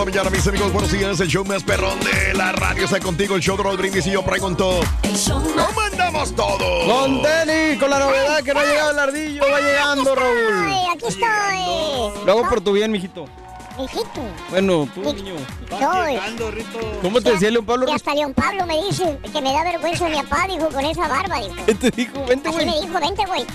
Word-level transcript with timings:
La 0.00 0.06
mañana, 0.06 0.30
mis 0.30 0.46
amigos. 0.46 0.72
Buenos 0.72 0.92
días. 0.92 1.20
El 1.20 1.28
show 1.28 1.44
más 1.44 1.62
perrón 1.62 1.98
de 2.00 2.32
la 2.32 2.52
radio 2.52 2.84
está 2.84 3.00
contigo. 3.00 3.36
El 3.36 3.42
show 3.42 3.56
de 3.56 3.62
Raúl 3.62 3.76
Brindis 3.76 4.06
y 4.06 4.12
yo 4.12 4.22
pregunto: 4.22 4.80
¿Cómo 5.28 5.80
andamos 5.80 6.34
todos? 6.34 6.84
Con 6.86 7.22
Denny, 7.22 7.78
con 7.78 7.90
la 7.90 7.98
novedad 7.98 8.42
que 8.42 8.54
no 8.54 8.60
ha 8.60 8.64
llegado 8.64 8.90
el 8.92 8.98
ardillo, 8.98 9.42
va 9.42 9.60
llegando, 9.60 10.14
Raúl. 10.14 10.68
Ay, 10.68 10.86
aquí 10.94 11.06
estoy. 11.06 12.24
Lo 12.24 12.32
hago 12.32 12.48
por 12.48 12.62
tu 12.62 12.72
bien, 12.72 12.90
mijito. 12.90 13.26
Mijito. 13.80 14.20
Bueno, 14.50 14.88
tú, 14.94 15.00
Mi- 15.00 15.12
niño. 15.14 15.34
Soy. 15.70 16.18
¿Cómo 17.02 17.20
te 17.20 17.32
decía 17.32 17.50
León 17.50 17.64
Pablo? 17.64 17.86
Y 17.88 17.92
hasta 17.92 18.14
León 18.14 18.34
Pablo 18.34 18.66
me 18.66 18.82
dice 18.84 19.18
que 19.32 19.40
me 19.40 19.52
da 19.52 19.64
vergüenza 19.64 20.08
mi 20.08 20.16
papá, 20.22 20.46
dijo, 20.48 20.68
con 20.68 20.84
esa 20.84 21.08
barba, 21.08 21.38
dijo. 21.40 21.54
¿Qué 21.66 21.74
te 21.76 21.90
dijo? 21.90 22.24
Vente, 22.26 22.48
Así 22.48 22.56
güey. 22.58 22.66
me 22.66 22.80
dijo, 22.86 23.00
vente, 23.00 23.24
güey. 23.26 23.46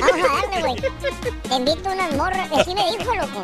Vamos 0.00 0.30
a 0.30 0.34
darle, 0.34 0.60
güey. 0.60 0.76
Te 1.48 1.54
invito 1.54 1.90
unas 1.90 2.14
morras. 2.16 2.48
Así 2.52 2.74
me 2.74 2.90
dijo, 2.96 3.14
loco. 3.14 3.42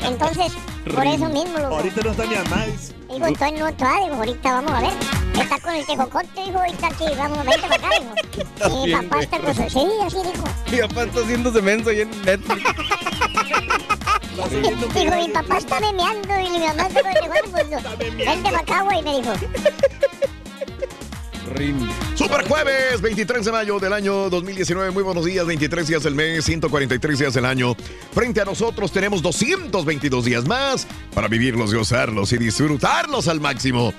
Entonces, 0.00 0.52
por 0.94 1.06
eso 1.06 1.28
mismo, 1.28 1.58
loco. 1.58 1.76
Ahorita 1.76 2.00
no 2.02 2.10
está 2.12 2.24
mi 2.26 2.34
mamá. 2.36 2.64
Digo, 3.12 3.26
entonces 3.26 3.60
no 3.60 3.66
está, 3.68 3.96
digo, 4.02 4.14
ahorita 4.16 4.52
vamos 4.60 4.72
a 4.72 4.80
ver. 4.82 4.92
Está 5.40 5.58
con 5.60 5.74
el 5.74 5.84
tejocote, 5.86 6.28
dijo, 6.44 6.58
ahorita 6.58 6.86
aquí, 6.86 7.04
vamos, 7.16 7.38
vente 7.44 7.60
para 7.68 7.74
acá, 7.74 7.88
dijo. 7.98 8.14
Y 8.66 8.70
mi 8.70 8.84
bien, 8.86 9.08
papá 9.08 9.22
está 9.22 9.38
con 9.38 9.54
su... 9.54 9.62
Sí, 9.70 9.86
así 10.04 10.16
dijo. 10.16 10.44
Mi 10.70 10.78
papá 10.88 11.02
está 11.04 11.20
haciéndose 11.20 11.62
menso 11.62 11.90
ahí 11.90 12.00
en 12.02 12.10
Netflix. 12.24 12.62
Dijo, 14.36 15.16
mi 15.16 15.28
papá 15.28 15.58
está 15.58 15.80
memeando 15.80 16.28
y 16.38 16.50
mi 16.50 16.58
mamá 16.58 16.88
no. 16.88 17.98
Vente 17.98 18.42
para 18.42 18.58
acá, 18.58 18.82
güey, 18.82 19.02
me 19.02 19.16
dijo. 19.16 19.32
Rin. 21.54 21.88
Super 22.14 22.46
jueves, 22.46 23.00
23 23.00 23.44
de 23.46 23.52
mayo 23.52 23.78
del 23.78 23.92
año 23.94 24.28
2019. 24.28 24.90
Muy 24.90 25.02
buenos 25.02 25.24
días, 25.24 25.46
23 25.46 25.86
días 25.86 26.02
del 26.02 26.14
mes, 26.14 26.44
143 26.44 27.18
días 27.18 27.34
del 27.34 27.46
año. 27.46 27.74
Frente 28.12 28.42
a 28.42 28.44
nosotros 28.44 28.92
tenemos 28.92 29.22
222 29.22 30.24
días 30.24 30.46
más 30.46 30.86
para 31.14 31.28
vivirlos, 31.28 31.72
gozarlos 31.72 32.32
y 32.32 32.38
disfrutarlos 32.38 33.28
al 33.28 33.40
máximo. 33.40 33.94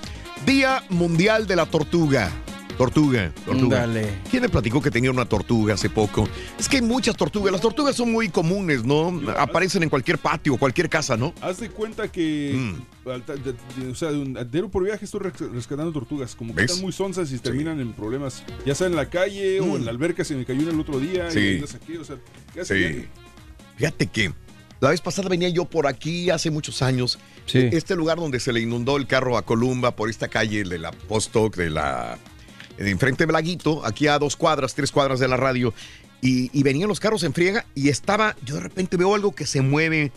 Día 0.46 0.84
Mundial 0.88 1.46
de 1.48 1.56
la 1.56 1.66
Tortuga. 1.66 2.30
Tortuga, 2.78 3.32
tortuga. 3.44 3.80
Dale. 3.80 4.20
¿Quién 4.30 4.42
me 4.42 4.48
platicó 4.48 4.80
que 4.80 4.90
tenía 4.90 5.10
una 5.10 5.24
tortuga 5.24 5.74
hace 5.74 5.90
poco? 5.90 6.28
Es 6.58 6.68
que 6.68 6.76
hay 6.76 6.82
muchas 6.82 7.16
tortugas. 7.16 7.50
Las 7.50 7.60
tortugas 7.60 7.96
son 7.96 8.12
muy 8.12 8.28
comunes, 8.28 8.84
¿no? 8.84 9.20
Aparecen 9.36 9.82
en 9.82 9.90
cualquier 9.90 10.18
patio, 10.18 10.56
cualquier 10.56 10.88
casa, 10.88 11.16
¿no? 11.16 11.34
Haz 11.42 11.58
de 11.58 11.70
cuenta 11.70 12.06
que, 12.10 12.52
Mm. 12.54 13.10
al 13.10 13.22
ta- 13.24 13.34
de- 13.34 13.52
de- 13.76 13.90
o 13.90 13.94
sea, 13.96 14.12
de 14.12 14.62
un- 14.62 14.70
por 14.70 14.84
viaje 14.84 15.04
estoy 15.04 15.20
res- 15.20 15.40
rescatando 15.52 15.92
tortugas. 15.92 16.36
Como 16.36 16.54
que 16.54 16.62
¿Ves? 16.62 16.70
están 16.70 16.82
muy 16.84 16.92
sonzas 16.92 17.32
y 17.32 17.38
terminan 17.40 17.80
en 17.80 17.92
problemas. 17.92 18.44
Ya 18.64 18.76
sea 18.76 18.86
en 18.86 18.94
la 18.94 19.10
calle 19.10 19.60
o 19.60 19.66
Mm. 19.66 19.76
en 19.76 19.84
la 19.84 19.90
alberca 19.90 20.22
se 20.24 20.36
me 20.36 20.44
cayó 20.44 20.62
una 20.62 20.70
el 20.70 20.78
otro 20.80 21.00
día. 21.00 21.30
Sí. 21.32 21.38
Y 21.40 21.42
ahí 21.42 21.58
la 21.60 21.66
saqué, 21.66 21.98
o 21.98 22.04
sea, 22.04 22.16
¿qué 22.54 22.60
hace 22.60 22.92
Sí. 23.02 23.06
Fíjate 23.76 24.06
que 24.06 24.32
la 24.80 24.90
vez 24.90 25.00
pasada 25.00 25.28
venía 25.28 25.48
yo 25.48 25.64
por 25.64 25.88
aquí 25.88 26.30
hace 26.30 26.52
muchos 26.52 26.80
años. 26.82 27.18
Sí. 27.46 27.68
Este 27.72 27.96
lugar 27.96 28.18
donde 28.18 28.38
se 28.38 28.52
le 28.52 28.60
inundó 28.60 28.96
el 28.96 29.08
carro 29.08 29.36
a 29.36 29.42
Columba 29.42 29.96
por 29.96 30.08
esta 30.10 30.28
calle 30.28 30.62
de 30.62 30.78
la 30.78 30.92
Postoc, 30.92 31.56
de 31.56 31.70
la. 31.70 32.18
De 32.78 32.90
enfrente 32.90 33.24
de 33.24 33.26
Blaguito, 33.26 33.84
aquí 33.84 34.06
a 34.06 34.18
dos 34.18 34.36
cuadras, 34.36 34.74
tres 34.74 34.90
cuadras 34.92 35.20
de 35.20 35.28
la 35.28 35.36
radio. 35.36 35.74
Y, 36.20 36.50
y 36.58 36.62
venían 36.62 36.88
los 36.88 36.98
carros 37.00 37.22
en 37.22 37.32
friega 37.32 37.64
y 37.74 37.88
estaba. 37.90 38.34
Yo 38.44 38.56
de 38.56 38.60
repente 38.62 38.96
veo 38.96 39.14
algo 39.14 39.34
que 39.34 39.46
se 39.46 39.60
mueve 39.60 40.10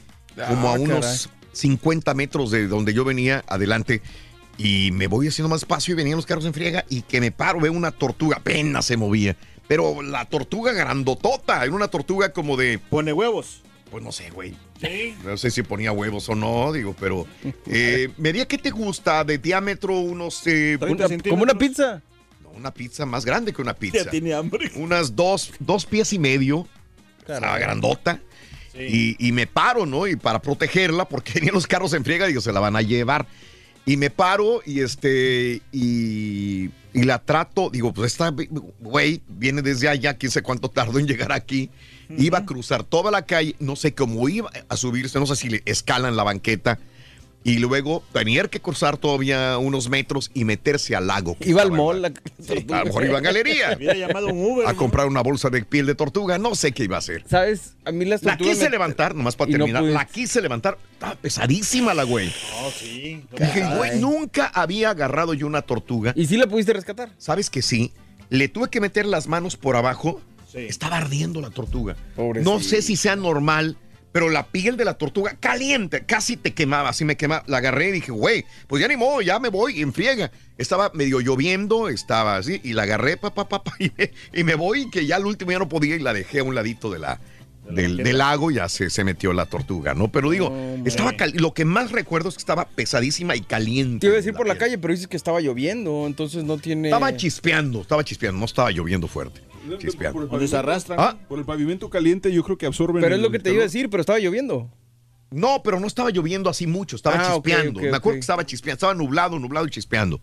como 0.47 0.69
Ah, 0.69 0.75
a 0.75 0.79
unos 0.79 1.27
caray. 1.27 1.41
50 1.53 2.13
metros 2.13 2.49
de 2.51 2.67
donde 2.67 2.94
yo 2.94 3.03
venía 3.03 3.44
adelante. 3.47 4.01
Y 4.57 4.91
me 4.91 5.07
voy 5.07 5.27
haciendo 5.27 5.49
más 5.49 5.61
espacio 5.61 5.94
y 5.94 5.97
venían 5.97 6.16
los 6.17 6.25
carros 6.25 6.45
en 6.45 6.53
friega 6.53 6.85
y 6.89 7.01
que 7.03 7.19
me 7.22 7.31
paro, 7.31 7.59
veo 7.59 7.72
una 7.73 7.91
tortuga, 7.91 8.38
apenas 8.38 8.85
se 8.85 8.97
movía. 8.97 9.35
Pero 9.67 10.01
la 10.01 10.25
tortuga 10.25 10.72
grandotota, 10.73 11.63
era 11.63 11.73
una 11.73 11.88
tortuga 11.88 12.31
como 12.33 12.57
de 12.57 12.78
Pone 12.78 13.13
huevos. 13.13 13.61
pues 13.89 14.03
no 14.03 14.11
sé, 14.11 14.29
güey. 14.31 14.55
No 15.23 15.38
sé 15.38 15.51
si 15.51 15.61
ponía 15.63 15.91
huevos 15.91 16.28
o 16.29 16.35
no, 16.35 16.72
digo, 16.73 16.95
pero. 16.99 17.25
Eh, 17.67 18.09
¿Medía 18.17 18.47
qué 18.47 18.57
te 18.57 18.72
gusta? 18.72 19.23
¿De 19.23 19.38
diámetro 19.38 19.99
unos. 19.99 20.45
eh, 20.47 20.78
30 20.79 20.85
Una- 20.88 20.97
centímetros. 21.07 21.31
como 21.31 21.43
una 21.43 21.53
pizza. 21.55 22.01
Una 22.56 22.73
pizza 22.73 23.06
más 23.06 23.25
grande 23.25 23.53
que 23.53 23.62
una 23.62 23.73
pizza. 23.73 24.06
Ya 24.06 24.09
tiene 24.09 24.34
hambre. 24.34 24.72
Unas 24.75 25.16
dos, 25.16 25.53
dos 25.59 25.85
pies 25.85 26.13
y 26.13 26.19
medio. 26.19 26.67
Estaba 27.19 27.57
grandota. 27.59 28.19
Y, 28.73 29.16
y 29.19 29.31
me 29.31 29.47
paro, 29.47 29.85
¿no? 29.85 30.07
Y 30.07 30.16
para 30.16 30.41
protegerla, 30.41 31.06
porque 31.06 31.34
venían 31.35 31.53
los 31.53 31.67
carros 31.67 31.94
en 31.94 32.03
friega, 32.03 32.28
digo, 32.28 32.41
se 32.41 32.53
la 32.53 32.59
van 32.59 32.75
a 32.75 32.81
llevar. 32.81 33.28
Y 33.85 33.97
me 33.97 34.09
paro 34.09 34.61
y 34.66 34.81
este. 34.81 35.61
Y, 35.72 36.69
y 36.94 37.03
la 37.03 37.19
trato. 37.19 37.69
Digo, 37.69 37.94
pues 37.94 38.13
esta 38.13 38.34
güey 38.79 39.22
viene 39.28 39.61
desde 39.61 39.90
allá, 39.90 40.17
quién 40.17 40.31
sé 40.31 40.41
cuánto 40.41 40.70
tardó 40.70 40.99
en 40.99 41.08
llegar 41.08 41.31
aquí. 41.31 41.70
Iba 42.17 42.40
a 42.40 42.46
cruzar 42.46 42.84
toda 42.84 43.09
la 43.09 43.25
calle, 43.25 43.55
no 43.59 43.78
sé 43.78 43.93
cómo 43.93 44.28
iba 44.28 44.52
a 44.67 44.75
subirse, 44.75 45.17
no 45.17 45.25
sé 45.25 45.37
si 45.37 45.49
le 45.49 45.61
escalan 45.66 46.17
la 46.17 46.23
banqueta. 46.23 46.78
Y 47.43 47.58
luego 47.58 48.03
tenía 48.14 48.43
que 48.43 48.59
cruzar 48.59 48.97
todavía 48.97 49.58
unos 49.58 49.90
metros 49.90 50.29
y 50.34 50.46
meterse 50.46 50.96
al 50.96 51.08
lago. 51.08 51.35
Iba 51.40 51.64
al 51.64 51.72
mall. 51.72 52.02
la 52.03 52.11
Sí, 52.40 52.66
a 52.72 52.79
lo 52.79 52.85
mejor 52.85 53.05
iba 53.05 53.17
a 53.17 53.22
galería. 53.22 53.76
Llamado 53.96 54.28
un 54.28 54.46
Uber. 54.46 54.67
A 54.67 54.73
¿no? 54.73 54.78
comprar 54.78 55.08
una 55.08 55.22
bolsa 55.22 55.49
de 55.49 55.64
piel 55.64 55.88
de 55.88 55.96
tortuga. 55.96 56.38
No 56.38 56.53
sé 56.53 56.72
qué 56.72 56.84
iba 56.84 56.97
a 56.97 56.99
hacer. 56.99 57.23
¿Sabes? 57.28 57.73
A 57.84 57.91
mí 57.91 58.05
las 58.05 58.22
La 58.22 58.38
quise 58.38 58.66
me- 58.66 58.70
levantar, 58.70 59.16
nomás 59.16 59.35
para 59.35 59.49
no 59.52 59.58
terminar. 59.66 59.82
la 59.84 60.05
quise 60.05 60.40
levantar. 60.40 60.78
Estaba 60.93 61.16
pesadísima 61.16 61.96
la 61.96 62.03
güey. 62.03 62.28
No, 62.28 62.70
sí. 62.70 63.23
Dije, 63.40 63.66
güey, 63.76 63.99
nunca 63.99 64.52
había 64.53 64.91
agarrado 64.91 65.34
yo 65.34 65.47
una 65.47 65.64
tortuga. 65.64 66.14
¿Y 66.16 66.28
sí 66.28 66.37
la 66.37 66.46
pudiste 66.46 66.73
rescatar? 66.73 67.09
¿Sabes 67.17 67.49
que 67.49 67.64
sí? 67.64 67.91
Le 68.29 68.49
tuve 68.49 68.70
que 68.70 68.79
meter 68.79 69.08
las 69.08 69.28
manos 69.28 69.58
por 69.58 69.76
abajo. 69.76 70.22
Sí. 70.52 70.59
Estaba 70.59 70.97
ardiendo 70.97 71.41
la 71.41 71.49
tortuga. 71.49 71.96
Pobrecito. 72.16 72.52
No 72.53 72.59
sé 72.59 72.82
si 72.84 72.96
sea 72.97 73.16
normal, 73.16 73.78
pero 74.11 74.29
la 74.29 74.47
piel 74.47 74.75
de 74.78 74.85
la 74.85 74.96
tortuga 74.96 75.35
caliente, 75.40 76.03
casi 76.05 76.35
te 76.37 76.53
quemaba, 76.53 76.90
así 76.90 77.05
me 77.05 77.16
quemaba. 77.16 77.43
La 77.47 77.58
agarré 77.58 77.90
y 77.90 77.91
dije, 77.93 78.11
güey, 78.11 78.46
pues 78.67 78.81
ya 78.81 78.87
ni 78.87 78.97
modo, 78.97 79.22
ya 79.22 79.40
me 79.40 79.49
voy, 79.49 79.81
en 79.81 79.93
friega. 79.93 80.31
Estaba 80.58 80.91
medio 80.93 81.19
lloviendo, 81.22 81.87
estaba 81.90 82.35
así, 82.37 82.59
y 82.63 82.73
la 82.73 82.84
agarré, 82.84 83.17
papá, 83.17 83.47
papá, 83.47 83.73
y, 83.79 83.91
me, 83.97 84.11
y 84.34 84.43
me 84.43 84.55
voy, 84.55 84.90
que 84.90 85.05
ya 85.05 85.16
al 85.16 85.25
último 85.25 85.52
ya 85.52 85.59
no 85.59 85.69
podía 85.69 85.96
y 85.96 85.99
la 85.99 86.13
dejé 86.13 86.40
a 86.40 86.43
un 86.43 86.53
ladito 86.55 86.91
de 86.91 86.99
la, 86.99 87.19
del, 87.69 87.97
del 87.97 88.17
lago, 88.17 88.52
ya 88.52 88.67
se, 88.67 88.90
se 88.90 89.03
metió 89.05 89.31
la 89.31 89.46
tortuga, 89.46 89.93
¿no? 89.93 90.11
Pero 90.11 90.29
digo, 90.31 90.53
estaba 90.84 91.13
cal- 91.16 91.31
lo 91.35 91.53
que 91.53 91.63
más 91.63 91.91
recuerdo 91.91 92.28
es 92.28 92.35
que 92.35 92.40
estaba 92.41 92.67
pesadísima 92.67 93.35
y 93.37 93.41
caliente. 93.41 93.99
Te 94.02 94.08
iba 94.08 94.16
a 94.16 94.17
decir 94.17 94.34
por 94.34 94.47
la 94.47 94.58
calle, 94.58 94.78
pero 94.78 94.91
dices 94.93 95.08
que 95.08 95.16
estaba 95.16 95.40
lloviendo, 95.40 96.05
entonces 96.05 96.43
no 96.43 96.58
tiene. 96.58 96.90
Estaba 96.90 97.16
chispeando, 97.16 97.81
estaba 97.81 98.03
chispeando, 98.03 98.40
no 98.40 98.46
estaba 98.46 98.72
lloviendo 98.72 99.08
fuerte. 99.08 99.41
Chispeando. 99.79 100.13
Por 100.13 100.23
el 100.23 100.29
pavimento- 100.29 100.58
Ah. 101.02 101.17
Por 101.28 101.40
el 101.40 101.46
pavimento 101.46 101.90
caliente 101.90 102.31
yo 102.34 102.43
creo 102.43 102.58
que 102.58 102.66
absorben 102.66 103.02
Pero 103.02 103.16
es 103.16 103.22
lo 103.22 103.31
que 103.31 103.40
te 103.40 103.52
iba 103.53 103.61
a 103.61 103.66
decir, 103.66 103.90
pero 103.90 104.02
estaba 104.02 104.19
lloviendo. 104.19 104.69
No, 105.29 105.61
pero 105.63 105.79
no 105.79 105.87
estaba 105.87 106.09
lloviendo 106.09 106.49
así 106.49 106.67
mucho, 106.67 106.96
estaba 106.97 107.16
Ah, 107.17 107.34
chispeando. 107.35 107.79
Me 107.79 107.87
acuerdo 107.96 108.16
que 108.16 108.19
estaba 108.19 108.46
chispeando, 108.46 108.75
estaba 108.75 108.93
nublado, 108.93 109.40
nublado 109.40 109.66
y 109.66 109.69
chispeando. 109.69 110.19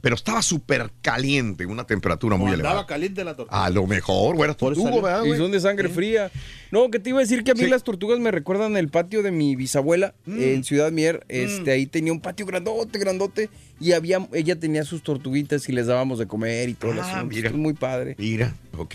Pero 0.00 0.14
estaba 0.14 0.42
súper 0.42 0.90
caliente, 1.02 1.66
una 1.66 1.84
temperatura 1.84 2.36
muy 2.36 2.52
Andaba 2.52 2.70
elevada. 2.70 2.86
caliente 2.86 3.24
la 3.24 3.34
tortuga. 3.34 3.64
A 3.64 3.70
lo 3.70 3.86
mejor, 3.86 4.36
güey, 4.36 4.48
era 4.48 4.56
Por 4.56 4.72
eso 4.72 4.82
tortugo, 4.82 5.02
salió. 5.06 5.22
¿verdad, 5.24 5.34
Y 5.34 5.38
son 5.38 5.50
de 5.50 5.60
sangre 5.60 5.88
fría. 5.88 6.30
No, 6.70 6.90
que 6.90 6.98
te 6.98 7.10
iba 7.10 7.18
a 7.18 7.22
decir 7.22 7.42
que 7.44 7.50
a 7.50 7.54
mí 7.54 7.62
Sí. 7.64 7.68
las 7.68 7.82
tortugas 7.82 8.18
me 8.20 8.30
recuerdan 8.30 8.76
el 8.76 8.88
patio 8.88 9.22
de 9.22 9.30
mi 9.32 9.56
bisabuela 9.56 10.14
Mm. 10.26 10.40
en 10.42 10.64
Ciudad 10.64 10.92
Mier. 10.92 11.24
Este, 11.28 11.70
ahí 11.72 11.86
tenía 11.86 12.12
un 12.12 12.20
patio 12.20 12.46
grandote, 12.46 12.98
grandote. 12.98 13.50
Y 13.80 13.92
había, 13.92 14.26
ella 14.32 14.58
tenía 14.58 14.84
sus 14.84 15.02
tortuguitas 15.02 15.68
y 15.68 15.72
les 15.72 15.86
dábamos 15.86 16.18
de 16.18 16.26
comer 16.26 16.68
y 16.68 16.74
todo 16.74 16.92
Ah, 17.00 17.02
asunto. 17.18 17.34
mira. 17.34 17.48
Es 17.48 17.54
muy 17.56 17.74
padre. 17.74 18.14
Mira, 18.18 18.54
ok. 18.76 18.94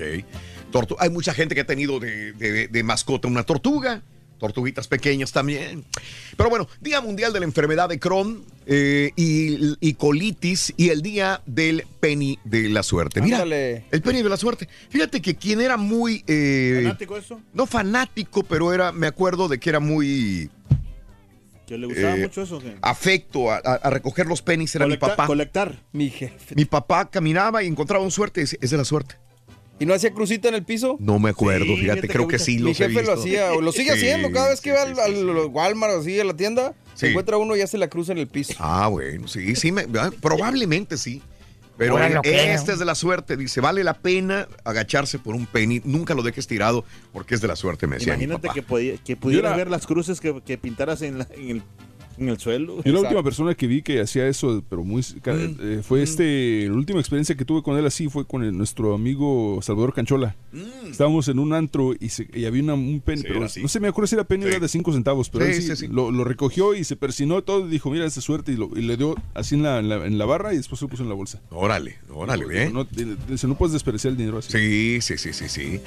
Tortu- 0.71 0.95
Hay 0.99 1.09
mucha 1.09 1.33
gente 1.33 1.53
que 1.55 1.61
ha 1.61 1.65
tenido 1.67 1.99
de, 1.99 2.33
de- 2.33 2.67
de 2.67 2.83
mascota 2.83 3.27
una 3.27 3.43
tortuga. 3.43 4.01
Tortuguitas 4.47 4.89
pequeñas 4.89 5.31
también. 5.31 5.85
Pero 6.35 6.49
bueno, 6.49 6.67
Día 6.81 6.99
Mundial 6.99 7.31
de 7.31 7.39
la 7.39 7.45
Enfermedad 7.45 7.87
de 7.87 7.97
Crohn 7.97 8.43
eh, 8.65 9.11
y, 9.15 9.75
y 9.79 9.93
colitis 9.93 10.73
y 10.75 10.89
el 10.89 11.01
Día 11.01 11.41
del 11.45 11.85
Penny 12.01 12.37
de 12.43 12.67
la 12.67 12.83
Suerte. 12.83 13.21
Mira, 13.21 13.37
Ándale. 13.37 13.85
el 13.89 14.01
Penny 14.01 14.21
de 14.21 14.27
la 14.27 14.35
Suerte. 14.35 14.67
Fíjate 14.89 15.21
que 15.21 15.35
quien 15.35 15.61
era 15.61 15.77
muy... 15.77 16.25
eh, 16.27 16.81
¿Fanático 16.83 17.15
eso? 17.15 17.39
no 17.53 17.65
fanático, 17.65 18.43
pero 18.43 18.73
era, 18.73 18.91
me 18.91 19.07
acuerdo 19.07 19.47
de 19.47 19.61
que 19.61 19.69
era 19.69 19.79
muy 19.79 20.49
Que 21.65 21.77
le 21.77 21.87
gustaba 21.87 22.17
eh, 22.17 22.21
mucho 22.23 22.41
eso. 22.41 22.59
que- 22.59 22.75
afecto 22.81 23.49
a, 23.49 23.55
a- 23.63 23.75
a 23.75 23.89
recoger 23.89 24.25
los 24.25 24.41
pennies, 24.41 24.75
era 24.75 24.87
mi 24.87 24.97
papá. 24.97 25.25
Colectar. 25.25 25.81
Mi 25.93 26.09
jefe. 26.09 26.53
Mi 26.55 26.65
papá 26.65 27.09
caminaba 27.09 27.63
y 27.63 27.67
encontraba 27.67 28.03
un 28.03 28.11
suerte, 28.11 28.41
y 28.41 28.43
decía, 28.43 28.59
es 28.61 28.71
de 28.71 28.77
la 28.77 28.83
suerte. 28.83 29.15
¿Y 29.79 29.85
no 29.85 29.93
hacía 29.93 30.13
crucita 30.13 30.47
en 30.49 30.55
el 30.55 30.63
piso? 30.63 30.97
No 30.99 31.19
me 31.19 31.31
acuerdo, 31.31 31.65
Sí, 31.65 31.77
fíjate, 31.77 32.01
fíjate 32.01 32.07
creo 32.07 32.27
que 32.27 32.37
que 32.37 32.43
sí 32.43 32.55
Mi 32.57 32.69
los 32.69 32.79
he 32.79 32.87
jefe 32.89 33.03
lo 33.03 33.13
hacía, 33.13 33.53
o 33.53 33.61
lo 33.61 33.71
sigue 33.71 33.91
Sí, 33.93 33.97
haciendo 33.99 34.31
cada 34.31 34.49
vez 34.49 34.59
sí, 34.59 34.63
que 34.65 34.71
va 34.71 34.85
sí, 34.85 34.93
al. 35.01 35.25
Walmart 35.47 35.93
así 35.93 36.19
a 36.19 36.23
la 36.23 36.35
tienda, 36.35 36.73
se 36.93 37.09
encuentra 37.09 37.37
uno 37.37 37.55
y 37.55 37.61
hace 37.61 37.77
la 37.77 37.87
cruz 37.89 38.09
en 38.09 38.17
el 38.19 38.27
piso. 38.27 38.53
Ah, 38.59 38.87
bueno, 38.87 39.27
sí, 39.27 39.55
sí, 39.55 39.71
me- 39.71 39.85
ah, 39.99 40.11
probablemente 40.21 40.97
sí. 40.97 41.21
Pero 41.75 41.97
lo 41.97 42.21
creo. 42.21 42.35
este 42.53 42.73
es 42.73 42.77
de 42.79 42.85
la 42.85 42.93
suerte, 42.93 43.35
dice, 43.35 43.59
vale 43.59 43.83
la 43.83 43.95
pena 43.95 44.47
agacharse 44.63 45.17
por 45.17 45.33
un 45.33 45.47
penny, 45.47 45.81
nunca 45.83 46.13
lo 46.13 46.21
dejes 46.21 46.45
tirado 46.45 46.85
porque 47.11 47.33
es 47.33 47.41
de 47.41 47.47
la 47.47 47.55
suerte, 47.55 47.87
me 47.87 47.95
decía 47.97 48.15
mi 48.15 48.25
Imagínate 48.25 48.47
papá. 48.47 48.53
que, 48.53 48.61
podía- 48.61 48.97
que 48.97 49.15
pudieras 49.17 49.49
Yo 49.49 49.55
era- 49.55 49.57
ver 49.57 49.71
las 49.71 49.87
cruces 49.87 50.21
que, 50.21 50.39
que 50.45 50.59
pintaras 50.59 51.01
en, 51.01 51.17
la- 51.17 51.27
en 51.35 51.49
el, 51.49 51.63
en 52.17 52.29
el 52.29 52.37
suelo. 52.39 52.75
Yo 52.77 52.81
la 52.83 52.89
Exacto. 52.89 53.01
última 53.01 53.23
persona 53.23 53.55
que 53.55 53.67
vi 53.67 53.81
que 53.81 54.01
hacía 54.01 54.27
eso, 54.27 54.63
pero 54.69 54.83
muy... 54.83 55.01
Mm. 55.01 55.25
eh, 55.61 55.81
fue 55.83 56.03
este... 56.03 56.67
La 56.67 56.73
última 56.75 56.99
experiencia 56.99 57.35
que 57.35 57.45
tuve 57.45 57.61
con 57.63 57.77
él 57.77 57.85
así 57.85 58.07
fue 58.09 58.25
con 58.25 58.43
el- 58.43 58.55
nuestro 58.57 58.93
amigo 58.93 59.59
Salvador 59.61 59.93
Canchola. 59.93 60.35
Estábamos 60.89 61.27
en 61.27 61.39
un 61.39 61.53
antro 61.53 61.93
y, 61.99 62.09
se- 62.09 62.27
y 62.33 62.45
había 62.45 62.61
una- 62.63 62.73
un 62.75 63.01
penny, 63.01 63.21
Mm. 63.21 63.23
Sí, 63.23 63.27
pero 63.27 63.39
no 63.61 63.67
sé, 63.67 63.79
me 63.79 63.87
acuerdo 63.87 64.07
si 64.07 64.15
era 64.15 64.23
penny 64.23 64.43
o 64.45 64.47
Sí. 64.47 64.51
era 64.53 64.59
de 64.59 64.67
5 64.67 64.93
centavos, 64.93 65.29
pero 65.29 65.45
Sí, 65.45 65.51
él 65.51 65.61
sí, 65.61 65.67
sí, 65.69 65.75
sí. 65.75 65.87
Lo, 65.87 66.11
lo 66.11 66.23
recogió 66.23 66.73
y 66.75 66.83
se 66.83 66.95
persinó 66.95 67.41
todo 67.43 67.67
y 67.67 67.69
dijo, 67.69 67.89
mira, 67.89 68.05
esa 68.05 68.21
suerte, 68.21 68.51
y, 68.51 68.55
lo- 68.57 68.69
y 68.75 68.81
le 68.81 68.97
dio 68.97 69.15
así 69.33 69.55
en 69.55 69.63
la, 69.63 69.79
en, 69.79 69.89
la, 69.89 70.05
en 70.05 70.17
la 70.17 70.25
barra 70.25 70.53
y 70.53 70.57
después 70.57 70.79
se 70.79 70.85
lo 70.85 70.89
puso 70.89 71.03
en 71.03 71.09
la 71.09 71.15
bolsa. 71.15 71.41
Órale, 71.49 71.97
órale, 72.13 72.45
bien. 72.45 72.73
No, 72.73 72.83
dice, 72.85 73.47
no, 73.47 73.53
no 73.53 73.57
puedes 73.57 73.73
desperdiciar 73.73 74.11
el 74.11 74.17
dinero 74.17 74.37
así. 74.39 74.51
Sí, 74.51 74.97
sí, 75.01 75.17
sí, 75.17 75.33
sí, 75.33 75.49
sí. 75.49 75.79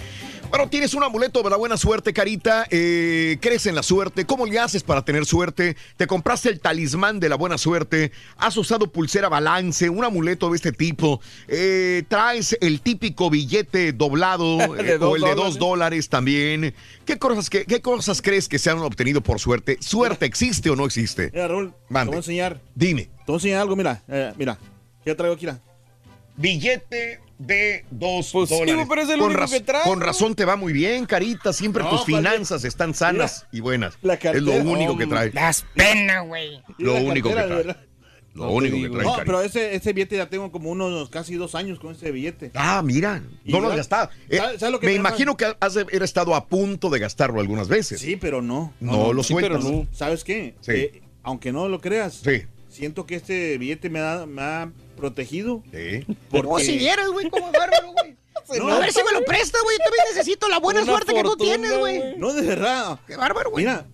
Bueno, 0.50 0.68
tienes 0.68 0.94
un 0.94 1.02
amuleto 1.02 1.42
de 1.42 1.50
la 1.50 1.56
buena 1.56 1.76
suerte, 1.76 2.12
Carita. 2.12 2.66
Eh, 2.70 3.38
¿Crees 3.40 3.66
en 3.66 3.74
la 3.74 3.82
suerte? 3.82 4.24
¿Cómo 4.26 4.46
le 4.46 4.58
haces 4.58 4.82
para 4.82 5.04
tener 5.04 5.26
suerte? 5.26 5.76
¿Te 5.96 6.06
compraste 6.16 6.48
el 6.48 6.60
talismán 6.60 7.20
de 7.20 7.28
la 7.28 7.36
buena 7.36 7.58
suerte? 7.58 8.10
¿Has 8.38 8.56
usado 8.56 8.90
pulsera 8.90 9.28
balance? 9.28 9.90
¿Un 9.90 10.02
amuleto 10.02 10.48
de 10.48 10.56
este 10.56 10.72
tipo? 10.72 11.20
Eh, 11.46 12.04
¿Traes 12.08 12.56
el 12.62 12.80
típico 12.80 13.28
billete 13.28 13.92
doblado 13.92 14.76
eh, 14.78 14.96
o 14.98 15.16
el 15.16 15.22
de 15.22 15.34
dos 15.34 15.58
dólares. 15.58 16.08
también? 16.08 16.74
¿Qué 17.04 17.18
cosas, 17.18 17.50
qué, 17.50 17.66
qué 17.66 17.82
cosas 17.82 18.22
crees 18.22 18.48
que 18.48 18.58
se 18.58 18.70
han 18.70 18.78
obtenido 18.78 19.20
por 19.20 19.38
suerte? 19.38 19.76
¿Suerte 19.80 20.24
existe 20.24 20.70
o 20.70 20.76
no 20.76 20.86
existe? 20.86 21.30
Mira, 21.34 21.48
Raúl, 21.48 21.74
te 21.86 22.04
voy 22.04 22.14
a 22.14 22.16
enseñar. 22.16 22.62
Dime. 22.74 23.02
Te 23.02 23.10
voy 23.26 23.34
a 23.34 23.36
enseñar 23.36 23.60
algo, 23.60 23.76
mira. 23.76 24.02
eh, 24.08 24.32
mira. 24.38 24.56
¿Qué 25.04 25.14
traigo 25.14 25.34
aquí? 25.34 25.44
Mira. 25.44 25.60
Billete 26.38 27.20
de 27.38 27.84
dos 27.90 28.30
Pues 28.32 28.48
sí, 28.48 28.58
dólares. 28.58 28.86
pero 28.88 29.02
es 29.02 29.08
el 29.10 29.18
con, 29.20 29.30
único 29.36 29.50
que 29.50 29.60
traigo. 29.60 29.84
con 29.90 30.00
razón 30.00 30.34
te 30.34 30.44
va 30.44 30.56
muy 30.56 30.72
bien, 30.72 31.04
Carita. 31.06 31.52
Siempre 31.52 31.82
No, 31.82 31.90
tus 31.90 32.00
¿cuál 32.00 32.16
finanzas 32.22 32.64
están 32.64 32.94
sanas 32.94 33.46
y 33.52 33.60
buenas. 33.60 33.98
la 34.02 34.14
es 34.14 34.20
cartera, 34.20 34.44
lo 34.44 34.70
único 34.70 34.96
que 34.96 35.06
trae. 35.06 35.30
Das 35.30 35.64
pena, 35.74 36.20
güey. 36.20 36.62
Lo 36.78 36.94
La 36.94 37.00
único 37.02 37.28
que 37.28 37.34
trae. 37.34 37.46
verdad. 37.48 37.76
Lo 38.34 38.44
No 38.44 38.50
único 38.52 38.76
que 38.76 38.88
trae, 38.90 39.02
No, 39.04 39.10
Carita. 39.12 39.24
pero 39.24 39.40
ese, 39.42 39.74
ese 39.74 39.92
billete 39.94 40.16
ya 40.18 40.28
tengo 40.28 40.52
como 40.52 40.70
unos 40.70 41.08
casi 41.08 41.36
dos 41.36 41.54
años 41.54 41.78
con 41.78 41.94
ese 41.94 42.10
billete. 42.10 42.50
Ah, 42.54 42.82
mira, 42.84 43.22
no 43.44 43.60
lo 43.60 43.68
has 43.70 43.76
gastado. 43.76 44.10
Eh, 44.28 44.36
¿sabes- 44.36 44.60
sabes 44.60 44.72
lo 44.72 44.80
que 44.80 44.86
me 44.88 44.92
imagino 44.94 45.36
que 45.38 45.46
has 45.58 45.76
estado 45.76 46.34
a 46.34 46.46
punto 46.46 46.90
de 46.90 46.98
gastarlo 46.98 47.40
algunas 47.40 47.68
veces. 47.68 47.98
Sí, 48.00 48.16
pero 48.16 48.42
no. 48.42 48.74
No, 48.80 49.14
lo 49.14 49.22
sí, 49.22 49.34
pero 49.34 49.60
sueltas. 49.60 49.72
no. 49.72 49.86
¿Sabes 49.92 50.22
qué? 50.22 50.54
Sí. 50.60 50.72
Eh, 50.72 51.02
aunque 51.22 51.50
no 51.50 51.66
lo 51.68 51.80
creas, 51.80 52.14
Sí. 52.22 52.42
Siento 52.76 53.06
que 53.06 53.16
este 53.16 53.58
billete 53.58 53.90
me 53.90 54.00
ha, 54.00 54.26
me 54.26 54.42
ha 54.42 54.70
protegido. 54.96 55.62
Sí. 55.72 56.04
Porque... 56.30 56.64
Si 56.64 56.78
vieras, 56.78 57.08
güey, 57.08 57.28
como 57.30 57.50
bárbaro, 57.52 57.92
güey. 57.92 58.16
No, 58.58 58.68
a 58.68 58.78
ver 58.78 58.92
si 58.92 59.02
me 59.02 59.10
lo 59.12 59.24
prestas, 59.24 59.60
güey. 59.64 59.76
Yo 59.76 59.84
también 59.84 60.04
necesito 60.14 60.48
la 60.48 60.60
buena 60.60 60.84
suerte 60.84 61.12
que 61.12 61.22
tú 61.22 61.30
fortuna, 61.30 61.52
tienes, 61.56 61.78
güey. 61.78 62.16
No, 62.16 62.32
de 62.32 62.42
verdad. 62.42 63.00
Qué 63.06 63.16
bárbaro, 63.16 63.50
güey. 63.50 63.64
Mira, 63.64 63.86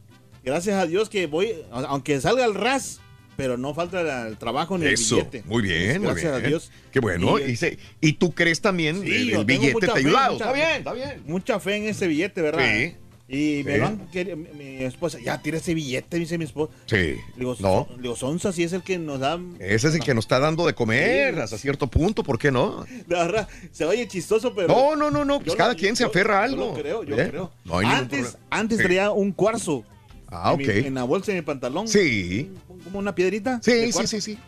gracias 0.45 0.77
a 0.77 0.87
Dios 0.87 1.09
que 1.09 1.27
voy, 1.27 1.55
aunque 1.71 2.21
salga 2.21 2.45
el 2.45 2.55
ras, 2.55 3.01
pero 3.37 3.57
no 3.57 3.73
falta 3.73 4.27
el 4.29 4.37
trabajo 4.37 4.77
ni 4.77 4.87
Eso, 4.89 5.17
el 5.17 5.25
billete. 5.25 5.43
muy 5.49 5.63
bien, 5.63 6.03
muy 6.03 6.11
Gracias 6.13 6.33
bien. 6.35 6.45
a 6.45 6.49
Dios. 6.49 6.71
Qué 6.91 7.01
bueno. 7.01 7.39
Y, 7.39 7.53
Y, 7.53 7.57
se- 7.57 7.79
y 8.03 8.13
tú 8.15 8.35
crees 8.35 8.61
también 8.61 9.01
Sí, 9.01 9.31
el, 9.31 9.31
el 9.33 9.45
billete 9.47 9.87
te 9.87 9.91
ha 9.91 9.95
ayudado. 9.95 10.33
Está 10.35 10.53
bien, 10.53 10.69
está 10.79 10.93
bien. 10.93 11.23
Mucha 11.25 11.59
fe 11.59 11.77
en 11.77 11.85
ese 11.87 12.07
billete, 12.07 12.43
¿verdad? 12.43 12.63
Sí. 12.63 12.97
Y 13.35 13.63
me 13.65 13.73
Sí. 13.73 13.79
lo 13.81 13.87
han 13.87 13.99
querido, 14.09 14.37
mi, 14.37 14.49
mi 14.51 14.85
esposa, 14.85 15.19
ya 15.19 15.41
tira 15.41 15.57
ese 15.57 15.73
billete, 15.73 16.19
dice 16.19 16.37
mi 16.37 16.45
esposa. 16.45 16.71
Sí. 16.85 17.15
Digo, 17.35 17.57
No. 17.61 17.89
digo, 17.99 18.15
Sonsa, 18.15 18.53
si 18.53 18.63
es 18.63 18.75
el 18.75 18.83
que 18.83 18.99
nos 18.99 19.21
da. 19.21 19.41
Ese 19.59 19.89
es 19.89 19.95
el 19.95 20.01
que 20.03 20.13
nos 20.13 20.25
está 20.27 20.39
dando 20.39 20.67
de 20.67 20.75
comer 20.75 21.35
Sí. 21.37 21.41
hasta 21.41 21.57
cierto 21.57 21.87
punto, 21.87 22.23
¿por 22.23 22.39
qué 22.39 22.51
no? 22.53 22.85
La 23.09 23.25
verdad, 23.25 23.49
se 23.71 23.87
oye 23.87 24.07
chistoso, 24.07 24.55
pero. 24.55 24.69
No, 24.69 24.97
no, 24.97 25.11
no, 25.11 25.25
no, 25.25 25.39
pues 25.39 25.53
yo 25.53 25.57
cada 25.57 25.73
lo- 25.73 25.79
quien 25.79 25.97
se 25.97 26.03
yo- 26.05 26.11
aferra 26.11 26.43
a 26.43 26.47
yo 26.47 26.53
algo. 26.53 26.67
lo 26.67 26.75
creo, 26.83 27.05
yo 27.05 27.19
¿Eh? 27.19 27.29
creo. 27.31 27.51
No 27.65 27.79
hay 27.79 27.87
antes 27.87 28.37
antes 28.51 28.77
Sí. 28.77 28.85
traía 28.85 29.11
un 29.13 29.33
cuarzo. 29.33 29.83
Ah, 30.29 30.51
en 30.53 30.59
mi- 30.59 30.65
ok. 30.65 30.71
En, 30.87 30.95
la 30.95 31.05
bolsa 31.05 31.33
de 31.33 31.39
mi 31.39 31.43
pantalón. 31.43 31.89
Sí. 31.89 32.51
Como 32.85 32.99
una 32.99 33.15
piedrita. 33.15 33.61
Sí, 33.63 33.93
sí, 33.93 34.07
sí, 34.09 34.21
sí. 34.21 34.39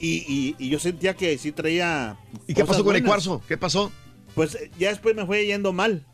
Y, 0.00 0.24
y- 0.26 0.56
y 0.58 0.70
yo 0.70 0.78
sentía 0.78 1.12
que 1.14 1.36
sí 1.36 1.52
traía. 1.52 2.16
¿Y 2.46 2.54
qué 2.54 2.64
pasó 2.64 2.82
con 2.84 2.96
el 2.96 3.04
cuarzo? 3.04 3.42
¿Qué 3.46 3.58
pasó? 3.58 3.92
Pues 4.34 4.54
eh, 4.54 4.70
ya 4.78 4.88
después 4.88 5.14
me 5.14 5.26
fue 5.26 5.44
yendo 5.44 5.74
mal. 5.74 6.06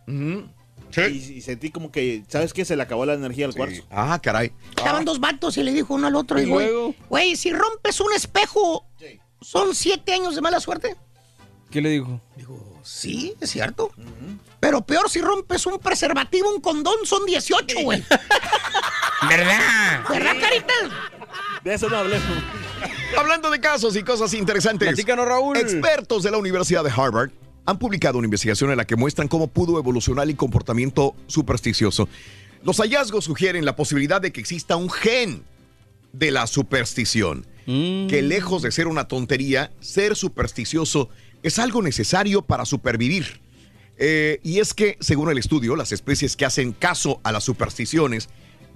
Y, 0.96 1.00
y 1.34 1.40
sentí 1.42 1.70
como 1.70 1.90
que, 1.92 2.22
¿sabes 2.28 2.52
qué? 2.52 2.64
Se 2.64 2.76
le 2.76 2.82
acabó 2.82 3.04
la 3.04 3.14
energía 3.14 3.46
al 3.46 3.54
cuarzo. 3.54 3.82
Ah, 3.90 4.18
caray. 4.22 4.52
Estaban 4.76 5.04
dos 5.04 5.20
vatos 5.20 5.56
y 5.58 5.62
le 5.62 5.72
dijo 5.72 5.94
uno 5.94 6.06
al 6.06 6.16
otro, 6.16 6.38
¿Y 6.40 6.44
y 6.44 6.46
güey, 6.46 6.66
luego? 6.66 6.94
güey, 7.08 7.36
si 7.36 7.52
rompes 7.52 8.00
un 8.00 8.12
espejo, 8.14 8.86
¿son 9.40 9.74
siete 9.74 10.12
años 10.14 10.34
de 10.34 10.40
mala 10.40 10.60
suerte? 10.60 10.96
¿Qué 11.70 11.80
le 11.82 11.90
dijo? 11.90 12.20
Digo, 12.36 12.80
sí, 12.82 13.34
es 13.40 13.50
cierto. 13.50 13.90
Pero 14.60 14.80
peor 14.86 15.10
si 15.10 15.20
rompes 15.20 15.66
un 15.66 15.78
preservativo, 15.78 16.50
un 16.54 16.60
condón, 16.60 16.96
son 17.04 17.26
18, 17.26 17.80
güey. 17.82 18.02
¿Verdad? 19.28 20.02
¿Verdad, 20.08 20.34
carita? 20.40 20.72
De 21.64 21.74
eso 21.74 21.88
no 21.88 21.96
hablemos. 21.96 22.26
Hablando 23.18 23.50
de 23.50 23.60
casos 23.60 23.96
y 23.96 24.02
cosas 24.02 24.32
interesantes. 24.34 24.86
Platícanos, 24.88 25.26
Raúl. 25.26 25.56
Expertos 25.56 26.22
de 26.22 26.30
la 26.30 26.38
Universidad 26.38 26.84
de 26.84 26.90
Harvard 26.90 27.30
han 27.66 27.78
publicado 27.78 28.18
una 28.18 28.26
investigación 28.26 28.70
en 28.70 28.76
la 28.76 28.86
que 28.86 28.96
muestran 28.96 29.28
cómo 29.28 29.48
pudo 29.48 29.78
evolucionar 29.78 30.28
el 30.28 30.36
comportamiento 30.36 31.14
supersticioso. 31.26 32.08
Los 32.62 32.78
hallazgos 32.78 33.24
sugieren 33.24 33.64
la 33.64 33.76
posibilidad 33.76 34.20
de 34.20 34.32
que 34.32 34.40
exista 34.40 34.76
un 34.76 34.88
gen 34.88 35.42
de 36.12 36.30
la 36.30 36.46
superstición, 36.46 37.46
que 37.66 38.22
lejos 38.22 38.62
de 38.62 38.70
ser 38.70 38.86
una 38.86 39.08
tontería, 39.08 39.72
ser 39.80 40.14
supersticioso 40.14 41.10
es 41.42 41.58
algo 41.58 41.82
necesario 41.82 42.42
para 42.42 42.64
supervivir. 42.64 43.40
Eh, 43.98 44.40
y 44.44 44.60
es 44.60 44.72
que, 44.72 44.96
según 45.00 45.30
el 45.30 45.38
estudio, 45.38 45.74
las 45.74 45.90
especies 45.90 46.36
que 46.36 46.44
hacen 46.44 46.72
caso 46.72 47.20
a 47.24 47.32
las 47.32 47.44
supersticiones 47.44 48.28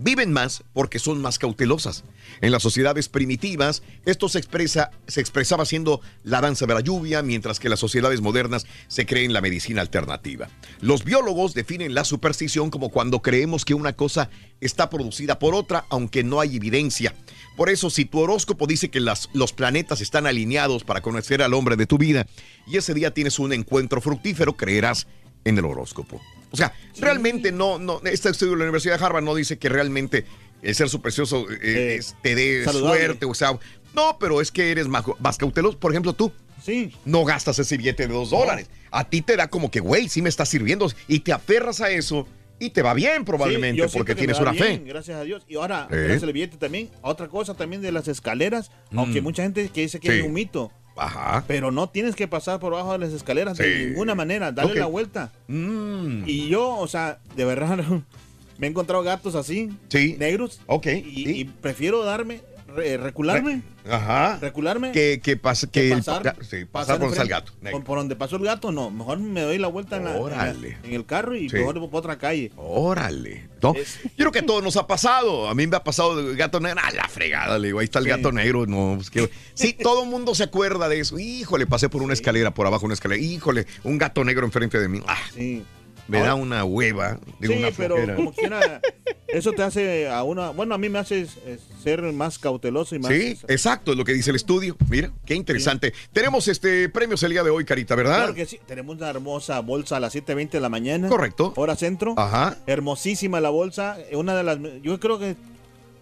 viven 0.03 0.33
más 0.33 0.65
porque 0.73 0.99
son 0.99 1.21
más 1.21 1.39
cautelosas. 1.39 2.05
En 2.41 2.53
las 2.53 2.63
sociedades 2.63 3.09
primitivas, 3.09 3.83
esto 4.07 4.29
se, 4.29 4.39
expresa, 4.39 4.91
se 5.07 5.21
expresaba 5.21 5.65
siendo 5.65 6.01
la 6.25 6.41
danza 6.41 6.67
de 6.67 6.75
la 6.75 6.81
lluvia, 6.81 7.23
mientras 7.23 7.61
que 7.61 7.69
las 7.69 7.81
sociedades 7.81 8.21
modernas 8.21 8.67
se 8.89 9.07
cree 9.07 9.25
en 9.25 9.33
la 9.33 9.41
medicina 9.41 9.81
alternativa. 9.83 10.49
Los 10.81 11.05
biólogos 11.05 11.55
definen 11.55 11.95
la 11.95 12.05
superstición 12.05 12.71
como 12.71 12.89
cuando 12.91 13.21
creemos 13.21 13.65
que 13.65 13.75
una 13.75 13.93
cosa 13.93 14.31
está 14.61 14.89
producida 14.91 15.39
por 15.39 15.55
otra, 15.55 15.85
aunque 15.91 16.25
no 16.25 16.41
hay 16.41 16.57
evidencia. 16.57 17.15
Por 17.57 17.69
eso, 17.69 17.91
si 17.91 18.05
tu 18.07 18.21
horóscopo 18.21 18.67
dice 18.67 18.91
que 18.91 19.01
las- 19.01 19.29
los 19.35 19.53
planetas 19.53 20.01
están 20.01 20.27
alineados 20.27 20.85
para 20.85 21.03
conocer 21.03 21.43
al 21.43 21.53
hombre 21.53 21.77
de 21.77 21.87
tu 21.87 21.99
vida 21.99 22.27
y 22.67 22.77
ese 22.79 22.95
día 22.95 23.13
tienes 23.13 23.39
un 23.39 23.53
encuentro 23.53 24.01
fructífero, 24.01 24.57
creerás 24.57 25.07
en 25.45 25.59
el 25.59 25.65
horóscopo. 25.65 26.21
O 26.51 26.57
sea, 26.57 26.73
realmente 26.99 27.53
no, 27.53 27.79
no, 27.79 28.01
este 28.05 28.31
estudio 28.31 28.53
de 28.53 28.59
la 28.59 28.65
Universidad 28.65 28.99
de 28.99 29.05
Harvard 29.05 29.23
no 29.25 29.35
dice 29.35 29.59
que 29.59 29.69
realmente 29.69 30.25
el 30.63 30.75
ser 30.75 30.89
supersticioso 30.89 31.47
eh, 31.63 31.97
es- 31.99 32.17
te 32.23 32.35
dé 32.35 32.65
suerte, 32.65 33.25
o 33.27 33.35
sea, 33.35 33.59
no, 33.95 34.17
pero 34.19 34.41
es 34.41 34.51
que 34.51 34.71
eres 34.71 34.89
más, 34.89 35.05
más 35.21 35.37
cauteloso. 35.39 35.79
Por 35.79 35.93
ejemplo, 35.93 36.13
tú. 36.13 36.33
Sí. 36.63 36.93
No 37.07 37.25
gastas 37.25 37.59
ese 37.59 37.77
billete 37.79 38.07
de 38.07 38.13
dos 38.13 38.31
dólares. 38.31 38.69
A 38.91 39.09
ti 39.09 39.23
te 39.23 39.35
da 39.37 39.49
como 39.49 39.71
que, 39.71 39.81
güey, 39.81 40.09
sí 40.11 40.21
me 40.21 40.29
está 40.29 40.45
sirviendo. 40.45 40.91
Y 41.09 41.21
te 41.21 41.33
aferras 41.33 41.81
a 41.81 41.91
eso 41.91 42.27
y 42.59 42.69
te 42.71 42.83
va 42.83 42.93
bien 42.93 43.25
probablemente 43.25 43.89
Sí, 43.89 43.97
porque 43.97 44.13
que 44.13 44.19
tienes 44.19 44.39
una 44.39 44.53
bien, 44.53 44.81
fe. 44.81 44.83
Gracias 44.85 45.19
a 45.19 45.23
Dios. 45.25 45.43
Y 45.49 45.55
ahora, 45.57 45.89
Eh. 45.91 45.97
gracias 45.97 46.23
al 46.25 46.33
billete 46.35 46.59
también. 46.59 46.91
Otra 47.01 47.29
cosa 47.29 47.55
también 47.55 47.81
de 47.81 47.91
las 47.93 48.09
escaleras, 48.09 48.71
aunque 48.95 49.23
Mm. 49.23 49.25
mucha 49.25 49.43
gente 49.43 49.71
que 49.71 49.81
dice 49.81 49.99
que 50.01 50.13
Sí. 50.13 50.19
es 50.19 50.25
un 50.27 50.35
mito. 50.35 50.71
Ajá. 50.97 51.45
Pero 51.47 51.71
no 51.71 51.89
tienes 51.89 52.15
que 52.15 52.29
pasar 52.29 52.61
por 52.61 52.75
abajo 52.75 52.93
de 52.93 52.99
las 52.99 53.13
escaleras 53.13 53.57
de 53.59 53.87
ninguna 53.87 54.15
manera. 54.15 54.53
Dale 54.53 54.75
la 54.75 54.87
vuelta. 54.87 55.33
Mm. 55.49 56.25
Y 56.27 56.49
yo, 56.49 56.77
o 56.77 56.87
sea, 56.89 57.19
de 57.37 57.45
verdad, 57.45 57.79
me 58.59 58.67
he 58.67 58.71
encontrado 58.71 59.03
gatos 59.03 59.35
así, 59.35 59.71
Sí. 59.89 60.17
negros. 60.19 60.61
Ok. 60.67 60.87
Y, 60.89 61.31
y 61.31 61.45
prefiero 61.45 62.05
darme, 62.05 62.43
re- 62.75 62.97
recularme. 62.97 63.63
Ajá. 63.89 64.39
Recularme. 64.41 64.93
Que, 64.93 65.21
que, 65.23 65.37
pase, 65.37 65.69
que 65.69 65.91
el- 65.93 65.99
pasar, 65.99 66.37
sí, 66.43 66.65
pasar 66.65 66.69
pasar 66.71 66.99
por 66.99 67.09
donde 67.09 67.23
el 67.23 67.29
gato. 67.29 67.53
Por, 67.71 67.85
por 67.85 67.99
donde 67.99 68.17
pasó 68.17 68.37
el 68.37 68.45
gato, 68.45 68.73
no. 68.73 68.91
Mejor 68.91 69.19
me 69.19 69.41
doy 69.43 69.59
la 69.59 69.69
vuelta 69.69 69.97
en, 69.97 70.05
la- 70.05 70.11
en 70.11 70.17
la- 70.17 70.23
Órale. 70.23 70.79
en 70.83 70.93
el 70.95 71.07
carro 71.07 71.35
y 71.37 71.49
Sí. 71.49 71.57
mejor 71.57 71.79
voy 71.79 71.89
por 71.89 71.99
otra 72.01 72.19
calle. 72.19 72.53
Órale. 72.57 73.49
No, 73.63 73.75
yo 73.75 73.83
creo 74.17 74.33
que 74.33 74.39
a 74.41 74.47
todos 74.47 74.63
nos 74.63 74.77
ha 74.77 74.87
pasado. 74.87 75.49
A 75.49 75.55
mí 75.55 75.67
me 75.67 75.77
ha 75.77 75.85
pasado 75.85 76.19
el 76.19 76.37
gato 76.37 76.61
negro. 76.61 76.81
Ah, 76.83 76.91
la 76.95 77.09
fregada, 77.09 77.59
le 77.59 77.69
digo, 77.69 77.79
ahí 77.81 77.85
está 77.85 77.99
el 77.99 78.07
Sí. 78.07 78.11
gato 78.11 78.33
negro. 78.33 78.67
No, 78.67 78.95
pues 78.97 79.11
que- 79.11 79.31
Sí, 79.55 79.73
todo 79.83 80.05
el 80.05 80.09
mundo 80.11 80.35
se 80.35 80.45
acuerda 80.45 80.89
de 80.89 81.01
eso. 81.01 81.19
Híjole, 81.19 81.67
pasé 81.67 81.89
por 81.89 82.03
una 82.03 82.13
escalera, 82.15 82.53
por 82.53 82.67
abajo 82.67 82.85
una 82.87 82.95
escalera. 82.95 83.21
Híjole, 83.23 83.67
un 83.85 83.99
gato 83.99 84.25
negro 84.25 84.47
enfrente 84.47 84.79
de 84.79 84.89
mí. 84.89 85.03
Ah, 85.07 85.17
Sí. 85.35 85.63
Me 86.11 86.21
da 86.21 86.35
una 86.35 86.65
hueva. 86.65 87.19
Digo, 87.39 87.55
sí, 87.55 87.59
una 87.61 87.71
pero 87.71 87.97
flojera. 87.97 88.17
como 88.17 88.33
quiera, 88.33 88.81
eso 89.29 89.53
te 89.53 89.63
hace 89.63 90.09
a 90.09 90.23
una, 90.23 90.51
bueno, 90.51 90.75
a 90.75 90.79
mí 90.79 90.89
me 90.89 90.99
hace 90.99 91.27
eh, 91.47 91.59
ser 91.83 92.03
más 92.13 92.39
cauteloso 92.39 92.95
y 92.95 92.99
más. 92.99 93.13
Sí, 93.13 93.39
exacto, 93.49 93.93
es 93.93 93.97
lo 93.99 94.05
que 94.05 94.13
dice 94.13 94.31
el 94.31 94.37
estudio. 94.37 94.77
Mira, 94.89 95.13
qué 95.25 95.35
interesante. 95.35 95.93
Tenemos 96.13 96.49
este 96.49 96.89
premios 96.89 97.23
el 97.23 97.31
día 97.33 97.43
de 97.43 97.51
hoy, 97.51 97.65
Carita, 97.65 97.95
¿verdad? 97.95 98.17
Claro 98.17 98.35
que 98.35 98.47
sí, 98.47 98.61
tenemos 98.67 98.97
una 98.97 99.09
hermosa 99.09 99.61
bolsa 99.61 99.97
a 99.97 100.01
las 100.01 100.15
7.20 100.15 100.51
de 100.51 100.61
la 100.61 100.69
mañana. 100.69 101.09
Correcto. 101.09 101.53
Hora 101.57 101.77
centro. 101.77 102.15
Ajá. 102.17 102.59
Hermosísima 102.67 103.41
la 103.41 103.51
bolsa, 103.51 103.99
una 104.13 104.35
de 104.35 104.43
las, 104.43 104.59
yo 104.83 104.99
creo 105.01 105.19
que... 105.19 105.27
Le 105.27 105.37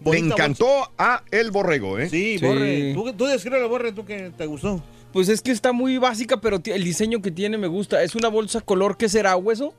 bonita 0.05 0.35
encantó 0.35 0.91
a 0.97 1.23
el 1.29 1.51
borrego, 1.51 1.99
¿eh? 1.99 2.09
Sí, 2.09 2.37
Sí. 2.39 2.45
Borre, 2.45 2.93
tú, 2.93 3.13
tú 3.13 3.25
describe 3.25 3.65
Borre, 3.65 3.91
tú 3.91 4.05
que 4.05 4.31
te 4.37 4.45
gustó. 4.45 4.81
Pues 5.11 5.27
es 5.27 5.41
que 5.41 5.51
está 5.51 5.71
muy 5.73 5.97
básica, 5.97 6.39
pero 6.39 6.61
el 6.63 6.83
diseño 6.83 7.21
que 7.21 7.31
tiene 7.31 7.57
me 7.57 7.67
gusta. 7.67 8.03
Es 8.03 8.15
una 8.15 8.27
bolsa 8.27 8.61
color, 8.61 8.95
¿qué 8.95 9.09
será? 9.09 9.35
¿Hueso? 9.35 9.73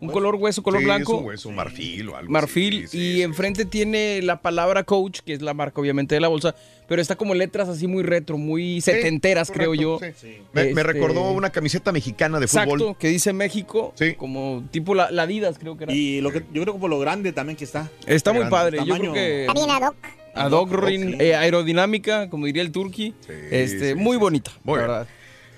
Un 0.00 0.08
color 0.08 0.36
hueso, 0.36 0.62
color 0.62 0.80
Sí, 0.80 0.86
blanco. 0.86 1.12
Es 1.14 1.18
un 1.20 1.26
hueso, 1.26 1.50
marfil 1.50 2.08
o 2.08 2.16
algo 2.16 2.30
Marfil 2.32 2.84
así, 2.86 2.98
y 2.98 3.12
sí. 3.16 3.22
enfrente 3.22 3.64
tiene 3.66 4.22
la 4.22 4.40
palabra 4.40 4.82
coach, 4.84 5.20
que 5.20 5.34
es 5.34 5.42
la 5.42 5.52
marca 5.52 5.80
obviamente 5.80 6.14
de 6.14 6.20
la 6.22 6.28
bolsa, 6.28 6.54
pero 6.88 7.02
está 7.02 7.16
como 7.16 7.34
letras 7.34 7.68
así 7.68 7.86
muy 7.86 8.02
retro, 8.02 8.38
muy 8.38 8.80
setenteras, 8.80 9.50
creo 9.50 9.74
yo. 9.74 10.00
Me, 10.00 10.62
me 10.64 10.70
Este, 10.70 10.82
recordó 10.82 11.30
una 11.32 11.50
camiseta 11.50 11.92
mexicana 11.92 12.38
de 12.38 12.46
Exacto, 12.46 12.76
fútbol. 12.78 12.96
que 12.98 13.08
dice 13.08 13.32
México, 13.34 13.92
Sí. 13.94 14.14
como 14.14 14.64
tipo 14.70 14.94
la, 14.94 15.10
la 15.10 15.22
Adidas 15.24 15.58
creo 15.58 15.76
que 15.76 15.84
era. 15.84 15.92
Y 15.92 16.20
lo 16.22 16.32
que 16.32 16.44
yo 16.52 16.62
creo 16.62 16.74
que 16.74 16.80
por 16.80 16.88
lo 16.90 16.98
grande 16.98 17.32
también 17.32 17.56
que 17.58 17.64
está. 17.64 17.90
está 18.06 18.32
muy 18.32 18.40
grande. 18.40 18.50
padre, 18.56 18.78
yo 18.78 18.84
Tamaño. 18.86 19.00
creo 19.02 19.12
que 19.12 19.40
Está 19.42 19.52
bien 19.52 19.70
ad 19.70 19.82
hoc. 19.88 19.96
ad 20.34 20.50
hoc, 20.52 20.72
rin- 20.72 21.10
Sí. 21.10 21.16
eh, 21.20 21.34
aerodinámica, 21.34 22.30
como 22.30 22.46
diría 22.46 22.62
el 22.62 22.72
turqui, 22.72 23.14
Sí, 23.26 23.32
este, 23.50 23.90
sí, 23.90 23.94
muy 23.96 24.16
sí. 24.16 24.20
bonita. 24.20 24.50
Muy 24.64 24.78
la 24.80 24.86
bien. 25.02 25.08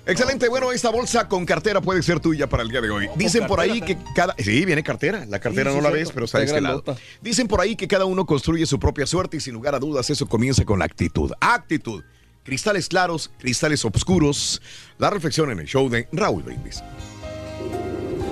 Excelente, 0.05 0.49
bueno, 0.49 0.71
esta 0.73 0.89
bolsa 0.89 1.29
con 1.29 1.45
cartera 1.45 1.79
puede 1.79 2.03
ser 2.03 2.19
tuya 2.19 2.47
para 2.47 2.63
el 2.63 2.69
día 2.69 2.81
de 2.81 2.89
hoy. 2.89 3.09
Dicen 3.15 3.47
por 3.47 3.59
ahí 3.61 3.79
que 3.79 3.97
cada... 4.13 4.35
Sí, 4.37 4.65
viene 4.65 4.83
cartera. 4.83 5.25
La 5.25 5.39
cartera 5.39 5.71
Sí, 5.71 5.77
no 5.77 5.81
sí, 5.81 5.87
la 5.87 5.93
ves, 5.93 6.11
pero 6.11 6.25
está 6.25 6.39
de 6.39 6.45
este 6.45 6.59
lado. 6.59 6.83
Dicen 7.21 7.47
por 7.47 7.61
ahí 7.61 7.75
que 7.77 7.87
cada 7.87 8.05
uno 8.05 8.25
construye 8.25 8.65
su 8.65 8.79
propia 8.79 9.05
suerte 9.05 9.37
y 9.37 9.39
sin 9.39 9.53
lugar 9.53 9.75
a 9.75 9.79
dudas 9.79 10.09
eso 10.09 10.27
comienza 10.27 10.65
con 10.65 10.79
la 10.79 10.85
actitud. 10.85 11.31
Actitud. 11.39 12.03
Cristales 12.43 12.89
claros, 12.89 13.31
cristales 13.39 13.85
oscuros. 13.85 14.61
La 14.97 15.09
reflexión 15.09 15.49
en 15.51 15.59
el 15.59 15.65
show 15.67 15.89
de 15.89 16.09
Raúl 16.11 16.43
Brindis. 16.43 16.83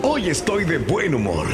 Hoy 0.04 0.30
estoy 0.30 0.66
de 0.66 0.78
buen 0.80 1.16
humor. 1.16 1.48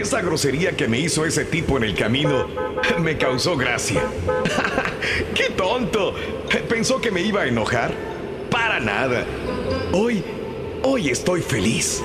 Esa 0.00 0.22
grosería 0.22 0.74
que 0.74 0.88
me 0.88 0.98
hizo 0.98 1.26
ese 1.26 1.44
tipo 1.44 1.76
en 1.76 1.84
el 1.84 1.94
camino 1.94 2.46
me 3.00 3.18
causó 3.18 3.54
gracia. 3.54 4.02
¡Qué 5.34 5.50
tonto! 5.50 6.14
¿Pensó 6.70 7.02
que 7.02 7.10
me 7.10 7.20
iba 7.20 7.42
a 7.42 7.46
enojar? 7.46 7.92
Para 8.50 8.80
nada. 8.80 9.26
Hoy, 9.92 10.24
hoy 10.84 11.10
estoy 11.10 11.42
feliz. 11.42 12.02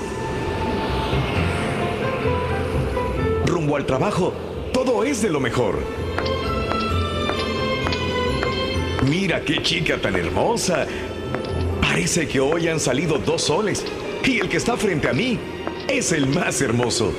Rumbo 3.46 3.78
al 3.78 3.86
trabajo, 3.86 4.34
todo 4.74 5.06
es 5.06 5.22
de 5.22 5.30
lo 5.30 5.40
mejor. 5.40 5.80
Mira 9.10 9.40
qué 9.40 9.62
chica 9.62 10.02
tan 10.02 10.18
hermosa. 10.18 10.86
Parece 11.80 12.28
que 12.28 12.42
hoy 12.42 12.68
han 12.68 12.82
salido 12.82 13.20
dos 13.20 13.44
soles 13.44 13.86
y 14.26 14.42
el 14.42 14.50
que 14.50 14.58
está 14.58 14.76
frente 14.76 15.08
a 15.08 15.14
mí 15.14 15.40
es 15.88 16.12
el 16.12 16.28
más 16.28 16.60
hermoso. 16.62 17.14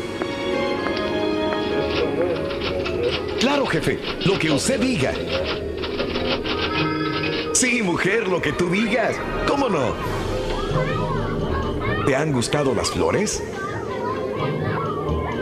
Claro, 3.41 3.67
jefe, 3.67 3.99
lo 4.25 4.39
que 4.39 4.51
usted 4.51 4.81
diga. 4.81 5.13
Sí, 7.53 7.83
mujer, 7.83 8.29
lo 8.29 8.41
que 8.41 8.53
tú 8.53 8.69
digas. 8.69 9.17
¿Cómo 9.47 9.69
no? 9.69 9.95
¿Te 12.05 12.15
han 12.15 12.33
gustado 12.33 12.75
las 12.75 12.91
flores? 12.91 13.43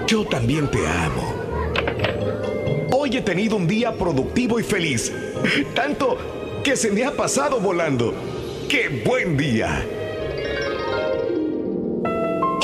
Yo 0.06 0.25
también 0.26 0.70
te 0.70 0.87
amo. 0.87 1.34
Hoy 2.92 3.16
he 3.16 3.23
tenido 3.23 3.56
un 3.56 3.66
día 3.66 3.92
productivo 3.92 4.61
y 4.61 4.62
feliz. 4.62 5.12
Tanto 5.75 6.16
que 6.62 6.76
se 6.76 6.90
me 6.90 7.04
ha 7.04 7.12
pasado 7.12 7.61
volando. 7.61 8.14
¡Qué 8.68 9.02
buen 9.04 9.37
día! 9.37 9.84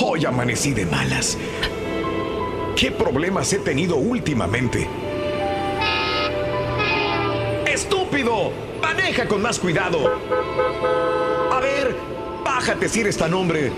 Hoy 0.02 0.24
amanecí 0.24 0.72
de 0.72 0.86
malas. 0.86 1.36
¿Qué 2.80 2.90
problemas 2.90 3.52
he 3.52 3.58
tenido 3.58 3.96
últimamente? 3.96 4.88
¡Estúpido! 7.66 8.52
¡Maneja 8.80 9.28
con 9.28 9.42
más 9.42 9.58
cuidado! 9.58 9.98
A 11.52 11.60
ver, 11.60 11.94
bájate 12.42 12.88
si 12.88 13.00
eres 13.00 13.18
tan 13.18 13.34
hombre. 13.34 13.70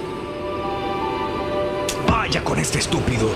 Vaya 2.08 2.44
con 2.44 2.60
este 2.60 2.78
estúpido. 2.78 3.28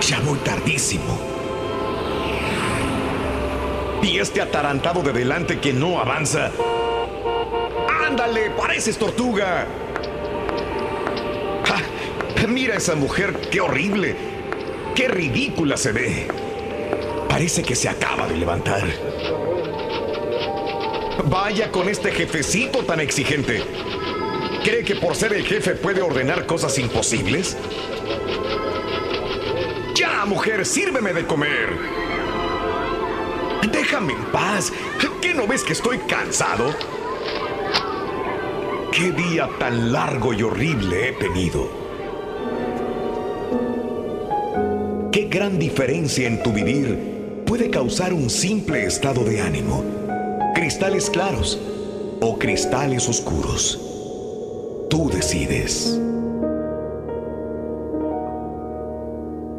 Ya 0.00 0.18
voy 0.26 0.38
tardísimo. 0.38 1.16
Y 4.02 4.18
este 4.18 4.42
atarantado 4.42 5.02
de 5.04 5.12
delante 5.12 5.60
que 5.60 5.72
no 5.72 6.00
avanza. 6.00 6.50
¡Ándale! 8.08 8.50
¡Pareces 8.58 8.98
tortuga! 8.98 9.68
Mira 12.48 12.76
esa 12.76 12.94
mujer, 12.94 13.34
qué 13.50 13.60
horrible. 13.60 14.16
Qué 14.94 15.08
ridícula 15.08 15.76
se 15.76 15.92
ve. 15.92 16.28
Parece 17.28 17.62
que 17.62 17.76
se 17.76 17.88
acaba 17.88 18.26
de 18.26 18.36
levantar. 18.36 18.82
Vaya 21.24 21.70
con 21.70 21.88
este 21.88 22.10
jefecito 22.10 22.80
tan 22.84 23.00
exigente. 23.00 23.62
¿Cree 24.64 24.84
que 24.84 24.96
por 24.96 25.14
ser 25.16 25.32
el 25.32 25.44
jefe 25.44 25.74
puede 25.74 26.02
ordenar 26.02 26.46
cosas 26.46 26.78
imposibles? 26.78 27.56
Ya, 29.94 30.24
mujer, 30.26 30.66
sírveme 30.66 31.12
de 31.12 31.26
comer. 31.26 31.78
Déjame 33.70 34.12
en 34.12 34.24
paz. 34.26 34.72
¿Qué 35.20 35.34
no 35.34 35.46
ves 35.46 35.62
que 35.62 35.74
estoy 35.74 35.98
cansado? 35.98 36.74
¿Qué 38.92 39.12
día 39.12 39.48
tan 39.58 39.92
largo 39.92 40.32
y 40.32 40.42
horrible 40.42 41.08
he 41.08 41.12
tenido? 41.12 41.79
Gran 45.30 45.60
diferencia 45.60 46.26
en 46.26 46.42
tu 46.42 46.52
vivir 46.52 47.44
puede 47.46 47.70
causar 47.70 48.12
un 48.12 48.28
simple 48.28 48.84
estado 48.84 49.22
de 49.22 49.40
ánimo? 49.40 49.84
¿Cristales 50.56 51.08
claros 51.08 51.58
o 52.20 52.36
cristales 52.36 53.08
oscuros? 53.08 53.78
Tú 54.90 55.08
decides. 55.08 55.98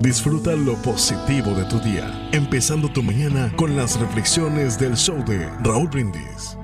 Disfruta 0.01 0.53
lo 0.53 0.75
positivo 0.81 1.51
de 1.51 1.63
tu 1.65 1.79
día, 1.79 2.29
empezando 2.33 2.89
tu 2.91 3.01
mañana 3.01 3.53
con 3.55 3.77
las 3.77 3.97
reflexiones 3.97 4.77
del 4.77 4.97
show 4.97 5.23
de 5.25 5.47
Raúl 5.63 5.87
Brindis. 5.87 6.57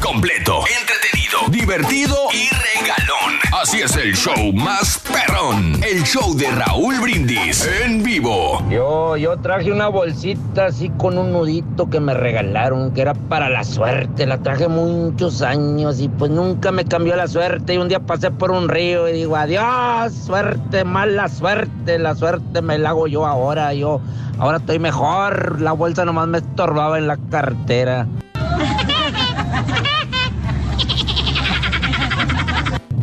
Completo, 0.00 0.64
entretenido, 0.80 1.40
divertido 1.48 2.16
y 2.32 2.48
regalón. 2.48 3.38
Así 3.52 3.82
es 3.82 3.94
el 3.96 4.16
show 4.16 4.50
más 4.54 4.98
perrón. 5.00 5.78
El 5.84 6.02
show 6.04 6.34
de 6.34 6.50
Raúl 6.50 6.98
Brindis 7.00 7.68
en 7.82 8.02
vivo. 8.02 8.37
Yo, 8.70 9.16
yo 9.16 9.38
traje 9.38 9.72
una 9.72 9.88
bolsita 9.88 10.66
así 10.66 10.90
con 10.90 11.16
un 11.16 11.32
nudito 11.32 11.88
que 11.88 12.00
me 12.00 12.12
regalaron, 12.12 12.92
que 12.92 13.00
era 13.00 13.14
para 13.14 13.48
la 13.48 13.64
suerte. 13.64 14.26
La 14.26 14.36
traje 14.36 14.68
muchos 14.68 15.40
años 15.40 16.00
y 16.00 16.10
pues 16.10 16.30
nunca 16.30 16.70
me 16.70 16.84
cambió 16.84 17.16
la 17.16 17.28
suerte. 17.28 17.72
Y 17.72 17.78
un 17.78 17.88
día 17.88 18.00
pasé 18.00 18.30
por 18.30 18.50
un 18.50 18.68
río 18.68 19.08
y 19.08 19.12
digo, 19.14 19.36
adiós, 19.36 20.12
suerte, 20.12 20.84
mala 20.84 21.28
suerte. 21.28 21.98
La 21.98 22.14
suerte 22.14 22.60
me 22.60 22.76
la 22.76 22.90
hago 22.90 23.06
yo 23.06 23.24
ahora. 23.24 23.72
Yo 23.72 24.02
ahora 24.38 24.58
estoy 24.58 24.78
mejor. 24.78 25.62
La 25.62 25.72
bolsa 25.72 26.04
nomás 26.04 26.28
me 26.28 26.36
estorbaba 26.38 26.98
en 26.98 27.06
la 27.06 27.16
cartera. 27.16 28.06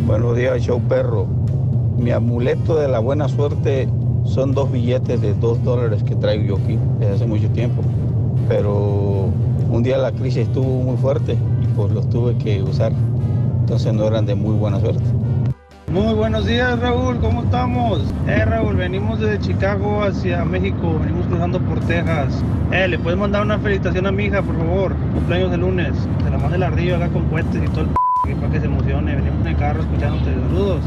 Buenos 0.06 0.38
días, 0.38 0.62
show 0.62 0.80
perro. 0.88 1.26
Mi 1.98 2.12
amuleto 2.12 2.76
de 2.76 2.88
la 2.88 3.00
buena 3.00 3.28
suerte 3.28 3.90
son 4.36 4.54
dos 4.54 4.70
billetes 4.70 5.22
de 5.22 5.34
dos 5.34 5.64
dólares 5.64 6.04
que 6.04 6.14
traigo 6.14 6.44
yo 6.44 6.58
aquí 6.58 6.78
desde 7.00 7.14
hace 7.14 7.26
mucho 7.26 7.48
tiempo. 7.52 7.82
Pero 8.50 9.30
un 9.72 9.82
día 9.82 9.98
la 9.98 10.12
crisis 10.12 10.48
estuvo 10.48 10.84
muy 10.84 10.98
fuerte 10.98 11.38
y 11.64 11.68
pues 11.68 11.94
los 11.94 12.10
tuve 12.10 12.36
que 12.38 12.62
usar. 12.62 12.92
Entonces 13.62 13.94
no 13.94 14.06
eran 14.06 14.26
de 14.26 14.36
muy 14.36 14.54
buena 14.56 14.82
suerte. 14.82 15.02
Muy 15.90 16.14
buenos 16.14 16.46
días, 16.46 16.78
Raúl, 16.82 17.18
¿cómo 17.20 17.44
estamos? 17.44 18.02
Eh, 18.28 18.44
Raúl, 18.44 18.76
venimos 18.76 19.22
desde 19.22 19.40
Chicago 19.40 20.04
hacia 20.04 20.44
México, 20.44 21.00
venimos 21.00 21.26
cruzando 21.28 21.62
por 21.62 21.80
Texas. 21.86 22.44
Eh, 22.74 22.90
¿le 22.90 23.00
puedes 23.00 23.18
mandar 23.18 23.44
una 23.44 23.58
felicitación 23.58 24.06
a 24.06 24.12
mi 24.12 24.26
hija, 24.26 24.42
por 24.42 24.58
favor? 24.58 24.94
Cumpleaños 25.14 25.52
de 25.52 25.58
lunes. 25.58 25.94
Se 26.26 26.30
la 26.30 26.38
manda 26.38 26.58
el 26.58 26.64
ardillo 26.64 26.98
acá 26.98 27.08
con 27.08 27.24
puentes 27.26 27.64
y 27.64 27.68
todo 27.70 27.82
el 27.82 27.88
p 28.26 28.36
para 28.36 28.52
que 28.52 28.60
se 28.60 28.66
emocione. 28.66 29.16
Venimos 29.16 29.40
en 29.40 29.48
el 29.48 29.56
carro 29.56 29.82
escuchándote. 29.82 30.34
Saludos. 30.34 30.82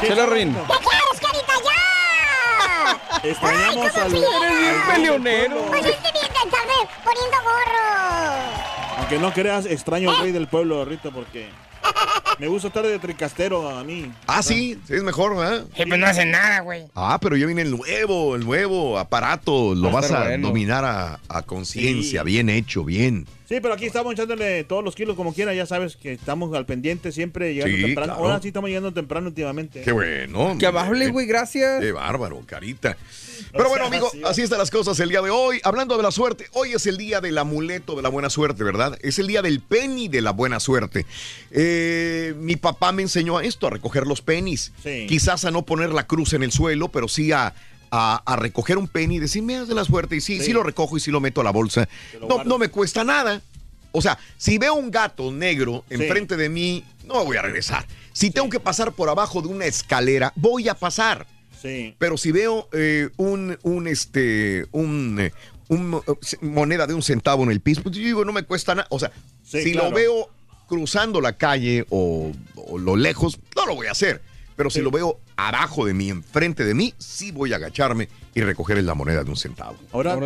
Chela 0.00 0.26
Rin. 0.26 0.52
¿Qué 0.54 0.62
quieres, 0.66 1.20
carita? 1.20 1.52
¡Ya! 1.64 3.18
Extrañamos 3.28 3.86
Ay, 3.94 4.00
al. 4.02 4.12
¿cómo 4.12 4.26
al- 4.26 4.42
Eres 4.44 4.58
bien 4.60 4.74
al- 4.74 4.92
peleonero. 4.94 5.56
Pues 5.68 5.86
este 5.86 6.12
bien 6.12 6.32
de 6.32 6.38
estarme 6.44 6.72
poniendo 7.04 7.36
gorro. 7.44 8.98
Aunque 8.98 9.18
no 9.18 9.32
creas, 9.32 9.66
extraño 9.66 10.10
al 10.10 10.18
rey 10.22 10.32
del 10.32 10.48
pueblo, 10.48 10.84
Rito, 10.84 11.10
porque 11.12 11.50
me 12.38 12.46
gusta 12.48 12.68
estar 12.68 12.84
de 12.86 12.98
tricastero 12.98 13.68
a 13.68 13.84
mí. 13.84 14.10
Ah, 14.26 14.42
sí, 14.42 14.78
sí, 14.86 14.94
es 14.94 15.02
mejor, 15.02 15.36
¿verdad? 15.36 15.64
Sí, 15.76 15.84
pues 15.86 15.98
no 16.00 16.06
hacen 16.06 16.30
nada, 16.30 16.60
güey. 16.60 16.84
Ah, 16.94 17.18
pero 17.20 17.36
ya 17.36 17.46
viene 17.46 17.62
el 17.62 17.70
nuevo, 17.70 18.34
el 18.36 18.44
nuevo 18.44 18.98
aparato. 18.98 19.74
Lo 19.74 19.82
Va 19.84 19.98
a 19.98 20.02
vas 20.02 20.10
a 20.10 20.24
bueno. 20.24 20.48
dominar 20.48 20.84
a, 20.84 21.20
a 21.28 21.42
conciencia, 21.42 22.20
Sí. 22.22 22.26
bien 22.26 22.48
hecho, 22.48 22.84
bien. 22.84 23.26
Sí, 23.48 23.58
pero 23.60 23.74
aquí 23.74 23.84
estamos 23.84 24.14
echándole 24.14 24.64
todos 24.64 24.82
los 24.82 24.94
kilos 24.94 25.14
como 25.14 25.34
quiera. 25.34 25.52
Ya 25.52 25.66
sabes 25.66 25.96
que 25.96 26.12
estamos 26.12 26.54
al 26.56 26.64
pendiente 26.64 27.12
siempre 27.12 27.52
llegando 27.52 27.76
Sí, 27.76 27.82
temprano. 27.84 28.14
claro. 28.14 28.24
Ahora 28.28 28.40
sí 28.42 28.48
estamos 28.48 28.68
llegando 28.70 28.92
temprano 28.92 29.28
últimamente. 29.28 29.82
Qué 29.82 29.92
bueno. 29.92 30.56
Qué 30.58 30.66
amable, 30.66 31.08
güey, 31.08 31.26
gracias. 31.26 31.80
Qué 31.80 31.92
bárbaro, 31.92 32.40
carita. 32.46 32.96
Pero 33.52 33.68
bueno, 33.68 33.86
amigo, 33.86 34.08
sí, 34.12 34.22
así 34.24 34.42
están 34.42 34.58
las 34.58 34.70
cosas 34.70 34.98
el 35.00 35.08
día 35.08 35.20
de 35.22 35.30
hoy. 35.30 35.60
Hablando 35.64 35.96
de 35.96 36.02
la 36.02 36.10
suerte, 36.10 36.46
hoy 36.52 36.72
es 36.72 36.86
el 36.86 36.96
día 36.96 37.20
del 37.20 37.36
amuleto 37.38 37.94
de 37.96 38.02
la 38.02 38.08
buena 38.08 38.30
suerte, 38.30 38.62
¿verdad? 38.64 38.98
Es 39.02 39.18
el 39.18 39.26
día 39.26 39.42
del 39.42 39.60
penny 39.60 40.08
de 40.08 40.20
la 40.22 40.30
buena 40.32 40.60
suerte. 40.60 41.06
Eh, 41.50 42.34
mi 42.38 42.56
papá 42.56 42.92
me 42.92 43.02
enseñó 43.02 43.38
a 43.38 43.44
esto, 43.44 43.66
a 43.66 43.70
recoger 43.70 44.06
los 44.06 44.22
pennies. 44.22 44.72
Sí. 44.82 45.06
Quizás 45.08 45.44
a 45.44 45.50
no 45.50 45.62
poner 45.62 45.92
la 45.92 46.06
cruz 46.06 46.32
en 46.32 46.42
el 46.42 46.52
suelo, 46.52 46.88
pero 46.88 47.08
sí 47.08 47.32
a, 47.32 47.54
a- 47.90 48.22
a 48.24 48.36
recoger 48.36 48.78
un 48.78 48.88
penny 48.88 49.16
y 49.16 49.18
decir, 49.18 49.42
me 49.42 49.64
de 49.64 49.74
la 49.74 49.84
suerte. 49.84 50.16
Y 50.16 50.20
sí, 50.20 50.38
sí, 50.38 50.46
Sí. 50.46 50.52
lo 50.52 50.62
recojo 50.62 50.96
y 50.96 51.00
sí 51.00 51.10
lo 51.10 51.20
meto 51.20 51.40
a 51.40 51.44
la 51.44 51.50
bolsa. 51.52 51.88
No, 52.28 52.44
no 52.44 52.58
me 52.58 52.68
cuesta 52.68 53.04
nada. 53.04 53.40
O 53.92 54.00
sea, 54.00 54.18
si 54.38 54.56
veo 54.56 54.74
un 54.74 54.90
gato 54.90 55.30
negro 55.30 55.84
Sí. 55.88 55.96
enfrente 55.96 56.36
de 56.38 56.48
mí, 56.48 56.84
no 57.04 57.22
voy 57.24 57.36
a 57.36 57.42
regresar. 57.42 57.86
Si 58.14 58.30
tengo 58.30 58.48
que 58.48 58.60
pasar 58.60 58.92
por 58.92 59.08
abajo 59.10 59.42
de 59.42 59.48
una 59.48 59.66
escalera, 59.66 60.32
voy 60.36 60.68
a 60.68 60.74
pasar. 60.74 61.26
Sí. 61.62 61.94
Pero 61.98 62.16
si 62.16 62.32
veo 62.32 62.68
eh, 62.72 63.08
un, 63.16 63.56
un, 63.62 63.86
este, 63.86 64.66
un, 64.72 65.16
eh, 65.20 65.32
un 65.68 66.02
eh, 66.06 66.36
moneda 66.42 66.86
de 66.88 66.94
un 66.94 67.02
centavo 67.02 67.44
en 67.44 67.52
el 67.52 67.60
piso, 67.60 67.82
pues 67.82 67.94
yo 67.96 68.02
digo, 68.02 68.24
no 68.24 68.32
me 68.32 68.42
cuesta 68.42 68.74
nada. 68.74 68.88
O 68.90 68.98
sea, 68.98 69.12
Sí, 69.44 69.62
si 69.62 69.72
claro. 69.72 69.90
lo 69.90 69.94
veo 69.96 70.30
cruzando 70.68 71.20
la 71.20 71.34
calle 71.36 71.86
o, 71.90 72.32
o 72.56 72.78
lo 72.78 72.96
lejos, 72.96 73.38
no 73.56 73.66
lo 73.66 73.74
voy 73.76 73.86
a 73.86 73.92
hacer. 73.92 74.20
Pero 74.56 74.68
si 74.70 74.78
Sí. 74.80 74.84
lo 74.84 74.90
veo 74.90 75.18
abajo 75.36 75.86
de 75.86 75.94
mí, 75.94 76.08
enfrente 76.10 76.64
de 76.64 76.74
mí, 76.74 76.92
sí 76.98 77.30
voy 77.32 77.52
a 77.52 77.56
agacharme 77.56 78.08
y 78.34 78.40
recoger 78.42 78.82
la 78.82 78.94
moneda 78.94 79.24
de 79.24 79.30
un 79.30 79.36
centavo. 79.36 79.76
Ahora, 79.92 80.18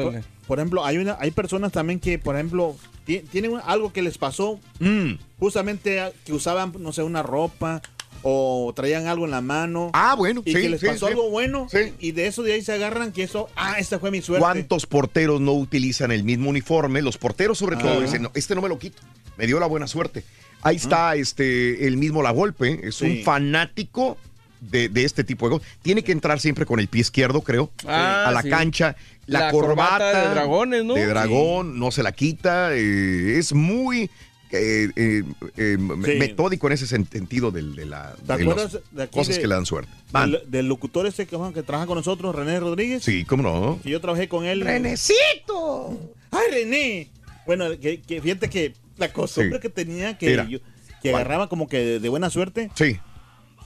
por, 0.46 0.58
ejemplo, 0.58 0.84
hay 0.84 0.98
una, 0.98 1.16
hay 1.20 1.30
personas 1.30 1.72
también 1.72 2.00
que, 2.00 2.18
por 2.18 2.34
ejemplo, 2.36 2.76
ti- 3.04 3.20
tienen 3.20 3.52
algo 3.64 3.92
que 3.92 4.02
les 4.02 4.18
pasó 4.18 4.58
Mm. 4.80 5.12
justamente 5.38 6.00
a- 6.00 6.12
que 6.24 6.32
usaban, 6.32 6.72
no 6.78 6.92
sé, 6.92 7.02
una 7.02 7.22
ropa 7.22 7.82
o 8.28 8.72
traían 8.74 9.06
algo 9.06 9.24
en 9.24 9.30
la 9.30 9.40
mano. 9.40 9.90
Ah, 9.94 10.14
bueno, 10.16 10.42
y 10.44 10.52
sí, 10.52 10.60
que 10.60 10.68
les 10.68 10.80
sí, 10.80 10.86
pasó 10.86 11.06
sí. 11.06 11.12
algo 11.12 11.30
bueno 11.30 11.68
Sí. 11.70 11.92
y 12.00 12.10
de 12.10 12.26
eso 12.26 12.42
de 12.42 12.54
ahí 12.54 12.62
se 12.62 12.72
agarran 12.72 13.12
que 13.12 13.22
eso, 13.22 13.48
ah, 13.54 13.76
esta 13.78 14.00
fue 14.00 14.10
mi 14.10 14.20
suerte. 14.20 14.40
¿Cuántos 14.42 14.84
porteros 14.86 15.40
no 15.40 15.52
utilizan 15.52 16.10
el 16.10 16.24
mismo 16.24 16.50
uniforme? 16.50 17.02
Los 17.02 17.18
porteros, 17.18 17.56
sobre 17.58 17.76
todo, 17.76 17.98
Ah. 17.98 18.00
dicen, 18.00 18.22
"No, 18.22 18.32
este 18.34 18.56
no 18.56 18.62
me 18.62 18.68
lo 18.68 18.78
quito. 18.80 19.00
Me 19.36 19.46
dio 19.46 19.60
la 19.60 19.66
buena 19.66 19.86
suerte. 19.86 20.24
Ahí 20.62 20.74
está 20.76 21.14
este, 21.14 21.86
el 21.86 21.96
mismo 21.96 22.20
La 22.22 22.30
Golpe. 22.32 22.80
Es 22.82 23.00
un 23.02 23.22
fanático 23.22 24.16
de, 24.60 24.88
de 24.88 25.04
este 25.04 25.22
tipo 25.22 25.46
de 25.48 25.56
cosas. 25.58 25.68
Tiene 25.82 26.02
que 26.02 26.10
entrar 26.10 26.40
siempre 26.40 26.66
con 26.66 26.80
el 26.80 26.88
pie 26.88 27.02
izquierdo, 27.02 27.42
creo, 27.42 27.70
Ah, 27.86 28.24
a 28.26 28.32
la 28.32 28.42
sí. 28.42 28.48
cancha. 28.48 28.96
La, 29.26 29.40
La 29.40 29.50
corbata, 29.50 29.88
corbata 29.98 30.20
de 30.28 30.34
dragones, 30.34 30.84
¿no? 30.84 30.94
De 30.94 31.06
dragón, 31.06 31.78
no 31.78 31.90
se 31.92 32.02
la 32.02 32.12
quita. 32.12 32.70
eh, 32.74 33.38
es 33.38 33.52
muy 33.52 34.10
eh, 34.52 34.90
eh, 34.96 35.22
eh, 35.56 35.76
Sí. 35.78 36.12
metódico 36.18 36.66
en 36.68 36.72
ese 36.74 36.86
sen- 36.86 37.08
sentido 37.10 37.50
del- 37.50 37.74
de, 37.74 37.86
la, 37.86 38.12
¿Te 38.14 38.22
de 38.22 38.26
las 38.28 38.40
acuerdas 38.40 38.78
de 38.92 39.02
aquí 39.02 39.18
cosas 39.18 39.34
de- 39.36 39.40
que 39.42 39.48
le 39.48 39.54
dan 39.54 39.66
suerte. 39.66 39.90
Van. 40.12 40.30
Del, 40.32 40.42
del 40.50 40.68
locutor 40.68 41.06
ese 41.06 41.26
que, 41.26 41.36
que 41.54 41.62
trabaja 41.62 41.86
con 41.86 41.96
nosotros, 41.98 42.34
René 42.34 42.60
Rodríguez. 42.60 43.02
Sí, 43.04 43.24
cómo 43.24 43.42
no. 43.42 43.80
Que 43.82 43.90
yo 43.90 44.00
trabajé 44.00 44.28
con 44.28 44.44
él. 44.44 44.60
¡Renecito! 44.60 45.98
¡Ay, 46.30 46.46
René! 46.52 47.08
Bueno, 47.46 47.66
que, 47.80 48.00
que 48.00 48.20
fíjate 48.20 48.48
que 48.50 48.74
la 48.98 49.12
costumbre 49.12 49.56
Sí. 49.58 49.62
que 49.62 49.68
tenía 49.68 50.16
que, 50.18 50.60
agarraba 51.04 51.48
como 51.48 51.68
que 51.68 51.78
de, 51.78 52.00
de 52.00 52.08
buena 52.08 52.30
suerte, 52.30 52.70
Sí. 52.74 52.98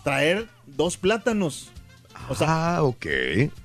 traer 0.05 0.49
dos 0.66 0.97
plátanos. 0.97 1.71
O 2.29 2.35
sea, 2.35 2.77
Ah, 2.77 2.83
ok. 2.83 3.07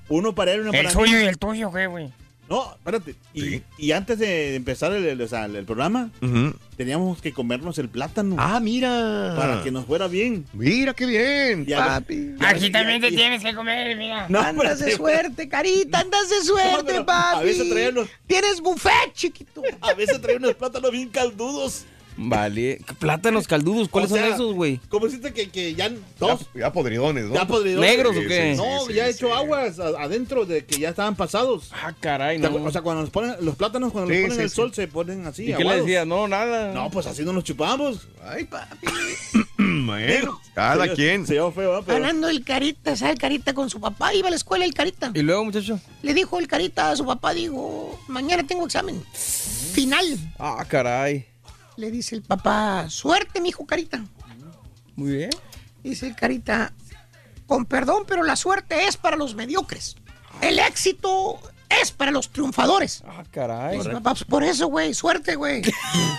uno 0.08 0.34
para 0.34 0.52
él 0.52 0.58
y 0.58 0.60
uno 0.62 0.72
El 0.72 0.78
para 0.84 0.90
suyo 0.90 1.18
mí. 1.18 1.24
y 1.24 1.26
el 1.26 1.36
tuyo, 1.38 1.70
¿qué, 1.72 1.86
güey? 1.86 2.10
No, 2.48 2.72
espérate. 2.74 3.16
Y, 3.34 3.40
Sí. 3.40 3.62
y 3.78 3.90
antes 3.92 4.18
de 4.20 4.54
empezar 4.54 4.92
el, 4.92 5.04
el- 5.04 5.20
o 5.20 5.26
sea, 5.28 5.46
el 5.46 5.64
programa, 5.64 6.10
teníamos 6.76 7.20
que 7.20 7.32
comernos 7.32 7.78
el 7.78 7.88
plátano 7.88 8.36
Ah, 8.38 8.60
mira. 8.60 9.34
para 9.36 9.62
que 9.64 9.70
nos 9.72 9.84
fuera 9.86 10.06
bien. 10.06 10.46
Mira 10.52 10.94
qué 10.94 11.06
bien, 11.06 11.66
papi. 11.66 12.34
Aquí 12.40 12.70
también 12.70 13.00
te 13.00 13.10
tienes 13.10 13.42
que 13.42 13.54
comer, 13.54 13.96
mira. 13.96 14.26
No, 14.28 14.40
Andas 14.40 14.78
de 14.78 14.92
suerte, 14.96 15.48
carita, 15.48 16.00
andas 16.00 16.30
de 16.30 16.42
suerte, 16.44 17.02
papi. 17.04 17.38
a 17.38 17.42
veces 17.42 17.68
traían 17.68 17.94
los- 17.94 18.08
Tienes 18.26 18.60
buffet, 18.60 19.12
chiquito. 19.12 19.62
A 19.80 19.94
veces 19.94 20.20
traía 20.20 20.38
unos 20.38 20.54
plátanos 20.54 20.90
bien 20.92 21.08
caldudos. 21.08 21.84
Vale. 22.18 22.80
Plátanos 22.98 23.46
caldudos, 23.46 23.88
¿cuáles 23.88 24.10
O 24.10 24.14
sea, 24.14 24.24
son 24.24 24.34
esos, 24.34 24.54
güey? 24.54 24.80
Como 24.88 25.06
decirte 25.06 25.32
que, 25.32 25.50
que 25.50 25.74
ya 25.74 25.90
dos, 26.18 26.46
ya 26.54 26.72
podridones, 26.72 27.26
¿no? 27.26 27.34
ya 27.34 27.46
podridos. 27.46 27.80
¿Negros 27.80 28.16
o 28.16 28.20
qué? 28.20 28.52
sí, 28.54 28.62
No, 28.62 28.86
sí, 28.86 28.94
ya 28.94 29.06
he 29.06 29.10
hecho 29.10 29.26
sí. 29.26 29.32
aguas 29.34 29.78
adentro 29.78 30.46
de 30.46 30.64
que 30.64 30.78
ya 30.78 30.88
estaban 30.90 31.14
pasados. 31.16 31.70
Ah, 31.72 31.92
caray, 32.00 32.40
¿Te 32.40 32.48
no. 32.48 32.64
O 32.64 32.70
sea, 32.72 32.80
cuando 32.82 33.02
nos 33.02 33.10
ponen 33.10 33.34
los 33.40 33.54
plátanos, 33.56 33.92
cuando 33.92 34.10
Sí, 34.10 34.16
los 34.20 34.22
ponen 34.24 34.36
sí, 34.38 34.42
el 34.44 34.50
sí. 34.50 34.56
sol, 34.56 34.72
se 34.74 34.88
ponen 34.88 35.26
así. 35.26 35.50
¿Y 35.50 35.54
qué 35.54 35.64
le 35.64 35.76
decía? 35.80 36.04
No, 36.04 36.26
nada. 36.26 36.72
No, 36.72 36.90
pues 36.90 37.06
así 37.06 37.22
no 37.24 37.32
los 37.34 37.44
chupamos. 37.44 38.08
Ay, 38.24 38.44
papi. 38.44 38.86
bueno, 39.86 40.40
cada 40.54 40.86
Se- 40.86 40.92
quien. 40.94 41.26
Se 41.26 41.34
llevó 41.34 41.52
feo, 41.52 41.68
¿verdad? 41.70 41.82
Pero- 41.86 41.96
Hablando 41.98 42.28
el 42.28 42.44
carita, 42.44 42.96
¿sabe 42.96 43.12
el 43.12 43.18
carita 43.18 43.52
con 43.54 43.68
su 43.70 43.80
papá? 43.80 44.14
Iba 44.14 44.28
a 44.28 44.30
la 44.30 44.36
escuela 44.36 44.64
el 44.64 44.74
carita. 44.74 45.10
Y 45.14 45.22
luego, 45.22 45.44
muchacho. 45.44 45.78
Le 46.02 46.14
dijo 46.14 46.38
el 46.38 46.48
carita 46.48 46.90
a 46.90 46.96
su 46.96 47.04
papá, 47.04 47.34
dijo, 47.34 47.98
mañana 48.08 48.46
tengo 48.46 48.64
examen. 48.64 49.02
Final. 49.72 50.04
Ah, 50.38 50.64
caray. 50.66 51.26
Le 51.76 51.90
dice 51.90 52.14
el 52.14 52.22
papá, 52.22 52.88
suerte, 52.88 53.40
mijo 53.40 53.66
carita. 53.66 54.04
Muy 54.94 55.12
bien. 55.12 55.30
Dice 55.82 56.06
el 56.06 56.16
carita, 56.16 56.72
con 57.46 57.66
perdón, 57.66 58.04
pero 58.06 58.22
la 58.22 58.36
suerte 58.36 58.86
es 58.86 58.96
para 58.96 59.16
los 59.16 59.34
mediocres. 59.34 59.96
El 60.40 60.58
éxito 60.58 61.38
es 61.68 61.92
para 61.92 62.10
los 62.10 62.30
triunfadores. 62.30 63.02
Ah, 63.06 63.24
caray. 63.30 63.78
Dice, 63.78 63.90
papá, 63.90 64.10
pues 64.12 64.24
por 64.24 64.42
eso, 64.42 64.68
güey, 64.68 64.94
suerte, 64.94 65.36
güey. 65.36 65.62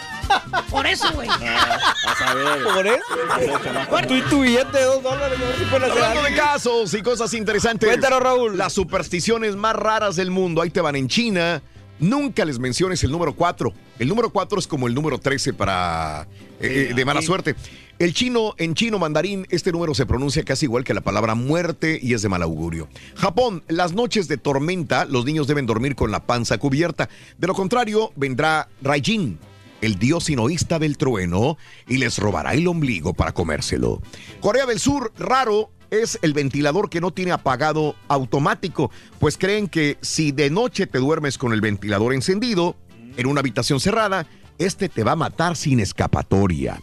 por 0.70 0.86
eso, 0.86 1.12
güey. 1.14 1.28
Ah, 1.30 1.94
a 2.06 2.16
saber. 2.16 2.64
Por 2.64 2.88
eso. 2.88 4.08
Tú 4.08 4.14
y 4.14 4.22
tu 4.24 4.42
billete 4.42 4.78
de 4.78 4.84
dos 4.84 5.04
dólares. 5.04 5.40
Hablando 5.72 6.24
de 6.24 6.36
casos 6.36 6.94
y 6.94 7.02
cosas 7.02 7.34
interesantes. 7.34 7.88
Cuéntanos, 7.88 8.22
Raúl. 8.22 8.58
Las 8.58 8.74
supersticiones 8.74 9.56
más 9.56 9.76
raras 9.76 10.16
del 10.16 10.32
mundo. 10.32 10.62
Ahí 10.62 10.70
te 10.70 10.82
van 10.82 10.96
en 10.96 11.08
China. 11.08 11.62
Nunca 12.00 12.46
les 12.46 12.60
menciones 12.60 13.04
el 13.04 13.12
número 13.12 13.34
4. 13.34 13.74
El 14.00 14.08
número 14.08 14.30
4 14.30 14.60
es 14.60 14.68
como 14.68 14.88
el 14.88 14.94
número 14.94 15.20
13 15.20 15.54
para 15.54 16.28
eh, 16.60 16.94
de 16.96 17.06
mala 17.06 17.22
suerte. 17.22 17.56
El 18.00 18.14
chino, 18.14 18.54
en 18.60 18.76
chino 18.76 19.00
mandarín, 19.00 19.48
este 19.50 19.72
número 19.72 19.96
se 19.96 20.06
pronuncia 20.06 20.44
casi 20.44 20.66
igual 20.66 20.84
que 20.84 20.94
la 20.94 21.02
palabra 21.02 21.34
muerte 21.34 22.00
y 22.02 22.14
es 22.14 22.22
de 22.22 22.30
mal 22.30 22.44
augurio. 22.44 22.88
Japón, 23.16 23.64
las 23.68 23.94
noches 23.94 24.28
de 24.28 24.38
tormenta, 24.38 25.06
los 25.06 25.26
niños 25.26 25.48
deben 25.48 25.66
dormir 25.66 25.96
con 25.96 26.12
la 26.12 26.24
panza 26.24 26.60
cubierta. 26.60 27.10
De 27.40 27.48
lo 27.48 27.56
contrario, 27.56 28.12
vendrá 28.16 28.70
Raijin, 28.84 29.40
el 29.82 29.98
dios 29.98 30.26
sinoísta 30.26 30.78
del 30.78 30.98
trueno, 30.98 31.58
y 31.88 31.98
les 31.98 32.20
robará 32.20 32.54
el 32.54 32.68
ombligo 32.68 33.16
para 33.16 33.32
comérselo. 33.32 34.04
Corea 34.42 34.68
del 34.68 34.80
Sur, 34.80 35.12
raro, 35.18 35.72
es 35.92 36.20
el 36.22 36.34
ventilador 36.34 36.90
que 36.90 37.02
no 37.02 37.12
tiene 37.12 37.32
apagado 37.32 37.96
automático, 38.08 38.92
pues 39.20 39.38
creen 39.38 39.68
que 39.68 39.98
si 40.02 40.32
de 40.32 40.50
noche 40.50 40.88
te 40.88 41.00
duermes 41.00 41.38
con 41.38 41.54
el 41.54 41.62
ventilador 41.62 42.14
encendido 42.14 42.76
en 43.16 43.28
una 43.28 43.40
habitación 43.40 43.80
cerrada, 43.80 44.28
este 44.58 44.90
te 44.90 45.04
va 45.04 45.14
a 45.14 45.16
matar 45.16 45.56
sin 45.56 45.80
escapatoria. 45.80 46.80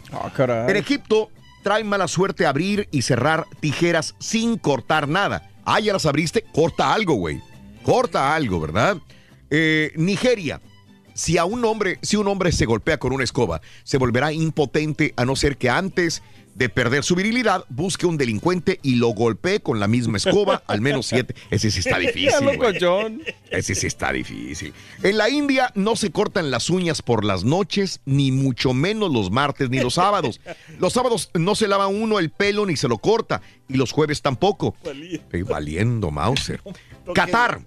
En 0.69 0.77
Egipto 0.77 1.31
trae 1.63 1.83
mala 1.85 2.09
suerte 2.09 2.47
abrir 2.47 2.89
y 2.91 3.03
cerrar 3.03 3.47
tijeras 3.61 4.15
sin 4.19 4.59
cortar 4.59 5.09
nada. 5.09 5.51
Ah, 5.65 5.81
ya 5.81 5.93
las 5.93 6.07
abriste, 6.07 6.45
corta 6.53 6.93
algo, 6.93 7.15
güey. 7.15 7.41
Corta 7.83 8.35
algo, 8.35 8.61
¿verdad? 8.61 8.99
Eh, 9.51 9.93
Nigeria. 9.97 10.61
Si 11.15 11.39
a 11.39 11.45
un 11.45 11.65
hombre, 11.65 11.99
si 12.03 12.17
un 12.17 12.27
hombre 12.27 12.51
se 12.51 12.67
golpea 12.67 12.99
con 12.99 13.13
una 13.13 13.23
escoba, 13.23 13.61
se 13.85 13.99
volverá 13.99 14.33
impotente 14.33 15.15
a 15.17 15.25
no 15.25 15.37
ser 15.37 15.57
que 15.57 15.71
antes 15.71 16.23
de 16.55 16.69
perder 16.69 17.05
su 17.05 17.15
virilidad 17.15 17.65
busque 17.69 18.07
un 18.07 18.17
delincuente 18.17 18.79
y 18.83 18.97
lo 18.97 19.09
golpee 19.09 19.61
con 19.61 19.81
la 19.81 19.89
misma 19.89 20.19
escoba 20.19 20.63
al 20.67 20.81
menos 20.81 21.07
siete. 21.07 21.35
Ese 21.51 21.71
sí 21.71 21.81
está 21.81 21.99
difícil. 21.99 23.25
Ese 23.51 23.75
sí 23.75 23.87
está 23.87 24.13
difícil. 24.13 24.73
En 25.03 25.19
la 25.19 25.29
India 25.29 25.73
no 25.75 25.97
se 25.97 26.11
cortan 26.11 26.51
las 26.51 26.71
uñas 26.71 27.03
por 27.03 27.25
las 27.25 27.45
noches, 27.45 28.01
ni 28.05 28.31
mucho 28.31 28.73
menos 28.73 29.13
los 29.13 29.31
martes 29.31 29.71
ni 29.71 29.81
los 29.81 29.95
sábados. 29.95 30.41
Los 30.79 30.93
sábados 30.93 31.31
no 31.35 31.55
se 31.55 31.69
lava 31.69 31.89
uno 31.89 32.19
el 32.19 32.31
pelo 32.31 32.67
ni 32.67 32.77
se 32.77 32.89
lo 32.89 32.99
corta, 32.99 33.43
y 33.69 33.75
los 33.75 33.93
jueves 33.93 34.23
tampoco. 34.23 34.77
Eh, 34.85 35.43
Valiendo, 35.43 36.11
Mauser. 36.11 36.61
Qatar. 37.15 37.61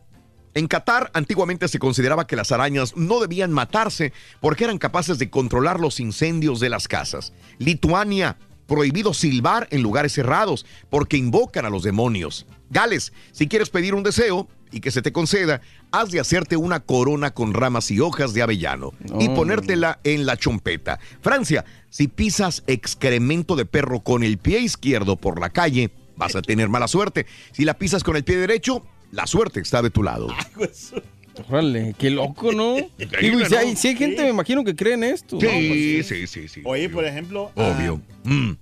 En 0.54 0.68
Qatar 0.68 1.12
antiguamente 1.14 1.68
se 1.68 1.78
consideraba 1.78 2.26
que 2.26 2.36
las 2.36 2.52
arañas 2.52 2.98
no 2.98 3.20
debían 3.20 3.52
matarse 3.52 4.12
porque 4.40 4.64
eran 4.64 4.80
capaces 4.80 5.20
de 5.20 5.30
controlar 5.30 5.80
los 5.80 6.00
incendios 6.00 6.60
de 6.60 6.70
las 6.70 6.88
casas. 6.88 7.32
Lituania, 7.60 8.38
prohibido 8.68 9.14
silbar 9.14 9.68
en 9.72 9.82
lugares 9.82 10.14
cerrados 10.14 10.66
porque 10.90 11.18
invocan 11.18 11.66
a 11.66 11.70
los 11.70 11.84
demonios. 11.84 12.46
Gales, 12.70 13.14
si 13.32 13.48
quieres 13.48 13.70
pedir 13.70 13.96
un 13.96 14.04
deseo 14.04 14.48
y 14.72 14.82
que 14.82 14.92
se 14.92 15.02
te 15.02 15.14
conceda, 15.14 15.62
has 15.92 16.12
de 16.12 16.20
hacerte 16.20 16.58
una 16.58 16.82
corona 16.82 17.32
con 17.34 17.54
ramas 17.54 17.90
y 17.90 18.02
hojas 18.02 18.34
de 18.34 18.42
avellano 18.42 18.94
y 19.20 19.30
Oh. 19.30 19.34
ponértela 19.36 20.00
en 20.04 20.26
la 20.26 20.36
chompeta. 20.38 21.00
Francia, 21.22 21.64
si 21.90 22.10
pisas 22.10 22.64
excremento 22.68 23.56
de 23.56 23.66
perro 23.66 24.02
con 24.02 24.24
el 24.24 24.38
pie 24.38 24.60
izquierdo 24.60 25.16
por 25.16 25.40
la 25.40 25.50
calle, 25.52 25.92
vas 26.18 26.36
a 26.36 26.42
tener 26.42 26.68
mala 26.68 26.90
suerte. 26.90 27.26
Si 27.54 27.64
la 27.64 27.76
pisas 27.76 28.04
con 28.04 28.18
el 28.18 28.26
pie 28.26 28.36
derecho, 28.38 28.86
la 29.12 29.26
suerte 29.26 29.62
está 29.62 29.82
de 29.82 29.90
tu 29.90 30.04
lado. 30.04 30.28
Órale, 31.50 31.96
qué 31.98 32.10
loco, 32.10 32.52
¿no? 32.52 32.76
Digo, 33.22 33.42
y 33.42 33.46
si 33.46 33.56
hay, 33.56 33.72
¿no? 33.72 33.78
si 33.78 33.88
hay 33.90 33.96
gente, 33.96 34.24
me 34.24 34.30
imagino, 34.30 34.64
que 34.64 34.76
cree 34.76 34.94
en 34.94 35.04
esto. 35.04 35.40
Sí, 35.40 35.46
¿no? 35.46 35.52
Pues 35.52 36.08
sí, 36.08 36.28
sí, 36.28 36.48
sí. 36.48 36.62
Oye, 36.66 36.90
por 36.90 37.06
ejemplo. 37.06 37.52
Obvio. 37.56 38.02
Mm. 38.24 38.52
ah, 38.52 38.58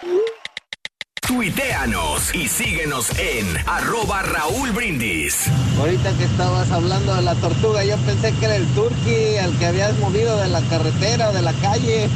Tuiteanos 1.34 2.32
y 2.32 2.46
síguenos 2.46 3.10
en 3.18 3.44
arroba 3.66 4.22
Raúl 4.22 4.70
Brindis. 4.70 5.50
Ahorita 5.80 6.12
que 6.16 6.26
estabas 6.26 6.70
hablando 6.70 7.12
de 7.12 7.22
la 7.22 7.34
tortuga, 7.34 7.84
yo 7.84 7.96
pensé 8.06 8.32
que 8.34 8.44
era 8.44 8.54
el 8.54 8.64
turqui, 8.68 9.36
al 9.38 9.52
que 9.58 9.66
habías 9.66 9.98
movido 9.98 10.36
de 10.36 10.46
la 10.46 10.60
carretera 10.68 11.30
o 11.30 11.32
de 11.32 11.42
la 11.42 11.52
calle. 11.54 12.08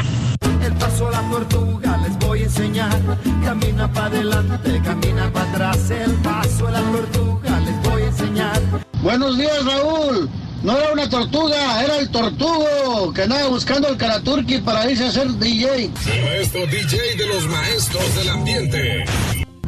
El 0.64 0.72
paso 0.76 1.08
a 1.08 1.10
la 1.10 1.30
tortuga 1.30 1.98
les 1.98 2.18
voy 2.20 2.40
a 2.40 2.44
enseñar. 2.44 2.98
Camina 3.44 3.92
para 3.92 4.06
adelante, 4.06 4.80
camina 4.82 5.30
para 5.30 5.50
atrás. 5.50 5.90
El 5.90 6.12
paso 6.22 6.68
a 6.68 6.70
la 6.70 6.80
tortuga 6.80 7.60
les 7.60 7.90
voy 7.90 8.02
a 8.02 8.06
enseñar. 8.06 8.62
Buenos 9.02 9.36
días, 9.36 9.66
Raúl. 9.66 10.30
No 10.62 10.78
era 10.78 10.92
una 10.92 11.08
tortuga, 11.08 11.82
era 11.82 11.98
el 11.98 12.08
tortugo 12.08 13.12
que 13.12 13.22
andaba 13.22 13.48
buscando 13.48 13.88
el 13.88 13.96
Karaturki 13.96 14.58
para 14.58 14.88
irse 14.88 15.06
a 15.06 15.10
ser 15.10 15.28
DJ. 15.28 15.90
Maestro 16.24 16.66
DJ 16.66 17.16
de 17.16 17.26
los 17.26 17.46
maestros 17.48 18.14
del 18.14 18.28
ambiente. 18.28 19.04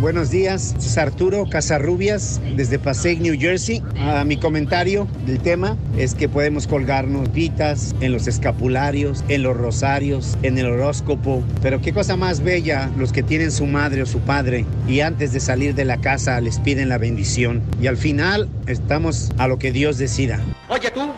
Buenos 0.05 0.29
días, 0.29 0.75
es 0.77 0.99
Arturo 0.99 1.49
Casarrubias 1.49 2.39
desde 2.57 2.79
Passaic, 2.79 3.21
New 3.21 3.41
Jersey. 3.41 3.83
Ah, 3.97 4.23
mi 4.27 4.37
comentario 4.37 5.09
del 5.25 5.41
tema 5.41 5.79
es 5.97 6.15
que 6.15 6.29
podemos 6.29 6.67
colgarnos 6.67 7.33
vitas 7.33 7.95
en 8.03 8.13
los 8.13 8.27
escapularios, 8.27 9.25
en 9.29 9.43
los 9.43 9.57
rosarios, 9.57 10.37
en 10.43 10.59
el 10.59 10.67
horóscopo. 10.67 11.43
Pero 11.63 11.81
qué 11.81 11.95
cosa 11.95 12.17
más 12.17 12.43
bella 12.43 12.91
los 12.99 13.15
que 13.15 13.23
tienen 13.23 13.51
su 13.51 13.65
madre 13.65 14.03
o 14.03 14.07
su 14.07 14.21
padre 14.21 14.67
y 14.87 15.01
antes 15.01 15.33
de 15.33 15.41
salir 15.41 15.75
de 15.75 15.87
la 15.87 15.99
casa 16.03 16.39
les 16.43 16.59
piden 16.59 16.91
la 16.91 16.99
bendición. 16.99 17.63
Y 17.81 17.87
al 17.87 17.97
final 17.97 18.51
estamos 18.67 19.33
a 19.39 19.49
lo 19.49 19.59
que 19.59 19.73
Dios 19.73 19.97
decida. 19.97 20.39
Oye 20.69 20.91
tú, 20.91 21.13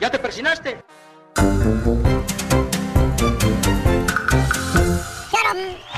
¿ya 0.00 0.12
te 0.12 0.20
persinaste? 0.20 0.76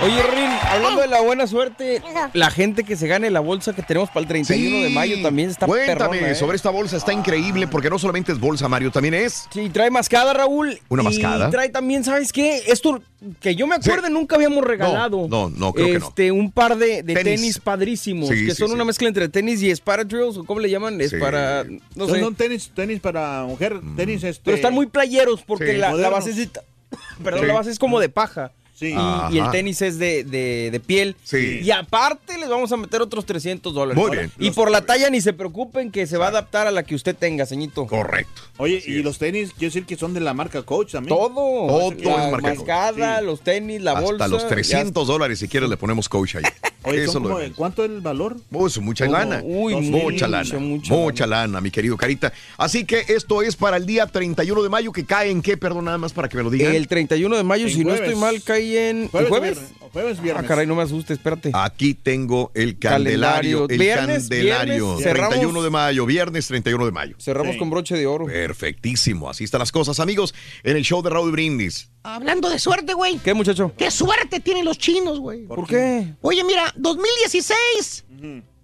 Oye, 0.04 0.22
Rin, 0.22 0.50
hablando 0.70 1.00
de 1.00 1.08
la 1.08 1.20
buena 1.22 1.46
suerte, 1.46 2.02
la 2.34 2.50
gente 2.50 2.84
que 2.84 2.94
se 2.94 3.06
gane 3.08 3.30
la 3.30 3.40
bolsa 3.40 3.72
que 3.72 3.82
tenemos 3.82 4.10
para 4.10 4.20
el 4.20 4.26
31 4.28 4.80
de 4.84 4.90
mayo 4.90 5.22
también 5.22 5.48
está 5.48 5.64
Cuéntame 5.66 5.96
perrona, 6.18 6.30
¿eh? 6.32 6.34
sobre 6.34 6.56
esta 6.56 6.68
bolsa, 6.68 6.98
está 6.98 7.12
increíble 7.14 7.66
porque 7.66 7.88
no 7.88 7.98
solamente 7.98 8.30
es 8.32 8.38
bolsa, 8.38 8.68
Mario, 8.68 8.90
también 8.90 9.14
es. 9.14 9.48
Sí, 9.50 9.70
trae 9.70 9.90
mascada, 9.90 10.34
Raúl. 10.34 10.78
Una 10.90 11.02
y 11.02 11.06
mascada. 11.06 11.48
trae 11.48 11.70
también, 11.70 12.04
¿sabes 12.04 12.32
qué? 12.34 12.62
Esto 12.66 13.00
que 13.40 13.54
yo 13.56 13.66
me 13.66 13.76
acuerdo 13.76 14.10
nunca 14.10 14.36
habíamos 14.36 14.62
regalado. 14.62 15.26
No, 15.28 15.48
no, 15.48 15.72
creo 15.72 15.86
que 15.86 15.98
no. 15.98 16.08
este, 16.08 16.30
un 16.32 16.52
par 16.52 16.76
de, 16.76 17.02
de 17.02 17.14
Tenis. 17.14 17.40
tenis. 17.40 17.58
padrísimos, 17.60 18.28
Sí, 18.28 18.44
que 18.44 18.50
sí, 18.50 18.56
son 18.58 18.68
sí. 18.68 18.74
una 18.74 18.84
mezcla 18.84 19.08
entre 19.08 19.30
tenis 19.30 19.62
y 19.62 19.74
Sparadrills, 19.74 20.36
o 20.36 20.44
cómo 20.44 20.60
le 20.60 20.68
llaman, 20.68 21.00
es 21.00 21.10
Sí. 21.12 21.16
para, 21.16 21.64
no 21.94 22.06
sé. 22.08 22.20
son 22.20 22.34
tenis, 22.34 22.70
tenis 22.74 23.00
para 23.00 23.44
mujer, 23.44 23.80
tenis 23.96 24.22
este. 24.22 24.42
Pero 24.44 24.56
están 24.56 24.74
muy 24.74 24.84
playeros 24.86 25.40
porque 25.46 25.72
Sí. 25.72 25.78
la, 25.78 25.86
la 25.86 26.10
Modernos. 26.10 26.12
base 26.26 26.42
es, 26.42 26.48
perdón, 27.24 27.40
Sí. 27.40 27.46
la 27.46 27.54
base 27.54 27.70
es 27.70 27.78
como 27.78 27.98
de 28.00 28.10
paja. 28.10 28.52
Y, 28.80 29.38
el 29.38 29.50
tenis 29.52 29.80
es 29.82 29.98
de, 29.98 30.24
de- 30.24 30.70
de 30.70 30.80
piel. 30.80 31.16
Sí. 31.22 31.60
Y 31.62 31.70
aparte 31.70 32.36
les 32.38 32.48
vamos 32.48 32.70
a 32.72 32.76
meter 32.76 33.00
otros 33.02 33.24
300 33.24 33.72
dólares. 33.72 34.02
Muy 34.02 34.16
bien. 34.16 34.32
Y 34.38 34.50
por 34.50 34.70
la 34.70 34.84
talla 34.84 35.08
ni 35.10 35.20
se 35.20 35.32
preocupen 35.32 35.90
que 35.90 36.06
se 36.06 36.16
va 36.18 36.26
a 36.26 36.28
adaptar 36.28 36.66
a 36.66 36.70
la 36.70 36.82
que 36.82 36.94
usted 36.94 37.14
tenga, 37.16 37.46
ceñito. 37.46 37.86
Correcto. 37.86 38.42
Oye, 38.58 38.82
y 38.86 39.02
los 39.02 39.18
tenis, 39.18 39.50
quiero 39.56 39.72
decir 39.72 39.86
que 39.86 39.96
son 39.96 40.12
de 40.14 40.20
la 40.20 40.34
marca 40.34 40.62
Coach 40.62 40.92
también. 40.92 41.16
Todo. 41.16 41.32
Todo 41.32 41.90
la 42.16 42.24
es 42.26 42.32
marca 42.32 42.48
Coach. 42.48 42.58
mascada, 42.58 43.20
los 43.20 43.40
tenis, 43.42 43.80
la 43.80 44.00
bolsa. 44.00 44.24
Hasta 44.24 44.28
los 44.28 44.42
ya 44.42 44.48
300 44.48 45.06
dólares 45.06 45.38
si 45.38 45.48
quieres 45.48 45.68
le 45.70 45.76
ponemos 45.76 46.08
coach 46.08 46.36
ahí. 46.36 46.42
Oye, 46.86 47.04
Eso 47.04 47.14
como-. 47.22 47.38
¿cuánto 47.56 47.82
es 47.84 47.90
el 47.90 48.00
valor? 48.02 48.36
Oh, 48.52 48.68
mucha 48.82 49.06
Como- 49.06 49.16
lana. 49.18 49.40
uy, 49.42 49.74
mucha 49.76 50.26
sí, 50.26 50.30
lana. 50.30 50.58
mucha, 50.58 50.92
Mucha, 50.94 51.26
lana, 51.26 51.60
mi 51.62 51.70
querido 51.70 51.96
Carita. 51.96 52.32
Así 52.58 52.84
que 52.84 53.04
esto 53.08 53.40
es 53.40 53.56
para 53.56 53.78
el 53.78 53.86
día 53.86 54.06
31 54.06 54.62
de 54.62 54.68
mayo, 54.68 54.92
que 54.92 55.04
cae 55.06 55.30
en 55.30 55.40
qué, 55.40 55.56
perdón, 55.56 55.86
nada 55.86 55.96
más 55.96 56.12
para 56.12 56.28
que 56.28 56.36
me 56.36 56.42
lo 56.42 56.50
digan. 56.50 56.74
El 56.74 56.86
31 56.86 57.36
de 57.36 57.42
mayo, 57.44 57.66
En 57.66 57.72
si 57.72 57.84
no 57.84 57.94
estoy 57.94 58.14
mal, 58.16 58.42
cae 58.42 58.63
en. 58.76 59.02
¿en 59.02 59.08
Jueves, 59.08 59.28
jueves? 59.28 59.58
viernes. 59.58 59.90
Jueves, 59.92 60.20
viernes. 60.20 60.44
Ah, 60.44 60.48
caray, 60.48 60.66
no 60.66 60.74
me 60.74 60.82
asustes, 60.82 61.18
espérate. 61.18 61.50
Aquí 61.54 61.94
tengo 61.94 62.50
el 62.54 62.78
candelario. 62.78 63.66
Calendario. 63.66 63.68
El 63.68 63.78
Viernes, 63.78 64.22
candelario. 64.28 64.74
viernes, 64.96 65.04
cerramos- 65.04 65.28
31 65.30 65.62
de 65.62 65.70
mayo, 65.70 66.06
viernes 66.06 66.46
31 66.48 66.84
de 66.86 66.92
mayo. 66.92 67.16
Cerramos 67.20 67.56
con 67.56 67.70
broche 67.70 67.96
de 67.96 68.06
oro. 68.06 68.26
Perfectísimo, 68.26 69.30
así 69.30 69.44
están 69.44 69.60
las 69.60 69.70
cosas, 69.72 70.00
amigos, 70.00 70.34
en 70.62 70.76
el 70.76 70.82
show 70.82 71.02
de 71.02 71.10
Raúl 71.10 71.30
Brindis. 71.30 71.90
Hablando 72.02 72.50
de 72.50 72.58
suerte, 72.58 72.92
güey. 72.94 73.18
¿Qué, 73.18 73.34
muchacho? 73.34 73.72
¿Qué 73.78 73.90
suerte 73.90 74.40
tienen 74.40 74.64
los 74.64 74.78
chinos, 74.78 75.20
güey? 75.20 75.46
¿Por 75.46 75.66
qué? 75.66 76.14
Oye, 76.22 76.42
mira, 76.44 76.72
2016 76.76 78.04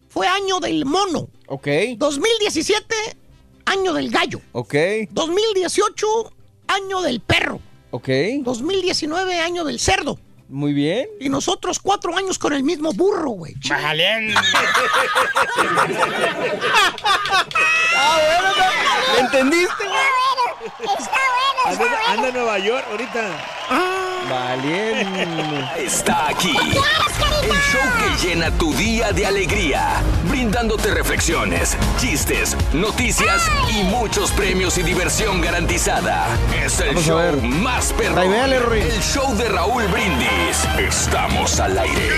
fue 0.08 0.26
año 0.26 0.58
del 0.60 0.84
mono. 0.84 1.28
Ok. 1.46 1.68
2017, 1.96 2.94
año 3.66 3.92
del 3.92 4.10
gallo. 4.10 4.40
Ok. 4.52 4.74
2018, 5.10 6.06
año 6.68 7.00
del 7.02 7.20
perro. 7.20 7.60
Ok. 7.90 8.08
2019, 8.42 9.38
año 9.38 9.64
del 9.64 9.80
cerdo. 9.80 10.18
Muy 10.50 10.72
bien. 10.72 11.08
Y 11.20 11.28
nosotros 11.28 11.78
cuatro 11.78 12.16
años 12.16 12.36
con 12.38 12.52
el 12.52 12.64
mismo 12.64 12.92
burro, 12.92 13.30
güey. 13.30 13.54
Ah, 18.02 18.18
bueno, 18.24 19.14
¿me 19.14 19.20
entendiste, 19.20 19.84
güey? 19.84 20.00
Anda, 21.66 21.84
anda 22.08 22.28
en 22.28 22.34
Nueva 22.34 22.58
York 22.58 22.84
ahorita. 22.90 23.30
Valiendo. 24.30 25.70
Está 25.76 26.28
aquí. 26.28 26.56
El 27.42 27.56
show 27.56 27.80
que 27.98 28.26
llena 28.26 28.50
tu 28.58 28.72
día 28.74 29.12
de 29.12 29.26
alegría, 29.26 30.02
brindándote 30.28 30.92
reflexiones, 30.92 31.76
chistes, 31.98 32.56
noticias 32.72 33.42
y 33.70 33.82
muchos 33.84 34.30
premios 34.32 34.76
y 34.78 34.82
diversión 34.82 35.40
garantizada. 35.40 36.26
Es 36.64 36.80
el 36.80 36.88
Vamos 36.88 37.04
show 37.04 37.40
más 37.42 37.94
Rory. 37.96 38.80
El 38.80 39.02
show 39.02 39.34
de 39.36 39.48
Raúl 39.48 39.84
Brindis. 39.88 40.28
Estamos 40.78 41.60
al 41.60 41.78
aire. 41.78 42.10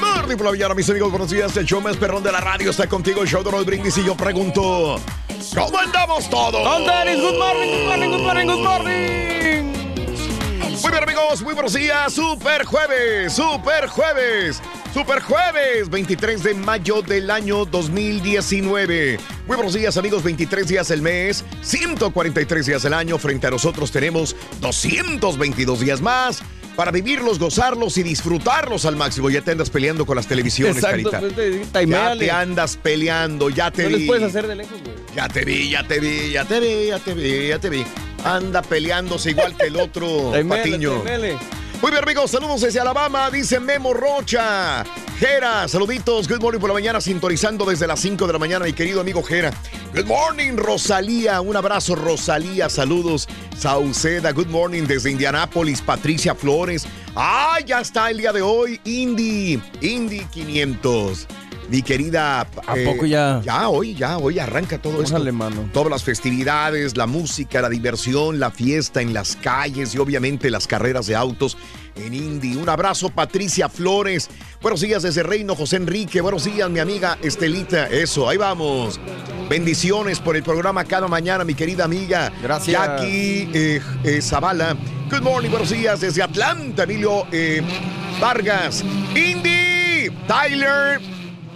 Morning 0.00 0.36
por 0.36 0.46
la 0.46 0.52
mañana, 0.52 0.74
mis 0.74 0.88
amigos, 0.90 1.10
buenos 1.10 1.30
días. 1.30 1.56
El 1.56 1.66
show 1.66 1.80
más 1.80 1.96
perrón 1.96 2.22
de 2.22 2.32
la 2.32 2.40
radio 2.40 2.70
está 2.70 2.86
contigo, 2.86 3.22
el 3.22 3.28
show 3.28 3.42
de 3.42 3.50
Raúl 3.50 3.64
Brindis. 3.64 3.96
Y 3.98 4.04
yo 4.04 4.16
pregunto, 4.16 5.00
¿cómo 5.54 5.78
andamos 5.78 6.28
todos? 6.28 6.86
Dennis, 6.86 7.20
good 7.20 7.38
morning, 7.38 7.70
good 7.70 7.86
morning, 7.86 8.10
good 8.10 8.22
morning, 8.22 8.46
good 8.46 8.62
morning. 8.62 9.75
Muy 10.82 10.90
bien, 10.90 11.02
amigos, 11.02 11.42
muy 11.42 11.54
buenos 11.54 11.72
días. 11.74 12.12
Super 12.12 12.64
jueves, 12.64 13.32
super 13.32 13.86
jueves, 13.88 14.60
super 14.94 15.20
jueves, 15.20 15.88
23 15.88 16.42
de 16.42 16.54
mayo 16.54 17.02
del 17.02 17.30
año 17.30 17.64
2019. 17.64 19.18
Muy 19.46 19.56
buenos 19.56 19.74
días, 19.74 19.96
amigos, 19.96 20.22
23 20.22 20.68
días 20.68 20.90
el 20.90 21.02
mes, 21.02 21.44
143 21.62 22.66
días 22.66 22.84
el 22.84 22.94
año. 22.94 23.18
Frente 23.18 23.46
a 23.46 23.50
nosotros 23.50 23.90
tenemos 23.90 24.36
222 24.60 25.80
días 25.80 26.00
más. 26.00 26.40
Para 26.76 26.90
vivirlos, 26.90 27.38
gozarlos 27.38 27.96
y 27.96 28.02
disfrutarlos 28.02 28.84
al 28.84 28.96
máximo. 28.96 29.30
Ya 29.30 29.40
te 29.40 29.50
andas 29.52 29.70
peleando 29.70 30.04
con 30.04 30.14
las 30.16 30.26
televisiones, 30.26 30.76
Exacto, 30.76 31.10
Carita. 31.10 31.20
pues, 31.34 31.34
te- 31.72 31.86
Ya 31.86 32.14
te 32.18 32.30
andas 32.30 32.76
peleando, 32.76 33.48
ya 33.48 33.70
te 33.70 33.84
No 33.84 33.88
vi. 33.88 33.96
les 33.96 34.06
puedes 34.06 34.24
hacer 34.24 34.46
de 34.46 34.56
lejos, 34.56 34.78
güey. 34.84 34.94
Ya 35.14 35.26
te 35.26 35.44
vi, 35.46 35.70
ya 35.70 35.86
te 35.88 35.98
vi, 36.00 36.32
ya 36.32 36.44
te 36.44 36.60
vi, 36.60 36.86
ya 36.88 36.98
te 36.98 37.14
vi, 37.14 37.48
ya 37.48 37.58
te 37.58 37.70
vi. 37.70 37.84
Anda 38.26 38.60
peleándose 38.60 39.30
igual 39.30 39.56
que 39.56 39.66
el 39.66 39.76
otro 39.76 40.32
patiño. 40.48 41.04
Muy 41.82 41.90
bien, 41.90 42.02
amigos, 42.02 42.30
saludos 42.30 42.62
desde 42.62 42.80
Alabama, 42.80 43.30
dice 43.30 43.60
Memo 43.60 43.94
Rocha. 43.94 44.82
Jera, 45.18 45.68
saluditos, 45.68 46.26
good 46.28 46.40
morning 46.40 46.58
por 46.58 46.68
la 46.68 46.74
mañana, 46.74 47.00
sintonizando 47.00 47.64
desde 47.64 47.86
las 47.86 48.00
5 48.00 48.26
de 48.26 48.32
la 48.32 48.38
mañana, 48.38 48.64
mi 48.64 48.72
querido 48.72 49.00
amigo 49.00 49.22
Jera. 49.22 49.50
Good 49.94 50.06
morning, 50.06 50.56
Rosalía, 50.56 51.40
un 51.40 51.56
abrazo, 51.56 51.94
Rosalía, 51.94 52.68
saludos. 52.68 53.28
Sauceda, 53.56 54.32
good 54.32 54.48
morning 54.48 54.82
desde 54.82 55.10
Indianápolis, 55.10 55.80
Patricia 55.80 56.34
Flores. 56.34 56.86
Ah, 57.14 57.58
ya 57.64 57.80
está 57.80 58.10
el 58.10 58.18
día 58.18 58.32
de 58.32 58.42
hoy, 58.42 58.80
Indy, 58.84 59.60
Indy 59.80 60.24
500. 60.32 61.26
Mi 61.68 61.82
querida. 61.82 62.40
¿A 62.40 62.74
poco 62.84 63.06
ya? 63.06 63.40
Ya, 63.44 63.68
hoy, 63.68 63.94
ya, 63.94 64.18
hoy 64.18 64.38
arranca 64.38 64.78
todo 64.78 65.02
esto. 65.02 65.16
Mano. 65.32 65.68
Todas 65.72 65.90
las 65.90 66.04
festividades, 66.04 66.96
la 66.96 67.06
música, 67.06 67.60
la 67.60 67.68
diversión, 67.68 68.38
la 68.38 68.50
fiesta 68.50 69.00
en 69.00 69.12
las 69.12 69.36
calles 69.36 69.94
y 69.94 69.98
obviamente 69.98 70.50
las 70.50 70.66
carreras 70.66 71.06
de 71.06 71.16
autos 71.16 71.56
en 71.96 72.14
Indy. 72.14 72.56
Un 72.56 72.68
abrazo, 72.68 73.10
Patricia 73.10 73.68
Flores. 73.68 74.28
Buenos 74.62 74.80
días 74.80 75.02
desde 75.02 75.22
Reino, 75.22 75.54
José 75.54 75.76
Enrique. 75.76 76.20
Buenos 76.20 76.44
días, 76.44 76.68
mi 76.70 76.78
amiga 76.78 77.18
Estelita. 77.22 77.86
Eso, 77.88 78.28
ahí 78.28 78.36
vamos. 78.36 79.00
Bendiciones 79.48 80.18
por 80.20 80.36
el 80.36 80.42
programa 80.42 80.84
cada 80.84 81.08
mañana, 81.08 81.44
mi 81.44 81.54
querida 81.54 81.84
amiga. 81.84 82.32
Gracias. 82.42 82.76
Jackie 82.76 83.48
eh, 83.54 83.80
eh, 84.04 84.22
Zavala. 84.22 84.76
Good 85.10 85.22
morning, 85.22 85.50
buenos 85.50 85.70
días 85.70 86.00
desde 86.00 86.22
Atlanta, 86.22 86.82
Emilio 86.82 87.26
eh, 87.30 87.62
Vargas. 88.20 88.82
Indy, 89.14 90.10
Tyler, 90.26 91.00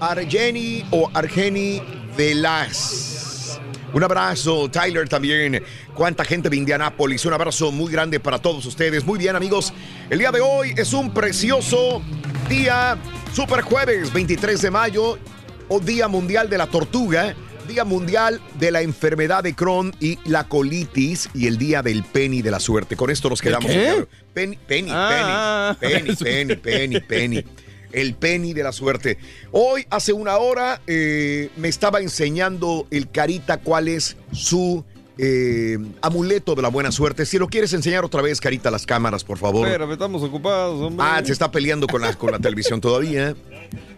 Argeni 0.01 0.85
o 0.91 1.11
Argeni 1.15 1.83
Velaz. 2.17 3.59
Un 3.93 4.05
abrazo, 4.05 4.71
Tyler 4.71 5.09
también. 5.09 5.63
Cuánta 5.95 6.25
gente 6.25 6.49
de 6.49 6.57
Indianápolis. 6.57 7.25
Un 7.25 7.33
abrazo 7.33 7.73
muy 7.73 7.91
grande 7.93 8.21
para 8.21 8.39
todos 8.39 8.65
ustedes. 8.67 9.05
Muy 9.05 9.19
bien, 9.19 9.35
amigos. 9.37 9.73
El 10.09 10.21
día 10.21 10.31
de 10.31 10.41
hoy 10.41 10.73
es 10.77 10.93
un 10.93 11.13
precioso 11.13 12.01
día, 12.49 12.97
super 13.35 13.63
jueves, 13.63 14.13
23 14.13 14.63
de 14.63 14.71
mayo, 14.71 15.19
o 15.69 15.81
Día 15.81 16.09
Mundial 16.09 16.49
de 16.49 16.59
la 16.59 16.67
Tortuga. 16.69 17.35
Día 17.69 17.85
Mundial 17.85 18.41
de 18.59 18.73
la 18.73 18.83
Enfermedad 18.83 19.45
de 19.45 19.55
Crohn 19.55 19.95
y 20.01 20.19
la 20.29 20.49
colitis 20.49 21.29
y 21.35 21.47
el 21.47 21.57
Día 21.57 21.83
del 21.83 22.03
Penny 22.03 22.43
de 22.43 22.51
la 22.51 22.59
Suerte. 22.59 22.97
Con 22.97 23.11
esto 23.11 23.29
nos 23.29 23.41
quedamos. 23.41 23.71
qué? 23.71 24.07
Penny, 24.35 24.57
penny, 24.67 24.91
Ah, 24.93 25.77
penny, 25.79 26.15
penny, 26.17 26.57
penny, 26.57 26.57
penny, 26.57 27.01
penny. 27.01 27.45
El 27.92 28.14
penny 28.14 28.53
de 28.53 28.62
la 28.62 28.72
suerte. 28.72 29.18
Hoy, 29.53 29.87
hace 29.90 30.12
una 30.12 30.38
hora, 30.38 30.81
eh, 30.87 31.50
me 31.57 31.68
estaba 31.68 32.00
enseñando 32.00 32.87
el 32.90 33.11
Carita 33.11 33.59
cuál 33.59 33.88
es 33.88 34.16
su 34.33 34.85
eh, 35.18 35.76
amuleto 36.00 36.55
de 36.55 36.62
la 36.62 36.68
buena 36.68 36.90
suerte. 36.90 37.26
Si 37.26 37.38
lo 37.38 37.48
quieres 37.48 37.72
enseñar 37.72 38.05
otra 38.05 38.22
vez, 38.22 38.40
Carita, 38.40 38.70
las 38.70 38.87
cámaras, 38.87 39.22
por 39.22 39.38
favor. 39.38 39.66
Espérame, 39.66 39.92
estamos 39.92 40.22
ocupados, 40.22 40.81
hombre. 40.81 41.07
Ah, 41.07 41.20
se 41.24 41.33
está 41.33 41.50
peleando 41.50 41.87
con 41.87 42.00
la, 42.00 42.14
con 42.14 42.31
la 42.33 42.38
televisión 42.38 42.81
todavía. 42.81 43.35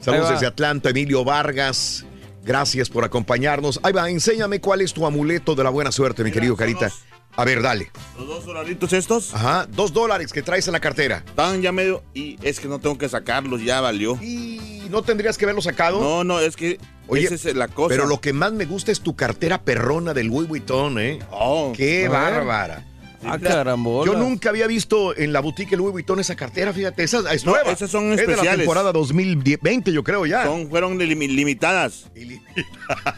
Saludos 0.01 0.31
desde 0.31 0.47
Atlanta, 0.47 0.91
Emilio 0.91 1.25
Vargas. 1.25 2.05
Gracias 2.45 2.89
por 2.91 3.05
acompañarnos. 3.05 3.79
Ahí 3.85 3.93
va, 3.93 4.11
enséñame 4.11 4.61
cuál 4.61 4.81
es 4.81 4.93
tu 4.93 5.07
amuleto 5.07 5.55
de 5.55 5.63
la 5.63 5.71
buena 5.71 5.93
suerte, 5.93 6.25
mi 6.25 6.33
querido 6.33 6.57
Carita. 6.57 6.91
A 7.37 7.45
ver, 7.45 7.63
dale. 7.63 7.91
Los 8.19 8.27
dos 8.29 8.45
dolaritos 8.47 8.93
estos. 8.93 9.35
Ajá, 9.35 9.67
dos 9.71 9.93
dólares 9.93 10.33
que 10.33 10.43
traes 10.43 10.67
en 10.67 10.73
la 10.73 10.81
cartera. 10.81 11.23
Están 11.27 11.63
ya 11.63 11.73
medio. 11.73 12.03
Y 12.15 12.37
es 12.43 12.61
que 12.61 12.69
no 12.69 12.79
tengo 12.79 12.99
que 12.99 13.09
sacarlos, 13.09 13.63
ya 13.65 13.81
valió. 13.81 14.19
¿Y 14.23 14.83
no 14.91 15.03
tendrías 15.03 15.39
que 15.39 15.47
haberlo 15.47 15.63
sacado? 15.63 16.01
No, 16.01 16.25
no, 16.25 16.41
es 16.41 16.57
que. 16.57 16.79
Oye, 17.09 17.25
esa 17.25 17.35
es 17.35 17.57
la 17.57 17.69
cosa. 17.69 17.89
Pero 17.89 18.07
lo 18.07 18.21
que 18.21 18.33
más 18.33 18.53
me 18.53 18.65
gusta 18.67 18.93
es 18.93 19.01
tu 19.01 19.17
cartera 19.17 19.63
perrona 19.63 20.13
del 20.15 20.27
Louis 20.29 20.47
Vuitton, 20.47 20.99
¿eh? 20.99 21.19
Oh, 21.31 21.73
¡Qué 21.77 22.07
bárbara! 22.09 22.87
Ah, 23.25 23.39
carambola. 23.39 24.11
Yo 24.13 24.19
nunca 24.19 24.49
había 24.51 24.67
visto 24.67 25.17
en 25.17 25.33
la 25.33 25.39
boutique 25.41 25.77
Louis 25.77 25.93
Vuitton 25.93 26.19
esa 26.19 26.35
cartera, 26.35 26.73
fíjate, 26.73 27.05
esa 27.05 27.33
es 27.33 27.45
No, 27.45 27.53
nueva. 27.53 27.71
esas 27.71 27.89
son 27.91 28.11
Es 28.13 28.17
de 28.19 28.27
la 28.27 28.33
especiales. 28.33 28.59
temporada 28.61 28.93
2020, 28.93 29.93
yo 29.93 30.03
creo 30.03 30.27
ya. 30.27 30.45
Son, 30.45 30.69
fueron 30.69 30.99
limi- 30.99 31.29
limitadas. 31.33 32.07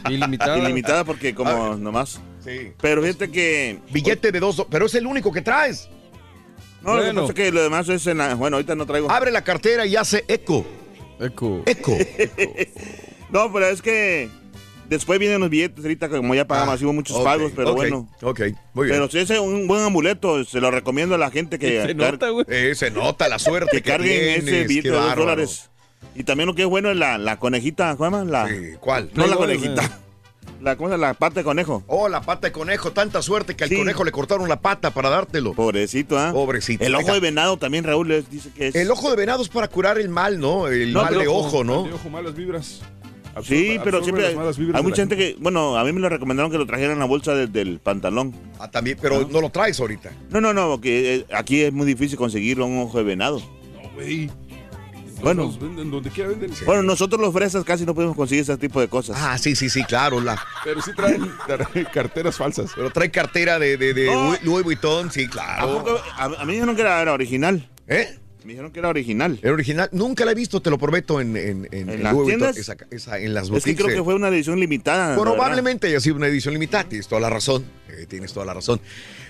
Ilimitada. 0.08 0.58
Ilimitadas 0.58 1.04
porque 1.04 1.34
como 1.34 1.76
nomás. 1.76 2.20
Sí. 2.44 2.72
Pero 2.80 3.02
fíjate 3.02 3.30
que. 3.30 3.78
Billete 3.90 4.30
de 4.32 4.40
dos, 4.40 4.56
do- 4.56 4.66
pero 4.68 4.86
es 4.86 4.94
el 4.94 5.06
único 5.06 5.32
que 5.32 5.40
traes. 5.42 5.88
No, 6.82 6.90
lo 6.96 6.98
que 7.00 7.04
Bueno. 7.06 7.20
pasa 7.22 7.32
es 7.32 7.36
que 7.36 7.52
lo 7.52 7.62
demás 7.62 7.88
es 7.88 8.06
en 8.06 8.18
la- 8.18 8.34
Bueno, 8.34 8.56
ahorita 8.56 8.74
no 8.74 8.84
traigo. 8.86 9.10
Abre 9.10 9.30
la 9.30 9.42
cartera 9.42 9.86
y 9.86 9.96
hace 9.96 10.24
eco. 10.28 10.66
Eco. 11.20 11.62
Eco. 11.66 11.96
No, 13.30 13.52
pero 13.52 13.66
es 13.68 13.82
que. 13.82 14.28
Después 14.88 15.18
vienen 15.18 15.40
los 15.40 15.48
billetes, 15.48 15.82
ahorita 15.82 16.10
como 16.10 16.34
ya 16.34 16.46
pagamos, 16.46 16.80
Ah, 16.80 16.84
hubo 16.84 16.92
muchos 16.92 17.16
ok, 17.16 17.24
pagos, 17.24 17.52
pero 17.56 17.74
bueno. 17.74 18.06
Ok, 18.20 18.40
muy 18.74 18.86
bien. 18.86 18.96
Pero 18.98 19.10
si 19.10 19.18
ese 19.18 19.34
es 19.34 19.40
un 19.40 19.66
buen 19.66 19.80
amuleto, 19.82 20.44
se 20.44 20.60
lo 20.60 20.70
recomiendo 20.70 21.14
a 21.14 21.18
la 21.18 21.30
gente 21.30 21.58
que, 21.58 21.82
Se 21.86 21.94
nota, 21.94 22.28
güey. 22.28 22.44
Eh, 22.48 22.74
se 22.74 22.90
nota 22.90 23.26
la 23.28 23.38
suerte 23.38 23.70
que 23.78 23.82
que, 23.82 23.90
carguen 23.90 24.10
tienes, 24.12 24.44
ese 24.46 24.64
billete 24.68 24.90
de 24.90 24.94
dos 24.96 25.16
dólares. 25.16 25.70
Y 26.14 26.24
también 26.24 26.46
lo 26.48 26.54
que 26.54 26.62
es 26.62 26.68
bueno 26.68 26.90
es 26.90 26.96
la, 26.98 27.16
la 27.16 27.38
conejita, 27.38 27.96
¿cómo 27.96 28.10
se 28.10 28.16
llama? 28.24 28.30
La, 28.30 28.48
Sí, 28.48 28.54
¿Cuál? 28.78 29.10
No 29.14 29.26
la 29.26 29.36
conejita. 29.36 30.00
La, 30.64 30.76
¿Cómo 30.76 30.88
llama? 30.88 31.06
La 31.08 31.14
pata 31.14 31.40
de 31.40 31.44
conejo. 31.44 31.84
Oh, 31.86 32.08
la 32.08 32.22
pata 32.22 32.46
de 32.48 32.52
conejo. 32.52 32.92
Tanta 32.92 33.20
suerte 33.22 33.54
que 33.54 33.64
al 33.64 33.70
Sí. 33.70 33.76
conejo 33.76 34.02
le 34.04 34.10
cortaron 34.12 34.48
la 34.48 34.60
pata 34.60 34.90
para 34.92 35.10
dártelo. 35.10 35.52
Pobrecito, 35.52 36.18
¿ah? 36.18 36.32
Pobrecito. 36.32 36.82
El 36.84 36.94
ojo 36.94 37.02
Venga. 37.02 37.14
de 37.14 37.20
venado 37.20 37.56
también, 37.58 37.84
Raúl, 37.84 38.10
es- 38.12 38.30
dice 38.30 38.50
que 38.56 38.68
es. 38.68 38.74
El 38.74 38.90
ojo 38.90 39.10
de 39.10 39.16
venado 39.16 39.42
es 39.42 39.48
para 39.48 39.68
curar 39.68 39.98
el 39.98 40.08
mal, 40.08 40.40
¿no? 40.40 40.68
El 40.68 40.92
No, 40.92 41.02
mal 41.02 41.18
de 41.18 41.28
ojo, 41.28 41.38
ojo, 41.48 41.64
¿no? 41.64 41.84
De 41.84 41.92
ojo, 41.92 42.08
malas 42.10 42.34
vibras. 42.34 42.80
Sí, 43.42 43.78
pero 43.82 44.02
siempre 44.02 44.28
hay 44.28 44.82
mucha 44.84 45.02
gente 45.02 45.16
que, 45.16 45.36
bueno, 45.40 45.76
a 45.76 45.82
mí 45.84 45.92
me 45.92 45.98
lo 46.00 46.08
recomendaron 46.08 46.52
que 46.52 46.56
lo 46.58 46.66
trajeran 46.66 46.92
en 46.92 46.98
la 47.00 47.04
bolsa 47.04 47.34
de- 47.34 47.48
del 47.48 47.80
pantalón. 47.80 48.32
Ah, 48.60 48.70
también, 48.70 48.96
pero 49.02 49.26
no 49.28 49.40
lo 49.40 49.50
traes 49.50 49.80
ahorita. 49.80 50.12
No, 50.30 50.40
no, 50.40 50.54
no, 50.54 50.68
porque 50.68 51.16
eh, 51.16 51.26
aquí 51.34 51.62
es 51.62 51.72
muy 51.72 51.84
difícil 51.84 52.16
conseguir 52.16 52.60
un 52.60 52.78
ojo 52.78 52.96
de 52.98 53.02
venado. 53.04 53.40
No, 53.40 53.90
güey. 53.94 54.30
Bueno. 55.24 55.42
Los 55.44 55.58
venden 55.60 55.90
donde 55.90 56.10
quiera 56.10 56.30
venden. 56.30 56.50
Bueno, 56.66 56.82
nosotros 56.82 57.20
los 57.20 57.32
fresas 57.32 57.64
casi 57.64 57.84
no 57.84 57.94
podemos 57.94 58.16
conseguir 58.16 58.42
ese 58.42 58.56
tipo 58.56 58.80
de 58.80 58.88
cosas. 58.88 59.16
Ah, 59.18 59.36
sí, 59.38 59.56
sí, 59.56 59.68
sí, 59.70 59.82
claro. 59.84 60.20
La... 60.20 60.40
Pero 60.64 60.80
sí 60.82 60.90
traen, 60.94 61.28
traen 61.46 61.86
carteras 61.92 62.36
falsas. 62.36 62.70
Pero 62.74 62.90
trae 62.90 63.10
cartera 63.10 63.58
de, 63.58 63.76
de, 63.76 63.94
de 63.94 64.06
No. 64.06 64.36
Louis 64.42 64.64
Vuitton, 64.64 65.10
sí, 65.10 65.24
¿A, 65.24 65.30
claro. 65.30 65.98
A- 66.16 66.24
a 66.24 66.28
mí 66.40 66.46
me 66.46 66.52
dijeron 66.54 66.76
que 66.76 66.82
era, 66.82 67.00
era 67.02 67.12
original. 67.12 67.68
¿Eh? 67.88 68.18
Me 68.44 68.50
dijeron 68.52 68.70
que 68.72 68.78
era 68.78 68.90
original. 68.90 69.38
El 69.40 69.52
original, 69.52 69.88
nunca 69.92 70.26
la 70.26 70.32
he 70.32 70.34
visto, 70.34 70.60
te 70.60 70.68
lo 70.68 70.76
prometo, 70.76 71.18
en, 71.18 71.34
en, 71.34 71.64
en, 71.64 71.68
¿En 71.72 71.88
en 71.90 72.02
las 72.02 72.12
Louis 72.12 72.24
Vuitton, 72.36 72.52
tiendas? 72.52 72.56
esa- 72.58 72.76
esa- 72.90 73.18
en 73.18 73.32
las 73.32 73.44
Es 73.44 73.48
que 73.48 73.52
boutiques, 73.52 73.76
creo 73.76 73.88
eh. 73.88 73.94
que 73.94 74.04
fue 74.04 74.14
una 74.14 74.28
edición 74.28 74.60
limitada. 74.60 75.16
Probablemente 75.18 75.86
haya 75.86 75.98
sido 76.00 76.16
una 76.16 76.26
edición 76.26 76.52
limitada, 76.52 76.84
tienes 76.84 77.08
toda 77.08 77.22
la 77.22 77.30
razón. 77.30 77.64
eh, 77.88 78.04
tienes 78.06 78.32
toda 78.34 78.44
la 78.44 78.52
razón. 78.54 78.80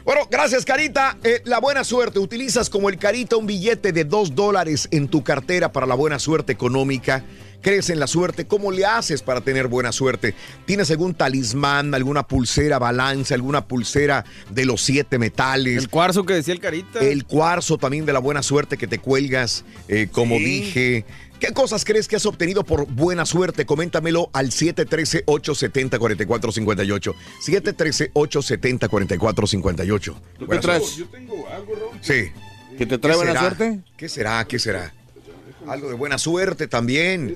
Bueno, 0.04 0.28
gracias, 0.30 0.66
Carita. 0.66 1.16
Eh, 1.24 1.40
la 1.44 1.60
buena 1.60 1.82
suerte. 1.82 2.18
Utilizas 2.18 2.68
como 2.68 2.90
el 2.90 2.98
Carita 2.98 3.36
un 3.36 3.46
billete 3.46 3.90
de 3.90 4.04
dos 4.04 4.34
dólares 4.34 4.86
en 4.90 5.08
tu 5.08 5.24
cartera 5.24 5.72
para 5.72 5.86
la 5.86 5.94
buena 5.94 6.18
suerte 6.18 6.52
económica. 6.52 7.24
¿Crees 7.64 7.88
en 7.88 7.98
la 7.98 8.06
suerte? 8.06 8.46
¿Cómo 8.46 8.70
le 8.70 8.84
haces 8.84 9.22
para 9.22 9.40
tener 9.40 9.68
buena 9.68 9.90
suerte? 9.90 10.34
¿Tienes 10.66 10.90
algún 10.90 11.14
talismán, 11.14 11.94
alguna 11.94 12.28
pulsera 12.28 12.78
balance, 12.78 13.32
alguna 13.32 13.66
pulsera 13.66 14.26
de 14.50 14.66
los 14.66 14.82
siete 14.82 15.18
metales? 15.18 15.78
El 15.78 15.88
cuarzo 15.88 16.26
que 16.26 16.34
decía 16.34 16.52
el 16.52 16.60
carita. 16.60 16.98
El 17.00 17.24
cuarzo 17.24 17.78
también 17.78 18.04
de 18.04 18.12
la 18.12 18.18
buena 18.18 18.42
suerte 18.42 18.76
que 18.76 18.86
te 18.86 18.98
cuelgas, 18.98 19.64
eh, 19.88 20.08
como 20.12 20.36
Sí. 20.36 20.44
dije. 20.44 21.06
¿Qué 21.40 21.52
cosas 21.52 21.84
crees 21.84 22.06
que 22.06 22.14
has 22.16 22.26
obtenido 22.26 22.62
por 22.64 22.86
buena 22.86 23.24
suerte? 23.26 23.64
Coméntamelo 23.66 24.30
al 24.34 24.50
713-870-4458. 24.50 27.14
713-870-4458. 27.40 30.14
¿Tú 30.38 30.46
Buena 30.46 30.60
qué 30.60 30.66
traes? 30.66 30.96
Yo 30.96 31.06
tengo 31.06 31.48
algo, 31.48 31.74
Raúl. 31.74 31.98
Sí. 32.00 32.30
¿Que 32.78 32.86
te 32.86 32.98
trae 32.98 33.12
¿Qué 33.12 33.16
buena 33.16 33.32
será? 33.32 33.40
suerte? 33.40 33.80
¿Qué 33.96 34.08
será? 34.08 34.44
¿Qué 34.46 34.58
será? 34.58 34.92
Algo 35.66 35.88
de 35.88 35.94
buena 35.94 36.18
suerte 36.18 36.66
también. 36.68 37.34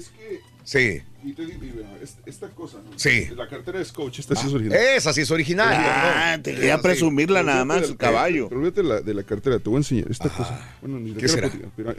Sí. 0.69 1.01
y 1.25 1.33
te 1.33 1.47
digo, 1.47 1.63
esta 2.27 2.49
cosa, 2.51 2.77
¿no? 2.85 2.91
Sí. 2.99 3.29
La 3.35 3.49
cartera 3.49 3.81
es 3.81 3.91
coach, 3.91 4.19
esta 4.19 4.37
sí 4.37 4.47
es 4.49 4.53
original. 4.53 4.79
Esa 4.79 5.13
sí 5.15 5.23
es 5.23 5.31
original. 5.31 5.69
Ah, 5.73 6.35
¿no? 6.37 6.43
te 6.43 6.55
quería 6.55 6.79
presumirla 6.83 7.43
nada 7.43 7.65
más, 7.65 7.81
del- 7.83 7.97
caballo. 7.97 8.49
Pero 8.51 8.61
olvídate 8.61 8.83
la, 8.83 9.01
de 9.01 9.15
la 9.15 9.23
cartera, 9.23 9.59
te 9.59 9.65
voy 9.71 9.77
a 9.77 9.79
enseñar 9.79 10.11
esta 10.11 10.29
cosa. 10.29 10.77
Bueno, 10.83 11.01
ni 11.01 11.13
la 11.13 11.21
¿qué 11.21 11.29
será? 11.29 11.51
pero, 11.75 11.95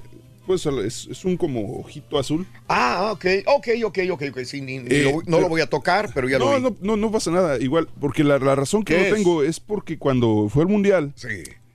pues 0.45 0.65
es, 0.85 1.07
es 1.09 1.25
un 1.25 1.35
como 1.35 1.79
ojito 1.79 2.19
azul. 2.19 2.45
Ah, 2.67 3.09
ok, 3.11 3.25
ok, 3.47 3.67
ok, 3.85 3.97
ok, 4.11 4.23
ok. 4.29 4.39
Sí, 4.43 4.61
ni- 4.61 4.77
ni 4.77 4.95
Eh, 4.95 5.03
lo- 5.03 5.11
no 5.13 5.21
pero- 5.25 5.41
lo 5.41 5.49
voy 5.49 5.61
a 5.61 5.67
tocar, 5.67 6.11
pero 6.13 6.29
ya 6.29 6.37
no, 6.37 6.51
lo 6.51 6.57
vi. 6.57 6.61
no, 6.63 6.77
no, 6.81 6.95
no 6.97 7.11
pasa 7.11 7.31
nada, 7.31 7.57
igual, 7.57 7.89
porque 7.99 8.23
la, 8.23 8.37
la 8.37 8.53
razón 8.55 8.83
que 8.83 8.93
¿Qué 8.95 8.99
lo 9.01 9.05
es? 9.07 9.13
tengo 9.15 9.43
es 9.43 9.59
porque 9.59 9.97
cuando 9.97 10.47
fue 10.47 10.61
el 10.63 10.69
mundial, 10.69 11.11
Sí. 11.15 11.27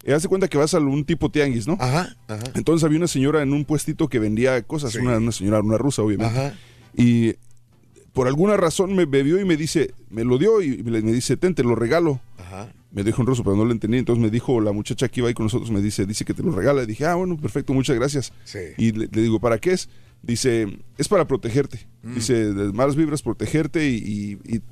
eh, 0.05 0.13
haz 0.15 0.23
de 0.23 0.29
cuenta 0.29 0.47
que 0.49 0.59
vas 0.59 0.75
a 0.75 0.79
un 0.79 1.05
tipo 1.05 1.29
tianguis, 1.29 1.67
¿no? 1.67 1.77
Ajá, 1.81 2.17
ajá. 2.29 2.45
Entonces 2.55 2.85
había 2.85 2.99
una 2.99 3.09
señora 3.09 3.43
en 3.43 3.53
un 3.53 3.65
puestito 3.65 4.09
que 4.09 4.21
vendía 4.21 4.63
cosas, 4.63 4.93
Sí. 4.93 4.99
una, 4.99 5.17
una 5.19 5.33
señora, 5.33 5.61
una 5.61 5.77
rusa, 5.77 6.01
obviamente. 6.03 6.39
Ajá. 6.39 6.55
Y 6.97 7.35
por 8.13 8.27
alguna 8.29 8.57
razón 8.57 8.95
me 8.95 9.05
bebió 9.07 9.41
y 9.41 9.45
me 9.45 9.57
dice, 9.57 9.93
me 10.11 10.25
lo 10.25 10.39
dio 10.39 10.63
y 10.63 10.83
me 10.83 11.01
dice, 11.03 11.37
ten, 11.37 11.55
te 11.55 11.65
lo 11.65 11.75
regalo. 11.75 12.21
Ajá. 12.39 12.73
Me 12.93 13.03
dijo 13.03 13.21
en 13.23 13.27
ruso, 13.27 13.43
pero 13.43 13.57
no 13.57 13.65
lo 13.65 13.73
entendí. 13.73 13.99
Entonces 13.99 14.23
me 14.23 14.31
dijo 14.31 14.61
la 14.61 14.71
muchacha 14.71 15.09
que 15.09 15.21
iba 15.21 15.29
ahí 15.29 15.35
con 15.35 15.47
nosotros, 15.47 15.71
me 15.73 15.81
dice, 15.83 16.07
dice 16.07 16.25
que 16.25 16.33
te 16.35 16.43
lo 16.45 16.53
regala. 16.53 16.85
Y 16.85 16.87
dije, 16.87 17.05
ah, 17.07 17.17
bueno, 17.17 17.37
perfecto, 17.37 17.73
muchas 17.73 17.97
gracias. 17.97 18.33
Sí. 18.45 18.59
Y 18.79 18.93
le, 18.93 19.09
le 19.11 19.23
digo, 19.23 19.41
¿para 19.41 19.59
qué 19.59 19.73
es? 19.73 19.89
Dice, 20.23 20.79
es 20.97 21.09
para 21.09 21.27
protegerte. 21.27 21.87
Mm. 22.05 22.15
Dice, 22.15 22.35
de 22.55 22.73
malas 22.73 22.95
vibras, 22.95 23.23
protegerte 23.23 23.89
y, 23.89 24.39
y, 24.47 24.57
y- 24.57 24.63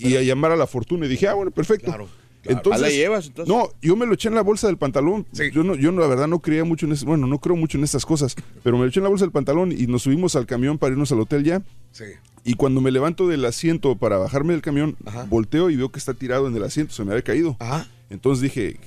y 0.00 0.16
a 0.16 0.22
llamar 0.22 0.52
a 0.52 0.56
la 0.56 0.66
fortuna. 0.66 1.06
Y 1.06 1.08
dije, 1.08 1.28
ah, 1.28 1.34
bueno, 1.34 1.50
perfecto. 1.52 1.86
Claro. 1.86 2.08
Entonces, 2.48 2.82
¿Ah, 2.82 2.86
la 2.86 2.90
llevas, 2.90 3.26
entonces? 3.26 3.54
No, 3.54 3.68
yo 3.82 3.96
me 3.96 4.06
lo 4.06 4.14
eché 4.14 4.28
en 4.28 4.34
la 4.34 4.42
bolsa 4.42 4.66
del 4.66 4.76
pantalón. 4.78 5.26
Sí. 5.32 5.50
Yo 5.52 5.62
no, 5.64 5.74
yo 5.74 5.92
no, 5.92 6.00
la 6.00 6.06
verdad 6.08 6.26
no 6.28 6.38
creía 6.40 6.64
mucho 6.64 6.86
en 6.86 6.92
eso. 6.92 7.06
Bueno, 7.06 7.26
no 7.26 7.38
creo 7.38 7.56
mucho 7.56 7.78
en 7.78 7.84
estas 7.84 8.04
cosas. 8.06 8.34
Pero 8.62 8.76
me 8.76 8.84
lo 8.84 8.88
eché 8.88 9.00
en 9.00 9.04
la 9.04 9.10
bolsa 9.10 9.24
del 9.24 9.32
pantalón 9.32 9.72
y 9.72 9.86
nos 9.86 10.02
subimos 10.02 10.34
al 10.36 10.46
camión 10.46 10.78
para 10.78 10.92
irnos 10.92 11.12
al 11.12 11.20
hotel 11.20 11.44
ya. 11.44 11.62
Sí. 11.92 12.04
Y 12.44 12.54
cuando 12.54 12.80
me 12.80 12.90
levanto 12.90 13.28
del 13.28 13.44
asiento 13.44 13.96
para 13.96 14.16
bajarme 14.16 14.52
del 14.54 14.62
camión, 14.62 14.96
Ajá. 15.04 15.24
volteo 15.28 15.70
y 15.70 15.76
veo 15.76 15.90
que 15.90 15.98
está 15.98 16.14
tirado 16.14 16.48
en 16.48 16.56
el 16.56 16.62
asiento, 16.64 16.94
se 16.94 17.04
me 17.04 17.10
había 17.12 17.22
caído. 17.22 17.56
Ajá. 17.60 17.86
Entonces 18.10 18.40
dije, 18.42 18.78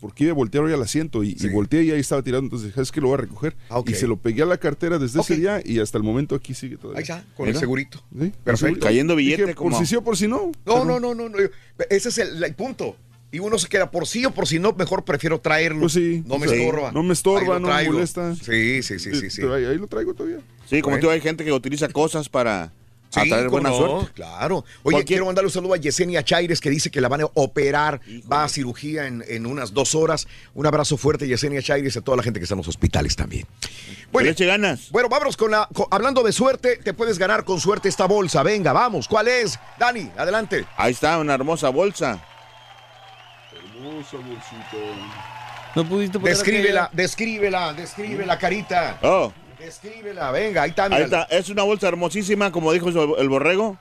¿por 0.00 0.12
qué 0.14 0.24
iba 0.24 0.32
a 0.32 0.36
voltear 0.36 0.64
hoy 0.64 0.72
al 0.72 0.82
asiento? 0.82 1.22
Y, 1.22 1.36
Sí. 1.38 1.46
y 1.46 1.50
volteé 1.50 1.84
y 1.84 1.90
ahí 1.92 2.00
estaba 2.00 2.22
tirado, 2.22 2.42
entonces 2.42 2.68
dije, 2.68 2.80
es 2.80 2.90
que 2.90 3.00
lo 3.00 3.08
voy 3.08 3.14
a 3.14 3.20
recoger. 3.20 3.54
Ah. 3.70 3.82
Y 3.86 3.94
se 3.94 4.08
lo 4.08 4.16
pegué 4.16 4.42
a 4.42 4.46
la 4.46 4.56
cartera 4.58 4.98
desde 4.98 5.20
ese 5.20 5.36
día 5.36 5.60
y 5.64 5.78
hasta 5.78 5.96
el 5.98 6.02
momento 6.04 6.34
aquí 6.34 6.54
sigue 6.54 6.76
todavía. 6.76 6.98
Ahí 6.98 7.02
está, 7.02 7.24
con 7.36 7.48
el 7.48 7.56
segurito. 7.56 8.02
¿Sí? 8.18 8.32
Perfecto. 8.42 8.80
Cayendo 8.84 9.14
billete 9.14 9.42
Dije, 9.42 9.54
como- 9.54 9.70
Por 9.70 9.78
si 9.78 9.86
sí 9.86 9.94
o 9.96 10.02
por 10.02 10.16
si 10.16 10.26
no. 10.26 10.50
No, 10.66 10.84
no, 10.84 10.98
no, 10.98 11.14
no, 11.14 11.28
no. 11.28 11.36
Ese 11.90 12.08
es 12.08 12.18
el, 12.18 12.42
el 12.42 12.54
punto. 12.54 12.96
Y 13.34 13.40
uno 13.40 13.58
se 13.58 13.68
queda 13.68 13.90
por 13.90 14.06
sí 14.06 14.24
o 14.24 14.30
por 14.30 14.46
si 14.46 14.58
no, 14.58 14.72
mejor 14.72 15.04
prefiero 15.04 15.40
traerlo. 15.40 15.80
Pues 15.80 15.92
sí. 15.94 16.22
No 16.26 16.38
me 16.38 16.46
Sí. 16.48 16.54
estorba. 16.54 16.92
No 16.92 17.02
me 17.02 17.12
estorba, 17.12 17.54
no 17.58 17.66
me 17.66 17.72
traigo. 17.74 17.92
molesta. 17.94 18.34
Sí, 18.36 18.82
sí, 18.82 18.98
sí, 18.98 19.14
sí. 19.14 19.28
sí. 19.30 19.42
Ahí, 19.42 19.64
ahí 19.64 19.76
lo 19.78 19.86
traigo 19.88 20.14
todavía. 20.14 20.38
Sí, 20.70 20.80
como 20.80 20.94
Bueno. 20.96 21.08
tú 21.08 21.10
hay 21.10 21.20
gente 21.20 21.44
que 21.44 21.52
utiliza 21.52 21.88
cosas 21.88 22.28
para 22.28 22.72
Sí, 23.10 23.20
atraer 23.20 23.48
buena 23.48 23.68
no, 23.70 23.76
suerte. 23.76 24.12
Claro. 24.14 24.64
Oye, 24.82 25.04
quiero 25.04 25.26
mandarle 25.26 25.46
un 25.46 25.52
saludo 25.52 25.74
a 25.74 25.76
Yesenia 25.76 26.24
Chaires 26.24 26.60
que 26.60 26.68
dice 26.68 26.90
que 26.90 27.00
la 27.00 27.08
van 27.08 27.20
a 27.20 27.26
operar, 27.34 28.00
va 28.30 28.42
a 28.44 28.48
cirugía 28.48 29.06
en, 29.06 29.24
en 29.28 29.46
unas 29.46 29.72
dos 29.72 29.94
horas. 29.94 30.26
Un 30.54 30.66
abrazo 30.66 30.96
fuerte, 30.96 31.28
Yesenia 31.28 31.62
Chaires, 31.62 31.96
a 31.96 32.00
toda 32.00 32.16
la 32.16 32.22
gente 32.24 32.40
que 32.40 32.44
está 32.44 32.54
en 32.54 32.58
los 32.58 32.68
hospitales 32.68 33.14
también. 33.14 33.46
Que 33.60 34.06
Bueno, 34.12 34.26
le 34.26 34.32
eche 34.32 34.46
ganas. 34.46 34.90
bueno, 34.90 35.08
vámonos 35.08 35.36
con 35.36 35.50
la. 35.52 35.68
con- 35.72 35.86
hablando 35.92 36.22
de 36.24 36.32
suerte, 36.32 36.76
te 36.82 36.92
puedes 36.92 37.18
ganar 37.18 37.44
con 37.44 37.60
suerte 37.60 37.88
esta 37.88 38.06
bolsa. 38.06 38.42
Venga, 38.42 38.72
vamos. 38.72 39.06
¿Cuál 39.06 39.28
es? 39.28 39.58
Dani, 39.78 40.10
adelante. 40.16 40.64
Ahí 40.76 40.92
está, 40.92 41.18
una 41.18 41.34
hermosa 41.34 41.68
bolsa. 41.68 42.20
Hermoso 43.84 44.16
bolsito. 44.18 44.78
No 45.76 45.84
pudiste 45.84 46.18
poner 46.18 46.34
Descríbela, 46.36 46.88
descríbela, 46.92 47.74
descríbela, 47.74 48.38
carita. 48.38 48.98
Oh, 49.02 49.30
Descríbela, 49.58 50.30
venga, 50.30 50.62
ahí 50.62 50.70
está. 50.70 50.84
ahí 50.86 51.02
está. 51.02 51.22
Es 51.24 51.48
una 51.50 51.62
bolsa 51.64 51.88
hermosísima, 51.88 52.50
como 52.50 52.72
dijo 52.72 52.88
el 53.18 53.28
borrego. 53.28 53.76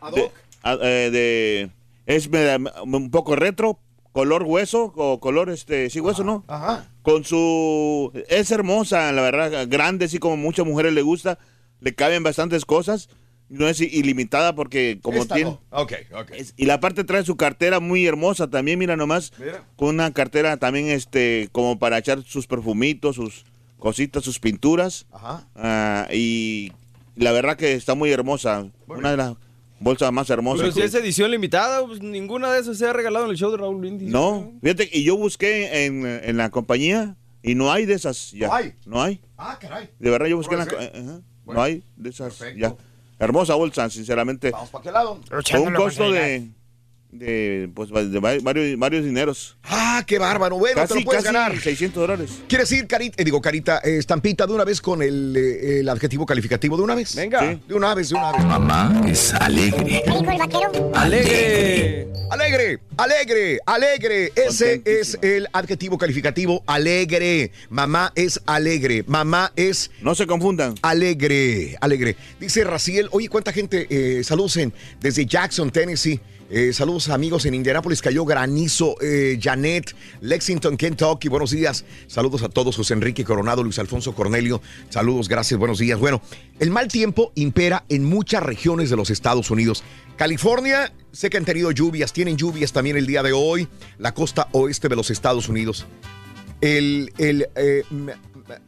Ad 0.00 0.12
De- 0.12 0.22
hoc. 0.22 0.32
a- 0.62 0.74
eh, 0.82 1.10
de- 1.10 1.70
es 2.06 2.28
me- 2.30 2.56
un 2.82 3.10
poco 3.10 3.36
retro, 3.36 3.78
color 4.12 4.42
hueso, 4.42 4.92
o 4.96 5.18
color 5.20 5.48
este, 5.50 5.88
sí, 5.90 6.00
hueso, 6.00 6.24
¿no? 6.24 6.44
Ajá. 6.48 6.86
Con 7.02 7.24
su... 7.24 8.12
Es 8.28 8.50
hermosa, 8.50 9.10
la 9.12 9.22
verdad, 9.22 9.66
grande, 9.68 10.06
así 10.06 10.18
como 10.18 10.36
muchas 10.36 10.66
mujeres 10.66 10.92
le 10.92 11.02
gusta. 11.02 11.38
Le 11.80 11.94
caben 11.94 12.22
bastantes 12.22 12.64
cosas. 12.64 13.08
No 13.50 13.66
es 13.68 13.80
ilimitada 13.80 14.54
porque 14.54 14.98
como 15.02 15.18
Esta 15.22 15.34
tiene... 15.34 15.50
no. 15.52 15.60
Ok, 15.70 15.92
ok. 16.12 16.30
Es- 16.32 16.52
y 16.56 16.66
la 16.66 16.80
parte 16.80 17.04
trae 17.04 17.24
su 17.24 17.36
cartera 17.36 17.80
muy 17.80 18.06
hermosa 18.06 18.48
también, 18.48 18.78
mira 18.78 18.96
nomás. 18.96 19.32
Mira. 19.38 19.64
Con 19.76 19.88
una 19.94 20.12
cartera 20.12 20.56
también 20.58 20.88
este 20.88 21.48
como 21.52 21.78
para 21.78 21.98
echar 21.98 22.22
sus 22.24 22.46
perfumitos, 22.46 23.16
sus 23.16 23.44
cositas, 23.78 24.22
sus 24.24 24.38
pinturas. 24.38 25.06
Ajá. 25.12 25.46
Ah, 25.54 26.08
y 26.12 26.72
la 27.16 27.32
verdad 27.32 27.56
que 27.56 27.72
está 27.72 27.94
muy 27.94 28.10
hermosa. 28.10 28.66
una 28.86 29.12
de 29.12 29.16
las 29.16 29.34
bolsas 29.80 30.12
más 30.12 30.28
hermosas. 30.28 30.62
Pero 30.62 30.72
si 30.72 30.82
es 30.82 30.92
edición 30.94 31.30
limitada, 31.30 31.86
pues 31.86 32.02
ninguna 32.02 32.52
de 32.52 32.60
esas 32.60 32.76
se 32.76 32.86
ha 32.86 32.92
regalado 32.92 33.24
en 33.26 33.30
el 33.30 33.36
show 33.38 33.50
de 33.50 33.56
Raúl 33.58 33.76
Brindis. 33.80 34.10
No, 34.10 34.52
fíjate, 34.62 34.90
y 34.92 35.04
yo 35.04 35.16
busqué 35.16 35.86
en, 35.86 36.04
en 36.04 36.36
la 36.36 36.50
compañía 36.50 37.16
y 37.42 37.54
no 37.54 37.72
hay 37.72 37.86
de 37.86 37.94
esas 37.94 38.32
ya. 38.32 38.48
No 38.48 38.54
hay. 38.54 38.74
No 38.84 39.02
hay. 39.02 39.20
Ah, 39.38 39.56
caray. 39.60 39.88
De 39.98 40.10
verdad 40.10 40.26
yo 40.26 40.36
busqué 40.36 40.54
en 40.54 40.58
la... 40.60 40.66
Co- 40.66 40.76
ser. 40.78 40.92
ajá, 40.96 41.20
Bueno, 41.44 41.60
no 41.60 41.62
hay 41.64 41.82
de 41.96 42.10
esas 42.10 42.34
perfecto. 42.34 42.60
ya. 42.60 42.76
Hermosa 43.18 43.54
bolsa, 43.54 43.90
sinceramente. 43.90 44.50
Vamos 44.50 44.70
para 44.70 44.82
qué 44.82 44.92
lado. 44.92 45.20
Con 45.50 45.60
un 45.68 45.74
costo 45.74 46.10
de, 46.12 46.48
de, 47.10 47.70
pues, 47.74 47.88
de 47.90 48.20
va- 48.20 48.36
varios, 48.42 48.78
varios 48.78 49.04
dineros. 49.04 49.56
Ah, 49.64 50.04
qué 50.06 50.18
bárbaro. 50.18 50.58
Bueno, 50.58 50.74
te 50.82 50.88
Casi, 50.88 51.00
lo 51.00 51.04
puedes 51.04 51.22
casi 51.24 51.34
ganar. 51.34 51.58
600 51.60 52.00
dólares. 52.00 52.30
¿Quieres 52.48 52.70
ir, 52.72 52.86
Carita? 52.86 53.20
Eh, 53.20 53.24
digo, 53.24 53.40
Carita, 53.40 53.80
eh, 53.84 53.96
estampita 53.98 54.46
de 54.46 54.52
una 54.52 54.64
vez 54.64 54.80
con 54.80 55.02
el, 55.02 55.34
eh, 55.36 55.80
el 55.80 55.88
adjetivo 55.88 56.26
calificativo 56.26 56.76
de 56.76 56.82
una 56.82 56.94
vez. 56.94 57.14
Venga. 57.16 57.40
Sí. 57.54 57.60
De 57.66 57.74
una 57.74 57.94
vez, 57.94 58.10
de 58.10 58.14
una 58.16 58.32
vez. 58.32 58.44
Mamá 58.44 59.02
es 59.08 59.32
alegre. 59.34 60.02
¿Qué 60.04 60.10
dijo 60.10 60.30
el 60.30 60.38
vaquero? 60.38 60.92
¡Alegre! 60.94 62.08
Alegre, 62.30 62.78
alegre, 62.98 63.58
alegre. 63.64 64.32
Ese 64.36 64.82
es 64.84 65.18
el 65.22 65.48
adjetivo 65.54 65.96
calificativo. 65.96 66.62
Alegre. 66.66 67.52
Mamá 67.70 68.12
es 68.14 68.38
alegre. 68.44 69.02
Mamá 69.06 69.50
es 69.56 69.90
No 70.02 70.14
se 70.14 70.26
confundan. 70.26 70.74
alegre. 70.82 71.76
Alegre. 71.80 72.16
Dice 72.38 72.64
Raciel, 72.64 73.08
oye, 73.12 73.30
¿cuánta 73.30 73.50
gente 73.50 73.86
eh, 73.88 74.22
saludos 74.24 74.58
desde 75.00 75.24
Jackson, 75.24 75.70
Tennessee? 75.70 76.20
Eh, 76.50 76.72
saludos 76.72 77.10
amigos 77.10 77.44
en 77.44 77.52
Indianápolis, 77.52 78.00
cayó 78.00 78.24
granizo. 78.24 78.94
Eh, 79.02 79.38
Janet, 79.40 79.94
Lexington, 80.22 80.78
Kentucky, 80.78 81.28
buenos 81.28 81.50
días. 81.50 81.84
Saludos 82.06 82.42
a 82.42 82.48
todos, 82.48 82.76
José 82.76 82.94
Enrique 82.94 83.22
Coronado, 83.22 83.62
Luis 83.62 83.78
Alfonso 83.78 84.14
Cornelio. 84.14 84.62
Saludos, 84.88 85.28
gracias, 85.28 85.58
buenos 85.58 85.78
días. 85.78 85.98
Bueno, 85.98 86.22
el 86.58 86.70
mal 86.70 86.88
tiempo 86.88 87.32
impera 87.34 87.84
en 87.90 88.04
muchas 88.04 88.42
regiones 88.42 88.88
de 88.88 88.96
los 88.96 89.10
Estados 89.10 89.50
Unidos. 89.50 89.84
California, 90.16 90.92
sé 91.12 91.28
que 91.28 91.36
han 91.36 91.44
tenido 91.44 91.70
lluvias, 91.70 92.14
tienen 92.14 92.38
lluvias 92.38 92.72
también 92.72 92.96
el 92.96 93.06
día 93.06 93.22
de 93.22 93.32
hoy. 93.32 93.68
La 93.98 94.14
costa 94.14 94.48
oeste 94.52 94.88
de 94.88 94.96
los 94.96 95.10
Estados 95.10 95.50
Unidos. 95.50 95.84
El, 96.62 97.12
el, 97.18 97.46
eh, 97.56 97.84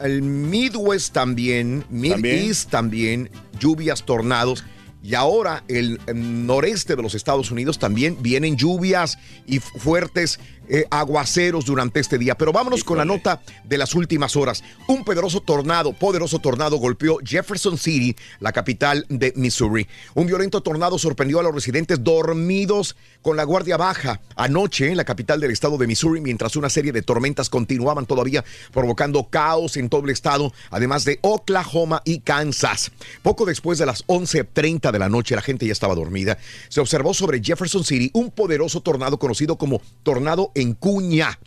el 0.01 0.23
Midwest 0.23 1.15
también, 1.15 1.85
Mideast 1.89 2.71
también, 2.71 3.31
lluvias, 3.59 4.05
tornados. 4.05 4.65
Y 5.03 5.15
ahora 5.15 5.65
el 5.69 5.99
em, 6.07 6.47
noreste 6.47 6.95
de 6.95 7.03
los 7.03 7.15
Estados 7.15 7.51
Unidos 7.51 7.79
también 7.79 8.19
vienen 8.21 8.57
lluvias 8.57 9.19
y 9.47 9.59
fu- 9.61 9.79
fuertes 9.79 10.39
eh, 10.71 10.87
aguaceros 10.91 11.65
durante 11.65 12.01
este 12.01 12.17
día. 12.17 12.37
Pero 12.37 12.53
vámonos 12.53 12.85
con 12.85 12.97
la 12.97 13.05
nota 13.05 13.43
de 13.65 13.77
las 13.77 13.95
últimas 13.95 14.37
horas. 14.37 14.63
Un 14.87 15.05
poderoso 15.05 15.41
tornado, 15.41 15.93
poderoso 15.93 16.39
tornado 16.39 16.77
golpeó 16.77 17.19
Jefferson 17.25 17.77
City, 17.77 18.17
la 18.39 18.53
capital 18.53 19.05
de 19.09 19.33
Missouri. 19.37 19.89
Un 20.15 20.27
violento 20.27 20.63
tornado 20.63 20.99
sorprendió 20.99 21.41
a 21.41 21.43
los 21.43 21.55
residentes 21.55 22.03
dormidos 22.03 22.97
con 23.21 23.37
la 23.37 23.45
guardia 23.45 23.77
baja 23.77 24.21
anoche 24.37 24.89
en 24.89 24.97
la 24.97 25.05
capital 25.05 25.41
del 25.41 25.51
estado 25.51 25.77
de 25.77 25.87
Missouri, 25.87 26.21
mientras 26.21 26.57
una 26.57 26.71
serie 26.71 26.93
de 26.93 27.03
tormentas 27.03 27.51
continuaban 27.51 28.07
todavía 28.07 28.45
provocando 28.73 29.29
caos 29.29 29.77
en 29.77 29.89
todo 29.89 30.05
el 30.05 30.11
estado, 30.11 30.53
además 30.71 31.05
de 31.05 31.19
Oklahoma 31.23 32.03
y 32.05 32.21
Kansas. 32.21 32.93
Poco 33.23 33.45
después 33.45 33.79
de 33.79 33.87
las 33.87 34.07
11.30 34.07 34.93
de 34.93 34.99
la 34.99 35.09
noche, 35.09 35.35
la 35.35 35.43
gente 35.43 35.67
ya 35.67 35.73
estaba 35.73 35.95
dormida. 35.95 36.39
Se 36.69 36.81
observó 36.81 37.13
sobre 37.13 37.43
Jefferson 37.43 37.85
City 37.85 38.11
un 38.15 38.31
poderoso 38.31 38.81
tornado 38.81 39.19
conocido 39.19 39.57
como 39.57 39.83
tornado 40.03 40.53
en 40.61 40.75
cuña. 40.75 41.39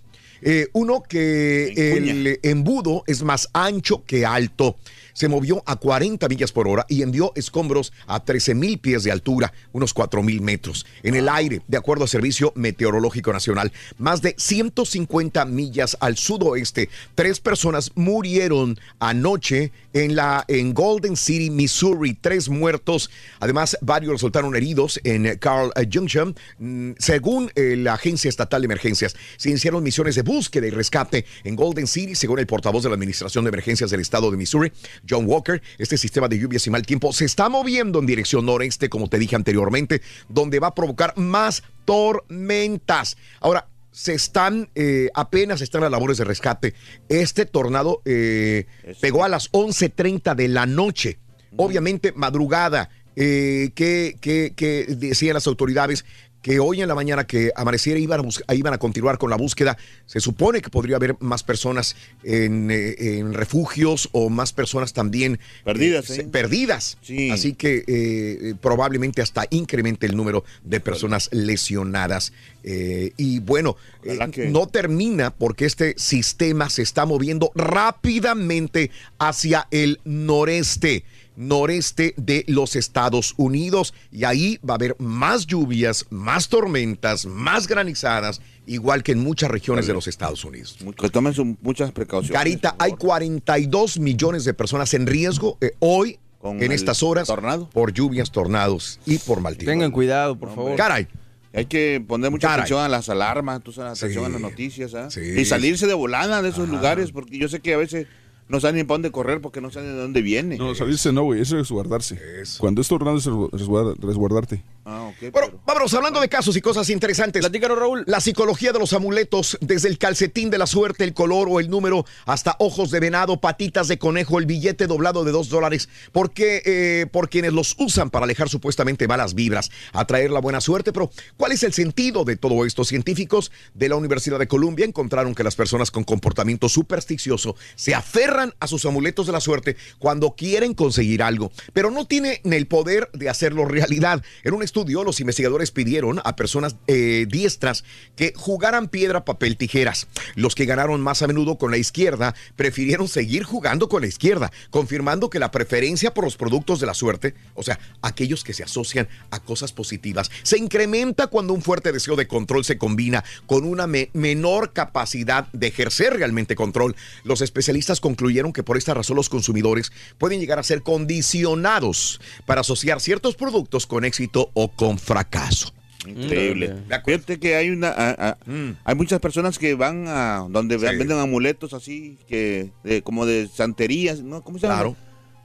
Eh, 0.42 0.68
uno 0.74 1.02
que 1.02 1.70
el 1.70 2.40
embudo 2.44 3.04
es 3.08 3.24
más 3.24 3.50
ancho 3.54 4.04
que 4.06 4.26
alto. 4.26 4.78
Se 5.14 5.28
movió 5.28 5.64
a 5.66 5.76
40 5.76 6.28
millas 6.28 6.52
por 6.52 6.68
hora 6.68 6.86
y 6.90 7.02
envió 7.02 7.32
escombros 7.36 7.94
a 8.08 8.24
13 8.24 8.56
mil 8.56 8.80
pies 8.80 9.04
de 9.04 9.12
altura, 9.12 9.54
unos 9.72 9.94
4 9.94 10.22
mil 10.24 10.42
metros, 10.42 10.86
en 11.04 11.16
el 11.16 11.30
aire, 11.30 11.62
de 11.68 11.78
acuerdo 11.78 12.04
al 12.04 12.10
Servicio 12.10 12.52
Meteorológico 12.56 13.32
Nacional. 13.32 13.72
Más 13.98 14.22
de 14.22 14.36
150 14.38 15.46
millas 15.46 15.98
al 16.00 16.18
sudoeste, 16.18 16.90
tres 17.16 17.40
personas 17.40 17.92
murieron 17.96 18.80
anoche 19.00 19.72
en, 19.94 20.16
la, 20.16 20.44
en 20.48 20.74
Golden 20.74 21.16
City, 21.16 21.50
Missouri. 21.50 22.14
Tres 22.14 22.50
muertos, 22.50 23.10
además 23.40 23.78
varios 23.82 24.14
resultaron 24.14 24.56
heridos 24.56 25.00
en 25.04 25.38
Carl 25.38 25.72
eh, 25.76 25.88
Junction. 25.92 26.36
Mm, 26.60 26.92
Según 26.98 27.52
eh, 27.56 27.76
la 27.78 27.94
Agencia 27.94 28.30
Estatal 28.30 28.62
de 28.62 28.66
Emergencias, 28.66 29.16
se 29.38 29.50
iniciaron 29.50 29.84
misiones 29.84 30.16
de 30.16 30.22
búsqueda 30.22 30.68
y 30.68 30.72
rescate 30.72 31.26
en 31.44 31.56
Golden 31.56 31.88
City, 31.88 32.16
según 32.16 32.40
el 32.40 32.48
portavoz 32.48 32.84
de 32.84 32.90
la 32.90 32.96
Administración 32.96 33.44
de 33.44 33.50
Emergencias 33.50 33.92
del 33.92 34.02
Estado 34.02 34.32
de 34.32 34.38
Missouri, 34.38 34.72
John 35.10 35.26
Walker. 35.26 35.62
Este 35.78 35.98
sistema 35.98 36.28
de 36.28 36.40
lluvias 36.40 36.66
y 36.68 36.70
mal 36.70 36.86
tiempo 36.86 37.12
se 37.14 37.26
está 37.26 37.50
moviendo 37.50 38.00
en 38.00 38.06
dirección 38.06 38.46
noreste, 38.46 38.90
como 38.90 39.08
te 39.10 39.20
dije 39.20 39.36
anteriormente, 39.36 40.02
donde 40.30 40.60
va 40.60 40.68
a 40.68 40.76
provocar 40.76 41.14
más 41.18 41.64
tormentas. 41.86 43.18
Ahora, 43.40 43.68
se 43.92 44.14
están, 44.14 44.70
eh, 44.76 45.10
apenas 45.14 45.62
están 45.62 45.82
las 45.82 45.92
labores 45.92 46.18
de 46.18 46.24
rescate. 46.24 46.74
Este 47.10 47.46
tornado 47.46 48.02
eh, 48.06 48.66
pegó 49.02 49.24
a 49.24 49.30
las 49.30 49.52
11.30 49.52 50.36
de 50.36 50.48
la 50.48 50.66
noche. 50.66 51.20
Obviamente, 51.58 52.12
madrugada. 52.14 52.90
Eh, 53.16 53.70
que, 53.76 54.16
que- 54.20 54.54
que 54.56 54.86
decían 54.90 55.36
las 55.36 55.46
autoridades 55.46 56.04
que 56.44 56.60
hoy 56.60 56.82
en 56.82 56.90
la 56.90 56.94
mañana 56.94 57.26
que 57.26 57.52
amaneciera 57.56 58.00
iban 58.00 58.28
a, 58.48 58.54
iban 58.54 58.74
a 58.74 58.78
continuar 58.78 59.18
con 59.18 59.32
la 59.32 59.38
búsqueda. 59.38 59.78
Se 60.06 60.20
supone 60.20 60.62
que 60.62 60.70
podría 60.70 60.98
haber 60.98 61.16
más 61.22 61.42
personas 61.42 61.96
en, 62.22 62.70
eh, 62.70 63.18
en 63.18 63.34
refugios 63.34 64.10
o 64.12 64.30
más 64.30 64.52
personas 64.52 64.94
también 64.94 65.40
Perdidas, 65.64 66.10
eh, 66.12 66.22
¿eh? 66.22 66.24
perdidas. 66.26 66.98
Así 67.32 67.54
que 67.54 67.86
eh, 67.88 68.56
probablemente 68.62 69.22
hasta 69.22 69.48
incremente 69.50 70.06
el 70.06 70.18
número 70.18 70.44
de 70.64 70.82
personas 70.82 71.30
lesionadas. 71.32 72.34
Eh, 72.64 73.14
y 73.18 73.40
bueno, 73.40 73.78
eh, 74.04 74.50
no 74.50 74.68
termina 74.68 75.32
porque 75.32 75.66
este 75.66 75.96
sistema 75.98 76.70
se 76.70 76.82
está 76.82 77.06
moviendo 77.06 77.52
rápidamente 77.56 78.92
hacia 79.18 79.68
el 79.72 80.00
noreste 80.04 81.06
noreste 81.36 82.14
de 82.18 82.44
los 82.48 82.76
Estados 82.76 83.34
Unidos 83.38 83.94
y 84.12 84.24
ahí 84.24 84.60
va 84.68 84.74
a 84.74 84.76
haber 84.76 84.96
más 85.00 85.46
lluvias, 85.48 86.06
más 86.10 86.48
tormentas, 86.50 87.26
más 87.26 87.68
granizadas, 87.68 88.42
igual 88.66 89.04
que 89.04 89.12
en 89.14 89.20
muchas 89.20 89.50
regiones 89.52 89.88
de 89.88 89.94
los 89.94 90.08
Estados 90.08 90.44
Unidos. 90.46 90.78
Que 91.00 91.10
tomen 91.10 91.34
su- 91.34 91.58
muchas 91.62 91.92
precauciones. 91.92 92.38
Carita, 92.38 92.76
hay 92.80 92.94
42 92.94 94.00
millones 94.00 94.46
de 94.46 94.54
personas 94.54 94.94
en 94.94 95.08
riesgo 95.08 95.58
eh, 95.62 95.72
hoy, 95.80 96.20
en 96.44 96.72
estas 96.74 97.04
horas, 97.04 97.32
por 97.72 97.94
lluvias, 97.94 98.30
tornados 98.32 99.00
y 99.06 99.18
por 99.20 99.40
mal 99.40 99.56
tiempo. 99.56 99.72
Tengan 99.72 99.92
cuidado, 99.92 100.38
por 100.38 100.54
favor. 100.54 100.76
Caray. 100.76 101.08
Hay 101.56 101.66
que 101.68 102.04
poner 102.06 102.32
mucha 102.32 102.48
Caray. 102.48 102.62
atención 102.62 102.82
a 102.84 102.90
las 102.90 103.10
alarmas, 103.10 103.62
tú 103.64 103.72
sabes, 103.72 104.00
atención 104.02 104.26
a 104.26 104.30
las 104.30 104.42
noticias, 104.42 104.94
¿ah? 104.96 105.08
Y 105.22 105.46
salirse 105.46 105.86
de 105.88 105.94
volada 105.94 106.42
de 106.42 106.50
esos 106.50 106.68
lugares, 106.68 107.12
porque 107.12 107.38
yo 107.38 107.48
sé 107.48 107.60
que 107.60 107.76
a 107.76 107.78
veces 107.78 108.08
no 108.48 108.60
saben 108.60 108.76
ni 108.78 108.84
para 108.84 108.96
dónde 108.96 109.12
correr 109.12 109.42
porque 109.42 109.62
no 109.62 109.72
saben 109.72 109.94
de 109.94 110.02
dónde 110.02 110.22
viene. 110.22 110.58
No, 110.58 110.76
salirse 110.76 111.12
no, 111.12 111.24
güey, 111.24 111.42
eso 111.42 111.56
es 111.56 111.62
resguardarse. 111.70 112.20
Cuando 112.58 112.82
es 112.82 112.88
tornado 112.88 113.18
es 113.18 113.26
resguarda- 113.26 113.96
resguardarte. 114.00 114.64
Ah, 114.86 115.10
ok. 115.10 115.32
Bueno, 115.32 115.62
vámonos 115.66 115.94
hablando 115.94 116.20
de 116.20 116.28
casos 116.28 116.58
y 116.58 116.62
cosas 116.62 116.90
interesantes. 116.90 117.40
Platícanos, 117.42 117.80
Raúl. 117.80 118.04
La 118.06 118.20
psicología 118.20 118.74
de 118.74 118.80
los 118.80 118.92
amuletos, 118.92 119.58
desde 119.62 119.88
el 119.88 119.98
calcetín 119.98 120.50
de 120.50 120.58
la 120.58 120.68
suerte, 120.68 121.06
el 121.06 121.14
color 121.14 121.48
o 121.50 121.62
el 121.62 121.70
número, 121.70 122.06
hasta 122.26 122.58
ojos 122.60 122.92
de 122.92 123.00
venado, 123.00 123.40
patitas 123.40 123.88
de 123.88 123.98
conejo, 123.98 124.40
el 124.40 124.46
billete 124.46 124.86
doblado 124.88 125.24
de 125.24 125.32
dos 125.32 125.48
dólares, 125.48 125.88
porque 126.12 126.62
eh, 126.66 127.06
por 127.14 127.30
quienes 127.30 127.54
los 127.54 127.76
usan 127.80 128.10
para 128.10 128.26
alejar 128.26 128.50
supuestamente 128.50 129.08
malas 129.08 129.36
vibras, 129.36 129.72
atraer 129.94 130.32
la 130.32 130.42
buena 130.42 130.60
suerte. 130.60 130.92
Pero, 130.92 131.10
¿cuál 131.38 131.54
es 131.54 131.64
el 131.64 131.72
sentido 131.72 132.26
de 132.26 132.36
todo 132.36 132.66
esto? 132.66 132.84
Científicos 132.84 133.54
de 133.74 133.88
la 133.88 133.96
Universidad 133.96 134.38
de 134.38 134.50
Columbia 134.50 134.86
encontraron 134.86 135.34
que 135.34 135.46
las 135.46 135.56
personas 135.56 135.92
con 135.92 136.04
comportamiento 136.04 136.68
supersticioso 136.68 137.56
se 137.76 137.96
aferran 137.96 138.33
a 138.60 138.68
sus 138.68 138.86
amuletos 138.86 139.28
de 139.28 139.32
la 139.32 139.40
suerte 139.40 139.78
cuando 140.00 140.32
quieren 140.36 140.74
conseguir 140.74 141.22
algo, 141.22 141.52
pero 141.74 141.92
no 141.92 142.06
tienen 142.06 142.40
el 142.44 142.68
poder 142.68 143.10
de 143.14 143.30
hacerlo 143.30 143.66
realidad. 143.66 144.24
En 144.44 144.54
un 144.54 144.64
estudio, 144.64 145.04
los 145.04 145.20
investigadores 145.20 145.72
pidieron 145.72 146.20
a 146.24 146.36
personas 146.36 146.76
eh, 146.88 147.28
diestras 147.30 147.84
que 148.16 148.34
jugaran 148.36 148.88
piedra, 148.88 149.24
papel, 149.26 149.56
tijeras. 149.58 150.08
Los 150.36 150.56
que 150.56 150.66
ganaron 150.66 151.02
más 151.02 151.22
a 151.22 151.28
menudo 151.28 151.58
con 151.58 151.70
la 151.72 151.78
izquierda 151.78 152.34
prefirieron 152.56 153.08
seguir 153.08 153.44
jugando 153.44 153.88
con 153.90 154.02
la 154.02 154.08
izquierda, 154.08 154.52
confirmando 154.72 155.30
que 155.30 155.40
la 155.40 155.52
preferencia 155.52 156.14
por 156.14 156.24
los 156.24 156.36
productos 156.38 156.80
de 156.80 156.88
la 156.88 156.94
suerte, 156.94 157.36
o 157.54 157.64
sea, 157.64 157.80
aquellos 158.02 158.44
que 158.44 158.54
se 158.54 158.64
asocian 158.64 159.08
a 159.30 159.40
cosas 159.40 159.72
positivas, 159.74 160.32
se 160.42 160.58
incrementa 160.58 161.28
cuando 161.28 161.54
un 161.54 161.62
fuerte 161.62 161.92
deseo 161.92 162.16
de 162.16 162.28
control 162.28 162.66
se 162.66 162.78
combina 162.78 163.24
con 163.46 163.66
una 163.66 163.86
me- 163.88 164.10
menor 164.14 164.74
capacidad 164.74 165.48
de 165.54 165.68
ejercer 165.68 166.14
realmente 166.14 166.56
control. 166.56 166.96
Los 167.24 167.42
especialistas 167.42 168.00
concluyeron 168.24 168.54
que 168.54 168.64
por 168.64 168.78
esta 168.78 168.94
razón 168.94 169.18
los 169.18 169.28
consumidores 169.28 169.92
pueden 170.18 170.40
llegar 170.40 170.58
a 170.58 170.64
ser 170.64 170.82
condicionados 170.82 172.22
para 172.46 172.62
asociar 172.62 173.02
ciertos 173.02 173.36
productos 173.36 173.86
con 173.86 174.06
éxito 174.06 174.50
o 174.54 174.70
con 174.70 174.98
fracaso. 174.98 175.74
Increíble. 176.08 176.74
Fíjate 177.06 177.40
que 177.40 177.56
hay 177.56 177.70
una, 177.70 177.90
a- 177.90 178.30
a- 178.30 178.38
hay 178.86 178.96
muchas 178.96 179.20
personas 179.20 179.58
que 179.60 179.74
van 179.76 180.06
a 180.08 180.46
donde 180.50 180.78
venden 181.00 181.18
amuletos 181.20 181.74
así 181.74 182.18
que 182.28 182.72
de- 182.84 183.02
como 183.02 183.26
de 183.26 183.48
santerías, 183.54 184.22
¿no? 184.22 184.42
¿Cómo 184.42 184.58
se 184.58 184.68
llama? 184.68 184.76
Claro. 184.80 184.96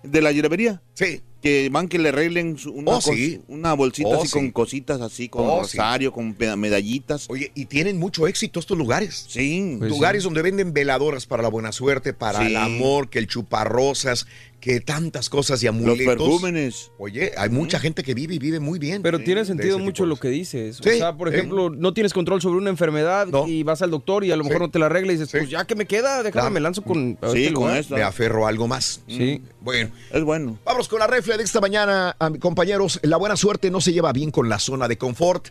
De 0.04 0.20
la 0.22 0.30
hierbería. 0.32 0.80
Sí. 0.94 1.22
Que 1.40 1.68
van 1.70 1.86
que 1.86 2.00
le 2.00 2.08
arreglen 2.08 2.58
su- 2.58 2.72
una, 2.72 2.96
Oh, 2.96 3.00
sí. 3.00 3.40
una 3.46 3.72
bolsita 3.74 4.08
Oh, 4.08 4.14
así 4.18 4.26
sí. 4.26 4.32
con 4.32 4.50
cositas 4.50 5.00
así, 5.00 5.28
con 5.28 5.44
Oh, 5.46 5.64
sí. 5.64 5.76
rosario, 5.78 6.12
con 6.12 6.34
medallitas. 6.56 7.26
Oye, 7.30 7.52
y 7.54 7.66
tienen 7.66 7.96
mucho 7.96 8.26
éxito 8.26 8.58
estos 8.58 8.76
lugares. 8.76 9.26
Sí. 9.28 9.76
Pues 9.78 9.88
lugares 9.88 10.24
donde 10.24 10.42
venden 10.42 10.72
veladoras 10.72 11.26
para 11.26 11.44
la 11.44 11.48
buena 11.48 11.70
suerte, 11.70 12.12
para 12.12 12.40
Sí. 12.40 12.46
el 12.46 12.56
amor, 12.56 13.08
que 13.08 13.20
el 13.20 13.28
chuparrosas, 13.28 14.26
que 14.60 14.80
tantas 14.80 15.30
cosas 15.30 15.62
y 15.62 15.68
amuletos. 15.68 16.04
perjúmenes. 16.16 16.90
Oye, 16.98 17.32
hay 17.36 17.48
mucha 17.48 17.78
gente 17.78 18.02
que 18.02 18.12
vive 18.14 18.34
y 18.34 18.38
vive 18.40 18.58
muy 18.58 18.78
bien. 18.80 19.02
Pero 19.02 19.20
tiene 19.20 19.44
sentido 19.44 19.78
mucho 19.78 20.04
lo 20.04 20.16
que 20.16 20.28
dices. 20.28 20.78
Sí, 20.82 20.88
o 20.90 20.96
sea, 20.96 21.16
por 21.16 21.28
sí. 21.30 21.36
ejemplo, 21.36 21.70
no 21.70 21.94
tienes 21.94 22.12
control 22.12 22.42
sobre 22.42 22.58
una 22.58 22.70
enfermedad 22.70 23.28
y 23.46 23.62
vas 23.62 23.82
al 23.82 23.90
doctor 23.92 24.24
y 24.24 24.32
a 24.32 24.36
lo 24.36 24.42
mejor 24.44 24.60
no 24.62 24.70
te 24.70 24.78
la 24.80 24.86
arregla 24.86 25.12
y 25.12 25.16
dices, 25.16 25.30
pues 25.30 25.48
ya 25.48 25.64
que 25.64 25.74
me 25.76 25.86
queda, 25.86 26.18
déjame, 26.24 26.32
Claro. 26.32 26.50
me 26.50 26.60
lanzo 26.60 26.82
con 26.82 27.16
Sí, 27.32 27.44
este 27.44 27.54
con. 27.54 27.72
Me 27.90 28.02
aferro 28.02 28.46
a 28.46 28.48
algo 28.48 28.66
más. 28.66 29.00
Sí. 29.06 29.42
Bueno. 29.60 29.90
Es 30.10 30.22
bueno. 30.24 30.58
Vamos 30.64 30.88
con 30.88 30.98
la 30.98 31.06
refle 31.06 31.36
de 31.36 31.44
esta 31.44 31.60
mañana, 31.60 32.16
compañeros. 32.40 32.98
La 33.02 33.16
buena 33.16 33.36
suerte 33.36 33.70
no 33.70 33.80
se 33.80 33.92
lleva 33.92 34.12
bien 34.12 34.30
con 34.32 34.48
la 34.48 34.58
zona 34.58 34.88
de 34.88 34.98
confort. 34.98 35.48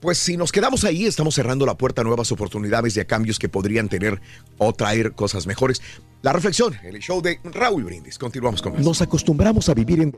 Pues 0.00 0.18
si 0.18 0.36
nos 0.36 0.52
quedamos 0.52 0.84
ahí, 0.84 1.06
estamos 1.06 1.34
cerrando 1.34 1.64
la 1.66 1.76
puerta 1.76 2.02
a 2.02 2.04
nuevas 2.04 2.30
oportunidades 2.32 2.96
y 2.96 3.00
a 3.00 3.06
cambios 3.06 3.38
que 3.38 3.48
podrían 3.48 3.88
tener 3.88 4.20
o 4.58 4.72
traer 4.72 5.12
cosas 5.12 5.46
mejores. 5.46 5.82
La 6.22 6.32
reflexión, 6.32 6.74
el 6.82 6.98
show 6.98 7.22
de 7.22 7.40
Raúl 7.44 7.84
Brindis. 7.84 8.18
Continuamos 8.18 8.62
con 8.62 8.80
Nos 8.82 9.00
acostumbramos 9.02 9.68
a 9.68 9.74
vivir 9.74 10.00
en 10.00 10.16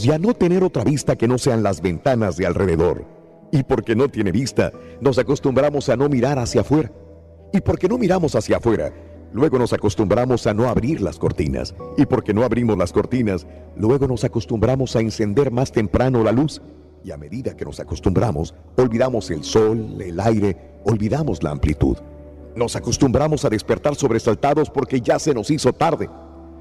y 0.00 0.10
a 0.10 0.18
no 0.18 0.32
tener 0.32 0.64
otra 0.64 0.84
vista 0.84 1.16
que 1.16 1.28
no 1.28 1.36
sean 1.36 1.62
las 1.62 1.82
ventanas 1.82 2.36
de 2.36 2.46
alrededor. 2.46 3.04
Y 3.52 3.62
porque 3.64 3.94
no 3.94 4.08
tiene 4.08 4.32
vista, 4.32 4.72
nos 5.02 5.18
acostumbramos 5.18 5.90
a 5.90 5.96
no 5.96 6.08
mirar 6.08 6.38
hacia 6.38 6.62
afuera. 6.62 6.90
Y 7.52 7.60
porque 7.60 7.88
no 7.88 7.98
miramos 7.98 8.34
hacia 8.34 8.56
afuera, 8.56 8.94
luego 9.34 9.58
nos 9.58 9.74
acostumbramos 9.74 10.46
a 10.46 10.54
no 10.54 10.68
abrir 10.68 11.02
las 11.02 11.18
cortinas. 11.18 11.74
Y 11.98 12.06
porque 12.06 12.32
no 12.32 12.44
abrimos 12.44 12.78
las 12.78 12.92
cortinas, 12.92 13.46
luego 13.76 14.08
nos 14.08 14.24
acostumbramos 14.24 14.96
a 14.96 15.00
encender 15.00 15.50
más 15.50 15.70
temprano 15.70 16.24
la 16.24 16.32
luz. 16.32 16.62
Y 17.04 17.10
a 17.10 17.16
medida 17.16 17.56
que 17.56 17.64
nos 17.64 17.80
acostumbramos, 17.80 18.54
olvidamos 18.76 19.30
el 19.30 19.42
sol, 19.42 20.00
el 20.00 20.20
aire, 20.20 20.80
olvidamos 20.84 21.42
la 21.42 21.50
amplitud. 21.50 21.96
Nos 22.54 22.76
acostumbramos 22.76 23.44
a 23.44 23.50
despertar 23.50 23.94
sobresaltados 23.96 24.70
porque 24.70 25.00
ya 25.00 25.18
se 25.18 25.34
nos 25.34 25.50
hizo 25.50 25.72
tarde. 25.72 26.08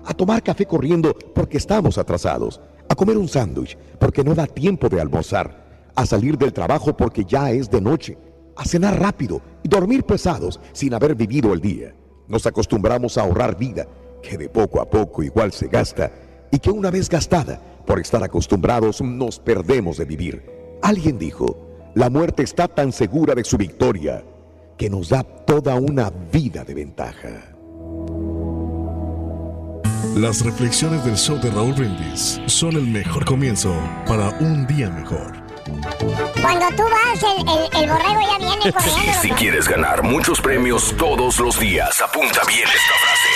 A 0.06 0.14
tomar 0.14 0.42
café 0.42 0.66
corriendo 0.66 1.14
porque 1.36 1.58
estamos 1.58 1.98
atrasados. 1.98 2.60
A 2.90 2.96
comer 2.96 3.18
un 3.18 3.28
sándwich 3.28 3.78
porque 4.00 4.24
no 4.24 4.34
da 4.34 4.48
tiempo 4.48 4.90
de 4.90 5.00
almorzar. 5.00 5.92
A 5.96 6.06
salir 6.06 6.38
del 6.38 6.54
trabajo 6.54 6.96
porque 6.98 7.24
ya 7.24 7.52
es 7.52 7.70
de 7.70 7.82
noche. 7.82 8.18
A 8.56 8.66
cenar 8.66 9.00
rápido 9.00 9.42
y 9.64 9.70
dormir 9.70 10.04
pesados 10.04 10.60
sin 10.74 10.94
haber 10.94 11.14
vivido 11.14 11.54
el 11.54 11.62
día. 11.62 11.94
Nos 12.28 12.48
acostumbramos 12.48 13.18
a 13.18 13.22
ahorrar 13.22 13.58
vida, 13.58 13.86
que 14.24 14.38
de 14.38 14.50
poco 14.50 14.82
a 14.82 14.90
poco 14.90 15.22
igual 15.22 15.52
se 15.52 15.68
gasta 15.68 16.12
y 16.52 16.60
que 16.60 16.70
una 16.70 16.92
vez 16.92 17.10
gastada, 17.10 17.60
por 17.86 18.00
estar 18.00 18.24
acostumbrados, 18.24 19.02
nos 19.02 19.40
perdemos 19.40 19.98
de 19.98 20.06
vivir. 20.06 20.46
Alguien 20.82 21.18
dijo, 21.18 21.58
la 21.96 22.10
muerte 22.10 22.44
está 22.44 22.68
tan 22.68 22.92
segura 22.92 23.36
de 23.36 23.44
su 23.44 23.58
victoria 23.58 24.24
que 24.78 24.90
nos 24.90 25.10
da 25.10 25.24
toda 25.24 25.76
una 25.76 26.10
vida 26.32 26.64
de 26.64 26.74
ventaja. 26.74 27.56
Las 30.16 30.44
reflexiones 30.44 31.06
del 31.06 31.16
show 31.16 31.40
de 31.40 31.52
Raúl 31.52 31.74
Brindis 31.74 32.42
son 32.46 32.76
el 32.76 32.88
mejor 32.88 33.24
comienzo 33.24 33.74
para 34.06 34.30
un 34.40 34.68
día 34.68 34.90
mejor. 34.90 35.41
Cuando 36.42 36.68
tú 36.76 36.84
vas, 36.84 37.24
el, 37.24 37.40
el, 37.48 37.70
el 37.84 37.90
borrego 37.90 38.20
ya 38.22 38.38
viene 38.38 38.72
corriendo. 38.74 39.22
Si 39.22 39.30
quieres 39.32 39.68
ganar 39.68 40.04
muchos 40.04 40.40
premios 40.42 40.94
todos 40.98 41.40
los 41.40 41.58
días, 41.60 42.00
apunta 42.02 42.42
bien 42.48 42.68
esta 42.68 42.94
frase. 43.00 43.28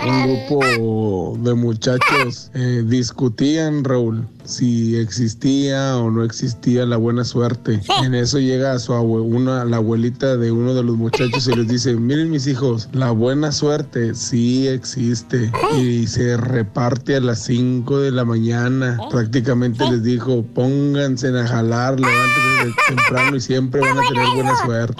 un 0.06 0.22
grupo 0.48 1.36
de 1.40 1.54
muchachos 1.54 2.50
eh, 2.54 2.82
discutían, 2.86 3.84
Raúl, 3.84 4.26
si 4.44 4.96
existía 4.96 5.96
o 5.98 6.10
no 6.10 6.24
existía 6.24 6.84
la 6.86 6.96
buena 6.96 7.24
suerte. 7.24 7.80
En 8.02 8.14
eso 8.14 8.38
llega 8.38 8.78
su 8.78 8.92
abue- 8.92 9.22
una, 9.22 9.64
la 9.64 9.76
abuelita 9.78 10.36
de 10.36 10.50
uno 10.52 10.74
de 10.74 10.82
los 10.82 10.96
muchachos 10.96 11.46
y 11.48 11.54
les 11.56 11.68
dice, 11.68 11.94
miren 11.94 12.30
mis 12.30 12.46
hijos, 12.46 12.88
la 12.92 13.10
buena 13.10 13.52
suerte 13.52 14.14
sí 14.14 14.68
existe 14.68 15.50
y 15.78 16.06
se 16.06 16.36
reparte 16.36 17.16
a 17.16 17.20
las 17.20 17.42
5 17.44 18.00
de 18.00 18.10
la 18.10 18.24
mañana. 18.24 18.98
Prácticamente 19.10 19.88
les 19.90 20.02
dijo, 20.02 20.42
pónganse 20.54 21.28
a 21.28 21.46
jalar, 21.46 21.98
levántense 22.00 22.74
temprano 22.88 23.36
y 23.36 23.40
siempre 23.40 23.80
van 23.80 23.98
a 23.98 24.02
tener 24.08 24.26
buena 24.34 24.56
suerte. 24.64 24.96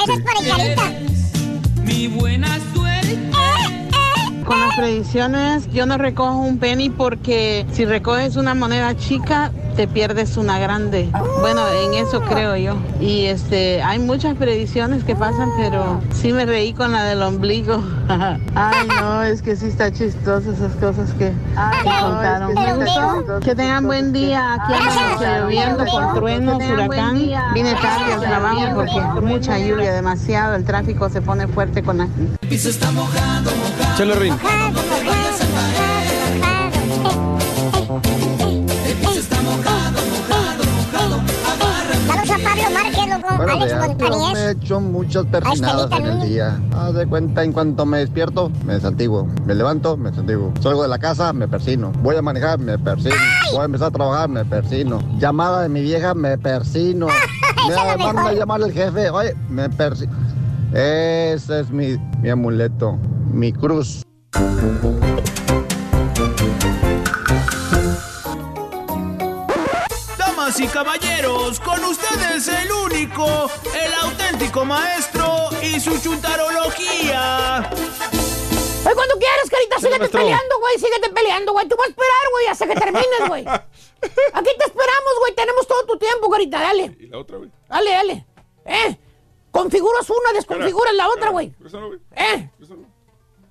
Mi 1.85 2.09
buena 2.09 2.49
suerte. 2.75 2.84
Con 4.45 4.61
las 4.61 4.77
predicciones, 4.77 5.71
yo 5.73 5.87
no 5.87 5.97
recojo 5.97 6.37
un 6.39 6.59
penny 6.59 6.91
porque 6.91 7.67
si 7.73 7.85
recoges 7.87 8.37
una 8.37 8.55
moneda 8.55 8.95
chica, 8.95 9.51
te 9.75 9.89
pierdes 9.89 10.37
una 10.37 10.59
grande. 10.59 11.09
Bueno, 11.41 11.63
en 11.69 11.95
eso 11.95 12.21
creo 12.21 12.55
yo. 12.57 12.77
Y 13.01 13.25
este, 13.25 13.83
hay 13.83 13.99
muchas 13.99 14.37
predicciones 14.37 15.03
que 15.03 15.17
pasan, 15.17 15.51
pero 15.57 16.01
sí 16.13 16.33
me 16.33 16.45
reí 16.45 16.75
con 16.75 16.93
la 16.93 17.05
del 17.05 17.23
ombligo. 17.23 17.83
Ay, 18.55 18.87
no, 19.01 19.23
es 19.23 19.41
que 19.41 19.57
sí 19.57 19.67
está 19.67 19.91
chistoso 19.91 20.53
esas 20.53 20.73
cosas 20.75 21.11
que, 21.15 21.33
que 21.83 21.91
contaron. 22.01 22.55
Me 22.55 22.75
gustó. 22.75 23.41
Que 23.41 23.55
tengan 23.55 23.87
buen 23.87 24.13
día. 24.13 24.55
Aquí 24.55 24.73
lloviendo 25.21 25.87
con 25.87 26.15
truenos, 26.15 26.63
huracán. 26.63 27.19
Vine 27.55 27.75
tarde 27.75 28.13
al 28.13 28.21
trabajo 28.21 28.75
porque 28.75 29.21
mucha 29.23 29.59
lluvia, 29.59 29.93
demasiado. 29.93 30.55
El 30.55 30.65
tráfico 30.65 31.09
se 31.09 31.23
pone 31.23 31.47
fuerte 31.49 31.83
con 31.83 31.99
la 31.99 32.05
El 32.05 32.49
piso 32.49 32.69
está 32.69 32.91
mojado, 32.93 33.51
mojado. 33.51 33.84
Chale, 33.97 34.15
Rin. 34.17 34.31
No 34.33 34.39
te 34.39 35.05
vayas 35.05 35.41
a 35.41 35.47
caer. 35.55 36.73
El 38.87 38.95
piso 38.97 39.21
está 39.21 39.41
mojado, 39.43 39.99
mojado, 40.11 40.65
mojado. 40.65 41.23
Saludos 42.07 42.31
a 42.31 42.39
Pablo 42.49 42.71
Márquez, 42.73 43.07
loco. 43.09 43.37
Buenos 43.37 43.55
Alex 43.57 43.67
días, 43.67 43.81
yo 43.81 44.09
me 44.11 44.17
Montañez. 44.17 44.57
echo 44.57 44.81
muchas 44.81 45.27
persinadas 45.27 45.93
en 45.93 46.07
el 46.07 46.21
día. 46.23 46.61
Haz 46.77 46.95
de 46.95 47.07
cuenta, 47.07 47.45
en 47.45 47.53
cuanto 47.53 47.87
me 47.87 47.99
despierto, 47.99 48.51
me 48.65 48.75
desantiguo. 48.75 49.29
Me 49.47 49.55
levanto, 49.55 49.97
me 49.97 50.11
desantiguo. 50.11 50.53
Salgo 50.61 50.83
de 50.83 50.89
la 50.89 50.99
casa, 50.99 51.33
me 51.33 51.47
persino. 51.47 51.93
Voy 52.03 52.17
a 52.17 52.23
manejar, 52.23 52.59
me 52.59 52.77
persino. 52.79 53.15
Voy 53.53 53.61
a 53.63 53.65
empezar 53.65 53.89
a 53.89 53.93
trabajar, 53.93 54.29
me 54.29 54.45
persino. 54.45 54.99
Llamada 55.19 55.63
de 55.63 55.69
mi 55.69 55.83
vieja, 55.83 56.15
me 56.15 56.37
persino. 56.39 57.07
Me 57.67 57.75
manda 57.97 58.29
a 58.29 58.33
llamar 58.35 58.61
el 58.61 58.73
jefe, 58.73 59.09
oye, 59.09 59.35
me 59.49 59.71
persino. 59.71 60.13
Ese 60.75 61.61
es 61.61 61.71
mi, 61.71 61.97
mi 62.21 62.31
amuleto, 62.31 62.99
mi 63.33 63.53
cruz. 63.53 64.03
Damas 70.19 70.59
y 70.59 70.67
caballeros, 70.67 71.61
con 71.61 71.85
ustedes 71.85 72.49
el 72.49 72.73
único, 72.73 73.25
el 73.73 73.95
auténtico 74.03 74.65
maestro 74.65 75.49
y 75.63 75.79
su 75.79 75.97
chuntarología. 76.01 77.59
Ay, 77.59 78.95
cuando 78.95 79.15
quieras, 79.17 79.49
carita, 79.49 79.77
síguete 79.79 79.99
maestro. 80.01 80.21
peleando, 80.23 80.59
güey, 80.59 80.79
síguete 80.81 81.09
peleando, 81.15 81.53
güey. 81.53 81.69
Tú 81.69 81.77
vas 81.77 81.87
a 81.87 81.91
esperar, 81.91 82.31
güey, 82.33 82.47
hasta 82.49 82.67
que 82.67 82.75
termines, 82.75 83.29
güey. 83.29 83.45
Aquí 84.33 84.51
te 84.59 84.65
esperamos, 84.65 85.15
güey, 85.21 85.35
tenemos 85.37 85.69
todo 85.69 85.87
tu 85.87 85.99
tiempo, 85.99 86.29
carita, 86.29 86.61
dale. 86.61 86.97
Y 86.99 87.07
la 87.07 87.19
otra, 87.19 87.37
güey. 87.39 87.51
Dale, 87.69 87.91
dale. 87.93 88.27
¿Eh? 88.67 88.99
Configuras 89.55 90.11
una, 90.11 90.33
desconfiguras 90.33 90.93
la 90.95 91.09
otra, 91.09 91.31
güey. 91.31 91.55
¿Eh? 92.17 92.51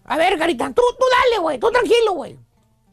A 0.04 0.18
ver, 0.18 0.38
carita, 0.38 0.66
tú, 0.68 0.82
tú 1.00 1.06
dale, 1.10 1.40
güey, 1.42 1.58
tú 1.58 1.72
tranquilo, 1.72 2.12
güey. 2.12 2.38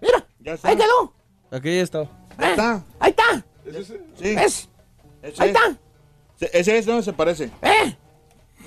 Mira, 0.00 0.24
ahí 0.62 0.76
quedó. 0.76 1.12
Aquí 1.50 1.74
ya 1.76 1.82
está. 1.82 2.02
¿eh? 2.02 2.82
Ahí 3.00 3.10
está. 3.10 3.44
Sí. 4.16 4.34
¿Ves? 4.36 4.68
Ese 5.22 5.42
Ahí 5.42 5.50
es. 5.50 5.56
está. 5.56 5.76
Se- 6.36 6.50
Ese 6.58 6.78
es, 6.78 6.86
no 6.86 7.02
se 7.02 7.12
parece. 7.12 7.50
¿Eh? 7.62 7.96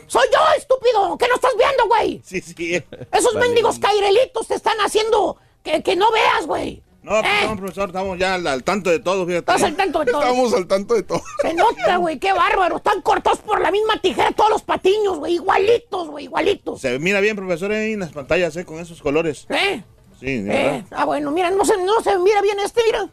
Soy 0.07 0.27
yo, 0.31 0.39
estúpido. 0.57 1.17
¿Qué 1.17 1.27
no 1.29 1.35
estás 1.35 1.53
viendo, 1.57 1.87
güey? 1.87 2.21
Sí, 2.25 2.41
sí. 2.41 2.83
Esos 3.13 3.33
Vale. 3.33 3.47
mendigos 3.47 3.79
cairelitos 3.79 4.47
te 4.47 4.55
están 4.55 4.77
haciendo 4.79 5.37
que, 5.63 5.81
que 5.81 5.95
no 5.95 6.11
veas, 6.11 6.45
güey. 6.45 6.83
No, 7.03 7.19
pues, 7.21 7.49
no, 7.49 7.57
profesor, 7.57 7.89
estamos 7.89 8.17
ya 8.17 8.35
al, 8.35 8.47
al 8.47 8.63
tanto 8.63 8.89
de 8.89 8.99
todo, 8.99 9.25
fíjate. 9.25 9.39
Estás 9.51 9.63
al 9.63 9.75
tanto 9.75 9.99
de 9.99 10.05
todo. 10.11 10.21
Estamos 10.21 10.53
al 10.53 10.67
tanto 10.67 10.93
de 10.93 11.03
todo. 11.03 11.21
Se 11.41 11.53
nota, 11.53 11.97
güey, 11.97 12.17
qué 12.17 12.31
bárbaro. 12.31 12.77
Están 12.77 13.01
cortados 13.01 13.39
por 13.39 13.59
la 13.59 13.71
misma 13.71 13.99
tijera 14.01 14.31
todos 14.31 14.49
los 14.49 14.61
patiños, 14.63 15.17
güey. 15.19 15.33
Igualitos, 15.35 16.07
güey, 16.07 16.25
igualitos. 16.25 16.79
Se 16.79 16.97
mira 16.99 17.19
bien, 17.19 17.35
profesor, 17.35 17.71
ahí 17.73 17.91
en 17.93 17.99
las 17.99 18.13
pantallas, 18.13 18.55
¿eh? 18.55 18.63
Con 18.63 18.79
esos 18.79 19.01
colores. 19.01 19.45
¿Eh? 19.49 19.83
Sí, 20.17 20.27
Eh, 20.29 20.43
verdad. 20.43 20.85
ah, 20.91 21.03
bueno, 21.03 21.31
mira, 21.31 21.51
no 21.51 21.65
se, 21.65 21.75
no 21.77 22.01
se 22.01 22.17
mira 22.19 22.41
bien 22.41 22.57
este, 22.61 22.81
mira. 22.85 23.09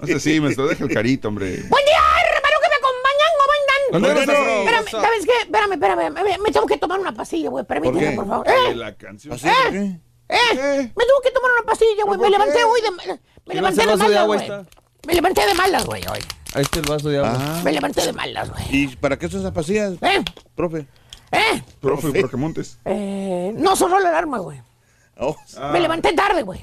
No 0.00 0.06
sé, 0.08 0.18
sí, 0.20 0.40
me 0.40 0.48
deja 0.48 0.84
el 0.84 0.92
carito, 0.92 1.28
hombre. 1.28 1.46
Buen 1.50 1.84
día, 1.84 2.00
hermano, 2.26 2.56
que 2.60 2.68
me 2.68 2.74
acompañan, 2.80 3.30
¿cómo 3.38 3.52
andan? 3.60 3.92
¿Dónde 3.92 4.10
eres, 4.10 4.26
bro? 4.26 4.60
Espérame? 4.64 4.90
¿sabes 4.90 5.24
qué? 5.26 5.32
Espérame, 5.42 5.72
espérame, 5.74 6.10
me, 6.14 6.38
me 6.38 6.50
tengo 6.50 6.66
que 6.66 6.78
tomar 6.78 6.98
una 6.98 7.12
pastilla, 7.12 7.48
güey. 7.50 7.64
Permíteme, 7.64 8.10
qué? 8.10 8.16
por, 8.16 8.26
favor. 8.26 8.48
Eh, 8.48 8.52
¿Eh? 8.70 8.74
La 8.74 8.96
canción. 8.96 9.38
¿Eh? 9.44 10.00
¿Eh? 10.30 10.92
Me 10.96 11.04
tengo 11.04 11.20
que 11.22 11.30
tomar 11.30 11.50
una 11.52 11.62
pastilla, 11.66 12.04
güey. 12.04 12.18
Me 12.18 12.30
levanté 12.30 12.64
hoy 12.64 12.80
de... 12.80 13.18
Me 13.46 13.54
levanté 13.54 13.86
de 13.86 13.96
malas, 13.96 14.26
güey. 14.26 14.48
Me 15.06 15.14
levanté 15.14 15.46
de 15.46 15.54
malas, 15.54 15.86
güey, 15.86 16.02
hoy. 16.06 16.20
Ahí 16.54 16.62
está 16.62 16.78
el 16.80 16.86
vaso 16.86 17.08
de 17.08 17.18
agua. 17.18 17.36
Ah. 17.36 17.60
Me 17.64 17.72
levanté 17.72 18.04
de 18.04 18.12
malas, 18.12 18.50
güey. 18.50 18.64
¿Y 18.70 18.96
para 18.96 19.18
qué 19.18 19.28
son 19.28 19.40
esas 19.40 19.52
pasillas? 19.52 19.94
¿Eh? 20.02 20.22
Profe. 20.54 20.86
¿Eh? 21.32 21.62
Profe, 21.80 22.20
¿por 22.20 22.30
qué 22.30 22.36
montes? 22.36 22.78
Eh, 22.84 23.52
no 23.56 23.76
sonó 23.76 23.98
la 24.00 24.08
alarma, 24.10 24.38
güey. 24.38 24.60
Oh. 25.22 25.36
Me 25.72 25.80
levanté 25.80 26.12
tarde, 26.14 26.42
güey. 26.42 26.60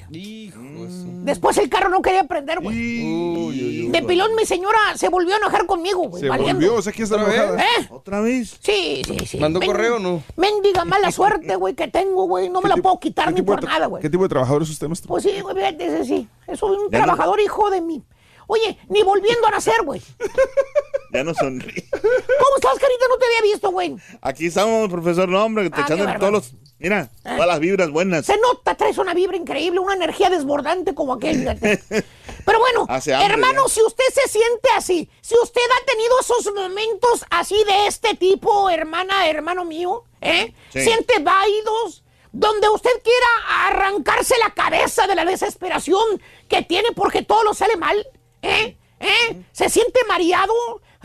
Después 1.23 1.57
el 1.57 1.69
carro 1.69 1.89
no 1.89 2.01
quería 2.01 2.23
prender, 2.23 2.59
güey. 2.59 3.87
De 3.89 4.01
pilón 4.03 4.33
mi 4.35 4.45
señora 4.45 4.77
se 4.95 5.09
volvió 5.09 5.35
a 5.35 5.37
enojar 5.37 5.65
conmigo, 5.65 6.07
güey. 6.09 6.23
Se 6.23 6.29
valiendo. 6.29 6.55
volvió, 6.55 6.75
o 6.75 6.81
sea 6.81 6.91
que 6.91 7.03
está 7.03 7.15
enojada. 7.15 7.61
¿Eh? 7.61 7.87
¿Otra 7.91 8.19
vez? 8.21 8.57
Sí, 8.61 9.01
sí, 9.05 9.17
sí. 9.25 9.37
¿Mandó 9.37 9.59
Men- 9.59 9.67
correo 9.69 9.95
o 9.97 9.99
no? 9.99 10.23
Mendiga 10.37 10.85
mala 10.85 11.11
suerte, 11.11 11.55
güey, 11.55 11.75
que 11.75 11.87
tengo, 11.87 12.25
güey. 12.27 12.49
No 12.49 12.61
me 12.61 12.69
la 12.69 12.77
puedo 12.77 12.99
quitar 12.99 13.31
ni 13.33 13.41
por 13.41 13.63
nada, 13.63 13.85
güey. 13.87 14.01
¿Qué 14.01 14.09
tipo 14.09 14.23
de 14.23 14.29
trabajador 14.29 14.63
es 14.63 14.69
usted, 14.69 14.87
maestro? 14.87 15.07
Pues 15.09 15.23
sí, 15.23 15.39
güey, 15.41 15.55
fíjate, 15.55 15.85
ese 15.85 16.05
sí. 16.05 16.27
Es 16.47 16.63
un 16.63 16.75
Ya 16.91 16.99
no- 16.99 17.03
trabajador 17.05 17.39
hijo 17.39 17.69
de 17.69 17.81
mí. 17.81 18.03
Oye, 18.47 18.77
ni 18.89 19.03
volviendo 19.03 19.45
a 19.47 19.51
nacer, 19.51 19.83
güey. 19.83 20.01
Ya 21.13 21.23
no 21.23 21.33
sonríe. 21.33 21.85
¿Cómo 21.91 22.55
estás, 22.57 22.73
carita? 22.79 23.05
No 23.09 23.17
te 23.17 23.25
había 23.25 23.41
visto, 23.53 23.71
güey. 23.71 23.95
Aquí 24.21 24.47
estamos, 24.47 24.89
profesor, 24.89 25.29
no, 25.29 25.43
hombre, 25.43 25.69
te 25.69 25.79
Ah, 25.79 25.85
echando 25.85 26.05
todos 26.19 26.31
los... 26.31 26.53
Mira, 26.79 27.09
todas 27.23 27.47
las 27.47 27.59
vibras 27.59 27.89
buenas. 27.89 28.25
Se 28.25 28.37
nota, 28.37 28.75
traes 28.75 28.97
una 28.99 29.13
vibra 29.15 29.35
increíble, 29.35 29.79
una 29.79 29.95
energía 29.95 30.29
desbordante 30.29 30.93
como 30.93 31.13
aquel. 31.13 31.43
Pero 32.45 32.59
bueno, 32.59 32.85
Hace 32.87 33.13
hermano, 33.13 33.67
si 33.67 33.81
usted 33.81 34.03
se 34.13 34.27
siente 34.29 34.69
así, 34.75 35.09
si 35.21 35.33
usted 35.41 35.61
ha 35.61 35.85
tenido 35.85 36.19
esos 36.19 36.53
momentos 36.53 37.25
así 37.31 37.55
de 37.55 37.87
este 37.87 38.13
tipo, 38.15 38.69
hermana, 38.69 39.27
hermano 39.27 39.65
mío, 39.65 40.03
¿eh? 40.21 40.53
Sí. 40.71 40.81
Siente 40.81 41.19
vaídos, 41.19 42.03
donde 42.31 42.69
usted 42.69 42.91
quiera 43.03 43.67
arrancarse 43.67 44.35
la 44.37 44.53
cabeza 44.53 45.07
de 45.07 45.15
la 45.15 45.25
desesperación 45.25 46.21
que 46.47 46.61
tiene 46.61 46.89
porque 46.95 47.23
todo 47.23 47.43
lo 47.43 47.53
sale 47.55 47.75
mal, 47.75 48.05
¿eh? 48.43 48.77
¿eh? 48.99 49.43
Se 49.51 49.69
siente 49.69 49.99
mareado, 50.07 50.53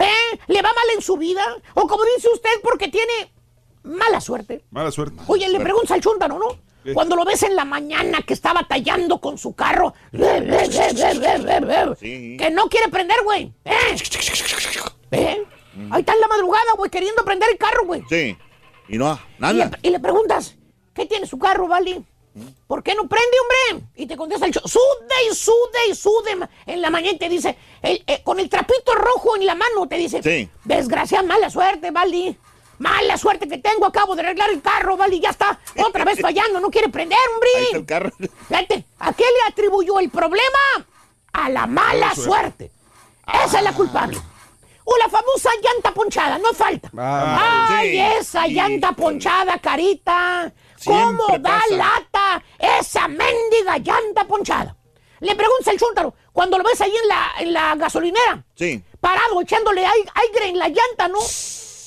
¿eh? 0.03 0.41
Le 0.49 0.63
va 0.63 0.71
mal 0.73 0.85
en 0.95 1.03
su 1.03 1.17
vida, 1.17 1.43
o 1.75 1.87
como 1.87 2.05
dice 2.17 2.29
usted, 2.33 2.51
porque 2.63 2.89
tiene 2.89 3.33
mala 3.83 4.21
suerte. 4.21 4.65
Mala 4.71 4.91
suerte. 4.91 5.23
Oye, 5.27 5.49
le 5.49 5.61
preguntas 5.61 5.91
al 5.93 6.01
chúntaro, 6.01 6.39
¿no? 6.39 6.59
¿Qué? 6.85 6.95
Cuando 6.95 7.15
lo 7.15 7.25
ves 7.25 7.43
en 7.45 7.55
la 7.55 7.65
mañana 7.65 8.23
que 8.23 8.35
está 8.35 8.53
batallando 8.53 9.21
con 9.21 9.39
su 9.39 9.55
carro, 9.55 9.95
que 10.11 10.19
no 12.53 12.69
quiere 12.69 12.89
prender, 12.91 13.23
güey. 13.23 13.53
¿Eh? 13.65 13.97
¿Eh? 15.13 15.47
Ahí 15.91 16.01
está 16.01 16.13
en 16.15 16.21
la 16.21 16.29
madrugada, 16.29 16.73
güey, 16.77 16.91
queriendo 16.91 17.25
prender 17.25 17.51
el 17.51 17.59
carro, 17.59 17.87
güey. 17.87 18.03
Sí. 18.09 18.37
Y 18.89 18.99
no, 18.99 19.15
Y 19.39 19.41
nada. 19.41 19.53
le, 19.53 19.71
y 19.89 19.91
le 19.91 20.01
preguntas, 20.01 20.57
¿qué 20.93 21.07
tiene 21.07 21.27
su 21.27 21.39
carro, 21.39 21.69
Vali? 21.69 22.05
¿Por 22.66 22.83
qué 22.83 22.95
no 22.95 23.07
prende, 23.09 23.37
hombre? 23.74 23.87
Y 23.97 24.07
te 24.07 24.16
contesta 24.16 24.47
el 24.47 24.53
cho- 24.53 24.66
sude 24.66 25.14
y 25.30 25.35
sude 25.35 25.89
y 25.91 25.95
sude. 25.95 26.49
En 26.66 26.80
la 26.80 26.91
mañana 26.91 27.18
te 27.18 27.28
dice, 27.28 27.57
el- 27.83 28.03
eh, 28.07 28.22
con 28.22 28.41
el 28.41 28.49
trapito 28.49 28.95
rojo 28.95 29.37
en 29.37 29.45
la 29.47 29.55
mano, 29.55 29.87
te 29.87 29.97
dice, 29.97 30.22
Sí. 30.22 30.49
desgraciada, 30.64 31.22
mala 31.26 31.51
suerte, 31.51 31.91
Vali. 31.91 32.37
Mala 32.78 33.16
suerte 33.18 33.47
que 33.47 33.59
tengo, 33.59 33.87
acabo 33.87 34.16
de 34.16 34.22
arreglar 34.22 34.51
el 34.51 34.61
carro, 34.62 34.97
Vali, 34.97 35.20
ya 35.20 35.30
está 35.30 35.61
otra 35.87 36.05
vez 36.05 36.18
fallando, 36.20 36.59
no 36.59 36.70
quiere 36.70 36.89
prender, 36.89 37.18
hombre. 37.35 37.51
Ahí 37.57 37.64
está 37.64 37.76
el 37.76 37.87
carro. 37.87 38.11
Fíjate, 38.49 38.85
¿a 38.99 39.12
qué 39.12 39.24
le 39.24 39.49
atribuyó 39.53 40.01
el 40.01 40.11
problema? 40.11 40.59
A 41.33 41.49
la 41.51 41.66
mala 41.66 42.14
suerte. 42.14 42.70
suerte. 42.70 42.72
Esa 43.45 43.59
es 43.59 43.64
la 43.64 43.72
culpable. 43.72 44.18
O 44.85 44.97
la 44.97 45.09
famosa 45.09 45.51
llanta 45.62 45.93
ponchada, 45.95 46.39
no 46.39 46.53
falta. 46.55 46.91
Ah, 46.99 47.68
Ay, 47.78 47.91
sí. 47.93 47.99
esa 48.18 48.47
llanta 48.49 48.93
ponchada, 48.93 49.59
carita. 49.59 50.53
¿Cómo 50.85 51.24
Siempre 51.26 51.39
da 51.39 51.61
pasa. 51.61 51.74
lata 51.76 52.45
esa 52.59 53.09
mendiga 53.09 53.78
llanta 53.78 54.24
ponchada? 54.26 54.76
Le 55.20 55.35
pregunta 55.37 55.70
el 55.70 55.78
chúntaro, 55.78 56.14
cuando 56.33 56.59
lo 56.59 56.64
ves 56.64 56.80
ahí 56.80 56.93
en 57.03 57.09
la, 57.09 57.30
en 57.39 57.53
la 57.53 57.74
gasolinera, 57.76 58.45
Sí. 58.57 58.83
parado, 59.01 59.41
echándole 59.41 59.85
ai- 59.87 60.09
aire 60.14 60.49
en 60.49 60.59
la 60.59 60.68
llanta, 60.68 61.07
¿no? 61.09 61.18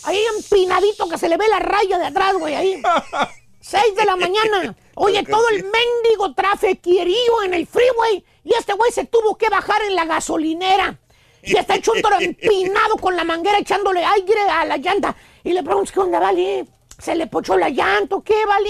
Ahí 0.05 0.19
empinadito 0.37 1.09
que 1.09 1.17
se 1.17 1.27
le 1.27 1.35
ve 1.35 1.47
la 1.49 1.59
raya 1.59 1.97
de 1.97 2.05
atrás, 2.05 2.33
güey, 2.37 2.55
ahí. 2.55 2.81
Seis 3.59 3.95
de 3.95 4.05
la 4.05 4.15
mañana. 4.15 4.75
Oye, 4.93 5.23
todo 5.23 5.49
el 5.49 5.63
mendigo 5.63 6.33
trafiquerío 6.35 7.41
en 7.43 7.55
el 7.55 7.65
freeway. 7.67 8.23
Y 8.43 8.53
este 8.53 8.73
güey 8.73 8.91
se 8.91 9.05
tuvo 9.05 9.35
que 9.37 9.49
bajar 9.49 9.81
en 9.81 9.95
la 9.95 10.05
gasolinera. 10.05 10.97
Y 11.41 11.57
está 11.57 11.73
el 11.73 11.81
chúntaro 11.81 12.17
empinado 12.19 12.95
con 12.97 13.15
la 13.15 13.23
manguera 13.23 13.57
echándole 13.57 14.05
aire 14.05 14.41
a 14.49 14.65
la 14.65 14.77
llanta. 14.77 15.15
Y 15.43 15.51
le 15.53 15.63
preguntas, 15.63 15.91
¿qué 15.91 15.99
onda, 15.99 16.19
vale? 16.19 16.65
¿Se 16.99 17.15
le 17.15 17.27
pochó 17.27 17.57
la 17.57 17.69
llanta 17.69 18.15
o 18.15 18.23
qué, 18.23 18.45
vale? 18.45 18.69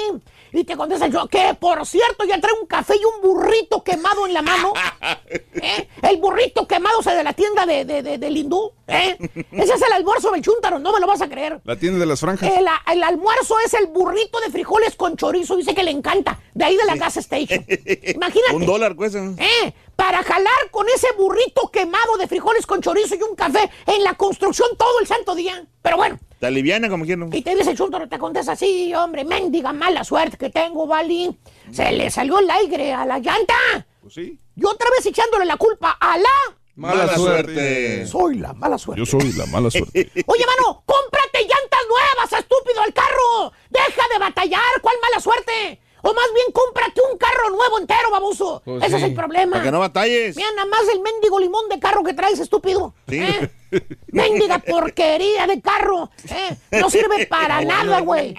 Y 0.52 0.64
te 0.64 0.78
contesta 0.78 1.08
yo, 1.08 1.28
que 1.28 1.54
por 1.60 1.86
cierto, 1.86 2.24
ya 2.26 2.40
trae 2.40 2.54
un 2.60 2.66
café 2.66 2.96
y 2.96 3.04
un 3.04 3.22
burrito 3.22 3.84
quemado 3.84 4.26
en 4.26 4.34
la 4.34 4.42
mano. 4.42 4.74
¿Eh? 5.30 5.88
El 6.02 6.18
burrito 6.18 6.66
quemado 6.68 7.02
de 7.02 7.24
la 7.24 7.34
tienda 7.34 7.66
de, 7.66 7.84
de, 7.86 8.02
de- 8.02 8.18
del 8.18 8.38
hindú. 8.38 8.72
¿eh? 8.88 9.18
Ese 9.52 9.74
es 9.74 9.82
el 9.82 9.92
almuerzo 9.94 10.32
del 10.32 10.42
chúntaro, 10.42 10.80
no 10.80 10.94
me 10.94 11.00
lo 11.00 11.08
vas 11.08 11.22
a 11.22 11.28
creer. 11.30 11.60
La 11.66 11.76
tienda 11.76 12.00
de 12.00 12.06
las 12.06 12.20
franjas. 12.22 12.50
El, 12.52 12.66
el 12.94 13.04
almuerzo 13.04 13.56
es 13.66 13.74
el 13.74 13.88
burrito 13.88 14.40
de 14.40 14.50
frijoles 14.50 14.96
con 14.96 15.18
chorizo, 15.18 15.56
dice 15.58 15.76
que 15.76 15.84
le 15.84 15.92
encanta, 15.92 16.40
de 16.54 16.66
ahí 16.66 16.78
de 16.78 16.86
la 16.86 16.96
gas 16.96 17.18
station. 17.18 17.66
Imagínate. 18.16 18.56
Un 18.56 18.66
dólar 18.66 18.96
cuesta. 18.96 19.20
¿Eh? 19.38 19.74
Para 19.96 20.24
jalar 20.24 20.70
con 20.72 20.88
ese 20.90 21.08
burrito 21.18 21.70
quemado 21.72 22.18
de 22.18 22.28
frijoles 22.28 22.66
con 22.66 22.82
chorizo 22.82 23.16
y 23.16 23.22
un 23.24 23.36
café 23.36 23.70
en 23.88 24.04
la 24.04 24.14
construcción 24.16 24.68
todo 24.78 25.00
el 25.00 25.08
santo 25.08 25.34
día. 25.36 25.66
Pero 25.82 25.98
bueno, 25.98 26.20
Te 26.40 26.48
aliviana 26.48 26.90
como 26.90 27.06
quieran. 27.06 27.30
y 27.34 27.42
te 27.42 27.56
dice 27.56 27.72
el 27.72 27.78
chúntaro, 27.78 28.08
te 28.10 28.20
contesta 28.20 28.52
así, 28.54 28.94
hombre, 28.94 29.24
mendiga 29.24 29.72
mala 29.72 30.04
suerte 30.04 30.38
que 30.38 30.50
tengo, 30.50 30.86
Vali. 30.86 31.38
Se 31.72 31.92
le 31.94 32.10
salió 32.10 32.40
el 32.40 32.50
aire 32.50 32.94
a 32.94 33.06
la 33.06 33.20
llanta. 33.20 33.56
Pues 34.02 34.14
sí. 34.16 34.38
Y 34.56 34.66
otra 34.66 34.90
vez 34.92 35.06
echándole 35.06 35.46
la 35.46 35.58
culpa 35.58 35.98
a 36.00 36.18
la... 36.18 36.30
Mala 36.78 37.06
Mala 37.06 37.16
suerte. 37.16 37.54
suerte. 37.54 38.08
Soy 38.08 38.36
la 38.36 38.52
mala 38.54 38.78
suerte. 38.78 39.00
Yo 39.00 39.06
soy 39.06 39.32
la 39.32 39.46
mala 39.46 39.72
suerte. 39.72 40.12
Oye, 40.26 40.46
mano, 40.46 40.84
cómprate 40.86 41.40
llantas 41.40 41.80
nuevas, 41.88 42.34
estúpido, 42.34 42.82
al 42.82 42.94
carro. 42.94 43.54
Deja 43.70 44.02
de 44.12 44.20
batallar, 44.20 44.82
¿cuál 44.82 44.96
mala 45.02 45.22
suerte? 45.22 45.80
O 46.08 46.14
más 46.14 46.26
bien 46.36 46.46
cómprate 46.54 47.02
un 47.12 47.18
carro 47.18 47.50
nuevo 47.50 47.80
entero, 47.80 48.12
baboso. 48.12 48.62
Pues 48.64 48.84
Ese 48.84 48.98
es 48.98 49.04
el 49.04 49.14
problema. 49.16 49.54
Para 49.54 49.64
que 49.64 49.72
no 49.72 49.80
batalles. 49.80 50.36
Mira, 50.36 50.50
nada 50.56 50.68
más 50.68 50.82
el 50.94 51.00
mendigo 51.02 51.40
limón 51.40 51.68
de 51.68 51.80
carro 51.80 52.04
que 52.04 52.14
traes, 52.14 52.40
estúpido. 52.40 52.94
Sí. 53.08 53.20
¿Eh? 53.22 53.50
Mendiga 54.08 54.60
porquería 54.60 55.48
de 55.48 55.62
carro. 55.62 56.12
¿eh? 56.30 56.56
No 56.80 56.90
sirve 56.92 57.26
para 57.30 57.62
nada, 57.62 58.02
güey. 58.02 58.36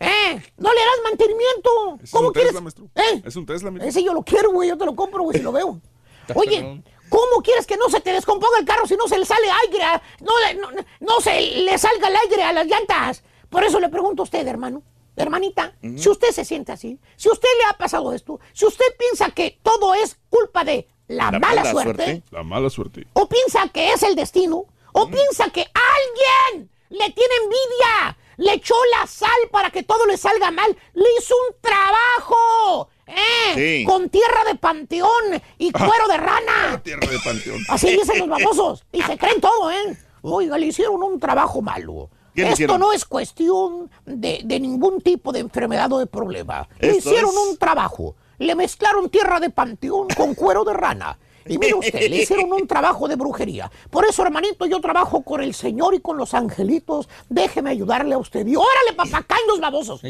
¿Eh? 0.00 0.42
No 0.58 0.70
le 0.72 0.80
das 0.80 1.00
mantenimiento. 1.04 1.70
Es 2.02 2.10
¿Cómo 2.10 2.28
un 2.28 2.32
quieres? 2.34 2.50
Tesla, 2.50 2.60
maestro. 2.60 2.84
¿Eh? 2.94 3.22
Es 3.24 3.36
un 3.36 3.46
Tesla, 3.46 3.70
mira. 3.70 3.86
Ese 3.86 4.02
yo 4.04 4.12
lo 4.12 4.22
quiero, 4.22 4.50
güey. 4.52 4.68
Yo 4.68 4.76
te 4.76 4.84
lo 4.84 4.94
compro, 4.94 5.22
güey, 5.22 5.38
si 5.38 5.42
lo 5.42 5.52
veo. 5.52 5.80
Oye, 6.34 6.82
¿cómo 7.08 7.42
quieres 7.42 7.66
que 7.66 7.76
no 7.78 7.88
se 7.88 8.00
te 8.00 8.12
descomponga 8.12 8.58
el 8.58 8.64
carro 8.66 8.86
si 8.86 8.96
no 8.96 9.08
se 9.08 9.18
le 9.18 9.24
sale 9.24 9.46
aire? 9.66 9.82
a- 9.82 10.02
no, 10.20 10.32
le- 10.40 10.54
no, 10.54 10.68
no 11.00 11.20
se 11.20 11.40
le 11.40 11.78
salga 11.78 12.08
el 12.08 12.16
aire 12.16 12.42
a 12.42 12.52
las 12.52 12.66
llantas. 12.66 13.22
Por 13.48 13.64
eso 13.64 13.80
le 13.80 13.88
pregunto 13.88 14.22
a 14.22 14.24
usted, 14.24 14.46
hermano, 14.46 14.82
hermanita, 15.16 15.74
si 15.96 16.08
usted 16.08 16.30
se 16.30 16.44
siente 16.44 16.72
así, 16.72 16.98
si 17.16 17.28
usted 17.28 17.48
le 17.60 17.70
ha 17.70 17.74
pasado 17.78 18.12
esto, 18.12 18.40
si 18.52 18.66
usted 18.66 18.86
piensa 18.98 19.30
que 19.30 19.58
todo 19.62 19.94
es 19.94 20.16
culpa 20.30 20.64
de 20.64 20.88
la, 21.08 21.30
mala, 21.32 21.70
suerte, 21.70 22.22
La 22.30 22.42
mala 22.42 22.70
suerte. 22.70 23.06
o 23.12 23.28
piensa 23.28 23.68
que 23.68 23.92
es 23.92 24.02
el 24.02 24.14
destino, 24.14 24.64
o 24.92 25.06
piensa 25.08 25.50
que 25.50 25.66
alguien 25.74 26.70
le 26.88 27.10
tiene 27.10 27.34
envidia, 27.44 28.16
le 28.38 28.54
echó 28.54 28.74
la 28.98 29.06
sal 29.06 29.28
para 29.50 29.70
que 29.70 29.82
todo 29.82 30.06
le 30.06 30.16
salga 30.16 30.50
mal, 30.50 30.74
le 30.94 31.04
hizo 31.18 31.34
un 31.48 31.56
trabajo, 31.60 32.88
¿eh? 33.06 33.54
Sí. 33.54 33.84
Con 33.84 34.08
tierra 34.08 34.44
de 34.46 34.54
panteón 34.54 35.42
y 35.58 35.70
cuero 35.72 36.08
de 36.08 36.16
rana. 36.16 36.80
Tierra 36.84 37.06
de 37.06 37.18
panteón. 37.18 37.58
Así 37.68 37.90
dicen 37.90 38.18
los 38.18 38.28
babosos. 38.40 38.84
Y 38.92 39.02
se 39.02 39.18
creen 39.18 39.40
todo, 39.40 39.70
¿eh? 39.70 39.96
Oiga, 40.22 40.56
le 40.56 40.66
hicieron 40.66 41.02
un 41.02 41.18
trabajo 41.20 41.60
malo. 41.60 42.08
¿Qué 42.34 42.42
le 42.42 42.48
Esto 42.48 42.54
hicieron? 42.54 42.80
no 42.80 42.92
es 42.92 43.04
cuestión 43.04 43.90
de, 44.06 44.40
de 44.44 44.60
ningún 44.60 45.00
tipo 45.00 45.32
de 45.32 45.40
enfermedad 45.40 45.92
o 45.92 45.98
de 45.98 46.06
problema. 46.06 46.68
Le 46.80 46.96
hicieron 46.96 47.30
es- 47.30 47.36
un 47.50 47.56
trabajo. 47.58 48.14
Le 48.38 48.54
mezclaron 48.54 49.08
tierra 49.10 49.38
de 49.38 49.50
panteón 49.50 50.08
con 50.16 50.34
cuero 50.34 50.64
de 50.64 50.72
rana. 50.72 51.18
Y 51.44 51.58
mire 51.58 51.74
usted, 51.74 52.08
le 52.08 52.22
hicieron 52.22 52.52
un 52.52 52.66
trabajo 52.68 53.08
de 53.08 53.16
brujería. 53.16 53.68
Por 53.90 54.04
eso, 54.04 54.22
hermanito, 54.22 54.64
yo 54.66 54.80
trabajo 54.80 55.22
con 55.22 55.42
el 55.42 55.54
Señor 55.54 55.92
y 55.92 56.00
con 56.00 56.16
los 56.16 56.34
angelitos. 56.34 57.08
Déjeme 57.28 57.70
ayudarle 57.70 58.14
a 58.14 58.18
usted. 58.18 58.46
Y 58.46 58.54
órale, 58.54 58.92
papacayos 58.96 59.58
babosos. 59.60 60.00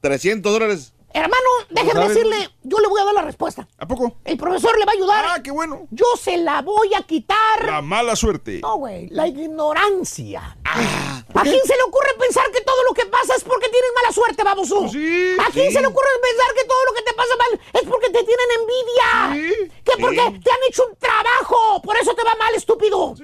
300 0.00 0.52
dólares. 0.52 0.92
Hermano, 1.12 1.48
déjeme 1.70 1.92
¿Saben? 1.92 2.08
decirle, 2.08 2.48
yo 2.62 2.78
le 2.78 2.86
voy 2.88 3.00
a 3.00 3.04
dar 3.04 3.14
la 3.14 3.22
respuesta. 3.22 3.66
¿A 3.78 3.86
poco? 3.86 4.16
El 4.24 4.36
profesor 4.36 4.78
le 4.78 4.84
va 4.84 4.92
a 4.92 4.94
ayudar. 4.94 5.24
Ah, 5.28 5.42
qué 5.42 5.50
bueno. 5.50 5.88
Yo 5.90 6.04
se 6.20 6.36
la 6.36 6.62
voy 6.62 6.94
a 6.94 7.02
quitar. 7.02 7.64
La 7.66 7.82
mala 7.82 8.14
suerte. 8.14 8.60
No, 8.62 8.76
güey, 8.76 9.08
la 9.10 9.26
ignorancia. 9.26 10.56
¿A 10.64 11.42
quién 11.42 11.60
se 11.64 11.76
le 11.76 11.82
ocurre 11.82 12.10
pensar 12.18 12.44
que 12.52 12.60
todo 12.60 12.82
lo 12.88 12.94
que 12.94 13.06
pasa 13.06 13.34
es 13.34 13.44
porque 13.44 13.68
tienes 13.68 13.90
mala 13.94 14.12
suerte, 14.12 14.44
baboso? 14.44 14.84
¿A 14.84 15.50
quién 15.52 15.68
sí. 15.68 15.72
se 15.72 15.80
le 15.80 15.86
ocurre 15.86 16.08
pensar 16.22 16.54
que 16.54 16.64
todo 16.64 16.84
lo 16.86 16.92
que 16.94 17.02
te 17.02 17.12
pasa 17.14 17.34
mal 17.36 17.60
es 17.72 17.82
porque 17.88 18.10
te 18.10 18.24
tienen 18.24 18.46
envidia? 18.60 19.68
Que 19.84 19.92
Sí. 19.96 20.00
porque 20.00 20.16
te 20.44 20.50
han 20.50 20.58
hecho 20.68 20.86
un 20.86 20.96
trabajo, 20.96 21.82
por 21.82 21.96
eso 21.96 22.14
te 22.14 22.22
va 22.22 22.34
mal, 22.36 22.54
estúpido. 22.54 23.14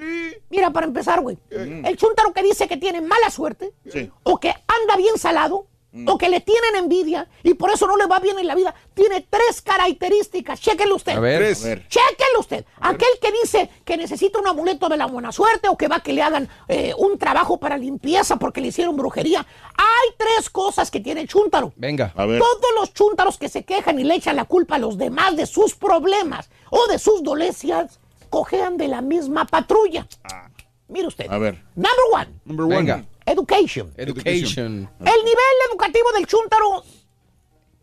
Mira, 0.49 0.71
para 0.71 0.85
empezar, 0.87 1.21
güey, 1.21 1.37
el 1.51 1.95
chúntaro 1.97 2.33
que 2.33 2.43
dice 2.43 2.67
que 2.67 2.77
tiene 2.77 3.01
mala 3.01 3.29
suerte, 3.31 3.73
Sí. 3.91 4.11
o 4.23 4.37
que 4.39 4.49
anda 4.67 4.95
bien 4.97 5.17
salado, 5.17 5.67
o 6.05 6.17
que 6.17 6.29
le 6.29 6.41
tienen 6.41 6.75
envidia 6.75 7.27
y 7.43 7.53
por 7.53 7.71
eso 7.71 7.87
no 7.87 7.97
le 7.97 8.05
va 8.05 8.19
bien 8.19 8.37
en 8.37 8.47
la 8.47 8.55
vida, 8.55 8.73
tiene 8.93 9.25
tres 9.29 9.61
características. 9.61 10.59
Chéquenlo 10.59 10.95
usted. 10.95 11.13
A 11.13 11.19
ver. 11.19 11.37
A 11.37 11.63
ver. 11.63 11.87
Chéquenlo 11.87 12.39
usted. 12.39 12.65
Aquel 12.79 13.09
que 13.21 13.31
dice 13.31 13.69
que 13.85 13.97
necesita 13.97 14.39
un 14.39 14.47
amuleto 14.47 14.89
de 14.89 14.97
la 14.97 15.05
buena 15.05 15.31
suerte 15.31 15.69
o 15.69 15.77
que 15.77 15.87
va 15.87 15.97
a 15.97 15.99
que 16.01 16.13
le 16.13 16.21
hagan 16.21 16.49
eh, 16.67 16.93
un 16.97 17.17
trabajo 17.17 17.59
para 17.59 17.77
limpieza 17.77 18.37
porque 18.37 18.61
le 18.61 18.67
hicieron 18.67 18.95
brujería. 18.95 19.45
Hay 19.77 20.15
tres 20.17 20.49
cosas 20.49 20.91
que 20.91 20.99
tiene 20.99 21.21
el 21.21 21.27
chúntaro. 21.27 21.73
Venga. 21.75 22.13
Todos 22.15 22.71
los 22.75 22.93
chúntaros 22.93 23.37
que 23.37 23.49
se 23.49 23.63
quejan 23.63 23.99
y 23.99 24.03
le 24.03 24.15
echan 24.15 24.35
la 24.35 24.45
culpa 24.45 24.75
a 24.75 24.79
los 24.79 24.97
demás 24.97 25.35
de 25.35 25.45
sus 25.45 25.75
problemas 25.75 26.49
o 26.69 26.87
de 26.87 26.99
sus 26.99 27.23
dolencias, 27.23 27.99
cojean 28.29 28.77
de 28.77 28.87
la 28.87 29.01
misma 29.01 29.45
patrulla. 29.45 30.07
Mire 30.87 31.07
usted. 31.07 31.27
A 31.29 31.37
ver. 31.37 31.63
Number 31.75 31.91
one. 32.13 32.27
Number 32.45 32.65
one. 32.65 32.75
Venga. 32.77 33.05
Education. 33.27 33.93
Education. 33.97 34.89
El 34.99 35.25
nivel 35.25 35.55
educativo 35.69 36.11
del 36.15 36.25
chúntaro 36.25 36.83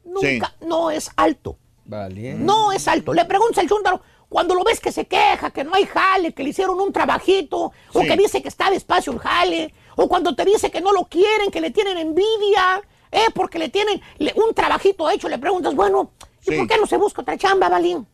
nunca 0.05 0.55
no 0.63 0.91
es 0.91 1.11
alto. 1.17 1.59
Vale. 1.85 2.35
No 2.35 2.73
es 2.73 2.89
alto. 2.89 3.13
Le 3.13 3.25
preguntas 3.27 3.59
al 3.59 3.69
chúntaro, 3.69 4.01
cuando 4.29 4.55
lo 4.55 4.65
ves 4.65 4.81
que 4.81 4.91
se 4.91 5.07
queja, 5.07 5.51
que 5.51 5.63
no 5.63 5.75
hay 5.75 5.85
jale, 5.85 6.33
que 6.33 6.43
le 6.43 6.49
hicieron 6.51 6.81
un 6.81 6.93
trabajito, 6.93 7.73
o 7.93 8.01
que 8.01 8.17
dice 8.17 8.41
que 8.43 8.49
está 8.49 8.71
despacio 8.71 9.13
el 9.13 9.19
jale, 9.19 9.75
o 9.97 10.09
cuando 10.09 10.35
te 10.35 10.45
dice 10.47 10.71
que 10.71 10.81
no 10.81 10.93
lo 10.93 11.05
quieren, 11.05 11.51
que 11.51 11.61
le 11.61 11.71
tienen 11.71 11.99
envidia, 11.99 12.81
eh, 13.13 13.27
porque 13.35 13.59
le 13.59 13.69
tienen 13.69 14.01
le- 14.19 14.33
un 14.37 14.55
trabajito 14.55 15.09
hecho, 15.11 15.29
le 15.29 15.39
preguntas, 15.39 15.75
bueno, 15.75 16.13
¿y 16.47 16.51
Sí. 16.53 16.57
por 16.57 16.67
qué 16.67 16.79
no 16.79 16.87
se 16.87 16.97
busca 16.97 17.21
otra 17.23 17.37
chamba, 17.37 17.69
Balín? 17.69 18.07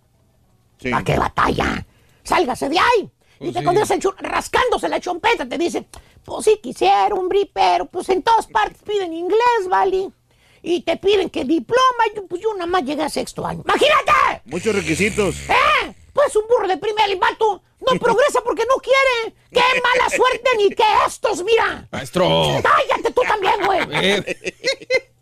Sí. 0.78 0.90
¿Para 0.90 1.04
qué 1.04 1.16
batalla? 1.16 1.86
Sálgase 2.24 2.68
de 2.68 2.78
ahí. 2.78 3.10
Y 3.42 3.44
Pues 3.44 3.54
te 3.54 3.60
sí. 3.60 3.64
el 3.94 4.12
rascándose 4.18 4.88
la 4.90 5.00
chompeta, 5.00 5.48
te 5.48 5.56
dice, 5.56 5.86
pues 6.30 6.44
sí 6.44 6.60
quisiera, 6.62 7.08
hombre, 7.08 7.50
pero 7.52 7.86
pues 7.86 8.08
en 8.08 8.22
todas 8.22 8.46
partes 8.46 8.80
piden 8.86 9.12
inglés, 9.12 9.68
¿vale? 9.68 10.10
Y 10.62 10.82
te 10.82 10.96
piden 10.96 11.28
que 11.28 11.44
diploma, 11.44 12.06
y 12.12 12.16
yo, 12.16 12.26
pues 12.28 12.40
yo 12.40 12.54
nada 12.54 12.66
más 12.66 12.84
llegué 12.84 13.02
a 13.02 13.08
sexto 13.08 13.44
año. 13.44 13.62
¡Imagínate! 13.64 14.42
Muchos 14.44 14.72
requisitos. 14.72 15.34
¡Eh! 15.48 15.92
Pues 16.12 16.36
un 16.36 16.44
burro 16.48 16.68
de 16.68 16.76
primer 16.76 17.10
el 17.10 17.18
vato 17.18 17.62
no 17.80 17.98
progresa 18.00 18.40
porque 18.44 18.62
no 18.68 18.76
quiere. 18.76 19.34
¡Qué 19.50 19.80
mala 19.82 20.08
suerte 20.08 20.50
ni 20.56 20.70
que 20.70 20.84
estos, 21.04 21.42
mira! 21.42 21.88
Maestro. 21.90 22.28
¡Cállate 22.62 23.10
tú 23.12 23.22
también, 23.26 23.54
güey! 23.66 23.80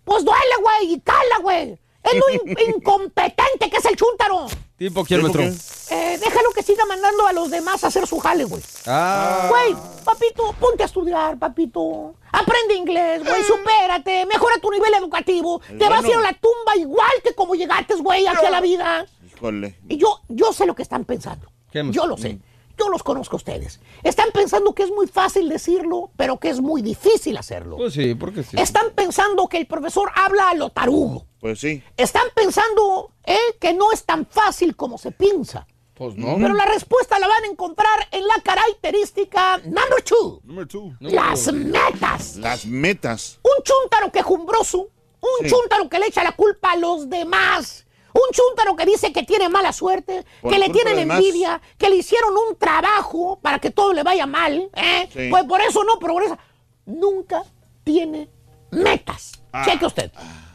Pues 0.05 0.25
duele, 0.25 0.57
güey, 0.61 0.93
y 0.93 1.01
cala, 1.01 1.39
güey. 1.41 1.79
Es 2.13 2.19
lo 2.19 2.51
in- 2.51 2.59
incompetente 2.75 3.71
que 3.71 3.77
es 3.77 3.85
el 3.85 3.97
chúntaro. 3.97 4.47
¿Tipo 4.77 5.05
quién, 5.05 5.23
maestro? 5.23 5.43
Eh, 5.43 6.19
déjalo 6.21 6.51
que 6.55 6.63
siga 6.63 6.85
mandando 6.87 7.27
a 7.27 7.33
los 7.33 7.51
demás 7.51 7.83
a 7.83 7.89
hacer 7.89 8.07
su 8.07 8.19
jale, 8.19 8.45
güey. 8.45 8.63
Ah. 8.87 9.47
Güey, 9.51 9.75
papito, 10.05 10.55
ponte 10.61 10.83
a 10.83 10.87
estudiar, 10.87 11.39
papito. 11.39 12.15
Aprende 12.31 12.75
inglés, 12.75 13.25
güey, 13.25 13.43
supérate, 13.43 14.27
mejora 14.27 14.57
tu 14.61 14.71
nivel 14.71 14.93
educativo. 14.95 15.61
Te 15.79 15.89
vas 15.89 16.05
a 16.05 16.09
ir 16.09 16.15
a 16.15 16.21
la 16.21 16.33
tumba 16.35 16.77
igual 16.77 17.11
que 17.25 17.35
como 17.35 17.55
llegaste, 17.55 17.95
güey, 17.97 18.27
aquí 18.27 18.45
a 18.47 18.51
la 18.51 18.61
vida. 18.61 19.07
Híjole. 19.27 19.77
Y 19.89 19.97
yo, 19.97 20.21
yo 20.29 20.53
sé 20.53 20.67
lo 20.67 20.75
que 20.75 20.83
están 20.83 21.05
pensando. 21.05 21.51
¿Qué 21.73 21.85
Yo 21.91 22.07
lo 22.07 22.17
sé. 22.17 22.39
Yo 22.79 22.89
los 22.91 23.03
conozco 23.03 23.35
a 23.35 23.39
ustedes. 23.39 23.81
Están 24.05 24.31
pensando 24.33 24.73
que 24.73 24.85
es 24.85 24.91
muy 24.91 25.09
fácil 25.09 25.49
decirlo, 25.49 26.11
pero 26.17 26.39
que 26.39 26.49
es 26.49 26.61
muy 26.61 26.81
difícil 26.81 27.37
hacerlo. 27.37 27.77
Pues 27.77 27.93
sí, 27.95 28.15
porque 28.15 28.45
sí. 28.45 28.57
Están 28.57 28.93
pensando 28.95 29.49
que 29.49 29.57
el 29.59 29.67
profesor 29.67 30.13
habla 30.15 30.51
a 30.51 30.55
lo 30.55 30.71
tarugo. 30.71 31.27
Pues 31.41 31.61
sí. 31.61 31.83
Están 31.97 32.27
pensando 32.35 33.13
eh, 33.25 33.37
que 33.61 33.73
no 33.73 33.93
es 33.93 34.05
tan 34.05 34.27
fácil 34.27 34.75
como 34.77 34.99
se 34.99 35.13
piensa. 35.13 35.67
Pues 35.95 36.15
no. 36.17 36.37
Pero 36.37 36.55
la 36.55 36.65
respuesta 36.67 37.19
la 37.19 37.27
van 37.27 37.45
a 37.45 37.47
encontrar 37.49 38.07
en 38.13 38.27
la 38.27 38.35
característica 38.45 39.59
number 39.65 40.03
two. 40.05 40.41
Number 40.45 40.67
two. 40.67 40.93
Las 41.01 41.53
metas. 41.53 42.37
Las 42.37 42.67
metas. 42.67 43.41
Un 43.43 43.63
chúntaro 43.65 44.11
quejumbroso. 44.13 44.79
Un 45.21 45.49
Sí. 45.49 45.51
chúntaro 45.53 45.89
que 45.89 45.99
le 45.99 46.07
echa 46.07 46.23
la 46.23 46.33
culpa 46.33 46.73
a 46.73 46.77
los 46.77 47.09
demás. 47.11 47.85
Un 48.15 48.33
chúntaro 48.33 48.77
que 48.77 48.87
dice 48.87 49.13
que 49.13 49.25
tiene 49.25 49.49
mala 49.49 49.73
suerte, 49.73 50.25
Por 50.41 50.53
que 50.53 50.59
le 50.59 50.71
tienen 50.71 50.99
envidia, 51.11 51.61
que 51.77 51.91
le 51.91 51.97
hicieron 51.97 52.31
un 52.37 52.57
trabajo 52.57 53.39
para 53.43 53.59
que 53.59 53.71
todo 53.71 53.93
le 53.93 54.03
vaya 54.03 54.27
mal. 54.27 54.71
¿eh? 54.75 55.09
Sí. 55.13 55.29
Pues 55.31 55.45
por 55.45 55.61
eso 55.61 55.83
no 55.85 55.99
progresa. 55.99 56.39
Nunca 56.87 57.43
tiene 57.85 58.29
metas. 58.71 59.33
Ah. 59.53 59.65
Cheque 59.65 59.85
usted. 59.87 60.11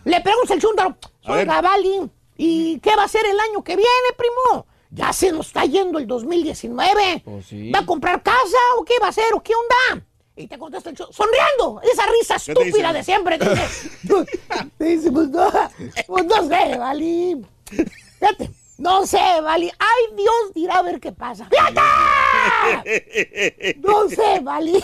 Le 0.06 0.22
pregunta 0.22 0.54
el 0.54 0.62
chúntaro, 0.62 0.96
A 1.26 1.32
ver. 1.36 1.48
oiga, 1.48 1.62
Vali, 1.62 2.10
¿y 2.38 2.80
qué 2.80 2.96
va 2.96 3.04
a 3.04 3.06
hacer 3.06 3.26
el 3.26 3.40
año 3.40 3.64
que 3.64 3.76
viene, 3.76 4.10
primo? 4.18 4.66
Ya 4.92 5.12
se 5.14 5.32
nos 5.32 5.48
está 5.48 5.66
yendo 5.66 5.98
el 5.98 6.06
2019. 6.08 7.22
Pues 7.26 7.46
sí. 7.48 7.72
¿Va 7.72 7.80
a 7.80 7.86
comprar 7.86 8.22
casa 8.22 8.58
o 8.78 8.84
qué 8.84 8.94
va 9.02 9.08
a 9.08 9.10
hacer 9.10 9.34
o 9.34 9.42
qué 9.42 9.54
onda? 9.56 10.06
Y 10.36 10.48
te 10.48 10.58
contesta 10.58 10.90
el 10.90 10.96
chúntaro, 10.96 11.14
sonriendo, 11.14 11.82
esa 11.84 12.06
risa 12.08 12.36
¿Qué 12.44 12.54
te 12.54 12.62
estúpida 12.62 12.92
de 12.94 13.04
siempre. 13.04 13.38
Te 13.38 13.50
dice, 13.50 13.90
te 14.78 14.84
dice, 14.86 15.12
pues 15.12 15.30
no, 15.30 15.52
pues 16.08 16.26
no 16.26 16.48
sé, 16.48 16.78
Vali. 16.78 17.46
Fíjate, 18.20 18.52
no 18.78 19.06
sé, 19.06 19.42
Vali. 19.42 19.72
Ay, 19.80 20.16
Dios 20.16 20.54
dirá 20.54 20.80
a 20.80 20.82
ver 20.82 21.00
qué 21.00 21.12
pasa. 21.12 21.48
¡Fíjate! 21.50 21.80
No 23.82 24.10
sé, 24.10 24.40
Vali. 24.42 24.84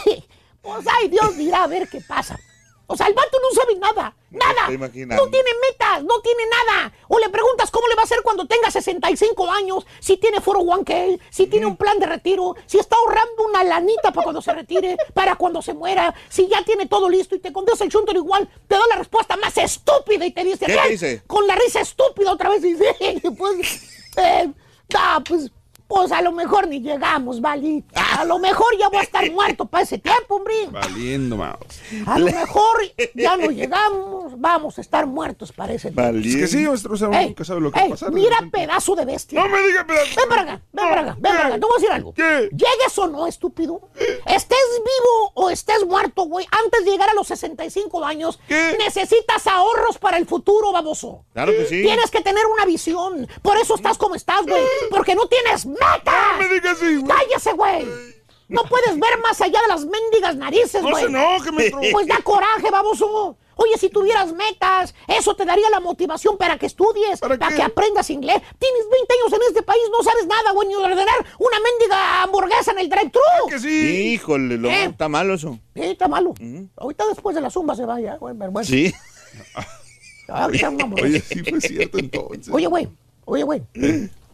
Pues 0.62 0.86
ay, 0.88 1.08
Dios 1.08 1.38
dirá 1.38 1.64
a 1.64 1.68
ver 1.68 1.88
qué 1.90 2.02
pasa. 2.02 2.38
O 2.86 2.96
sea, 2.96 3.08
el 3.08 3.14
vato 3.14 3.38
no 3.42 3.50
sabe 3.62 3.76
nada. 3.80 4.16
Nada. 4.32 4.68
No 5.16 5.28
tiene 5.28 5.50
metas, 5.70 6.04
no 6.04 6.22
tiene 6.22 6.44
nada. 6.46 6.94
O 7.08 7.18
le 7.18 7.30
preguntas 7.30 7.72
cómo 7.72 7.88
le 7.88 7.96
va 7.96 8.02
a 8.02 8.06
hacer 8.06 8.22
cuando 8.22 8.46
tenga 8.46 8.70
65 8.70 9.52
años, 9.52 9.86
si 10.00 10.18
tiene 10.18 10.40
foro 10.40 10.60
1K, 10.60 11.20
si 11.30 11.48
tiene 11.48 11.66
un 11.66 11.76
plan 11.76 11.98
de 11.98 12.06
retiro, 12.06 12.56
si 12.68 12.78
está 12.78 12.96
ahorrando 12.96 13.48
una 13.48 13.64
lanita 13.64 14.12
para 14.12 14.24
cuando 14.24 14.42
se 14.42 14.54
retire, 14.54 14.98
para 15.14 15.36
cuando 15.36 15.62
se 15.62 15.74
muera, 15.74 16.14
si 16.30 16.48
ya 16.48 16.64
tiene 16.64 16.86
todo 16.86 17.10
listo 17.10 17.36
y 17.36 17.40
te 17.40 17.52
contesta 17.52 17.84
el 17.84 17.92
chúntaro 17.92 18.20
igual, 18.20 18.48
te 18.68 18.76
da 18.76 18.82
la 18.88 18.98
respuesta 18.98 19.36
más 19.38 19.58
estúpida 19.58 20.26
y 20.26 20.32
te 20.32 20.44
dice, 20.44 20.66
¿Qué 20.66 20.78
te 20.78 20.90
dice? 20.90 21.24
Con 21.26 21.48
la 21.48 21.56
risa 21.56 21.82
estúpida 21.82 22.32
otra 22.32 22.50
vez 22.50 22.64
y 22.64 22.74
dice, 22.74 22.96
pues, 23.38 23.84
eh, 24.18 24.52
ah, 24.96 25.24
pues, 25.28 25.52
pues 25.90 26.12
a 26.12 26.22
lo 26.22 26.32
mejor 26.32 26.68
ni 26.68 26.82
llegamos, 26.82 27.42
¿vale? 27.42 27.84
A 27.96 28.24
lo 28.24 28.38
mejor 28.38 28.68
ya 28.78 28.90
voy 28.90 29.00
a 29.00 29.02
estar 29.02 29.30
muerto 29.32 29.66
para 29.66 29.84
ese 29.84 29.98
tiempo, 29.98 30.36
hombre. 30.36 30.68
Valiendo, 30.70 31.36
mouse. 31.36 31.82
A 32.06 32.20
lo 32.20 32.28
mejor 32.28 32.78
ya 33.16 33.36
no 33.36 33.50
llegamos, 33.50 34.40
vamos 34.40 34.78
a 34.78 34.82
estar 34.82 35.08
muertos 35.08 35.52
para 35.52 35.74
ese 35.74 35.90
tiempo. 35.90 36.20
Es 36.20 36.36
que 36.36 36.48
sí, 36.48 36.58
maestro, 36.68 36.94
o 36.94 36.98
sea, 36.98 37.08
uno 37.08 37.18
Ey, 37.18 37.30
nunca 37.30 37.44
sabe 37.44 37.62
lo 37.62 37.72
que 37.72 37.80
va 37.80 37.86
a 37.88 37.90
pasar. 37.90 38.12
Mira, 38.12 38.38
pedazo 38.52 38.96
de 38.96 39.06
bestia. 39.06 39.42
No 39.42 39.50
me 39.50 39.60
diga 39.66 39.84
pedazo. 39.84 40.12
Ven 40.16 40.30
para 40.30 40.42
acá, 40.44 40.62
ven 40.72 40.90
para 40.90 41.02
acá, 41.02 41.18
ven 41.20 41.36
para 41.36 41.48
acá. 41.48 41.56
Te 41.56 41.62
voy 41.62 41.72
a 41.72 41.80
decir 41.80 41.92
algo. 41.92 42.14
Llegues 42.14 42.98
o 42.98 43.08
no, 43.08 43.26
estúpido. 43.26 43.82
Estés 44.28 44.58
vivo 44.78 45.32
o 45.34 45.50
estés 45.50 45.88
muerto, 45.88 46.26
güey. 46.26 46.46
Antes 46.52 46.86
de 46.86 46.92
llegar 46.92 47.10
a 47.10 47.16
los 47.16 47.28
65 47.28 48.06
años, 48.06 48.40
necesitas 48.78 49.48
ahorros 49.48 49.98
para 49.98 50.18
el 50.18 50.28
futuro, 50.28 50.72
baboso. 50.72 51.26
Claro 51.34 51.52
que 51.52 51.66
sí. 51.66 51.82
Tienes 51.82 52.12
que 52.12 52.22
tener 52.22 52.46
una 52.46 52.66
visión. 52.66 53.28
Por 53.42 53.58
eso 53.58 53.74
estás 53.74 53.98
como 53.98 54.14
estás, 54.14 54.46
güey. 54.46 54.62
Porque 54.92 55.16
no 55.16 55.26
tienes 55.26 55.66
metas. 55.80 56.14
No 56.34 56.38
me 56.48 56.54
digas 56.54 56.78
así, 56.78 56.96
güey. 56.98 57.08
Cállese, 57.08 57.54
güey. 57.54 57.88
No 58.48 58.64
puedes 58.64 59.00
ver 59.00 59.20
más 59.22 59.40
allá 59.42 59.62
de 59.62 59.68
las 59.68 59.86
mendigas 59.86 60.36
narices, 60.36 60.82
No 60.82 60.90
güey. 60.90 61.04
se 61.04 61.10
enoje, 61.10 61.52
maestro. 61.52 61.82
Pues 61.92 62.08
da 62.08 62.18
coraje, 62.24 62.72
baboso. 62.72 63.38
Oye, 63.62 63.78
si 63.78 63.90
tuvieras 63.90 64.32
metas, 64.34 64.96
eso 65.08 65.36
te 65.36 65.44
daría 65.44 65.70
la 65.70 65.82
motivación 65.82 66.38
para 66.38 66.58
que 66.58 66.66
estudies, 66.66 67.20
para, 67.20 67.38
que 67.38 67.62
aprendas 67.62 68.10
inglés. 68.10 68.38
Tienes 68.58 68.84
20 68.90 69.14
años 69.14 69.34
en 69.34 69.48
este 69.50 69.64
país, 69.64 69.82
no 69.92 70.02
sabes 70.02 70.26
nada, 70.28 70.52
güey, 70.54 70.70
ni 70.70 70.76
ordenar 70.76 71.26
una 71.38 71.58
mendiga 71.60 72.24
hamburguesa 72.24 72.72
en 72.72 72.80
el 72.80 72.90
drive-thru. 72.90 73.68
Híjole, 73.70 74.58
lo, 74.58 74.70
¿Eh? 74.70 74.86
está 74.86 75.10
malo 75.10 75.34
eso. 75.34 75.60
Sí, 75.76 75.82
está 75.82 76.08
malo. 76.08 76.34
Ahorita 76.78 77.06
después 77.08 77.36
de 77.36 77.42
la 77.42 77.50
zumba 77.50 77.76
se 77.76 77.86
vaya, 77.86 78.16
güey, 78.16 78.34
bueno. 78.34 78.64
Sí. 78.64 78.94
Ah, 80.30 80.48
está 80.54 80.70
una 80.70 80.86
hamburguesa. 80.86 81.08
Oye, 81.10 81.44
sí 81.44 81.44
fue 81.50 81.60
cierto 81.60 81.98
entonces. 82.00 82.54
Oye, 82.54 82.68
güey, 82.68 82.88
oye, 83.26 83.44
güey. 83.44 83.62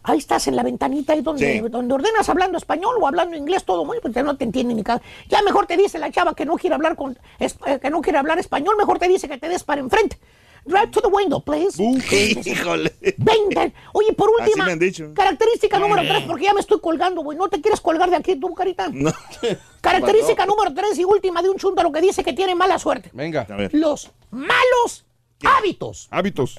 Ahí 0.07 0.19
estás 0.19 0.47
en 0.47 0.55
la 0.55 0.63
ventanita 0.63 1.13
ahí 1.13 1.21
donde, 1.21 1.53
Sí. 1.61 1.67
donde 1.69 1.93
ordenas 1.93 2.29
hablando 2.29 2.57
español 2.57 2.95
o 3.01 3.07
hablando 3.07 3.35
inglés 3.35 3.63
todo 3.65 3.85
muy, 3.85 3.97
porque 4.01 4.21
no 4.23 4.37
te 4.37 4.43
entiende 4.43 4.73
ni 4.73 4.83
cada. 4.83 5.01
Ya 5.29 5.41
mejor 5.41 5.65
te 5.65 5.75
dice 5.77 5.97
la 5.99 6.11
chava 6.11 6.35
que 6.35 6.45
no 6.45 6.55
quiere 6.57 6.75
hablar 6.75 6.95
con 6.95 7.17
es- 7.39 7.57
eh, 7.65 7.79
que 7.81 7.89
no 7.89 8.01
quiere 8.01 8.19
hablar 8.19 8.37
español, 8.39 8.75
mejor 8.77 8.99
te 8.99 9.07
dice 9.07 9.27
que 9.27 9.37
te 9.37 9.49
des 9.49 9.63
para 9.63 9.81
enfrente. 9.81 10.17
Drive 10.67 10.87
to 10.87 10.99
the 10.99 11.07
window, 11.09 11.43
please. 11.43 11.77
Híjole. 12.49 12.91
Venga. 13.17 13.71
Oye, 13.93 14.13
por 14.13 14.29
Así 14.39 14.49
última, 14.49 14.65
me 14.65 14.71
han 14.71 14.79
dicho. 14.79 15.11
característica 15.13 15.77
número 15.77 16.01
tres, 16.01 16.23
porque 16.27 16.45
ya 16.45 16.53
me 16.55 16.59
estoy 16.59 16.79
colgando, 16.79 17.21
güey. 17.21 17.37
¿No 17.37 17.47
te 17.49 17.61
quieres 17.61 17.79
colgar 17.81 18.09
de 18.09 18.15
aquí 18.15 18.35
tú, 18.35 18.53
carita? 18.55 18.87
No. 18.91 19.11
Característica 19.81 20.45
número 20.47 20.73
tres 20.73 20.97
y 20.97 21.03
última 21.03 21.41
de 21.43 21.49
un 21.49 21.57
chúntaro 21.57 21.91
que 21.91 22.01
dice 22.01 22.23
que 22.23 22.33
tiene 22.33 22.55
mala 22.55 22.79
suerte. 22.79 23.11
Venga. 23.13 23.45
A 23.49 23.55
ver. 23.55 23.73
Los 23.75 24.11
malos 24.31 25.04
hábitos. 25.43 26.07
Hábitos. 26.11 26.55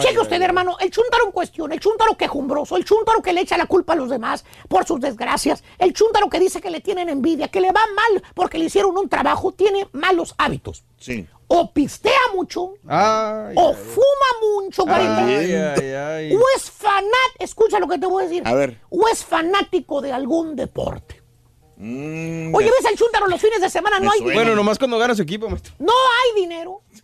Cheque 0.00 0.18
usted, 0.18 0.40
hermano, 0.40 0.76
el 0.80 0.90
chúntaro 0.90 1.26
en 1.26 1.32
cuestión, 1.32 1.72
el 1.72 1.80
chúntaro 1.80 2.16
quejumbroso, 2.16 2.76
el 2.76 2.84
chúntaro 2.84 3.22
que 3.22 3.32
le 3.32 3.42
echa 3.42 3.56
la 3.56 3.66
culpa 3.66 3.92
a 3.92 3.96
los 3.96 4.08
demás 4.10 4.44
por 4.68 4.86
sus 4.86 5.00
desgracias, 5.00 5.62
el 5.78 5.92
chúntaro 5.92 6.28
que 6.30 6.40
dice 6.40 6.60
que 6.60 6.70
le 6.70 6.80
tienen 6.80 7.08
envidia, 7.08 7.48
que 7.48 7.60
le 7.60 7.72
va 7.72 7.82
mal 7.94 8.22
porque 8.34 8.58
le 8.58 8.66
hicieron 8.66 8.96
un 8.96 9.08
trabajo, 9.08 9.52
tiene 9.52 9.88
malos 9.92 10.34
hábitos. 10.38 10.84
Sí. 10.98 11.26
O 11.46 11.72
pistea 11.72 12.18
mucho, 12.34 12.72
Ay, 12.88 13.54
o 13.56 13.74
fuma 13.74 14.62
mucho, 14.62 14.84
ay, 14.88 15.52
ay, 15.54 15.92
ay. 15.92 16.34
O 16.34 16.40
es 16.56 16.70
fanático, 16.70 17.10
escucha 17.40 17.78
lo 17.78 17.86
que 17.86 17.98
te 17.98 18.06
voy 18.06 18.24
a 18.24 18.26
decir. 18.26 18.42
A 18.46 18.54
ver. 18.54 18.80
O 18.88 19.06
es 19.08 19.22
fanático 19.24 20.00
de 20.00 20.10
algún 20.12 20.56
deporte. 20.56 21.22
Mm, 21.76 22.54
Oye, 22.54 22.66
¿ves 22.70 22.86
al 22.86 22.96
chúntaro 22.96 23.26
los 23.26 23.40
fines 23.40 23.60
de 23.60 23.68
semana? 23.68 23.98
No 23.98 24.10
hay 24.10 24.18
suena. 24.18 24.32
dinero. 24.32 24.40
Bueno, 24.46 24.56
nomás 24.56 24.78
cuando 24.78 24.96
gana 24.98 25.14
su 25.14 25.22
equipo, 25.22 25.48
maestro. 25.50 25.74
No 25.78 25.92
hay 25.92 26.40
dinero. 26.40 26.80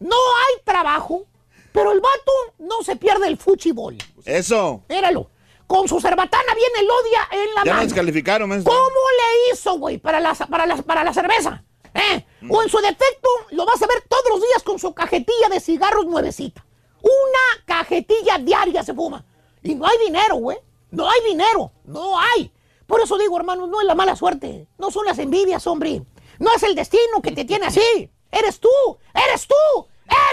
No 0.00 0.16
hay 0.16 0.62
trabajo. 0.64 1.24
Pero 1.72 1.92
el 1.92 2.00
vato 2.00 2.32
no 2.58 2.82
se 2.82 2.96
pierde 2.96 3.26
el 3.28 3.36
fútbol. 3.36 3.96
Eso. 4.24 4.82
Míralo. 4.88 5.28
Con 5.66 5.86
su 5.88 6.00
cerbatana 6.00 6.54
viene 6.54 6.80
el 6.80 6.90
odia 6.90 7.28
en 7.32 7.54
la 7.54 7.64
Ya 7.64 7.72
mano. 7.72 7.82
nos 7.82 7.84
descalificaron, 7.92 8.48
maestro. 8.48 8.72
¿Cómo 8.72 8.86
le 8.88 9.52
hizo, 9.52 9.78
güey, 9.78 9.98
para 9.98 10.20
la, 10.20 10.32
para, 10.34 10.64
la, 10.64 10.76
para 10.76 11.04
la 11.04 11.12
cerveza? 11.12 11.62
¿Eh? 11.92 12.24
O 12.48 12.62
en 12.62 12.68
su 12.68 12.78
defecto, 12.78 13.28
lo 13.50 13.66
vas 13.66 13.82
a 13.82 13.86
ver 13.86 14.02
todos 14.08 14.24
los 14.30 14.40
días 14.40 14.62
con 14.62 14.78
su 14.78 14.94
cajetilla 14.94 15.48
de 15.50 15.60
cigarros 15.60 16.06
nuevecita. 16.06 16.64
Una 17.02 17.64
cajetilla 17.66 18.38
diaria 18.38 18.82
se 18.82 18.94
fuma. 18.94 19.24
Y 19.62 19.74
no 19.74 19.86
hay 19.86 19.98
dinero, 20.04 20.36
güey. 20.36 20.58
No 20.92 21.10
hay 21.10 21.20
dinero. 21.28 21.72
No 21.84 22.18
hay. 22.18 22.52
Por 22.86 23.00
eso 23.02 23.18
digo, 23.18 23.36
hermano, 23.36 23.66
no 23.66 23.80
es 23.80 23.86
la 23.86 23.94
mala 23.94 24.14
suerte. 24.16 24.66
No 24.78 24.90
son 24.90 25.04
las 25.04 25.18
envidias, 25.18 25.66
hombre. 25.66 26.02
No 26.38 26.54
es 26.54 26.62
el 26.62 26.74
destino 26.74 27.20
que 27.22 27.32
te 27.32 27.44
tiene 27.44 27.66
así. 27.66 28.10
Eres 28.30 28.60
tú. 28.60 28.68
Eres 29.14 29.46
tú. 29.46 29.86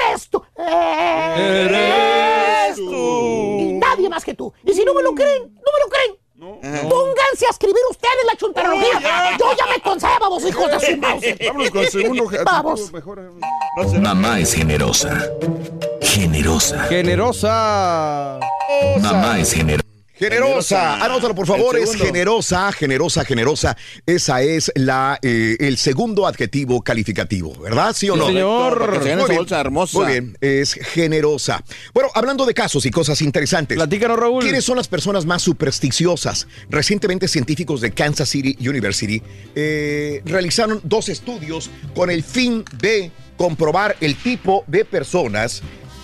Eres 0.09 0.29
tú. 0.29 0.43
Eres 0.57 2.75
tú. 2.75 3.57
Y 3.59 3.73
nadie 3.73 4.09
más 4.09 4.23
que 4.23 4.33
tú. 4.33 4.53
Y 4.63 4.73
si 4.73 4.83
no 4.85 4.93
me 4.93 5.03
lo 5.03 5.13
creen, 5.13 5.43
no 5.43 5.71
me 5.71 5.79
lo 5.83 5.89
creen? 5.89 6.15
Pónganse 6.89 7.45
a 7.47 7.51
escribir 7.51 7.81
ustedes 7.89 8.25
la 8.25 8.35
chuntarología. 8.35 9.37
Yo 9.39 9.45
ya 9.57 9.65
me 9.73 9.81
concebo, 9.81 10.29
vos 10.29 10.45
hijos 10.45 10.69
de 10.71 10.79
su 10.79 10.97
mouse. 10.97 11.23
Vámonos 11.47 11.71
con 11.71 11.81
el 11.81 11.89
segundo. 11.89 12.29
Vamos. 12.45 12.91
Mamá 14.01 14.39
es 14.39 14.53
generosa. 14.53 15.29
Generosa. 16.01 16.79
Generosa. 16.83 18.39
Mamá 18.99 19.39
es 19.39 19.53
generosa. 19.53 19.83
Generosa, 20.29 21.03
anótalo 21.03 21.35
por 21.35 21.47
favor, 21.47 21.77
es 21.77 21.95
generosa, 21.95 22.71
generosa, 22.71 23.25
generosa. 23.25 23.77
Esa 24.05 24.41
es 24.41 24.71
la 24.75 25.19
eh, 25.21 25.57
el 25.59 25.77
segundo 25.77 26.25
adjetivo 26.27 26.81
calificativo, 26.81 27.53
¿verdad? 27.59 27.93
¿Sí 27.95 28.09
o 28.09 28.13
Sí, 28.13 28.19
no? 28.19 28.27
señor. 28.27 28.99
Se 29.03 29.15
Muy 29.15 29.25
bien, 29.25 29.37
bolsa 29.37 29.59
hermosa. 29.59 29.97
Muy 29.99 30.07
bien, 30.11 30.37
es 30.41 30.73
generosa. 30.73 31.63
Bueno, 31.93 32.09
hablando 32.13 32.45
de 32.45 32.53
casos 32.53 32.85
y 32.85 32.91
cosas 32.91 33.21
interesantes. 33.21 33.75
Platícanos, 33.75 34.17
Raúl. 34.17 34.43
¿Quiénes 34.43 34.63
son 34.63 34.77
las 34.77 34.87
personas 34.87 35.25
más 35.25 35.41
supersticiosas? 35.41 36.47
Recientemente 36.69 37.27
científicos 37.27 37.81
de 37.81 37.91
Kansas 37.91 38.29
City 38.29 38.55
University 38.67 39.21
eh, 39.55 40.21
realizaron 40.25 40.79
dos 40.83 41.09
estudios 41.09 41.69
con 41.95 42.09
el 42.09 42.23
fin 42.23 42.63
de 42.77 43.11
comprobar 43.37 43.95
el 43.99 44.15
tipo 44.15 44.63
de 44.67 44.85
personas 44.85 45.61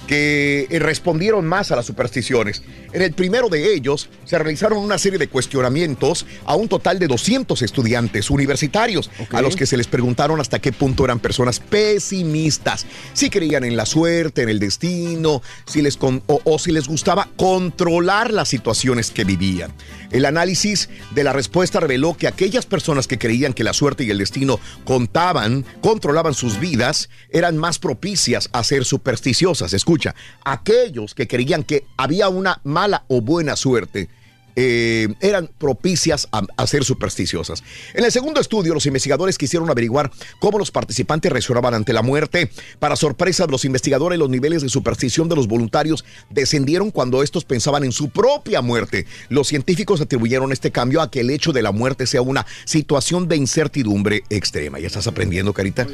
que 0.07 0.65
eh, 0.71 0.79
respondieron 0.79 1.45
más 1.45 1.71
a 1.71 1.75
las 1.75 1.85
supersticiones. 1.85 2.63
En 2.91 3.01
el 3.03 3.13
primero 3.13 3.49
de 3.49 3.73
ellos 3.73 4.09
se 4.25 4.37
realizaron 4.39 4.79
una 4.79 4.97
serie 4.97 5.19
de 5.19 5.27
cuestionamientos 5.27 6.25
a 6.45 6.55
un 6.55 6.67
total 6.67 6.97
de 6.97 7.07
200 7.07 7.61
estudiantes 7.61 8.29
universitarios, 8.31 9.11
a 9.31 9.41
los 9.41 9.55
que 9.55 9.65
se 9.67 9.77
les 9.77 9.87
preguntaron 9.87 10.39
hasta 10.41 10.59
qué 10.59 10.71
punto 10.71 11.05
eran 11.05 11.19
personas 11.19 11.59
pesimistas, 11.59 12.85
si 13.13 13.29
creían 13.29 13.63
en 13.63 13.77
la 13.77 13.85
suerte, 13.85 14.41
en 14.41 14.49
el 14.49 14.59
destino, 14.59 15.41
si 15.65 15.81
les 15.81 15.97
con- 15.97 16.23
o, 16.27 16.41
o 16.43 16.57
si 16.59 16.71
les 16.71 16.87
gustaba 16.87 17.29
controlar 17.37 18.33
las 18.33 18.49
situaciones 18.49 19.11
que 19.11 19.23
vivían. 19.23 19.71
El 20.11 20.25
análisis 20.25 20.89
de 21.13 21.23
la 21.23 21.33
respuesta 21.33 21.79
reveló 21.79 22.17
que 22.17 22.27
aquellas 22.27 22.65
personas 22.65 23.07
que 23.07 23.19
creían 23.19 23.53
que 23.53 23.63
la 23.63 23.73
suerte 23.73 24.03
y 24.03 24.09
el 24.09 24.17
destino 24.17 24.59
contaban, 24.83 25.63
controlaban 25.81 26.33
sus 26.33 26.59
vidas, 26.59 27.09
eran 27.29 27.57
más 27.57 27.77
propicias 27.77 28.49
a 28.51 28.63
ser 28.63 28.85
supersticiosas. 28.85 29.73
Escucha, 29.73 30.15
aquellos 30.43 31.13
que 31.13 31.27
creían 31.27 31.63
que 31.63 31.85
había 31.97 32.29
una 32.29 32.59
mala 32.79 33.03
o 33.09 33.19
buena 33.19 33.57
suerte, 33.57 34.07
eh, 34.55 35.07
eran 35.21 35.49
propicias 35.57 36.27
a, 36.31 36.41
a 36.57 36.67
ser 36.67 36.83
supersticiosas. 36.83 37.63
En 37.93 38.03
el 38.03 38.11
segundo 38.11 38.41
estudio, 38.41 38.73
los 38.73 38.85
investigadores 38.85 39.37
quisieron 39.37 39.69
averiguar 39.69 40.11
cómo 40.39 40.57
los 40.57 40.71
participantes 40.71 41.31
reaccionaban 41.31 41.73
ante 41.73 41.93
la 41.93 42.01
muerte. 42.01 42.49
Para 42.79 42.95
sorpresa 42.95 43.45
de 43.45 43.51
los 43.51 43.63
investigadores, 43.63 44.17
los 44.19 44.29
niveles 44.29 44.61
de 44.61 44.69
superstición 44.69 45.29
de 45.29 45.35
los 45.35 45.47
voluntarios 45.47 46.03
descendieron 46.29 46.91
cuando 46.91 47.21
estos 47.21 47.45
pensaban 47.45 47.83
en 47.83 47.91
su 47.91 48.09
propia 48.09 48.61
muerte. 48.61 49.05
Los 49.29 49.47
científicos 49.47 50.01
atribuyeron 50.01 50.51
este 50.51 50.71
cambio 50.71 51.01
a 51.01 51.11
que 51.11 51.21
el 51.21 51.29
hecho 51.29 51.53
de 51.53 51.61
la 51.61 51.71
muerte 51.71 52.05
sea 52.05 52.21
una 52.21 52.45
situación 52.65 53.27
de 53.27 53.37
incertidumbre 53.37 54.23
extrema. 54.29 54.79
¿Ya 54.79 54.87
estás 54.87 55.07
aprendiendo, 55.07 55.53
Carita? 55.53 55.85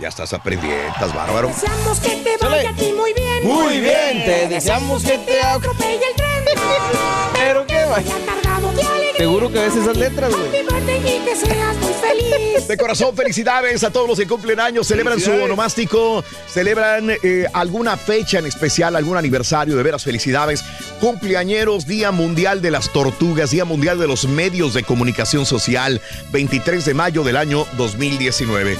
Ya 0.00 0.08
estás 0.08 0.32
aprendiendo, 0.32 0.88
estás 0.88 1.14
bárbaro. 1.14 1.50
Que 2.02 2.36
te 2.38 2.46
vaya 2.46 2.70
a 2.70 2.76
ti 2.76 2.92
muy 3.44 3.80
bien. 3.80 4.24
Te 4.24 4.48
deseamos 4.48 5.02
que 5.04 5.18
te 5.18 5.40
atropelle 5.40 5.94
el 5.94 6.16
tren. 6.16 6.34
Pero 7.34 7.66
qué 7.66 7.84
va. 7.84 8.02
Seguro 9.16 9.52
que 9.52 9.58
ves 9.60 9.76
esas 9.76 9.96
letras, 9.96 10.34
güey. 10.34 10.48
Happy 10.48 10.62
birthday 10.62 10.98
y 10.98 11.24
que 11.24 11.36
seas 11.36 11.76
muy 11.76 11.92
feliz. 11.92 12.66
De 12.66 12.76
corazón, 12.76 13.14
felicidades 13.16 13.84
a 13.84 13.90
todos 13.90 14.08
los 14.08 14.18
que 14.18 14.26
cumplen 14.26 14.58
años, 14.58 14.88
celebran 14.88 15.20
su 15.20 15.30
onomástico, 15.30 16.24
celebran 16.48 17.10
eh, 17.22 17.46
alguna 17.52 17.96
fecha 17.96 18.38
en 18.38 18.46
especial, 18.46 18.96
algún 18.96 19.16
aniversario, 19.16 19.76
de 19.76 19.82
veras 19.82 20.02
felicidades. 20.02 20.64
Cumpleañeros, 21.00 21.86
Día 21.86 22.10
Mundial 22.10 22.60
de 22.60 22.72
las 22.72 22.92
Tortugas, 22.92 23.50
Día 23.50 23.64
Mundial 23.64 23.98
de 23.98 24.08
los 24.08 24.26
Medios 24.26 24.74
de 24.74 24.82
Comunicación 24.82 25.46
Social, 25.46 26.00
23 26.32 26.84
de 26.84 26.94
mayo 26.94 27.22
del 27.22 27.36
año 27.36 27.66
2019. 27.76 28.78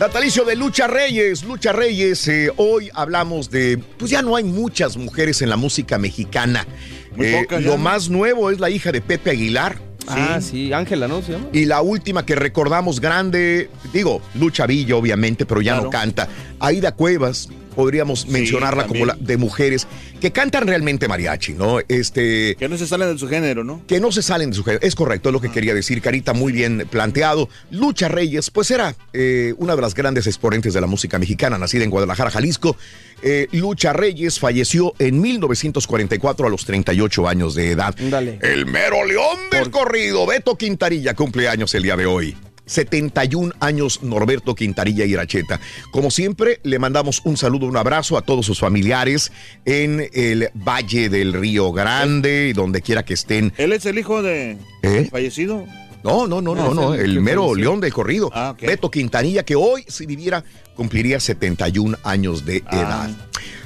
Natalicio 0.00 0.44
de 0.44 0.56
Lucha 0.56 0.86
Reyes, 0.88 1.44
Lucha 1.44 1.72
Reyes, 1.72 2.26
eh, 2.26 2.50
hoy 2.56 2.90
hablamos 2.94 3.48
de, 3.50 3.78
pues 3.96 4.10
ya 4.10 4.22
no 4.22 4.34
hay 4.34 4.42
muchas 4.42 4.96
mujeres 4.96 5.40
en 5.40 5.50
la 5.50 5.56
música 5.56 5.98
mexicana. 5.98 6.66
Muy 7.14 7.26
Eh, 7.26 7.46
lo 7.60 7.76
más 7.78 8.08
nuevo 8.10 8.50
es 8.50 8.58
la 8.58 8.70
hija 8.70 8.90
de 8.90 9.00
Pepe 9.00 9.30
Aguilar. 9.30 9.76
Ah, 10.08 10.40
sí, 10.42 10.72
Ángela, 10.72 11.06
¿no? 11.08 11.22
Se 11.22 11.32
llama. 11.32 11.46
Y 11.52 11.64
la 11.64 11.80
última 11.80 12.26
que 12.26 12.34
recordamos 12.34 13.00
grande, 13.00 13.70
digo, 13.92 14.20
Lucha 14.34 14.66
Villa, 14.66 14.96
obviamente, 14.96 15.46
pero 15.46 15.62
ya 15.62 15.72
Claro. 15.74 15.84
no 15.84 15.90
canta. 15.90 16.28
Aida 16.58 16.92
Cuevas, 16.92 17.48
podríamos 17.74 18.26
mencionarla 18.26 18.86
como 18.86 19.04
la 19.06 19.16
de 19.18 19.36
mujeres 19.36 19.86
que 20.20 20.30
cantan 20.30 20.66
realmente 20.66 21.08
mariachi, 21.08 21.54
¿no? 21.54 21.80
Este. 21.88 22.56
Que 22.58 22.68
no 22.68 22.78
se 22.78 22.86
salen 22.86 23.12
de 23.12 23.18
su 23.18 23.28
género, 23.28 23.64
¿no? 23.64 23.82
Que 23.86 24.00
no 24.00 24.12
se 24.12 24.22
salen 24.22 24.50
de 24.50 24.56
su 24.56 24.64
género. 24.64 24.84
Es 24.84 24.94
correcto, 24.94 25.28
es 25.28 25.32
lo 25.32 25.40
que 25.40 25.50
quería 25.50 25.74
decir, 25.74 26.00
Carita, 26.00 26.32
muy 26.32 26.52
bien 26.52 26.86
planteado. 26.90 27.48
Lucha 27.70 28.08
Reyes, 28.08 28.50
pues 28.50 28.70
era 28.70 28.94
eh, 29.12 29.54
una 29.58 29.76
de 29.76 29.82
las 29.82 29.94
grandes 29.94 30.26
exponentes 30.26 30.74
de 30.74 30.80
la 30.80 30.86
música 30.86 31.18
mexicana, 31.18 31.58
nacida 31.58 31.84
en 31.84 31.90
Guadalajara, 31.90 32.30
Jalisco. 32.30 32.76
Eh, 33.22 33.48
Lucha 33.52 33.92
Reyes 33.92 34.38
falleció 34.38 34.94
en 34.98 35.20
1944 35.20 36.46
a 36.46 36.50
los 36.50 36.64
38 36.64 37.28
años 37.28 37.54
de 37.54 37.70
edad. 37.70 37.94
Dale. 37.98 38.38
El 38.42 38.66
mero 38.66 39.04
león 39.04 39.38
del 39.50 39.70
corrido, 39.70 40.26
Beto 40.26 40.56
Quintarilla, 40.56 41.14
cumple 41.14 41.48
años 41.48 41.74
el 41.74 41.82
día 41.82 41.96
de 41.96 42.06
hoy. 42.06 42.36
71 42.66 43.52
años 43.60 44.02
Norberto 44.02 44.54
Quintarilla 44.54 45.04
Iracheta. 45.04 45.60
Como 45.90 46.10
siempre, 46.10 46.60
le 46.62 46.78
mandamos 46.78 47.20
un 47.24 47.36
saludo, 47.36 47.66
un 47.66 47.76
abrazo 47.76 48.16
a 48.16 48.22
todos 48.22 48.46
sus 48.46 48.60
familiares 48.60 49.32
en 49.64 50.08
el 50.12 50.48
Valle 50.54 51.08
del 51.08 51.32
Río 51.32 51.72
Grande, 51.72 52.52
donde 52.54 52.82
quiera 52.82 53.04
que 53.04 53.14
estén. 53.14 53.52
Él 53.56 53.72
es 53.72 53.86
el 53.86 53.98
hijo 53.98 54.22
de 54.22 54.56
¿Eh? 54.82 55.08
fallecido. 55.10 55.64
No, 56.02 56.26
no, 56.26 56.42
no, 56.42 56.52
Ah, 56.52 56.56
no, 56.56 56.68
es 56.70 56.74
no, 56.74 56.94
el 56.94 57.20
mero 57.22 57.54
león 57.54 57.80
del 57.80 57.92
corrido. 57.92 58.30
Ah. 58.34 58.54
Beto 58.60 58.90
Quintanilla, 58.90 59.42
que 59.42 59.56
hoy, 59.56 59.84
si 59.88 60.04
viviera, 60.04 60.44
cumpliría 60.76 61.18
71 61.18 61.96
años 62.02 62.44
de 62.44 62.62
Ah. 62.66 62.76
edad. 62.76 63.10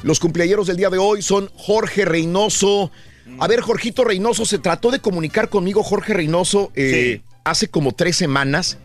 Los 0.05 0.21
cumpleaños 0.21 0.69
del 0.69 0.77
día 0.77 0.89
de 0.91 0.99
hoy 0.99 1.21
son 1.23 1.51
Jorge 1.57 2.05
Reynoso. 2.05 2.93
A 3.41 3.49
ver, 3.49 3.61
Jorgito 3.61 4.05
Reynoso, 4.05 4.45
se 4.47 4.59
trató 4.59 4.91
de 4.93 5.01
comunicar 5.01 5.49
conmigo, 5.49 5.83
Jorge 5.83 6.15
Reynoso, 6.15 6.71
eh, 6.77 7.23
hace 7.45 7.69
como 7.69 7.93
tres 7.93 8.15
semanas. 8.17 8.79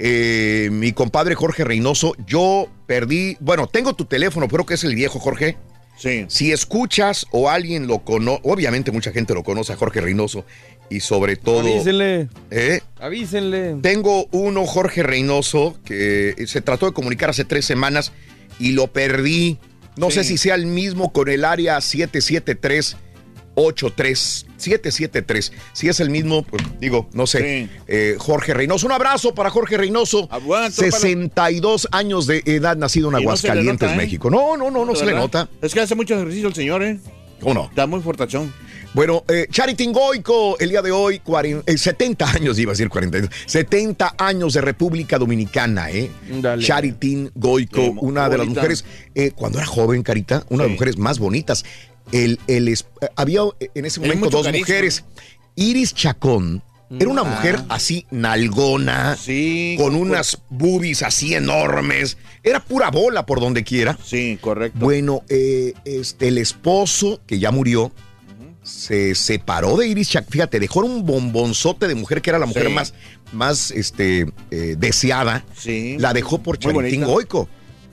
Eh, 0.00 0.68
mi 0.70 0.92
compadre 0.92 1.34
Jorge 1.34 1.64
Reynoso, 1.64 2.14
yo 2.24 2.68
perdí, 2.86 3.36
bueno, 3.40 3.66
tengo 3.66 3.94
tu 3.94 4.04
teléfono, 4.04 4.46
creo 4.46 4.64
que 4.64 4.74
es 4.74 4.84
el 4.84 4.94
viejo 4.94 5.18
Jorge. 5.18 5.56
Sí. 5.96 6.24
Si 6.28 6.52
escuchas 6.52 7.26
o 7.32 7.50
alguien 7.50 7.88
lo 7.88 8.04
conoce, 8.04 8.40
obviamente 8.44 8.92
mucha 8.92 9.10
gente 9.10 9.34
lo 9.34 9.42
conoce 9.42 9.72
a 9.72 9.76
Jorge 9.76 10.00
Reynoso 10.00 10.44
y 10.88 11.00
sobre 11.00 11.34
todo... 11.34 11.60
Avísenle. 11.60 12.28
¿Eh? 12.52 12.80
Avísenle. 13.00 13.74
Tengo 13.82 14.28
uno, 14.30 14.64
Jorge 14.66 15.02
Reynoso, 15.02 15.76
que 15.84 16.44
se 16.46 16.60
trató 16.60 16.86
de 16.86 16.92
comunicar 16.92 17.30
hace 17.30 17.44
tres 17.44 17.64
semanas 17.64 18.12
y 18.60 18.72
lo 18.72 18.92
perdí. 18.92 19.58
No 19.96 20.12
sé 20.12 20.22
si 20.22 20.38
sea 20.38 20.54
el 20.54 20.66
mismo 20.66 21.12
con 21.12 21.28
el 21.28 21.44
área 21.44 21.80
77383. 21.80 22.96
773. 24.56 25.52
Si 25.72 25.88
es 25.88 26.00
el 26.00 26.10
mismo, 26.10 26.42
pues 26.42 26.62
digo, 26.80 27.08
no 27.12 27.26
sé. 27.26 27.68
Eh, 27.86 28.16
Jorge 28.18 28.54
Reynoso. 28.54 28.86
Un 28.86 28.92
abrazo 28.92 29.34
para 29.34 29.50
Jorge 29.50 29.76
Reynoso. 29.76 30.28
Aguanta, 30.30 30.70
62 30.70 31.88
años 31.92 32.26
de 32.26 32.42
edad, 32.46 32.76
nacido 32.76 33.08
en 33.08 33.12
no 33.12 33.18
Aguascalientes, 33.18 33.88
nota, 33.88 33.94
¿eh? 33.94 33.96
México. 33.96 34.30
No, 34.30 34.56
no, 34.56 34.70
no, 34.70 34.84
no 34.84 34.94
se 34.94 35.06
le 35.06 35.12
nota. 35.14 35.48
Es 35.62 35.74
que 35.74 35.80
hace 35.80 35.94
mucho 35.94 36.14
ejercicio 36.14 36.48
el 36.48 36.54
señor, 36.54 36.82
¿eh? 36.82 36.98
¿Cómo 37.40 37.54
no? 37.54 37.64
Está 37.66 37.86
muy 37.86 38.00
fortachón. 38.00 38.52
Bueno, 38.94 39.22
eh, 39.28 39.46
Charitín 39.50 39.92
Goico, 39.92 40.58
el 40.58 40.70
día 40.70 40.80
de 40.82 40.90
hoy, 40.90 41.20
cuaren- 41.24 41.62
eh, 41.66 41.76
70 41.76 42.28
años, 42.30 42.58
iba 42.58 42.70
a 42.70 42.74
decir 42.74 42.88
42, 42.88 43.30
70 43.46 44.14
años 44.18 44.54
de 44.54 44.62
República 44.62 45.18
Dominicana, 45.18 45.90
¿eh? 45.90 46.10
Dale. 46.40 46.64
Charitín 46.64 47.30
Goico, 47.34 47.80
Sí, 47.80 47.92
una 47.98 48.28
de 48.30 48.38
las 48.38 48.46
mujeres, 48.48 48.84
eh, 49.14 49.30
cuando 49.34 49.58
era 49.58 49.66
joven, 49.66 50.02
Carita, 50.02 50.44
una 50.48 50.62
de 50.64 50.70
las 50.70 50.72
mujeres 50.76 50.96
más 50.96 51.18
bonitas. 51.18 51.64
El, 52.12 52.38
el 52.46 52.68
eh, 52.68 52.76
había 53.16 53.40
eh, 53.60 53.68
en 53.74 53.84
ese 53.84 54.00
momento 54.00 54.30
dos 54.30 54.44
carisma. 54.46 54.60
mujeres. 54.66 55.04
Iris 55.56 55.94
Chacón. 55.94 56.62
Era 56.98 57.10
una 57.10 57.20
Ah. 57.20 57.24
mujer 57.24 57.60
así 57.68 58.06
nalgona, 58.10 59.14
Sí. 59.16 59.74
con 59.78 59.94
unas 59.94 60.38
boobies 60.48 61.02
así 61.02 61.34
enormes. 61.34 62.16
Era 62.42 62.60
pura 62.64 62.90
bola 62.90 63.26
por 63.26 63.40
donde 63.40 63.62
quiera. 63.62 63.98
Sí, 64.02 64.38
correcto. 64.40 64.78
Bueno, 64.78 65.22
eh, 65.28 65.74
este, 65.84 66.28
el 66.28 66.38
esposo, 66.38 67.20
que 67.26 67.38
ya 67.38 67.50
murió, 67.50 67.92
se 68.62 69.14
separó 69.14 69.76
de 69.76 69.88
Iris 69.88 70.08
Chacón. 70.10 70.30
Fíjate, 70.32 70.60
dejó 70.60 70.80
un 70.80 71.04
bombonzote 71.04 71.88
de 71.88 71.94
mujer 71.94 72.22
que 72.22 72.30
era 72.30 72.38
la 72.38 72.46
mujer 72.46 72.68
Sí. 72.68 72.72
más, 72.72 72.94
más 73.32 73.70
este, 73.70 74.26
eh, 74.50 74.74
deseada. 74.78 75.44
Sí. 75.58 75.96
La 75.98 76.14
dejó 76.14 76.42
por 76.42 76.58
Charitín. 76.58 77.04
Goico. 77.04 77.48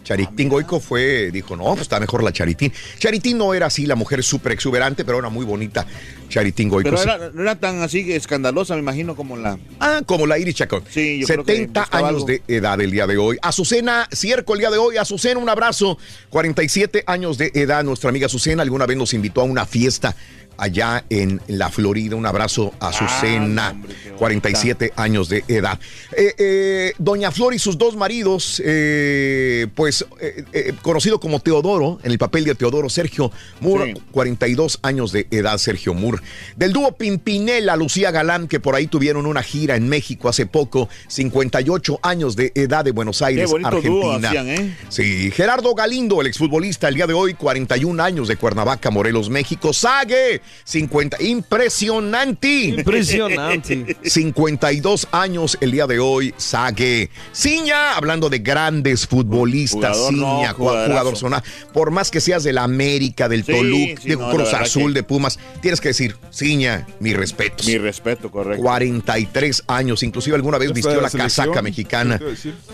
Charitín 0.05 0.49
Goico 0.49 0.79
fue, 0.79 1.31
dijo, 1.31 1.55
no, 1.57 1.65
pues 1.69 1.81
está 1.81 1.99
mejor 1.99 2.23
la 2.23 2.31
Charitín. 2.31 2.71
Charitín 2.99 3.39
no 3.39 3.53
era 3.55 3.65
así 3.65 3.87
la 3.87 3.95
mujer 3.95 4.23
súper 4.23 4.51
exuberante, 4.51 5.03
pero 5.03 5.17
era 5.17 5.29
muy 5.29 5.45
bonita. 5.45 5.85
Charitín 6.29 6.69
Goico. 6.69 6.91
Pero 6.91 7.01
era, 7.01 7.31
no 7.33 7.41
era 7.41 7.55
tan 7.55 7.81
así 7.81 8.13
escandalosa, 8.13 8.75
me 8.75 8.81
imagino, 8.81 9.15
como 9.15 9.35
la. 9.35 9.57
Ah, 9.79 10.01
como 10.05 10.27
la 10.27 10.37
Iris 10.37 10.55
Chacón. 10.55 10.83
Sí, 10.89 11.19
yo 11.19 11.27
creo 11.27 11.43
que 11.43 11.53
70 11.53 11.81
buscaba 11.81 12.07
años 12.07 12.21
algo. 12.21 12.27
de 12.27 12.41
edad 12.47 12.79
el 12.79 12.91
día 12.91 13.07
de 13.07 13.17
hoy. 13.17 13.37
Azucena 13.41 14.07
Cierco 14.13 14.53
el 14.53 14.59
día 14.59 14.69
de 14.69 14.77
hoy. 14.77 14.97
Azucena, 14.97 15.39
un 15.39 15.49
abrazo. 15.49 15.97
47 16.29 17.03
años 17.07 17.39
de 17.39 17.51
edad. 17.55 17.83
Nuestra 17.83 18.11
amiga 18.11 18.27
Azucena 18.27 18.61
alguna 18.61 18.85
vez 18.85 18.97
nos 18.97 19.13
invitó 19.15 19.41
a 19.41 19.45
una 19.45 19.65
fiesta 19.65 20.15
allá 20.57 21.03
en 21.09 21.41
la 21.47 21.69
Florida. 21.69 22.15
Un 22.15 22.25
abrazo 22.25 22.73
a 22.79 22.89
Azucena, 22.89 23.71
hombre, 23.71 23.93
bonita. 23.93 24.17
47 24.17 24.93
años 24.95 25.29
de 25.29 25.43
edad. 25.47 25.79
Eh, 26.15 26.33
eh, 26.37 26.93
Doña 26.97 27.31
Flor 27.31 27.53
y 27.53 27.59
sus 27.59 27.77
dos 27.77 27.95
maridos, 27.95 28.61
eh, 28.65 29.67
pues 29.75 30.05
eh, 30.19 30.73
conocido 30.81 31.19
como 31.19 31.39
Teodoro, 31.39 31.99
en 32.03 32.11
el 32.11 32.17
papel 32.17 32.45
de 32.45 32.55
Teodoro, 32.55 32.89
Sergio 32.89 33.31
Moore, 33.59 33.95
42 34.11 34.79
años 34.81 35.11
de 35.11 35.27
edad, 35.31 35.57
Sergio 35.57 35.93
Moore. 35.93 36.19
Del 36.55 36.73
dúo 36.73 36.93
Pimpinela, 36.93 37.75
Lucía 37.75 38.11
Galán, 38.11 38.47
que 38.47 38.59
por 38.59 38.75
ahí 38.75 38.87
tuvieron 38.87 39.25
una 39.25 39.43
gira 39.43 39.75
en 39.75 39.89
México 39.89 40.29
hace 40.29 40.45
poco, 40.45 40.89
58 41.07 41.99
años 42.01 42.35
de 42.35 42.51
edad 42.55 42.85
de 42.85 42.91
Buenos 42.91 43.21
Aires, 43.21 43.51
Argentina. 43.63 44.29
hacían. 44.29 44.75
Sí, 44.89 45.31
Gerardo 45.31 45.73
Galindo, 45.73 46.21
el 46.21 46.27
exfutbolista, 46.27 46.87
el 46.87 46.95
día 46.95 47.07
de 47.07 47.13
hoy, 47.13 47.33
41 47.33 48.01
años 48.01 48.27
de 48.27 48.37
Cuernavaca, 48.37 48.89
Morelos, 48.91 49.29
México. 49.29 49.73
Sague, 49.73 50.41
50, 50.63 51.21
impresionante. 51.21 52.63
Impresionante. 52.65 53.97
52 54.03 55.07
años 55.11 55.57
el 55.61 55.71
día 55.71 55.87
de 55.87 55.99
hoy, 55.99 56.33
Sague. 56.37 57.09
Ciña, 57.33 57.95
hablando 57.95 58.29
de 58.29 58.39
grandes 58.39 59.05
futbolistas, 59.07 59.97
Jugador, 59.97 60.13
no, 60.13 60.37
Ciña, 60.37 60.53
jugador 60.53 61.17
zona. 61.17 61.43
Por 61.73 61.91
más 61.91 62.11
que 62.11 62.19
seas 62.21 62.43
de 62.43 62.53
la 62.53 62.63
América, 62.63 63.29
del 63.29 63.43
Sí, 63.45 63.51
Toluca, 63.51 64.01
sí, 64.01 64.09
de 64.09 64.15
no, 64.17 64.29
Cruz 64.31 64.53
Azul, 64.53 64.93
que- 64.93 64.99
de 64.99 65.03
Pumas, 65.03 65.39
tienes 65.61 65.79
que 65.81 65.89
decir, 65.89 66.15
Ciña, 66.33 66.87
mi 66.99 67.13
respeto. 67.13 67.63
Mi 67.65 67.77
respeto, 67.77 68.31
correcto. 68.31 68.61
43 68.63 69.63
años, 69.67 70.03
inclusive 70.03 70.35
alguna 70.35 70.57
vez 70.57 70.73
vistió 70.73 70.99
la 71.01 71.09
casaca 71.09 71.61
mexicana. 71.61 72.19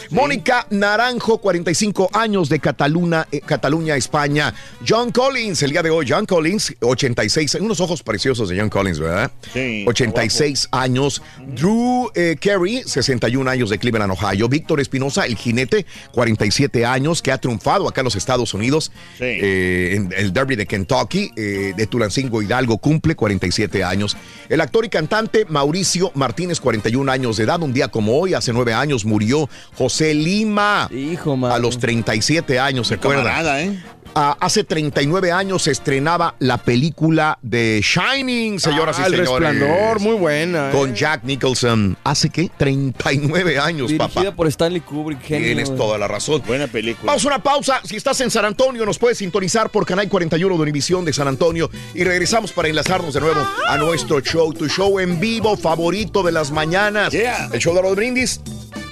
Mónica 0.10 0.66
Naranjo, 0.70 1.40
45 1.40 2.10
años 2.14 2.50
de 2.50 2.60
Cataluna, 2.60 3.28
eh, 3.32 3.42
Cataluña, 3.42 3.96
España. 3.96 4.54
John 4.88 5.12
Collins, 5.12 5.62
el 5.64 5.72
día 5.72 5.84
de 5.84 5.90
hoy, 5.90 6.06
John 6.10 6.26
Collins, 6.26 6.74
86, 6.80 7.58
unos 7.66 7.80
ojos 7.80 8.04
preciosos 8.04 8.50
de 8.50 8.60
John 8.60 8.70
Collins, 8.70 9.00
¿verdad? 9.00 9.32
Sí, 9.54 9.86
86 9.88 10.70
años. 10.72 11.22
Drew 11.56 12.10
eh, 12.16 12.36
Carey, 12.40 12.84
61 12.86 13.50
años 13.50 13.70
de 13.70 13.78
Cleveland, 13.80 14.12
Ohio. 14.12 14.48
Víctor 14.50 14.80
Espinosa, 14.80 15.26
el 15.26 15.36
jinete, 15.36 15.86
47 16.14 16.86
años, 16.86 17.22
que 17.22 17.32
ha 17.32 17.38
triunfado 17.38 17.88
acá 17.88 18.02
en 18.02 18.06
los 18.06 18.16
Estados 18.16 18.54
Unidos. 18.54 18.92
Sí. 19.18 19.24
Eh, 19.26 19.94
en 19.96 20.14
el 20.18 20.34
Derby 20.34 20.56
de 20.56 20.66
Kentucky, 20.66 21.32
eh, 21.36 21.74
de 21.76 21.88
Tulancingo 21.88 22.42
Hidalgo, 22.42 22.78
cumple 22.78 23.16
47 23.16 23.84
años. 23.84 24.18
El 24.50 24.62
actor 24.62 24.86
y 24.86 24.90
cantante 24.90 25.46
Mauricio 25.48 26.12
Martínez, 26.16 26.60
41 26.60 27.12
años 27.12 27.38
de 27.38 27.44
edad. 27.44 27.62
Un 27.62 27.74
día 27.74 27.88
como 27.90 28.18
hoy, 28.20 28.34
hace 28.34 28.54
nueve 28.54 28.74
años, 28.74 29.06
murió 29.06 29.50
José 29.76 30.14
Lima. 30.14 30.90
Hijo, 30.92 31.34
A 31.34 31.36
mano. 31.38 31.60
los 31.60 31.80
37 31.80 32.60
años, 32.60 32.88
¿se 32.88 32.96
acuerdan? 32.96 33.26
Camarada, 33.26 33.62
¿eh? 33.62 33.80
Ah, 34.14 34.36
hace 34.42 34.66
39 34.66 35.32
años 35.32 35.64
se 35.64 35.72
estrenaba 35.72 36.36
la 36.40 36.58
película 36.58 37.40
de 37.42 37.82
Shining, 37.82 38.60
señoras 38.60 38.98
Ah, 39.00 39.04
y 39.04 39.14
El 39.14 39.26
señores. 39.26 39.50
Resplandor, 39.54 40.00
muy 40.02 40.16
buena. 40.16 40.68
eh. 40.70 40.72
Con 40.74 40.94
Jack 40.94 41.24
Nicholson. 41.24 41.98
¿Hace 42.04 42.30
qué? 42.30 42.52
39 42.58 43.58
años, 43.58 43.88
Dirigida 43.88 44.08
papá. 44.14 44.36
por 44.36 44.48
Stanley 44.48 44.82
Kubrick. 44.82 45.22
genio, 45.22 45.46
Tienes 45.46 45.70
güey. 45.70 45.78
toda 45.80 45.98
la 45.98 46.10
razón. 46.10 46.44
Buena 46.46 46.68
película. 46.68 47.06
Vamos 47.06 47.24
a 47.24 47.28
una 47.30 47.42
pausa. 47.42 47.80
Si 47.86 47.96
estás 47.96 48.20
en 48.20 48.30
San 48.32 48.44
Antonio, 48.44 48.86
nos 48.86 49.00
puedes 49.00 49.18
sintonizar 49.18 49.70
por 49.70 49.86
Canal 49.86 50.10
41 50.10 50.56
de 50.58 50.62
Univisión 50.62 51.06
de 51.06 51.14
San 51.14 51.30
Antonio. 51.30 51.70
Y 51.94 52.04
regresamos 52.04 52.52
para 52.52 52.68
enlazarnos 52.68 53.14
de 53.14 53.22
nuevo 53.22 53.48
a 53.66 53.78
nuestro 53.78 54.20
show, 54.20 54.54
tu 54.54 54.68
show 54.68 55.00
en 55.00 55.22
vivo 55.22 55.56
favorito 55.56 56.22
de 56.22 56.34
las 56.34 56.52
mañanas. 56.52 57.14
Yeah. 57.14 57.50
El 57.54 57.60
show 57.62 57.74
de 57.74 57.82
los 57.82 57.96
brindis. 57.96 58.42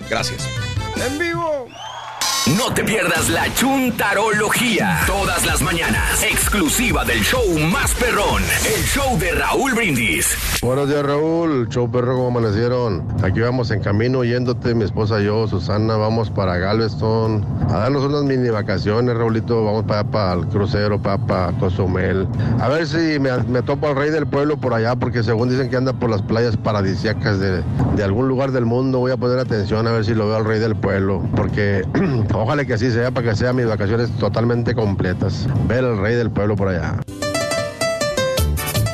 Gracias. 0.10 0.48
En 1.06 1.20
vivo. 1.20 1.59
No 2.48 2.74
te 2.74 2.84
pierdas 2.84 3.30
la 3.30 3.54
chuntarología. 3.54 5.02
Todas 5.06 5.46
las 5.46 5.62
mañanas. 5.62 6.24
Exclusiva 6.24 7.06
del 7.06 7.20
show 7.20 7.44
más 7.72 7.94
perrón. 7.94 8.42
El 8.66 8.84
show 8.86 9.20
de 9.20 9.32
Raúl 9.34 9.74
Brindis. 9.74 10.36
Buenos 10.64 10.88
días, 10.90 11.04
Raúl. 11.04 11.68
Show 11.70 11.92
perro, 11.92 12.16
¿cómo 12.16 12.40
amanecieron? 12.40 13.06
Aquí 13.24 13.42
vamos 13.42 13.70
en 13.72 13.82
camino 13.82 14.24
yéndote, 14.24 14.74
mi 14.74 14.86
esposa 14.86 15.22
y 15.22 15.26
yo, 15.26 15.48
Susana. 15.48 15.98
Vamos 15.98 16.32
para 16.32 16.58
Galveston 16.58 17.46
a 17.70 17.80
darnos 17.80 18.04
unas 18.06 18.24
mini 18.24 18.50
vacaciones, 18.50 19.16
Raulito. 19.16 19.64
Vamos 19.64 19.84
para, 19.84 20.00
allá, 20.00 20.10
para 20.10 20.34
el 20.34 20.48
crucero, 20.48 21.00
para, 21.00 21.18
para 21.20 21.52
Cozumel. 21.60 22.28
A 22.60 22.68
ver 22.70 22.88
si 22.88 23.20
me, 23.20 23.38
me 23.44 23.62
topo 23.62 23.90
al 23.90 23.96
rey 23.96 24.10
del 24.10 24.26
pueblo 24.26 24.58
por 24.58 24.74
allá, 24.74 24.96
porque 24.96 25.22
según 25.24 25.50
dicen 25.50 25.70
que 25.70 25.76
anda 25.76 25.94
por 25.94 26.10
las 26.10 26.24
playas 26.24 26.58
paradisíacas 26.58 27.40
de, 27.40 27.62
de 27.96 28.04
algún 28.04 28.28
lugar 28.28 28.52
del 28.52 28.66
mundo. 28.66 29.00
Voy 29.00 29.12
a 29.12 29.18
poner 29.18 29.38
atención 29.38 29.86
a 29.88 29.92
ver 29.92 30.04
si 30.04 30.16
lo 30.16 30.26
veo 30.28 30.38
al 30.38 30.46
rey 30.46 30.60
del 30.60 30.76
pueblo, 30.76 31.22
porque 31.36 31.84
ojalá 32.34 32.66
que 32.66 32.74
así 32.74 32.92
sea, 32.92 33.12
para 33.12 33.30
que 33.30 33.36
sean 33.36 33.56
mis 33.56 33.68
vacaciones 33.68 34.10
totalmente 34.18 34.74
completas. 34.76 35.48
Ver 35.68 35.84
al 35.86 35.98
rey 35.98 36.16
del 36.16 36.30
pueblo 36.32 36.56
por 36.56 36.70
allá. 36.70 37.00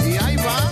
Y 0.03 0.17
ahí 0.23 0.36
va, 0.38 0.71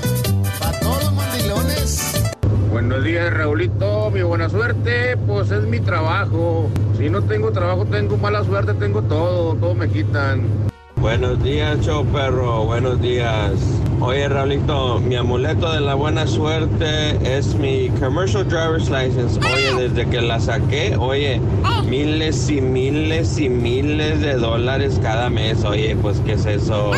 para 0.59 0.79
todos 0.79 1.03
los 1.03 1.13
mandilones. 1.13 2.33
Buenos 2.71 3.03
días, 3.03 3.33
Raulito. 3.33 4.11
Mi 4.11 4.21
buena 4.21 4.49
suerte, 4.49 5.17
pues 5.27 5.51
es 5.51 5.63
mi 5.65 5.79
trabajo. 5.79 6.69
Si 6.97 7.09
no 7.09 7.21
tengo 7.21 7.51
trabajo, 7.51 7.85
tengo 7.85 8.17
mala 8.17 8.43
suerte, 8.43 8.73
tengo 8.73 9.01
todo, 9.01 9.55
todo 9.55 9.75
me 9.75 9.89
quitan. 9.89 10.71
Buenos 11.03 11.43
días, 11.43 11.81
show 11.81 12.05
perro. 12.05 12.63
Buenos 12.63 13.01
días. 13.01 13.51
Oye, 13.99 14.29
Raulito, 14.29 15.01
mi 15.01 15.17
amuleto 15.17 15.69
de 15.73 15.81
la 15.81 15.95
buena 15.95 16.25
suerte 16.25 17.17
es 17.37 17.55
mi 17.55 17.89
commercial 17.99 18.47
driver's 18.47 18.89
license. 18.89 19.37
Oye, 19.39 19.89
desde 19.89 20.09
que 20.09 20.21
la 20.21 20.39
saqué, 20.39 20.95
oye, 20.95 21.41
miles 21.89 22.49
y 22.49 22.61
miles 22.61 23.37
y 23.37 23.49
miles 23.49 24.21
de 24.21 24.35
dólares 24.35 24.97
cada 25.01 25.29
mes. 25.29 25.65
Oye, 25.65 25.93
pues, 26.01 26.21
¿qué 26.25 26.33
es 26.33 26.45
eso? 26.45 26.91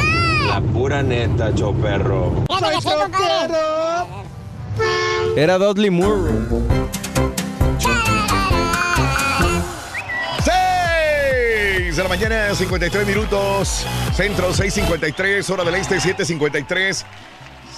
La 0.50 0.62
pura 0.62 1.02
neta, 1.02 1.52
show 1.56 1.74
perro. 1.74 2.32
Era 5.36 5.58
Dudley 5.58 5.90
Moore. 5.90 6.85
La 12.06 12.10
mañana, 12.10 12.54
53 12.54 13.08
minutos. 13.08 13.84
Centro 14.16 14.54
6:53, 14.54 15.50
hora 15.50 15.64
del 15.64 15.74
este, 15.74 15.96
7:53. 15.96 17.04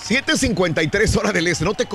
7:53, 0.05 1.17
hora 1.17 1.31
del 1.31 1.47
este. 1.47 1.63
No 1.63 1.73
te, 1.73 1.87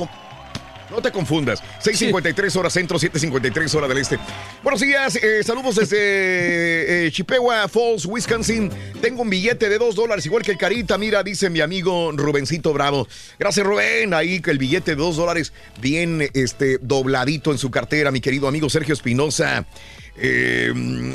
no 0.91 1.03
te 1.03 1.13
confundas. 1.13 1.63
6:53, 1.85 2.57
hora 2.57 2.71
centro, 2.71 2.99
7:53, 2.99 3.75
hora 3.75 3.87
del 3.87 3.99
este. 3.99 4.19
Buenos 4.63 4.81
días, 4.81 5.17
eh, 5.17 5.45
saludos 5.45 5.75
desde 5.75 7.07
eh, 7.07 7.11
Chippewa 7.11 7.69
Falls, 7.69 8.07
Wisconsin. 8.07 8.71
Tengo 9.03 9.21
un 9.21 9.29
billete 9.29 9.69
de 9.69 9.77
2 9.77 9.95
dólares, 9.95 10.25
igual 10.25 10.43
que 10.43 10.53
el 10.53 10.59
Carita. 10.59 10.97
Mira, 10.97 11.23
dice 11.23 11.51
mi 11.51 11.61
amigo 11.61 12.13
Rubencito 12.13 12.73
Bravo. 12.73 13.09
Gracias, 13.39 13.67
Rubén. 13.67 14.15
Ahí 14.15 14.41
que 14.41 14.53
el 14.53 14.59
billete 14.59 14.93
de 14.93 14.97
2 14.97 15.17
dólares 15.17 15.53
bien 15.83 16.31
este, 16.33 16.79
dobladito 16.81 17.53
en 17.53 17.59
su 17.59 17.71
cartera, 17.71 18.11
mi 18.11 18.23
querido 18.23 18.49
amigo 18.49 18.71
Sergio 18.71 18.95
Espinosa. 18.95 19.67
Eh, 20.17 20.73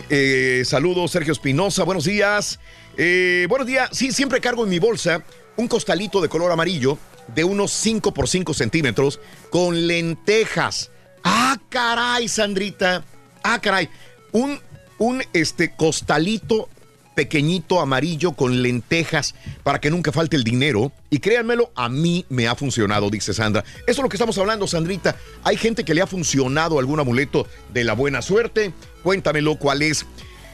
eh, 0.10 0.64
saludos, 0.66 1.12
Sergio 1.12 1.34
Espinosa. 1.34 1.84
Buenos 1.84 2.06
días. 2.06 2.60
Eh, 2.98 3.46
buenos 3.50 3.68
días. 3.68 3.90
Sí, 3.92 4.12
siempre 4.12 4.42
cargo 4.42 4.64
en 4.64 4.70
mi 4.70 4.80
bolsa 4.80 5.24
un 5.56 5.68
costalito 5.68 6.22
de 6.22 6.30
color 6.30 6.52
amarillo 6.52 6.98
de 7.34 7.44
unos 7.44 7.72
5 7.72 8.14
por 8.14 8.28
5 8.28 8.54
centímetros 8.54 9.20
con 9.50 9.88
lentejas. 9.88 10.92
Ah, 11.24 11.58
caray, 11.70 12.28
Sandrita. 12.28 13.04
Ah, 13.44 13.60
caray. 13.60 13.90
Un, 14.32 14.60
un 14.98 15.24
este, 15.34 15.76
costalito 15.76 16.70
pequeñito 17.18 17.82
amarillo 17.82 18.34
con 18.34 18.62
lentejas 18.62 19.34
para 19.64 19.82
que 19.82 19.90
nunca 19.90 20.12
falte 20.12 20.36
el 20.36 20.44
dinero. 20.44 20.92
Y 21.10 21.18
créanmelo, 21.18 21.72
a 21.74 21.90
mí 21.90 22.28
me 22.30 22.48
ha 22.48 22.54
funcionado, 22.54 23.10
dice 23.10 23.34
Sandra. 23.34 23.64
Eso 23.88 24.02
es 24.02 24.04
lo 24.04 24.08
que 24.08 24.18
estamos 24.18 24.38
hablando, 24.38 24.68
Sandrita. 24.68 25.16
Hay 25.44 25.58
gente 25.58 25.84
que 25.84 25.96
le 25.96 26.04
ha 26.04 26.08
funcionado 26.08 26.78
algún 26.78 27.00
amuleto 27.00 27.48
de 27.74 27.84
la 27.84 27.94
buena 27.94 28.22
suerte. 28.22 28.72
Cuéntamelo 29.02 29.56
cuál 29.56 29.82
es. 29.82 30.06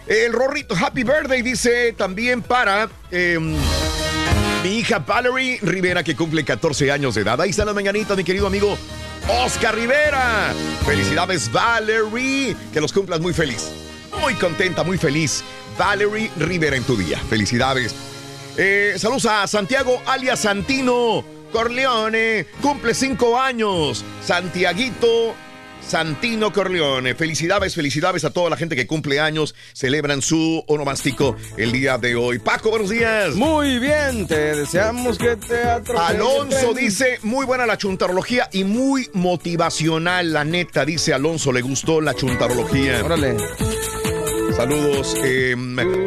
El 0.08 0.32
Rorrito 0.32 0.74
Happy 0.74 1.04
Birthday 1.04 1.42
dice 1.42 1.92
también 1.98 2.42
para 2.42 2.90
em, 3.12 3.58
mi 4.64 4.70
hija 4.70 5.00
Valerie 5.00 5.60
Rivera 5.62 6.02
que 6.02 6.16
cumple 6.16 6.46
14 6.46 6.92
años 6.94 7.16
de 7.16 7.24
edad. 7.24 7.42
Ahí 7.42 7.50
está 7.50 7.66
la 7.66 7.74
mañanita, 7.74 8.16
mi 8.16 8.24
querido 8.24 8.48
amigo 8.48 8.78
Oscar 9.28 9.76
Rivera. 9.76 10.54
Felicidades, 10.86 11.52
Valerie. 11.52 12.56
Que 12.72 12.80
los 12.80 12.94
cumplas 12.94 13.20
muy 13.20 13.34
feliz. 13.34 13.70
Muy 14.22 14.36
contenta, 14.36 14.84
muy 14.86 14.98
feliz. 14.98 15.44
Valerie 15.78 16.32
Rivera 16.38 16.76
en 16.76 16.84
tu 16.84 16.96
día. 16.96 17.20
Felicidades. 17.30 17.96
Eh, 18.58 18.94
saludos 18.98 19.26
a 19.26 19.48
Santiago 19.48 20.02
alias 20.06 20.42
Santino 20.42 21.24
Corleone. 21.52 22.46
Cumple 22.62 22.94
cinco 22.94 23.40
años. 23.40 24.04
Santiaguito 24.24 25.36
Santino 25.88 26.52
Corleone. 26.52 27.16
Felicidades, 27.16 27.76
felicidades 27.76 28.24
a 28.26 28.32
toda 28.32 28.50
la 28.50 28.58
gente 28.58 28.76
que 28.76 28.88
cumple 28.88 29.20
años. 29.20 29.56
Celebran 29.74 30.22
su 30.22 30.64
onomástico 30.68 31.36
el 31.58 31.72
día 31.72 31.98
de 31.98 32.16
hoy. 32.16 32.40
Paco, 32.40 32.70
buenos 32.70 32.90
días. 32.90 33.36
Muy 33.36 33.80
bien, 33.80 34.28
te 34.28 34.56
deseamos 34.56 35.18
que 35.18 35.36
te 35.36 35.64
Alonso 35.98 36.74
dice, 36.74 37.20
muy 37.24 37.46
buena 37.46 37.66
la 37.66 37.78
chuntarología 37.78 38.50
y 38.52 38.64
muy 38.64 39.10
motivacional, 39.14 40.34
la 40.34 40.44
neta, 40.44 40.86
dice 40.86 41.14
Alonso, 41.14 41.52
le 41.52 41.62
gustó 41.62 42.02
la 42.02 42.14
chuntarología. 42.14 43.04
Órale. 43.04 43.36
Saludos. 44.56 45.16
eh, 45.24 45.56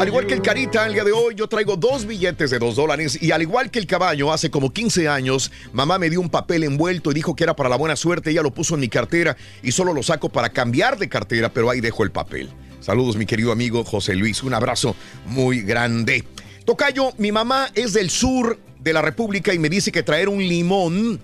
al 0.00 0.06
igual 0.06 0.26
que 0.26 0.34
el 0.34 0.40
Carita, 0.40 0.86
el 0.86 0.92
día 0.92 1.02
de 1.02 1.10
hoy 1.10 1.34
yo 1.34 1.48
traigo 1.48 1.76
dos 1.76 2.06
billetes 2.06 2.50
de 2.50 2.58
dos 2.60 2.76
dólares 2.76 3.18
y 3.20 3.32
al 3.32 3.42
igual 3.42 3.70
que 3.72 3.80
el 3.80 3.86
caballo, 3.86 4.32
hace 4.32 4.50
como 4.50 4.72
15 4.72 5.08
años, 5.08 5.50
mamá 5.72 5.98
me 5.98 6.08
dio 6.08 6.20
un 6.20 6.30
papel 6.30 6.62
envuelto 6.62 7.10
y 7.10 7.14
dijo 7.14 7.34
que 7.34 7.42
era 7.42 7.56
para 7.56 7.68
la 7.68 7.76
buena 7.76 7.96
suerte. 7.96 8.30
Ella 8.30 8.42
lo 8.42 8.52
puso 8.52 8.74
en 8.74 8.80
mi 8.80 8.88
cartera 8.88 9.36
y 9.62 9.72
solo 9.72 9.92
lo 9.92 10.02
saco 10.02 10.28
para 10.28 10.50
cambiar 10.50 10.96
de 10.96 11.08
cartera, 11.08 11.52
pero 11.52 11.70
ahí 11.70 11.80
dejo 11.80 12.04
el 12.04 12.12
papel. 12.12 12.48
Saludos, 12.80 13.16
mi 13.16 13.26
querido 13.26 13.50
amigo 13.50 13.84
José 13.84 14.14
Luis. 14.14 14.42
Un 14.44 14.54
abrazo 14.54 14.94
muy 15.26 15.62
grande. 15.62 16.24
Tocayo, 16.64 17.12
mi 17.18 17.32
mamá 17.32 17.70
es 17.74 17.92
del 17.94 18.10
sur 18.10 18.58
de 18.78 18.92
la 18.92 19.02
República 19.02 19.52
y 19.54 19.58
me 19.58 19.68
dice 19.68 19.90
que 19.90 20.04
traer 20.04 20.28
un 20.28 20.38
limón 20.38 21.20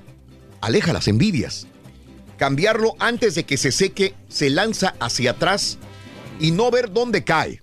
aleja 0.61 0.93
las 0.93 1.07
envidias. 1.07 1.69
Cambiarlo 2.37 2.95
antes 2.99 3.37
de 3.37 3.45
que 3.45 3.57
se 3.57 3.71
seque 3.71 4.15
se 4.29 4.51
lanza 4.51 4.97
hacia 4.99 5.33
atrás 5.33 5.79
y 6.43 6.51
no 6.51 6.71
ver 6.73 6.93
dónde 6.93 7.23
cae. 7.23 7.63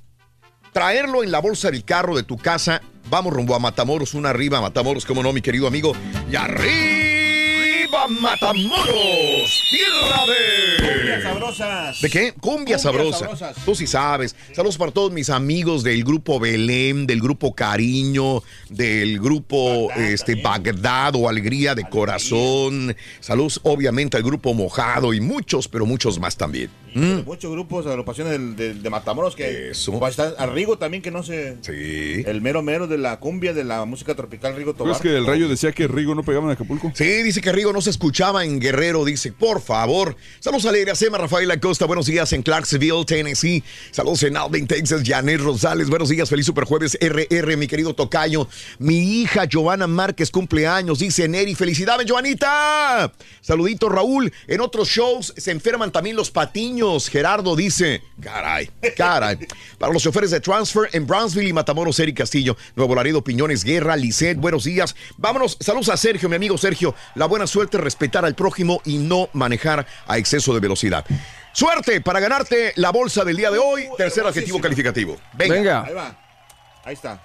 Traerlo 0.72 1.22
en 1.22 1.32
la 1.32 1.40
bolsa 1.40 1.70
del 1.70 1.84
carro 1.84 2.16
de 2.16 2.24
tu 2.24 2.38
casa. 2.38 2.82
Vamos 3.10 3.34
rumbo 3.34 3.54
a 3.54 3.60
Matamoros, 3.60 4.14
una 4.14 4.30
arriba 4.30 4.62
Matamoros, 4.62 5.06
como 5.06 5.22
no, 5.22 5.34
mi 5.34 5.42
querido 5.42 5.68
amigo. 5.68 5.92
Y 6.32 6.36
arriba 6.38 7.09
Matamoros, 7.90 9.64
tierra 9.70 10.26
de... 10.28 10.88
Cumbias 11.00 11.24
sabrosas. 11.24 12.02
¿De 12.02 12.10
qué? 12.10 12.34
Cumbia 12.34 12.42
Cumbias 12.60 12.82
sabrosa. 12.82 13.20
sabrosas. 13.20 13.56
Tú 13.66 13.76
sí 13.76 13.88
sabes. 13.88 14.36
Saludos 14.54 14.78
para 14.78 14.92
todos 14.92 15.12
mis 15.12 15.30
amigos 15.30 15.84
del 15.84 16.04
grupo 16.04 16.40
Belén, 16.40 17.08
del 17.08 17.20
grupo 17.22 17.54
Cariño, 17.56 18.44
del 18.70 19.20
grupo 19.20 19.92
este, 19.96 20.36
Bagdad 20.36 21.16
o 21.16 21.28
Alegría 21.30 21.76
de 21.76 21.88
Corazón. 21.90 22.96
Saludos 23.20 23.60
obviamente 23.64 24.18
al 24.18 24.24
grupo 24.24 24.54
Mojado 24.54 25.14
y 25.14 25.22
muchos, 25.22 25.68
pero 25.68 25.86
muchos 25.86 26.20
más 26.20 26.38
también. 26.38 26.70
Mm. 26.96 27.20
Muchos 27.26 27.52
grupos, 27.52 27.86
agrupaciones 27.86 28.34
del- 28.34 28.56
del- 28.56 28.82
de, 28.84 28.90
Matamoros 28.90 29.36
que 29.36 29.70
está 29.72 30.34
a 30.40 30.46
Rigo 30.48 30.78
también 30.80 31.04
que 31.04 31.12
no 31.12 31.22
sé. 31.22 31.58
Sí. 31.62 32.24
El 32.26 32.42
mero 32.42 32.64
mero 32.64 32.88
de 32.88 32.98
la 32.98 33.20
cumbia 33.20 33.54
de 33.54 33.64
la 33.64 33.86
música 33.86 34.16
tropical 34.16 34.56
Rigo 34.56 34.74
¿Tú 34.74 34.84
crees 34.86 34.98
Tobar. 34.98 35.02
que 35.14 35.18
el 35.18 35.26
rayo 35.28 35.48
decía 35.48 35.72
que 35.72 35.88
Rigo 35.88 36.16
no 36.16 36.24
pegaba 36.24 36.46
en 36.46 36.52
Acapulco? 36.52 36.92
Sí, 36.96 37.06
dice 37.24 37.42
que 37.42 37.52
Rigo 37.52 37.72
no 37.74 37.79
se 37.82 37.90
escuchaba 37.90 38.44
en 38.44 38.60
Guerrero, 38.60 39.06
dice, 39.06 39.32
por 39.32 39.62
favor. 39.62 40.16
Saludos 40.40 40.66
a 40.66 40.72
Leira 40.72 40.96
Sema, 40.96 41.18
Rafael 41.18 41.50
Acosta, 41.52 41.86
buenos 41.86 42.06
días 42.06 42.34
en 42.34 42.42
Clarksville, 42.42 43.06
Tennessee. 43.06 43.64
Saludos 43.92 44.24
en 44.24 44.38
Alvin, 44.38 44.68
Texas, 44.68 45.02
Janet 45.06 45.40
Rosales, 45.42 45.90
buenos 45.90 46.10
días, 46.10 46.30
feliz 46.30 46.46
super 46.46 46.66
jueves, 46.66 46.98
RR, 47.00 47.58
mi 47.58 47.68
querido 47.68 47.94
Tocayo. 47.94 48.48
Mi 48.80 49.22
hija 49.22 49.46
Giovanna 49.46 49.88
Márquez 49.88 50.32
cumpleaños, 50.32 51.00
dice 51.00 51.28
Neri, 51.28 51.56
felicidades, 51.56 52.06
Giovanita. 52.06 53.12
Saludito, 53.42 53.90
Raúl. 53.90 54.32
En 54.48 54.62
otros 54.62 54.90
shows 54.90 55.34
se 55.38 55.52
enferman 55.52 55.92
también 55.92 56.16
los 56.16 56.32
patiños. 56.32 57.10
Gerardo 57.10 57.56
dice, 57.56 58.02
caray, 58.22 58.70
caray. 58.98 59.38
Para 59.78 59.94
los 59.94 60.04
choferes 60.04 60.32
de 60.32 60.40
Transfer 60.40 60.90
en 60.94 61.08
Brownsville 61.08 61.50
y 61.50 61.54
Matamoros, 61.54 62.00
Eric 62.00 62.18
Castillo, 62.18 62.58
Nuevo 62.76 62.96
Laredo, 62.96 63.24
Piñones, 63.24 63.64
Guerra, 63.64 63.96
Lisset, 63.96 64.38
buenos 64.38 64.64
días. 64.64 64.96
Vámonos, 65.18 65.58
saludos 65.60 65.90
a 65.90 65.98
Sergio, 65.98 66.30
mi 66.30 66.36
amigo 66.36 66.58
Sergio. 66.58 66.96
La 67.16 67.26
buena 67.26 67.48
suerte 67.48 67.69
es 67.78 67.84
respetar 67.84 68.26
al 68.26 68.36
prójimo 68.36 68.82
y 68.86 68.98
no 68.98 69.30
manejar 69.34 69.86
a 70.08 70.18
exceso 70.18 70.54
de 70.54 70.60
velocidad. 70.60 71.06
Suerte 71.54 72.02
para 72.02 72.20
ganarte 72.20 72.74
la 72.76 72.92
bolsa 72.92 73.24
del 73.24 73.38
día 73.38 73.52
de 73.52 73.58
hoy. 73.58 73.88
Tercer 73.98 74.26
adjetivo 74.26 74.62
calificativo. 74.62 75.18
Venga. 75.34 75.84
Ahí 75.84 75.94
va. 75.94 76.16
Ahí 76.86 76.94
está. 76.94 77.22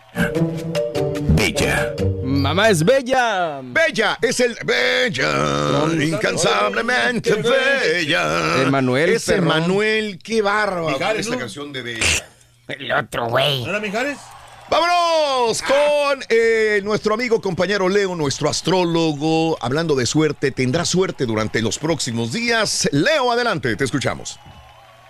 Bella. 1.34 1.94
Mamá 2.22 2.70
es 2.70 2.84
bella. 2.84 3.60
Bella 3.62 4.18
es 4.20 4.40
el 4.40 4.56
bella, 4.64 5.86
incansablemente 6.00 7.34
bella. 7.34 8.62
Emanuel, 8.62 9.10
Es. 9.10 9.28
Emanuel, 9.28 10.18
qué 10.22 10.42
bárbaro. 10.42 10.90
Mijares, 10.90 11.20
esta 11.20 11.34
¿no? 11.34 11.40
canción 11.40 11.72
de 11.72 11.82
Bella. 11.82 12.26
El 12.68 12.92
otro, 12.92 13.26
güey. 13.28 13.62
¿No 13.62 13.70
era 13.70 13.80
Mijares? 13.80 14.18
Vámonos 14.74 15.62
con 15.62 16.24
eh, 16.28 16.80
nuestro 16.82 17.14
amigo 17.14 17.40
compañero 17.40 17.88
Leo, 17.88 18.16
nuestro 18.16 18.50
astrólogo, 18.50 19.56
hablando 19.60 19.94
de 19.94 20.04
suerte. 20.04 20.50
Tendrá 20.50 20.84
suerte 20.84 21.26
durante 21.26 21.62
los 21.62 21.78
próximos 21.78 22.32
días. 22.32 22.88
Leo, 22.90 23.30
adelante, 23.30 23.76
te 23.76 23.84
escuchamos. 23.84 24.40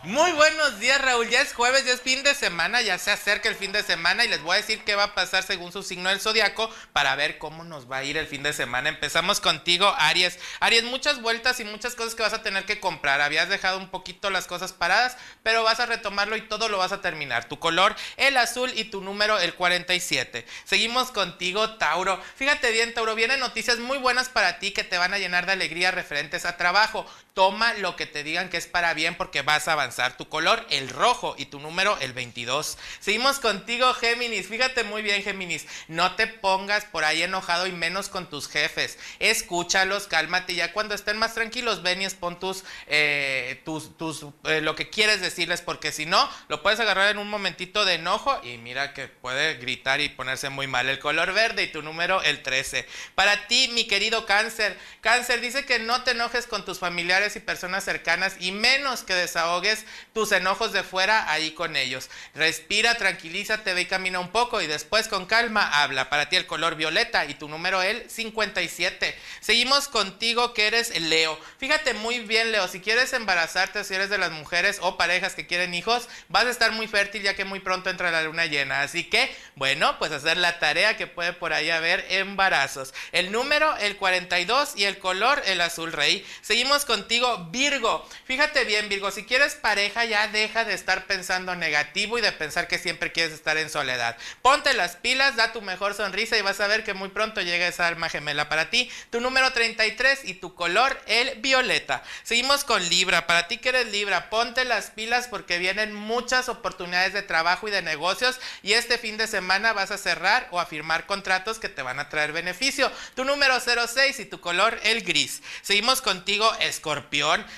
Muy 0.06 0.32
buenos 0.32 0.80
días, 0.80 1.00
Raúl. 1.00 1.30
Ya 1.30 1.40
es 1.40 1.54
jueves, 1.54 1.86
ya 1.86 1.94
es 1.94 2.02
fin 2.02 2.22
de 2.22 2.34
semana, 2.34 2.82
ya 2.82 2.98
se 2.98 3.10
acerca 3.10 3.48
el 3.48 3.54
fin 3.54 3.72
de 3.72 3.82
semana 3.82 4.22
y 4.22 4.28
les 4.28 4.42
voy 4.42 4.52
a 4.52 4.60
decir 4.60 4.84
qué 4.84 4.94
va 4.94 5.04
a 5.04 5.14
pasar 5.14 5.44
según 5.44 5.72
su 5.72 5.82
signo 5.82 6.10
del 6.10 6.20
zodiaco 6.20 6.70
para 6.92 7.16
ver 7.16 7.38
cómo 7.38 7.64
nos 7.64 7.90
va 7.90 7.98
a 7.98 8.04
ir 8.04 8.18
el 8.18 8.26
fin 8.26 8.42
de 8.42 8.52
semana. 8.52 8.90
Empezamos 8.90 9.40
contigo, 9.40 9.94
Aries. 9.96 10.38
Aries, 10.60 10.84
muchas 10.84 11.22
vueltas 11.22 11.58
y 11.60 11.64
muchas 11.64 11.94
cosas 11.94 12.14
que 12.14 12.22
vas 12.22 12.34
a 12.34 12.42
tener 12.42 12.66
que 12.66 12.80
comprar. 12.80 13.22
Habías 13.22 13.48
dejado 13.48 13.78
un 13.78 13.88
poquito 13.88 14.28
las 14.28 14.46
cosas 14.46 14.74
paradas, 14.74 15.16
pero 15.42 15.64
vas 15.64 15.80
a 15.80 15.86
retomarlo 15.86 16.36
y 16.36 16.42
todo 16.42 16.68
lo 16.68 16.76
vas 16.76 16.92
a 16.92 17.00
terminar. 17.00 17.48
Tu 17.48 17.58
color, 17.58 17.96
el 18.18 18.36
azul 18.36 18.70
y 18.76 18.84
tu 18.84 19.00
número, 19.00 19.38
el 19.38 19.54
47. 19.54 20.44
Seguimos 20.64 21.12
contigo, 21.12 21.76
Tauro. 21.78 22.22
Fíjate 22.36 22.72
bien, 22.72 22.92
Tauro, 22.92 23.14
vienen 23.14 23.40
noticias 23.40 23.78
muy 23.78 23.96
buenas 23.96 24.28
para 24.28 24.58
ti 24.58 24.72
que 24.72 24.84
te 24.84 24.98
van 24.98 25.14
a 25.14 25.18
llenar 25.18 25.46
de 25.46 25.52
alegría 25.52 25.92
referentes 25.92 26.44
a 26.44 26.58
trabajo. 26.58 27.06
Toma 27.34 27.74
lo 27.74 27.96
que 27.96 28.06
te 28.06 28.22
digan 28.22 28.48
que 28.48 28.56
es 28.56 28.68
para 28.68 28.94
bien 28.94 29.16
porque 29.16 29.42
vas 29.42 29.66
a 29.66 29.72
avanzar. 29.72 30.16
Tu 30.16 30.28
color, 30.28 30.64
el 30.70 30.88
rojo 30.88 31.34
y 31.36 31.46
tu 31.46 31.58
número, 31.58 31.98
el 31.98 32.12
22. 32.12 32.78
Seguimos 33.00 33.40
contigo, 33.40 33.92
Géminis. 33.92 34.46
Fíjate 34.46 34.84
muy 34.84 35.02
bien, 35.02 35.20
Géminis. 35.20 35.66
No 35.88 36.14
te 36.14 36.28
pongas 36.28 36.84
por 36.84 37.04
ahí 37.04 37.24
enojado 37.24 37.66
y 37.66 37.72
menos 37.72 38.08
con 38.08 38.30
tus 38.30 38.48
jefes. 38.48 39.00
Escúchalos, 39.18 40.06
cálmate. 40.06 40.54
Ya 40.54 40.72
cuando 40.72 40.94
estén 40.94 41.16
más 41.16 41.34
tranquilos, 41.34 41.82
ven 41.82 42.02
y 42.02 42.04
expon 42.04 42.38
tus, 42.38 42.62
eh, 42.86 43.60
tus, 43.64 43.98
tus, 43.98 44.26
eh, 44.44 44.60
lo 44.60 44.76
que 44.76 44.88
quieres 44.88 45.20
decirles 45.20 45.60
porque 45.60 45.90
si 45.90 46.06
no, 46.06 46.30
lo 46.46 46.62
puedes 46.62 46.78
agarrar 46.78 47.10
en 47.10 47.18
un 47.18 47.28
momentito 47.28 47.84
de 47.84 47.94
enojo 47.94 48.40
y 48.44 48.58
mira 48.58 48.94
que 48.94 49.08
puede 49.08 49.54
gritar 49.54 50.00
y 50.00 50.08
ponerse 50.08 50.50
muy 50.50 50.68
mal. 50.68 50.88
El 50.88 51.00
color 51.00 51.32
verde 51.32 51.64
y 51.64 51.72
tu 51.72 51.82
número, 51.82 52.22
el 52.22 52.44
13. 52.44 52.86
Para 53.16 53.48
ti, 53.48 53.70
mi 53.72 53.88
querido 53.88 54.24
cáncer. 54.24 54.78
Cáncer 55.00 55.40
dice 55.40 55.66
que 55.66 55.80
no 55.80 56.04
te 56.04 56.12
enojes 56.12 56.46
con 56.46 56.64
tus 56.64 56.78
familiares 56.78 57.23
y 57.36 57.40
personas 57.40 57.84
cercanas 57.84 58.36
y 58.38 58.52
menos 58.52 59.02
que 59.02 59.14
desahogues 59.14 59.84
tus 60.12 60.32
enojos 60.32 60.72
de 60.72 60.82
fuera 60.82 61.30
ahí 61.30 61.52
con 61.52 61.76
ellos. 61.76 62.10
Respira, 62.34 62.96
tranquilízate, 62.96 63.72
ve 63.72 63.82
y 63.82 63.86
camina 63.86 64.20
un 64.20 64.30
poco 64.30 64.60
y 64.60 64.66
después 64.66 65.08
con 65.08 65.26
calma 65.26 65.82
habla. 65.82 66.10
Para 66.10 66.28
ti 66.28 66.36
el 66.36 66.46
color 66.46 66.76
violeta 66.76 67.24
y 67.24 67.34
tu 67.34 67.48
número 67.48 67.82
el 67.82 68.08
57. 68.10 69.16
Seguimos 69.40 69.88
contigo 69.88 70.52
que 70.52 70.66
eres 70.66 70.98
Leo. 71.00 71.38
Fíjate 71.58 71.94
muy 71.94 72.20
bien 72.20 72.52
Leo, 72.52 72.68
si 72.68 72.80
quieres 72.80 73.12
embarazarte, 73.12 73.84
si 73.84 73.94
eres 73.94 74.10
de 74.10 74.18
las 74.18 74.30
mujeres 74.30 74.78
o 74.82 74.96
parejas 74.96 75.34
que 75.34 75.46
quieren 75.46 75.74
hijos, 75.74 76.08
vas 76.28 76.44
a 76.44 76.50
estar 76.50 76.72
muy 76.72 76.86
fértil 76.86 77.22
ya 77.22 77.34
que 77.34 77.44
muy 77.44 77.60
pronto 77.60 77.90
entra 77.90 78.10
la 78.10 78.22
luna 78.22 78.46
llena. 78.46 78.82
Así 78.82 79.04
que, 79.04 79.34
bueno, 79.56 79.98
pues 79.98 80.12
hacer 80.12 80.36
la 80.36 80.58
tarea 80.58 80.96
que 80.96 81.06
puede 81.06 81.32
por 81.32 81.52
ahí 81.52 81.70
haber 81.70 82.04
embarazos. 82.10 82.92
El 83.12 83.32
número 83.32 83.76
el 83.78 83.96
42 83.96 84.74
y 84.76 84.84
el 84.84 84.98
color 84.98 85.42
el 85.46 85.60
azul 85.60 85.92
rey. 85.92 86.26
Seguimos 86.42 86.84
contigo 86.84 87.13
Virgo. 87.50 88.08
Fíjate 88.24 88.64
bien 88.64 88.88
Virgo, 88.88 89.10
si 89.10 89.24
quieres 89.24 89.54
pareja 89.54 90.04
ya 90.04 90.26
deja 90.28 90.64
de 90.64 90.74
estar 90.74 91.06
pensando 91.06 91.54
negativo 91.54 92.18
y 92.18 92.20
de 92.20 92.32
pensar 92.32 92.66
que 92.66 92.78
siempre 92.78 93.12
quieres 93.12 93.32
estar 93.32 93.56
en 93.56 93.70
soledad. 93.70 94.16
Ponte 94.42 94.74
las 94.74 94.96
pilas, 94.96 95.36
da 95.36 95.52
tu 95.52 95.62
mejor 95.62 95.94
sonrisa 95.94 96.36
y 96.36 96.42
vas 96.42 96.60
a 96.60 96.66
ver 96.66 96.82
que 96.82 96.94
muy 96.94 97.10
pronto 97.10 97.40
llega 97.40 97.68
esa 97.68 97.86
alma 97.86 98.08
gemela 98.08 98.48
para 98.48 98.70
ti. 98.70 98.90
Tu 99.10 99.20
número 99.20 99.52
33 99.52 100.24
y 100.24 100.34
tu 100.34 100.54
color 100.54 101.00
el 101.06 101.40
violeta. 101.40 102.02
Seguimos 102.22 102.64
con 102.64 102.86
Libra. 102.88 103.26
Para 103.26 103.46
ti 103.46 103.58
que 103.58 103.68
eres 103.68 103.86
Libra, 103.88 104.30
ponte 104.30 104.64
las 104.64 104.90
pilas 104.90 105.28
porque 105.28 105.58
vienen 105.58 105.94
muchas 105.94 106.48
oportunidades 106.48 107.12
de 107.12 107.22
trabajo 107.22 107.68
y 107.68 107.70
de 107.70 107.82
negocios 107.82 108.40
y 108.62 108.72
este 108.72 108.98
fin 108.98 109.16
de 109.16 109.26
semana 109.26 109.72
vas 109.72 109.90
a 109.90 109.98
cerrar 109.98 110.48
o 110.50 110.58
a 110.58 110.66
firmar 110.66 111.06
contratos 111.06 111.58
que 111.58 111.68
te 111.68 111.82
van 111.82 112.00
a 112.00 112.08
traer 112.08 112.32
beneficio. 112.32 112.90
Tu 113.14 113.24
número 113.24 113.58
06 113.60 114.18
y 114.20 114.24
tu 114.24 114.40
color 114.40 114.78
el 114.82 115.02
gris. 115.02 115.42
Seguimos 115.62 116.00
contigo, 116.00 116.50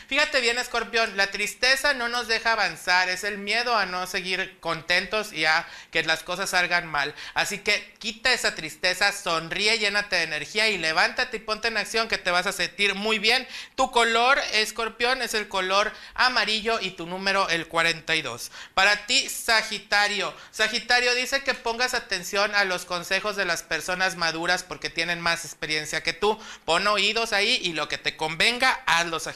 Fíjate 0.08 0.40
bien, 0.40 0.58
Escorpión, 0.58 1.16
la 1.16 1.30
tristeza 1.30 1.94
no 1.94 2.08
nos 2.08 2.28
deja 2.28 2.52
avanzar, 2.52 3.08
es 3.08 3.24
el 3.24 3.38
miedo 3.38 3.76
a 3.76 3.86
no 3.86 4.06
seguir 4.06 4.58
contentos 4.60 5.32
y 5.32 5.44
a 5.44 5.66
que 5.90 6.02
las 6.02 6.22
cosas 6.22 6.50
salgan 6.50 6.86
mal. 6.86 7.14
Así 7.34 7.58
que 7.58 7.94
quita 7.98 8.32
esa 8.32 8.54
tristeza, 8.54 9.12
sonríe, 9.12 9.78
llénate 9.78 10.16
de 10.16 10.22
energía 10.22 10.68
y 10.68 10.78
levántate 10.78 11.38
y 11.38 11.40
ponte 11.40 11.68
en 11.68 11.76
acción 11.76 12.08
que 12.08 12.18
te 12.18 12.30
vas 12.30 12.46
a 12.46 12.52
sentir 12.52 12.94
muy 12.94 13.18
bien. 13.18 13.46
Tu 13.74 13.90
color, 13.90 14.38
escorpión, 14.52 15.22
es 15.22 15.34
el 15.34 15.48
color 15.48 15.92
amarillo 16.14 16.78
y 16.80 16.90
tu 16.90 17.06
número 17.06 17.48
el 17.48 17.66
42. 17.68 18.50
Para 18.74 19.06
ti, 19.06 19.28
Sagitario. 19.28 20.34
Sagitario 20.50 21.14
dice 21.14 21.42
que 21.42 21.54
pongas 21.54 21.94
atención 21.94 22.54
a 22.54 22.64
los 22.64 22.84
consejos 22.84 23.36
de 23.36 23.44
las 23.44 23.62
personas 23.62 24.16
maduras 24.16 24.62
porque 24.62 24.90
tienen 24.90 25.20
más 25.20 25.44
experiencia 25.44 26.02
que 26.02 26.12
tú. 26.12 26.38
Pon 26.64 26.86
oídos 26.86 27.32
ahí 27.32 27.60
y 27.62 27.72
lo 27.72 27.88
que 27.88 27.98
te 27.98 28.16
convenga, 28.16 28.82
hazlo, 28.86 29.20
Sagitario. 29.20 29.35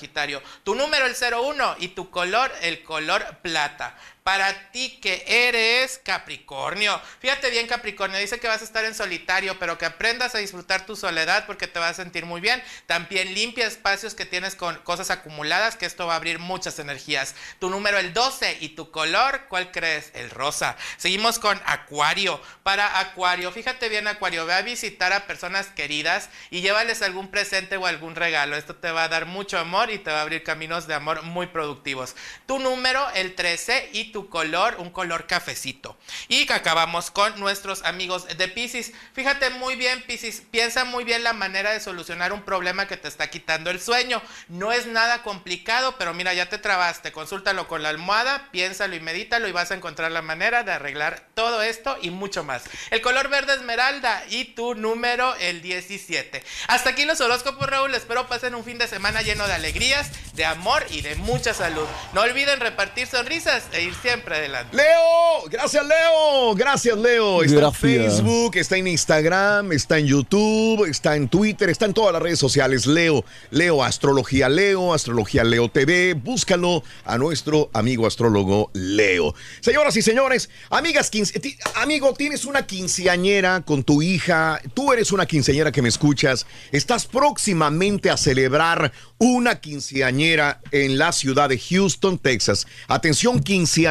Tu 0.64 0.74
número 0.74 1.06
el 1.06 1.14
01 1.14 1.76
y 1.78 1.88
tu 1.88 2.10
color 2.10 2.52
el 2.62 2.82
color 2.82 3.38
plata. 3.42 3.96
Para 4.30 4.70
ti 4.70 5.00
que 5.02 5.24
eres 5.26 5.98
Capricornio. 6.04 7.02
Fíjate 7.18 7.50
bien 7.50 7.66
Capricornio, 7.66 8.16
dice 8.16 8.38
que 8.38 8.46
vas 8.46 8.60
a 8.60 8.64
estar 8.64 8.84
en 8.84 8.94
solitario, 8.94 9.58
pero 9.58 9.76
que 9.76 9.86
aprendas 9.86 10.36
a 10.36 10.38
disfrutar 10.38 10.86
tu 10.86 10.94
soledad 10.94 11.46
porque 11.46 11.66
te 11.66 11.80
vas 11.80 11.90
a 11.90 11.94
sentir 11.94 12.26
muy 12.26 12.40
bien. 12.40 12.62
También 12.86 13.34
limpia 13.34 13.66
espacios 13.66 14.14
que 14.14 14.26
tienes 14.26 14.54
con 14.54 14.76
cosas 14.84 15.10
acumuladas, 15.10 15.74
que 15.74 15.84
esto 15.84 16.06
va 16.06 16.12
a 16.12 16.16
abrir 16.16 16.38
muchas 16.38 16.78
energías. 16.78 17.34
Tu 17.58 17.70
número 17.70 17.98
el 17.98 18.12
12 18.12 18.58
y 18.60 18.68
tu 18.68 18.92
color, 18.92 19.46
¿cuál 19.48 19.72
crees? 19.72 20.12
El 20.14 20.30
rosa. 20.30 20.76
Seguimos 20.96 21.40
con 21.40 21.60
Acuario. 21.66 22.40
Para 22.62 23.00
Acuario, 23.00 23.50
fíjate 23.50 23.88
bien 23.88 24.06
Acuario, 24.06 24.46
ve 24.46 24.54
a 24.54 24.62
visitar 24.62 25.12
a 25.12 25.26
personas 25.26 25.66
queridas 25.66 26.28
y 26.52 26.60
llévales 26.60 27.02
algún 27.02 27.32
presente 27.32 27.76
o 27.76 27.86
algún 27.86 28.14
regalo. 28.14 28.54
Esto 28.54 28.76
te 28.76 28.92
va 28.92 29.02
a 29.02 29.08
dar 29.08 29.26
mucho 29.26 29.58
amor 29.58 29.90
y 29.90 29.98
te 29.98 30.12
va 30.12 30.18
a 30.18 30.22
abrir 30.22 30.44
caminos 30.44 30.86
de 30.86 30.94
amor 30.94 31.22
muy 31.22 31.48
productivos. 31.48 32.14
Tu 32.46 32.60
número 32.60 33.04
el 33.16 33.34
13 33.34 33.90
y 33.92 34.12
tu 34.12 34.19
color, 34.28 34.76
un 34.78 34.90
color 34.90 35.26
cafecito. 35.26 35.96
Y 36.28 36.50
acabamos 36.52 37.10
con 37.10 37.38
nuestros 37.38 37.82
amigos 37.84 38.26
de 38.26 38.48
Pisces. 38.48 38.92
Fíjate 39.12 39.50
muy 39.50 39.76
bien 39.76 40.02
Pisces, 40.02 40.42
piensa 40.50 40.84
muy 40.84 41.04
bien 41.04 41.22
la 41.22 41.32
manera 41.32 41.72
de 41.72 41.80
solucionar 41.80 42.32
un 42.32 42.42
problema 42.42 42.86
que 42.86 42.96
te 42.96 43.08
está 43.08 43.30
quitando 43.30 43.70
el 43.70 43.80
sueño. 43.80 44.20
No 44.48 44.72
es 44.72 44.86
nada 44.86 45.22
complicado, 45.22 45.96
pero 45.98 46.14
mira, 46.14 46.34
ya 46.34 46.48
te 46.48 46.58
trabaste, 46.58 47.12
consúltalo 47.12 47.68
con 47.68 47.82
la 47.82 47.88
almohada, 47.88 48.48
piénsalo 48.50 48.94
y 48.94 49.00
medítalo 49.00 49.48
y 49.48 49.52
vas 49.52 49.70
a 49.70 49.74
encontrar 49.74 50.10
la 50.12 50.22
manera 50.22 50.62
de 50.62 50.72
arreglar 50.72 51.26
todo 51.34 51.62
esto 51.62 51.96
y 52.02 52.10
mucho 52.10 52.44
más. 52.44 52.64
El 52.90 53.00
color 53.00 53.28
verde 53.28 53.54
esmeralda 53.54 54.24
y 54.28 54.44
tu 54.54 54.74
número 54.74 55.34
el 55.36 55.62
17. 55.62 56.42
Hasta 56.68 56.90
aquí 56.90 57.04
los 57.04 57.20
horóscopos, 57.20 57.68
Raúl. 57.68 57.94
Espero 57.94 58.26
pasen 58.26 58.54
un 58.54 58.64
fin 58.64 58.78
de 58.78 58.88
semana 58.88 59.22
lleno 59.22 59.46
de 59.46 59.54
alegrías, 59.54 60.10
de 60.34 60.44
amor 60.44 60.84
y 60.90 61.00
de 61.02 61.14
mucha 61.16 61.54
salud. 61.54 61.86
No 62.12 62.22
olviden 62.22 62.60
repartir 62.60 63.06
sonrisas 63.06 63.64
e 63.72 63.82
ir 63.82 63.94
siempre 64.02 64.36
adelante. 64.36 64.76
Leo, 64.76 65.48
gracias 65.50 65.84
Leo, 65.86 66.54
gracias 66.54 66.96
Leo. 66.98 67.42
Está 67.42 67.56
Gracias. 67.60 67.84
en 67.84 68.10
Facebook, 68.10 68.56
está 68.56 68.76
en 68.76 68.86
Instagram, 68.86 69.72
está 69.72 69.98
en 69.98 70.06
YouTube, 70.06 70.84
está 70.88 71.16
en 71.16 71.28
Twitter, 71.28 71.68
está 71.70 71.84
en 71.86 71.94
todas 71.94 72.12
las 72.12 72.22
redes 72.22 72.38
sociales. 72.38 72.86
Leo, 72.86 73.24
Leo 73.50 73.82
Astrología 73.84 74.48
Leo, 74.48 74.94
Astrología 74.94 75.44
Leo 75.44 75.68
TV, 75.70 76.14
búscalo 76.14 76.82
a 77.04 77.18
nuestro 77.18 77.70
amigo 77.72 78.06
astrólogo 78.06 78.70
Leo. 78.74 79.34
Señoras 79.60 79.96
y 79.96 80.02
señores, 80.02 80.50
amigas, 80.70 81.10
quince- 81.10 81.40
ti- 81.40 81.56
amigo, 81.76 82.14
tienes 82.14 82.44
una 82.44 82.66
quinceañera 82.66 83.62
con 83.62 83.82
tu 83.84 84.02
hija, 84.02 84.60
tú 84.74 84.92
eres 84.92 85.12
una 85.12 85.26
quinceañera 85.26 85.72
que 85.72 85.82
me 85.82 85.88
escuchas, 85.88 86.46
estás 86.72 87.06
próximamente 87.06 88.10
a 88.10 88.16
celebrar 88.16 88.92
una 89.18 89.60
quinceañera 89.60 90.60
en 90.72 90.96
la 90.98 91.12
ciudad 91.12 91.48
de 91.48 91.58
Houston, 91.58 92.18
Texas. 92.18 92.66
Atención, 92.88 93.42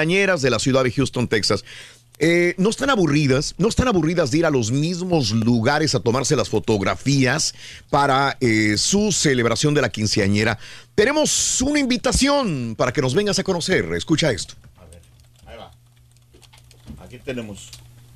quinceañeras 0.03 0.41
de 0.41 0.49
la 0.49 0.59
ciudad 0.59 0.83
de 0.83 0.91
Houston, 0.91 1.27
Texas. 1.27 1.63
Eh, 2.21 2.53
no 2.57 2.69
están 2.69 2.89
aburridas, 2.89 3.55
no 3.57 3.69
están 3.69 3.87
aburridas 3.87 4.29
de 4.31 4.39
ir 4.39 4.45
a 4.45 4.49
los 4.49 4.71
mismos 4.71 5.31
lugares 5.31 5.95
a 5.95 6.01
tomarse 6.01 6.35
las 6.35 6.49
fotografías 6.49 7.53
para 7.89 8.35
eh, 8.41 8.75
su 8.77 9.13
celebración 9.13 9.73
de 9.73 9.81
la 9.81 9.89
quinceañera. 9.89 10.57
Tenemos 10.95 11.61
una 11.61 11.79
invitación 11.79 12.75
para 12.77 12.91
que 12.91 13.01
nos 13.01 13.13
vengas 13.13 13.39
a 13.39 13.43
conocer. 13.43 13.85
Escucha 13.93 14.31
esto. 14.31 14.55
Aquí 17.01 17.17
tenemos. 17.19 17.69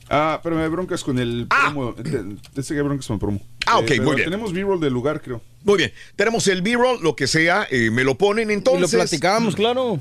Ah, 0.10 0.40
pero 0.44 0.58
me 0.58 0.68
broncas 0.68 1.02
con 1.04 1.18
el 1.18 1.48
promo. 1.48 1.94
Te- 1.96 2.60
Ese 2.60 2.76
que 2.76 2.82
broncas 2.82 3.08
con 3.08 3.16
el 3.16 3.20
promo. 3.20 3.40
Ah, 3.66 3.80
ok, 3.80 3.86
pero 3.88 4.04
muy 4.04 4.16
bien. 4.18 4.26
Tenemos 4.30 4.52
B-roll 4.54 4.80
del 4.82 4.94
lugar, 4.94 5.22
creo. 5.22 5.42
Muy 5.64 5.78
bien, 5.78 5.94
tenemos 6.18 6.46
el 6.50 6.62
B-roll, 6.62 7.02
lo 7.02 7.16
que 7.16 7.26
sea, 7.26 7.66
eh, 7.72 7.90
me 7.90 8.04
lo 8.04 8.18
ponen 8.18 8.52
entonces. 8.52 8.92
Y 8.94 8.96
lo 8.98 9.00
platicamos, 9.04 9.56
claro. 9.56 9.98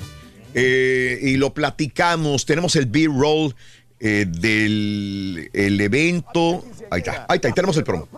Eh, 0.55 1.19
y 1.23 1.37
lo 1.37 1.55
platicamos. 1.55 2.45
Tenemos 2.47 2.77
el 2.77 2.87
B-roll 2.87 3.55
eh, 4.01 4.27
del 4.29 5.51
el 5.53 5.81
evento. 5.81 6.65
Ahí 6.91 7.01
está, 7.01 7.27
ahí 7.29 7.37
está, 7.37 7.49
ahí 7.49 7.55
tenemos 7.55 7.77
el 7.77 7.85
promo. 7.85 8.09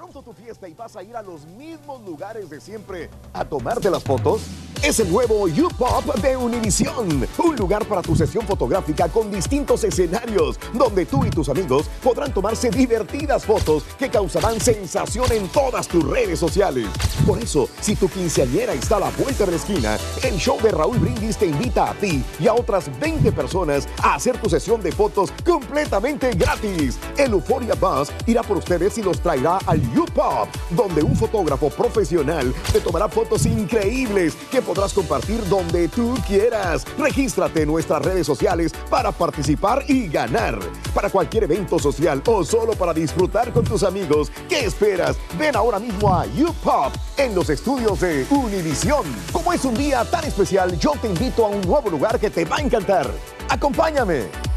Y 0.68 0.74
vas 0.74 0.96
a 0.96 1.02
ir 1.02 1.16
a 1.16 1.22
los 1.22 1.46
mismos 1.46 2.02
lugares 2.04 2.48
de 2.48 2.60
siempre 2.60 3.10
a 3.32 3.44
tomarte 3.44 3.90
las 3.90 4.02
fotos? 4.02 4.42
Es 4.82 5.00
el 5.00 5.10
nuevo 5.10 5.44
U-Pop 5.44 6.14
de 6.16 6.36
Univision. 6.36 7.26
Un 7.38 7.56
lugar 7.56 7.86
para 7.86 8.02
tu 8.02 8.14
sesión 8.14 8.46
fotográfica 8.46 9.08
con 9.08 9.30
distintos 9.30 9.82
escenarios, 9.82 10.58
donde 10.74 11.06
tú 11.06 11.24
y 11.24 11.30
tus 11.30 11.48
amigos 11.48 11.86
podrán 12.02 12.34
tomarse 12.34 12.68
divertidas 12.70 13.46
fotos 13.46 13.82
que 13.98 14.10
causarán 14.10 14.60
sensación 14.60 15.32
en 15.32 15.48
todas 15.48 15.88
tus 15.88 16.04
redes 16.06 16.38
sociales. 16.38 16.86
Por 17.26 17.42
eso, 17.42 17.66
si 17.80 17.96
tu 17.96 18.10
quinceañera 18.10 18.74
está 18.74 18.96
a 18.96 19.00
la 19.00 19.10
vuelta 19.10 19.46
de 19.46 19.52
la 19.52 19.56
esquina, 19.56 19.98
el 20.22 20.36
show 20.36 20.60
de 20.60 20.70
Raúl 20.70 20.98
Brindis 20.98 21.38
te 21.38 21.46
invita 21.46 21.90
a 21.90 21.94
ti 21.94 22.22
y 22.38 22.46
a 22.46 22.52
otras 22.52 22.90
20 23.00 23.32
personas 23.32 23.88
a 24.02 24.16
hacer 24.16 24.36
tu 24.38 24.50
sesión 24.50 24.82
de 24.82 24.92
fotos 24.92 25.32
completamente 25.46 26.32
gratis. 26.32 26.98
El 27.16 27.32
Euphoria 27.32 27.74
Bus 27.74 28.10
irá 28.26 28.42
por 28.42 28.58
ustedes 28.58 28.98
y 28.98 29.02
los 29.02 29.18
traerá 29.20 29.58
al 29.64 29.80
U-Pop, 29.98 30.48
donde 30.70 31.02
un 31.02 31.16
fotógrafo 31.16 31.70
profesional 31.70 32.54
te 32.72 32.80
tomará 32.80 33.08
fotos 33.08 33.46
increíbles 33.46 34.34
que 34.50 34.62
podrás 34.62 34.92
compartir 34.92 35.46
donde 35.48 35.88
tú 35.88 36.14
quieras. 36.26 36.84
Regístrate 36.98 37.62
en 37.62 37.68
nuestras 37.68 38.02
redes 38.02 38.26
sociales 38.26 38.72
para 38.90 39.12
participar 39.12 39.84
y 39.88 40.08
ganar. 40.08 40.58
Para 40.94 41.10
cualquier 41.10 41.44
evento 41.44 41.78
social 41.78 42.22
o 42.26 42.44
solo 42.44 42.72
para 42.72 42.94
disfrutar 42.94 43.52
con 43.52 43.64
tus 43.64 43.82
amigos, 43.82 44.30
¿qué 44.48 44.66
esperas? 44.66 45.16
Ven 45.38 45.56
ahora 45.56 45.78
mismo 45.78 46.14
a 46.14 46.24
U-Pop 46.26 46.92
en 47.16 47.34
los 47.34 47.50
estudios 47.50 48.00
de 48.00 48.26
Univision. 48.30 49.04
Como 49.32 49.52
es 49.52 49.64
un 49.64 49.74
día 49.74 50.04
tan 50.04 50.24
especial, 50.24 50.78
yo 50.78 50.92
te 51.00 51.08
invito 51.08 51.46
a 51.46 51.48
un 51.48 51.60
nuevo 51.62 51.90
lugar 51.90 52.18
que 52.18 52.30
te 52.30 52.44
va 52.44 52.56
a 52.56 52.60
encantar. 52.60 53.10
Acompáñame. 53.48 54.53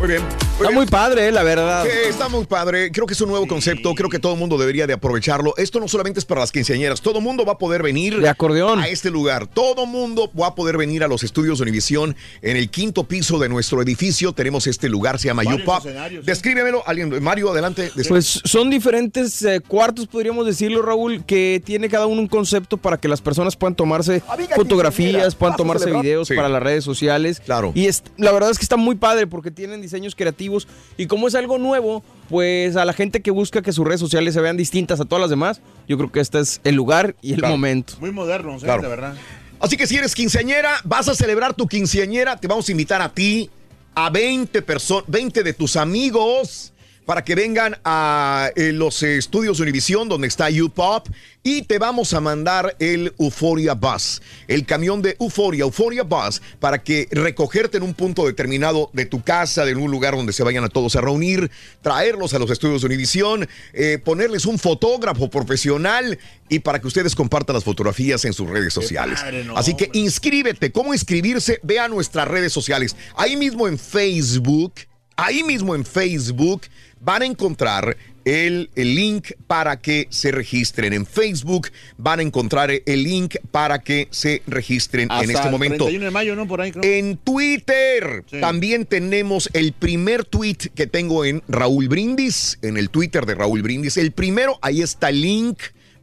Muy 0.00 0.08
bien. 0.08 0.22
Está 0.58 0.70
muy 0.72 0.86
padre, 0.86 1.28
eh, 1.28 1.32
la 1.32 1.42
verdad. 1.42 1.84
Sí, 1.84 1.90
está 2.08 2.28
muy 2.28 2.44
padre. 2.46 2.90
Creo 2.90 3.06
que 3.06 3.12
es 3.14 3.20
un 3.20 3.28
nuevo 3.28 3.46
concepto. 3.46 3.94
Creo 3.94 4.08
que 4.08 4.18
todo 4.18 4.32
el 4.34 4.38
mundo 4.38 4.56
debería 4.56 4.86
de 4.86 4.94
aprovecharlo. 4.94 5.54
Esto 5.58 5.78
no 5.78 5.88
solamente 5.88 6.18
es 6.20 6.24
para 6.26 6.40
las 6.40 6.52
quinceañeras. 6.52 7.00
Todo 7.02 7.18
el 7.18 7.24
mundo 7.24 7.44
va 7.44 7.52
a 7.52 7.58
poder 7.58 7.82
venir 7.82 8.18
De 8.18 8.28
acordeón. 8.28 8.78
a 8.80 8.88
este 8.88 9.10
lugar. 9.10 9.46
Todo 9.46 9.84
el 9.84 9.90
mundo 9.90 10.30
va 10.38 10.48
a 10.48 10.54
poder 10.54 10.76
venir 10.78 11.04
a 11.04 11.08
los 11.08 11.22
estudios 11.22 11.58
de 11.58 11.62
Univisión. 11.64 12.16
En 12.40 12.56
el 12.56 12.70
quinto 12.70 13.04
piso 13.04 13.38
de 13.38 13.48
nuestro 13.50 13.80
edificio 13.82 14.32
tenemos 14.32 14.66
este 14.66 14.88
lugar. 14.88 15.18
Se 15.18 15.28
llama 15.28 15.42
U-Pop. 15.42 15.84
¿eh? 15.86 16.20
Descríbemelo. 16.24 16.82
Alguien, 16.86 17.22
Mario, 17.22 17.50
adelante. 17.50 17.90
Pues 18.08 18.40
son 18.44 18.70
diferentes 18.70 19.42
eh, 19.42 19.60
cuartos, 19.60 20.06
podríamos 20.06 20.46
decirlo, 20.46 20.80
Raúl, 20.82 21.24
que 21.26 21.62
tiene 21.64 21.88
cada 21.90 22.06
uno 22.06 22.22
un 22.22 22.28
concepto 22.28 22.76
para 22.78 22.96
que 22.98 23.08
las 23.08 23.20
personas 23.20 23.54
puedan 23.56 23.74
tomarse 23.74 24.22
Amiga 24.28 24.56
fotografías, 24.56 25.34
puedan 25.34 25.52
¿vas 25.52 25.54
a 25.54 25.56
tomarse 25.58 25.90
videos 25.90 26.28
Sí. 26.28 26.34
para 26.34 26.48
las 26.48 26.62
redes 26.62 26.84
sociales. 26.84 27.40
Claro. 27.44 27.72
Y 27.74 27.86
es- 27.86 28.02
la 28.16 28.32
verdad 28.32 28.50
es 28.50 28.58
que 28.58 28.64
está 28.64 28.76
muy 28.76 28.94
padre 28.94 29.26
porque 29.26 29.50
tienen 29.50 29.80
diseños 29.90 30.14
creativos 30.14 30.66
y 30.96 31.06
como 31.06 31.28
es 31.28 31.34
algo 31.34 31.58
nuevo, 31.58 32.02
pues 32.28 32.76
a 32.76 32.84
la 32.84 32.92
gente 32.92 33.20
que 33.20 33.30
busca 33.30 33.60
que 33.62 33.72
sus 33.72 33.84
redes 33.86 34.00
sociales 34.00 34.34
se 34.34 34.40
vean 34.40 34.56
distintas 34.56 35.00
a 35.00 35.04
todas 35.04 35.20
las 35.20 35.30
demás, 35.30 35.60
yo 35.88 35.96
creo 35.98 36.10
que 36.12 36.20
este 36.20 36.38
es 36.40 36.60
el 36.64 36.74
lugar 36.76 37.14
y 37.22 37.32
el 37.32 37.40
Claro. 37.40 37.54
momento. 37.54 37.94
Muy 38.00 38.12
modernos, 38.12 38.62
¿eh? 38.62 38.66
Claro. 38.66 38.82
de 38.82 38.88
verdad. 38.88 39.14
Así 39.58 39.76
que 39.76 39.86
si 39.86 39.96
eres 39.96 40.14
quinceañera, 40.14 40.70
vas 40.84 41.08
a 41.08 41.14
celebrar 41.14 41.54
tu 41.54 41.66
quinceañera, 41.66 42.36
te 42.36 42.48
vamos 42.48 42.68
a 42.68 42.72
invitar 42.72 43.02
a 43.02 43.08
ti, 43.12 43.50
a 43.94 44.08
20 44.08 44.62
personas, 44.62 45.04
20 45.08 45.42
de 45.42 45.52
tus 45.52 45.76
amigos 45.76 46.69
para 47.10 47.24
que 47.24 47.34
vengan 47.34 47.76
a 47.84 48.52
eh, 48.54 48.70
los 48.70 49.02
estudios 49.02 49.56
de 49.56 49.64
Univisión 49.64 50.08
donde 50.08 50.28
está 50.28 50.46
U-Pop 50.48 51.08
y 51.42 51.62
te 51.62 51.80
vamos 51.80 52.14
a 52.14 52.20
mandar 52.20 52.76
el 52.78 53.12
Euphoria 53.18 53.74
Bus, 53.74 54.22
el 54.46 54.64
camión 54.64 55.02
de 55.02 55.16
Euphoria, 55.18 55.62
Euphoria 55.62 56.04
Bus, 56.04 56.40
para 56.60 56.84
que 56.84 57.08
recogerte 57.10 57.78
en 57.78 57.82
un 57.82 57.94
punto 57.94 58.26
determinado 58.26 58.90
de 58.92 59.06
tu 59.06 59.24
casa, 59.24 59.64
de 59.64 59.74
un 59.74 59.90
lugar 59.90 60.14
donde 60.14 60.32
se 60.32 60.44
vayan 60.44 60.62
a 60.62 60.68
todos 60.68 60.94
a 60.94 61.00
reunir, 61.00 61.50
traerlos 61.82 62.32
a 62.32 62.38
los 62.38 62.48
estudios 62.48 62.82
de 62.82 62.86
Univisión, 62.86 63.48
eh, 63.72 63.98
ponerles 63.98 64.46
un 64.46 64.60
fotógrafo 64.60 65.28
profesional 65.28 66.16
y 66.48 66.60
para 66.60 66.78
que 66.78 66.86
ustedes 66.86 67.16
compartan 67.16 67.54
las 67.54 67.64
fotografías 67.64 68.24
en 68.24 68.34
sus 68.34 68.48
redes 68.48 68.72
sociales. 68.72 69.20
padre, 69.20 69.42
no, 69.42 69.56
Así 69.56 69.74
que 69.74 69.90
inscríbete. 69.94 70.70
¿Cómo 70.70 70.94
inscribirse? 70.94 71.58
Ve 71.64 71.80
a 71.80 71.88
nuestras 71.88 72.28
redes 72.28 72.52
sociales. 72.52 72.94
Ahí 73.16 73.34
mismo 73.34 73.66
en 73.66 73.80
Facebook, 73.80 74.74
ahí 75.16 75.42
mismo 75.42 75.74
en 75.74 75.84
Facebook 75.84 76.62
van 77.00 77.22
a 77.22 77.26
encontrar 77.26 77.96
el, 78.24 78.70
el 78.74 78.94
link 78.94 79.32
para 79.46 79.80
que 79.80 80.06
se 80.10 80.30
registren. 80.30 80.92
En 80.92 81.06
Facebook 81.06 81.68
van 81.96 82.20
a 82.20 82.22
encontrar 82.22 82.70
el 82.84 83.02
link 83.02 83.36
para 83.50 83.80
que 83.80 84.08
se 84.10 84.42
registren 84.46 85.10
Hasta 85.10 85.24
en 85.24 85.30
este 85.30 85.44
el 85.46 85.50
momento. 85.50 85.84
31 85.84 86.04
de 86.04 86.10
mayo, 86.10 86.36
¿no? 86.36 86.46
Por 86.46 86.60
ahí 86.60 86.70
creo. 86.72 86.84
En 86.84 87.16
Twitter 87.16 88.22
Sí. 88.30 88.40
también 88.40 88.84
tenemos 88.84 89.48
el 89.54 89.72
primer 89.72 90.24
tweet 90.24 90.56
que 90.74 90.86
tengo 90.86 91.24
en 91.24 91.42
Raúl 91.48 91.88
Brindis, 91.88 92.58
en 92.62 92.76
el 92.76 92.90
Twitter 92.90 93.24
de 93.26 93.34
Raúl 93.34 93.62
Brindis. 93.62 93.96
El 93.96 94.12
primero, 94.12 94.58
ahí 94.62 94.82
está 94.82 95.08
el 95.08 95.22
link 95.22 95.58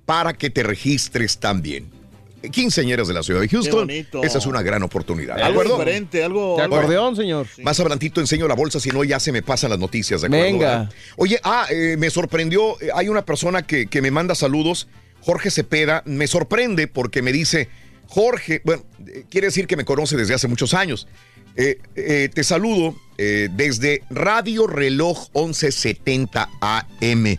para 0.06 0.34
que 0.34 0.50
te 0.50 0.64
registres 0.64 1.38
también. 1.38 1.97
Quinceañeras 2.50 3.08
de 3.08 3.14
la 3.14 3.24
ciudad 3.24 3.42
de 3.42 3.48
Houston. 3.48 3.88
bonito. 3.88 4.24
Esa 4.24 4.38
es 4.38 4.46
una 4.46 4.62
gran 4.62 4.84
oportunidad. 4.84 5.36
¿De 5.36 5.44
algo 5.44 5.62
acuerdo? 5.62 5.80
diferente, 5.80 6.24
algo. 6.24 6.56
De 6.58 6.64
acordeón, 6.64 7.16
señor. 7.16 7.48
Más 7.64 7.80
adelantito 7.80 8.22
enseño 8.22 8.48
la 8.48 8.56
bolsa, 8.56 8.80
si 8.80 8.90
no 8.90 9.04
ya 9.04 9.20
se 9.20 9.32
me 9.32 9.42
pasan 9.42 9.70
las 9.70 9.80
noticias, 9.80 10.22
¿de 10.22 10.28
acuerdo? 10.28 10.44
Venga. 10.46 10.68
¿verdad? 10.70 10.92
Oye, 11.18 11.40
ah, 11.44 11.66
eh, 11.70 11.96
me 11.98 12.10
sorprendió, 12.10 12.80
eh, 12.82 12.90
hay 12.94 13.10
una 13.10 13.24
persona 13.26 13.62
que, 13.62 13.88
que 13.88 14.02
me 14.02 14.12
manda 14.12 14.36
saludos, 14.36 14.88
Jorge 15.22 15.52
Cepeda, 15.52 16.04
me 16.06 16.28
sorprende 16.28 16.88
porque 16.88 17.22
me 17.22 17.32
dice, 17.32 17.70
Jorge, 18.08 18.62
bueno, 18.64 18.84
eh, 19.08 19.26
quiere 19.30 19.48
decir 19.48 19.68
que 19.68 19.76
me 19.76 19.86
conoce 19.86 20.16
desde 20.16 20.34
hace 20.34 20.48
muchos 20.48 20.74
años. 20.74 21.08
Eh, 21.60 21.80
eh, 21.96 22.30
te 22.32 22.44
saludo 22.44 22.96
eh, 23.18 23.50
desde 23.52 24.04
Radio 24.12 24.68
Reloj 24.68 25.30
1170 25.34 26.50
AM. 26.62 27.38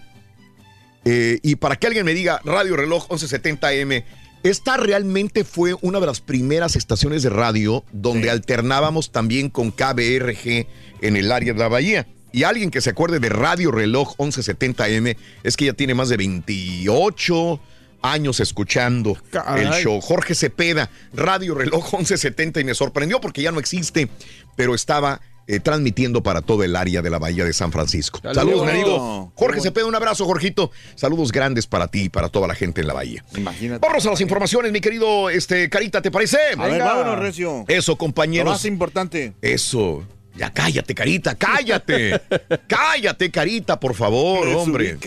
Eh, 1.04 1.38
y 1.42 1.54
para 1.56 1.76
que 1.76 1.86
alguien 1.86 2.04
me 2.04 2.14
diga 2.14 2.40
Radio 2.44 2.76
Reloj 2.76 3.04
1170 3.10 3.68
AM, 3.68 4.04
esta 4.42 4.76
realmente 4.76 5.44
fue 5.44 5.74
una 5.80 6.00
de 6.00 6.06
las 6.06 6.20
primeras 6.20 6.76
estaciones 6.76 7.22
de 7.22 7.30
radio 7.30 7.84
donde 7.92 8.30
alternábamos 8.30 9.10
también 9.10 9.50
con 9.50 9.70
KBRG 9.70 10.66
en 11.00 11.16
el 11.16 11.32
área 11.32 11.52
de 11.52 11.58
la 11.58 11.68
Bahía. 11.68 12.06
Y 12.32 12.44
alguien 12.44 12.70
que 12.70 12.80
se 12.80 12.90
acuerde 12.90 13.20
de 13.20 13.30
Radio 13.30 13.70
Reloj 13.70 14.14
1170 14.18 14.84
AM 14.84 15.14
es 15.42 15.56
que 15.56 15.64
ya 15.66 15.72
tiene 15.72 15.94
más 15.94 16.08
de 16.08 16.18
28 16.18 17.60
años 18.02 18.40
escuchando 18.40 19.16
Caray. 19.30 19.64
el 19.66 19.72
show. 19.82 20.00
Jorge 20.00 20.34
Cepeda, 20.34 20.90
Radio 21.12 21.54
Reloj 21.54 21.92
1170 21.94 22.60
y 22.60 22.64
me 22.64 22.74
sorprendió 22.74 23.20
porque 23.20 23.42
ya 23.42 23.50
no 23.50 23.58
existe, 23.58 24.08
pero 24.56 24.74
estaba 24.74 25.20
eh, 25.48 25.60
transmitiendo 25.60 26.22
para 26.22 26.42
todo 26.42 26.62
el 26.62 26.76
área 26.76 27.00
de 27.00 27.08
la 27.08 27.18
Bahía 27.18 27.42
de 27.44 27.54
San 27.54 27.72
Francisco. 27.72 28.20
Saludos. 28.22 28.36
Saludos, 28.36 28.66
mi 28.66 28.70
amigo. 28.72 29.32
Jorge 29.34 29.62
Cepeda, 29.62 29.86
un 29.86 29.94
abrazo, 29.94 30.26
Jorgito. 30.26 30.70
Saludos 30.94 31.32
grandes 31.32 31.66
para 31.66 31.88
ti 31.88 32.02
y 32.02 32.08
para 32.10 32.28
toda 32.28 32.46
la 32.46 32.54
gente 32.54 32.82
en 32.82 32.86
la 32.86 32.92
Bahía. 32.92 33.24
Imagínate. 33.34 33.80
Vamos 33.86 34.04
a 34.04 34.10
las 34.10 34.20
informaciones, 34.20 34.70
mi 34.72 34.82
querido 34.82 35.30
este, 35.30 35.70
Carita, 35.70 36.02
¿te 36.02 36.10
parece? 36.10 36.36
A 36.58 36.66
ver, 36.66 36.82
vámonos, 36.82 37.18
Recio. 37.18 37.64
Eso, 37.66 37.92
Lo 37.92 37.98
compañeros. 37.98 38.52
más 38.52 38.64
importante. 38.66 39.32
Eso. 39.40 40.04
Ya 40.36 40.52
cállate, 40.52 40.94
Carita, 40.94 41.34
cállate. 41.34 42.20
cállate, 42.68 43.30
Carita, 43.30 43.80
por 43.80 43.94
favor, 43.94 44.46
hombre. 44.48 44.98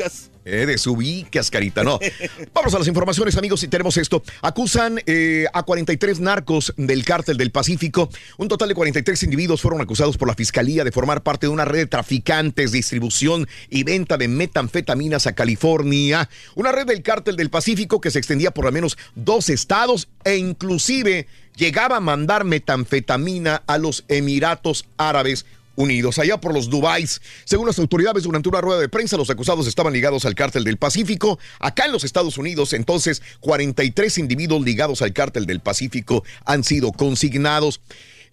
Eh, 0.44 0.66
desubicas, 0.66 1.52
Carita, 1.52 1.84
no. 1.84 2.00
Vamos 2.54 2.74
a 2.74 2.80
las 2.80 2.88
informaciones, 2.88 3.38
amigos, 3.38 3.64
y 3.64 3.68
tenemos 3.68 3.98
esto. 3.98 4.24
Acusan 4.42 5.00
eh, 5.06 5.46
a 5.54 5.64
43 5.64 6.20
narcos 6.20 6.74
del 6.78 7.06
cártel 7.06 7.38
del 7.38 7.52
Pacífico. 7.52 8.10
Un 8.38 8.48
total 8.48 8.70
de 8.70 8.76
43 8.76 9.24
individuos 9.24 9.62
fueron 9.62 9.82
acusados 9.82 10.18
por 10.18 10.28
la 10.28 10.36
fiscalía 10.36 10.84
de 10.84 10.92
formar 10.92 11.22
parte 11.22 11.46
de 11.46 11.52
una 11.52 11.66
red 11.66 11.80
de 11.80 11.86
traficantes, 11.86 12.72
distribución 12.72 13.48
y 13.70 13.84
venta 13.84 14.18
de 14.18 14.28
metanfetaminas 14.28 15.28
a 15.28 15.34
California. 15.34 16.28
Una 16.56 16.72
red 16.72 16.88
del 16.88 17.04
cártel 17.04 17.36
del 17.36 17.50
Pacífico 17.50 18.02
que 18.02 18.12
se 18.12 18.20
extendía 18.20 18.52
por 18.52 18.66
al 18.66 18.74
menos 18.74 18.98
dos 19.16 19.50
estados 19.50 20.08
e 20.24 20.38
inclusive 20.38 21.28
llegaba 21.56 21.98
a 21.98 22.02
mandar 22.02 22.46
metanfetamina 22.46 23.62
a 23.68 23.78
los 23.78 24.06
Emiratos 24.08 24.86
Árabes 24.98 25.46
Unidos, 25.76 26.20
allá 26.20 26.40
por 26.40 26.54
los 26.54 26.70
Dubáis. 26.70 27.22
Según 27.46 27.68
las 27.68 27.80
autoridades, 27.80 28.24
durante 28.24 28.50
una 28.50 28.62
rueda 28.62 28.80
de 28.80 28.90
prensa, 28.90 29.18
los 29.18 29.30
acusados 29.30 29.68
estaban 29.68 29.94
ligados 29.94 30.26
al 30.26 30.36
cártel 30.36 30.64
del 30.64 30.78
Pacífico. 30.78 31.40
Acá 31.60 31.86
en 31.86 31.92
los 31.92 32.04
Estados 32.04 32.38
Unidos, 32.38 32.74
entonces, 32.74 33.22
43 33.40 34.18
individuos 34.18 34.64
ligados 34.64 35.02
al 35.02 35.14
cártel 35.14 35.46
del 35.46 35.60
Pacífico 35.60 36.24
han 36.46 36.64
sido 36.64 36.92
consignados. 36.92 37.82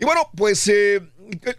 Y 0.01 0.05
bueno, 0.05 0.31
pues, 0.37 0.69
eh, 0.69 1.01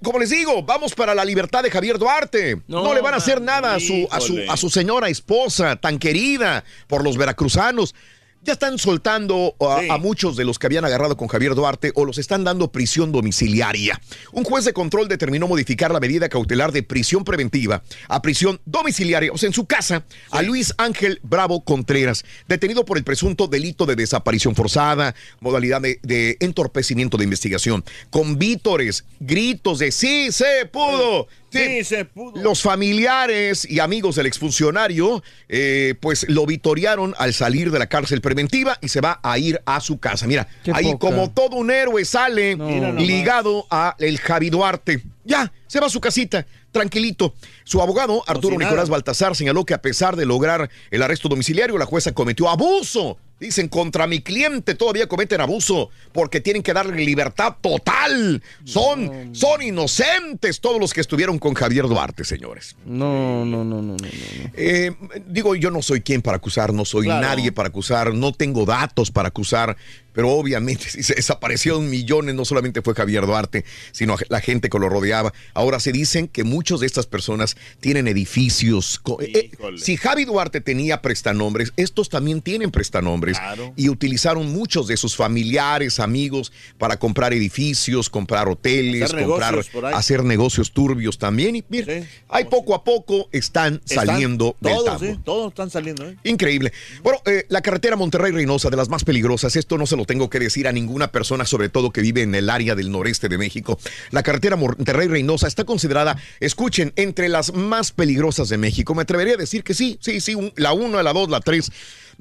como 0.04 0.20
les 0.20 0.30
digo, 0.30 0.64
vamos 0.64 0.94
para 0.96 1.14
la 1.14 1.26
libertad 1.26 1.64
de 1.64 1.72
Javier 1.72 1.98
Duarte. 1.98 2.62
No, 2.68 2.84
No, 2.84 2.94
le 2.94 3.02
van 3.02 3.14
a 3.14 3.18
hacer 3.18 3.42
nada 3.42 3.76
a 3.76 3.80
su, 3.80 4.08
a, 4.12 4.20
su, 4.20 4.40
a 4.50 4.58
su 4.58 4.70
señora 4.70 5.10
esposa, 5.10 5.76
tan 5.76 6.00
querida 6.00 6.64
por 6.88 7.04
los 7.04 7.18
veracruzanos. 7.18 7.96
Ya 8.42 8.54
están 8.54 8.78
soltando 8.78 9.56
a, 9.60 9.82
Sí. 9.82 9.90
a 9.90 9.98
muchos 9.98 10.36
de 10.38 10.46
los 10.46 10.58
que 10.58 10.68
habían 10.68 10.86
agarrado 10.86 11.18
con 11.18 11.28
Javier 11.28 11.56
Duarte 11.56 11.92
o 11.96 12.06
los 12.06 12.18
están 12.18 12.44
dando 12.44 12.72
prisión 12.72 13.12
domiciliaria. 13.12 14.00
Un 14.32 14.44
juez 14.46 14.64
de 14.66 14.74
control 14.74 15.08
determinó 15.10 15.48
modificar 15.48 15.92
la 15.92 16.00
medida 16.00 16.30
cautelar 16.30 16.72
de 16.72 16.82
prisión 16.84 17.24
preventiva 17.26 17.84
a 18.08 18.22
prisión 18.22 18.62
domiciliaria, 18.66 19.32
o 19.34 19.38
sea, 19.38 19.48
en 19.48 19.54
su 19.54 19.66
casa, 19.66 20.06
a 20.32 20.42
Luis 20.42 20.74
Ángel 20.78 21.20
Bravo 21.24 21.64
Contreras, 21.66 22.24
detenido 22.48 22.86
por 22.86 22.98
el 22.98 23.04
presunto 23.04 23.48
delito 23.48 23.86
de 23.86 23.96
desaparición 23.96 24.56
forzada, 24.56 25.16
modalidad 25.42 25.82
de, 25.82 26.00
de 26.04 26.38
entorpecimiento 26.40 27.18
de 27.18 27.26
investigación, 27.26 27.84
con 28.10 28.40
vítores, 28.40 29.04
gritos 29.20 29.80
de 29.80 29.92
sí 29.92 30.32
se 30.32 30.66
pudo. 30.72 31.28
Sí, 31.49 31.49
se 31.52 32.06
pudo. 32.06 32.42
Los 32.42 32.62
familiares 32.62 33.70
y 33.70 33.80
amigos 33.80 34.16
del 34.16 34.26
exfuncionario, 34.26 35.24
eh, 35.48 35.96
pues 36.00 36.26
lo 36.30 36.46
vitorearon 36.46 37.16
al 37.18 37.34
salir 37.34 37.72
de 37.72 37.80
la 37.80 37.88
cárcel 37.88 38.22
preventiva 38.22 38.78
y 38.82 38.90
se 38.90 39.02
va 39.02 39.20
a 39.24 39.38
ir 39.38 39.62
a 39.66 39.80
su 39.80 40.00
casa. 40.00 40.28
Mira, 40.28 40.48
Qué 40.64 40.72
ahí 40.74 40.86
poca. 40.94 41.00
como 41.00 41.32
todo 41.32 41.56
un 41.58 41.72
héroe 41.72 42.06
sale 42.06 42.56
ligado 42.98 43.66
a 43.70 43.96
el 44.00 44.20
Javi 44.20 44.50
Duarte. 44.50 45.04
Ya, 45.26 45.52
se 45.68 45.80
va 45.80 45.88
a 45.88 45.90
su 45.90 46.02
casita, 46.02 46.46
tranquilito. 46.72 47.36
Su 47.64 47.82
abogado, 47.82 48.24
Arturo. 48.26 48.58
Nicolás 48.58 48.90
Baltasar, 48.90 49.36
señaló 49.36 49.66
que 49.66 49.74
a 49.74 49.82
pesar 49.82 50.16
de 50.16 50.26
lograr 50.26 50.70
el 50.90 51.04
arresto 51.04 51.30
domiciliario, 51.30 51.78
la 51.78 51.86
jueza 51.86 52.14
cometió 52.14 52.50
abuso. 52.50 53.18
Dicen, 53.40 53.70
contra 53.70 54.06
mi 54.06 54.22
cliente 54.22 54.76
todavía 54.76 55.08
cometen 55.08 55.40
abuso 55.40 55.90
porque 56.12 56.42
tienen 56.42 56.62
que 56.62 56.74
darle 56.74 57.04
libertad 57.04 57.56
total. 57.62 58.44
Son, 58.66 59.34
son 59.34 59.62
inocentes 59.62 60.60
todos 60.60 60.80
los 60.80 60.94
que 60.94 61.02
estuvieron 61.02 61.40
con 61.40 61.54
Javier 61.54 61.88
Duarte, 61.88 62.24
señores. 62.26 62.76
No, 62.86 63.46
no, 63.46 63.64
no, 63.64 63.82
no, 63.82 63.94
no. 63.94 63.96
no. 63.96 64.52
Eh, 64.54 64.92
digo, 65.28 65.56
yo 65.56 65.72
no 65.72 65.82
soy 65.82 66.02
quien 66.02 66.22
para 66.22 66.38
acusar, 66.38 66.74
no 66.74 66.84
soy 66.86 67.06
Claro. 67.06 67.26
nadie 67.28 67.52
para 67.52 67.70
acusar, 67.70 68.14
no 68.14 68.34
tengo 68.34 68.66
datos 68.66 69.10
para 69.10 69.30
acusar, 69.30 69.78
pero 70.20 70.32
obviamente 70.32 70.84
si 70.90 71.02
se 71.02 71.14
desaparecieron 71.16 71.90
millones, 71.90 72.36
no 72.36 72.44
solamente 72.44 72.82
fue 72.82 72.94
Javier 72.94 73.26
Duarte, 73.26 73.64
sino 73.94 74.18
la 74.28 74.42
gente 74.42 74.70
que 74.70 74.78
lo 74.78 74.90
rodeaba. 74.90 75.34
Ahora 75.54 75.80
se 75.80 75.94
dicen 75.94 76.28
que 76.28 76.44
muchos 76.44 76.82
de 76.82 76.88
estas 76.88 77.06
personas 77.06 77.56
tienen 77.80 78.06
edificios. 78.06 79.00
eh, 79.22 79.32
eh, 79.34 79.52
si 79.78 79.96
Javi 79.96 80.26
Duarte 80.26 80.60
tenía 80.60 81.02
prestanombres, 81.02 81.72
estos 81.78 82.10
también 82.10 82.42
tienen 82.42 82.70
prestanombres 82.70 83.40
Claro. 83.40 83.72
y 83.78 83.88
utilizaron 83.88 84.52
muchos 84.52 84.88
de 84.88 84.98
sus 84.98 85.16
familiares, 85.16 86.02
amigos 86.02 86.52
para 86.78 87.00
comprar 87.00 87.34
edificios, 87.34 88.10
comprar 88.10 88.50
hoteles, 88.50 89.04
Hacer 89.04 89.26
comprar, 89.26 89.52
negocios 89.54 89.84
hacer 89.94 90.24
negocios 90.26 90.74
turbios 90.74 91.18
también. 91.18 91.56
Y 91.56 91.64
mira, 91.70 91.94
Sí. 92.02 92.06
ahí 92.28 92.44
poco 92.44 92.76
a 92.76 92.84
poco 92.84 93.30
están, 93.32 93.76
Están 93.86 94.06
saliendo 94.06 94.58
del 94.60 94.74
todos, 94.74 94.86
tambo. 94.86 95.06
¿eh? 95.06 95.20
Todos 95.24 95.48
están 95.54 95.70
saliendo, 95.70 96.10
¿eh? 96.10 96.18
Increíble. 96.26 96.74
Bueno, 97.04 97.20
eh, 97.26 97.46
la 97.48 97.62
carretera 97.62 97.96
Monterrey-Reynosa, 97.96 98.70
de 98.70 98.76
las 98.76 98.90
más 98.90 99.06
peligrosas, 99.06 99.56
esto 99.56 99.78
no 99.78 99.86
se 99.86 99.96
lo 99.96 100.09
tengo 100.10 100.28
que 100.28 100.40
decir 100.40 100.68
a 100.68 100.72
ninguna 100.72 101.12
persona, 101.12 101.46
sobre 101.46 101.70
todo 101.70 101.92
que 101.92 102.02
vive 102.02 102.24
en 102.24 102.34
el 102.34 102.50
área 102.50 102.74
del 102.74 102.92
noreste 102.92 103.30
de 103.30 103.38
México. 103.38 103.78
La 104.10 104.24
carretera 104.24 104.56
Monterrey-Reynosa 104.56 105.46
está 105.46 105.66
considerada, 105.66 106.18
escuchen, 106.40 106.94
entre 106.96 107.30
las 107.30 107.54
más 107.54 107.92
peligrosas 107.92 108.50
de 108.50 108.58
México. 108.58 108.96
Me 108.96 109.04
atrevería 109.04 109.36
a 109.36 109.38
decir 109.38 109.64
que 109.64 109.76
sí, 109.76 110.00
sí, 110.02 110.20
sí, 110.20 110.36
la 110.56 110.74
1, 110.74 111.04
la 111.04 111.14
2, 111.14 111.30
la 111.30 111.42
3. 111.42 111.72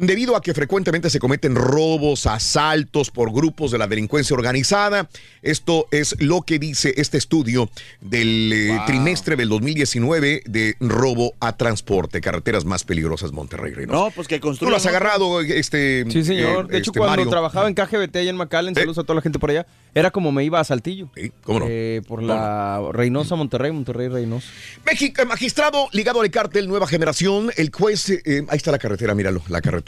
Debido 0.00 0.36
a 0.36 0.40
que 0.40 0.54
frecuentemente 0.54 1.10
se 1.10 1.18
cometen 1.18 1.56
robos, 1.56 2.26
asaltos 2.26 3.10
por 3.10 3.32
grupos 3.32 3.72
de 3.72 3.78
la 3.78 3.88
delincuencia 3.88 4.32
organizada. 4.34 5.08
Esto 5.42 5.88
es 5.90 6.14
lo 6.20 6.42
que 6.42 6.60
dice 6.60 6.94
este 6.96 7.18
estudio 7.18 7.68
del 8.00 8.52
eh, 8.52 8.68
Wow. 8.76 8.86
trimestre 8.86 9.34
del 9.34 9.48
2019 9.48 10.42
de 10.46 10.76
robo 10.78 11.32
a 11.40 11.56
transporte, 11.56 12.20
carreteras 12.20 12.64
más 12.64 12.84
peligrosas 12.84 13.32
Monterrey 13.32 13.72
Reynosa. 13.74 13.98
No, 13.98 14.10
pues 14.12 14.28
que 14.28 14.36
Tú 14.38 14.42
construyan. 14.48 14.70
lo 14.70 14.76
has 14.76 14.86
agarrado, 14.86 15.40
este. 15.40 16.04
Sí, 16.10 16.22
señor. 16.22 16.66
eh, 16.66 16.72
de 16.74 16.78
hecho, 16.78 16.90
este, 16.92 16.98
cuando 17.00 17.16
Mario. 17.16 17.30
trabajaba 17.30 17.66
en 17.66 17.74
KGBT 17.74 18.16
allá 18.18 18.30
en 18.30 18.36
McAllen, 18.36 18.74
Sí. 18.76 18.80
saludos 18.82 18.98
a 18.98 19.02
toda 19.02 19.16
la 19.16 19.22
gente 19.22 19.40
por 19.40 19.50
allá, 19.50 19.66
era 19.96 20.12
como 20.12 20.30
me 20.30 20.44
iba 20.44 20.60
a 20.60 20.64
Saltillo. 20.64 21.10
Sí, 21.16 21.32
¿cómo 21.42 21.58
no? 21.60 21.66
Eh, 21.68 22.02
por 22.06 22.22
la 22.22 22.80
Reynosa, 22.92 23.34
Monterrey, 23.34 23.72
Monterrey, 23.72 24.06
Reynosa. 24.06 24.46
México, 24.86 25.26
magistrado 25.26 25.88
ligado 25.92 26.20
al 26.20 26.30
cártel 26.30 26.68
Nueva 26.68 26.86
Generación, 26.86 27.50
el 27.56 27.72
juez, 27.72 28.10
eh, 28.10 28.44
ahí 28.48 28.56
está 28.58 28.70
la 28.70 28.78
carretera, 28.78 29.12
míralo, 29.16 29.42
la 29.48 29.60
carretera 29.60 29.87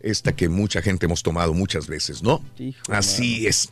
esta 0.00 0.34
que 0.34 0.48
mucha 0.48 0.82
gente 0.82 1.06
hemos 1.06 1.22
tomado 1.22 1.54
muchas 1.54 1.86
veces, 1.86 2.22
¿no? 2.22 2.42
Hijo, 2.58 2.80
Así 2.88 3.46
es. 3.46 3.70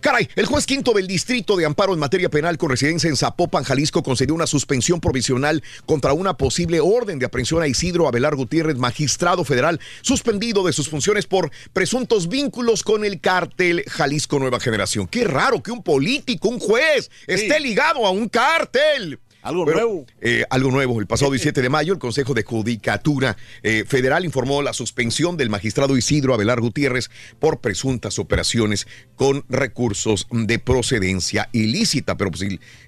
Caray, 0.00 0.28
el 0.36 0.46
juez 0.46 0.66
quinto 0.66 0.92
del 0.92 1.06
Distrito 1.06 1.56
de 1.56 1.64
Amparo 1.64 1.94
en 1.94 1.98
materia 1.98 2.28
penal 2.28 2.58
con 2.58 2.70
residencia 2.70 3.08
en 3.08 3.16
Zapopan, 3.16 3.64
Jalisco, 3.64 4.02
concedió 4.02 4.34
una 4.34 4.46
suspensión 4.46 5.00
provisional 5.00 5.62
contra 5.86 6.12
una 6.12 6.36
posible 6.36 6.80
orden 6.80 7.18
de 7.18 7.26
aprehensión 7.26 7.62
a 7.62 7.68
Isidro 7.68 8.08
Abelar 8.08 8.36
Gutiérrez, 8.36 8.76
magistrado 8.76 9.44
federal, 9.44 9.80
suspendido 10.02 10.64
de 10.64 10.72
sus 10.72 10.88
funciones 10.88 11.26
por 11.26 11.50
presuntos 11.72 12.28
vínculos 12.28 12.82
con 12.82 13.04
el 13.04 13.20
cártel 13.20 13.84
Jalisco 13.88 14.38
Nueva 14.38 14.60
Generación. 14.60 15.06
Qué 15.06 15.24
raro 15.24 15.62
que 15.62 15.70
un 15.70 15.82
político, 15.82 16.48
un 16.48 16.58
juez, 16.58 17.10
esté 17.26 17.60
ligado 17.60 18.04
a 18.06 18.10
un 18.10 18.28
cártel. 18.28 19.18
Algo 19.42 19.64
nuevo. 19.64 20.06
eh, 20.20 20.44
algo 20.50 20.70
nuevo. 20.70 21.00
El 21.00 21.06
pasado 21.06 21.32
17 21.32 21.62
de 21.62 21.68
mayo, 21.68 21.92
el 21.92 21.98
Consejo 21.98 22.32
de 22.32 22.44
Judicatura 22.44 23.36
eh, 23.62 23.84
Federal 23.86 24.24
informó 24.24 24.62
la 24.62 24.72
suspensión 24.72 25.36
del 25.36 25.50
magistrado 25.50 25.96
Isidro 25.96 26.32
Abelar 26.32 26.60
Gutiérrez 26.60 27.10
por 27.40 27.60
presuntas 27.60 28.18
operaciones 28.20 28.86
con 29.16 29.44
recursos 29.48 30.28
de 30.30 30.58
procedencia 30.60 31.48
ilícita. 31.52 32.16
Pero 32.16 32.30
pues 32.30 32.44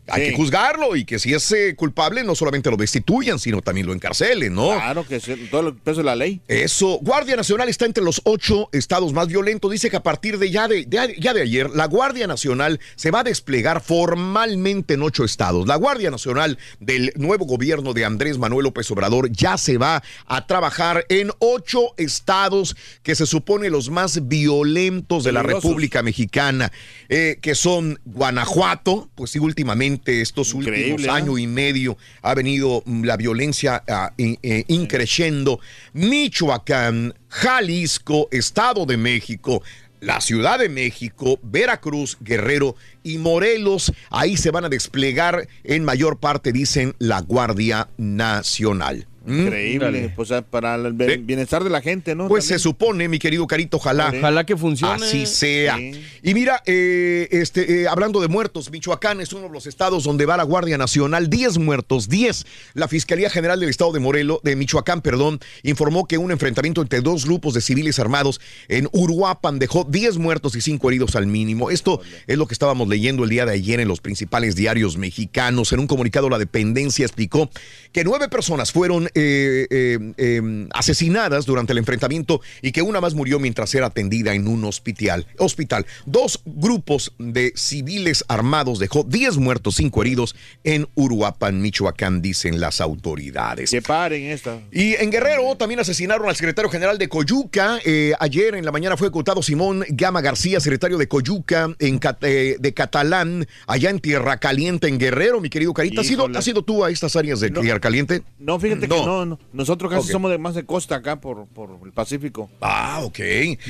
hay 0.07 0.25
Sí. 0.25 0.31
que 0.31 0.37
juzgarlo 0.37 0.97
y 0.97 1.05
que 1.05 1.19
si 1.19 1.33
es 1.33 1.51
eh, 1.53 1.75
culpable, 1.77 2.25
no 2.25 2.35
solamente 2.35 2.71
lo 2.71 2.77
destituyan, 2.77 3.39
sino 3.39 3.63
también 3.63 3.87
lo 3.87 3.93
encarcelen, 3.93 4.55
¿no? 4.55 4.71
Claro 4.75 5.07
que 5.07 5.21
sí, 5.21 5.49
todo 5.51 5.69
el 5.69 5.75
peso 5.77 5.99
de 5.99 6.05
la 6.05 6.17
ley. 6.17 6.41
Eso, 6.49 6.99
Guardia 7.01 7.37
Nacional 7.37 7.69
está 7.69 7.87
entre 7.87 8.03
los 8.05 8.21
ocho 8.25 8.69
estados 8.73 9.13
más 9.13 9.29
violentos. 9.29 9.71
Dice 9.71 9.89
que 9.91 9.97
a 9.97 10.03
partir 10.03 10.39
de 10.39 10.51
ya 10.51 10.69
de, 10.69 10.85
de- 10.85 11.17
ya 11.21 11.33
de 11.33 11.43
ayer, 11.43 11.71
la 11.71 11.87
Guardia 11.87 12.27
Nacional 12.27 12.81
se 12.97 13.11
va 13.11 13.21
a 13.21 13.25
desplegar 13.25 13.81
formalmente 13.83 14.95
en 14.95 15.03
ocho 15.03 15.25
estados. 15.25 15.67
La 15.67 15.77
Guardia 15.77 16.11
Nacional 16.11 16.59
del 16.81 17.13
nuevo 17.17 17.45
gobierno 17.47 17.93
de 17.95 18.05
Andrés 18.05 18.39
Manuel 18.39 18.65
López 18.65 18.91
Obrador 18.91 19.31
ya 19.33 19.57
se 19.57 19.79
va 19.79 20.03
a 20.27 20.47
trabajar 20.47 21.07
en 21.09 21.31
ocho 21.39 21.95
estados 21.97 22.77
que 23.03 23.15
se 23.15 23.25
supone 23.27 23.71
los 23.71 23.89
más 23.91 24.27
violentos 24.29 25.25
de 25.25 25.33
la. 25.33 25.45
República 25.45 26.03
Mexicana, 26.03 26.73
eh, 27.09 27.39
que 27.43 27.55
son 27.55 28.01
Guanajuato, 28.05 29.09
pues 29.15 29.31
sí, 29.31 29.39
últimamente 29.39 29.94
estos 30.05 30.55
últimos 30.55 31.03
¿eh? 31.03 31.11
años 31.11 31.39
y 31.39 31.47
medio 31.47 31.97
ha 32.23 32.35
venido 32.35 32.83
la 32.87 33.17
violencia 33.17 33.83
in- 34.17 34.39
eh, 34.43 34.65
increciendo. 34.69 35.61
Michoacán, 35.93 37.15
Jalisco, 37.29 38.29
Estado 38.31 38.87
de 38.87 38.97
México. 38.97 39.63
La 40.01 40.21
Ciudad 40.21 40.59
de 40.59 40.69
México, 40.69 41.39
Veracruz, 41.43 42.19
Guerrero 42.21 42.77
y 43.03 43.17
Morelos, 43.17 43.91
ahí 44.11 44.37
se 44.37 44.51
van 44.51 44.67
a 44.67 44.69
desplegar 44.69 45.49
en 45.63 45.83
mayor 45.83 46.19
parte, 46.19 46.53
dicen, 46.53 46.95
la 46.99 47.21
Guardia 47.23 47.89
Nacional. 47.97 49.07
¿Mm? 49.25 49.41
Increíble. 49.41 50.13
Pues 50.15 50.31
ah, 50.33 50.43
para 50.43 50.75
el 50.75 50.93
bienestar 50.93 51.65
de 51.65 51.71
la 51.71 51.81
gente, 51.81 52.15
¿no? 52.15 52.29
Pues 52.29 52.45
se 52.45 52.59
supone, 52.59 53.09
mi 53.09 53.19
querido 53.19 53.47
Carito, 53.47 53.79
ojalá. 53.79 54.13
Ojalá 54.17 54.45
que 54.45 54.57
funcione. 54.57 55.05
Así 55.05 55.27
sea. 55.27 55.77
Sí. 55.77 55.93
Y 56.23 56.35
mira, 56.35 56.63
eh, 56.67 57.29
este, 57.31 57.83
eh, 57.83 57.89
hablando 57.89 58.21
de 58.21 58.29
muertos, 58.29 58.71
Michoacán 58.71 59.21
es 59.21 59.33
uno 59.33 59.47
de 59.47 59.53
los 59.53 59.67
estados 59.67 60.05
donde 60.05 60.27
va 60.27 60.37
la 60.37 60.43
Guardia 60.43 60.79
Nacional. 60.79 61.31
10 61.31 61.59
muertos, 61.59 62.09
10. 62.09 62.47
La 62.75 62.89
Fiscalía 62.89 63.31
General 63.31 63.59
del 63.59 63.71
Estado 63.71 63.93
de 63.93 64.01
Morelos, 64.01 64.41
de 64.43 64.57
Michoacán, 64.57 65.01
perdón, 65.01 65.41
informó 65.63 66.07
que 66.07 66.19
un 66.19 66.31
enfrentamiento 66.31 66.83
entre 66.83 67.01
dos 67.01 67.25
grupos 67.25 67.55
de 67.55 67.61
civiles 67.61 67.99
armados 67.99 68.41
en 68.69 68.89
Uruapan 68.93 69.59
dejó 69.59 69.85
10 69.85 70.19
muertos 70.19 70.57
y 70.57 70.61
5 70.61 70.89
heridos 70.89 71.17
al 71.17 71.27
mínimo. 71.27 71.71
Esto 71.71 72.01
es 72.27 72.37
lo 72.37 72.47
que 72.47 72.55
estábamos 72.55 72.89
leyendo 72.89 73.25
el 73.25 73.31
día 73.31 73.47
de 73.47 73.53
ayer 73.53 73.81
en 73.81 73.89
los 73.89 74.01
principales 74.01 74.57
diarios 74.57 74.97
mexicanos. 74.97 75.73
En 75.73 75.81
un 75.81 75.87
comunicado, 75.87 76.29
la 76.29 76.39
dependencia 76.39 77.05
explicó 77.05 77.51
que 77.93 78.05
nueve 78.05 78.29
personas 78.29 78.73
fueron 78.73 79.09
eh, 79.15 79.67
eh, 79.71 79.99
eh, 80.17 80.69
asesinadas 80.73 81.47
durante 81.47 81.73
el 81.73 81.79
enfrentamiento 81.79 82.41
y 82.63 82.73
que 82.73 82.83
una 82.83 83.01
más 83.01 83.15
murió 83.15 83.39
mientras 83.39 83.75
era 83.75 83.87
atendida 83.87 84.35
en 84.35 84.49
un 84.49 84.65
hospital. 84.65 85.27
hospital. 85.39 85.87
Dos 86.07 86.43
grupos 86.45 87.13
de 87.19 87.53
civiles 87.57 88.25
armados 88.29 88.79
dejó 88.79 89.05
10 89.05 89.39
muertos, 89.39 89.77
5 89.77 90.03
heridos 90.03 90.35
en 90.65 90.89
Uruapan, 90.95 91.61
Michoacán, 91.61 92.23
dicen 92.23 92.61
las 92.61 92.81
autoridades. 92.81 93.71
Que 93.71 93.83
paren 93.83 94.25
esta. 94.25 94.61
Y 94.73 94.95
en 94.95 95.11
Guerrero 95.11 95.55
también 95.57 95.81
asesinaron 95.81 96.29
al 96.29 96.37
secretario 96.37 96.71
general 96.71 96.99
de 96.99 97.09
Coyuca. 97.09 97.79
Eh, 97.85 98.13
ayer 98.19 98.55
en 98.55 98.65
la 98.65 98.73
mañana 98.73 98.97
fue 98.97 99.09
ejecutado 99.09 99.43
Simón 99.43 99.85
Gama 99.89 100.21
García, 100.21 100.61
secretario 100.61 100.99
de 100.99 101.09
Coyuca 101.09 101.75
en 101.79 102.01
de 102.01 102.75
Catalán, 102.75 103.47
allá 103.67 103.91
en 103.91 104.01
Tierra 104.01 104.39
Caliente, 104.39 104.89
en 104.89 104.99
Guerrero, 104.99 105.41
mi 105.41 105.51
querido 105.51 105.73
Carita. 105.73 106.01
¿Has 106.01 106.11
ido, 106.11 106.25
Híjole. 106.25 106.39
has 106.39 106.49
ido 106.49 106.63
tú 106.63 106.85
a 106.85 106.91
estas 106.91 107.17
áreas 107.17 107.41
de 107.41 107.51
Tierra 107.51 107.81
Caliente? 107.81 108.23
No, 108.39 108.59
fíjate 108.59 108.83
que 108.83 108.89
no, 108.89 109.04
no. 109.07 109.39
Nosotros 109.53 109.91
casi 109.93 110.11
somos 110.11 110.31
de 110.31 110.39
más 110.39 110.55
de 110.55 110.65
costa 110.65 110.97
acá 110.97 111.21
por, 111.21 111.47
por 111.47 111.71
el 111.85 111.93
Pacífico. 111.93 112.51
Ah, 112.61 113.01
ok. 113.05 113.19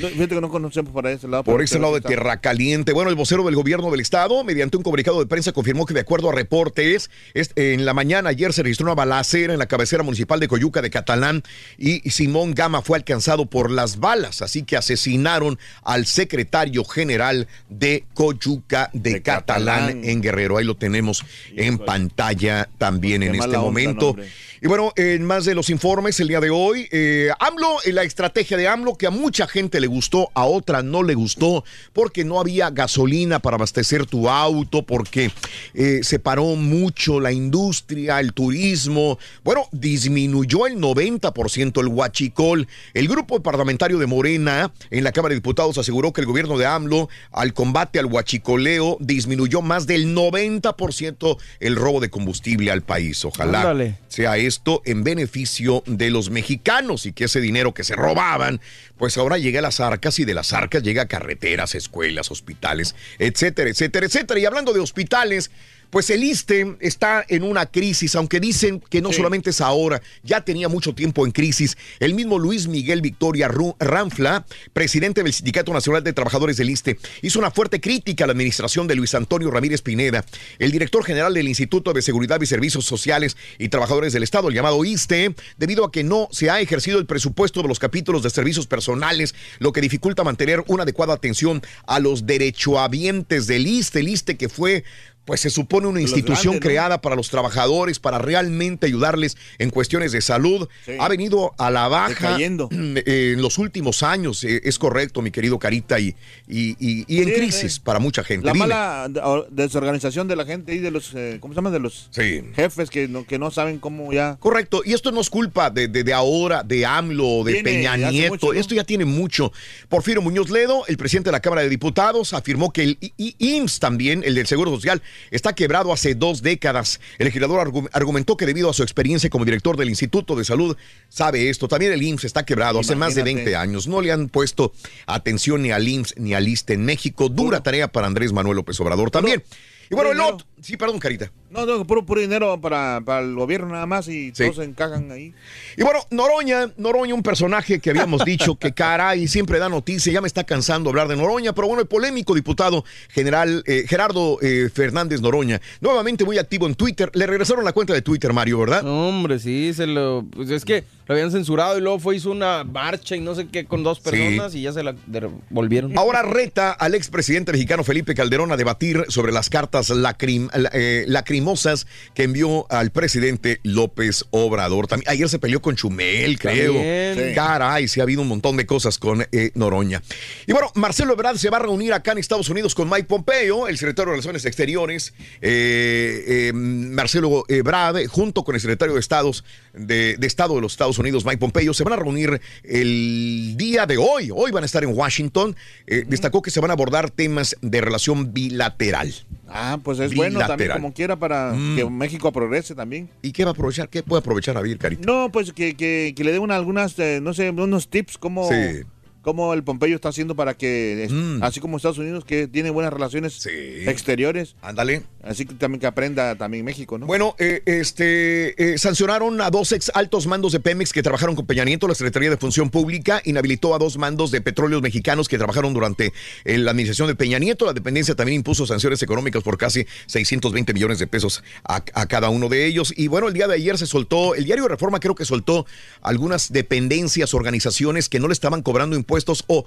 No, 0.00 0.08
fíjate 0.08 0.34
que 0.34 0.40
no 0.40 0.48
conocemos 0.50 0.92
para 0.92 1.12
ese 1.12 1.28
lado. 1.28 1.44
Por 1.44 1.62
ese 1.62 1.78
lado 1.78 1.94
de 1.94 2.00
Tierra 2.00 2.40
Caliente. 2.40 2.92
Bueno, 2.92 3.10
el 3.10 3.16
vocero 3.16 3.44
del 3.44 3.54
gobierno 3.54 3.90
del 3.90 4.00
estado, 4.00 4.42
mediante 4.44 4.76
un 4.76 4.82
comunicado 4.82 5.20
de 5.20 5.26
prensa, 5.26 5.52
confirmó 5.52 5.86
que 5.86 5.94
de 5.94 6.00
acuerdo 6.00 6.30
a 6.30 6.32
reportes, 6.32 7.10
es- 7.34 7.52
en 7.56 7.84
la 7.84 7.94
mañana 7.94 8.30
ayer 8.30 8.52
se 8.52 8.62
registró 8.62 8.86
una 8.86 8.94
balacera 8.94 9.52
en 9.52 9.58
la 9.58 9.66
cabecera 9.66 10.02
municipal 10.02 10.40
de 10.40 10.48
Coyuca 10.48 10.82
de 10.82 10.90
Catalán 10.90 11.42
y 11.78 12.08
Simón 12.10 12.54
Gama 12.54 12.82
fue 12.82 12.98
alcanzado 12.98 13.46
por 13.46 13.70
las 13.70 13.98
balas, 13.98 14.42
así 14.42 14.62
que 14.62 14.76
asesinaron 14.76 15.58
al 15.82 16.06
secretario 16.06 16.84
general 16.84 17.48
de 17.68 18.04
Coyuca 18.14 18.90
de, 18.92 19.22
Catalán, 19.22 19.86
Catalán. 19.86 20.04
en 20.04 20.20
Guerrero. 20.22 20.56
Ahí 20.58 20.64
lo 20.64 20.76
tenemos 20.76 21.24
en 21.56 21.78
pantalla 21.78 22.68
también 22.78 23.22
en 23.22 23.34
este 23.34 23.46
onda, 23.46 23.60
momento. 23.60 24.14
no. 24.16 24.22
Y 24.62 24.66
bueno, 24.66 24.92
en 24.96 25.23
más 25.24 25.44
de 25.44 25.54
los 25.54 25.70
informes 25.70 26.20
el 26.20 26.28
día 26.28 26.40
de 26.40 26.50
hoy, 26.50 26.88
eh, 26.90 27.30
AMLO, 27.38 27.78
eh, 27.84 27.92
la 27.92 28.02
estrategia 28.02 28.56
de 28.56 28.68
AMLO 28.68 28.96
que 28.96 29.06
a 29.06 29.10
mucha 29.10 29.46
gente 29.46 29.80
le 29.80 29.86
gustó, 29.86 30.30
a 30.34 30.44
otra 30.44 30.82
no 30.82 31.02
le 31.02 31.14
gustó, 31.14 31.64
porque 31.92 32.24
no 32.24 32.40
había 32.40 32.70
gasolina 32.70 33.38
para 33.38 33.56
abastecer 33.56 34.06
tu 34.06 34.28
auto, 34.28 34.82
porque 34.82 35.30
eh, 35.74 36.00
se 36.02 36.18
paró 36.18 36.56
mucho 36.56 37.20
la 37.20 37.32
industria, 37.32 38.20
el 38.20 38.32
turismo. 38.32 39.18
Bueno, 39.42 39.68
disminuyó 39.72 40.66
el 40.66 40.78
90% 40.78 41.80
el 41.80 41.88
huachicol. 41.88 42.68
El 42.92 43.08
grupo 43.08 43.42
parlamentario 43.42 43.98
de 43.98 44.06
Morena 44.06 44.72
en 44.90 45.04
la 45.04 45.12
Cámara 45.12 45.30
de 45.30 45.36
Diputados 45.36 45.78
aseguró 45.78 46.12
que 46.12 46.20
el 46.20 46.26
gobierno 46.26 46.58
de 46.58 46.66
AMLO, 46.66 47.08
al 47.32 47.54
combate 47.54 47.98
al 47.98 48.06
huachicoleo, 48.06 48.96
disminuyó 49.00 49.62
más 49.62 49.86
del 49.86 50.14
90% 50.14 51.38
el 51.60 51.76
robo 51.76 52.00
de 52.00 52.10
combustible 52.10 52.70
al 52.70 52.82
país. 52.82 53.24
Ojalá 53.24 53.60
Ándale. 53.60 53.98
sea 54.08 54.36
esto 54.36 54.82
en 54.84 55.04
beneficio 55.14 55.82
de 55.86 56.10
los 56.10 56.30
mexicanos 56.30 57.06
y 57.06 57.12
que 57.12 57.24
ese 57.24 57.40
dinero 57.40 57.72
que 57.72 57.84
se 57.84 57.94
robaban, 57.94 58.60
pues 58.98 59.16
ahora 59.16 59.38
llega 59.38 59.60
a 59.60 59.62
las 59.62 59.78
arcas 59.78 60.18
y 60.18 60.24
de 60.24 60.34
las 60.34 60.52
arcas 60.52 60.82
llega 60.82 61.02
a 61.02 61.08
carreteras, 61.08 61.74
escuelas, 61.74 62.30
hospitales, 62.30 62.96
etcétera, 63.18 63.70
etcétera, 63.70 64.06
etcétera. 64.06 64.40
Y 64.40 64.46
hablando 64.46 64.72
de 64.72 64.80
hospitales, 64.80 65.52
pues 65.94 66.10
el 66.10 66.24
ISTE 66.24 66.76
está 66.80 67.24
en 67.28 67.44
una 67.44 67.66
crisis, 67.66 68.16
aunque 68.16 68.40
dicen 68.40 68.82
que 68.90 69.00
no 69.00 69.12
solamente 69.12 69.50
es 69.50 69.60
ahora, 69.60 70.02
ya 70.24 70.40
tenía 70.40 70.68
mucho 70.68 70.92
tiempo 70.92 71.24
en 71.24 71.30
crisis. 71.30 71.78
El 72.00 72.14
mismo 72.14 72.40
Luis 72.40 72.66
Miguel 72.66 73.00
Victoria 73.00 73.48
Ranfla, 73.78 74.44
presidente 74.72 75.22
del 75.22 75.32
Sindicato 75.32 75.72
Nacional 75.72 76.02
de 76.02 76.12
Trabajadores 76.12 76.56
del 76.56 76.70
ISTE, 76.70 76.98
hizo 77.22 77.38
una 77.38 77.52
fuerte 77.52 77.80
crítica 77.80 78.24
a 78.24 78.26
la 78.26 78.32
administración 78.32 78.88
de 78.88 78.96
Luis 78.96 79.14
Antonio 79.14 79.52
Ramírez 79.52 79.82
Pineda, 79.82 80.24
el 80.58 80.72
director 80.72 81.04
general 81.04 81.32
del 81.32 81.46
Instituto 81.46 81.92
de 81.92 82.02
Seguridad 82.02 82.40
y 82.40 82.46
Servicios 82.46 82.84
Sociales 82.84 83.36
y 83.60 83.68
Trabajadores 83.68 84.12
del 84.12 84.24
Estado, 84.24 84.48
el 84.48 84.54
llamado 84.56 84.84
ISTE, 84.84 85.36
debido 85.58 85.84
a 85.84 85.92
que 85.92 86.02
no 86.02 86.26
se 86.32 86.50
ha 86.50 86.60
ejercido 86.60 86.98
el 86.98 87.06
presupuesto 87.06 87.62
de 87.62 87.68
los 87.68 87.78
capítulos 87.78 88.24
de 88.24 88.30
servicios 88.30 88.66
personales, 88.66 89.36
lo 89.60 89.72
que 89.72 89.80
dificulta 89.80 90.24
mantener 90.24 90.64
una 90.66 90.82
adecuada 90.82 91.14
atención 91.14 91.62
a 91.86 92.00
los 92.00 92.26
derechohabientes 92.26 93.46
del 93.46 93.68
ISTE, 93.68 94.00
el 94.00 94.08
ISTE 94.08 94.36
que 94.36 94.48
fue 94.48 94.82
pues 95.24 95.40
se 95.40 95.50
supone 95.50 95.86
una 95.86 96.00
institución 96.00 96.54
grandes, 96.54 96.60
¿no? 96.60 96.68
creada 96.68 97.00
para 97.00 97.16
los 97.16 97.30
trabajadores, 97.30 97.98
para 97.98 98.18
realmente 98.18 98.86
ayudarles 98.86 99.36
en 99.58 99.70
cuestiones 99.70 100.12
de 100.12 100.20
salud. 100.20 100.68
Sí. 100.84 100.92
Ha 100.98 101.08
venido 101.08 101.54
a 101.58 101.70
la 101.70 101.88
baja 101.88 102.36
eh, 102.40 103.32
en 103.34 103.40
los 103.42 103.58
últimos 103.58 104.02
años, 104.02 104.44
eh, 104.44 104.60
es 104.64 104.78
correcto, 104.78 105.22
mi 105.22 105.30
querido 105.30 105.58
Carita, 105.58 105.98
y, 105.98 106.14
y, 106.48 106.76
y- 106.78 107.04
y 107.08 107.18
en 107.22 107.28
Sí, 107.28 107.34
crisis 107.34 107.72
sí. 107.74 107.80
para 107.82 107.98
mucha 107.98 108.22
gente. 108.24 108.46
La 108.46 108.52
Dime. 108.52 108.66
mala 108.66 109.06
de- 109.08 109.20
desorganización 109.50 110.28
de 110.28 110.36
la 110.36 110.44
gente 110.44 110.74
y 110.74 110.78
de 110.78 110.90
los, 110.90 111.12
eh, 111.14 111.38
¿cómo 111.40 111.54
se 111.54 111.56
llama? 111.56 111.70
De 111.70 111.78
los 111.80 112.10
jefes 112.12 112.90
que 112.90 113.08
no, 113.08 113.24
que 113.24 113.38
no 113.38 113.50
saben 113.50 113.78
cómo 113.78 114.12
ya... 114.12 114.36
Correcto, 114.40 114.82
y 114.84 114.92
esto 114.92 115.10
no 115.12 115.20
es 115.20 115.30
culpa 115.30 115.70
de, 115.70 115.88
de- 115.88 116.04
de 116.04 116.12
ahora, 116.12 116.62
de 116.62 116.84
AMLO, 116.86 117.44
de 117.44 117.52
Tiene 117.54 117.70
Peña 117.70 117.96
Nieto, 117.96 118.34
mucho, 118.34 118.46
¿no? 118.52 118.60
esto 118.60 118.74
ya 118.74 118.84
tiene 118.84 119.04
mucho. 119.04 119.52
Porfirio 119.88 120.20
Muñoz 120.22 120.50
Ledo, 120.50 120.84
el 120.86 120.96
presidente 120.96 121.28
de 121.28 121.32
la 121.32 121.40
Cámara 121.40 121.62
de 121.62 121.68
Diputados, 121.68 122.34
afirmó 122.34 122.72
que 122.72 122.82
el 122.82 122.98
IMSS 123.16 123.78
también, 123.80 124.22
el 124.24 124.34
del 124.34 124.46
Seguro 124.46 124.70
Social, 124.70 125.02
está 125.30 125.54
quebrado 125.54 125.92
hace 125.92 126.14
dos 126.14 126.42
décadas. 126.42 127.00
El 127.18 127.26
legislador 127.26 127.66
argu- 127.66 127.88
argumentó 127.92 128.36
que 128.36 128.46
debido 128.46 128.70
a 128.70 128.74
su 128.74 128.82
experiencia 128.82 129.30
como 129.30 129.44
director 129.44 129.76
del 129.76 129.88
Instituto 129.88 130.36
de 130.36 130.44
Salud, 130.44 130.76
sabe 131.08 131.48
esto. 131.50 131.68
También 131.68 131.92
el 131.92 132.02
IMSS 132.02 132.24
está 132.24 132.44
quebrado 132.44 132.80
hace 132.80 132.94
más 132.96 133.14
de 133.14 133.20
Imagínate. 133.22 133.44
20 133.50 133.56
años. 133.56 133.86
No 133.88 134.00
le 134.00 134.12
han 134.12 134.28
puesto 134.28 134.72
atención 135.06 135.62
ni 135.62 135.70
al 135.70 135.86
IMSS 135.86 136.14
ni 136.18 136.34
al 136.34 136.48
ISTE 136.48 136.74
en 136.74 136.84
México. 136.84 137.28
Dura 137.28 137.62
tarea 137.62 137.88
para 137.88 138.06
Andrés 138.06 138.32
Manuel 138.32 138.56
López 138.56 138.78
Obrador 138.80 139.10
también. 139.10 139.42
Y 139.90 139.94
bueno, 139.94 140.12
el 140.12 140.20
otro... 140.20 140.46
Sí, 140.64 140.78
perdón, 140.78 140.98
Carita. 140.98 141.30
No, 141.50 141.66
no, 141.66 141.84
puro, 141.86 142.06
puro 142.06 142.22
dinero 142.22 142.58
para, 142.58 143.02
para 143.04 143.20
el 143.20 143.34
gobierno 143.34 143.68
nada 143.68 143.84
más 143.84 144.08
y 144.08 144.32
Sí. 144.34 144.44
todos 144.44 144.56
se 144.56 144.64
encajan 144.64 145.12
ahí. 145.12 145.34
Y 145.76 145.82
bueno, 145.82 146.00
Noroña, 146.10 146.72
Noroña, 146.78 147.14
un 147.14 147.22
personaje 147.22 147.80
que 147.80 147.90
habíamos 147.90 148.24
dicho 148.24 148.56
que 148.56 148.72
caray, 148.72 149.28
siempre 149.28 149.58
da 149.58 149.68
noticia, 149.68 150.10
ya 150.10 150.22
me 150.22 150.26
está 150.26 150.44
cansando 150.44 150.88
hablar 150.88 151.06
de 151.06 151.16
Noroña, 151.16 151.52
pero 151.54 151.68
bueno, 151.68 151.82
el 151.82 151.86
polémico 151.86 152.34
diputado 152.34 152.82
general 153.10 153.62
eh, 153.66 153.84
Gerardo 153.86 154.38
eh, 154.40 154.70
Fernández 154.72 155.20
Noroña, 155.20 155.60
nuevamente 155.82 156.24
muy 156.24 156.38
activo 156.38 156.66
en 156.66 156.74
Twitter, 156.74 157.10
le 157.12 157.26
regresaron 157.26 157.62
la 157.62 157.72
cuenta 157.74 157.92
de 157.92 158.00
Twitter, 158.00 158.32
Mario, 158.32 158.58
¿verdad? 158.60 158.82
Hombre, 158.86 159.38
sí, 159.38 159.72
se 159.74 159.86
lo. 159.86 160.24
Pues 160.34 160.48
es 160.48 160.64
que 160.64 160.84
lo 161.06 161.14
habían 161.14 161.30
censurado 161.30 161.76
y 161.76 161.82
luego 161.82 161.98
fue, 161.98 162.16
hizo 162.16 162.30
una 162.30 162.64
marcha 162.64 163.14
y 163.16 163.20
no 163.20 163.34
sé 163.34 163.48
qué 163.48 163.66
con 163.66 163.82
dos 163.82 164.00
personas 164.00 164.54
y 164.54 164.62
ya 164.62 164.72
se 164.72 164.82
la 164.82 164.94
devolvieron. 165.06 165.96
Ahora 165.98 166.22
reta 166.22 166.72
al 166.72 166.94
expresidente 166.94 167.52
mexicano 167.52 167.84
Felipe 167.84 168.14
Calderón 168.14 168.50
a 168.50 168.56
debatir 168.56 169.04
sobre 169.08 169.30
las 169.30 169.50
cartas 169.50 169.90
lacrim- 169.90 170.48
eh, 170.72 171.04
lacrimosas 171.08 171.86
que 172.14 172.24
envió 172.24 172.66
al 172.70 172.90
presidente 172.90 173.60
López 173.62 174.24
Obrador. 174.30 174.86
También, 174.86 175.10
ayer 175.10 175.28
se 175.28 175.38
peleó 175.38 175.60
con 175.60 175.76
Chumel, 175.76 176.38
creo. 176.38 176.72
Sí. 176.74 177.34
Caray, 177.34 177.88
sí 177.88 178.00
ha 178.00 178.02
habido 178.04 178.22
un 178.22 178.28
montón 178.28 178.56
de 178.56 178.66
cosas 178.66 178.98
con 178.98 179.26
eh, 179.32 179.50
Noroña. 179.54 180.02
Y 180.46 180.52
bueno, 180.52 180.70
Marcelo 180.74 181.12
Ebrard 181.12 181.36
se 181.36 181.50
va 181.50 181.58
a 181.58 181.60
reunir 181.60 181.92
acá 181.92 182.12
en 182.12 182.18
Estados 182.18 182.48
Unidos 182.48 182.74
con 182.74 182.88
Mike 182.88 183.04
Pompeo, 183.04 183.68
el 183.68 183.78
secretario 183.78 184.10
de 184.10 184.12
Relaciones 184.12 184.44
Exteriores. 184.44 185.14
Eh, 185.40 186.24
eh, 186.26 186.52
Marcelo 186.54 187.44
Ebrard, 187.48 188.06
junto 188.06 188.44
con 188.44 188.54
el 188.54 188.60
secretario 188.60 188.94
de 188.94 189.00
Estados 189.00 189.44
de, 189.72 190.16
de 190.16 190.26
Estado 190.26 190.54
de 190.54 190.60
los 190.60 190.72
Estados 190.72 190.98
Unidos, 190.98 191.24
Mike 191.24 191.38
Pompeo, 191.38 191.74
se 191.74 191.84
van 191.84 191.94
a 191.94 191.96
reunir 191.96 192.40
el 192.62 193.54
día 193.56 193.86
de 193.86 193.96
hoy. 193.96 194.30
Hoy 194.34 194.50
van 194.50 194.62
a 194.62 194.66
estar 194.66 194.84
en 194.84 194.96
Washington. 194.96 195.56
Eh, 195.86 196.04
Destacó 196.06 196.42
que 196.42 196.50
se 196.50 196.60
van 196.60 196.70
a 196.70 196.74
abordar 196.74 197.10
temas 197.10 197.56
de 197.60 197.80
relación 197.80 198.32
bilateral. 198.32 199.14
Ah, 199.56 199.78
pues 199.82 200.00
es 200.00 200.14
bueno 200.16 200.40
también 200.40 200.72
como 200.72 200.92
quiera 200.92 201.14
para 201.16 201.52
Mm. 201.52 201.76
que 201.76 201.84
México 201.88 202.32
progrese 202.32 202.74
también. 202.74 203.08
¿Y 203.22 203.30
qué 203.30 203.44
va 203.44 203.50
a 203.50 203.52
aprovechar? 203.52 203.88
¿Qué 203.88 204.02
puede 204.02 204.18
aprovechar 204.18 204.56
a 204.56 204.60
Bill, 204.62 204.78
Carita? 204.78 205.02
No, 205.06 205.30
pues 205.30 205.52
que, 205.52 205.74
que, 205.76 206.12
que 206.16 206.24
le 206.24 206.32
den 206.32 206.42
una- 206.42 206.56
algunas, 206.56 206.98
eh, 206.98 207.20
no 207.22 207.32
sé, 207.34 207.50
unos 207.50 207.88
tips 207.88 208.18
como, 208.18 208.48
Sí. 208.48 208.82
Como 209.24 209.52
el 209.54 209.64
Pompeyo 209.64 209.96
está 209.96 210.10
haciendo 210.10 210.36
para 210.36 210.54
que, 210.54 211.04
es- 211.04 211.12
así 211.42 211.58
como 211.60 211.76
Estados 211.78 211.98
Unidos, 211.98 212.24
que 212.24 212.46
tiene 212.46 212.70
buenas 212.70 212.92
relaciones 212.92 213.44
exteriores. 213.86 214.54
Ándale. 214.62 215.02
Así 215.22 215.46
que 215.46 215.54
también 215.54 215.80
que 215.80 215.86
aprenda 215.86 216.36
también 216.36 216.64
México, 216.66 216.98
¿no? 216.98 217.06
Bueno, 217.06 217.34
eh, 217.38 217.62
este, 217.64 218.74
eh, 218.74 218.78
sancionaron 218.78 219.40
a 219.40 219.48
dos 219.50 219.72
ex 219.72 219.90
altos 219.94 220.26
mandos 220.26 220.52
de 220.52 220.60
Pemex 220.60 220.92
que 220.92 221.02
trabajaron 221.02 221.34
con 221.34 221.46
Peña 221.46 221.64
Nieto. 221.64 221.88
La 221.88 221.94
Secretaría 221.94 222.28
de 222.28 222.36
Función 222.36 222.68
Pública 222.68 223.22
inhabilitó 223.24 223.74
a 223.74 223.78
dos 223.78 223.96
mandos 223.96 224.30
de 224.30 224.42
petróleos 224.42 224.82
mexicanos 224.82 225.26
que 225.28 225.38
trabajaron 225.38 225.72
durante 225.72 226.12
eh, 226.44 226.58
la 226.58 226.72
administración 226.72 227.08
de 227.08 227.14
Peña 227.14 227.38
Nieto. 227.38 227.64
La 227.64 227.72
dependencia 227.72 228.14
también 228.14 228.36
impuso 228.36 228.66
sanciones 228.66 229.02
económicas 229.02 229.42
por 229.42 229.56
casi 229.56 229.86
620 230.06 230.74
millones 230.74 230.98
de 230.98 231.06
pesos 231.06 231.42
a, 231.64 231.76
a 231.94 232.06
cada 232.06 232.28
uno 232.28 232.50
de 232.50 232.66
ellos. 232.66 232.92
Y 232.94 233.08
bueno, 233.08 233.28
el 233.28 233.32
día 233.34 233.48
de 233.48 233.54
ayer 233.54 233.78
se 233.78 233.86
soltó, 233.86 234.34
el 234.34 234.44
diario 234.44 234.64
de 234.64 234.68
Reforma 234.68 235.00
creo 235.00 235.14
que 235.14 235.24
soltó 235.24 235.64
algunas 236.02 236.52
dependencias, 236.52 237.32
organizaciones 237.32 238.10
que 238.10 238.20
no 238.20 238.28
le 238.28 238.34
estaban 238.34 238.60
cobrando 238.60 238.94
impuestos 238.94 239.13
o 239.46 239.64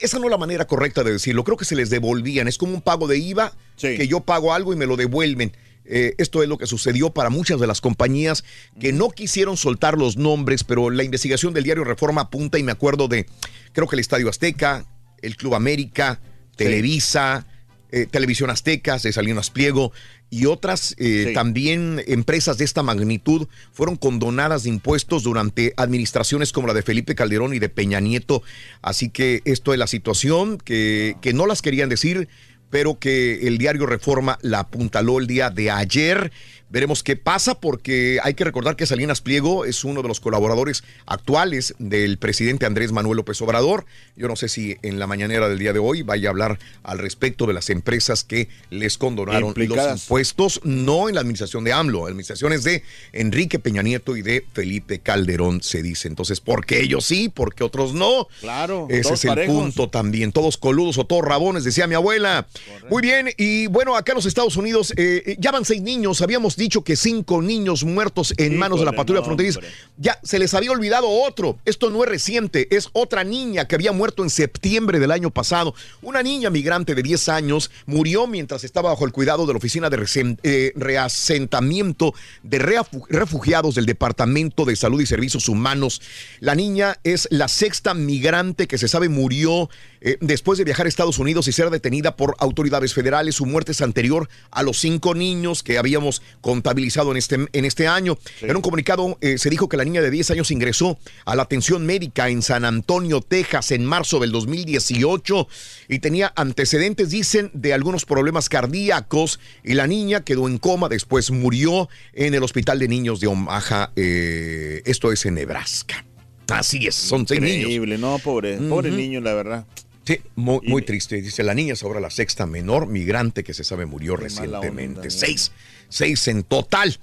esa 0.00 0.18
no 0.18 0.26
es 0.26 0.30
la 0.30 0.38
manera 0.38 0.66
correcta 0.66 1.02
de 1.02 1.12
decirlo. 1.12 1.44
Creo 1.44 1.56
que 1.56 1.64
se 1.64 1.76
les 1.76 1.90
devolvían. 1.90 2.48
Es 2.48 2.58
como 2.58 2.74
un 2.74 2.82
pago 2.82 3.08
de 3.08 3.18
IVA 3.18 3.52
que 3.80 4.06
yo 4.08 4.20
pago 4.20 4.52
algo 4.54 4.72
y 4.72 4.76
me 4.76 4.86
lo 4.86 4.96
devuelven. 4.96 5.52
Eh, 5.90 6.14
esto 6.18 6.42
es 6.42 6.48
lo 6.48 6.58
que 6.58 6.66
sucedió 6.66 7.10
para 7.10 7.30
muchas 7.30 7.58
de 7.58 7.66
las 7.66 7.80
compañías 7.80 8.44
que 8.78 8.92
no 8.92 9.08
quisieron 9.08 9.56
soltar 9.56 9.96
los 9.96 10.18
nombres, 10.18 10.62
pero 10.62 10.90
la 10.90 11.02
investigación 11.02 11.54
del 11.54 11.64
diario 11.64 11.82
Reforma 11.82 12.22
apunta 12.22 12.58
y 12.58 12.62
me 12.62 12.72
acuerdo 12.72 13.08
de, 13.08 13.26
creo 13.72 13.88
que 13.88 13.96
el 13.96 14.00
Estadio 14.00 14.28
Azteca, 14.28 14.84
el 15.22 15.36
Club 15.36 15.54
América, 15.54 16.20
Televisa, 16.56 17.46
eh, 17.90 18.06
Televisión 18.10 18.50
Azteca, 18.50 18.98
de 18.98 19.12
Salinas 19.12 19.50
Pliego 19.50 19.92
y 20.30 20.44
otras 20.46 20.94
eh, 20.98 21.26
Sí. 21.28 21.34
también 21.34 22.02
empresas 22.06 22.58
de 22.58 22.64
esta 22.64 22.82
magnitud 22.82 23.48
fueron 23.72 23.96
condonadas 23.96 24.64
de 24.64 24.68
impuestos 24.68 25.22
durante 25.22 25.72
administraciones 25.76 26.52
como 26.52 26.66
la 26.66 26.74
de 26.74 26.82
Felipe 26.82 27.14
Calderón 27.14 27.54
y 27.54 27.58
de 27.58 27.68
Peña 27.68 28.00
Nieto. 28.00 28.42
Así 28.82 29.08
que 29.08 29.40
esto 29.44 29.72
es 29.72 29.78
la 29.78 29.86
situación 29.86 30.58
que, 30.58 31.16
que 31.22 31.32
no 31.32 31.46
las 31.46 31.62
querían 31.62 31.88
decir, 31.88 32.28
pero 32.70 32.98
que 32.98 33.46
el 33.46 33.56
diario 33.56 33.86
Reforma 33.86 34.38
la 34.42 34.60
apuntaló 34.60 35.18
el 35.18 35.26
día 35.26 35.48
de 35.48 35.70
ayer. 35.70 36.30
Veremos 36.70 37.02
qué 37.02 37.16
pasa 37.16 37.58
porque 37.58 38.18
hay 38.22 38.34
que 38.34 38.44
recordar 38.44 38.76
que 38.76 38.84
Salinas 38.84 39.22
Pliego 39.22 39.64
es 39.64 39.84
uno 39.84 40.02
de 40.02 40.08
los 40.08 40.20
colaboradores 40.20 40.84
actuales 41.06 41.74
del 41.78 42.18
presidente 42.18 42.66
Andrés 42.66 42.92
Manuel 42.92 43.16
López 43.16 43.40
Obrador. 43.40 43.86
Yo 44.16 44.28
no 44.28 44.36
sé 44.36 44.48
si 44.48 44.76
en 44.82 44.98
la 44.98 45.06
mañanera 45.06 45.48
del 45.48 45.58
día 45.58 45.72
de 45.72 45.78
hoy 45.78 46.02
vaya 46.02 46.28
a 46.28 46.30
hablar 46.30 46.58
al 46.82 46.98
respecto 46.98 47.46
de 47.46 47.54
las 47.54 47.70
empresas 47.70 48.22
que 48.22 48.48
les 48.68 48.98
condonaron 48.98 49.54
los 49.56 50.02
impuestos, 50.02 50.60
no 50.62 51.08
en 51.08 51.14
la 51.14 51.22
administración 51.22 51.64
de 51.64 51.72
AMLO, 51.72 52.02
la 52.02 52.08
administración 52.08 52.52
es 52.52 52.64
de 52.64 52.82
Enrique 53.12 53.58
Peña 53.58 53.82
Nieto 53.82 54.16
y 54.16 54.22
de 54.22 54.44
Felipe 54.52 54.98
Calderón, 54.98 55.62
se 55.62 55.82
dice. 55.82 56.06
Entonces, 56.08 56.40
¿por 56.40 56.66
qué 56.66 56.80
ellos 56.80 57.06
sí? 57.06 57.30
¿Por 57.30 57.54
qué 57.54 57.64
otros 57.64 57.94
no? 57.94 58.28
Claro, 58.40 58.88
Ese 58.90 59.14
es 59.14 59.24
el 59.24 59.30
parejos. 59.30 59.54
punto 59.54 59.88
también. 59.88 60.32
Todos 60.32 60.58
coludos 60.58 60.98
o 60.98 61.06
todos 61.06 61.24
rabones, 61.24 61.64
decía 61.64 61.86
mi 61.86 61.94
abuela. 61.94 62.46
Muy 62.90 63.00
bien, 63.00 63.30
y 63.38 63.68
bueno, 63.68 63.96
acá 63.96 64.12
en 64.12 64.16
los 64.16 64.26
Estados 64.26 64.56
Unidos 64.56 64.92
eh, 64.96 65.22
eh, 65.24 65.36
ya 65.38 65.50
van 65.50 65.64
seis 65.64 65.80
niños. 65.80 66.20
Habíamos 66.20 66.57
dicho 66.58 66.82
que 66.82 66.96
cinco 66.96 67.40
niños 67.40 67.84
muertos 67.84 68.34
en 68.36 68.56
manos 68.56 68.80
de 68.80 68.86
la 68.86 68.92
patrulla 68.92 69.22
fronteriza. 69.22 69.60
Ya 69.96 70.18
se 70.22 70.38
les 70.38 70.52
había 70.54 70.72
olvidado 70.72 71.08
otro. 71.08 71.58
Esto 71.64 71.90
no 71.90 72.02
es 72.02 72.08
reciente, 72.08 72.74
es 72.76 72.90
otra 72.92 73.24
niña 73.24 73.66
que 73.66 73.74
había 73.74 73.92
muerto 73.92 74.22
en 74.22 74.30
septiembre 74.30 74.98
del 74.98 75.10
año 75.10 75.30
pasado. 75.30 75.74
Una 76.02 76.22
niña 76.22 76.50
migrante 76.50 76.94
de 76.94 77.02
10 77.02 77.28
años 77.30 77.70
murió 77.86 78.26
mientras 78.26 78.64
estaba 78.64 78.90
bajo 78.90 79.06
el 79.06 79.12
cuidado 79.12 79.46
de 79.46 79.52
la 79.52 79.58
Oficina 79.58 79.88
de 79.88 79.98
eh, 80.42 80.72
Reasentamiento 80.76 82.14
de 82.42 82.58
Refugiados 82.58 83.74
del 83.74 83.86
Departamento 83.86 84.64
de 84.64 84.76
Salud 84.76 85.00
y 85.00 85.06
Servicios 85.06 85.48
Humanos. 85.48 86.02
La 86.40 86.54
niña 86.54 86.98
es 87.04 87.28
la 87.30 87.48
sexta 87.48 87.94
migrante 87.94 88.66
que 88.66 88.78
se 88.78 88.88
sabe 88.88 89.08
murió 89.08 89.70
eh, 90.00 90.18
después 90.20 90.58
de 90.58 90.64
viajar 90.64 90.86
a 90.86 90.88
Estados 90.88 91.18
Unidos 91.18 91.48
y 91.48 91.52
ser 91.52 91.70
detenida 91.70 92.16
por 92.16 92.36
autoridades 92.38 92.94
federales. 92.94 93.36
Su 93.36 93.46
muerte 93.46 93.72
es 93.72 93.80
anterior 93.80 94.28
a 94.50 94.62
los 94.62 94.78
cinco 94.78 95.14
niños 95.14 95.62
que 95.62 95.78
habíamos 95.78 96.22
contabilizado 96.40 97.10
en 97.10 97.16
este, 97.16 97.46
en 97.52 97.64
este 97.64 97.88
año. 97.88 98.18
En 98.40 98.56
un 98.56 98.62
comunicado 98.62 99.18
eh, 99.20 99.38
se 99.38 99.50
dijo 99.50 99.68
que 99.68 99.76
la 99.76 99.84
niña 99.84 100.02
de 100.02 100.10
10 100.10 100.32
años 100.32 100.50
ingresó 100.50 100.98
a 101.24 101.34
la 101.34 101.42
atención 101.42 101.86
médica 101.86 102.28
en 102.28 102.42
San 102.42 102.64
Antonio, 102.64 103.20
Texas, 103.20 103.70
en 103.72 103.84
marzo 103.84 104.18
del 104.18 104.32
2018 104.32 105.48
y 105.88 105.98
tenía 105.98 106.32
antecedentes, 106.36 107.10
dicen, 107.10 107.50
de 107.54 107.72
algunos 107.72 108.04
problemas 108.04 108.48
cardíacos 108.48 109.40
y 109.64 109.74
la 109.74 109.86
niña 109.86 110.24
quedó 110.24 110.48
en 110.48 110.58
coma, 110.58 110.88
después 110.88 111.30
murió 111.30 111.88
en 112.12 112.34
el 112.34 112.42
Hospital 112.42 112.78
de 112.78 112.88
Niños 112.88 113.20
de 113.20 113.26
Omaha, 113.26 113.92
eh, 113.96 114.82
esto 114.84 115.12
es 115.12 115.24
en 115.26 115.34
Nebraska. 115.34 116.04
Así 116.48 116.86
es, 116.86 116.94
son 116.94 117.26
seis 117.28 117.40
niños. 117.40 117.58
Increíble, 117.58 117.98
no, 117.98 118.18
pobre, 118.18 118.58
niño, 118.58 119.20
la 119.20 119.34
verdad. 119.34 119.66
Sí, 120.08 120.22
muy, 120.36 120.60
muy 120.62 120.80
triste. 120.80 121.20
Dice, 121.20 121.42
la 121.42 121.52
niña 121.52 121.74
es 121.74 121.82
ahora 121.82 122.00
la 122.00 122.08
sexta 122.08 122.46
menor 122.46 122.86
migrante 122.86 123.44
que 123.44 123.52
se 123.52 123.62
sabe 123.62 123.84
murió 123.84 124.16
recientemente. 124.16 125.00
onda, 125.00 125.10
seis, 125.10 125.52
seis 125.90 126.28
en 126.28 126.44
total. 126.44 126.98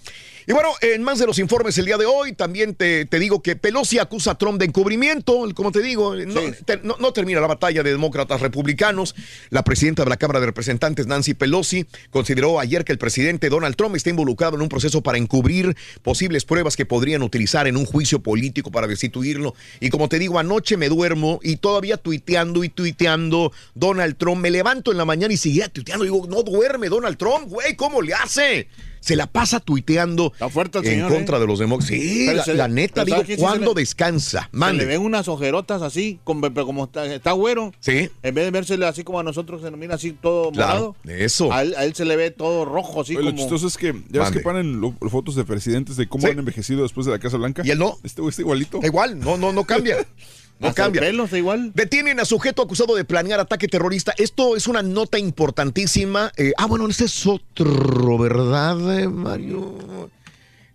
Y 0.47 0.53
bueno, 0.53 0.69
en 0.81 1.01
más 1.03 1.17
de 1.19 1.25
los 1.25 1.39
informes 1.39 1.77
el 1.77 1.85
día 1.85 1.97
de 1.97 2.05
hoy, 2.05 2.33
también 2.33 2.75
te, 2.75 3.05
te 3.05 3.17
digo 3.19 3.41
que 3.41 3.55
Pelosi 3.55 3.97
acusa 3.99 4.31
a 4.31 4.37
Trump 4.37 4.59
de 4.59 4.65
encubrimiento. 4.65 5.43
Como 5.55 5.71
te 5.71 5.81
digo, 5.81 6.15
no, 6.15 6.41
te- 6.65 6.77
no- 6.83 6.97
no 6.99 7.13
termina 7.13 7.39
la 7.41 7.47
batalla 7.47 7.81
de 7.81 7.91
demócratas 7.91 8.41
republicanos. 8.41 9.15
La 9.49 9.63
presidenta 9.63 10.03
de 10.03 10.09
la 10.09 10.17
Cámara 10.17 10.39
de 10.39 10.45
Representantes, 10.45 11.07
Nancy 11.07 11.33
Pelosi, 11.33 11.85
consideró 12.11 12.59
ayer 12.59 12.85
que 12.85 12.91
el 12.91 12.97
presidente 12.99 13.49
Donald 13.49 13.75
Trump 13.75 13.95
está 13.95 14.09
involucrado 14.11 14.55
en 14.55 14.61
un 14.61 14.69
proceso 14.69 15.01
para 15.01 15.17
encubrir 15.17 15.75
posibles 16.03 16.45
pruebas 16.45 16.75
que 16.75 16.85
podrían 16.85 17.23
utilizar 17.23 17.67
en 17.67 17.75
un 17.77 17.85
juicio 17.85 18.19
político 18.19 18.69
para 18.71 18.85
destituirlo. 18.87 19.55
Y 19.79 19.89
como 19.89 20.09
te 20.09 20.19
digo, 20.19 20.37
anoche 20.37 20.77
me 20.77 20.89
duermo 20.89 21.39
y 21.41 21.55
todavía 21.57 21.97
tuiteando 21.97 22.63
y 22.63 22.69
tuiteando 22.69 23.51
Donald 23.73 24.15
Trump. 24.17 24.41
Me 24.41 24.51
levanto 24.51 24.91
en 24.91 24.97
la 24.97 25.05
mañana 25.05 25.33
y 25.33 25.37
seguía 25.37 25.69
tuiteando. 25.69 26.03
Digo, 26.05 26.27
no 26.29 26.43
duerme 26.43 26.87
Donald 26.89 27.17
Trump, 27.17 27.47
güey, 27.47 27.75
¿cómo 27.75 28.01
le 28.01 28.13
hace? 28.13 28.67
Se 29.05 29.15
la 29.15 29.27
pasa 29.27 29.59
tuiteando 29.59 30.33
fuerte 30.51 30.79
en 30.79 30.83
señor, 30.85 31.11
contra 31.13 31.37
¿eh? 31.37 31.39
de 31.41 31.45
los 31.47 31.59
demócratas. 31.59 31.95
Sí, 31.95 32.25
la, 32.33 32.43
se- 32.43 32.53
la 32.55 32.67
neta, 32.67 33.05
digo, 33.05 33.17
¿sabes 33.17 33.27
qué? 33.27 33.33
Sí 33.35 33.39
se 33.39 33.45
¿cuándo 33.45 33.73
le- 33.75 33.81
descansa? 33.81 34.39
Se 34.41 34.45
le 34.51 34.59
Mande. 34.59 34.85
ven 34.85 35.01
unas 35.01 35.27
ojerotas 35.27 35.83
así, 35.83 36.19
como, 36.23 36.41
pero 36.41 36.65
como 36.65 36.85
está, 36.85 37.05
está 37.13 37.31
güero. 37.33 37.71
Sí. 37.79 38.09
En 38.23 38.33
vez 38.33 38.45
de 38.45 38.51
vérsele 38.51 38.85
así 38.87 39.03
como 39.03 39.19
a 39.19 39.23
nosotros, 39.23 39.61
se 39.61 39.69
nos 39.69 39.79
mira 39.79 39.93
así 39.93 40.11
todo 40.13 40.51
Claro, 40.51 40.95
morado. 41.03 41.19
eso. 41.21 41.53
A 41.53 41.61
él, 41.61 41.75
a 41.77 41.85
él 41.85 41.93
se 41.93 42.03
le 42.05 42.15
ve 42.15 42.31
todo 42.31 42.65
rojo, 42.65 43.01
así 43.01 43.15
Oye, 43.15 43.29
lo 43.29 43.35
chistoso 43.37 43.67
es 43.67 43.77
que 43.77 43.93
ya 43.93 43.93
ves 43.93 44.19
Mande. 44.21 44.37
que 44.39 44.43
ponen 44.43 44.81
lo- 44.81 44.93
fotos 45.09 45.35
de 45.35 45.43
presidentes 45.45 45.97
de 45.97 46.07
cómo 46.07 46.25
Sí. 46.25 46.31
han 46.33 46.39
envejecido 46.39 46.81
después 46.81 47.05
de 47.05 47.11
la 47.11 47.19
Casa 47.19 47.37
Blanca. 47.37 47.61
¿Y 47.63 47.69
él 47.69 47.77
no? 47.77 47.97
Este 48.03 48.21
güey 48.21 48.31
está 48.31 48.41
igualito. 48.41 48.79
Igual, 48.81 49.19
no, 49.19 49.37
no, 49.37 49.51
no 49.53 49.65
cambia. 49.65 49.97
No 50.59 50.69
Hasta 50.69 50.83
cambia. 50.83 51.01
pelo 51.01 51.25
está 51.25 51.37
igual. 51.37 51.71
Detienen 51.73 52.19
a 52.19 52.25
sujeto 52.25 52.61
acusado 52.61 52.95
de 52.95 53.03
planear 53.03 53.39
ataque 53.41 53.67
terrorista. 53.67 54.13
Esto 54.17 54.55
es 54.55 54.67
una 54.67 54.81
nota 54.81 55.19
importantísima. 55.19 56.31
Eh, 56.37 56.53
ah, 56.57 56.65
bueno, 56.65 56.87
ese 56.87 57.05
es 57.05 57.27
otro, 57.27 58.17
¿verdad, 58.17 58.99
eh, 58.99 59.07
Mario? 59.09 60.09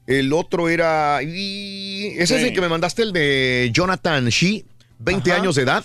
El 0.06 0.32
otro 0.32 0.68
era. 0.68 1.22
y- 1.22 2.08
ese 2.18 2.36
es 2.36 2.42
el 2.44 2.52
que 2.52 2.60
me 2.60 2.68
mandaste, 2.68 3.02
el 3.02 3.12
de 3.12 3.70
Jonathan 3.72 4.26
Shee, 4.28 4.64
20 4.98 5.30
Ajá. 5.32 5.40
años 5.40 5.54
de 5.54 5.62
edad. 5.62 5.84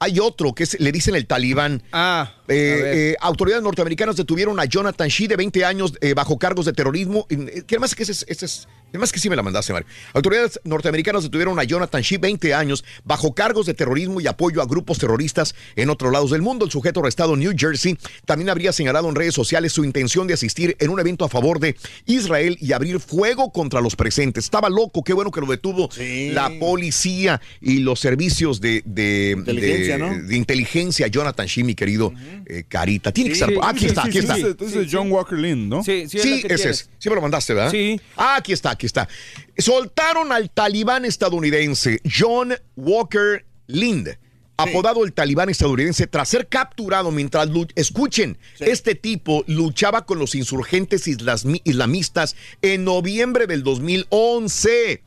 Hay 0.00 0.20
otro 0.20 0.54
que 0.54 0.62
es- 0.62 0.78
le 0.80 0.90
dicen 0.92 1.14
el 1.16 1.26
talibán. 1.26 1.82
Ah, 1.92 2.32
Eh, 2.48 2.82
eh, 3.12 3.16
autoridades 3.20 3.62
norteamericanas 3.64 4.16
detuvieron 4.16 4.58
a 4.58 4.64
Jonathan 4.64 5.08
Shee 5.08 5.26
de 5.26 5.36
20 5.36 5.64
años 5.64 5.92
eh, 6.00 6.14
bajo 6.14 6.38
cargos 6.38 6.66
de 6.66 6.72
terrorismo. 6.72 7.26
Que 7.28 7.64
además 7.76 7.94
que 7.94 8.04
ese 8.04 8.12
es, 8.12 8.24
ese 8.28 8.46
es- 8.46 8.68
además 8.88 9.12
que 9.12 9.18
sí 9.20 9.28
me 9.30 9.36
la 9.36 9.42
mandaste, 9.42 9.72
Mario. 9.72 9.88
Autoridades 10.14 10.60
norteamericanas 10.64 11.22
detuvieron 11.22 11.58
a 11.58 11.64
Jonathan 11.64 12.00
Shee 12.02 12.18
20 12.18 12.54
años 12.54 12.84
bajo 13.04 13.34
cargos 13.34 13.66
de 13.66 13.74
terrorismo 13.74 14.20
y 14.20 14.26
apoyo 14.26 14.62
a 14.62 14.66
grupos 14.66 14.98
terroristas 14.98 15.54
en 15.76 15.90
otros 15.90 16.12
lados 16.12 16.30
del 16.30 16.42
mundo. 16.42 16.64
El 16.64 16.70
sujeto 16.70 17.00
arrestado 17.00 17.34
en 17.34 17.40
New 17.40 17.52
Jersey 17.56 17.96
también 18.26 18.48
habría 18.50 18.72
señalado 18.72 19.08
en 19.08 19.14
redes 19.14 19.34
sociales 19.34 19.72
su 19.72 19.84
intención 19.84 20.26
de 20.26 20.34
asistir 20.34 20.76
en 20.80 20.90
un 20.90 21.00
evento 21.00 21.24
a 21.24 21.28
favor 21.28 21.60
de 21.60 21.76
Israel 22.06 22.56
y 22.60 22.72
abrir 22.72 23.00
fuego 23.00 23.52
contra 23.52 23.80
los 23.80 23.96
presentes. 23.96 24.44
Estaba 24.44 24.68
loco, 24.68 25.02
qué 25.04 25.12
bueno 25.12 25.30
que 25.30 25.40
lo 25.40 25.46
detuvo 25.46 25.88
la 26.32 26.50
policía 26.58 27.40
y 27.60 27.78
los 27.80 28.00
servicios 28.00 28.60
de, 28.60 28.82
de- 28.84 29.34
Inteligencia, 29.38 29.94
de- 29.94 29.98
¿no? 29.98 30.26
de 30.28 30.36
inteligencia. 30.36 31.06
Jonathan 31.08 31.46
Shee, 31.46 31.64
mi 31.64 31.74
querido 31.74 32.12
eh, 32.46 32.64
Carita. 32.68 33.12
Tiene 33.12 33.30
que 33.30 33.34
estar. 33.34 33.48
sí, 33.50 33.56
aquí 33.62 33.80
sí, 33.80 33.86
está, 33.86 34.02
aquí 34.04 34.20
sí, 34.20 34.26
Entonces 34.46 34.88
John 34.90 35.10
Walker 35.10 35.38
Lynn, 35.38 35.68
¿no? 35.68 35.82
Sí, 35.82 36.06
sí, 36.08 36.18
es 36.18 36.44
ese 36.44 36.70
es. 36.70 36.90
Sí 36.98 37.08
me 37.08 37.14
lo 37.14 37.20
mandaste, 37.22 37.54
¿verdad? 37.54 37.70
Sí. 37.70 38.00
Ah, 38.16 38.36
aquí 38.36 38.52
está, 38.52 38.70
aquí 38.78 38.86
está. 38.86 39.08
Soltaron 39.56 40.32
al 40.32 40.50
talibán 40.50 41.04
estadounidense 41.04 42.00
John 42.08 42.54
Walker 42.76 43.44
Lind, 43.66 44.16
apodado 44.56 45.04
el 45.04 45.12
talibán 45.12 45.50
estadounidense, 45.50 46.06
tras 46.06 46.28
ser 46.28 46.46
capturado 46.48 47.10
mientras, 47.10 47.48
escuchen, 47.74 48.38
este 48.60 48.94
tipo 48.94 49.44
luchaba 49.46 50.06
con 50.06 50.18
los 50.18 50.34
insurgentes 50.34 51.06
islamistas 51.08 52.36
en 52.62 52.84
noviembre 52.84 53.46
del 53.46 53.62
2011. 53.62 55.02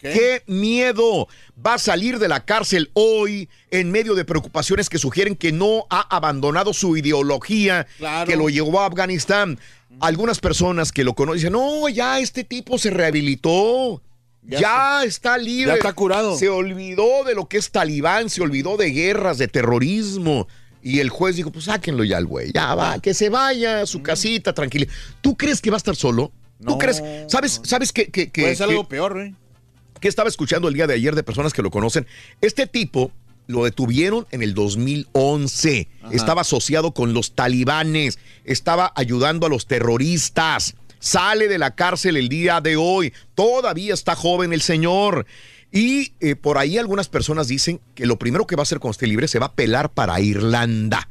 ¡Qué 0.00 0.42
miedo! 0.46 1.28
Va 1.64 1.74
a 1.74 1.78
salir 1.78 2.18
de 2.18 2.28
la 2.28 2.44
cárcel 2.44 2.90
hoy 2.94 3.48
en 3.70 3.90
medio 3.90 4.14
de 4.14 4.24
preocupaciones 4.24 4.88
que 4.88 4.98
sugieren 4.98 5.36
que 5.36 5.52
no 5.52 5.86
ha 5.90 6.00
abandonado 6.14 6.72
su 6.72 6.96
ideología 6.96 7.86
que 8.26 8.36
lo 8.36 8.48
llevó 8.48 8.80
a 8.80 8.86
Afganistán. 8.86 9.58
Algunas 10.00 10.40
personas 10.40 10.92
que 10.92 11.04
lo 11.04 11.14
conocen 11.14 11.36
dicen, 11.38 11.52
no, 11.52 11.88
ya 11.88 12.18
este 12.20 12.44
tipo 12.44 12.78
se 12.78 12.90
rehabilitó. 12.90 14.02
Ya, 14.42 15.04
está 15.04 15.38
libre. 15.38 15.68
Ya 15.72 15.74
está 15.74 15.92
curado. 15.94 16.36
Se 16.36 16.48
olvidó 16.50 17.24
de 17.24 17.34
lo 17.34 17.48
que 17.48 17.56
es 17.56 17.70
talibán, 17.70 18.28
se 18.28 18.42
olvidó 18.42 18.76
de 18.76 18.90
guerras, 18.90 19.38
de 19.38 19.48
terrorismo. 19.48 20.46
Y 20.82 21.00
el 21.00 21.08
juez 21.08 21.36
dijo, 21.36 21.50
pues 21.50 21.64
sáquenlo 21.64 22.04
ya 22.04 22.18
al 22.18 22.26
güey. 22.26 22.52
Ya 22.52 22.74
va, 22.74 22.98
que 22.98 23.14
se 23.14 23.30
vaya 23.30 23.80
a 23.80 23.86
su 23.86 24.02
casita, 24.02 24.52
tranquila. 24.52 24.86
¿Tú 25.22 25.34
crees 25.36 25.62
que 25.62 25.70
va 25.70 25.76
a 25.76 25.78
estar 25.78 25.96
solo? 25.96 26.30
¿Tú 26.64 26.76
crees? 26.78 27.02
¿Sabes, 27.28 27.60
sabes 27.64 27.90
que, 27.92 28.08
que, 28.08 28.30
que- 28.30 28.42
Puede 28.42 28.56
ser 28.56 28.68
algo 28.68 28.86
peor, 28.86 29.14
güey. 29.14 29.34
que 30.00 30.08
estaba 30.08 30.28
escuchando 30.28 30.68
el 30.68 30.74
día 30.74 30.86
de 30.86 30.92
ayer 30.94 31.14
de 31.14 31.22
personas 31.22 31.54
que 31.54 31.62
lo 31.62 31.70
conocen. 31.70 32.06
Este 32.42 32.66
tipo 32.66 33.10
lo 33.46 33.64
detuvieron 33.64 34.26
en 34.30 34.42
el 34.42 34.54
2011. 34.54 35.88
Ajá. 36.02 36.12
Estaba 36.14 36.40
asociado 36.42 36.92
con 36.92 37.12
los 37.14 37.32
talibanes. 37.34 38.18
Estaba 38.44 38.92
ayudando 38.96 39.46
a 39.46 39.50
los 39.50 39.66
terroristas. 39.66 40.74
Sale 40.98 41.48
de 41.48 41.58
la 41.58 41.74
cárcel 41.74 42.16
el 42.16 42.28
día 42.28 42.60
de 42.60 42.76
hoy. 42.76 43.12
Todavía 43.34 43.92
está 43.94 44.14
joven 44.16 44.52
el 44.52 44.62
señor. 44.62 45.26
Y 45.70 46.12
eh, 46.20 46.36
por 46.36 46.56
ahí 46.56 46.78
algunas 46.78 47.08
personas 47.08 47.48
dicen 47.48 47.80
que 47.94 48.06
lo 48.06 48.18
primero 48.18 48.46
que 48.46 48.56
va 48.56 48.62
a 48.62 48.64
hacer 48.64 48.78
cuando 48.78 48.92
esté 48.92 49.06
libre 49.06 49.28
se 49.28 49.38
va 49.38 49.46
a 49.46 49.52
pelar 49.54 49.90
para 49.92 50.20
Irlanda. 50.20 51.08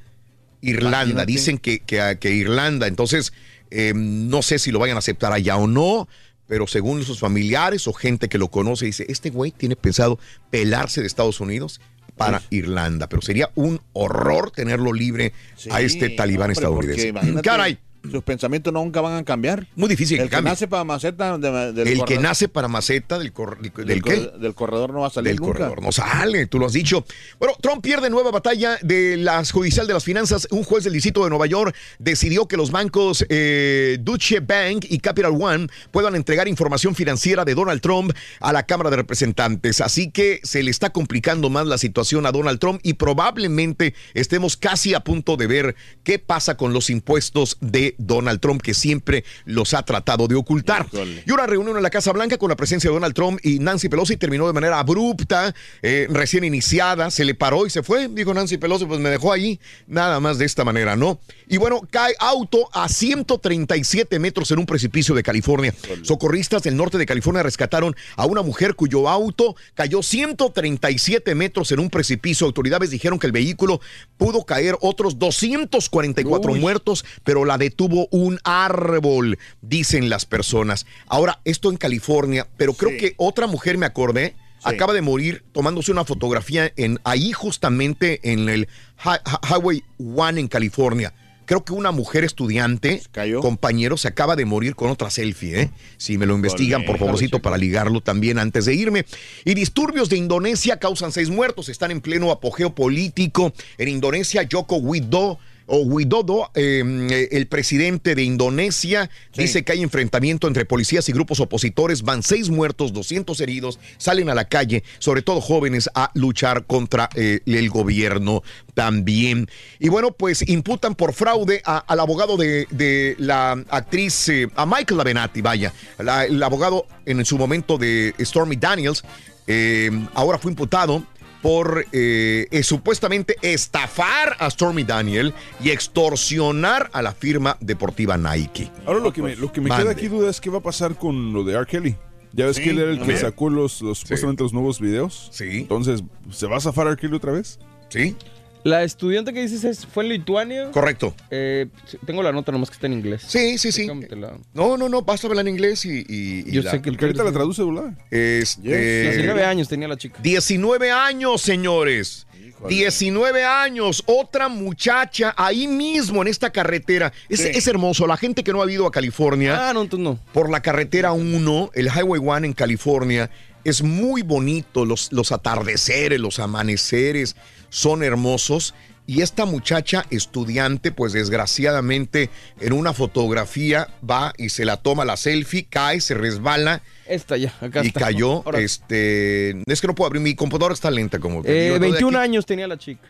Irlanda, 0.61 1.01
Imagínate. 1.03 1.25
dicen 1.31 1.57
que, 1.57 1.79
que- 1.79 2.17
que 2.19 2.31
Irlanda, 2.31 2.87
entonces 2.87 3.33
eh, 3.71 3.91
no 3.95 4.41
sé 4.41 4.59
si 4.59 4.71
lo 4.71 4.79
vayan 4.79 4.95
a 4.95 4.99
aceptar 4.99 5.33
allá 5.33 5.57
o 5.57 5.67
no, 5.67 6.07
pero 6.47 6.67
según 6.67 7.03
sus 7.03 7.19
familiares 7.19 7.87
o 7.87 7.93
gente 7.93 8.29
que 8.29 8.37
lo 8.37 8.49
conoce, 8.49 8.85
dice, 8.85 9.05
este 9.09 9.29
güey 9.31 9.51
tiene 9.51 9.75
pensado 9.75 10.17
pelarse 10.49 11.01
de 11.01 11.07
Estados 11.07 11.41
Unidos 11.41 11.81
para 12.17 12.41
Irlanda, 12.49 13.07
pero 13.07 13.21
sería 13.21 13.49
un 13.55 13.81
horror 13.93 14.51
tenerlo 14.51 14.93
libre 14.93 15.33
a 15.71 15.81
este 15.81 16.09
talibán 16.09 16.51
hombre, 16.51 16.93
estadounidense. 16.95 17.41
Caray, 17.41 17.77
Sus 18.11 18.21
pensamientos 18.23 18.73
nunca 18.73 18.99
van 18.99 19.15
a 19.15 19.23
cambiar. 19.23 19.65
muy 19.75 19.87
difícil 19.87 20.19
El 20.19 20.29
que 20.29 20.35
que 20.35 20.41
nace 20.41 20.67
para 20.67 20.83
maceta 20.83 21.37
de- 21.37 21.71
del 21.71 21.87
El 21.87 22.03
que 22.03 22.17
nace 22.19 22.49
para 22.49 22.67
maceta 22.67 23.17
del, 23.17 23.31
cor- 23.31 23.59
del, 23.61 23.71
del, 23.87 24.01
qué? 24.03 24.29
del 24.39 24.53
corredor 24.53 24.91
no 24.91 24.99
va 25.01 25.07
a 25.07 25.09
salir 25.09 25.31
del 25.33 25.39
nunca. 25.39 25.53
corredor. 25.59 25.81
No 25.81 25.91
sale, 25.93 26.45
tú 26.47 26.59
lo 26.59 26.65
has 26.65 26.73
dicho. 26.73 27.05
Bueno, 27.39 27.55
Trump 27.61 27.81
pierde 27.81 28.09
nueva 28.09 28.29
batalla 28.31 28.77
de 28.81 29.15
la 29.15 29.41
judicial 29.45 29.87
de 29.87 29.93
las 29.93 30.03
finanzas. 30.03 30.47
Un 30.51 30.63
juez 30.65 30.83
del 30.83 30.91
distrito 30.93 31.23
de 31.23 31.29
Nueva 31.29 31.45
York 31.45 31.73
decidió 31.97 32.45
que 32.47 32.57
los 32.57 32.71
bancos 32.71 33.25
eh, 33.29 33.97
Deutsche 34.01 34.41
Bank 34.41 34.85
y 34.89 34.99
Capital 34.99 35.31
One 35.39 35.67
puedan 35.91 36.15
entregar 36.15 36.49
información 36.49 36.95
financiera 36.95 37.45
de 37.45 37.55
Donald 37.55 37.79
Trump 37.81 38.11
a 38.41 38.51
la 38.51 38.63
Cámara 38.63 38.89
de 38.89 38.97
Representantes. 38.97 39.79
Así 39.79 40.11
que 40.11 40.41
se 40.43 40.61
le 40.61 40.71
está 40.71 40.91
complicando 40.91 41.49
más 41.49 41.67
la 41.67 41.77
situación 41.77 42.25
a 42.25 42.33
Donald 42.33 42.59
Trump 42.59 42.81
y 42.83 42.93
probablemente 42.95 43.93
estemos 44.13 44.57
casi 44.57 44.93
a 44.93 44.99
punto 44.99 45.37
de 45.37 45.47
ver 45.47 45.75
qué 46.03 46.19
pasa 46.19 46.57
con 46.57 46.73
los 46.73 46.89
impuestos 46.89 47.57
de 47.61 47.92
Donald 47.97 48.39
Trump, 48.39 48.61
que 48.61 48.73
siempre 48.73 49.23
los 49.45 49.73
ha 49.73 49.83
tratado 49.83 50.27
de 50.27 50.35
ocultar. 50.35 50.87
Y 51.25 51.31
una 51.31 51.45
reunión 51.45 51.77
en 51.77 51.83
la 51.83 51.89
Casa 51.89 52.11
Blanca 52.11 52.37
con 52.37 52.49
la 52.49 52.55
presencia 52.55 52.89
de 52.89 52.93
Donald 52.93 53.13
Trump 53.13 53.39
y 53.43 53.59
Nancy 53.59 53.89
Pelosi 53.89 54.17
terminó 54.17 54.47
de 54.47 54.53
manera 54.53 54.79
abrupta, 54.79 55.53
eh, 55.81 56.07
recién 56.09 56.43
iniciada, 56.43 57.11
se 57.11 57.25
le 57.25 57.35
paró 57.35 57.65
y 57.65 57.69
se 57.69 57.83
fue. 57.83 58.07
Dijo 58.07 58.33
Nancy 58.33 58.57
Pelosi, 58.57 58.85
pues 58.85 58.99
me 58.99 59.09
dejó 59.09 59.31
allí, 59.31 59.59
nada 59.87 60.19
más 60.19 60.37
de 60.37 60.45
esta 60.45 60.63
manera, 60.63 60.95
¿no? 60.95 61.19
Y 61.47 61.57
bueno, 61.57 61.81
cae 61.89 62.15
auto 62.19 62.69
a 62.73 62.89
137 62.89 64.19
metros 64.19 64.51
en 64.51 64.59
un 64.59 64.65
precipicio 64.65 65.15
de 65.15 65.23
California. 65.23 65.73
Socorristas 66.03 66.63
del 66.63 66.77
norte 66.77 66.97
de 66.97 67.05
California 67.05 67.43
rescataron 67.43 67.95
a 68.15 68.25
una 68.25 68.41
mujer 68.41 68.75
cuyo 68.75 69.09
auto 69.09 69.55
cayó 69.73 70.01
137 70.01 71.35
metros 71.35 71.71
en 71.71 71.79
un 71.79 71.89
precipicio. 71.89 72.47
Autoridades 72.47 72.89
dijeron 72.89 73.19
que 73.19 73.27
el 73.27 73.33
vehículo 73.33 73.81
pudo 74.17 74.45
caer 74.45 74.77
otros 74.81 75.19
244 75.19 76.51
Uy. 76.51 76.59
muertos, 76.59 77.05
pero 77.23 77.45
la 77.45 77.57
detuvo 77.57 77.82
un 78.11 78.39
árbol, 78.43 79.37
dicen 79.61 80.09
las 80.09 80.25
personas. 80.25 80.85
Ahora, 81.07 81.39
esto 81.45 81.69
en 81.69 81.77
California, 81.77 82.47
pero 82.57 82.73
creo 82.73 82.91
que 82.97 83.13
otra 83.17 83.47
mujer, 83.47 83.77
me 83.77 83.85
acordé, 83.85 84.35
acaba 84.75 84.93
de 84.93 85.01
morir 85.01 85.43
tomándose 85.51 85.91
una 85.91 86.05
fotografía 86.05 86.71
en 86.77 86.99
ahí 87.03 87.33
justamente 87.33 88.19
en 88.31 88.47
el 88.49 88.67
Hi- 89.03 89.19
Hi- 89.25 89.53
Highway 89.55 89.83
One 90.15 90.39
en 90.39 90.47
California. 90.47 91.13
Creo 91.45 91.65
que 91.65 91.73
una 91.73 91.91
mujer 91.91 92.23
estudiante, 92.23 93.01
compañero, 93.41 93.97
se 93.97 94.07
acaba 94.07 94.37
de 94.37 94.45
morir 94.45 94.75
con 94.75 94.89
otra 94.89 95.09
selfie, 95.09 95.59
¿eh? 95.63 95.69
Si 95.97 96.17
me 96.17 96.25
lo 96.25 96.35
investigan, 96.35 96.85
por 96.85 96.97
favorcito, 96.97 97.41
para 97.41 97.57
ligarlo 97.57 97.99
también 97.99 98.39
antes 98.39 98.63
de 98.63 98.73
irme. 98.75 99.05
Y 99.43 99.53
disturbios 99.53 100.07
de 100.07 100.15
Indonesia 100.15 100.79
causan 100.79 101.11
seis 101.11 101.29
muertos. 101.29 101.67
Están 101.67 101.91
en 101.91 101.99
pleno 101.99 102.31
apogeo 102.31 102.73
político. 102.73 103.51
En 103.77 103.89
Indonesia, 103.89 104.47
Joko 104.49 104.77
Widodo 104.77 105.37
o 105.65 105.79
Widodo, 105.79 106.51
eh, 106.55 107.27
el 107.31 107.47
presidente 107.47 108.15
de 108.15 108.23
Indonesia, 108.23 109.09
dice 109.35 109.63
que 109.63 109.71
hay 109.71 109.81
enfrentamiento 109.81 110.47
entre 110.47 110.65
policías 110.65 111.07
y 111.09 111.11
grupos 111.13 111.39
opositores. 111.39 112.01
Van 112.03 112.23
seis 112.23 112.49
muertos, 112.49 112.93
200 112.93 113.39
heridos. 113.41 113.79
Salen 113.97 114.29
a 114.29 114.35
la 114.35 114.45
calle, 114.45 114.83
sobre 114.99 115.21
todo 115.21 115.41
jóvenes, 115.41 115.89
a 115.95 116.11
luchar 116.13 116.65
contra 116.65 117.09
eh, 117.15 117.39
el 117.45 117.69
gobierno 117.69 118.43
también. 118.73 119.47
Y 119.79 119.89
bueno, 119.89 120.11
pues 120.11 120.47
imputan 120.47 120.95
por 120.95 121.13
fraude 121.13 121.61
a- 121.65 121.77
al 121.77 121.99
abogado 121.99 122.37
de, 122.37 122.67
de 122.71 123.15
la 123.19 123.51
actriz, 123.69 124.29
eh, 124.29 124.47
a 124.55 124.65
Michael 124.65 124.99
Avenatti, 124.99 125.41
vaya, 125.41 125.73
la- 125.99 126.25
el 126.25 126.41
abogado 126.43 126.85
en 127.05 127.23
su 127.25 127.37
momento 127.37 127.77
de 127.77 128.13
Stormy 128.19 128.55
Daniels, 128.55 129.03
eh, 129.47 129.91
ahora 130.13 130.37
fue 130.37 130.51
imputado 130.51 131.05
por 131.43 131.85
eh, 131.91 132.47
eh, 132.49 132.63
supuestamente 132.63 133.35
estafar 133.43 134.35
a 134.39 134.49
Stormy 134.49 134.83
Daniel 134.83 135.33
y 135.61 135.69
extorsionar 135.69 136.89
a 136.93 137.01
la 137.01 137.11
firma 137.11 137.57
deportiva 137.59 138.17
Nike. 138.17 138.71
Ahora 138.87 138.99
lo 139.01 139.13
que 139.13 139.21
me, 139.21 139.35
lo 139.35 139.51
que 139.51 139.61
me 139.61 139.69
Mande. 139.69 139.83
queda 139.83 139.91
aquí 139.93 140.07
duda 140.07 140.29
es 140.31 140.41
qué 140.41 140.49
va 140.49 140.57
a 140.59 140.63
pasar 140.63 140.95
con 140.95 141.33
lo 141.33 141.43
de 141.43 141.53
R. 141.53 141.65
Kelly. 141.67 141.95
Ya 142.31 142.47
ves 142.47 142.55
Sí, 142.55 142.63
que 142.63 142.69
él 142.71 142.79
era 142.79 142.91
el 142.91 143.01
que 143.01 143.15
sacó 143.17 143.49
los, 143.51 143.81
los 143.81 143.99
supuestamente 143.99 144.41
los 144.41 144.53
nuevos 144.53 144.79
videos. 144.79 145.29
Sí. 145.31 145.49
Entonces, 145.59 146.01
¿se 146.31 146.47
va 146.47 146.57
a 146.57 146.61
zafar 146.61 146.87
R. 146.87 146.95
Kelly 146.97 147.13
otra 147.15 147.31
vez? 147.33 147.59
Sí. 147.89 148.15
La 148.63 148.83
estudiante 148.83 149.33
que 149.33 149.41
dices 149.41 149.63
es, 149.65 149.85
fue 149.85 150.03
en 150.05 150.09
Lituania. 150.11 150.71
Correcto. 150.71 151.13
Eh, 151.31 151.67
tengo 152.05 152.23
la 152.23 152.31
nota 152.31 152.51
nomás 152.51 152.69
que 152.69 152.75
está 152.75 152.87
en 152.87 152.93
inglés. 152.93 153.23
Sí, 153.27 153.57
sí, 153.57 153.71
sí. 153.71 153.81
Déjamela. 153.81 154.37
No, 154.53 154.77
no, 154.77 154.87
no, 154.87 155.01
vas 155.01 155.23
a 155.23 155.27
hablar 155.27 155.45
en 155.45 155.53
inglés 155.53 155.85
y... 155.85 155.99
y- 156.07 156.43
y 156.47 156.51
Yo 156.51 156.61
sé 156.63 156.81
que 156.81 156.89
el 156.89 156.97
ahorita 156.99 157.23
la 157.23 157.31
traduce, 157.31 157.61
¿verdad? 157.63 157.93
Este, 158.09 159.01
19 159.11 159.43
años 159.43 159.67
tenía 159.67 159.87
la 159.87 159.97
chica. 159.97 160.17
19 160.23 160.91
años, 160.91 161.41
señores. 161.41 162.25
19 162.69 163.43
años, 163.43 164.03
otra 164.05 164.47
muchacha 164.47 165.33
ahí 165.35 165.67
mismo 165.67 166.21
en 166.21 166.29
esta 166.29 166.49
carretera. 166.49 167.11
Es, 167.27 167.41
Sí. 167.41 167.49
es 167.53 167.67
hermoso. 167.67 168.07
La 168.07 168.15
gente 168.15 168.43
que 168.43 168.53
no 168.53 168.61
ha 168.63 168.71
ido 168.71 168.87
a 168.87 168.91
California. 168.91 169.69
Ah, 169.69 169.73
no, 169.73 169.81
entonces 169.81 170.03
no. 170.05 170.17
Por 170.33 170.49
la 170.49 170.61
carretera 170.61 171.11
1, 171.11 171.71
el 171.73 171.87
Highway 171.87 172.21
1 172.23 172.45
en 172.45 172.53
California, 172.53 173.29
es 173.65 173.81
muy 173.83 174.21
bonito. 174.21 174.85
Los, 174.85 175.11
los 175.11 175.33
atardeceres, 175.33 176.19
los 176.21 176.39
amaneceres 176.39 177.35
son 177.73 178.03
hermosos. 178.03 178.75
Y 179.05 179.21
esta 179.21 179.43
muchacha 179.45 180.05
estudiante, 180.11 180.93
pues 180.93 181.11
desgraciadamente 181.11 182.29
en 182.61 182.71
una 182.71 182.93
fotografía 182.93 183.89
va 184.09 184.33
y 184.37 184.47
se 184.47 184.63
la 184.63 184.77
toma 184.77 185.03
la 185.03 185.17
selfie, 185.17 185.65
cae, 185.69 185.99
se 185.99 186.13
resbala. 186.13 186.81
Esta 187.05 187.35
ya, 187.35 187.53
acá 187.59 187.83
y 187.83 187.87
está. 187.87 187.99
cayó. 187.99 188.41
Ahora- 188.45 188.59
Este, 188.61 189.49
es 189.71 189.81
que 189.81 189.87
no 189.87 189.95
puedo 189.95 190.07
abrir, 190.07 190.21
mi 190.21 190.35
computadora 190.35 190.73
está 190.73 190.89
lenta 190.89 191.19
como. 191.19 191.41
Eh, 191.43 191.65
yo, 191.67 191.73
¿no? 191.73 191.73
de 191.73 191.79
21 191.79 192.17
aquí- 192.17 192.23
años 192.29 192.45
tenía 192.45 192.67
la 192.67 192.77
chica. 192.77 193.01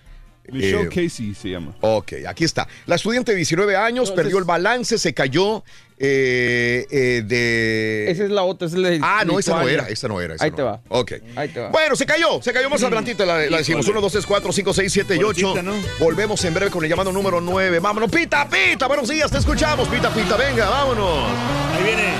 Michelle 0.51 0.81
Eh, 0.83 0.89
Casey 0.89 1.33
se 1.35 1.49
llama. 1.51 1.73
Ok, 1.79 2.13
aquí 2.27 2.43
está. 2.43 2.67
La 2.85 2.95
estudiante 2.95 3.31
de 3.31 3.37
19 3.37 3.77
años 3.77 4.09
Entonces- 4.09 4.15
perdió 4.15 4.39
el 4.39 4.43
balance, 4.45 4.97
se 4.97 5.13
cayó 5.13 5.63
eh, 5.97 6.85
eh, 6.91 7.21
de... 7.25 8.11
Esa 8.11 8.23
es 8.25 8.29
la 8.29 8.43
otra, 8.43 8.67
esa 8.67 8.75
es 8.77 8.81
la 8.81 8.89
de 8.89 8.99
Ah, 9.01 9.23
no, 9.25 9.39
esa 9.39 9.59
no 9.61 9.67
era, 9.69 9.87
esa 9.89 10.07
no 10.07 10.19
era. 10.21 10.35
esa 10.35 10.43
Ahí 10.45 10.51
no 10.51 10.55
te 10.57 10.61
era. 10.61 10.71
va. 10.71 10.81
Ok. 10.89 11.11
Ahí 11.35 11.49
te 11.49 11.59
va. 11.59 11.69
Bueno, 11.69 11.95
se 11.95 12.05
cayó, 12.05 12.41
se 12.41 12.51
cayó 12.53 12.69
más 12.69 12.81
adelantito, 12.83 13.25
la, 13.25 13.45
la 13.49 13.57
decimos. 13.57 13.87
1, 13.87 14.01
2, 14.01 14.11
3, 14.11 14.25
4, 14.25 14.51
5, 14.51 14.73
6, 14.73 14.91
7 14.93 15.15
y 15.15 15.23
8. 15.23 15.53
Volvemos 15.99 16.43
en 16.45 16.53
breve 16.53 16.71
con 16.71 16.83
el 16.83 16.89
llamado 16.89 17.11
número 17.11 17.39
9. 17.41 17.79
Vámonos, 17.79 18.09
Pita, 18.11 18.47
Pita, 18.49 18.87
buenos 18.87 19.07
días, 19.09 19.29
te 19.31 19.37
escuchamos, 19.37 19.87
Pita, 19.87 20.09
Pita, 20.13 20.35
venga, 20.37 20.69
vámonos. 20.69 21.29
Ahí 21.75 21.83
viene. 21.83 22.13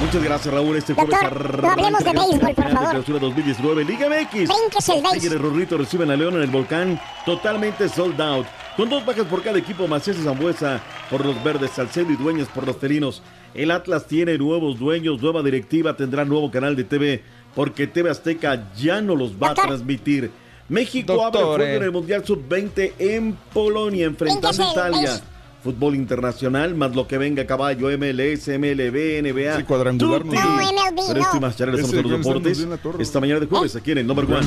Muchas 0.00 0.22
gracias, 0.22 0.54
Raúl. 0.54 0.76
Este 0.76 0.92
jueves 0.92 1.10
Doctor, 1.18 1.62
no 1.62 1.70
hablemos 1.70 2.04
de 2.04 2.12
béisbol, 2.12 2.54
por 2.54 2.70
favor. 2.72 2.90
clausura 2.90 3.18
2019, 3.20 3.84
Liga 3.84 4.08
MX. 4.08 4.32
Brinques 4.32 4.88
el 4.90 5.02
béis. 5.02 5.22
Tigres 5.22 5.40
Rorrito 5.40 5.78
reciben 5.78 6.10
a 6.10 6.16
León 6.16 6.34
en 6.34 6.42
el 6.42 6.50
Volcán, 6.50 7.00
totalmente 7.24 7.88
sold 7.88 8.20
out. 8.20 8.46
Con 8.76 8.88
dos 8.88 9.06
bajas 9.06 9.26
por 9.26 9.40
cada 9.42 9.56
equipo, 9.56 9.86
Macías 9.86 10.18
y 10.18 10.22
Zambuesa 10.22 10.82
por 11.08 11.24
los 11.24 11.42
verdes, 11.44 11.70
Salcedo 11.70 12.10
y 12.10 12.16
Dueñas 12.16 12.48
por 12.48 12.66
los 12.66 12.76
felinos. 12.76 13.22
El 13.54 13.70
Atlas 13.70 14.06
tiene 14.08 14.36
nuevos 14.36 14.80
dueños, 14.80 15.22
nueva 15.22 15.44
directiva, 15.44 15.96
tendrá 15.96 16.24
nuevo 16.24 16.50
canal 16.50 16.74
de 16.74 16.82
TV, 16.82 17.22
porque 17.54 17.86
TV 17.86 18.10
Azteca 18.10 18.72
ya 18.74 19.00
no 19.00 19.14
los 19.14 19.40
va 19.40 19.50
a 19.50 19.54
transmitir. 19.54 20.32
México 20.68 21.24
abre 21.24 21.40
fuego 21.40 21.62
eh. 21.62 21.76
en 21.76 21.82
el 21.84 21.92
Mundial 21.92 22.24
Sub-20 22.24 22.94
en 22.98 23.38
Polonia, 23.52 24.06
enfrentando 24.06 24.64
a 24.64 24.72
Italia. 24.72 25.20
fútbol 25.62 25.94
internacional, 25.94 26.74
más 26.74 26.96
lo 26.96 27.06
que 27.06 27.16
venga 27.16 27.44
a 27.44 27.46
caballo, 27.46 27.86
MLS, 27.96 28.48
MLB, 28.48 29.22
NBA. 29.22 29.56
Sí, 29.56 29.62
cuadrangular. 29.62 30.24
No, 30.24 30.32
MLB, 30.32 31.00
Pero 31.06 31.20
esto 31.20 31.36
y 31.36 31.40
más 31.40 31.56
charlas 31.56 31.80
los 31.80 31.92
deportes. 31.92 32.66
Esta 32.98 33.20
mañana 33.20 33.38
de 33.38 33.46
jueves 33.46 33.76
aquí 33.76 33.92
en 33.92 33.98
el 33.98 34.06
Number 34.06 34.24
One. 34.24 34.46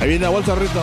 Ahí 0.00 0.08
viene 0.08 0.24
la 0.24 0.30
bolsa, 0.30 0.54
Rito. 0.54 0.82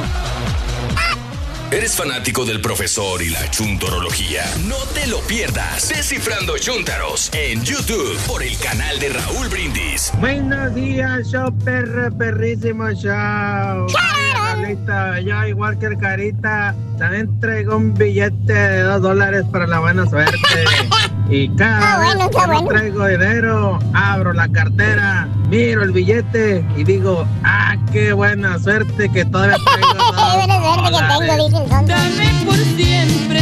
¿Eres 1.71 1.95
fanático 1.95 2.43
del 2.43 2.59
profesor 2.59 3.21
y 3.21 3.29
la 3.29 3.49
chuntorología? 3.49 4.43
No 4.67 4.75
te 4.93 5.07
lo 5.07 5.21
pierdas. 5.21 5.87
Descifrando 5.87 6.57
Chuntaros 6.57 7.31
en 7.33 7.63
YouTube 7.63 8.19
por 8.27 8.43
el 8.43 8.57
canal 8.57 8.99
de 8.99 9.07
Raúl 9.07 9.47
Brindis. 9.47 10.11
Buenos 10.19 10.75
días, 10.75 11.31
show 11.31 11.49
perro, 11.63 12.11
perrísimo 12.17 12.91
show. 12.91 13.87
Raulito, 14.33 15.17
yo 15.19 15.45
igual 15.45 15.79
que 15.79 15.85
el 15.85 15.97
Carita, 15.97 16.75
también 16.97 17.39
traigo 17.39 17.77
un 17.77 17.93
billete 17.93 18.53
de 18.53 18.81
dos 18.81 19.01
dólares 19.01 19.45
para 19.49 19.65
la 19.65 19.79
buena 19.79 20.05
suerte. 20.09 20.37
Y 21.31 21.47
cada 21.55 21.99
vez 21.99 22.15
bueno, 22.15 22.29
que 22.29 22.37
no 22.39 22.47
bueno. 22.47 22.67
traigo 22.67 23.07
dinero, 23.07 23.79
abro 23.93 24.33
la 24.33 24.49
cartera, 24.49 25.29
miro 25.47 25.81
el 25.81 25.91
billete 25.91 26.61
y 26.75 26.83
digo, 26.83 27.25
ah, 27.45 27.77
qué 27.93 28.11
buena 28.11 28.59
suerte 28.59 29.09
que 29.09 29.23
todavía 29.23 29.55
traigo 29.65 29.91
Qué 30.11 30.35
buena 30.35 30.59
suerte 30.61 31.25
que 31.25 31.37
tengo. 31.37 31.60
Dame 31.69 32.29
por 32.45 32.55
siempre 32.55 33.41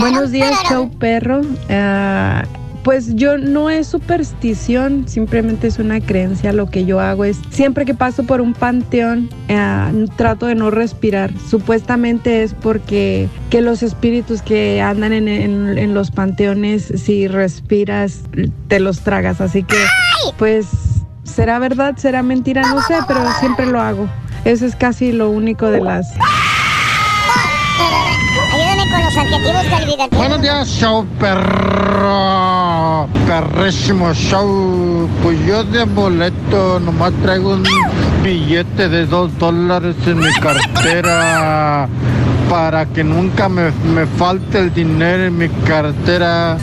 Buenos 0.00 0.30
días, 0.30 0.54
show 0.68 0.88
perro. 0.98 1.40
Ah, 1.68 2.44
pues 2.84 3.14
yo 3.16 3.36
no 3.36 3.68
es 3.68 3.86
superstición, 3.88 5.06
simplemente 5.08 5.66
es 5.66 5.78
una 5.78 6.00
creencia. 6.00 6.52
Lo 6.52 6.70
que 6.70 6.84
yo 6.84 7.00
hago 7.00 7.24
es, 7.24 7.38
siempre 7.50 7.84
que 7.84 7.94
paso 7.94 8.22
por 8.24 8.40
un 8.40 8.54
panteón, 8.54 9.28
ah, 9.50 9.90
trato 10.16 10.46
de 10.46 10.54
no 10.54 10.70
respirar. 10.70 11.32
Supuestamente 11.50 12.42
es 12.44 12.54
porque 12.54 13.28
que 13.50 13.60
los 13.60 13.82
espíritus 13.82 14.40
que 14.42 14.80
andan 14.80 15.12
en, 15.12 15.26
en- 15.28 15.76
en 15.76 15.94
los 15.94 16.10
panteones, 16.12 16.92
si 16.96 17.26
respiras, 17.26 18.20
te 18.68 18.78
los 18.80 19.00
tragas. 19.00 19.40
Así 19.40 19.64
que, 19.64 19.76
pues, 20.38 20.66
será 21.28 21.58
verdad, 21.58 21.94
será 21.96 22.22
mentira, 22.22 22.62
no 22.62 22.80
sé, 22.82 22.96
pero 23.06 23.20
siempre 23.40 23.66
lo 23.66 23.80
hago. 23.80 24.08
Eso 24.44 24.66
es 24.66 24.74
casi 24.76 25.12
lo 25.12 25.30
único 25.30 25.66
de 25.66 25.80
las 25.80 26.06
Ayúdame 28.52 28.90
con 28.90 29.04
los 29.04 29.16
adjetivos 29.16 29.64
calificativos. 29.70 30.18
Buenos 30.18 30.42
días, 30.42 30.68
show 30.68 31.06
perro. 31.20 33.08
Perrísimo 33.26 34.12
show. 34.14 35.08
Pues 35.22 35.38
yo 35.46 35.64
de 35.64 35.84
boleto 35.84 36.80
nomás 36.80 37.12
traigo 37.22 37.54
un 37.54 37.64
billete 38.22 38.88
de 38.88 39.06
dos 39.06 39.36
dólares 39.38 39.96
en 40.06 40.18
mi 40.18 40.32
cartera. 40.40 41.88
Para 42.48 42.86
que 42.86 43.04
nunca 43.04 43.48
me, 43.48 43.70
me 43.94 44.06
falte 44.06 44.58
el 44.58 44.72
dinero 44.72 45.24
en 45.24 45.36
mi 45.36 45.48
cartera. 45.48 46.56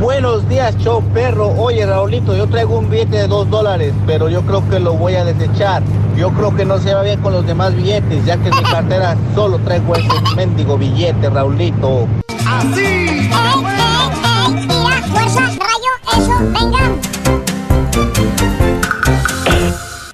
Buenos 0.00 0.48
días, 0.48 0.76
show 0.78 1.02
perro. 1.12 1.48
Oye, 1.58 1.84
Raulito, 1.84 2.36
yo 2.36 2.46
traigo 2.46 2.78
un 2.78 2.88
billete 2.88 3.16
de 3.16 3.26
dos 3.26 3.50
dólares, 3.50 3.92
pero 4.06 4.28
yo 4.28 4.42
creo 4.42 4.68
que 4.70 4.78
lo 4.78 4.94
voy 4.94 5.16
a 5.16 5.24
desechar. 5.24 5.82
Yo 6.16 6.30
creo 6.30 6.54
que 6.54 6.64
no 6.64 6.78
se 6.78 6.94
va 6.94 7.02
bien 7.02 7.20
con 7.20 7.32
los 7.32 7.44
demás 7.44 7.74
billetes, 7.74 8.24
ya 8.24 8.36
que 8.36 8.48
en 8.48 8.56
mi 8.56 8.62
cartera 8.62 9.16
solo 9.34 9.58
traigo 9.58 9.96
ese 9.96 10.08
mendigo 10.36 10.78
billete, 10.78 11.28
Raulito. 11.28 12.06
¡Así! 12.46 12.80
¡Eh, 12.80 13.28
eh, 13.28 13.28
eh! 13.28 14.66
Mira, 14.68 15.02
fuerza, 15.02 15.40
rayo, 15.40 15.92
eso, 16.16 16.32
venga. 16.44 16.78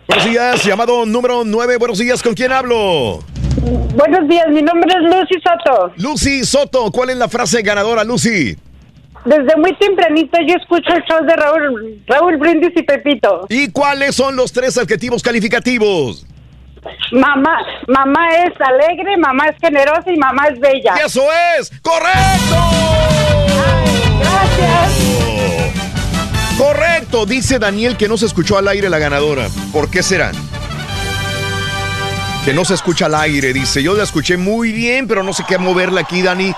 Buenos 0.08 0.24
días, 0.24 0.64
llamado 0.64 1.04
número 1.04 1.42
9. 1.44 1.76
Buenos 1.76 1.98
días, 1.98 2.22
¿con 2.22 2.32
quién 2.32 2.52
hablo? 2.52 3.20
Buenos 3.94 4.28
días, 4.30 4.46
mi 4.48 4.62
nombre 4.62 4.90
es 4.94 5.02
Lucy 5.02 5.34
Soto. 5.42 5.92
Lucy 5.96 6.44
Soto, 6.44 6.90
¿cuál 6.90 7.10
es 7.10 7.18
la 7.18 7.28
frase 7.28 7.60
ganadora, 7.60 8.02
Lucy? 8.02 8.56
Desde 9.24 9.56
muy 9.56 9.74
tempranito 9.76 10.38
yo 10.46 10.54
escucho 10.54 10.94
el 10.94 11.02
show 11.04 11.24
de 11.24 11.34
Raúl, 11.34 12.02
Raúl 12.06 12.36
Brindis 12.36 12.72
y 12.76 12.82
Pepito. 12.82 13.46
¿Y 13.48 13.70
cuáles 13.70 14.14
son 14.14 14.36
los 14.36 14.52
tres 14.52 14.76
adjetivos 14.76 15.22
calificativos? 15.22 16.26
Mamá, 17.12 17.58
mamá 17.88 18.28
es 18.44 18.52
alegre, 18.60 19.16
mamá 19.16 19.46
es 19.48 19.56
generosa 19.58 20.12
y 20.12 20.18
mamá 20.18 20.48
es 20.48 20.60
bella. 20.60 20.94
¡Y 21.00 21.06
eso 21.06 21.22
es! 21.58 21.70
¡Correcto! 21.80 22.56
gracias. 24.58 25.74
Correcto, 26.58 27.26
dice 27.26 27.58
Daniel 27.58 27.96
que 27.96 28.08
no 28.08 28.16
se 28.16 28.26
escuchó 28.26 28.58
al 28.58 28.68
aire 28.68 28.88
la 28.88 28.98
ganadora. 28.98 29.48
¿Por 29.72 29.90
qué 29.90 30.02
será? 30.02 30.32
Que 32.44 32.52
no 32.52 32.64
se 32.64 32.74
escucha 32.74 33.06
al 33.06 33.14
aire, 33.14 33.52
dice. 33.52 33.82
Yo 33.82 33.94
la 33.94 34.04
escuché 34.04 34.36
muy 34.36 34.72
bien, 34.72 35.08
pero 35.08 35.22
no 35.22 35.32
sé 35.32 35.44
qué 35.48 35.56
moverla 35.56 36.02
aquí, 36.02 36.22
Dani. 36.22 36.54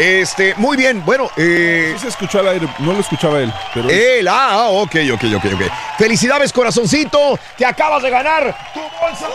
Este, 0.00 0.54
muy 0.56 0.78
bien, 0.78 1.04
bueno, 1.04 1.30
eh. 1.36 1.92
Sí 1.96 2.00
se 2.00 2.08
escuchó 2.08 2.40
al 2.40 2.48
aire, 2.48 2.66
no 2.78 2.94
lo 2.94 3.00
escuchaba 3.00 3.38
él. 3.38 3.52
Pero 3.74 3.90
Él, 3.90 4.26
ah, 4.28 4.48
ah, 4.52 4.68
ok, 4.70 4.96
ok, 5.12 5.24
ok, 5.36 5.44
ok. 5.54 5.62
Felicidades, 5.98 6.54
corazoncito, 6.54 7.38
te 7.58 7.66
acabas 7.66 8.02
de 8.02 8.08
ganar 8.08 8.56
tu 8.72 8.80
bolsa. 8.80 9.28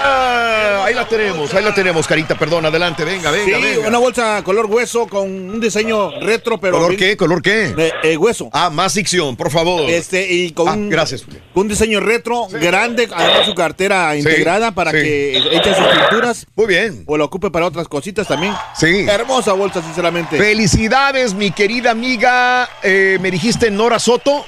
Ah, 0.00 0.84
ahí 0.86 0.94
la 0.94 1.06
tenemos, 1.06 1.52
ahí 1.54 1.64
la 1.64 1.74
tenemos, 1.74 2.06
Carita, 2.06 2.38
perdón, 2.38 2.64
adelante, 2.66 3.04
venga, 3.04 3.30
venga, 3.30 3.56
Sí, 3.58 3.62
venga. 3.62 3.88
una 3.88 3.98
bolsa 3.98 4.42
color 4.44 4.66
hueso 4.66 5.06
con 5.06 5.22
un 5.28 5.60
diseño 5.60 6.10
retro, 6.20 6.58
pero... 6.58 6.78
¿Color 6.78 6.96
qué? 6.96 7.16
¿Color 7.16 7.42
qué? 7.42 7.74
Eh, 7.76 7.92
eh, 8.02 8.16
hueso. 8.16 8.48
Ah, 8.52 8.70
más 8.70 8.94
dicción, 8.94 9.36
por 9.36 9.50
favor. 9.50 9.88
Este, 9.90 10.30
y 10.32 10.52
con 10.52 10.68
Ah, 10.68 10.72
un, 10.72 10.88
gracias, 10.88 11.22
con 11.22 11.62
un 11.62 11.68
diseño 11.68 12.00
retro 12.00 12.46
grande, 12.48 13.08
además 13.12 13.46
su 13.46 13.54
cartera 13.54 14.16
integrada 14.16 14.70
para 14.72 14.92
que 14.92 15.36
eche 15.36 15.74
sus 15.74 15.86
pinturas. 15.86 16.46
Muy 16.54 16.66
bien. 16.66 17.02
O 17.06 17.16
lo 17.16 17.24
ocupe 17.24 17.50
para 17.50 17.66
otras 17.66 17.88
cositas 17.88 18.26
también. 18.28 18.54
Sí. 18.78 19.06
Hermosa 19.08 19.52
bolsa, 19.54 19.82
sinceramente. 19.82 20.36
Felicidades, 20.38 21.34
mi 21.34 21.50
querida 21.50 21.90
amiga. 21.90 22.68
eh, 22.82 23.18
¿Me 23.20 23.30
dijiste 23.30 23.70
Nora 23.70 23.98
Soto? 23.98 24.46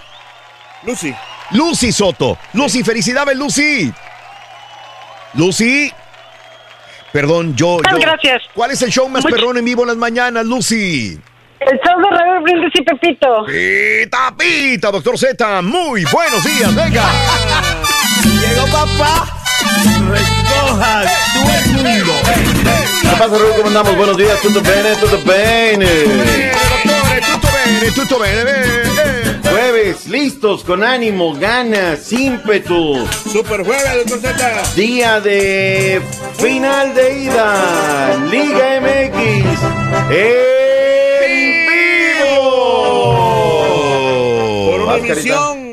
Lucy. 0.84 1.14
Lucy 1.52 1.90
Soto. 1.92 2.38
Lucy, 2.52 2.82
felicidades, 2.84 3.36
Lucy. 3.36 3.92
Lucy. 5.34 5.92
Perdón, 7.12 7.56
yo. 7.56 7.78
Ah, 7.84 7.90
yo- 7.92 7.98
gracias. 7.98 8.42
¿Cuál 8.54 8.70
es 8.70 8.82
el 8.82 8.90
show 8.90 9.08
más 9.08 9.24
perrón 9.24 9.56
en 9.58 9.64
vivo 9.64 9.82
en 9.82 9.88
las 9.88 9.96
mañanas, 9.96 10.44
Lucy? 10.46 11.18
El 11.60 11.78
show 11.80 12.00
de 12.00 12.16
Raúl 12.16 12.42
Brindis 12.42 12.70
y 12.74 12.82
Pepito. 12.82 13.44
Pita, 13.46 14.34
pita, 14.38 14.90
doctor 14.90 15.18
Z. 15.18 15.62
Muy 15.62 16.04
buenos 16.04 16.44
días, 16.44 16.74
venga. 16.74 17.04
Llegó 18.24 18.66
papá. 18.66 19.26
Recoja 20.10 21.02
todo 21.34 21.52
el 21.58 21.72
mundo. 21.74 22.12
¿Qué 23.02 23.08
pasa, 23.08 23.26
Raúl? 23.28 23.52
¿Cómo 23.56 23.68
andamos? 23.68 23.96
Buenos 23.96 24.16
días, 24.16 24.40
tutto 24.40 24.60
bene, 24.62 24.94
tutto 24.96 25.18
bene. 25.26 25.86
Dottore, 25.86 27.20
tutto 27.20 27.48
bene, 27.52 27.90
tutto 27.92 28.18
bene. 28.18 28.89
Eh, 29.80 29.94
Jueves, 29.94 30.06
listos, 30.08 30.62
con 30.64 30.82
ánimo, 30.84 31.34
ganas, 31.34 32.12
ímpetu. 32.12 33.06
Super 33.32 33.64
jueves, 33.64 34.06
doctor 34.08 34.32
Z. 34.36 34.62
Día 34.76 35.20
de 35.20 36.00
final 36.38 36.94
de 36.94 37.22
ida. 37.24 38.16
Liga 38.30 38.80
MX. 38.80 39.58
En 40.10 41.66
vivo. 41.70 42.40
Por 44.70 44.80
una 44.82 44.96
emisión. 44.96 45.70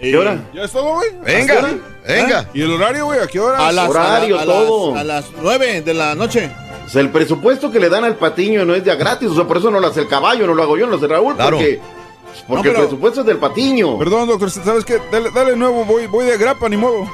¿Qué 0.00 0.16
hora? 0.16 0.38
¿Ya 0.52 0.64
es 0.64 0.72
todo, 0.72 0.94
güey? 0.96 1.08
Venga, 1.24 1.68
venga. 2.06 2.48
¿Y 2.52 2.60
el 2.62 2.72
horario, 2.72 3.06
güey? 3.06 3.20
¿A 3.20 3.26
qué 3.26 3.40
hora? 3.40 3.66
A 3.66 3.72
las, 3.72 3.88
Horario, 3.88 4.38
a 4.38 4.44
la- 4.44 4.52
a 4.52 4.56
todo. 4.56 4.90
las- 4.94 5.00
a 5.00 5.04
las 5.04 5.24
nueve 5.42 5.80
de 5.82 5.94
la 5.94 6.14
noche. 6.14 6.50
O 6.86 6.88
sea, 6.88 7.00
el 7.02 7.10
presupuesto 7.10 7.70
que 7.70 7.80
le 7.80 7.88
dan 7.88 8.04
al 8.04 8.14
patiño 8.16 8.64
no 8.64 8.74
es 8.74 8.84
de 8.84 8.92
a 8.92 8.94
gratis, 8.94 9.28
o 9.28 9.34
sea, 9.34 9.44
por 9.44 9.56
eso 9.58 9.70
no 9.70 9.80
lo 9.80 9.88
hace 9.88 10.00
el 10.00 10.08
caballo, 10.08 10.46
no 10.46 10.54
lo 10.54 10.62
hago 10.62 10.76
yo, 10.78 10.86
no 10.86 10.92
lo 10.92 10.96
hace 10.98 11.08
Raúl, 11.08 11.34
Claro. 11.34 11.56
porque, 11.56 11.80
porque 12.46 12.56
No, 12.56 12.62
pero- 12.62 12.70
el 12.82 12.88
presupuesto 12.88 13.20
es 13.20 13.26
del 13.26 13.38
patiño. 13.38 13.98
Perdón, 13.98 14.28
doctor, 14.28 14.50
¿sabes 14.50 14.84
qué? 14.84 15.00
Dale, 15.10 15.30
dale 15.34 15.56
nuevo, 15.56 15.84
voy, 15.84 16.06
voy 16.06 16.24
de 16.26 16.38
grapa, 16.38 16.68
ni 16.68 16.76
modo. 16.76 17.08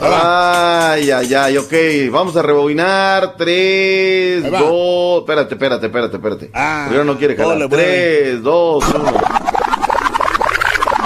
Ay, 0.00 1.10
ay, 1.10 1.34
ay, 1.34 1.56
ok. 1.56 1.72
Vamos 2.12 2.36
a 2.36 2.42
rebobinar. 2.42 3.34
Tres, 3.36 4.42
dos. 4.50 5.20
Espérate, 5.20 5.54
espérate, 5.54 5.86
espérate, 5.86 6.16
espérate. 6.16 6.50
Ah, 6.52 6.84
Primero 6.86 7.04
no 7.04 7.16
quiere 7.18 7.34
jalar. 7.34 7.66
Tres, 7.70 8.42
dos, 8.42 8.84
uno. 8.94 9.04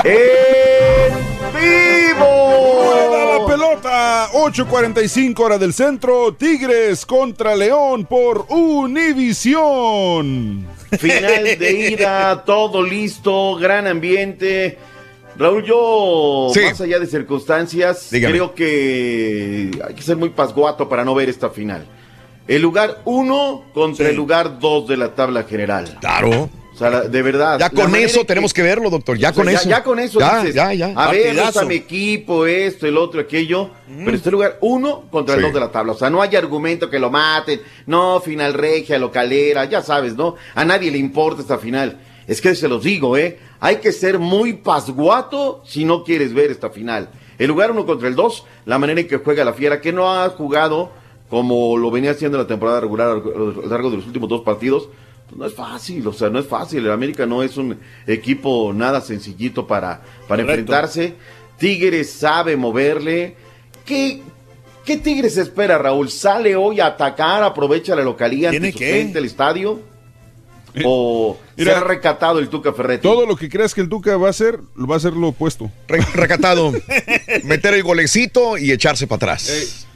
¡En 0.04 1.12
¡Rueda 1.52 1.52
la 1.52 1.60
vivo! 1.60 3.09
Pelota! 3.50 4.28
8.45 4.32 5.40
hora 5.40 5.58
del 5.58 5.72
centro. 5.74 6.32
Tigres 6.34 7.04
contra 7.04 7.56
León 7.56 8.04
por 8.04 8.46
Univisión. 8.48 9.84
Final 10.96 11.44
de 11.58 11.72
ida, 11.90 12.44
todo 12.44 12.80
listo, 12.82 13.56
gran 13.56 13.88
ambiente. 13.88 14.78
Raúl, 15.36 15.64
yo, 15.64 16.50
Sí. 16.54 16.60
más 16.60 16.80
allá 16.80 16.98
de 17.00 17.06
circunstancias, 17.06 18.08
Dígame. 18.10 18.34
creo 18.34 18.54
que 18.54 19.70
hay 19.86 19.94
que 19.94 20.02
ser 20.02 20.16
muy 20.16 20.28
pasguato 20.30 20.88
para 20.88 21.04
no 21.04 21.12
ver 21.14 21.28
esta 21.28 21.50
final. 21.50 21.84
El 22.46 22.62
lugar 22.62 22.98
uno 23.04 23.64
contra 23.74 24.06
Sí. 24.06 24.10
el 24.10 24.16
lugar 24.16 24.60
dos 24.60 24.86
de 24.86 24.96
la 24.96 25.14
tabla 25.14 25.42
general. 25.44 25.96
Claro. 26.00 26.48
Sea, 26.80 27.02
de 27.02 27.22
verdad. 27.22 27.58
Ya 27.58 27.70
con 27.70 27.94
eso 27.94 28.20
que- 28.20 28.24
tenemos 28.26 28.52
que 28.54 28.62
verlo, 28.62 28.90
doctor. 28.90 29.16
Ya 29.18 29.30
o 29.30 29.34
sea, 29.34 29.44
con 29.44 29.52
eso. 29.52 29.68
Ya, 29.68 29.82
con 29.84 29.98
eso 29.98 30.18
Ya, 30.18 30.38
dices, 30.38 30.54
ya, 30.54 30.72
ya. 30.72 30.92
a 30.96 31.10
ver, 31.12 31.38
está 31.38 31.64
mi 31.64 31.74
equipo, 31.76 32.46
esto, 32.46 32.86
el 32.86 32.96
otro, 32.96 33.20
aquello. 33.20 33.70
Pero 33.86 34.16
este 34.16 34.30
lugar, 34.30 34.56
uno 34.62 35.02
contra 35.10 35.34
el 35.36 35.42
dos 35.42 35.52
de 35.52 35.60
la 35.60 35.70
tabla. 35.70 35.92
O 35.92 35.96
sea, 35.96 36.08
no 36.10 36.22
hay 36.22 36.34
argumento 36.36 36.88
que 36.88 36.98
lo 36.98 37.10
maten. 37.10 37.60
No, 37.86 38.20
final 38.20 38.54
regia, 38.54 38.98
localera, 38.98 39.66
ya 39.66 39.82
sabes, 39.82 40.16
¿no? 40.16 40.36
A 40.54 40.64
nadie 40.64 40.90
le 40.90 40.98
importa 40.98 41.42
esta 41.42 41.58
final. 41.58 42.00
Es 42.26 42.40
que 42.40 42.54
se 42.54 42.66
los 42.68 42.82
digo, 42.82 43.16
¿eh? 43.16 43.38
Hay 43.60 43.76
que 43.76 43.92
ser 43.92 44.18
muy 44.18 44.54
pasguato 44.54 45.62
si 45.66 45.84
no 45.84 46.02
quieres 46.04 46.32
ver 46.32 46.50
esta 46.50 46.70
final. 46.70 47.10
El 47.38 47.48
lugar 47.48 47.70
uno 47.70 47.86
contra 47.86 48.08
el 48.08 48.14
dos, 48.14 48.44
la 48.66 48.78
manera 48.78 49.00
en 49.00 49.08
que 49.08 49.16
juega 49.18 49.44
la 49.44 49.52
fiera, 49.52 49.80
que 49.80 49.92
no 49.92 50.10
ha 50.12 50.28
jugado 50.30 50.92
como 51.28 51.76
lo 51.76 51.90
venía 51.92 52.10
haciendo 52.10 52.36
en 52.38 52.42
la 52.42 52.48
temporada 52.48 52.80
regular 52.80 53.08
a 53.08 53.14
lo 53.14 53.62
largo 53.66 53.90
de 53.90 53.98
los 53.98 54.06
últimos 54.06 54.28
dos 54.28 54.40
partidos, 54.42 54.88
no 55.36 55.46
es 55.46 55.54
fácil, 55.54 56.06
o 56.06 56.12
sea, 56.12 56.28
no 56.30 56.38
es 56.38 56.46
fácil. 56.46 56.84
El 56.84 56.90
América 56.92 57.26
no 57.26 57.42
es 57.42 57.56
un 57.56 57.78
equipo 58.06 58.72
nada 58.72 59.00
sencillito 59.00 59.66
para, 59.66 60.00
para 60.28 60.42
Correcto. 60.42 60.42
enfrentarse. 60.52 61.14
Tigres 61.58 62.10
sabe 62.10 62.56
moverle. 62.56 63.36
¿Qué, 63.84 64.22
¿Qué 64.84 64.96
Tigres 64.96 65.36
espera, 65.36 65.78
Raúl? 65.78 66.10
¿Sale 66.10 66.56
hoy 66.56 66.80
a 66.80 66.86
atacar, 66.86 67.42
aprovecha 67.42 67.94
la 67.94 68.02
localía 68.02 68.48
ante 68.48 68.60
¿Tiene 68.60 68.72
su 68.72 68.78
que? 68.78 68.92
gente, 68.92 69.18
el 69.18 69.24
estadio? 69.26 69.80
¿O 70.84 71.36
mira, 71.56 71.74
será 71.74 71.86
recatado 71.86 72.38
el 72.38 72.48
Tuca 72.48 72.72
Ferretti? 72.72 73.02
Todo 73.02 73.26
lo 73.26 73.34
que 73.36 73.48
creas 73.48 73.74
que 73.74 73.80
el 73.80 73.88
Tuca 73.88 74.16
va 74.16 74.28
a 74.28 74.30
hacer, 74.30 74.60
lo 74.76 74.86
va 74.86 74.94
a 74.94 74.98
hacer 74.98 75.14
lo 75.14 75.28
opuesto. 75.28 75.70
recatado. 75.88 76.72
Meter 77.44 77.74
el 77.74 77.82
golecito 77.82 78.56
y 78.56 78.70
echarse 78.70 79.06
para 79.08 79.16
atrás. 79.16 79.86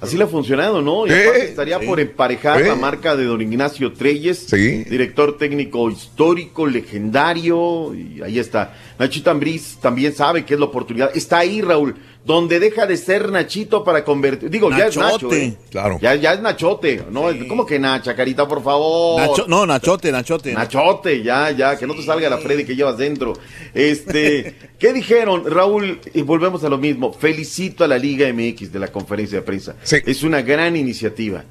Así 0.00 0.16
le 0.16 0.24
ha 0.24 0.26
funcionado, 0.26 0.80
¿no? 0.82 1.06
Y 1.06 1.10
aparte 1.10 1.44
estaría 1.44 1.78
por 1.80 2.00
emparejar 2.00 2.60
la 2.60 2.74
marca 2.74 3.16
de 3.16 3.24
don 3.24 3.40
Ignacio 3.40 3.92
Treyes, 3.92 4.46
Sí. 4.48 4.84
director 4.84 5.36
técnico 5.36 5.90
histórico, 5.90 6.66
legendario, 6.66 7.94
y 7.94 8.22
ahí 8.22 8.38
está. 8.38 8.74
Nachito 8.98 9.30
Ambriz 9.30 9.78
también 9.80 10.14
sabe 10.14 10.44
que 10.44 10.54
es 10.54 10.60
la 10.60 10.66
oportunidad. 10.66 11.10
Está 11.16 11.38
ahí, 11.38 11.60
Raúl, 11.60 11.94
donde 12.24 12.60
deja 12.60 12.86
de 12.86 12.96
ser 12.96 13.30
Nachito 13.30 13.82
para 13.82 14.04
convertir. 14.04 14.48
Digo, 14.48 14.70
ya 14.70 14.86
es 14.86 14.96
Nacho, 14.96 15.00
Nachote. 15.00 15.44
¿eh? 15.44 15.56
Claro. 15.70 15.98
Ya, 16.00 16.14
ya 16.14 16.34
es 16.34 16.40
Nachote, 16.40 17.04
¿no? 17.10 17.24
¿Cómo 17.48 17.66
que 17.66 17.78
Nacha, 17.78 18.14
carita, 18.14 18.46
por 18.46 18.62
favor? 18.62 19.20
Nacho- 19.20 19.46
no, 19.48 19.66
Nachote, 19.66 20.12
Nachote. 20.12 20.52
Nachote, 20.52 21.22
ya, 21.22 21.50
ya, 21.50 21.76
que 21.76 21.86
no 21.86 21.94
te 21.94 22.02
salga 22.02 22.30
la 22.30 22.38
Freddy 22.38 22.64
que 22.64 22.76
llevas 22.76 22.96
dentro. 22.96 23.32
Este, 23.74 24.54
¿qué 24.78 24.92
dijeron, 24.92 25.44
Raúl? 25.50 26.00
Y 26.14 26.22
volvemos 26.22 26.62
a 26.64 26.68
lo 26.68 26.78
mismo. 26.78 27.12
Felicito 27.12 27.84
a 27.84 27.88
la 27.88 27.98
Liga 27.98 28.32
MX 28.32 28.72
de 28.72 28.78
la 28.78 28.88
conferencia 28.88 29.38
de 29.38 29.42
prensa. 29.42 29.74
Es 29.90 30.22
una 30.22 30.42
gran 30.42 30.76
iniciativa. 30.76 31.44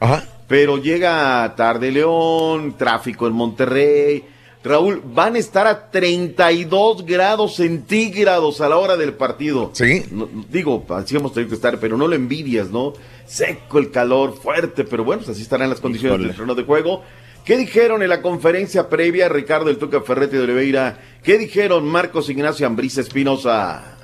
Pero 0.48 0.78
llega 0.78 1.54
tarde 1.56 1.92
León, 1.92 2.76
tráfico 2.78 3.28
en 3.28 3.34
Monterrey. 3.34 4.24
Raúl, 4.64 5.02
van 5.04 5.36
a 5.36 5.40
estar 5.40 5.66
a 5.66 5.90
32 5.90 7.06
grados 7.06 7.56
centígrados 7.56 8.62
a 8.62 8.70
la 8.70 8.78
hora 8.78 8.96
del 8.96 9.14
partido. 9.14 9.72
Sí. 9.74 10.04
No, 10.12 10.30
digo, 10.52 10.84
así 10.90 11.16
hemos 11.16 11.34
tenido 11.34 11.50
que 11.50 11.56
estar, 11.56 11.80
pero 11.80 11.98
no 11.98 12.08
lo 12.08 12.16
envidias, 12.16 12.70
¿no? 12.70 12.94
Seco 13.26 13.80
el 13.80 13.90
calor, 13.90 14.34
fuerte, 14.34 14.84
pero 14.84 15.04
bueno, 15.04 15.22
pues 15.22 15.30
así 15.36 15.42
estarán 15.42 15.70
las 15.70 15.82
condiciones 15.82 16.14
Híjole. 16.14 16.28
del 16.28 16.36
terreno 16.36 16.56
de 16.56 16.64
juego. 16.64 17.02
¿Qué 17.44 17.58
dijeron 17.58 18.04
en 18.04 18.10
la 18.10 18.22
conferencia 18.22 18.88
previa 18.88 19.28
Ricardo 19.28 19.72
El 19.72 19.78
Tuca 19.78 20.02
Ferretti 20.02 20.38
de 20.38 20.44
Oliveira? 20.44 21.00
¿Qué 21.24 21.40
dijeron 21.40 21.88
Marcos 21.88 22.30
Ignacio 22.30 22.68
Ambriz 22.68 23.00
Espinosa? 23.00 23.98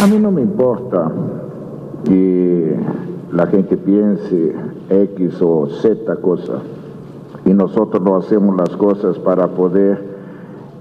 A 0.00 0.06
mí 0.06 0.18
no 0.18 0.30
me 0.30 0.40
importa 0.40 1.12
que 2.06 2.76
la 3.30 3.46
gente 3.48 3.76
piense 3.76 4.54
X 4.88 5.34
o 5.42 5.68
Z 5.82 6.16
cosa 6.22 6.62
y 7.48 7.54
nosotros 7.54 8.02
no 8.02 8.16
hacemos 8.16 8.54
las 8.56 8.76
cosas 8.76 9.18
para 9.20 9.46
poder 9.48 9.98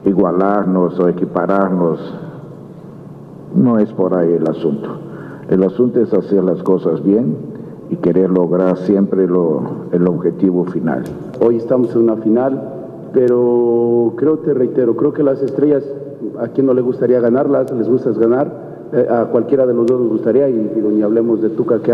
igualarnos 0.06 1.00
o 1.00 1.08
equipararnos. 1.08 1.98
No 3.56 3.80
es 3.80 3.90
por 3.94 4.14
ahí 4.14 4.34
el 4.34 4.48
asunto. 4.50 4.90
El 5.50 5.64
asunto 5.64 6.02
es 6.02 6.14
hacer 6.14 6.44
las 6.44 6.62
cosas 6.64 7.02
bien 7.04 7.38
y 7.90 7.96
querer 7.96 8.30
lograr 8.30 8.78
siempre 8.80 9.28
lo- 9.28 9.62
el 9.94 10.06
objetivo 10.08 10.66
final. 10.66 11.04
Hoy 11.40 11.56
estamos 11.56 11.96
en 11.96 12.02
una 12.02 12.18
final, 12.18 12.62
pero 13.14 14.12
creo, 14.18 14.40
te 14.40 14.54
reitero, 14.54 14.98
creo 14.98 15.14
que 15.14 15.24
las 15.24 15.42
estrellas, 15.42 15.84
a 16.38 16.50
quien 16.50 16.66
no 16.68 16.74
le 16.74 16.82
gustaría 16.82 17.22
ganarlas, 17.22 17.72
les 17.72 17.88
gusta 17.88 18.12
ganar, 18.12 18.52
eh, 18.92 19.08
a 19.10 19.26
cualquiera 19.26 19.66
de 19.66 19.74
los 19.74 19.86
dos 19.86 20.02
nos 20.02 20.10
gustaría, 20.10 20.50
y 20.50 20.72
digo, 20.76 20.90
ni 20.90 21.02
hablemos 21.02 21.42
de 21.42 21.50
Tuca 21.50 21.80
que, 21.80 21.94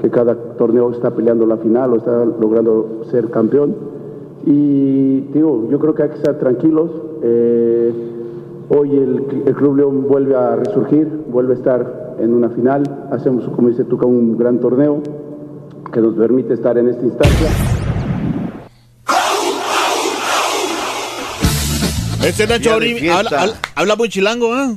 que 0.00 0.08
cada 0.10 0.34
torneo 0.56 0.90
está 0.92 1.10
peleando 1.10 1.44
la 1.46 1.58
final 1.58 1.92
o 1.92 1.96
está 1.96 2.24
logrando 2.24 3.02
ser 3.10 3.30
campeón. 3.30 3.92
Y 4.46 5.20
digo, 5.32 5.68
yo 5.70 5.78
creo 5.78 5.94
que 5.94 6.02
hay 6.04 6.08
que 6.10 6.16
estar 6.16 6.38
tranquilos. 6.38 6.90
eh, 7.22 7.92
hoy 8.70 8.90
el, 8.96 9.42
el 9.46 9.54
Club 9.54 9.76
León 9.76 10.06
vuelve 10.08 10.34
a 10.36 10.56
resurgir, 10.56 11.06
vuelve 11.30 11.54
a 11.54 11.56
estar 11.56 12.16
en 12.18 12.32
una 12.32 12.48
final, 12.50 12.82
hacemos, 13.10 13.44
como 13.54 13.68
dice 13.68 13.84
Tuca, 13.84 14.06
un 14.06 14.36
gran 14.38 14.58
torneo 14.60 15.02
que 15.92 16.00
nos 16.00 16.14
permite 16.14 16.54
estar 16.54 16.76
en 16.78 16.88
esta 16.88 17.04
instancia. 17.04 17.48
Este 22.26 22.46
Nacho 22.46 22.70
habla, 22.72 23.30
habla- 23.40 23.54
habla 23.74 23.96
muy 23.96 24.08
chilango, 24.08 24.52
¿ah? 24.52 24.74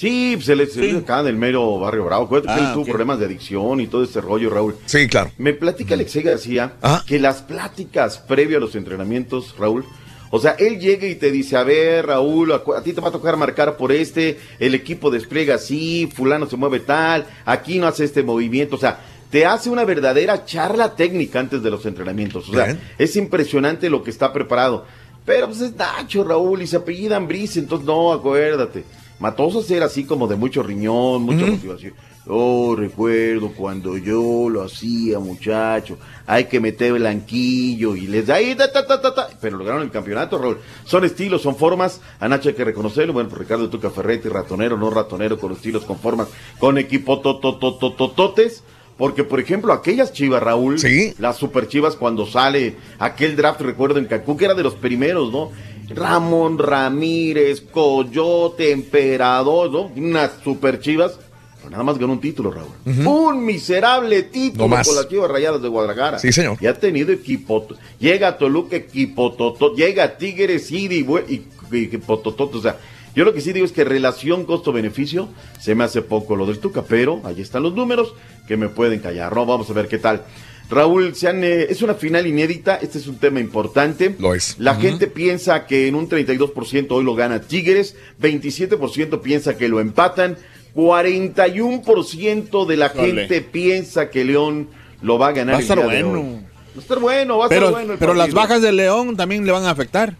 Sí, 0.00 0.32
pues 0.36 0.48
él 0.48 0.60
es 0.62 0.76
él 0.76 0.84
es 0.84 0.96
acá 1.02 1.22
del 1.22 1.36
mero 1.36 1.78
barrio 1.78 2.04
bravo. 2.06 2.24
Acuérdate 2.24 2.54
que 2.58 2.64
Ah, 2.64 2.68
él 2.68 2.72
tuvo 2.72 2.82
ok. 2.84 2.88
problemas 2.88 3.18
de 3.18 3.26
adicción 3.26 3.80
y 3.80 3.86
todo 3.86 4.02
este 4.02 4.20
rollo, 4.20 4.48
Raúl. 4.48 4.76
Sí, 4.86 5.06
claro. 5.08 5.30
Me 5.36 5.52
platica 5.52 5.94
Alexei 5.94 6.22
García 6.22 6.72
que 7.06 7.18
las 7.18 7.42
pláticas 7.42 8.18
previo 8.18 8.56
a 8.56 8.60
los 8.60 8.74
entrenamientos, 8.74 9.54
Raúl, 9.58 9.84
o 10.30 10.38
sea, 10.38 10.52
él 10.58 10.78
llega 10.78 11.06
y 11.06 11.16
te 11.16 11.30
dice, 11.30 11.56
a 11.56 11.64
ver, 11.64 12.06
Raúl, 12.06 12.52
a, 12.52 12.62
a 12.76 12.82
ti 12.82 12.92
te 12.92 13.00
va 13.00 13.08
a 13.08 13.12
tocar 13.12 13.36
marcar 13.36 13.76
por 13.76 13.90
este, 13.92 14.38
el 14.58 14.74
equipo 14.74 15.10
despliega 15.10 15.56
así, 15.56 16.08
fulano 16.14 16.48
se 16.48 16.56
mueve 16.56 16.80
tal, 16.80 17.26
aquí 17.44 17.78
no 17.78 17.86
hace 17.88 18.04
este 18.04 18.22
movimiento, 18.22 18.76
o 18.76 18.78
sea, 18.78 19.00
te 19.28 19.44
hace 19.44 19.68
una 19.70 19.84
verdadera 19.84 20.44
charla 20.44 20.94
técnica 20.96 21.40
antes 21.40 21.62
de 21.62 21.70
los 21.70 21.84
entrenamientos. 21.86 22.48
O 22.48 22.52
sea, 22.54 22.64
Bien. 22.64 22.80
es 22.98 23.14
impresionante 23.16 23.90
lo 23.90 24.02
que 24.02 24.10
está 24.10 24.32
preparado. 24.32 24.86
Pero 25.24 25.46
pues 25.48 25.60
es 25.60 25.76
Nacho, 25.76 26.24
Raúl, 26.24 26.62
y 26.62 26.66
se 26.66 26.76
apellida 26.76 27.16
Ambriz, 27.16 27.56
entonces 27.56 27.86
no, 27.86 28.12
acuérdate. 28.12 28.82
Matoso 29.20 29.62
era 29.72 29.86
así 29.86 30.04
como 30.04 30.26
de 30.26 30.36
mucho 30.36 30.62
riñón, 30.62 31.22
mucha 31.22 31.46
motivación. 31.46 31.92
Oh, 32.26 32.74
recuerdo 32.76 33.52
cuando 33.56 33.96
yo 33.98 34.48
lo 34.48 34.62
hacía, 34.62 35.18
muchacho. 35.18 35.98
Hay 36.26 36.44
que 36.44 36.60
meter 36.60 36.94
blanquillo 36.94 37.96
y 37.96 38.06
les 38.06 38.26
da 38.26 38.36
ahí, 38.36 38.54
ta, 38.54 38.72
ta, 38.72 38.86
ta, 38.86 39.00
ta, 39.00 39.14
ta. 39.14 39.28
Pero 39.40 39.58
lograron 39.58 39.82
el 39.82 39.90
campeonato, 39.90 40.38
Raúl. 40.38 40.58
Son 40.84 41.04
estilos, 41.04 41.42
son 41.42 41.56
formas. 41.56 42.00
A 42.18 42.28
Nacho 42.28 42.48
hay 42.48 42.54
que 42.54 42.64
reconocerlo. 42.64 43.12
Bueno, 43.12 43.30
Ricardo 43.34 43.68
Tuca 43.68 43.90
Ferretti, 43.90 44.28
ratonero, 44.28 44.76
no 44.76 44.90
ratonero, 44.90 45.38
con 45.38 45.52
estilos, 45.52 45.84
con 45.84 45.98
formas, 45.98 46.28
con 46.58 46.78
equipo 46.78 47.20
totototototes. 47.20 48.64
Porque, 48.96 49.24
por 49.24 49.40
ejemplo, 49.40 49.72
aquellas 49.72 50.12
chivas, 50.12 50.42
Raúl, 50.42 50.76
las 51.18 51.36
super 51.36 51.68
chivas, 51.68 51.96
cuando 51.96 52.26
sale 52.26 52.76
aquel 52.98 53.34
draft, 53.34 53.62
recuerdo 53.62 53.98
en 53.98 54.04
Cancún, 54.04 54.36
que 54.36 54.44
era 54.44 54.52
de 54.52 54.62
los 54.62 54.74
primeros, 54.74 55.32
¿no? 55.32 55.50
Ramón 55.94 56.58
Ramírez, 56.58 57.62
Coyote, 57.70 58.70
Emperador, 58.70 59.70
¿no? 59.70 59.82
Unas 59.96 60.32
super 60.42 60.80
chivas. 60.80 61.18
Pero 61.58 61.70
nada 61.70 61.82
más 61.82 61.98
ganó 61.98 62.14
un 62.14 62.20
título, 62.20 62.50
Raúl. 62.50 62.72
Un 63.06 63.44
miserable 63.44 64.22
título 64.22 64.68
No 64.68 64.82
con 64.82 64.96
las 64.96 65.08
chivas 65.08 65.30
rayadas 65.30 65.60
de 65.60 65.68
Guadalajara. 65.68 66.18
Sí, 66.18 66.32
señor. 66.32 66.56
Y 66.60 66.66
ha 66.66 66.74
tenido 66.74 67.12
equipo. 67.12 67.66
Llega 67.98 68.38
Toluca, 68.38 68.76
equipo 68.76 69.32
toto. 69.32 69.74
Llega 69.74 70.16
Tigres, 70.16 70.70
y, 70.70 70.86
y, 70.86 71.44
equipo 71.72 72.18
tototo. 72.18 72.58
O 72.58 72.62
sea, 72.62 72.78
yo 73.14 73.24
lo 73.24 73.34
que 73.34 73.40
sí 73.40 73.52
digo 73.52 73.66
es 73.66 73.72
que 73.72 73.84
relación 73.84 74.44
costo-beneficio 74.44 75.28
se 75.60 75.74
me 75.74 75.84
hace 75.84 76.00
poco 76.00 76.36
lo 76.36 76.46
del 76.46 76.60
Tuca, 76.60 76.82
pero 76.82 77.20
ahí 77.24 77.40
están 77.40 77.62
los 77.62 77.74
números 77.74 78.14
que 78.46 78.56
me 78.56 78.68
pueden 78.68 79.00
callar, 79.00 79.34
¿no? 79.34 79.44
Vamos 79.44 79.68
a 79.68 79.72
ver 79.72 79.88
qué 79.88 79.98
tal. 79.98 80.22
Raúl, 80.70 81.14
se 81.16 81.28
han, 81.28 81.42
eh, 81.42 81.66
es 81.68 81.82
una 81.82 81.94
final 81.94 82.26
inédita, 82.26 82.76
este 82.76 82.98
es 82.98 83.06
un 83.08 83.18
tema 83.18 83.40
importante. 83.40 84.14
Lo 84.18 84.34
es. 84.34 84.54
La 84.58 84.76
gente 84.76 85.08
piensa 85.08 85.66
que 85.66 85.88
en 85.88 85.96
un 85.96 86.08
32% 86.08 86.86
hoy 86.90 87.04
lo 87.04 87.14
gana 87.14 87.40
Tigres, 87.40 87.96
27% 88.22 89.20
piensa 89.20 89.56
que 89.56 89.68
lo 89.68 89.80
empatan, 89.80 90.36
41% 90.74 92.66
de 92.66 92.76
la 92.76 92.90
gente 92.90 93.40
piensa 93.40 94.10
que 94.10 94.24
León 94.24 94.68
lo 95.02 95.18
va 95.18 95.28
a 95.28 95.32
ganar. 95.32 95.54
Va 95.54 95.58
a 95.58 95.62
estar 95.62 95.82
bueno. 95.82 96.40
Va 96.72 96.76
a 96.76 96.80
estar 96.80 96.98
bueno, 97.00 97.38
va 97.38 97.46
a 97.46 97.48
Pero, 97.48 97.66
estar 97.66 97.80
bueno. 97.80 97.92
el 97.94 97.98
pero 97.98 98.14
las 98.14 98.32
bajas 98.32 98.62
de 98.62 98.70
León 98.70 99.16
también 99.16 99.44
le 99.44 99.50
van 99.50 99.64
a 99.64 99.70
afectar. 99.70 100.14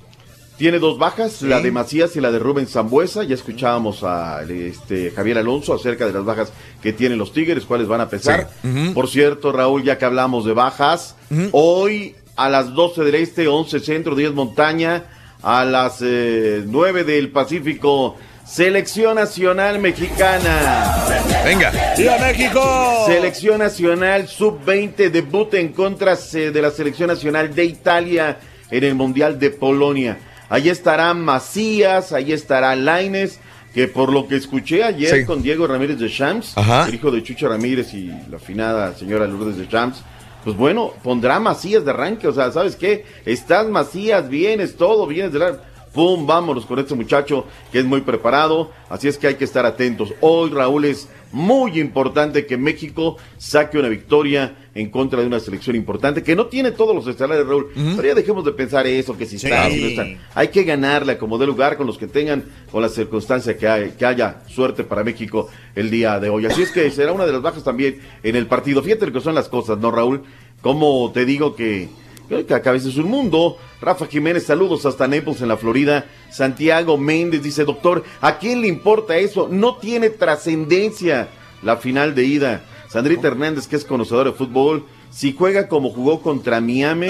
Tiene 0.61 0.79
dos 0.79 0.99
bajas, 0.99 1.33
Sí. 1.33 1.47
la 1.47 1.59
de 1.63 1.71
Macías 1.71 2.15
y 2.17 2.21
la 2.21 2.31
de 2.31 2.39
Rubén 2.39 2.67
Zambuesa. 2.67 3.25
Ya 3.25 3.35
escuchábamos 3.35 4.03
a 4.03 4.43
este, 4.43 5.11
Javier 5.11 5.39
Alonso 5.39 5.73
acerca 5.73 6.05
de 6.07 6.13
las 6.13 6.23
bajas 6.23 6.53
que 6.83 6.93
tienen 6.93 7.17
los 7.17 7.33
Tigres, 7.33 7.65
cuáles 7.65 7.89
van 7.89 8.03
a 8.03 8.11
pesar. 8.11 8.51
Por 8.93 9.09
cierto, 9.09 9.53
Raúl, 9.53 9.83
ya 9.85 9.97
que 9.97 10.05
hablamos 10.05 10.45
de 10.45 10.53
bajas, 10.53 11.17
hoy 11.53 12.15
a 12.37 12.51
las 12.51 12.75
12 12.75 13.05
del 13.05 13.15
Este, 13.15 13.49
11 13.49 13.81
Centro, 13.81 14.15
10 14.15 14.35
Montaña, 14.35 15.05
a 15.43 15.65
las 15.65 16.03
eh, 16.03 16.63
9 16.67 17.05
del 17.05 17.31
Pacífico, 17.31 18.17
Selección 18.45 19.15
Nacional 19.15 19.79
Mexicana. 19.79 20.95
Venga. 21.43 21.73
¡Viva 21.97 22.19
México! 22.19 23.05
Selección 23.07 23.61
Nacional 23.61 24.29
Sub-20 24.29 25.11
debuta 25.11 25.57
en 25.59 25.69
contra 25.73 26.19
eh, 26.35 26.51
de 26.51 26.61
la 26.61 26.71
Selección 26.71 27.09
Nacional 27.09 27.55
de 27.55 27.65
Italia 27.65 28.39
en 28.71 28.85
el 28.85 28.95
Mundial 28.95 29.39
de 29.39 29.49
Polonia. 29.49 30.19
Ahí 30.51 30.69
estará 30.69 31.15
Macías, 31.15 32.13
ahí 32.13 32.33
estará 32.33 32.77
Laines, 32.77 33.39
que 33.73 33.87
por 33.89 34.13
lo 34.13 34.27
que 34.29 34.35
escuché 34.37 34.83
ayer 34.85 35.21
Sí. 35.21 35.25
con 35.25 35.43
Diego 35.43 35.67
Ramírez 35.67 35.99
de 35.99 36.09
Shams, 36.09 36.59
Ajá. 36.59 36.87
el 36.89 36.95
hijo 36.97 37.11
de 37.11 37.23
Chucho 37.23 37.49
Ramírez 37.49 37.95
y 37.95 38.11
la 38.29 38.39
finada 38.39 38.95
señora 38.95 39.27
Lourdes 39.27 39.57
de 39.57 39.67
Shams, 39.67 40.03
pues 40.45 40.57
bueno, 40.57 40.93
pondrá 41.05 41.39
Macías 41.39 41.85
de 41.85 41.91
arranque, 41.93 42.27
o 42.27 42.33
sea, 42.33 42.51
¿sabes 42.51 42.75
qué? 42.77 43.05
Estás 43.25 43.69
Macías, 43.69 44.29
vienes 44.29 44.77
todo, 44.77 45.07
vienes 45.07 45.33
de 45.33 45.39
la... 45.39 45.61
¡Pum! 45.93 46.25
Vámonos 46.25 46.67
con 46.67 46.79
este 46.79 46.95
muchacho 46.95 47.47
que 47.73 47.81
es 47.81 47.85
muy 47.85 48.01
preparado, 48.03 48.71
así 48.89 49.09
es 49.09 49.19
que 49.19 49.27
hay 49.27 49.35
que 49.35 49.45
estar 49.45 49.67
atentos. 49.67 50.15
Hoy, 50.21 50.51
Raúl, 50.51 50.85
es 50.85 51.09
muy 51.33 51.79
importante 51.81 52.47
que 52.47 52.57
México 52.57 53.17
saque 53.39 53.79
una 53.79 53.89
victoria 53.89 54.57
en 54.75 54.91
contra 54.91 55.21
de 55.21 55.27
una 55.27 55.41
selección 55.41 55.77
importante 55.77 56.23
que 56.23 56.35
no 56.37 56.47
tiene 56.47 56.71
todos 56.73 56.95
los 56.95 57.07
estelares, 57.07 57.47
Raúl. 57.47 57.69
Pero 57.75 58.03
ya 58.09 58.15
dejemos 58.15 58.45
de 58.45 58.53
pensar 58.53 58.87
eso, 58.87 59.17
que 59.17 59.27
si 59.27 59.39
Sí. 59.39 59.47
está, 59.47 59.69
si 59.71 59.81
no 59.81 59.87
está. 59.89 60.07
Hay 60.35 60.49
que 60.49 60.63
ganarle 60.65 61.19
como 61.19 61.39
de 61.39 61.47
lugar 61.47 61.77
con 61.77 61.87
los 61.87 61.99
que 61.99 62.07
tengan, 62.07 62.45
con 62.71 62.83
la 62.83 62.89
circunstancia 62.89 63.57
que, 63.57 63.67
hay- 63.69 63.91
que 63.91 64.07
haya 64.07 64.43
suerte 64.49 64.85
para 64.85 65.03
México 65.05 65.49
el 65.75 65.91
día 65.91 66.19
de 66.21 66.29
hoy. 66.31 66.47
Así 66.47 66.63
es 66.63 66.71
que 66.71 66.91
será 66.91 67.13
una 67.13 67.27
de 67.27 67.33
las 67.33 67.43
bajas 67.43 67.65
también 67.65 68.01
en 68.23 68.37
el 68.37 68.47
partido. 68.47 68.83
Fíjate 68.83 69.07
lo 69.07 69.13
que 69.13 69.21
son 69.21 69.35
las 69.35 69.49
cosas, 69.49 69.79
¿no, 69.79 69.91
Raúl? 69.91 70.23
Como 70.63 71.11
te 71.13 71.25
digo 71.25 71.55
que, 71.57 71.89
que 72.31 72.69
a 72.69 72.73
veces 72.73 72.91
es 72.91 72.97
un 72.97 73.11
mundo. 73.11 73.57
Rafa 73.81 74.07
Jiménez, 74.07 74.45
saludos 74.47 74.87
hasta 74.87 75.09
Naples 75.09 75.41
en 75.43 75.49
la 75.49 75.57
Florida. 75.57 76.07
Santiago 76.31 76.97
Méndez 76.97 77.43
dice, 77.43 77.65
doctor, 77.65 78.05
¿a 78.21 78.39
quién 78.39 78.61
le 78.61 78.69
importa 78.69 79.17
eso? 79.17 79.49
No 79.51 79.77
tiene 79.77 80.11
trascendencia 80.11 81.29
la 81.63 81.77
final 81.77 82.15
de 82.15 82.25
ida. 82.25 82.65
Sandrita 82.89 83.29
Hernández, 83.29 83.67
que 83.67 83.77
es 83.77 83.85
conocedor 83.85 84.27
de 84.27 84.33
fútbol, 84.33 84.85
si 85.11 85.33
juega 85.33 85.69
como 85.69 85.91
jugó 85.91 86.23
contra 86.23 86.61
Miami, 86.61 87.09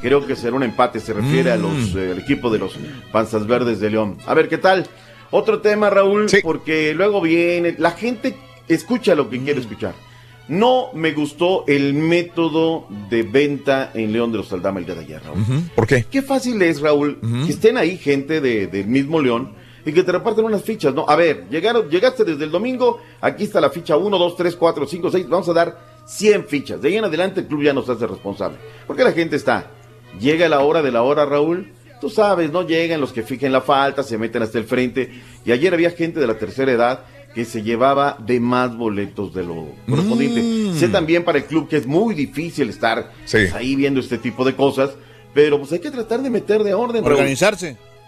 creo 0.00 0.26
que 0.26 0.36
será 0.36 0.56
un 0.56 0.62
empate. 0.62 1.00
Se 1.00 1.12
refiere 1.12 1.52
a 1.52 1.56
los, 1.56 1.94
eh, 1.94 2.12
al 2.12 2.18
equipo 2.18 2.50
de 2.50 2.58
los 2.58 2.74
Panzas 3.12 3.46
Verdes 3.46 3.80
de 3.80 3.90
León. 3.90 4.18
A 4.26 4.34
ver, 4.34 4.48
¿qué 4.48 4.58
tal? 4.58 4.86
Otro 5.30 5.60
tema, 5.60 5.88
Raúl, 5.90 6.26
porque 6.42 6.92
luego 6.94 7.20
viene, 7.20 7.74
la 7.78 7.92
gente 7.92 8.36
escucha 8.68 9.14
lo 9.14 9.30
que 9.30 9.42
quiere 9.42 9.60
escuchar. 9.60 9.94
No 10.52 10.90
me 10.92 11.12
gustó 11.12 11.64
el 11.66 11.94
método 11.94 12.86
de 13.08 13.22
venta 13.22 13.90
en 13.94 14.12
León 14.12 14.32
de 14.32 14.38
los 14.38 14.52
Aldama 14.52 14.80
el 14.80 14.84
día 14.86 14.94
de 14.94 15.00
ayer, 15.00 15.22
Raúl. 15.24 15.38
¿Por 15.74 15.86
qué? 15.86 16.04
Qué 16.10 16.20
fácil 16.20 16.60
es, 16.60 16.80
Raúl, 16.80 17.18
que 17.46 17.52
estén 17.52 17.78
ahí 17.78 17.96
gente 17.96 18.40
de- 18.42 18.66
del 18.66 18.86
mismo 18.86 19.20
León 19.20 19.54
y 19.86 19.92
que 19.92 20.02
te 20.02 20.12
reparten 20.12 20.44
unas 20.44 20.62
fichas, 20.62 20.94
¿no? 20.94 21.06
A 21.08 21.16
ver, 21.16 21.46
llegaron, 21.48 21.88
llegaste 21.88 22.24
desde 22.24 22.44
el 22.44 22.50
domingo, 22.50 23.00
aquí 23.22 23.44
está 23.44 23.60
la 23.62 23.70
ficha 23.70 23.96
1, 23.96 24.18
2, 24.18 24.36
3, 24.36 24.54
4, 24.56 24.86
5, 24.86 25.10
6, 25.10 25.28
vamos 25.28 25.48
a 25.48 25.52
dar 25.54 25.78
100 26.06 26.44
fichas. 26.46 26.82
De 26.82 26.88
ahí 26.88 26.96
en 26.98 27.04
adelante 27.04 27.40
el 27.40 27.46
club 27.46 27.62
ya 27.62 27.72
nos 27.72 27.88
hace 27.88 28.06
responsable. 28.06 28.58
Porque 28.86 29.04
la 29.04 29.12
gente 29.12 29.36
está, 29.36 29.70
llega 30.20 30.48
la 30.50 30.60
hora 30.60 30.82
de 30.82 30.92
la 30.92 31.02
hora, 31.02 31.24
Raúl, 31.24 31.72
tú 32.00 32.10
sabes, 32.10 32.52
no 32.52 32.66
llegan 32.66 33.00
los 33.00 33.12
que 33.12 33.22
fijen 33.22 33.52
la 33.52 33.62
falta, 33.62 34.02
se 34.02 34.18
meten 34.18 34.42
hasta 34.42 34.58
el 34.58 34.64
frente. 34.64 35.10
Y 35.46 35.52
ayer 35.52 35.72
había 35.72 35.90
gente 35.92 36.20
de 36.20 36.26
la 36.26 36.36
tercera 36.38 36.70
edad 36.72 37.04
que 37.34 37.44
se 37.44 37.62
llevaba 37.62 38.16
de 38.24 38.40
más 38.40 38.76
boletos 38.76 39.34
de 39.34 39.44
lo 39.44 39.66
correspondiente. 39.88 40.78
Sé 40.78 40.88
también 40.88 41.24
para 41.24 41.38
el 41.38 41.44
club 41.44 41.68
que 41.68 41.76
es 41.76 41.86
muy 41.86 42.14
difícil 42.14 42.68
estar 42.68 43.12
pues, 43.30 43.54
ahí 43.54 43.74
viendo 43.76 44.00
este 44.00 44.18
tipo 44.18 44.44
de 44.44 44.54
cosas, 44.54 44.90
pero 45.34 45.58
pues 45.58 45.72
hay 45.72 45.78
que 45.78 45.90
tratar 45.90 46.22
de 46.22 46.30
meter 46.30 46.62
de 46.62 46.74
orden. 46.74 47.02
Raúl. 47.04 47.36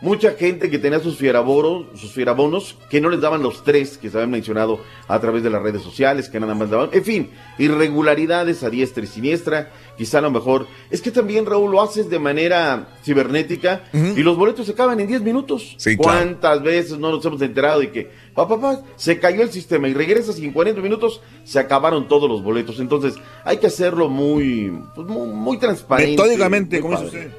Mucha 0.01 0.33
gente 0.33 0.69
que 0.69 0.79
tenía 0.79 1.01
sus 1.01 1.17
fierabonos, 1.17 1.87
sus 1.99 2.13
fierabonos, 2.13 2.77
que 2.91 3.01
no 3.01 3.09
les 3.09 3.21
daban 3.21 3.43
los 3.43 3.65
tres 3.65 3.97
que 3.97 4.11
se 4.11 4.19
habían 4.19 4.33
mencionado 4.33 4.81
a 5.09 5.19
través 5.19 5.43
de 5.43 5.51
las 5.51 5.63
redes 5.63 5.83
sociales, 5.83 6.29
que 6.29 6.39
nada 6.39 6.55
más 6.55 6.69
daban, 6.69 6.91
en 6.93 7.05
fin, 7.05 7.31
irregularidades 7.59 8.63
a 8.65 8.71
diestra 8.71 9.05
y 9.05 9.07
siniestra, 9.07 9.71
quizá 9.97 10.19
a 10.19 10.23
lo 10.23 10.31
mejor, 10.31 10.67
es 10.91 11.01
que 11.01 11.11
también 11.11 11.47
Raúl 11.47 11.71
lo 11.71 11.81
haces 11.81 12.11
de 12.11 12.19
manera 12.19 12.89
cibernética 13.03 13.85
y 13.93 14.23
los 14.23 14.37
boletos 14.37 14.67
se 14.67 14.73
acaban 14.73 15.01
en 15.01 15.07
10 15.07 15.23
minutos. 15.23 15.75
Sí, 15.79 15.97
claro. 15.97 16.19
¿Cuántas 16.19 16.63
veces 16.63 16.99
no 16.99 17.11
nos 17.11 17.25
hemos 17.25 17.41
enterado 17.41 17.81
de 17.81 17.91
que, 17.91 18.11
papá, 18.35 18.61
papá, 18.61 18.83
se 18.97 19.19
cayó 19.19 19.43
el 19.43 19.53
sistema 19.53 19.89
y 19.89 19.95
regresas 19.95 20.39
y 20.39 20.45
en 20.45 20.53
40 20.53 20.83
minutos 20.83 21.23
se 21.45 21.59
acabaron 21.59 22.09
todos 22.09 22.29
los 22.29 22.43
boletos? 22.43 22.79
Entonces, 22.79 23.15
hay 23.45 23.57
que 23.57 23.69
hacerlo 23.69 24.11
muy, 24.11 24.71
pues, 24.95 25.07
muy, 25.07 25.29
muy 25.29 25.59
transparente. 25.59 26.11
Metódicamente, 26.11 26.81
como 26.81 27.01
dice 27.01 27.07
usted. 27.07 27.31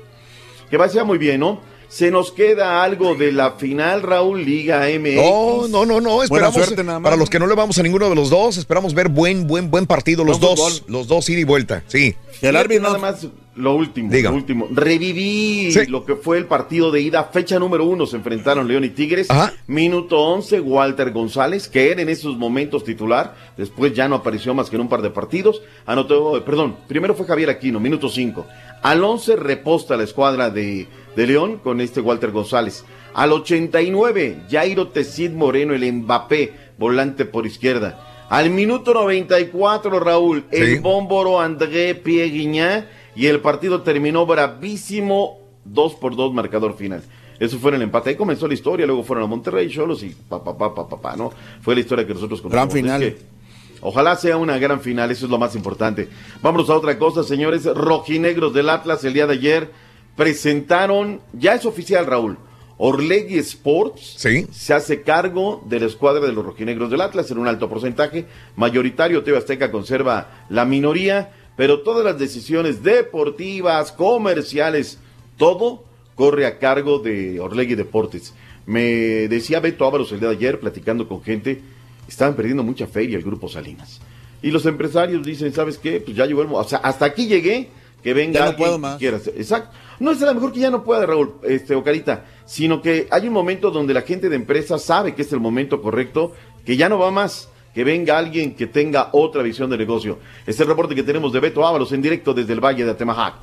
Que 0.70 0.78
vaya 0.78 1.04
muy 1.04 1.20
bien, 1.20 1.42
¿no? 1.42 1.75
Se 1.88 2.12
nos 2.12 2.32
queda 2.32 2.84
algo 2.84 3.16
de 3.16 3.32
la 3.32 3.52
final, 3.54 4.02
Raúl, 4.02 4.44
Liga 4.44 4.88
MX. 4.88 5.16
No, 5.16 5.68
no, 5.68 5.86
no, 5.86 6.02
no. 6.02 6.24
Esperamos, 6.24 6.56
suerte 6.56 6.84
nada 6.84 7.00
más. 7.00 7.04
para 7.06 7.16
los 7.16 7.30
que 7.30 7.40
no 7.40 7.48
le 7.48 7.56
vamos 7.56 7.78
a 7.78 7.84
ninguno 7.84 8.10
de 8.10 8.16
los 8.16 8.30
dos, 8.30 8.58
esperamos 8.58 8.94
ver 8.94 9.10
buen, 9.10 9.48
buen, 9.48 9.70
buen 9.72 9.86
partido, 9.86 10.24
los 10.24 10.40
dos, 10.40 10.84
los 10.88 11.08
dos 11.08 11.30
ida 11.30 11.40
y 11.40 11.44
vuelta, 11.44 11.84
sí. 11.88 12.16
Fíjate 12.40 12.80
nada 12.80 12.98
más 12.98 13.28
lo 13.56 13.74
último, 13.76 14.12
Diga. 14.12 14.30
lo 14.30 14.36
último. 14.36 14.68
Reviví 14.72 15.74
lo 15.88 16.06
que 16.06 16.16
fue 16.16 16.38
el 16.38 16.46
partido 16.46 16.92
de 16.92 17.02
ida, 17.02 17.24
fecha 17.26 17.58
número 17.58 17.86
uno, 17.86 18.06
se 18.06 18.18
enfrentaron 18.18 18.68
León 18.68 18.84
y 18.84 18.90
Tigres. 18.90 19.28
Minuto 19.68 20.20
11, 20.20 20.60
Walter 20.60 21.12
González, 21.12 21.68
que 21.68 21.92
era 21.92 22.02
en 22.02 22.10
esos 22.10 22.38
momentos 22.38 22.84
titular, 22.84 23.36
después 23.58 23.94
ya 23.94 24.08
no 24.08 24.16
apareció 24.16 24.54
más 24.54 24.70
que 24.70 24.76
en 24.76 24.82
un 24.82 24.90
par 24.90 25.02
de 25.02 25.10
partidos. 25.10 25.62
Anotó, 25.86 26.38
eh, 26.38 26.42
perdón, 26.42 26.76
primero 26.88 27.16
fue 27.16 27.26
Javier 27.26 27.50
Aquino, 27.50 27.80
minuto 27.80 28.10
5. 28.10 28.46
Al 28.84 29.04
11 29.04 29.38
reposta 29.38 29.96
la 29.96 30.04
escuadra 30.04 30.50
de, 30.50 30.88
de 31.16 31.28
León 31.28 31.60
con 31.64 31.80
este 31.82 32.02
Walter 32.02 32.32
González. 32.32 32.84
Al 33.14 33.32
89, 33.32 34.44
Jairo 34.52 34.90
Tecid 34.90 35.32
Moreno, 35.32 35.74
el 35.74 35.92
Mbappé, 35.92 36.54
volante 36.78 37.24
por 37.24 37.46
izquierda. 37.46 38.28
Al 38.30 38.50
minuto 38.50 38.94
94, 38.94 40.00
Raúl, 40.00 40.46
el 40.52 40.82
bómboro 40.82 41.40
André 41.40 41.94
Pieguiñá 41.96 42.90
y 43.16 43.28
el 43.28 43.40
partido 43.40 43.82
terminó 43.82 44.26
bravísimo 44.26 45.40
2 45.66 45.96
por 45.96 46.16
2 46.16 46.34
marcador 46.34 46.76
final. 46.76 47.04
Eso 47.40 47.60
fue 47.60 47.72
en 47.72 47.76
el 47.76 47.82
empate. 47.84 48.12
Ahí 48.12 48.16
comenzó 48.16 48.48
la 48.48 48.54
historia, 48.54 48.86
luego 48.86 49.04
fueron 49.04 49.26
a 49.26 49.28
Monterrey, 49.28 49.70
Cholos 49.70 50.04
y 50.04 50.10
pa, 50.10 50.44
pa, 50.44 50.58
pa, 50.58 50.74
pa, 50.74 50.88
pa, 50.88 51.02
pa, 51.02 51.16
¿no? 51.16 51.32
Fue 51.62 51.76
la 51.76 51.82
historia 51.82 52.08
que 52.08 52.14
nosotros 52.14 52.42
contamos. 52.42 52.74
Gran 52.74 52.84
final. 52.84 53.04
Es 53.04 53.14
que 53.16 53.36
Ojalá 53.82 54.16
sea 54.16 54.38
una 54.38 54.58
gran 54.58 54.82
final, 54.82 55.12
eso 55.12 55.26
es 55.26 55.32
lo 55.32 55.38
más 55.38 55.56
importante. 55.56 56.10
Vámonos 56.42 56.72
a 56.72 56.76
otra 56.76 56.98
cosa, 56.98 57.24
señores. 57.24 57.66
Rojinegros 57.66 58.52
del 58.52 58.70
Atlas 58.70 59.04
el 59.04 59.14
día 59.14 59.28
de 59.28 59.34
ayer 59.34 59.70
presentaron, 60.16 61.22
ya 61.34 61.54
es 61.54 61.66
oficial, 61.66 62.08
Raúl. 62.08 62.38
Orlegui 62.78 63.38
Sports 63.38 64.18
se 64.52 64.74
hace 64.74 65.04
cargo 65.04 65.64
de 65.68 65.80
la 65.80 65.86
escuadra 65.86 66.26
de 66.26 66.34
los 66.34 66.46
rojinegros 66.46 66.90
del 66.90 67.02
Atlas 67.02 67.30
en 67.30 67.38
un 67.38 67.48
alto 67.48 67.70
porcentaje. 67.70 68.26
Mayoritario, 68.56 69.24
TV 69.24 69.38
Azteca 69.38 69.72
conserva 69.72 70.46
la 70.50 70.66
minoría, 70.66 71.32
pero 71.56 71.82
todas 71.82 72.04
las 72.04 72.20
decisiones 72.20 72.84
deportivas, 72.84 73.92
comerciales, 73.92 75.00
todo 75.38 75.84
corre 76.16 76.46
a 76.46 76.60
cargo 76.60 77.00
de 77.00 77.40
Orlegui 77.40 77.76
Deportes. 77.76 78.34
Me 78.66 79.28
decía 79.28 79.60
Beto 79.60 79.86
Ábalos 79.86 80.12
el 80.12 80.20
día 80.20 80.30
de 80.30 80.36
ayer, 80.36 80.60
platicando 80.60 81.08
con 81.08 81.22
gente, 81.22 81.62
estaban 82.08 82.36
perdiendo 82.36 82.64
mucha 82.64 82.88
feria 82.88 83.18
el 83.18 83.24
grupo 83.24 83.48
Salinas. 83.48 84.02
Y 84.42 84.52
los 84.52 84.66
empresarios 84.66 85.26
dicen, 85.26 85.54
¿sabes 85.54 85.78
qué? 85.78 86.00
Pues 86.00 86.16
ya 86.16 86.26
llegó 86.26 86.42
el 86.42 86.50
O 86.52 86.64
sea, 86.64 86.80
hasta 86.80 87.06
aquí 87.06 87.28
llegué, 87.28 87.70
que 88.04 88.14
venga 88.14 88.40
Ya 88.40 88.52
no 88.52 88.58
puedo 88.58 88.78
más. 88.78 89.02
Exacto. 89.02 89.76
No 90.00 90.12
es 90.12 90.22
a 90.22 90.26
lo 90.26 90.36
mejor 90.36 90.52
que 90.52 90.60
ya 90.60 90.70
no 90.70 90.84
pueda, 90.84 91.06
Raúl, 91.06 91.36
este, 91.44 91.74
Ocarita, 91.74 92.26
sino 92.46 92.82
que 92.82 93.08
hay 93.10 93.28
un 93.28 93.34
momento 93.34 93.72
donde 93.72 93.94
la 93.94 94.02
gente 94.02 94.30
de 94.30 94.36
empresa 94.36 94.78
sabe 94.78 95.16
que 95.16 95.22
es 95.22 95.32
el 95.32 95.40
momento 95.40 95.82
correcto, 95.82 96.34
que 96.66 96.76
ya 96.76 96.90
no 96.90 97.00
va 97.00 97.12
más, 97.12 97.50
que 97.76 97.84
venga 97.84 98.18
alguien 98.18 98.56
que 98.56 98.68
tenga 98.68 99.10
otra 99.12 99.44
visión 99.44 99.70
de 99.70 99.78
negocio. 99.78 100.18
Este 100.40 100.52
es 100.52 100.60
el 100.62 100.68
reporte 100.68 100.96
que 100.96 101.04
tenemos 101.04 101.34
de 101.34 101.42
Beto 101.42 101.68
Ábalos 101.68 101.92
en 101.92 102.02
directo 102.02 102.34
desde 102.34 102.54
el 102.54 102.62
Valle 102.62 102.86
de 102.86 102.92
Atemajac. 102.92 103.36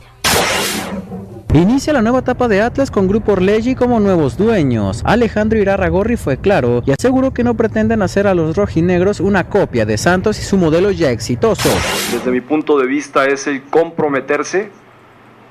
Inicia 1.53 1.93
la 1.93 2.01
nueva 2.01 2.21
etapa 2.21 2.49
de 2.49 2.63
Atlas 2.63 2.91
con 2.91 3.07
Grupo 3.07 3.33
Orleggi 3.33 3.75
como 3.75 4.01
nuevos 4.01 4.39
dueños. 4.39 5.03
Alejandro 5.05 5.59
Irarragorri 5.59 6.17
fue 6.17 6.39
claro 6.39 6.83
y 6.87 6.93
aseguró 6.93 7.35
que 7.35 7.45
no 7.45 7.53
pretenden 7.53 8.01
hacer 8.01 8.27
a 8.27 8.33
los 8.33 8.57
rojinegros 8.57 9.21
una 9.21 9.51
copia 9.51 9.85
de 9.85 9.99
Santos 9.99 10.39
y 10.39 10.43
su 10.45 10.57
modelo 10.57 10.91
ya 10.93 11.11
exitoso. 11.11 11.69
desde 12.11 12.31
mi 12.31 12.41
punto 12.41 12.79
de 12.79 12.87
vista 12.87 13.27
es 13.27 13.47
el 13.47 13.63
comprometerse, 13.65 14.71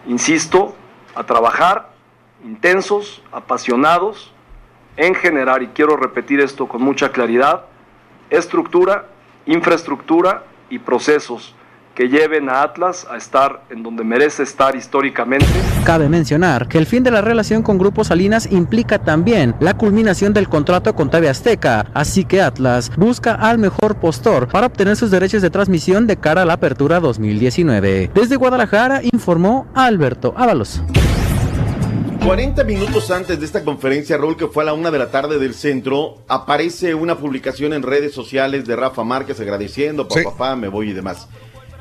insisto, 0.08 0.76
a 1.14 1.24
trabajar 1.24 1.92
intensos, 2.44 3.22
apasionados, 3.32 4.32
en 4.98 5.14
generar, 5.14 5.62
y 5.62 5.68
quiero 5.68 5.98
repetir 5.98 6.40
esto 6.40 6.68
con 6.68 6.82
mucha 6.82 7.12
claridad, 7.12 7.66
estructura, 8.32 9.06
infraestructura 9.46 10.44
y 10.70 10.80
procesos 10.80 11.54
que 11.94 12.08
lleven 12.08 12.50
a 12.50 12.64
Atlas 12.64 13.06
a 13.12 13.18
estar 13.18 13.64
en 13.70 13.84
donde 13.84 14.04
merece 14.04 14.44
estar 14.44 14.76
históricamente. 14.76 15.46
Cabe 15.84 16.08
mencionar 16.08 16.70
que 16.70 16.78
el 16.78 16.86
fin 16.86 17.04
de 17.04 17.12
la 17.12 17.22
relación 17.22 17.64
con 17.64 17.78
Grupo 17.78 18.06
Salinas 18.06 18.50
implica 18.50 19.00
también 19.00 19.56
la 19.60 19.76
culminación 19.76 20.34
del 20.34 20.48
contrato 20.48 20.96
con 20.96 21.10
TV 21.10 21.28
Azteca, 21.28 21.88
así 21.94 22.24
que 22.24 22.42
Atlas 22.42 22.92
busca 22.96 23.36
al 23.36 23.58
mejor 23.58 23.96
postor 23.96 24.48
para 24.48 24.68
obtener 24.68 24.96
sus 24.96 25.12
derechos 25.12 25.42
de 25.42 25.50
transmisión 25.50 26.08
de 26.08 26.18
cara 26.18 26.44
a 26.44 26.46
la 26.46 26.54
apertura 26.54 27.02
2019. 27.02 28.12
Desde 28.14 28.38
Guadalajara 28.38 29.02
informó 29.04 29.68
Alberto 29.76 30.34
Ábalos. 30.38 30.82
40 32.26 32.64
minutos 32.66 33.10
antes 33.10 33.40
de 33.40 33.46
esta 33.46 33.64
conferencia, 33.64 34.16
Raúl, 34.18 34.38
que 34.38 34.48
fue 34.48 34.62
a 34.64 34.68
la 34.68 34.74
una 34.74 34.92
de 34.92 35.00
la 35.00 35.10
tarde 35.10 35.40
del 35.40 35.54
centro, 35.56 36.20
aparece 36.28 36.94
una 36.94 37.18
publicación 37.18 37.74
en 37.74 37.82
redes 37.82 38.14
sociales 38.14 38.66
de 38.66 38.76
Rafa 38.76 39.04
Márquez 39.04 39.40
agradeciendo, 39.40 40.08
papá, 40.08 40.24
papá, 40.24 40.56
me 40.56 40.68
voy 40.68 40.92
y 40.92 40.94
demás. 40.94 41.28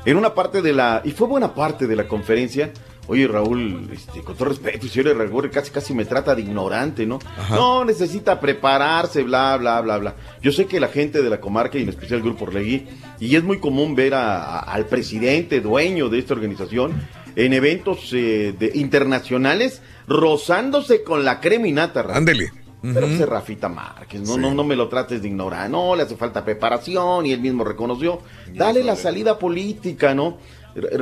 En 0.03 0.17
una 0.17 0.33
parte 0.33 0.63
de 0.63 0.73
la, 0.73 1.01
y 1.05 1.11
fue 1.11 1.27
buena 1.27 1.53
parte 1.53 1.85
de 1.87 1.95
la 1.95 2.07
conferencia, 2.07 2.71
Oye, 3.07 3.27
Raúl, 3.27 3.89
este, 3.91 4.21
con 4.21 4.35
todo 4.37 4.49
respeto, 4.49 4.87
señor 4.87 5.17
Raúl 5.17 5.49
casi 5.49 5.71
casi 5.71 5.93
me 5.93 6.05
trata 6.05 6.33
de 6.35 6.43
ignorante, 6.43 7.05
¿no? 7.05 7.17
No, 7.49 7.83
necesita 7.83 8.39
prepararse, 8.39 9.23
bla, 9.23 9.57
bla, 9.57 9.81
bla, 9.81 9.97
bla. 9.97 10.15
Yo 10.41 10.51
sé 10.51 10.65
que 10.65 10.79
la 10.79 10.87
gente 10.87 11.21
de 11.21 11.29
la 11.29 11.41
comarca 11.41 11.77
y 11.77 11.81
en 11.83 11.89
especial 11.89 12.19
el 12.19 12.23
Grupo 12.23 12.45
Orlegui, 12.45 12.87
y 13.19 13.35
es 13.35 13.43
muy 13.43 13.59
común 13.59 13.95
ver 13.95 14.13
a- 14.13 14.43
a- 14.43 14.59
al 14.59 14.85
presidente, 14.85 15.59
dueño 15.61 16.09
de 16.09 16.19
esta 16.19 16.35
organización, 16.35 16.93
en 17.35 17.53
eventos 17.53 18.11
eh, 18.13 18.53
de, 18.57 18.71
internacionales, 18.75 19.81
rozándose 20.07 21.03
con 21.03 21.23
la 21.25 21.39
creminata. 21.39 22.05
Ándele. 22.13 22.51
Pero 22.81 23.01
pues 23.01 23.19
es 23.19 23.29
Rafita 23.29 23.69
Márquez, 23.69 24.21
no, 24.21 24.37
no, 24.37 24.55
no 24.55 24.63
me 24.63 24.75
lo 24.75 24.89
trates 24.89 25.21
de 25.21 25.27
ignorar, 25.27 25.69
no, 25.69 25.95
le 25.95 26.01
hace 26.01 26.15
falta 26.15 26.43
preparación 26.43 27.27
y 27.27 27.31
él 27.31 27.39
mismo 27.39 27.63
reconoció. 27.63 28.21
Dale 28.55 28.83
la 28.83 28.95
salida 28.95 29.37
política, 29.37 30.15
¿no? 30.15 30.39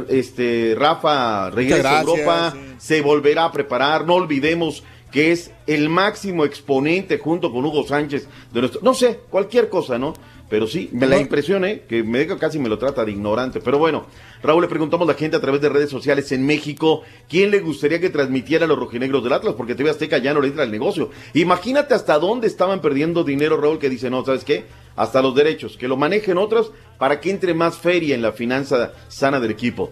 Este, 0.10 0.76
Rafa 0.78 1.50
regresa 1.52 2.00
a 2.00 2.02
Europa, 2.02 2.54
se 2.78 3.02
volverá 3.02 3.46
a 3.46 3.52
preparar, 3.54 4.06
no 4.06 4.16
olvidemos 4.16 4.84
que 5.10 5.32
es 5.32 5.52
el 5.68 5.88
máximo 5.88 6.44
exponente 6.44 7.18
junto 7.18 7.52
con 7.52 7.64
Hugo 7.64 7.88
Sánchez 7.88 8.28
de 8.52 8.60
nuestro, 8.60 8.82
no 8.84 8.94
sé, 8.94 9.22
cualquier 9.30 9.70
cosa, 9.70 9.98
¿no? 9.98 10.14
Pero 10.50 10.66
sí, 10.66 10.90
me 10.94 11.06
la 11.06 11.20
impresión, 11.20 11.64
¿eh? 11.64 11.84
que 11.88 12.04
me 12.04 12.20
deja 12.20 12.40
casi 12.40 12.58
me 12.58 12.70
lo 12.70 12.80
trata 12.80 13.06
de 13.06 13.12
ignorante. 13.12 13.60
Pero 13.60 13.78
bueno, 13.78 14.08
Raúl, 14.42 14.64
le 14.64 14.68
preguntamos 14.68 15.08
a 15.08 15.12
la 15.12 15.18
gente 15.18 15.38
a 15.38 15.42
través 15.42 15.62
de 15.62 15.70
redes 15.70 15.92
sociales 15.92 16.32
en 16.32 16.44
México, 16.46 17.04
¿quién 17.30 17.52
le 17.52 17.60
gustaría 17.60 18.00
que 18.00 18.10
transmitiera 18.10 18.66
a 18.66 18.68
los 18.68 18.80
rojinegros 18.80 19.24
del 19.24 19.34
Atlas? 19.34 19.54
Porque 19.56 19.76
TV 19.76 19.92
Azteca 19.92 20.18
ya 20.18 20.34
no 20.34 20.42
le 20.42 20.48
entra 20.48 20.64
al 20.64 20.72
negocio. 20.72 21.12
Imagínate 21.36 21.94
hasta 21.94 22.18
dónde 22.18 22.48
estaban 22.48 22.82
perdiendo 22.82 23.24
dinero, 23.24 23.58
Raúl, 23.58 23.78
que 23.78 23.90
dice, 23.90 24.10
no, 24.10 24.26
¿sabes 24.26 24.44
qué? 24.44 24.66
Hasta 24.96 25.22
los 25.22 25.36
derechos, 25.36 25.78
que 25.78 25.88
lo 25.88 25.98
manejen 25.98 26.40
otros 26.40 26.72
para 26.98 27.20
que 27.20 27.30
entre 27.30 27.54
más 27.54 27.78
feria 27.78 28.16
en 28.16 28.24
la 28.24 28.32
finanza 28.32 28.94
sana 29.08 29.40
del 29.40 29.52
equipo. 29.52 29.92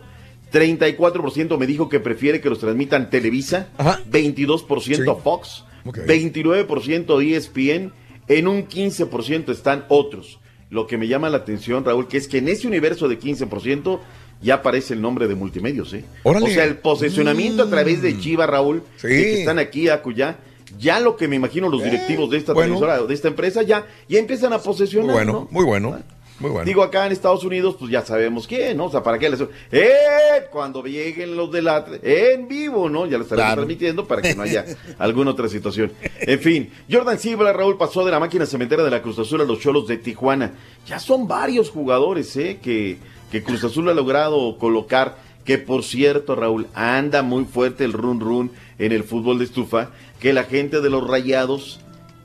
34% 0.51 1.57
me 1.57 1.67
dijo 1.67 1.87
que 1.87 1.99
prefiere 1.99 2.41
que 2.41 2.49
los 2.49 2.59
transmitan 2.59 3.09
Televisa, 3.09 3.67
22% 3.77 5.21
Fox, 5.21 5.65
29% 5.85 7.35
ESPN, 7.35 7.93
en 8.27 8.47
un 8.47 8.67
15% 8.67 9.51
están 9.51 9.85
otros. 9.89 10.39
Lo 10.69 10.85
que 10.87 10.97
me 10.97 11.07
llama 11.07 11.29
la 11.29 11.37
atención, 11.37 11.85
Raúl, 11.85 12.07
que 12.07 12.17
es 12.17 12.27
que 12.27 12.39
en 12.39 12.49
ese 12.49 12.67
universo 12.67 13.07
de 13.07 13.19
15% 13.19 13.99
ya 14.41 14.55
aparece 14.55 14.93
el 14.93 15.01
nombre 15.01 15.27
de 15.27 15.35
multimedios, 15.35 15.93
¿eh? 15.93 16.03
Órale. 16.23 16.45
O 16.45 16.49
sea, 16.49 16.65
el 16.65 16.77
posesionamiento 16.77 17.63
a 17.63 17.69
través 17.69 18.01
de 18.01 18.19
Chiva, 18.19 18.45
Raúl, 18.45 18.83
Sí. 18.97 19.07
de 19.07 19.13
que 19.15 19.39
están 19.39 19.59
aquí, 19.59 19.87
acullá, 19.89 20.37
ya 20.77 20.99
lo 20.99 21.15
que 21.15 21.27
me 21.27 21.37
imagino 21.37 21.69
los 21.69 21.83
directivos 21.83 22.29
de 22.29 22.37
esta 22.37 22.53
bueno. 22.53 22.75
televisora, 22.75 23.07
de 23.07 23.13
esta 23.13 23.29
empresa, 23.29 23.61
ya, 23.63 23.87
ya 24.09 24.19
empiezan 24.19 24.51
a 24.53 24.59
posesionar, 24.59 25.07
Muy 25.07 25.15
bueno, 25.15 25.31
¿no? 25.33 25.47
muy 25.51 25.63
bueno. 25.65 25.99
Muy 26.39 26.51
bueno. 26.51 26.65
Digo, 26.65 26.83
acá 26.83 27.05
en 27.07 27.11
Estados 27.11 27.43
Unidos, 27.43 27.75
pues 27.79 27.91
ya 27.91 28.05
sabemos 28.05 28.45
quién, 28.47 28.77
¿no? 28.77 28.85
O 28.85 28.91
sea, 28.91 29.01
¿para 29.01 29.17
qué 29.17 29.27
les... 29.29 29.41
¡Eh! 29.71 30.45
Cuando 30.51 30.83
lleguen 30.83 31.35
los 31.35 31.51
de 31.51 31.61
la... 31.63 31.83
En 32.03 32.47
vivo, 32.47 32.89
¿no? 32.89 33.05
Ya 33.07 33.17
lo 33.17 33.23
estaremos 33.23 33.47
Claro. 33.47 33.61
transmitiendo 33.63 34.05
para 34.07 34.21
que 34.21 34.35
no 34.35 34.43
haya 34.43 34.63
alguna 34.99 35.31
otra 35.31 35.47
situación. 35.49 35.91
En 36.19 36.39
fin, 36.39 36.69
Jordan 36.91 37.17
Silva, 37.17 37.51
Raúl, 37.53 37.77
pasó 37.77 38.05
de 38.05 38.11
la 38.11 38.19
máquina 38.19 38.45
cementera 38.45 38.83
de 38.83 38.91
la 38.91 39.01
Cruz 39.01 39.17
Azul 39.17 39.41
a 39.41 39.45
los 39.45 39.59
Cholos 39.59 39.87
de 39.87 39.97
Tijuana. 39.97 40.51
Ya 40.85 40.99
son 40.99 41.27
varios 41.27 41.71
jugadores, 41.71 42.35
¿eh? 42.37 42.59
Que, 42.61 42.97
que 43.31 43.41
Cruz 43.41 43.63
Azul 43.63 43.89
ha 43.89 43.93
logrado 43.93 44.57
colocar. 44.59 45.17
Que 45.43 45.57
por 45.57 45.83
cierto, 45.83 46.35
Raúl, 46.35 46.67
anda 46.75 47.23
muy 47.23 47.45
fuerte 47.45 47.83
el 47.85 47.93
run 47.93 48.19
run 48.19 48.51
en 48.77 48.91
el 48.91 49.03
fútbol 49.03 49.39
de 49.39 49.45
estufa. 49.45 49.89
Que 50.19 50.33
la 50.33 50.43
gente 50.43 50.81
de 50.81 50.89
los 50.89 51.07
rayados 51.07 51.79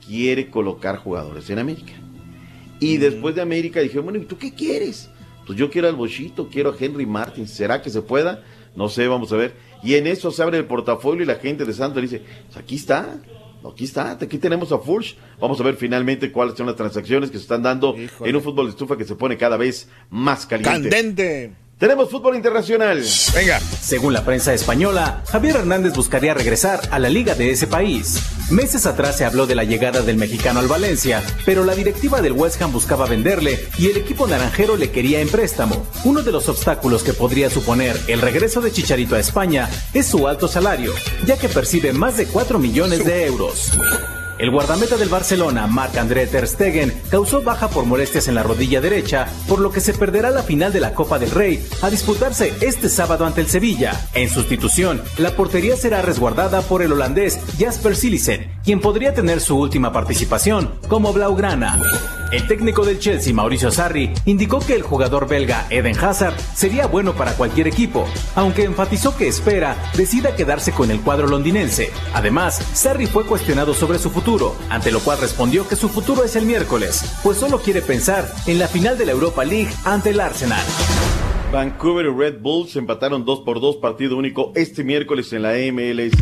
quiere 0.07 0.51
colocar 0.51 0.97
jugadores 0.99 1.49
en 1.49 1.61
América. 1.61 1.93
Y 2.83 2.97
después 2.97 3.35
de 3.35 3.43
América 3.43 3.81
dije, 3.81 4.01
bueno, 4.01 4.19
¿y 4.19 4.25
tú 4.25 4.37
qué 4.37 4.53
quieres? 4.53 5.09
Pues 5.47 5.59
yo 5.59 5.71
quiero 5.71 5.89
al 5.89 5.95
Bochito, 5.95 6.49
quiero 6.49 6.71
a 6.71 6.77
Henry 6.79 7.07
Martin. 7.07 7.47
¿Será 7.47 7.81
que 7.81 7.91
se 7.91 8.03
pueda? 8.03 8.43
No 8.75 8.89
sé, 8.89 9.07
vamos 9.07 9.33
a 9.33 9.37
ver. 9.37 9.55
Y 9.83 9.95
en 9.95 10.07
eso 10.07 10.31
se 10.31 10.43
abre 10.43 10.59
el 10.59 10.65
portafolio 10.65 11.23
y 11.23 11.27
la 11.27 11.37
gente 11.37 11.65
de 11.65 11.73
Santos 11.73 12.03
dice, 12.03 12.23
pues 12.47 12.57
aquí 12.57 12.77
está, 12.77 13.21
aquí 13.71 13.85
está, 13.85 14.13
aquí 14.13 14.39
tenemos 14.39 14.73
a 14.73 14.79
Furch. 14.79 15.17
Vamos 15.41 15.61
a 15.61 15.65
ver 15.65 15.77
finalmente 15.77 16.33
cuáles 16.33 16.57
son 16.57 16.67
las 16.67 16.77
transacciones 16.77 17.31
que 17.31 17.37
se 17.37 17.43
están 17.43 17.63
dando 17.63 17.95
en 17.97 18.37
un 18.37 18.43
fútbol 18.43 18.67
de 18.67 18.71
estufa 18.71 18.97
que 18.97 19.05
se 19.05 19.15
pone 19.15 19.37
cada 19.37 19.57
vez 19.57 19.89
más 20.11 20.47
caliente. 20.47 20.91
Candente. 20.91 21.53
Tenemos 21.83 22.11
fútbol 22.11 22.37
internacional. 22.37 23.05
Venga. 23.35 23.59
Según 23.59 24.13
la 24.13 24.25
prensa 24.25 24.55
española, 24.55 25.25
Javier 25.29 25.57
Hernández 25.57 25.95
buscaría 25.95 26.33
regresar 26.33 26.81
a 26.93 27.01
la 27.01 27.09
liga 27.09 27.35
de 27.35 27.51
ese 27.51 27.67
país. 27.67 28.23
Meses 28.53 28.87
atrás 28.87 29.17
se 29.17 29.25
habló 29.25 29.49
de 29.49 29.57
la 29.57 29.65
llegada 29.65 30.01
del 30.01 30.17
mexicano 30.17 30.61
al 30.61 30.69
Valencia, 30.69 31.21
pero 31.45 31.65
la 31.65 31.75
directiva 31.75 32.23
del 32.23 32.35
West 32.35 32.63
Ham 32.63 32.71
buscaba 32.71 33.07
venderle 33.07 33.59
y 33.79 33.89
el 33.89 33.97
equipo 33.97 34.29
naranjero 34.29 34.77
le 34.77 34.93
quería 34.93 35.19
en 35.23 35.29
préstamo. 35.29 35.85
Uno 36.05 36.23
de 36.23 36.31
los 36.31 36.49
obstáculos 36.49 37.03
que 37.03 37.15
podría 37.15 37.51
suponer 37.51 37.99
el 38.07 38.21
regreso 38.21 38.61
de 38.61 38.71
Chicharito 38.71 39.17
a 39.17 39.19
España 39.19 39.69
es 39.93 40.07
su 40.07 40.29
alto 40.29 40.47
salario, 40.47 40.93
ya 41.27 41.37
que 41.37 41.49
percibe 41.49 41.93
más 41.93 42.17
de 42.17 42.27
4 42.27 42.61
millones 42.61 43.05
de 43.05 43.27
euros. 43.27 43.73
El 44.43 44.51
guardameta 44.51 44.97
del 44.97 45.09
Barcelona, 45.09 45.69
Marc-André 45.69 46.27
Ter 46.27 46.48
Stegen, 46.48 46.93
causó 47.09 47.43
baja 47.43 47.69
por 47.69 47.86
molestias 47.86 48.27
en 48.27 48.35
la 48.35 48.43
rodilla 48.43 48.81
derecha, 48.81 49.28
por 49.47 49.60
lo 49.60 49.70
que 49.70 49.81
se 49.81 49.94
perderá 49.94 50.31
la 50.31 50.43
final 50.43 50.73
de 50.73 50.81
la 50.81 50.94
Copa 50.94 51.20
del 51.20 51.31
Rey 51.31 51.64
a 51.81 51.90
disputarse 51.90 52.52
este 52.60 52.89
sábado 52.89 53.24
ante 53.24 53.40
el 53.40 53.47
Sevilla. 53.47 53.93
En 54.14 54.28
sustitución, 54.28 55.01
la 55.16 55.36
portería 55.36 55.77
será 55.77 56.02
resguardada 56.02 56.60
por 56.62 56.82
el 56.82 56.93
holandés 56.93 57.39
Jasper 57.56 57.94
Sillissen, 57.94 58.51
quien 58.64 58.81
podría 58.81 59.14
tener 59.14 59.40
su 59.40 59.56
última 59.56 59.93
participación 59.93 60.73
como 60.89 61.12
Blaugrana. 61.12 61.78
El 62.32 62.48
técnico 62.48 62.86
del 62.86 62.98
Chelsea, 62.98 63.35
Mauricio 63.35 63.70
Sarri, 63.70 64.10
indicó 64.24 64.59
que 64.59 64.74
el 64.74 64.81
jugador 64.81 65.28
belga 65.28 65.66
Eden 65.69 65.97
Hazard 66.02 66.35
sería 66.55 66.86
bueno 66.86 67.12
para 67.12 67.35
cualquier 67.35 67.69
equipo, 67.69 68.09
aunque 68.35 68.64
enfatizó 68.64 69.14
que 69.14 69.28
espera 69.28 69.77
decida 69.98 70.35
quedarse 70.35 70.73
con 70.73 70.90
el 70.90 71.02
cuadro 71.02 71.27
londinense. 71.27 71.90
Además, 72.14 72.62
Sarri 72.73 73.06
fue 73.06 73.27
cuestionado 73.27 73.74
sobre 73.74 73.98
su 73.98 74.09
futuro, 74.09 74.32
ante 74.71 74.91
lo 74.91 75.01
cual 75.01 75.19
respondió 75.21 75.69
que 75.69 75.77
su 75.77 75.89
futuro 75.91 76.25
es 76.25 76.37
el 76.37 76.47
miércoles, 76.47 77.05
pues 77.23 77.37
solo 77.37 77.59
quiere 77.61 77.83
pensar 77.83 78.33
en 78.47 78.59
la 78.59 78.67
final 78.67 78.97
de 78.97 79.05
la 79.05 79.13
Europa 79.13 79.45
League 79.45 79.69
ante 79.85 80.11
el 80.11 80.21
Arsenal. 80.21 80.65
Vancouver 81.53 82.07
y 82.07 82.09
Red 82.09 82.41
Bulls 82.41 82.75
empataron 82.77 83.27
2 83.27 83.41
por 83.41 83.61
2 83.61 83.77
partido 83.77 84.17
único 84.17 84.53
este 84.55 84.85
miércoles 84.85 85.31
en 85.35 85.43
la 85.43 85.53
MLS. 85.71 86.13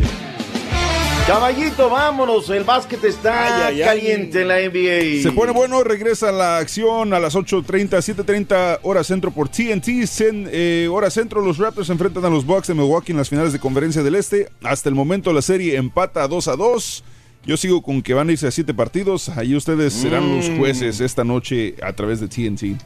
Caballito, 1.27 1.89
vámonos, 1.89 2.49
el 2.49 2.63
básquet 2.65 3.01
está 3.05 3.67
Ay, 3.67 3.75
ay, 3.75 3.81
ay. 3.83 3.87
caliente 3.87 4.41
en 4.41 4.47
la 4.49 4.55
NBA. 4.59 5.21
Se 5.21 5.31
pone 5.31 5.53
bueno, 5.53 5.83
regresa 5.83 6.31
la 6.31 6.57
acción 6.57 7.13
a 7.13 7.19
las 7.19 7.35
8.30, 7.35 7.89
7.30 7.89 8.79
hora 8.81 9.03
centro 9.05 9.31
por 9.31 9.47
TNT. 9.47 9.87
Cen- 10.07 10.49
eh, 10.51 10.89
hora 10.91 11.09
centro, 11.09 11.39
los 11.41 11.59
Raptors 11.59 11.87
se 11.87 11.93
enfrentan 11.93 12.25
a 12.25 12.29
los 12.29 12.45
Bucks 12.45 12.67
de 12.67 12.73
Milwaukee 12.73 13.11
en 13.11 13.19
las 13.19 13.29
finales 13.29 13.53
de 13.53 13.59
conferencia 13.59 14.03
del 14.03 14.15
Este. 14.15 14.49
Hasta 14.63 14.89
el 14.89 14.95
momento 14.95 15.31
la 15.31 15.41
serie 15.43 15.77
empata 15.77 16.27
2 16.27 16.47
a 16.49 16.55
2. 16.57 17.03
Yo 17.45 17.57
sigo 17.57 17.81
con 17.81 18.01
que 18.01 18.13
van 18.13 18.29
a 18.29 18.31
irse 18.33 18.47
a 18.47 18.51
siete 18.51 18.73
partidos. 18.73 19.29
Ahí 19.29 19.55
ustedes 19.55 19.93
serán 19.93 20.35
los 20.37 20.49
Mm. 20.49 20.57
jueces 20.59 20.99
esta 21.01 21.23
noche 21.23 21.75
a 21.81 21.93
través 21.93 22.19
de 22.19 22.27
TNT. 22.27 22.77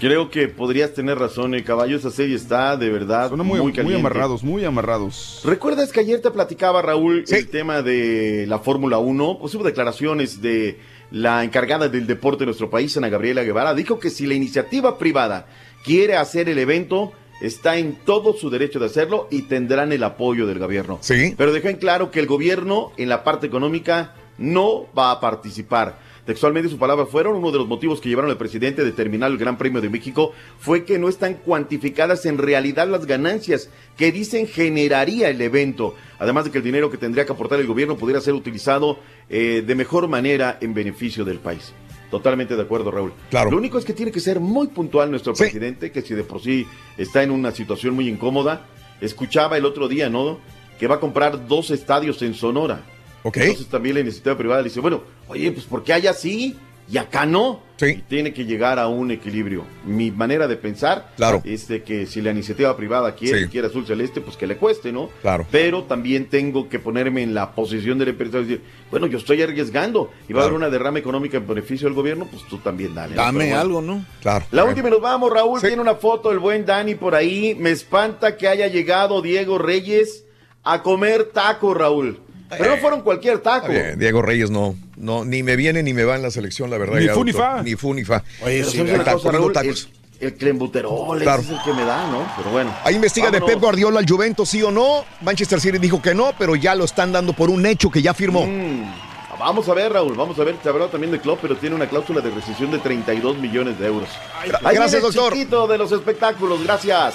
Creo 0.00 0.28
que 0.30 0.48
podrías 0.48 0.92
tener 0.94 1.16
razón, 1.16 1.54
el 1.54 1.62
caballo. 1.62 1.96
Esa 1.96 2.10
serie 2.10 2.34
está 2.34 2.76
de 2.76 2.90
verdad 2.90 3.28
Son 3.30 3.46
muy, 3.46 3.60
muy, 3.60 3.94
amarrados, 3.94 4.42
muy 4.42 4.64
amarrados. 4.64 5.42
¿Recuerdas 5.44 5.92
que 5.92 6.00
ayer 6.00 6.20
te 6.20 6.32
platicaba, 6.32 6.82
Raúl, 6.82 7.24
el 7.28 7.48
tema 7.48 7.82
de 7.82 8.44
la 8.48 8.58
Fórmula 8.58 8.98
1? 8.98 9.38
Pues 9.40 9.54
hubo 9.54 9.62
declaraciones 9.62 10.42
de 10.42 10.80
la 11.12 11.44
encargada 11.44 11.88
del 11.88 12.08
deporte 12.08 12.40
de 12.40 12.46
nuestro 12.46 12.68
país, 12.68 12.96
Ana 12.96 13.08
Gabriela 13.10 13.44
Guevara. 13.44 13.74
Dijo 13.74 14.00
que 14.00 14.10
si 14.10 14.26
la 14.26 14.34
iniciativa 14.34 14.98
privada 14.98 15.46
quiere 15.84 16.16
hacer 16.16 16.48
el 16.48 16.58
evento, 16.58 17.12
está 17.42 17.76
en 17.76 17.96
todo 17.96 18.34
su 18.34 18.50
derecho 18.50 18.78
de 18.78 18.86
hacerlo 18.86 19.26
y 19.30 19.42
tendrán 19.42 19.92
el 19.92 20.04
apoyo 20.04 20.46
del 20.46 20.60
gobierno. 20.60 20.98
Sí. 21.00 21.34
Pero 21.36 21.52
dejó 21.52 21.68
en 21.68 21.76
claro 21.76 22.10
que 22.10 22.20
el 22.20 22.26
gobierno, 22.26 22.92
en 22.96 23.08
la 23.08 23.24
parte 23.24 23.48
económica, 23.48 24.14
no 24.38 24.86
va 24.96 25.10
a 25.10 25.20
participar. 25.20 25.98
Textualmente 26.24 26.68
sus 26.68 26.78
palabras 26.78 27.08
fueron, 27.10 27.34
uno 27.34 27.50
de 27.50 27.58
los 27.58 27.66
motivos 27.66 28.00
que 28.00 28.08
llevaron 28.08 28.30
al 28.30 28.36
presidente 28.36 28.82
a 28.82 28.84
determinar 28.84 29.28
el 29.32 29.38
Gran 29.38 29.58
Premio 29.58 29.80
de 29.80 29.88
México 29.88 30.32
fue 30.56 30.84
que 30.84 30.96
no 30.96 31.08
están 31.08 31.34
cuantificadas 31.34 32.24
en 32.26 32.38
realidad 32.38 32.86
las 32.86 33.06
ganancias 33.06 33.70
que 33.96 34.12
dicen 34.12 34.46
generaría 34.46 35.28
el 35.28 35.40
evento. 35.40 35.96
Además 36.20 36.44
de 36.44 36.52
que 36.52 36.58
el 36.58 36.64
dinero 36.64 36.92
que 36.92 36.96
tendría 36.96 37.26
que 37.26 37.32
aportar 37.32 37.58
el 37.58 37.66
gobierno 37.66 37.96
pudiera 37.96 38.20
ser 38.20 38.34
utilizado 38.34 39.00
eh, 39.28 39.64
de 39.66 39.74
mejor 39.74 40.06
manera 40.06 40.58
en 40.60 40.74
beneficio 40.74 41.24
del 41.24 41.40
país. 41.40 41.72
Totalmente 42.12 42.56
de 42.56 42.60
acuerdo, 42.60 42.90
Raúl. 42.90 43.14
Claro. 43.30 43.50
Lo 43.50 43.56
único 43.56 43.78
es 43.78 43.86
que 43.86 43.94
tiene 43.94 44.12
que 44.12 44.20
ser 44.20 44.38
muy 44.38 44.66
puntual 44.66 45.10
nuestro 45.10 45.32
presidente, 45.32 45.90
que 45.90 46.02
si 46.02 46.12
de 46.12 46.24
por 46.24 46.42
sí 46.42 46.66
está 46.98 47.22
en 47.22 47.30
una 47.30 47.52
situación 47.52 47.94
muy 47.94 48.06
incómoda, 48.06 48.66
escuchaba 49.00 49.56
el 49.56 49.64
otro 49.64 49.88
día, 49.88 50.10
¿no? 50.10 50.38
Que 50.78 50.86
va 50.86 50.96
a 50.96 51.00
comprar 51.00 51.48
dos 51.48 51.70
estadios 51.70 52.20
en 52.20 52.34
Sonora. 52.34 52.82
Ok. 53.22 53.38
Entonces 53.38 53.66
también 53.66 53.94
la 53.94 54.02
iniciativa 54.02 54.36
privada 54.36 54.60
le 54.60 54.68
dice, 54.68 54.80
bueno, 54.80 55.04
oye, 55.26 55.50
pues 55.52 55.64
¿por 55.64 55.82
qué 55.82 55.94
hay 55.94 56.06
así? 56.06 56.54
Y 56.92 56.98
acá 56.98 57.24
no. 57.24 57.60
Y 57.80 57.94
tiene 58.02 58.32
que 58.32 58.44
llegar 58.44 58.78
a 58.78 58.86
un 58.86 59.10
equilibrio. 59.10 59.64
Mi 59.84 60.12
manera 60.12 60.46
de 60.46 60.56
pensar 60.56 61.10
Claro. 61.16 61.40
es 61.44 61.66
de 61.66 61.82
que 61.82 62.06
si 62.06 62.20
la 62.20 62.30
iniciativa 62.30 62.76
privada 62.76 63.14
quiere, 63.16 63.40
Sí. 63.44 63.48
quiere 63.48 63.66
azul 63.68 63.84
celeste, 63.86 64.20
pues 64.20 64.36
que 64.36 64.46
le 64.46 64.56
cueste, 64.56 64.92
¿no? 64.92 65.08
Claro. 65.20 65.44
Pero 65.50 65.84
también 65.84 66.26
tengo 66.28 66.68
que 66.68 66.78
ponerme 66.78 67.22
en 67.22 67.34
la 67.34 67.54
posición 67.56 67.98
del 67.98 68.08
empresario 68.10 68.42
y 68.42 68.44
decir, 68.44 68.62
bueno, 68.90 69.06
yo 69.08 69.18
estoy 69.18 69.42
arriesgando 69.42 70.10
y 70.28 70.32
va 70.32 70.42
a 70.42 70.44
haber 70.44 70.54
una 70.56 70.68
derrama 70.70 70.98
económica 71.00 71.38
en 71.38 71.46
beneficio 71.48 71.88
del 71.88 71.94
gobierno, 71.94 72.28
pues 72.30 72.44
tú 72.44 72.58
también 72.58 72.94
dale. 72.94 73.16
Dame 73.16 73.52
algo, 73.52 73.80
¿no? 73.82 74.04
Claro. 74.20 74.44
La 74.52 74.64
última 74.64 74.88
nos 74.90 75.00
vamos, 75.00 75.32
Raúl. 75.32 75.60
Tiene 75.60 75.80
una 75.80 75.94
foto 75.96 76.28
del 76.28 76.38
buen 76.38 76.64
Dani 76.64 76.94
por 76.94 77.14
ahí. 77.16 77.56
Me 77.58 77.70
espanta 77.70 78.36
que 78.36 78.46
haya 78.46 78.68
llegado 78.68 79.22
Diego 79.22 79.58
Reyes 79.58 80.24
a 80.62 80.82
comer 80.82 81.30
taco, 81.32 81.74
Raúl. 81.74 82.20
Pero 82.58 82.70
no 82.76 82.76
fueron 82.80 83.00
cualquier 83.02 83.38
taco. 83.40 83.68
Bien, 83.68 83.98
Diego 83.98 84.22
Reyes 84.22 84.50
no, 84.50 84.74
no, 84.96 85.24
ni 85.24 85.42
me 85.42 85.56
viene 85.56 85.82
ni 85.82 85.92
me 85.94 86.04
va 86.04 86.16
en 86.16 86.22
la 86.22 86.30
selección, 86.30 86.70
la 86.70 86.78
verdad. 86.78 86.98
Ni 86.98 87.06
ya, 87.06 87.14
fu 87.14 87.24
ni 87.24 87.32
doctor. 87.32 87.56
fa. 87.56 87.62
Ni 87.62 87.74
fu 87.76 87.94
ni 87.94 88.04
fa. 88.04 88.22
Oye, 88.44 88.64
sí, 88.64 88.70
sí, 88.72 88.80
una 88.80 88.92
está 88.96 89.16
Raúl, 89.30 89.52
tacos. 89.52 89.88
el, 90.20 90.28
el 90.28 90.34
clembuterol 90.34 91.20
Claro. 91.20 91.42
es 91.42 91.50
el 91.50 91.58
que 91.64 91.72
me 91.72 91.84
da, 91.84 92.06
¿no? 92.08 92.26
Pero 92.36 92.50
bueno. 92.50 92.74
Hay 92.84 92.94
investiga 92.94 93.30
de. 93.30 93.40
Pep 93.40 93.58
Guardiola 93.60 93.98
al 94.00 94.08
Juventus, 94.08 94.48
sí 94.48 94.62
o 94.62 94.70
no. 94.70 95.04
Manchester 95.22 95.60
City 95.60 95.78
dijo 95.78 96.00
que 96.02 96.14
no, 96.14 96.32
pero 96.38 96.54
ya 96.56 96.74
lo 96.74 96.84
están 96.84 97.10
dando 97.12 97.32
por 97.32 97.50
un 97.50 97.64
hecho 97.66 97.90
que 97.90 98.02
ya 98.02 98.14
firmó. 98.14 98.46
Mm, 98.46 98.92
Vamos 99.38 99.68
a 99.68 99.74
ver, 99.74 99.92
Raúl, 99.92 100.14
vamos 100.14 100.38
a 100.38 100.44
ver. 100.44 100.54
Se 100.62 100.68
habló 100.68 100.86
también 100.86 101.10
de 101.10 101.18
Klopp, 101.18 101.40
pero 101.42 101.56
tiene 101.56 101.74
una 101.74 101.88
cláusula 101.88 102.20
de 102.20 102.30
rescisión 102.30 102.70
de 102.70 102.78
32 102.78 103.38
millones 103.38 103.76
de 103.76 103.86
euros. 103.86 104.08
Ahí 104.40 104.50
gracias, 104.50 104.92
viene 104.92 105.06
el 105.08 105.46
doctor. 105.48 105.68
de 105.68 105.78
los 105.78 105.90
espectáculos, 105.90 106.62
gracias. 106.62 107.14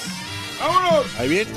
¡Vámonos! 0.59 1.05
Ahí 1.17 1.29
viene. 1.29 1.51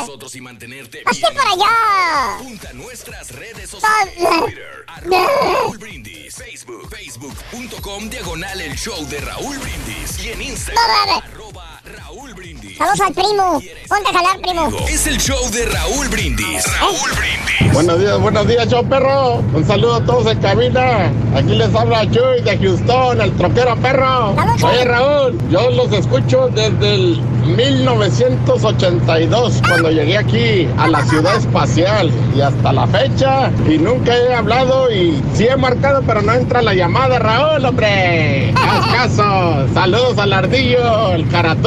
Nosotros 0.00 0.34
y 0.36 0.40
mantenerte 0.40 1.02
¡Hazte 1.04 1.26
para 1.34 1.50
allá! 1.50 2.38
Junta 2.38 2.72
nuestras 2.72 3.30
redes 3.30 3.70
sociales. 3.70 4.14
Twitter, 4.16 4.84
Raúl 4.86 5.78
Brindis. 5.78 6.34
Facebook, 6.34 6.88
facebook.com, 6.88 8.08
diagonal 8.08 8.60
el 8.60 8.74
show 8.76 9.06
de 9.08 9.20
Raúl 9.20 9.58
Brindis. 9.58 10.24
Y 10.24 10.30
en 10.30 10.42
Instagram, 10.42 11.22
arroba 11.24 11.71
Raúl 11.84 12.32
Brindis. 12.34 12.78
Saludos 12.78 13.00
al 13.00 13.12
primo. 13.12 13.60
Ponte 13.88 14.08
a 14.08 14.12
jalar, 14.12 14.40
primo. 14.40 14.70
Es 14.88 15.04
el 15.08 15.18
show 15.18 15.50
de 15.50 15.66
Raúl 15.66 16.06
Brindis. 16.10 16.64
Raúl 16.78 17.10
Brindis. 17.18 17.72
Buenos 17.74 17.98
días, 17.98 18.20
buenos 18.20 18.46
días, 18.46 18.68
show 18.68 18.88
perro. 18.88 19.38
Un 19.52 19.66
saludo 19.66 19.96
a 19.96 20.04
todos 20.04 20.30
en 20.30 20.38
cabina. 20.40 21.10
Aquí 21.34 21.56
les 21.56 21.74
habla 21.74 22.08
Chuy 22.08 22.40
de 22.44 22.56
Houston, 22.58 23.20
el 23.20 23.32
troquero 23.32 23.74
perro. 23.78 24.36
Oye, 24.62 24.84
Raúl, 24.84 25.36
yo 25.50 25.70
los 25.70 25.90
escucho 25.92 26.46
desde 26.54 26.94
el 26.94 27.20
1982, 27.56 29.60
cuando 29.66 29.90
llegué 29.90 30.18
aquí 30.18 30.68
a 30.78 30.86
la 30.86 31.04
ciudad 31.06 31.34
espacial 31.36 32.12
y 32.36 32.40
hasta 32.40 32.72
la 32.72 32.86
fecha. 32.86 33.50
Y 33.68 33.78
nunca 33.78 34.16
he 34.16 34.32
hablado 34.32 34.88
y 34.92 35.20
sí 35.34 35.48
he 35.48 35.56
marcado, 35.56 36.00
pero 36.06 36.22
no 36.22 36.32
entra 36.32 36.62
la 36.62 36.74
llamada, 36.74 37.18
Raúl, 37.18 37.64
hombre. 37.64 38.50
Haz 38.56 38.86
caso. 38.86 39.66
Saludos 39.74 40.16
al 40.18 40.32
ardillo, 40.32 41.14
el 41.14 41.26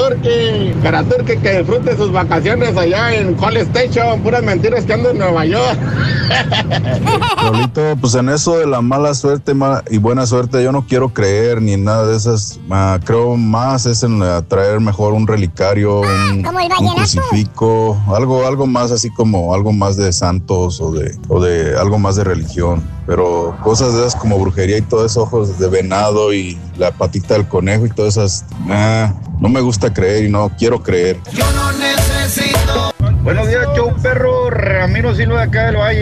Karaturki. 0.09 0.73
Karaturki 0.83 1.37
que 1.37 1.57
disfrute 1.59 1.95
sus 1.97 2.11
vacaciones 2.11 2.75
allá 2.77 3.13
en 3.15 3.33
Call 3.35 3.57
Station. 3.57 4.21
Puras 4.21 4.43
mentiras 4.43 4.85
que 4.85 4.93
ando 4.93 5.11
en 5.11 5.17
Nueva 5.17 5.45
York. 5.45 5.77
Raulito, 7.41 7.95
pues 7.99 8.15
en 8.15 8.29
eso 8.29 8.57
de 8.57 8.67
la 8.67 8.81
mala 8.81 9.13
suerte 9.13 9.53
ma- 9.53 9.83
y 9.89 9.97
buena 9.97 10.25
suerte 10.25 10.63
yo 10.63 10.71
no 10.71 10.85
quiero 10.87 11.09
creer 11.13 11.61
ni 11.61 11.73
en 11.73 11.83
nada 11.83 12.07
de 12.07 12.15
esas. 12.17 12.59
Ma, 12.67 12.99
creo 13.03 13.35
más 13.37 13.85
es 13.85 14.03
en 14.03 14.21
traer 14.47 14.79
mejor 14.79 15.13
un 15.13 15.27
relicario, 15.27 16.01
un, 16.01 16.43
como 16.43 16.59
el 16.59 16.65
un 16.65 16.69
vallenato. 16.69 16.95
crucifijo, 16.95 18.01
algo, 18.15 18.45
algo 18.45 18.67
más 18.67 18.91
así 18.91 19.09
como 19.09 19.53
algo 19.53 19.71
más 19.73 19.97
de 19.97 20.11
santos 20.13 20.79
o 20.81 20.91
de, 20.91 21.15
o 21.27 21.39
de 21.41 21.77
algo 21.77 21.97
más 21.99 22.15
de 22.15 22.23
religión. 22.23 22.83
Pero 23.07 23.55
cosas 23.63 23.93
de 23.93 23.99
esas 23.99 24.15
como 24.15 24.39
brujería 24.39 24.79
y 24.79 24.81
todo 24.81 25.05
eso, 25.05 25.21
ojos 25.23 25.59
de 25.59 25.67
venado 25.67 26.33
y 26.33 26.57
la 26.77 26.91
patita 26.91 27.35
del 27.35 27.47
conejo 27.47 27.85
y 27.85 27.89
todas 27.89 28.17
esas, 28.17 28.45
nah, 28.65 29.11
no 29.39 29.47
me 29.47 29.61
gusta 29.61 29.93
creer 29.95 30.25
y 30.25 30.29
no 30.29 30.51
quiero 30.55 30.83
creer. 30.83 31.17
Yo 31.31 31.51
no 31.53 31.71
necesito. 31.71 32.93
Buenos 33.23 33.47
días, 33.47 33.65
show 33.75 33.91
perro. 34.03 34.51
Ramiro 34.51 35.15
Silva 35.15 35.37
de 35.37 35.43
acá 35.43 35.65
del 35.67 35.77
Valle. 35.77 36.01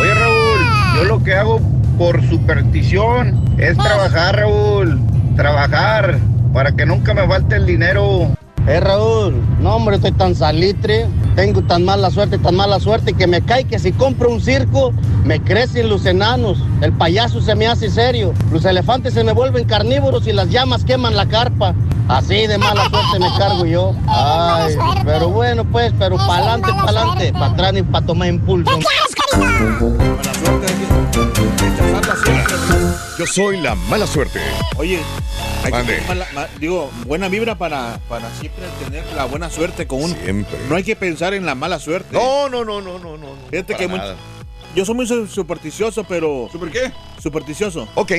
Oye, 0.00 0.14
Raúl, 0.14 0.60
yo 0.96 1.04
lo 1.04 1.22
que 1.22 1.34
hago 1.34 1.60
por 1.98 2.26
superstición 2.26 3.44
es 3.58 3.76
trabajar, 3.76 4.36
Raúl. 4.36 5.00
Trabajar 5.36 6.18
para 6.54 6.72
que 6.72 6.86
nunca 6.86 7.12
me 7.12 7.26
falte 7.26 7.56
el 7.56 7.66
dinero. 7.66 8.34
Eh, 8.66 8.80
Raúl, 8.80 9.42
no, 9.60 9.76
hombre, 9.76 9.96
estoy 9.96 10.12
tan 10.12 10.34
salitre, 10.34 11.06
tengo 11.36 11.60
tan 11.62 11.84
mala 11.84 12.10
suerte, 12.10 12.38
tan 12.38 12.54
mala 12.54 12.80
suerte 12.80 13.12
que 13.12 13.26
me 13.26 13.42
cae 13.42 13.64
que 13.64 13.78
si 13.78 13.92
compro 13.92 14.30
un 14.30 14.40
circo, 14.40 14.92
me 15.24 15.38
crecen 15.42 15.90
los 15.90 16.06
enanos, 16.06 16.62
el 16.80 16.92
payaso 16.94 17.42
se 17.42 17.54
me 17.54 17.66
hace 17.66 17.90
serio, 17.90 18.32
los 18.50 18.64
elefantes 18.64 19.12
se 19.12 19.22
me 19.22 19.32
vuelven 19.32 19.66
carnívoros 19.66 20.26
y 20.26 20.32
las 20.32 20.48
llamas 20.48 20.84
queman 20.84 21.14
la 21.14 21.26
carpa. 21.26 21.74
Así 22.08 22.46
de 22.46 22.58
mala 22.58 22.82
suerte 22.90 23.18
me 23.18 23.38
cargo 23.38 23.66
yo. 23.66 23.94
Ay, 24.06 24.76
pero 25.04 25.28
bueno, 25.28 25.64
pues, 25.64 25.92
pero 25.98 26.16
pa'lante, 26.16 26.70
pa'lante, 26.72 27.32
para 27.32 27.46
atrás 27.46 27.72
ni 27.74 27.82
para 27.82 28.06
tomar 28.06 28.28
impulso. 28.28 28.78
Yo 33.18 33.26
soy 33.26 33.60
la 33.60 33.74
mala 33.74 34.06
suerte. 34.06 34.40
Oye, 34.76 35.00
hay 35.64 35.70
que 35.72 35.78
Mande. 35.78 35.92
tener 35.94 36.08
mala- 36.08 36.28
ma- 36.34 36.48
digo, 36.60 36.90
buena 37.06 37.28
vibra 37.28 37.56
para, 37.56 37.98
para 38.08 38.30
siempre 38.34 38.64
tener 38.84 39.04
la 39.16 39.24
buena 39.24 39.50
suerte 39.50 39.86
con 39.86 40.02
uno. 40.02 40.14
Siempre. 40.22 40.58
No 40.68 40.76
hay 40.76 40.84
que 40.84 40.94
pensar 40.96 41.34
en 41.34 41.46
la 41.46 41.54
mala 41.54 41.78
suerte. 41.78 42.08
No, 42.12 42.48
no, 42.48 42.64
no, 42.64 42.80
no, 42.80 42.98
no, 42.98 43.16
no. 43.16 43.26
Fíjate 43.50 43.74
para 43.74 43.78
que 43.78 43.88
much- 43.88 43.98
nada. 43.98 44.16
yo 44.74 44.84
soy 44.84 44.94
muy 44.94 45.06
su- 45.06 45.26
supersticioso, 45.26 46.04
pero. 46.04 46.48
¿Super 46.52 46.70
qué? 46.70 46.92
Supersticioso. 47.22 47.88
Ok. 47.94 48.12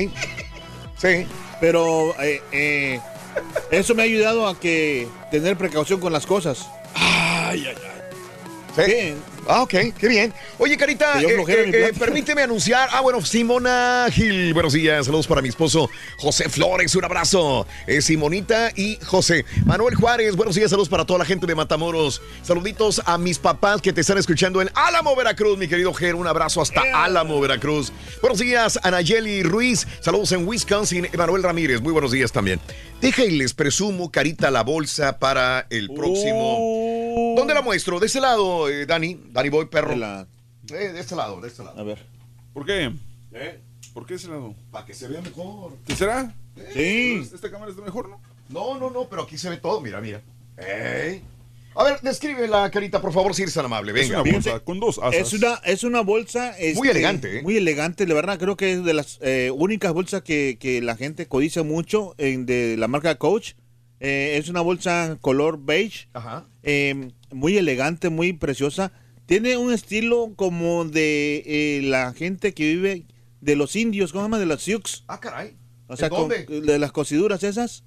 Sí. 0.96 1.26
Pero 1.60 2.14
eh, 2.22 2.42
eh, 2.52 3.00
eso 3.70 3.94
me 3.94 4.02
ha 4.02 4.04
ayudado 4.04 4.46
a 4.46 4.58
que 4.58 5.06
tener 5.30 5.56
precaución 5.56 6.00
con 6.00 6.12
las 6.12 6.26
cosas. 6.26 6.66
Ay, 6.94 7.66
ay, 7.68 7.74
ay. 8.76 8.84
Sí. 9.14 9.14
Ah, 9.48 9.62
ok, 9.62 9.74
qué 9.98 10.08
bien. 10.08 10.32
Oye, 10.58 10.76
Carita, 10.76 11.20
eh, 11.20 11.26
eh, 11.48 11.70
eh, 11.72 11.92
permíteme 11.98 12.42
anunciar. 12.42 12.88
Ah, 12.92 13.00
bueno, 13.00 13.24
Simona 13.24 14.06
Gil, 14.10 14.52
buenos 14.52 14.72
días. 14.72 15.06
Saludos 15.06 15.26
para 15.26 15.40
mi 15.40 15.48
esposo 15.48 15.88
José 16.18 16.48
Flores, 16.48 16.94
un 16.96 17.04
abrazo. 17.04 17.66
Eh, 17.86 18.02
Simonita 18.02 18.70
y 18.74 18.98
José. 19.04 19.44
Manuel 19.64 19.94
Juárez, 19.94 20.34
buenos 20.34 20.56
días. 20.56 20.70
Saludos 20.70 20.88
para 20.88 21.04
toda 21.04 21.20
la 21.20 21.24
gente 21.24 21.46
de 21.46 21.54
Matamoros. 21.54 22.22
Saluditos 22.42 23.00
a 23.04 23.18
mis 23.18 23.38
papás 23.38 23.80
que 23.80 23.92
te 23.92 24.00
están 24.00 24.18
escuchando 24.18 24.60
en 24.60 24.70
Álamo, 24.74 25.14
Veracruz, 25.14 25.56
mi 25.56 25.68
querido 25.68 25.94
Ger. 25.94 26.16
Un 26.16 26.26
abrazo 26.26 26.60
hasta 26.60 26.82
Álamo, 26.94 27.40
Veracruz. 27.40 27.92
Buenos 28.20 28.40
días, 28.40 28.78
Anayeli 28.82 29.42
Ruiz. 29.42 29.86
Saludos 30.00 30.32
en 30.32 30.46
Wisconsin. 30.46 31.08
Emanuel 31.12 31.42
Ramírez, 31.42 31.80
muy 31.80 31.92
buenos 31.92 32.10
días 32.10 32.32
también. 32.32 32.58
Deja 33.00 33.24
y 33.24 33.30
les 33.30 33.54
presumo, 33.54 34.10
Carita, 34.10 34.50
la 34.50 34.62
bolsa 34.62 35.18
para 35.18 35.66
el 35.70 35.88
próximo. 35.90 37.05
¿Dónde 37.16 37.54
la 37.54 37.62
muestro? 37.62 37.98
De 37.98 38.06
ese 38.06 38.20
lado, 38.20 38.68
eh, 38.68 38.84
Dani. 38.84 39.18
Dani 39.30 39.48
Boy, 39.48 39.66
perro. 39.66 39.94
De 39.96 40.26
Eh, 40.70 40.92
de 40.92 41.00
este 41.00 41.16
lado, 41.16 41.40
de 41.40 41.48
este 41.48 41.64
lado. 41.64 41.80
A 41.80 41.82
ver. 41.82 42.04
¿Por 42.52 42.66
qué? 42.66 42.92
¿Eh? 43.32 43.60
¿Por 43.94 44.04
qué 44.04 44.14
ese 44.14 44.28
lado? 44.28 44.54
Para 44.70 44.84
que 44.84 44.92
se 44.92 45.08
vea 45.08 45.22
mejor. 45.22 45.72
¿Qué 45.86 45.96
será? 45.96 46.34
Sí. 46.74 47.22
¿Esta 47.32 47.50
cámara 47.50 47.70
está 47.70 47.82
mejor, 47.82 48.08
no? 48.10 48.20
No, 48.50 48.78
no, 48.78 48.90
no, 48.90 49.08
pero 49.08 49.22
aquí 49.22 49.38
se 49.38 49.48
ve 49.48 49.56
todo, 49.56 49.80
mira, 49.80 50.00
mira. 50.00 50.20
Ey. 50.58 51.22
A 51.74 51.84
ver, 51.84 52.00
describe 52.02 52.48
la 52.48 52.70
carita, 52.70 53.00
por 53.00 53.12
favor, 53.12 53.34
si 53.34 53.42
eres 53.42 53.54
tan 53.54 53.64
amable. 53.66 53.92
Venga. 53.92 54.22
Fíjate, 54.22 54.60
con 54.64 54.80
dos 54.80 54.98
Es 55.12 55.32
una, 55.32 55.54
es 55.64 55.84
una 55.84 56.00
bolsa. 56.00 56.50
este, 56.58 56.78
Muy 56.78 56.88
elegante, 56.88 57.38
¿eh? 57.38 57.42
Muy 57.42 57.56
elegante, 57.56 58.06
la 58.06 58.14
verdad. 58.14 58.38
Creo 58.38 58.56
que 58.56 58.72
es 58.72 58.84
de 58.84 58.94
las 58.94 59.18
eh, 59.22 59.50
únicas 59.54 59.92
bolsas 59.92 60.22
que, 60.22 60.56
que 60.60 60.80
la 60.82 60.96
gente 60.96 61.26
codicia 61.26 61.62
mucho 61.62 62.14
en, 62.18 62.44
de 62.46 62.76
la 62.78 62.88
marca 62.88 63.14
Coach. 63.16 63.52
Eh, 64.00 64.36
es 64.38 64.48
una 64.48 64.60
bolsa 64.60 65.16
color 65.20 65.58
beige. 65.64 66.08
Ajá. 66.12 66.46
eh, 66.62 67.10
muy 67.32 67.56
elegante, 67.56 68.08
muy 68.10 68.32
preciosa. 68.32 68.92
Tiene 69.26 69.56
un 69.56 69.72
estilo 69.72 70.32
como 70.36 70.84
de 70.84 71.42
eh, 71.46 71.80
la 71.82 72.12
gente 72.12 72.54
que 72.54 72.64
vive 72.74 73.06
de 73.40 73.56
los 73.56 73.74
indios, 73.76 74.12
¿cómo 74.12 74.22
se 74.22 74.26
llama? 74.26 74.38
De 74.38 74.46
los 74.46 74.62
Sioux. 74.62 75.04
Ah, 75.08 75.18
caray. 75.20 75.56
O 75.88 75.96
sea, 75.96 76.08
de 76.10 76.78
las 76.78 76.92
cosiduras 76.92 77.42
esas. 77.42 77.84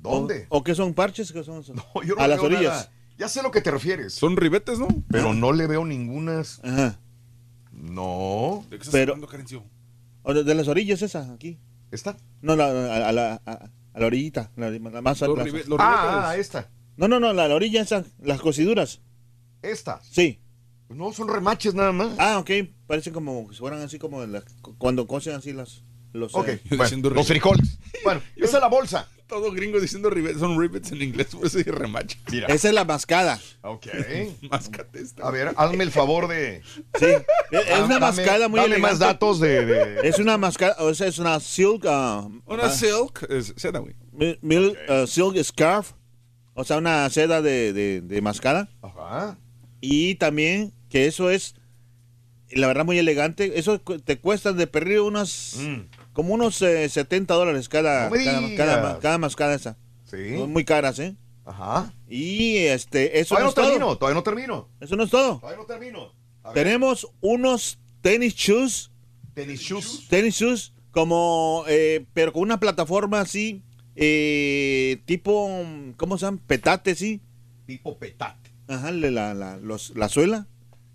¿Dónde? 0.00 0.46
¿O, 0.48 0.58
o 0.58 0.64
qué 0.64 0.74
son 0.74 0.94
parches? 0.94 1.32
¿Qué 1.32 1.42
son? 1.44 1.64
No, 1.74 2.02
yo 2.04 2.14
no 2.14 2.22
a 2.22 2.28
las 2.28 2.38
orillas. 2.40 2.62
nada. 2.62 2.92
Ya 3.18 3.28
sé 3.28 3.40
a 3.40 3.42
lo 3.42 3.50
que 3.50 3.60
te 3.60 3.70
refieres. 3.70 4.12
Son 4.14 4.36
ribetes, 4.36 4.78
¿no? 4.78 4.86
Pero 5.10 5.34
no 5.34 5.52
le 5.52 5.66
veo 5.66 5.84
ningunas. 5.84 6.60
Ajá. 6.62 7.00
No. 7.72 8.62
¿De 8.70 8.76
qué 8.76 8.82
estás 8.82 8.92
Pero- 8.92 9.12
hablando, 9.12 9.26
Carencio? 9.28 9.64
De, 10.24 10.44
de 10.44 10.54
las 10.54 10.68
orillas 10.68 11.00
esas, 11.02 11.28
aquí. 11.30 11.58
¿Esta? 11.90 12.16
No, 12.42 12.54
la, 12.54 12.66
a, 12.66 13.08
a 13.08 13.12
la, 13.12 13.42
a, 13.46 13.70
a 13.98 14.00
la 14.00 14.06
orillita. 14.06 14.50
La, 14.56 14.70
la 14.70 15.02
más 15.02 15.20
Los 15.20 15.36
la- 15.38 15.44
ribe- 15.44 15.64
los 15.66 15.78
Ah, 15.80 16.22
ribetes. 16.30 16.46
esta. 16.46 16.70
No, 16.96 17.08
no, 17.08 17.20
no, 17.20 17.32
la, 17.32 17.48
la 17.48 17.54
orilla 17.54 17.82
esa, 17.82 18.04
las 18.20 18.40
cosiduras. 18.40 19.00
Esta. 19.62 20.00
Sí. 20.02 20.40
No, 20.88 21.12
son 21.12 21.28
remaches 21.28 21.74
nada 21.74 21.92
más. 21.92 22.14
Ah, 22.18 22.38
ok. 22.38 22.50
Parecen 22.86 23.12
como 23.12 23.48
si 23.52 23.58
fueran 23.58 23.82
así 23.82 23.98
como 23.98 24.24
las- 24.26 24.44
cuando 24.78 25.06
cosen 25.06 25.34
así 25.34 25.52
las. 25.52 25.82
Los, 26.12 26.32
eh, 26.46 26.60
bueno, 26.76 27.10
los 27.10 27.26
frijoles. 27.26 27.78
Bueno, 28.04 28.22
esa 28.36 28.56
es 28.56 28.62
la 28.62 28.68
bolsa. 28.68 29.08
Todo 29.28 29.52
gringo 29.52 29.78
diciendo 29.78 30.08
rivets, 30.08 30.38
son 30.40 30.58
rivets 30.58 30.90
en 30.90 31.02
inglés, 31.02 31.28
por 31.28 31.46
eso 31.46 31.58
dije 31.58 31.70
remache. 31.70 32.18
Esa 32.48 32.68
es 32.68 32.74
la 32.74 32.84
mascada. 32.86 33.38
Ok. 33.60 33.86
Máscate 34.50 35.00
esta. 35.00 35.22
A 35.26 35.30
ver, 35.30 35.52
hazme 35.56 35.84
el 35.84 35.90
favor 35.90 36.28
de. 36.28 36.62
Sí. 36.98 37.06
Es 37.52 37.80
una 37.84 37.98
mascada 37.98 38.48
muy 38.48 38.58
dame 38.58 38.76
elegante. 38.76 38.80
más 38.80 38.98
datos 38.98 39.38
de- 39.38 39.66
de- 39.66 40.08
Es 40.08 40.18
una 40.18 40.38
mascada, 40.38 40.76
o 40.78 40.94
sea, 40.94 41.06
es 41.08 41.18
una 41.18 41.38
silk. 41.40 41.84
ah, 41.86 42.26
Una 42.46 42.64
ah, 42.64 42.70
silk. 42.70 43.26
es- 43.28 43.52
seda, 43.56 43.80
güey. 43.80 43.94
mil, 44.40 44.76
ah, 44.88 45.04
silk 45.06 45.36
scarf. 45.44 45.92
O 46.54 46.64
sea, 46.64 46.78
una 46.78 47.08
seda 47.10 47.42
de, 47.42 47.72
de, 47.74 48.00
de 48.00 48.20
mascada. 48.22 48.68
Ajá. 48.82 49.38
Y 49.80 50.14
también 50.16 50.72
que 50.88 51.06
eso 51.06 51.30
es, 51.30 51.54
la 52.50 52.66
verdad, 52.66 52.84
muy 52.86 52.98
elegante. 52.98 53.58
Eso 53.58 53.78
cu- 53.84 53.98
te 53.98 54.18
cuesta 54.18 54.52
de 54.54 54.66
perder 54.66 55.00
unos, 55.02 55.56
como 56.18 56.34
unos 56.34 56.60
eh, 56.62 56.88
70 56.88 57.32
dólares 57.32 57.68
cada, 57.68 58.10
cada, 58.10 58.56
cada, 58.56 58.98
cada 58.98 59.18
mascada 59.18 59.54
esa. 59.54 59.76
Sí. 60.04 60.36
Son 60.36 60.52
muy 60.52 60.64
caras, 60.64 60.98
¿eh? 60.98 61.14
Ajá. 61.44 61.92
Y 62.08 62.56
este, 62.56 63.20
eso 63.20 63.36
Todavía 63.36 63.44
no 63.44 63.48
es 63.50 63.54
todo. 63.54 63.66
termino, 63.66 63.96
todavía 63.98 64.14
no 64.16 64.22
termino. 64.24 64.68
Eso 64.80 64.96
no 64.96 65.04
es 65.04 65.10
todo. 65.10 65.38
Todavía 65.38 65.60
no 65.60 65.66
termino. 65.66 66.12
Tenemos 66.54 67.06
unos 67.20 67.78
tenis 68.00 68.34
shoes. 68.34 68.90
Tenis 69.32 69.60
shoes. 69.60 70.08
Tenis 70.08 70.34
shoes, 70.34 70.72
como, 70.90 71.62
eh, 71.68 72.04
pero 72.14 72.32
con 72.32 72.42
una 72.42 72.58
plataforma 72.58 73.20
así, 73.20 73.62
eh, 73.94 75.00
tipo, 75.04 75.48
¿cómo 75.96 76.18
se 76.18 76.26
llama? 76.26 76.40
Petate, 76.48 76.96
sí. 76.96 77.20
Tipo 77.64 77.96
petate. 77.96 78.50
Ajá, 78.66 78.90
la, 78.90 79.34
la, 79.34 79.56
los- 79.58 79.92
la 79.96 80.08
suela. 80.08 80.48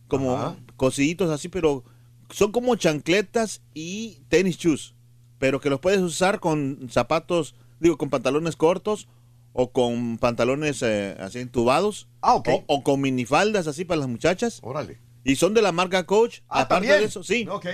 Como 0.09 0.35
Ajá. 0.35 0.57
cosillitos 0.75 1.29
así, 1.29 1.47
pero 1.47 1.85
son 2.29 2.51
como 2.51 2.75
chancletas 2.75 3.61
y 3.73 4.17
tenis 4.27 4.57
shoes. 4.57 4.92
Pero 5.43 5.59
que 5.59 5.69
los 5.69 5.81
puedes 5.81 5.99
usar 5.99 6.39
con 6.39 6.87
zapatos, 6.89 7.53
digo, 7.81 7.97
con 7.97 8.09
pantalones 8.09 8.55
cortos 8.55 9.09
o 9.51 9.73
con 9.73 10.17
pantalones 10.17 10.81
eh, 10.83 11.17
así 11.19 11.39
entubados. 11.39 12.07
Ah, 12.21 12.35
ok. 12.35 12.47
O, 12.47 12.63
o 12.67 12.83
con 12.83 13.01
minifaldas 13.01 13.67
así 13.67 13.83
para 13.83 13.99
las 13.99 14.07
muchachas. 14.07 14.59
Órale. 14.63 14.99
Y 15.25 15.35
son 15.35 15.53
de 15.53 15.61
la 15.61 15.73
marca 15.73 16.05
Coach. 16.05 16.39
Ah, 16.47 16.61
Aparte 16.61 16.87
también. 16.87 16.99
de 16.99 17.05
eso, 17.07 17.23
sí. 17.25 17.45
Ok. 17.51 17.65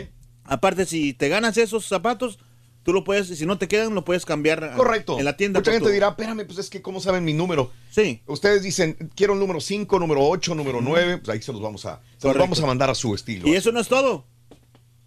Aparte, 0.45 0.87
si 0.87 1.13
te 1.13 1.29
ganas 1.29 1.57
esos 1.57 1.85
zapatos, 1.85 2.39
tú 2.81 2.91
lo 2.91 3.03
puedes, 3.03 3.27
si 3.27 3.45
no 3.45 3.59
te 3.59 3.67
quedan, 3.67 3.93
lo 3.93 4.03
puedes 4.03 4.25
cambiar 4.25 4.75
Correcto. 4.75 5.19
en 5.19 5.25
la 5.25 5.37
tienda. 5.37 5.59
Mucha 5.59 5.71
gente 5.71 5.85
tu- 5.89 5.93
dirá, 5.93 6.07
espérame, 6.07 6.47
pues 6.47 6.57
es 6.57 6.71
que 6.71 6.81
¿cómo 6.81 6.99
saben 6.99 7.23
mi 7.23 7.33
número? 7.35 7.71
Sí. 7.91 8.23
Ustedes 8.25 8.63
dicen, 8.63 9.11
quiero 9.13 9.33
el 9.33 9.39
número 9.39 9.61
5, 9.61 9.99
número 9.99 10.27
8, 10.27 10.55
número 10.55 10.81
9, 10.81 11.19
pues 11.19 11.29
ahí 11.29 11.41
se 11.43 11.51
los 11.51 11.61
vamos 11.61 11.85
a, 11.85 12.01
se 12.17 12.27
los 12.29 12.35
vamos 12.35 12.59
a 12.63 12.65
mandar 12.65 12.89
a 12.89 12.95
su 12.95 13.13
estilo. 13.13 13.47
Y 13.47 13.53
eso 13.53 13.71
no 13.71 13.79
es 13.79 13.87
todo. 13.87 14.25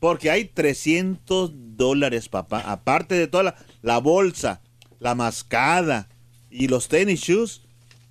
Porque 0.03 0.33
hay 0.33 0.47
300 0.47 1.53
dólares, 1.77 2.29
papá. 2.29 2.59
Aparte 2.59 3.15
de 3.15 3.29
toda 3.29 3.45
la, 3.45 3.55
la 3.83 3.99
bolsa, 3.99 4.61
la 4.99 5.15
mascada 5.15 6.09
y 6.51 6.67
los 6.67 6.89
tenis 6.89 7.21
shoes 7.21 7.63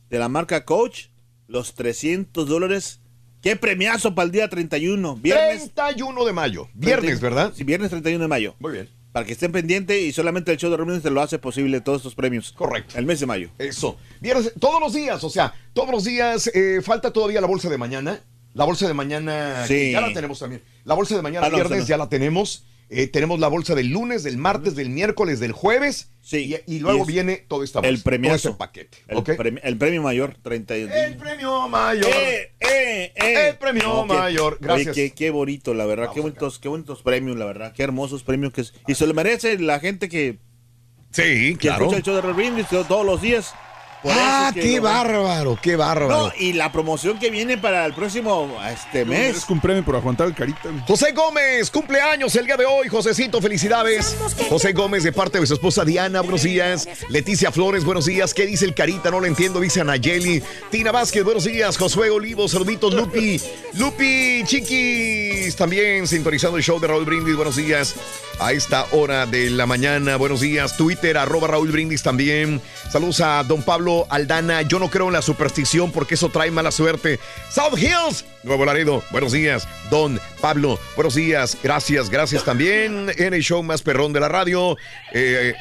de 0.09 0.17
la 0.17 0.29
marca 0.29 0.63
Coach, 0.63 1.07
los 1.47 1.75
300 1.75 2.47
dólares. 2.47 3.01
¡Qué 3.41 3.57
premiazo 3.57 4.15
para 4.15 4.27
el 4.27 4.31
día 4.31 4.49
31! 4.49 5.17
Viernes. 5.17 5.73
31 5.73 6.23
de 6.23 6.31
mayo. 6.31 6.69
Viernes, 6.73 7.19
¿verdad? 7.19 7.51
Sí, 7.53 7.65
viernes 7.65 7.89
31 7.89 8.23
de 8.23 8.27
mayo. 8.29 8.55
Muy 8.59 8.71
bien. 8.71 8.89
Para 9.11 9.25
que 9.25 9.33
estén 9.33 9.51
pendientes 9.51 10.01
y 10.01 10.13
solamente 10.13 10.53
el 10.53 10.57
show 10.57 10.71
de 10.71 10.77
Romines 10.77 11.03
te 11.03 11.09
lo 11.11 11.21
hace 11.21 11.39
posible 11.39 11.81
todos 11.81 11.97
estos 11.97 12.15
premios. 12.15 12.53
Correcto. 12.53 12.97
El 12.97 13.05
mes 13.05 13.19
de 13.19 13.25
mayo. 13.25 13.49
Eso. 13.57 13.97
Viernes, 14.21 14.53
todos 14.61 14.79
los 14.79 14.93
días, 14.93 15.21
o 15.25 15.29
sea, 15.29 15.53
todos 15.73 15.91
los 15.91 16.05
días. 16.05 16.49
eh, 16.53 16.79
falta 16.81 17.11
todavía 17.11 17.41
la 17.41 17.47
bolsa 17.47 17.69
de 17.69 17.77
mañana. 17.77 18.21
La 18.53 18.65
bolsa 18.65 18.87
de 18.87 18.93
mañana, 18.93 19.65
Sí. 19.67 19.91
ya 19.91 20.01
la 20.01 20.13
tenemos 20.13 20.39
también. 20.39 20.61
La 20.83 20.93
bolsa 20.93 21.15
de 21.15 21.21
mañana, 21.21 21.47
Ah, 21.47 21.49
no, 21.49 21.55
viernes, 21.55 21.79
no. 21.81 21.85
ya 21.87 21.97
la 21.97 22.09
tenemos. 22.09 22.65
Eh, 22.93 23.07
tenemos 23.07 23.39
la 23.39 23.47
bolsa 23.47 23.73
del 23.73 23.87
lunes, 23.87 24.23
del 24.23 24.37
martes, 24.37 24.75
del 24.75 24.89
miércoles, 24.89 25.39
del 25.39 25.53
jueves. 25.53 26.09
Sí. 26.21 26.53
Y, 26.67 26.75
y 26.75 26.79
luego 26.79 27.05
Y 27.05 27.07
viene 27.07 27.37
toda 27.37 27.63
esta 27.63 27.79
bolsa. 27.79 27.89
El 27.89 27.95
todo 27.97 28.03
premiazo. 28.03 28.49
ese 28.49 28.57
paquete. 28.57 28.97
El, 29.07 29.17
¿ok? 29.17 29.29
premi- 29.29 29.61
el 29.63 29.77
premio 29.77 30.01
mayor, 30.03 30.35
30 30.43 30.77
y- 30.77 30.81
El 30.81 31.15
premio 31.15 31.69
mayor. 31.69 32.11
¡Eh, 32.13 32.51
eh! 32.59 33.13
El 33.47 33.55
premio 33.57 34.05
mayor. 34.05 34.57
Gracias. 34.59 34.89
Oye, 34.89 35.09
qué, 35.11 35.15
qué 35.15 35.29
bonito, 35.29 35.73
la 35.73 35.85
verdad. 35.85 36.09
Qué 36.13 36.19
bonitos, 36.19 36.59
qué 36.59 36.67
bonitos 36.67 37.01
premios, 37.01 37.37
la 37.37 37.45
verdad. 37.45 37.71
Qué 37.73 37.83
hermosos 37.83 38.23
premios 38.23 38.51
que 38.51 38.59
es. 38.61 38.73
Y 38.85 38.95
se 38.95 39.07
lo 39.07 39.13
merece 39.13 39.57
la 39.59 39.79
gente 39.79 40.09
que, 40.09 40.39
Sí, 41.11 41.53
que 41.53 41.57
claro. 41.59 41.85
escucha 41.85 41.97
el 41.97 42.03
show 42.03 42.15
de 42.27 42.33
Brindis 42.33 42.67
todos 42.67 43.05
los 43.05 43.21
días. 43.21 43.53
Por 44.01 44.11
Ah, 44.11 44.49
eso 44.49 44.59
es 44.59 44.65
que 44.65 44.71
qué 44.73 44.79
bárbaro, 44.79 45.59
qué 45.61 45.75
bárbaro. 45.75 46.27
No, 46.27 46.33
y 46.37 46.53
la 46.53 46.71
promoción 46.71 47.19
que 47.19 47.29
viene 47.29 47.57
para 47.57 47.85
el 47.85 47.93
próximo 47.93 48.57
este 48.71 49.05
mes. 49.05 49.37
Es 49.37 49.49
un 49.49 49.59
premio 49.61 49.83
por 49.85 49.95
aguantar 49.95 50.27
el 50.27 50.33
carita. 50.33 50.69
José 50.87 51.11
Gómez, 51.11 51.69
cumpleaños 51.69 52.35
el 52.35 52.45
día 52.47 52.57
de 52.57 52.65
hoy. 52.65 52.87
Josecito, 52.87 53.39
felicidades. 53.41 54.17
José 54.49 54.73
Gómez, 54.73 55.03
de 55.03 55.11
parte 55.11 55.39
de 55.39 55.45
su 55.45 55.53
esposa 55.53 55.85
Diana, 55.85 56.21
buenos 56.21 56.41
días. 56.43 56.87
Leticia 57.09 57.51
Flores, 57.51 57.83
buenos 57.85 58.05
días. 58.05 58.33
¿Qué 58.33 58.45
dice 58.47 58.65
el 58.65 58.73
Carita? 58.73 59.11
No 59.11 59.19
lo 59.19 59.27
entiendo, 59.27 59.59
dice 59.59 59.81
Anayeli. 59.81 60.41
Tina 60.71 60.91
Vázquez, 60.91 61.23
buenos 61.23 61.43
días. 61.43 61.77
Josué 61.77 62.09
Olivo, 62.09 62.47
saluditos. 62.47 62.93
Lupi, 62.93 63.39
Lupi 63.73 64.43
Chiquis, 64.45 65.55
también 65.55 66.07
sintonizando 66.07 66.57
el 66.57 66.63
show 66.63 66.79
de 66.79 66.87
Raúl 66.87 67.05
Brindis, 67.05 67.35
buenos 67.35 67.55
días. 67.55 67.93
A 68.39 68.53
esta 68.53 68.87
hora 68.93 69.27
de 69.27 69.51
la 69.51 69.67
mañana, 69.67 70.15
buenos 70.17 70.39
días. 70.39 70.75
Twitter, 70.75 71.15
arroba 71.17 71.47
Raúl 71.49 71.71
Brindis 71.71 72.01
también. 72.01 72.59
Saludos 72.91 73.21
a 73.21 73.43
don 73.43 73.61
Pablo 73.61 73.90
Aldana. 74.09 74.61
Yo 74.63 74.79
no 74.79 74.89
creo 74.89 75.07
en 75.07 75.13
la 75.13 75.21
superstición 75.21 75.91
porque 75.91 76.15
eso 76.15 76.29
trae 76.29 76.51
mala 76.51 76.71
suerte. 76.71 77.19
South 77.49 77.77
Hills, 77.77 78.25
Nuevo 78.43 78.65
Laredo, 78.65 79.03
buenos 79.11 79.31
días. 79.31 79.67
Don 79.89 80.19
Pablo, 80.39 80.79
buenos 80.95 81.15
días. 81.15 81.57
Gracias, 81.61 82.09
gracias 82.09 82.43
también. 82.43 83.11
En 83.17 83.33
el 83.33 83.41
show 83.41 83.61
más 83.63 83.81
perrón 83.81 84.13
de 84.13 84.19
la 84.19 84.29
radio. 84.29 84.77
Eh, 85.13 85.53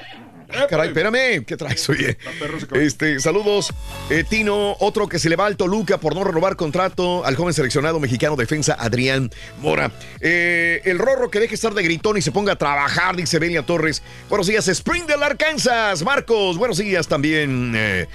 caray, 0.68 0.88
espérame, 0.88 1.44
¿qué 1.44 1.56
traes? 1.56 1.88
Oye, 1.88 2.16
este, 2.74 3.20
saludos. 3.20 3.72
Eh, 4.08 4.24
Tino, 4.28 4.76
otro 4.80 5.08
que 5.08 5.18
se 5.18 5.28
le 5.28 5.36
va 5.36 5.46
al 5.46 5.56
Toluca 5.56 5.98
por 5.98 6.14
no 6.14 6.24
renovar 6.24 6.56
contrato 6.56 7.24
al 7.24 7.36
joven 7.36 7.54
seleccionado 7.54 8.00
mexicano 8.00 8.36
defensa 8.36 8.76
Adrián 8.78 9.30
Mora. 9.60 9.90
Eh, 10.20 10.80
el 10.84 10.98
Rorro 10.98 11.30
que 11.30 11.40
deje 11.40 11.54
estar 11.54 11.74
de 11.74 11.82
gritón 11.82 12.16
y 12.16 12.22
se 12.22 12.32
ponga 12.32 12.52
a 12.52 12.56
trabajar, 12.56 13.16
dice 13.16 13.38
Belia 13.38 13.62
Torres. 13.62 14.02
Buenos 14.28 14.46
días, 14.46 14.66
Springdale, 14.68 15.24
Arkansas. 15.24 16.02
Marcos, 16.02 16.56
buenos 16.56 16.78
días 16.78 17.08
también. 17.08 17.72
Eh, 17.76 18.06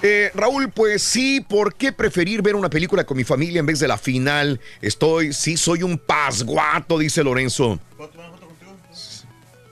eh, 0.00 0.30
Raúl, 0.32 0.70
pues 0.70 1.02
sí, 1.02 1.40
¿por 1.40 1.74
qué 1.74 1.92
preferir 1.92 2.40
ver 2.40 2.54
una 2.54 2.70
película 2.70 3.04
con 3.04 3.16
mi 3.16 3.24
familia 3.24 3.58
en 3.58 3.66
vez 3.66 3.80
de 3.80 3.88
la 3.88 3.98
final? 3.98 4.60
Estoy, 4.80 5.32
sí, 5.32 5.56
soy 5.56 5.82
un 5.82 5.98
pasguato, 5.98 6.98
dice 6.98 7.24
Lorenzo. 7.24 7.80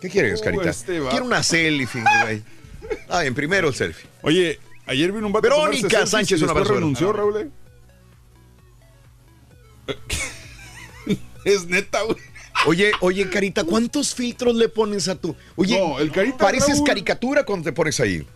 ¿Qué 0.01 0.09
quieres, 0.11 0.41
Uh, 0.41 0.45
Carita? 0.45 0.71
este. 0.71 1.01
Quiero 1.11 1.25
una 1.25 1.43
selfie, 1.43 2.03
güey. 2.23 2.43
Ah, 3.09 3.25
en 3.25 3.35
primero 3.35 3.69
el 3.69 3.75
selfie. 3.75 4.09
Oye, 4.23 4.59
ayer 4.87 5.11
vino 5.13 5.27
un 5.27 5.33
vato 5.33 5.43
Verónica 5.43 5.89
selfies 5.89 6.11
Sánchez, 6.11 6.41
y 6.41 6.43
un 6.43 6.49
después 6.49 6.57
abrazo. 6.63 6.75
renunció, 6.75 7.13
Raúl. 7.13 7.37
eh. 7.41 7.51
es 11.45 11.67
neta, 11.67 12.03
güey. 12.03 12.17
Oye, 12.67 12.93
oye, 13.01 13.29
Carita, 13.31 13.65
¿cuántos 13.65 14.15
filtros 14.15 14.55
le 14.57 14.69
pones 14.69 15.09
a 15.09 15.15
tu? 15.15 15.37
Oye, 15.57 15.79
No, 15.79 15.99
el 16.01 16.11
Carita, 16.11 16.39
pareces 16.39 16.77
Raúl. 16.77 16.87
caricatura 16.87 17.45
cuando 17.45 17.65
te 17.65 17.73
pones 17.73 18.01
ahí. 18.01 18.27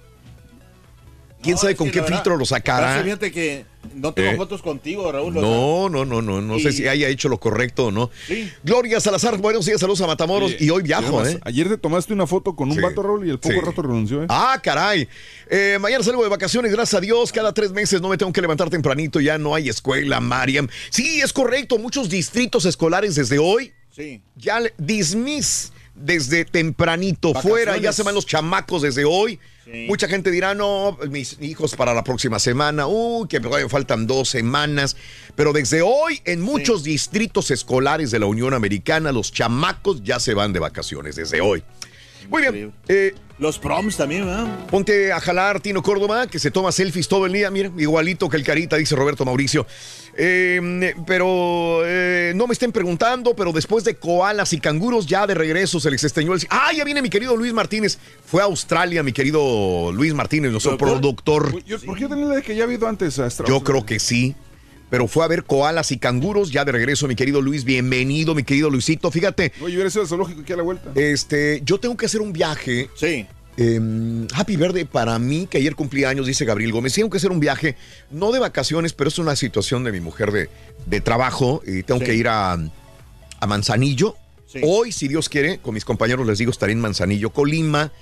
¿Quién 1.43 1.57
sabe 1.57 1.75
con 1.77 1.91
qué 1.91 2.01
verdad, 2.01 2.17
filtro 2.17 2.37
lo 2.37 2.45
sacará? 2.45 3.03
Fíjate 3.03 3.33
que 3.33 3.65
no 3.95 4.13
tengo 4.13 4.31
¿Eh? 4.31 4.37
fotos 4.37 4.61
contigo, 4.61 5.11
Raúl. 5.11 5.33
No, 5.35 5.89
no, 5.89 6.05
no, 6.05 6.21
no, 6.21 6.41
no 6.43 6.59
sé 6.59 6.71
si 6.73 6.87
haya 6.87 7.09
hecho 7.09 7.29
lo 7.31 7.39
correcto 7.41 7.87
o 7.87 7.91
no. 7.91 8.11
Sí. 8.27 8.51
Gloria 8.63 9.01
Salazar, 9.01 9.39
buenos 9.39 9.65
días, 9.65 9.81
saludos 9.81 10.01
a 10.03 10.07
Matamoros. 10.07 10.55
Y 10.61 10.69
hoy 10.71 10.83
viajo, 10.83 11.21
además, 11.21 11.35
¿eh? 11.37 11.41
Ayer 11.45 11.69
te 11.69 11.79
tomaste 11.79 12.13
una 12.13 12.27
foto 12.27 12.55
con 12.55 12.69
un 12.69 12.75
Sí. 12.77 12.81
vato, 12.83 13.03
Raúl, 13.03 13.27
y 13.27 13.31
el 13.31 13.39
poco 13.39 13.55
Sí. 13.55 13.61
rato 13.61 13.81
renunció, 13.83 14.23
¿eh? 14.23 14.27
Ah, 14.29 14.61
caray. 14.63 15.09
Eh, 15.49 15.79
mañana 15.81 16.05
salgo 16.05 16.23
de 16.23 16.29
vacaciones, 16.29 16.73
gracias 16.73 16.99
a 16.99 17.01
Dios. 17.01 17.33
Cada 17.33 17.55
tres 17.55 17.73
meses 17.73 18.01
no 18.03 18.09
me 18.11 18.19
tengo 18.19 18.33
que 18.33 18.41
levantar 18.43 18.69
tempranito, 18.69 19.19
ya 19.21 19.39
no 19.39 19.55
hay 19.55 19.69
escuela, 19.71 20.21
Mariam. 20.21 20.69
Sí, 20.91 21.21
es 21.23 21.33
correcto, 21.33 21.79
muchos 21.79 22.11
distritos 22.11 22.67
escolares 22.67 23.15
desde 23.15 23.39
hoy 23.39 23.73
Sí. 23.97 24.21
ya 24.37 24.61
dismiss 24.77 25.73
desde 25.95 26.45
tempranito 26.45 27.29
Vacaciones. 27.33 27.65
fuera, 27.65 27.77
ya 27.79 27.93
se 27.93 28.03
van 28.03 28.15
los 28.15 28.25
chamacos 28.27 28.83
desde 28.83 29.05
hoy. 29.05 29.39
Sí. 29.71 29.87
Mucha 29.89 30.09
gente 30.09 30.31
dirá, 30.31 30.55
no, 30.55 30.99
mis 31.11 31.37
hijos 31.41 31.77
para 31.77 31.95
la 31.95 32.03
próxima 32.03 32.39
semana, 32.39 32.87
uy, 32.87 33.29
que 33.29 33.39
todavía 33.39 33.69
faltan 33.69 34.07
dos 34.07 34.29
semanas. 34.29 34.97
Pero 35.37 35.53
desde 35.53 35.83
hoy, 35.83 36.21
en 36.25 36.41
muchos 36.41 36.83
distritos 36.83 37.51
escolares 37.51 38.11
de 38.11 38.19
la 38.19 38.27
Unión 38.27 38.53
Americana, 38.53 39.13
los 39.13 39.33
chamacos 39.33 40.03
ya 40.03 40.19
se 40.19 40.35
van 40.35 40.53
de 40.53 40.59
vacaciones, 40.59 41.17
desde 41.17 41.41
hoy. 41.41 41.63
Muy 42.29 42.43
bien, 42.43 42.73
eh, 42.89 43.15
Los 43.39 43.59
proms 43.59 43.97
también, 43.97 44.27
¿verdad? 44.27 44.67
Ponte 44.71 45.13
a 45.13 45.21
jalar 45.21 45.61
Tino 45.61 45.83
Córdoba, 45.83 46.27
que 46.27 46.39
se 46.39 46.51
toma 46.51 46.71
selfies 46.73 47.09
todo 47.09 47.25
el 47.27 47.33
día, 47.33 47.51
mira, 47.51 47.71
igualito 47.79 48.29
que 48.29 48.37
el 48.37 48.45
carita, 48.45 48.77
dice 48.77 48.95
Roberto 48.95 49.25
Mauricio. 49.25 49.67
Eh, 50.17 50.95
pero 51.07 51.81
eh, 51.87 52.33
no 52.37 52.47
me 52.47 52.53
estén 52.53 52.73
preguntando, 52.73 53.35
pero 53.35 53.53
después 53.53 53.85
de 53.85 53.95
koalas 53.97 54.53
y 54.53 54.61
canguros, 54.61 55.07
ya 55.07 55.27
de 55.27 55.35
regreso 55.35 55.81
se 55.81 55.91
les 55.91 56.03
extrañó 56.05 56.35
el... 56.35 56.41
Ah, 56.51 56.71
ya 56.77 56.85
viene 56.85 57.01
mi 57.01 57.09
querido 57.09 57.37
Luis 57.37 57.53
Martínez. 57.55 57.99
Fue 58.27 58.43
a 58.43 58.45
Australia, 58.45 59.03
mi 59.03 59.13
querido 59.13 59.91
Luis 59.93 60.13
Martínez, 60.13 60.51
nuestro 60.51 60.77
productor. 60.77 61.65
Yo- 61.65 61.81
¿Por 61.81 61.97
qué 61.99 62.07
tenía 62.09 62.27
la 62.27 62.35
de 62.37 62.43
que 62.43 62.55
ya 62.55 62.65
ha 62.65 62.67
habido 62.67 62.87
antes 62.89 63.19
a? 63.19 63.29
Yo 63.47 63.63
creo 63.63 63.87
que 63.87 63.99
sí. 63.99 64.35
Pero 64.91 65.07
fue 65.07 65.25
a 65.25 65.29
ver 65.29 65.45
koalas 65.45 65.93
y 65.93 65.99
canguros, 65.99 66.51
ya 66.51 66.65
de 66.65 66.73
regreso, 66.73 67.07
mi 67.07 67.15
querido 67.15 67.41
Luis. 67.41 67.65
Bienvenido, 67.65 68.35
mi 68.35 68.43
querido 68.43 68.71
Luisito. 68.71 69.11
Fíjate, 69.11 69.53
Oye, 69.61 69.73
yo 69.73 69.77
hubiera 69.79 69.91
sido 69.91 70.03
al 70.03 70.09
zoológico 70.09 70.41
aquí 70.43 70.53
a 70.53 70.57
la 70.57 70.63
vuelta. 70.65 70.91
este, 70.97 71.63
yo 71.65 71.79
tengo 71.79 71.97
que 71.97 72.07
hacer 72.07 72.21
un 72.21 72.33
viaje 72.33 72.91
Sí. 72.97 73.25
em, 73.57 74.27
happy 74.35 74.57
Verde 74.57 74.87
para 74.87 75.17
mí, 75.21 75.47
que 75.49 75.59
ayer 75.59 75.77
cumplí 75.77 76.03
años, 76.05 76.27
dice 76.27 76.45
Gabriel 76.45 76.73
Gómez. 76.73 76.93
Sí, 76.93 77.03
aunque 77.03 77.21
ser 77.21 77.31
un 77.31 77.39
viaje, 77.39 77.77
no 78.11 78.33
de 78.33 78.41
vacaciones, 78.41 78.93
pero 78.93 79.09
es 79.09 79.19
una 79.19 79.37
situación 79.37 79.85
de 79.85 79.93
mi 79.93 80.01
mujer 80.01 80.33
de, 80.33 80.49
de 80.87 81.01
trabajo 81.01 81.63
y 81.65 81.85
tengo 81.85 82.01
Sí. 82.01 82.07
que 82.07 82.15
ir 82.15 82.27
a, 82.29 82.55
a 82.55 83.47
Manzanillo. 83.47 84.17
Hoy, 84.65 84.91
si 84.91 85.07
Dios 85.07 85.29
quiere, 85.29 85.59
con 85.59 85.75
mis 85.75 85.85
compañeros 85.85 86.27
les 86.27 86.39
digo, 86.39 86.51
estaré 86.51 86.73
en 86.73 86.81
Manzanillo, 86.81 87.31
Colima, 87.31 87.93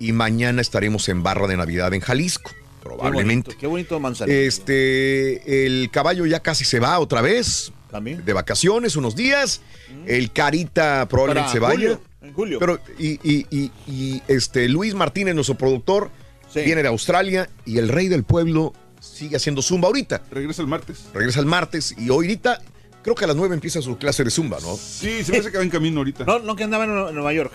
y 0.00 0.10
mañana 0.10 0.60
estaremos 0.60 1.08
en 1.08 1.22
Barra 1.22 1.46
de 1.46 1.56
Navidad 1.56 1.94
en 1.94 2.00
Jalisco, 2.00 2.50
probablemente. 2.82 3.50
Qué 3.50 3.56
bonito, 3.56 3.60
qué 3.60 3.66
bonito 3.66 4.00
manzanillo. 4.00 4.38
Este, 4.38 5.66
el 5.66 5.90
caballo 5.90 6.26
ya 6.26 6.40
casi 6.40 6.64
se 6.64 6.80
va 6.80 6.98
otra 6.98 7.20
vez. 7.20 7.72
También. 7.90 8.24
De 8.24 8.32
vacaciones, 8.32 8.96
unos 8.96 9.14
días. 9.16 9.60
El 10.06 10.32
Carita 10.32 11.06
probablemente 11.08 11.42
Para 11.48 11.52
se 11.52 11.58
vaya. 11.58 11.74
julio, 11.74 12.00
en 12.22 12.32
julio. 12.32 12.58
Pero, 12.58 12.80
y, 12.98 13.12
y- 13.22 13.46
y- 13.50 13.70
y, 13.86 14.22
este, 14.28 14.68
Luis 14.68 14.94
Martínez, 14.94 15.34
nuestro 15.34 15.56
productor, 15.56 16.10
viene 16.54 16.82
de 16.82 16.88
Australia 16.88 17.48
y 17.66 17.78
el 17.78 17.88
rey 17.88 18.08
del 18.08 18.24
pueblo 18.24 18.72
sigue 19.00 19.36
haciendo 19.36 19.60
zumba 19.62 19.88
ahorita. 19.88 20.22
Regresa 20.30 20.62
el 20.62 20.68
martes. 20.68 21.04
Regresa 21.12 21.40
el 21.40 21.46
martes 21.46 21.94
y 21.98 22.04
hoy 22.10 22.26
ahorita, 22.26 22.60
creo 23.02 23.14
que 23.14 23.24
a 23.24 23.28
las 23.28 23.36
9 23.36 23.54
empieza 23.54 23.82
su 23.82 23.98
clase 23.98 24.24
de 24.24 24.30
zumba, 24.30 24.58
¿no? 24.62 24.76
Sí, 24.76 25.22
se 25.24 25.32
me 25.32 25.38
hace 25.38 25.50
que 25.50 25.58
va 25.58 25.64
en 25.64 25.70
camino 25.70 25.98
ahorita. 26.00 26.24
No, 26.24 26.38
no 26.38 26.56
que 26.56 26.64
andaba 26.64 26.84
en 26.84 26.90
Nue- 26.92 27.12
Nueva 27.12 27.32
York. 27.34 27.52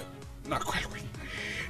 No, 0.48 0.60
¿cuál, 0.64 0.86
güey? 0.88 1.02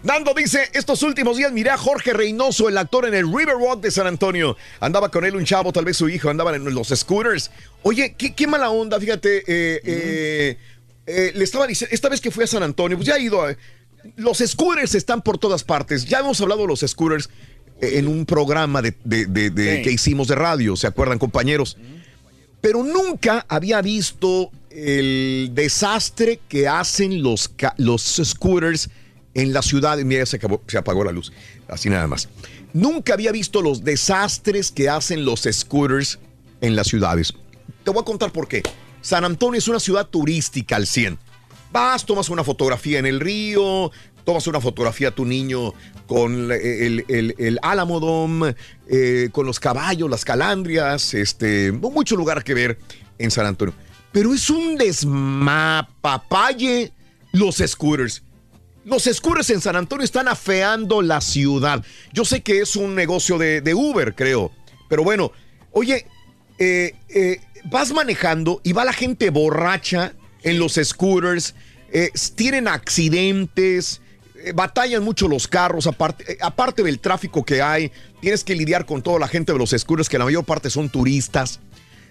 Nando 0.03 0.33
dice, 0.33 0.69
estos 0.73 1.01
últimos 1.03 1.37
días 1.37 1.51
miré 1.51 1.69
a 1.71 1.77
Jorge 1.77 2.13
Reynoso, 2.13 2.69
el 2.69 2.77
actor 2.77 3.05
en 3.07 3.13
el 3.13 3.25
Riverwalk 3.25 3.81
de 3.81 3.91
San 3.91 4.07
Antonio. 4.07 4.55
Andaba 4.79 5.09
con 5.09 5.25
él 5.25 5.35
un 5.35 5.43
chavo, 5.45 5.73
tal 5.73 5.85
vez 5.85 5.97
su 5.97 6.07
hijo, 6.07 6.29
andaban 6.29 6.55
en 6.55 6.73
los 6.73 6.89
scooters. 6.89 7.51
Oye, 7.83 8.15
qué, 8.17 8.33
qué 8.33 8.47
mala 8.47 8.69
onda, 8.69 8.99
fíjate. 8.99 9.37
eh, 9.39 9.81
eh, 9.83 10.57
eh, 11.07 11.31
le 11.35 11.43
estaba 11.43 11.65
diciendo, 11.67 11.93
esta 11.93 12.09
vez 12.09 12.21
que 12.21 12.31
fui 12.31 12.43
a 12.43 12.47
San 12.47 12.63
Antonio, 12.63 12.97
pues 12.97 13.07
ya 13.07 13.15
he 13.15 13.21
ido 13.23 13.41
a... 13.43 13.55
Los 14.15 14.37
scooters 14.39 14.93
están 14.95 15.21
por 15.21 15.37
todas 15.37 15.63
partes. 15.63 16.05
Ya 16.05 16.19
hemos 16.19 16.39
hablado 16.41 16.61
de 16.61 16.67
los 16.67 16.79
scooters 16.81 17.29
en 17.81 18.07
un 18.07 18.25
programa 18.25 18.81
de, 18.81 18.93
de- 19.03 19.25
de- 19.25 19.49
de- 19.49 19.77
Sí. 19.77 19.81
que 19.83 19.91
hicimos 19.91 20.27
de 20.27 20.35
radio, 20.35 20.75
¿se 20.75 20.87
acuerdan, 20.87 21.19
compañeros? 21.19 21.77
Pero 22.61 22.83
nunca 22.83 23.45
había 23.49 23.81
visto 23.81 24.51
el 24.69 25.49
desastre 25.53 26.39
que 26.47 26.67
hacen 26.67 27.21
los, 27.23 27.51
los 27.77 28.01
scooters 28.23 28.89
en 29.37 29.53
la 29.53 29.61
ciudad. 29.61 29.97
Mira, 29.99 30.25
se, 30.25 30.37
acabó- 30.39 30.61
se 30.67 30.77
apagó 30.77 31.05
la 31.05 31.13
luz. 31.13 31.31
Así 31.69 31.89
nada 31.89 32.07
más. 32.07 32.27
Nunca 32.73 33.13
había 33.13 33.31
visto 33.31 33.61
los 33.61 33.83
desastres 33.85 34.69
que 34.71 34.89
hacen 34.89 35.23
los 35.23 35.47
scooters 35.49 36.19
en 36.59 36.75
las 36.75 36.87
ciudades. 36.87 37.33
Te 37.85 37.91
voy 37.91 38.01
a 38.01 38.05
contar 38.05 38.33
por 38.33 38.49
qué. 38.49 38.63
San 39.01 39.23
Antonio 39.23 39.57
es 39.57 39.69
una 39.69 39.79
ciudad 39.79 40.07
turística 40.07 40.75
al 40.75 40.85
100. 40.87 41.17
Vas, 41.71 42.05
tomas 42.05 42.29
una 42.29 42.43
fotografía 42.43 42.99
en 42.99 43.05
el 43.05 43.19
río, 43.19 43.91
tomas 44.25 44.47
una 44.47 44.59
fotografía 44.59 45.09
a 45.09 45.11
tu 45.11 45.25
niño 45.25 45.73
con 46.07 46.51
el, 46.51 47.05
el, 47.07 47.35
el 47.37 47.59
eh, 48.89 49.29
con 49.31 49.45
los 49.45 49.59
caballos, 49.59 50.09
las 50.09 50.25
calandrias, 50.25 51.13
este, 51.13 51.71
mucho 51.71 52.15
lugar 52.15 52.43
que 52.43 52.53
ver 52.53 52.79
en 53.19 53.31
San 53.31 53.45
Antonio. 53.45 53.73
Pero 54.11 54.33
es 54.33 54.49
un 54.49 54.77
desmapapalle 54.77 56.91
los 57.31 57.57
scooters. 57.65 58.23
Los 58.87 59.03
scooters 59.03 59.49
en 59.49 59.59
San 59.59 59.75
Antonio 59.75 60.05
están 60.05 60.29
afeando 60.29 61.01
la 61.01 61.19
ciudad. 61.19 61.83
Yo 62.13 62.23
sé 62.23 62.41
que 62.41 62.61
es 62.61 62.77
un 62.77 62.95
negocio 62.95 63.37
de, 63.37 63.73
Uber, 63.73 64.15
creo. 64.15 64.53
Pero 64.87 65.03
bueno, 65.03 65.33
oye, 65.73 66.05
eh, 66.57 66.95
eh, 67.09 67.41
vas 67.65 67.91
manejando 67.91 68.61
y 68.63 68.71
va 68.71 68.85
la 68.85 68.93
gente 68.93 69.29
borracha 69.29 70.13
en 70.41 70.57
los 70.57 70.79
scooters, 70.81 71.53
eh, 71.91 72.11
tienen 72.35 72.69
accidentes, 72.69 73.99
batallan 74.55 75.03
mucho 75.03 75.27
los 75.27 75.49
carros, 75.49 75.85
aparte, 75.85 76.37
aparte 76.39 76.81
del 76.81 76.99
tráfico 76.99 77.43
que 77.43 77.61
hay, 77.61 77.91
tienes 78.21 78.45
que 78.45 78.55
lidiar 78.55 78.85
con 78.85 79.01
toda 79.01 79.19
la 79.19 79.27
gente 79.27 79.51
de 79.51 79.59
los 79.59 79.71
scooters, 79.71 80.07
que 80.07 80.17
la 80.17 80.23
mayor 80.23 80.45
parte 80.45 80.69
son 80.69 80.89
turistas. 80.89 81.59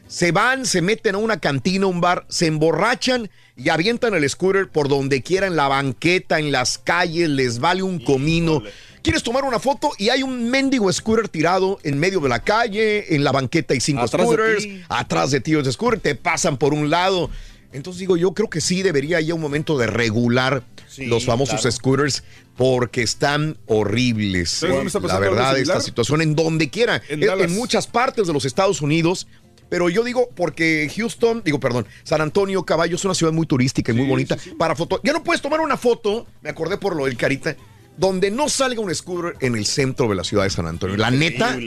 Se 0.09 0.31
van, 0.31 0.66
se 0.66 0.83
meten 0.83 1.16
a 1.16 1.19
una 1.19 1.39
cantina, 1.41 1.87
un 1.87 2.01
bar, 2.01 2.27
se 2.28 2.47
emborrachan 2.47 3.28
y 3.57 3.70
avientan 3.70 4.15
el 4.15 4.28
scooter 4.28 4.69
por 4.69 4.89
donde 4.89 5.23
quiera, 5.23 5.47
en 5.49 5.57
la 5.57 5.66
banqueta, 5.69 6.39
en 6.39 6.53
las 6.53 6.78
calles, 6.78 7.28
les 7.28 7.59
vale 7.59 7.83
un 7.83 7.99
comino. 7.99 8.62
¿Quieres 9.03 9.23
tomar 9.23 9.45
una 9.45 9.59
foto? 9.59 9.91
Y 9.99 10.11
hay 10.11 10.23
un 10.23 10.49
mendigo 10.51 10.93
scooter 10.93 11.28
tirado 11.28 11.78
en 11.83 11.99
medio 11.99 12.20
de 12.20 12.28
la 12.28 12.43
calle, 12.43 13.15
en 13.16 13.24
la 13.24 13.33
banqueta 13.33 13.74
hay 13.74 13.81
cinco 13.81 14.03
Atrás 14.03 14.28
de 14.28 14.35
scooters, 14.35 14.62
ti. 14.62 14.83
atrás 14.89 15.31
de 15.33 15.41
ti 15.41 15.53
los 15.53 15.73
scooter, 15.73 15.99
te 16.01 16.15
pasan 16.15 16.57
por 16.57 16.73
un 16.73 16.89
lado. 16.89 17.28
Entonces 17.73 17.99
digo, 18.01 18.16
yo 18.16 18.33
creo 18.33 18.49
que 18.49 18.61
sí 18.61 18.83
debería 18.83 19.20
ya 19.20 19.35
un 19.35 19.41
momento 19.41 19.77
de 19.77 19.87
regular 19.89 20.62
Sí, 20.89 21.07
los 21.07 21.24
famosos 21.27 21.61
claro. 21.62 21.73
scooters 21.77 22.23
porque 22.57 23.03
están 23.03 23.59
horribles. 23.66 24.51
¿Sabes 24.51 24.77
dónde 24.77 24.89
está 24.89 25.01
la 25.01 25.19
verdad, 25.19 25.59
esta 25.59 25.81
situación 25.81 26.23
en 26.23 26.37
donde 26.37 26.70
quiera, 26.70 27.03
En 27.09 27.20
en, 27.23 27.28
Dallas. 27.28 27.51
en 27.51 27.57
muchas 27.57 27.87
partes 27.89 28.27
de 28.28 28.33
los 28.33 28.45
Estados 28.45 28.81
Unidos. 28.81 29.27
Pero 29.69 29.89
yo 29.89 30.05
digo, 30.05 30.29
porque 30.35 30.91
Houston, 30.95 31.43
digo, 31.45 31.59
perdón, 31.59 31.87
San 32.05 32.21
Antonio, 32.21 32.65
Caballo, 32.65 32.97
es 32.97 33.05
una 33.05 33.15
ciudad 33.15 33.33
muy 33.33 33.47
turística 33.47 33.93
y 33.93 33.95
muy 33.95 34.07
bonita. 34.07 34.37
Para 34.59 34.77
foto, 34.77 35.01
ya 35.03 35.13
no 35.13 35.23
puedes 35.23 35.43
tomar 35.43 35.61
una 35.61 35.77
foto, 35.77 36.27
me 36.43 36.51
acordé 36.51 36.79
por 36.79 36.95
lo 36.95 37.07
del 37.07 37.17
Carita, 37.17 37.57
donde 37.97 38.31
no 38.31 38.49
salga 38.49 38.81
un 38.81 38.95
scooter 38.95 39.35
en 39.41 39.57
el 39.57 39.67
centro 39.67 40.09
de 40.09 40.15
la 40.15 40.25
ciudad 40.25 40.45
de 40.45 40.51
San 40.51 40.67
Antonio. 40.67 40.97
La 40.97 41.11
neta, 41.11 41.59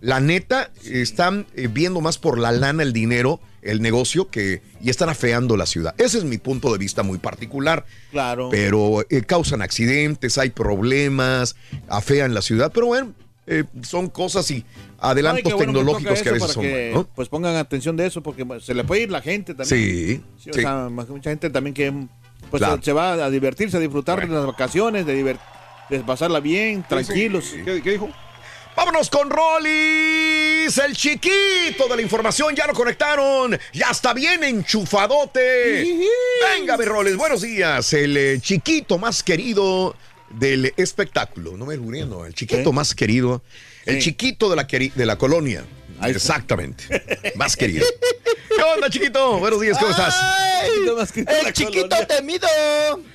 la 0.00 0.20
neta, 0.20 0.70
están 0.84 1.46
eh, 1.54 1.68
viendo 1.70 2.00
más 2.00 2.18
por 2.18 2.38
la 2.38 2.52
lana, 2.52 2.82
el 2.82 2.92
dinero, 2.92 3.40
el 3.62 3.80
negocio, 3.80 4.28
que 4.28 4.60
y 4.80 4.90
están 4.90 5.08
afeando 5.08 5.56
la 5.56 5.66
ciudad. 5.66 5.94
Ese 5.96 6.18
es 6.18 6.24
mi 6.24 6.38
punto 6.38 6.72
de 6.72 6.78
vista 6.78 7.02
muy 7.02 7.18
particular. 7.18 7.86
Claro. 8.10 8.48
Pero 8.50 9.02
eh, 9.08 9.22
causan 9.22 9.62
accidentes, 9.62 10.36
hay 10.38 10.50
problemas, 10.50 11.56
afean 11.88 12.34
la 12.34 12.42
ciudad. 12.42 12.70
Pero 12.74 12.86
bueno, 12.86 13.14
eh, 13.46 13.64
son 13.82 14.08
cosas 14.08 14.50
y 14.50 14.64
adelantos 14.98 15.44
Ay, 15.46 15.52
bueno 15.52 15.72
tecnológicos 15.72 16.22
que 16.22 16.28
a 16.28 16.32
veces 16.32 16.52
son. 16.52 16.62
que, 16.62 16.90
¿no? 16.94 17.04
Pues 17.14 17.28
pongan 17.28 17.56
atención 17.56 17.96
de 17.96 18.06
eso 18.06 18.22
porque 18.22 18.44
se 18.60 18.74
le 18.74 18.84
puede 18.84 19.02
ir 19.02 19.10
la 19.10 19.20
gente 19.22 19.54
también. 19.54 19.68
Sí, 19.68 20.22
Sí, 20.42 20.50
o 20.50 20.52
sí. 20.54 20.60
sea, 20.60 20.88
ma- 20.90 21.04
mucha 21.08 21.30
gente 21.30 21.50
también 21.50 21.74
que 21.74 21.92
pues, 22.50 22.60
Claro. 22.60 22.76
se, 22.78 22.84
se 22.84 22.92
va 22.92 23.12
a 23.14 23.30
divertirse, 23.30 23.76
a 23.76 23.80
disfrutar 23.80 24.20
de 24.26 24.34
las 24.34 24.46
vacaciones, 24.46 25.04
de, 25.06 25.22
divert- 25.24 25.40
de 25.90 26.00
pasarla 26.00 26.40
bien, 26.40 26.84
tranquilos. 26.88 27.52
¿Qué, 27.64 27.80
qué 27.82 27.90
dijo? 27.92 28.08
Vámonos 28.76 29.08
con 29.08 29.30
Rollis, 29.30 30.78
el 30.78 30.96
chiquito 30.96 31.86
de 31.88 31.96
la 31.96 32.02
información. 32.02 32.54
Ya 32.56 32.66
lo 32.66 32.72
conectaron. 32.74 33.56
Ya 33.72 33.90
está 33.90 34.12
bien 34.12 34.42
enchufadote. 34.42 35.84
Venga, 36.58 36.76
mi 36.76 36.84
Rollis, 36.84 37.16
buenos 37.16 37.42
días. 37.42 37.92
El 37.92 38.16
eh, 38.16 38.38
chiquito 38.40 38.98
más 38.98 39.22
querido 39.22 39.94
del 40.38 40.72
espectáculo. 40.76 41.56
No 41.56 41.66
me 41.66 41.76
muriendo, 41.78 42.24
el 42.26 42.34
chiquito 42.34 42.72
más 42.72 42.94
querido. 42.94 43.42
El 43.86 43.96
Sí. 43.96 44.10
chiquito 44.10 44.48
de 44.50 44.56
la, 44.56 44.66
queri- 44.66 44.92
de 44.94 45.06
la 45.06 45.16
colonia. 45.16 45.64
Exactamente. 46.02 46.84
más 47.36 47.56
querido. 47.56 47.86
¿Qué 48.56 48.62
onda, 48.62 48.88
chiquito? 48.90 49.38
Buenos 49.38 49.60
días, 49.60 49.78
¿cómo 49.78 49.90
estás? 49.90 50.14
El 51.38 51.44
la 51.44 51.52
chiquito 51.52 51.88
colonia. 51.88 52.06
temido 52.06 52.48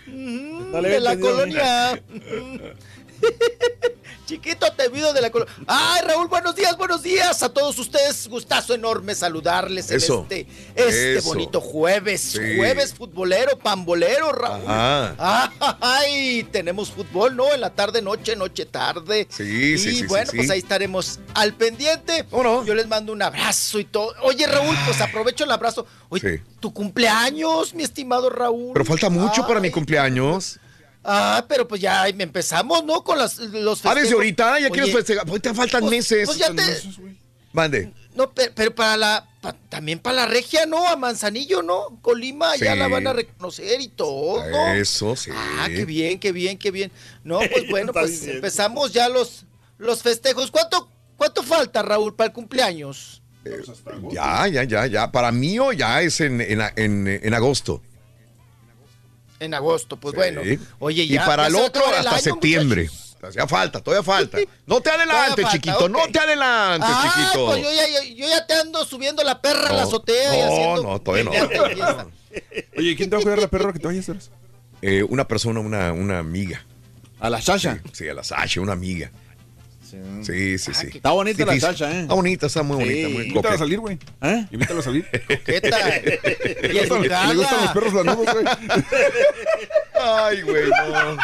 mm, 0.08 0.72
No 0.72 0.82
le 0.82 0.90
de 0.90 1.00
la 1.00 1.18
colonia. 1.18 2.02
chiquito 4.30 4.72
temido 4.74 5.12
de 5.12 5.22
la 5.22 5.32
colonia. 5.32 5.52
Ay, 5.66 6.04
Raúl, 6.06 6.28
buenos 6.28 6.56
días, 6.56 6.78
buenos 6.78 7.02
días 7.02 7.42
a 7.42 7.50
todos 7.50 7.80
ustedes. 7.80 8.28
Gustazo 8.28 8.76
enorme 8.76 9.16
saludarles 9.16 9.90
Eso. 9.90 10.28
en 10.30 10.40
este, 10.40 10.48
este 10.76 11.18
Eso. 11.18 11.30
bonito 11.30 11.60
jueves. 11.60 12.22
Sí. 12.22 12.58
Jueves 12.58 12.94
futbolero, 12.94 13.58
pambolero, 13.58 14.32
Raúl. 14.32 14.66
Ajá. 14.68 15.52
Ay, 15.82 16.48
tenemos 16.52 16.92
fútbol, 16.92 17.36
¿no? 17.36 17.52
En 17.56 17.62
la 17.62 17.72
tarde, 17.72 18.04
noche, 18.04 18.36
noche, 18.36 18.68
tarde. 18.68 19.28
Sí, 19.32 19.74
y 19.74 19.78
sí, 19.80 19.96
sí, 19.96 20.06
bueno, 20.06 20.30
sí, 20.30 20.38
pues 20.38 20.48
sí. 20.48 20.54
ahí 20.54 20.60
estaremos 20.60 21.20
al 21.34 21.56
pendiente. 21.56 22.24
¿Cómo 22.30 22.44
no? 22.44 22.66
Yo 22.66 22.76
les 22.76 22.88
mando 22.88 23.12
un 23.12 23.24
abrazo 23.24 23.80
y 23.80 23.86
todo. 23.86 24.14
Oye, 24.22 24.46
Raúl, 24.46 24.76
pues 24.86 25.02
aprovecho 25.02 25.46
el 25.46 25.52
abrazo. 25.52 25.88
Oye, 26.10 26.44
tu 26.60 26.72
cumpleaños, 26.72 27.74
mi 27.74 27.82
estimado 27.82 28.30
Raúl. 28.30 28.74
Pero 28.74 28.86
falta 28.86 29.10
mucho 29.10 29.48
para 29.48 29.60
mi 29.60 29.72
cumpleaños. 29.72 30.60
Ah, 31.04 31.46
pero 31.48 31.68
pues 31.68 31.82
ya 31.82 32.08
empezamos, 32.08 32.84
¿no? 32.84 33.04
Con 33.04 33.18
las, 33.18 33.38
los 33.38 33.86
Ah, 33.86 33.94
festejos. 33.94 34.14
ahorita, 34.14 34.60
ya 34.60 34.66
Oye, 34.68 34.70
quieres 34.72 34.94
festejar. 34.94 35.28
Ahorita 35.28 35.54
faltan 35.54 35.82
pues- 35.82 35.92
meses. 35.92 36.26
Pues 36.26 36.38
ya 36.38 36.54
te... 36.54 36.64
Mande. 37.54 37.92
No, 38.16 38.32
pe- 38.32 38.52
pero, 38.54 38.76
para 38.76 38.98
la... 38.98 39.28
pa- 39.42 39.56
también 39.70 40.00
para 40.00 40.18
la 40.18 40.26
regia, 40.28 40.66
¿no? 40.66 40.88
A 40.88 40.96
Manzanillo, 40.98 41.62
¿no? 41.64 41.98
Colima, 42.02 42.56
ya 42.58 42.76
la 42.76 42.88
van 42.88 43.08
a 43.08 43.14
reconocer 43.14 43.80
y 43.82 43.88
todo. 43.88 44.44
Eso, 44.74 45.16
sí. 45.16 45.32
Ah, 45.34 45.68
qué 45.68 45.86
bien, 45.86 46.20
qué 46.20 46.32
bien, 46.32 46.58
qué 46.58 46.70
bien. 46.72 46.92
No, 47.24 47.40
pues 47.40 47.68
bueno, 47.70 47.94
pues 47.94 48.12
diciendo. 48.12 48.36
empezamos 48.36 48.92
ya 48.92 49.08
los, 49.10 49.46
los 49.78 50.02
festejos. 50.04 50.52
¿Cuánto, 50.52 50.90
¿Cuánto 51.16 51.42
falta, 51.44 51.82
Raúl, 51.82 52.14
para 52.16 52.28
el 52.28 52.34
cumpleaños? 52.34 53.22
Ya, 54.12 54.48
ya, 54.48 54.64
ya, 54.66 54.86
ya. 54.86 55.12
Para 55.12 55.32
mí 55.32 55.58
o 55.60 55.72
ya 55.72 56.02
es 56.02 56.20
en, 56.22 56.42
en, 56.42 56.62
en- 56.76 57.08
en 57.24 57.34
agosto. 57.34 57.82
En 59.40 59.54
agosto, 59.54 59.98
pues 59.98 60.16
bueno. 60.16 60.42
Oye, 60.80 61.08
ya. 61.08 61.16
y 61.24 61.26
para 61.26 61.44
ya 61.44 61.48
el 61.50 61.56
otro 61.56 61.88
el 61.88 61.96
hasta 61.96 62.12
año, 62.12 62.20
septiembre. 62.20 62.84
muchachos. 62.84 63.36
Ya 63.36 63.48
falta, 63.48 63.82
todavía 63.82 64.04
falta. 64.04 64.38
No 64.66 64.80
te 64.82 64.90
adelantes, 64.92 65.46
chiquito. 65.52 65.90
No 65.90 66.00
te 66.12 66.20
adelantes, 66.20 66.90
Ah, 66.92 67.14
chiquito. 67.14 67.46
pues 67.48 67.62
yo 67.64 67.70
ya, 67.74 67.88
yo, 67.90 68.16
yo 68.16 68.28
ya 68.30 68.46
te 68.48 68.54
ando 68.54 68.86
subiendo 68.86 69.24
la 69.24 69.42
perra 69.42 69.70
a 69.70 69.74
la 69.74 69.82
No, 69.82 69.88
azotea 69.88 70.36
y 70.36 70.40
no, 70.42 70.46
haciendo. 70.48 70.84
no, 70.84 71.02
todavía 71.02 71.24
no. 71.26 71.32
y. 71.34 72.80
Oye, 72.80 72.96
¿quién 72.96 73.10
te 73.10 73.16
va 73.16 73.20
a 73.20 73.24
cuidar 73.24 73.40
la 73.40 73.48
perra 73.50 73.74
que 73.74 73.80
te 73.80 73.88
vayas 73.88 74.08
a 74.08 74.12
hacer? 74.14 74.32
Eh, 74.82 75.04
una 75.04 75.28
persona, 75.28 75.60
una, 75.60 75.92
una 75.92 76.20
amiga. 76.20 76.66
¿A 77.20 77.30
la 77.30 77.42
Sasha? 77.42 77.82
Sí, 77.92 78.08
a 78.08 78.14
la 78.14 78.24
Sasha, 78.24 78.62
una 78.62 78.72
amiga. 78.74 79.12
Sí, 80.24 80.58
sí, 80.58 80.74
sí. 80.74 80.88
Está 80.96 81.12
bonita 81.12 81.46
la. 81.46 81.60
Sasha, 81.60 81.92
¿eh? 81.92 82.02
Está 82.02 82.14
bonita, 82.14 82.46
está 82.48 82.64
muy 82.64 82.78
Sí. 82.78 82.84
bonita. 83.04 83.10
Muy 83.10 83.28
Invítala 83.28 83.56
a 83.56 83.58
salir, 83.58 83.80
güey. 83.80 83.98
¿Eh? 84.22 84.46
Invítala 84.52 84.80
a 84.80 84.84
salir. 84.84 85.06
¿Qué 85.46 85.62
tal? 85.62 86.04
Le 86.62 86.80
gustan, 86.88 87.30
le 87.30 87.36
gustan 87.36 87.62
los 87.62 87.72
perros 87.72 87.94
lanudos, 87.94 88.34
güey. 88.34 88.46
Ay, 90.02 90.42
güey, 90.42 90.70
no. 90.70 91.18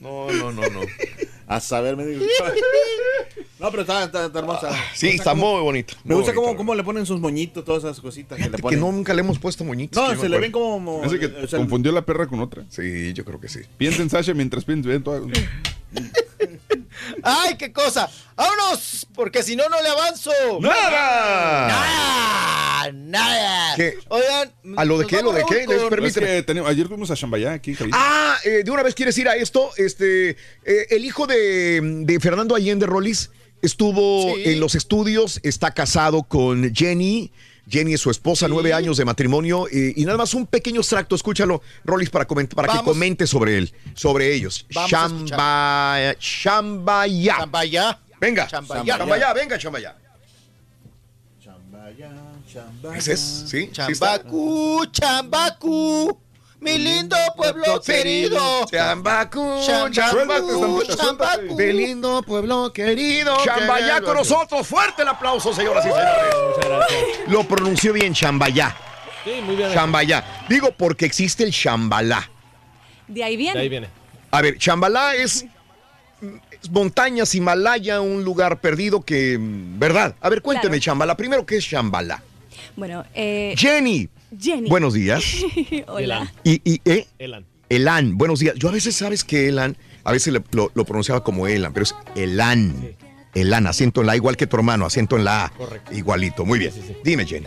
No, 0.00 0.30
no, 0.32 0.52
no, 0.52 0.68
no. 0.68 0.80
A 1.46 1.60
saber, 1.60 1.96
me 1.96 2.04
digo. 2.06 2.24
No, 3.60 3.70
pero 3.70 3.82
está, 3.82 4.04
está- 4.04 4.26
está 4.26 4.38
hermosa. 4.40 4.70
Sí, 4.94 5.06
Me 5.06 5.12
gusta 5.12 5.22
está 5.22 5.30
cómo- 5.30 5.54
muy 5.54 5.62
bonito. 5.62 5.94
Me 6.02 6.14
muy 6.14 6.22
gusta 6.22 6.32
bonito. 6.32 6.42
cómo, 6.46 6.56
cómo 6.56 6.74
le 6.74 6.82
ponen 6.82 7.06
sus 7.06 7.20
moñitos, 7.20 7.64
todas 7.64 7.84
esas 7.84 8.00
cositas 8.00 8.36
que 8.38 8.48
le 8.50 8.58
Que 8.58 8.76
nunca 8.76 9.14
le 9.14 9.20
hemos 9.20 9.38
puesto 9.38 9.62
moñitos. 9.64 10.02
No, 10.02 10.20
se 10.20 10.28
le 10.28 10.38
ven 10.38 10.50
como... 10.50 11.00
Parece 11.02 11.18
que 11.20 11.26
o 11.26 11.46
sea, 11.46 11.58
confundió 11.60 11.92
la 11.92 12.02
perra 12.04 12.26
con 12.26 12.40
otra. 12.40 12.64
Sí, 12.68 13.12
yo 13.12 13.24
creo 13.24 13.38
que 13.40 13.48
sí. 13.48 13.60
Piensa 13.78 14.02
en 14.02 14.10
Sasha 14.10 14.34
mientras 14.34 14.64
piensa 14.64 14.92
en 14.92 15.02
todo. 15.04 15.26
¡Ay, 17.22 17.56
qué 17.56 17.72
cosa! 17.72 18.08
¡Vámonos! 18.36 19.06
Porque 19.14 19.42
si 19.42 19.56
no, 19.56 19.68
no 19.68 19.80
le 19.82 19.88
avanzo. 19.88 20.30
¡Nada! 20.60 21.68
¡Nada! 21.68 22.92
¡Nada! 22.92 23.76
¿Qué? 23.76 23.94
Oigan. 24.08 24.52
¿A 24.76 24.84
lo 24.84 24.98
de 24.98 25.06
qué? 25.06 25.22
¿Lo 25.22 25.32
de 25.32 25.44
qué? 25.48 25.64
con- 25.64 25.76
Es 25.76 25.82
permíteme. 25.84 26.26
que 26.26 26.42
tenemos- 26.42 26.70
ayer 26.70 26.88
fuimos 26.88 27.10
a 27.10 27.16
Chambayá, 27.16 27.52
aquí 27.52 27.70
en 27.72 27.76
Jalisco. 27.76 27.98
Ah, 28.00 28.36
eh, 28.44 28.62
de 28.64 28.70
una 28.70 28.82
vez 28.82 28.94
quieres 28.94 29.16
ir 29.18 29.28
a 29.28 29.36
esto. 29.36 29.70
Este, 29.76 30.30
eh, 30.30 30.36
el 30.90 31.04
hijo 31.04 31.26
de, 31.26 31.80
de 32.04 32.20
Fernando 32.20 32.54
Allende 32.54 32.86
Rollis 32.86 33.30
estuvo 33.62 34.34
Sí. 34.34 34.42
en 34.46 34.60
los 34.60 34.74
estudios, 34.74 35.38
está 35.42 35.72
casado 35.72 36.24
con 36.24 36.74
Jenny. 36.74 37.30
Jenny 37.68 37.94
es 37.94 38.00
su 38.00 38.10
esposa, 38.10 38.48
nueve 38.48 38.72
años 38.74 38.96
de 38.96 39.04
matrimonio. 39.04 39.66
y 39.70 40.04
nada 40.04 40.18
más 40.18 40.34
un 40.34 40.46
pequeño 40.46 40.80
extracto, 40.80 41.14
escúchalo, 41.14 41.62
Rollis, 41.84 42.10
para, 42.10 42.26
coment- 42.26 42.54
para 42.54 42.72
que 42.72 42.78
comente 42.84 43.26
sobre 43.26 43.56
él, 43.58 43.72
sobre 43.94 44.34
ellos. 44.34 44.66
Vamos 44.74 44.92
a 44.92 45.06
escuchar. 45.06 45.38
Chamba, 45.38 46.14
Chambaya. 46.18 47.36
Chambaya. 47.38 48.00
Venga, 48.20 48.46
Chambaya. 48.48 48.98
Chambaya, 48.98 49.32
venga, 49.32 49.58
Chambaya. 49.58 49.96
Chambaya, 51.42 52.10
chambaya. 52.52 52.98
¿Ese 52.98 53.12
es? 53.14 53.20
¿Sí? 53.20 53.66
¿Sí? 53.66 53.70
Chambacu, 53.72 54.86
Chambacu, 54.92 56.18
mi 56.62 56.78
lindo 56.78 57.16
pueblo 57.36 57.80
querido. 57.80 58.64
Chambacu, 58.70 59.60
Chambacu, 59.66 59.92
Chambacu, 59.92 60.82
Chambacu. 60.96 61.56
Mi 61.56 61.72
lindo 61.72 62.22
pueblo 62.22 62.72
querido. 62.72 63.36
Chambayá 63.44 64.00
con 64.00 64.16
nosotros. 64.16 64.66
Fuerte 64.66 65.02
el 65.02 65.08
aplauso, 65.08 65.52
señoras 65.52 65.84
y 65.84 65.88
señores. 65.88 66.34
Muchas 66.56 66.70
gracias. 66.70 67.00
Lo 67.28 67.44
pronunció 67.44 67.92
bien, 67.92 68.14
Chambayá. 68.14 68.74
Sí, 69.24 69.40
muy 69.44 69.56
bien. 69.56 69.72
Chambayá. 69.72 70.44
Digo 70.48 70.70
porque 70.76 71.04
existe 71.04 71.44
el 71.44 71.52
Chambalá. 71.52 72.30
De 73.08 73.24
ahí 73.24 73.36
De 73.36 73.48
ahí 73.50 73.54
viene. 73.54 73.68
viene. 73.68 73.88
A 74.30 74.40
ver, 74.40 74.56
Chambalá 74.56 75.14
es, 75.16 75.44
montañas, 76.70 77.34
Himalaya, 77.34 78.00
un 78.00 78.24
lugar 78.24 78.60
perdido 78.60 79.02
que, 79.02 79.36
mm, 79.38 79.78
¿verdad? 79.78 80.14
A 80.20 80.28
ver, 80.28 80.40
cuénteme, 80.42 80.76
Claro. 80.76 80.82
Chambalá. 80.84 81.16
Primero, 81.16 81.44
¿qué 81.44 81.56
es 81.56 81.68
Chambalá? 81.68 82.22
Bueno, 82.76 83.04
eh, 83.14 83.54
Jenny, 83.58 84.08
Jenny. 84.38 84.68
buenos 84.68 84.94
días. 84.94 85.24
Hola. 85.88 86.32
Y, 86.44 86.60
y, 86.64 86.80
¿eh? 86.84 87.06
Elan. 87.18 87.44
Elan, 87.68 88.18
buenos 88.18 88.40
días. 88.40 88.54
Yo 88.56 88.68
a 88.68 88.72
veces 88.72 88.94
sabes 88.94 89.24
que 89.24 89.48
Elan, 89.48 89.76
a 90.04 90.12
veces 90.12 90.34
lo 90.52 90.84
pronunciaba 90.84 91.24
como 91.24 91.46
Elan, 91.46 91.72
pero 91.72 91.84
es 91.84 91.94
Elan. 92.14 92.94
Elan, 93.34 93.66
acento 93.66 94.00
en 94.02 94.06
la 94.08 94.12
A, 94.12 94.16
igual 94.16 94.36
que 94.36 94.46
tu 94.46 94.56
hermano, 94.56 94.84
acento 94.86 95.16
en 95.16 95.24
la 95.24 95.46
A. 95.46 95.48
Correcto. 95.50 95.94
Igualito, 95.94 96.44
muy 96.44 96.58
bien. 96.58 96.72
Dime, 97.02 97.24
Jenny. 97.26 97.46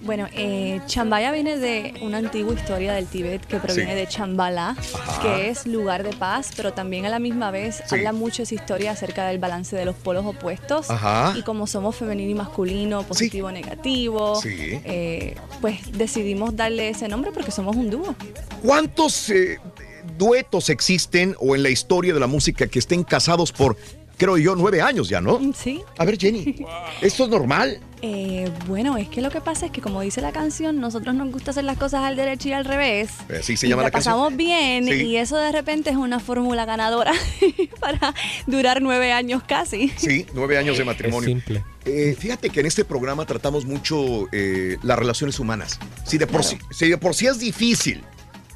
Bueno, 0.00 0.26
eh, 0.32 0.80
Chambaya 0.86 1.30
viene 1.30 1.56
de 1.58 1.94
una 2.02 2.18
antigua 2.18 2.52
historia 2.54 2.92
del 2.94 3.06
Tíbet 3.06 3.44
que 3.46 3.58
proviene 3.58 3.92
Sí. 3.92 3.96
de 3.96 4.06
Chambala, 4.08 4.70
Ajá. 4.70 5.22
que 5.22 5.48
es 5.50 5.66
lugar 5.66 6.02
de 6.02 6.10
paz, 6.16 6.50
pero 6.56 6.72
también 6.72 7.06
a 7.06 7.10
la 7.10 7.18
misma 7.20 7.50
vez 7.50 7.76
Sí. 7.86 7.94
habla 7.96 8.12
mucho 8.12 8.42
esa 8.42 8.54
historia 8.54 8.92
acerca 8.92 9.26
del 9.28 9.38
balance 9.38 9.76
de 9.76 9.84
los 9.84 9.94
polos 9.94 10.24
opuestos 10.26 10.90
Ajá. 10.90 11.34
y 11.36 11.42
como 11.42 11.66
somos 11.66 11.94
femenino 11.96 12.30
y 12.30 12.34
masculino, 12.34 13.02
positivo, 13.04 13.52
negativo, 13.52 14.40
Sí. 14.40 14.80
eh, 14.84 15.36
pues 15.60 15.78
decidimos 15.92 16.56
darle 16.56 16.88
ese 16.88 17.06
nombre 17.08 17.30
porque 17.32 17.50
somos 17.52 17.76
un 17.76 17.90
dúo. 17.90 18.14
¿Cuántos 18.62 19.30
eh, 19.30 19.58
duetos 20.18 20.70
existen 20.70 21.36
o 21.38 21.54
en 21.54 21.62
la 21.62 21.70
historia 21.70 22.12
de 22.14 22.20
la 22.20 22.26
música 22.26 22.66
que 22.66 22.78
estén 22.78 23.04
casados 23.04 23.52
por, 23.52 23.76
creo 24.20 24.36
yo, 24.36 24.54
nueve 24.54 24.82
años 24.82 25.08
ya, 25.08 25.22
¿no? 25.22 25.40
Sí. 25.56 25.80
A 25.96 26.04
ver, 26.04 26.18
Jenny, 26.18 26.54
¿esto 27.00 27.24
es 27.24 27.30
normal? 27.30 27.80
Eh, 28.02 28.50
bueno, 28.66 28.96
es 28.98 29.08
que 29.08 29.20
lo 29.22 29.30
que 29.30 29.40
pasa 29.40 29.66
es 29.66 29.72
que 29.72 29.80
como 29.80 30.02
dice 30.02 30.20
la 30.20 30.30
canción, 30.30 30.78
nosotros 30.78 31.14
nos 31.14 31.32
gusta 31.32 31.52
hacer 31.52 31.64
las 31.64 31.78
cosas 31.78 32.02
al 32.04 32.16
derecho 32.16 32.48
y 32.48 32.52
al 32.52 32.66
revés. 32.66 33.10
Eh, 33.30 33.38
Así 33.40 33.56
se 33.56 33.66
y 33.66 33.70
llama 33.70 33.82
la 33.82 33.90
canción. 33.90 34.12
pasamos 34.14 34.36
bien 34.36 34.84
Sí. 34.86 34.92
y 34.92 35.16
eso 35.16 35.36
de 35.38 35.50
repente 35.52 35.88
es 35.88 35.96
una 35.96 36.20
fórmula 36.20 36.66
ganadora 36.66 37.12
para 37.80 38.14
durar 38.46 38.82
nueve 38.82 39.10
años 39.12 39.42
casi. 39.46 39.88
Sí, 39.96 40.26
nueve 40.34 40.58
años 40.58 40.76
de 40.76 40.84
matrimonio. 40.84 41.28
Es 41.30 41.34
simple. 41.34 41.64
Eh, 41.86 42.14
fíjate 42.18 42.50
que 42.50 42.60
en 42.60 42.66
este 42.66 42.84
programa 42.84 43.24
tratamos 43.24 43.64
mucho 43.64 44.28
eh, 44.32 44.76
las 44.82 44.98
relaciones 44.98 45.38
humanas. 45.40 45.78
Si 46.04 46.18
de, 46.18 46.26
por 46.26 46.44
sí, 46.44 46.58
si 46.70 46.90
de 46.90 46.98
por 46.98 47.14
sí 47.14 47.26
es 47.26 47.38
difícil 47.38 48.02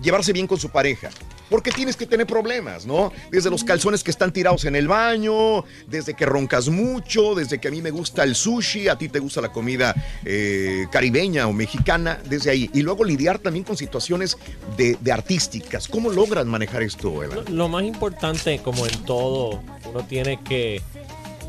llevarse 0.03 0.33
bien 0.35 0.47
con 0.47 0.59
su 0.59 0.69
pareja, 0.69 1.09
porque 1.51 1.71
tienes 1.71 1.97
que 1.97 2.07
tener 2.07 2.27
problemas, 2.27 2.87
¿no? 2.87 3.13
Desde 3.31 3.51
los 3.51 3.65
calzones 3.65 4.03
que 4.03 4.11
están 4.11 4.33
tirados 4.33 4.65
en 4.65 4.77
el 4.77 4.89
baño, 4.89 5.65
desde 5.87 6.15
que 6.15 6.27
roncas 6.27 6.69
mucho, 6.69 7.35
desde 7.35 7.59
que 7.59 7.69
a 7.69 7.71
mí 7.71 7.83
me 7.83 7.91
gusta 7.91 8.25
el 8.25 8.35
sushi, 8.35 8.89
a 8.89 8.97
ti 8.97 9.09
te 9.09 9.19
gusta 9.19 9.41
la 9.41 9.53
comida 9.53 9.95
eh, 10.25 10.87
caribeña 10.91 11.47
o 11.47 11.53
mexicana, 11.53 12.21
desde 12.25 12.51
ahí. 12.51 12.71
Y 12.73 12.83
luego 12.83 13.05
lidiar 13.05 13.39
también 13.39 13.65
con 13.65 13.77
situaciones 13.77 14.37
de, 14.77 14.97
de 15.01 15.13
artísticas. 15.13 15.89
¿Cómo 15.89 16.11
logran 16.11 16.49
manejar 16.49 16.83
esto, 16.83 17.23
Eva? 17.23 17.37
Lo, 17.37 17.43
lo 17.45 17.69
más 17.69 17.85
importante, 17.85 18.61
como 18.63 18.87
en 18.87 19.05
todo, 19.05 19.63
uno 19.91 20.05
tiene 20.07 20.41
que 20.43 20.83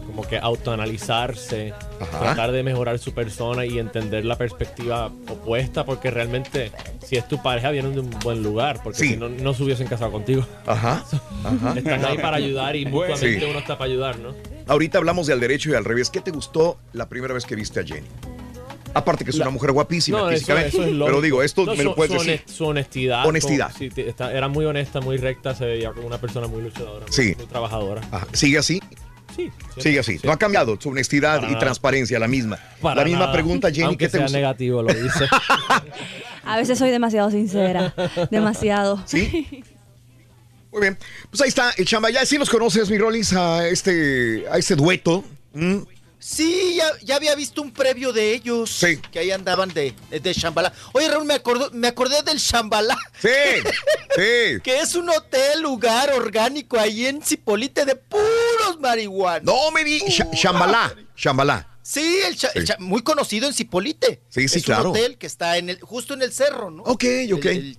como 0.05 0.21
que 0.27 0.37
autoanalizarse, 0.37 1.73
Ajá. 1.99 2.19
tratar 2.19 2.51
de 2.51 2.63
mejorar 2.63 2.99
su 2.99 3.13
persona 3.13 3.65
y 3.65 3.79
entender 3.79 4.25
la 4.25 4.37
perspectiva 4.37 5.07
opuesta, 5.29 5.85
porque 5.85 6.11
realmente 6.11 6.71
si 7.05 7.15
es 7.17 7.27
tu 7.27 7.41
pareja 7.41 7.71
vienen 7.71 7.93
de 7.93 7.99
un 8.01 8.09
buen 8.23 8.41
lugar, 8.43 8.81
porque 8.83 8.99
Sí. 8.99 9.07
si 9.09 9.17
no, 9.17 9.29
no 9.29 9.53
se 9.53 9.63
hubiesen 9.63 9.87
casado 9.87 10.11
contigo. 10.11 10.45
Ajá, 10.65 11.03
ajá. 11.43 11.73
Están 11.77 12.05
ahí 12.05 12.17
para 12.17 12.37
ayudar 12.37 12.75
y 12.75 12.85
Bueno. 12.85 13.13
mutuamente 13.13 13.39
Sí. 13.45 13.49
uno 13.49 13.59
está 13.59 13.77
para 13.77 13.89
ayudar, 13.91 14.19
¿no? 14.19 14.33
Ahorita 14.67 14.97
hablamos 14.97 15.27
de 15.27 15.33
al 15.33 15.39
derecho 15.39 15.69
y 15.69 15.73
al 15.75 15.85
revés. 15.85 16.09
¿Qué 16.09 16.21
te 16.21 16.31
gustó 16.31 16.77
la 16.93 17.07
primera 17.07 17.33
vez 17.33 17.45
que 17.45 17.55
viste 17.55 17.79
a 17.79 17.83
Jenny? 17.83 18.07
Aparte 18.95 19.25
que 19.25 19.31
es 19.31 19.35
La- 19.37 19.43
una 19.45 19.51
mujer 19.51 19.73
guapísima 19.73 20.19
No, 20.19 20.29
físicamente. 20.29 20.69
eso 20.69 20.81
es 20.83 20.87
lógico. 20.91 21.05
pero 21.05 21.21
digo, 21.21 21.43
esto 21.43 21.65
No, 21.65 21.75
me 21.75 21.83
lo 21.83 21.93
puedes 21.95 22.13
su 22.13 22.17
decir. 22.25 22.41
honest- 22.45 22.49
Su 22.55 22.65
honestidad. 22.65 23.25
Honestidad. 23.27 23.71
sí, 23.77 23.89
era 24.31 24.47
muy 24.47 24.63
honesta, 24.65 25.01
muy 25.01 25.17
recta, 25.17 25.53
se 25.53 25.65
veía 25.65 25.91
como 25.91 26.07
una 26.07 26.17
persona 26.17 26.47
muy 26.47 26.61
luchadora, 26.63 27.01
muy, 27.05 27.11
Sí. 27.13 27.33
muy 27.37 27.45
trabajadora. 27.45 28.01
Ajá. 28.11 28.25
¿Sigue 28.31 28.57
así? 28.57 28.81
Sí. 29.35 29.51
Sigue 29.77 29.99
así. 29.99 30.19
No 30.23 30.31
ha 30.31 30.37
cambiado 30.37 30.79
su 30.79 30.89
honestidad 30.89 31.35
Para 31.37 31.47
y 31.47 31.53
nada. 31.53 31.59
transparencia, 31.59 32.17
la 32.19 32.27
misma. 32.27 32.57
Para 32.81 33.01
la 33.01 33.03
misma 33.05 33.19
nada. 33.21 33.33
pregunta, 33.33 33.69
Jenny, 33.69 33.83
Aunque 33.83 34.05
¿qué 34.05 34.11
te 34.11 34.17
sea 34.19 34.27
negativo, 34.27 34.81
lo 34.81 34.93
dice. 34.93 35.25
A 36.45 36.57
veces 36.57 36.77
soy 36.77 36.91
demasiado 36.91 37.31
sincera, 37.31 37.93
demasiado. 38.29 39.01
¿Sí? 39.05 39.63
Muy 40.71 40.81
bien. 40.81 40.97
Pues 41.29 41.41
ahí 41.41 41.49
está, 41.49 41.71
el 41.77 41.85
Chambaya. 41.85 42.25
¿Sí 42.25 42.37
los 42.37 42.49
conoces, 42.49 42.89
mi 42.89 42.97
Rollins, 42.97 43.33
a 43.33 43.67
este, 43.67 44.45
a 44.51 44.57
este 44.57 44.75
dueto? 44.75 45.23
¿Mm? 45.53 45.77
Sí, 46.27 46.73
ya, 46.77 46.85
ya 47.03 47.17
había 47.17 47.35
visto 47.35 47.61
un 47.61 47.71
previo 47.71 48.11
de 48.11 48.33
ellos. 48.33 48.71
Sí. 48.71 48.97
Que 49.11 49.19
ahí 49.19 49.29
andaban 49.29 49.71
de, 49.71 49.93
de 50.09 50.33
Shambhala. 50.33 50.73
Oye, 50.93 51.07
Raúl, 51.07 51.23
me, 51.25 51.35
acordó- 51.35 51.69
me 51.71 51.87
acordé 51.87 52.23
del 52.23 52.39
Shambhala. 52.39 52.97
Sí, 53.21 53.29
sí. 54.15 54.59
que 54.63 54.79
es 54.81 54.95
un 54.95 55.07
hotel, 55.11 55.61
lugar 55.61 56.11
orgánico 56.13 56.79
ahí 56.79 57.05
en 57.05 57.21
Cipolite 57.21 57.85
de 57.85 57.95
puros 57.95 58.79
marihuanos. 58.79 59.43
No 59.45 59.69
me 59.69 59.83
di. 59.83 59.99
Sh- 59.99 60.31
Shambhala. 60.33 60.95
Shambhala. 61.15 61.67
Sí, 61.83 62.17
el 62.55 62.65
muy 62.79 63.03
conocido 63.03 63.47
en 63.47 63.53
Cipolite. 63.53 64.19
Sí, 64.29 64.47
sí, 64.47 64.57
es 64.57 64.65
claro. 64.65 64.89
un 64.89 64.97
hotel 64.97 65.19
que 65.19 65.27
está 65.27 65.57
en 65.59 65.69
el, 65.69 65.79
justo 65.79 66.15
en 66.15 66.23
el 66.23 66.33
cerro, 66.33 66.71
¿no? 66.71 66.81
Ok, 66.81 67.03
ok. 67.35 67.45
El, 67.45 67.57
el, 67.57 67.77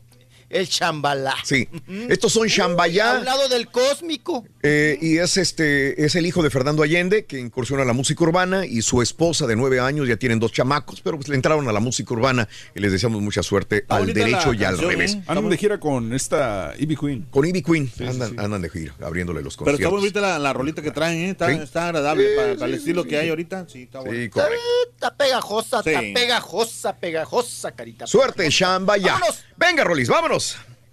el 0.51 0.66
Shambhala. 0.66 1.35
Sí. 1.44 1.68
Estos 2.09 2.32
son 2.32 2.44
A 2.47 2.48
Shambaya. 2.48 3.18
un 3.18 3.24
lado 3.24 3.48
del 3.48 3.68
cósmico. 3.68 4.44
Eh, 4.62 4.98
y 5.01 5.18
es 5.18 5.36
este 5.36 6.05
es 6.05 6.14
el 6.16 6.27
hijo 6.27 6.43
de 6.43 6.51
Fernando 6.51 6.82
Allende 6.82 7.24
que 7.24 7.39
incursiona 7.39 7.82
a 7.82 7.86
la 7.86 7.93
música 7.93 8.24
urbana 8.24 8.66
y 8.66 8.82
su 8.82 9.02
esposa 9.02 9.47
de 9.47 9.56
nueve 9.56 9.81
años 9.81 10.09
ya 10.09 10.16
tienen 10.16 10.39
dos 10.39 10.52
chamacos, 10.52 11.01
pero 11.01 11.16
pues 11.16 11.28
le 11.28 11.36
entraron 11.36 11.68
a 11.68 11.73
la 11.73 11.81
música 11.81 12.12
urbana 12.14 12.48
y 12.74 12.81
les 12.81 12.93
deseamos 12.93 13.20
mucha 13.23 13.43
suerte 13.43 13.85
al 13.89 14.12
derecho 14.12 14.52
y 14.55 14.64
al 14.64 14.78
revés. 14.78 15.14
¿eh? 15.14 15.23
Andan 15.27 15.48
de 15.51 15.56
gira 15.56 15.78
con 15.81 16.12
esta 16.12 16.74
Ivy 16.78 16.97
Queen. 16.97 17.27
Con 17.31 17.47
Ivy 17.47 17.62
Queen 17.62 17.90
andan, 18.06 18.39
andan 18.40 18.62
de 18.62 18.70
gira, 18.70 18.94
abriéndole 19.02 19.43
los 19.43 19.56
Pero 19.56 19.70
está 19.73 19.89
conciertos. 19.89 20.01
bonita 20.01 20.20
la, 20.20 20.39
la 20.39 20.52
rolita 20.52 20.82
que 20.82 20.90
traen, 20.90 21.18
¿eh? 21.18 21.31
está, 21.31 21.47
Sí. 21.52 21.60
está 21.62 21.86
agradable 21.86 22.28
Sí, 22.31 22.36
para, 22.36 22.52
sí, 22.52 22.59
para 22.59 22.68
el 22.68 22.74
estilo 22.78 23.02
sí, 23.02 23.09
que 23.09 23.14
sí. 23.16 23.20
hay 23.23 23.28
ahorita. 23.31 23.66
Sí, 23.68 23.82
está 23.82 24.01
bueno. 24.01 24.20
Sí, 24.23 24.28
correcto. 24.28 24.56
Está 24.94 25.14
pegajosa, 25.16 25.82
Sí. 25.82 25.90
está 25.90 26.01
pegajosa, 26.20 26.97
pegajosa, 26.97 27.73
carita. 27.73 28.06
Suerte. 28.06 28.48
Vámonos. 28.60 29.44
Venga, 29.56 29.85
Rolis, 29.85 30.09
vámonos. 30.09 30.36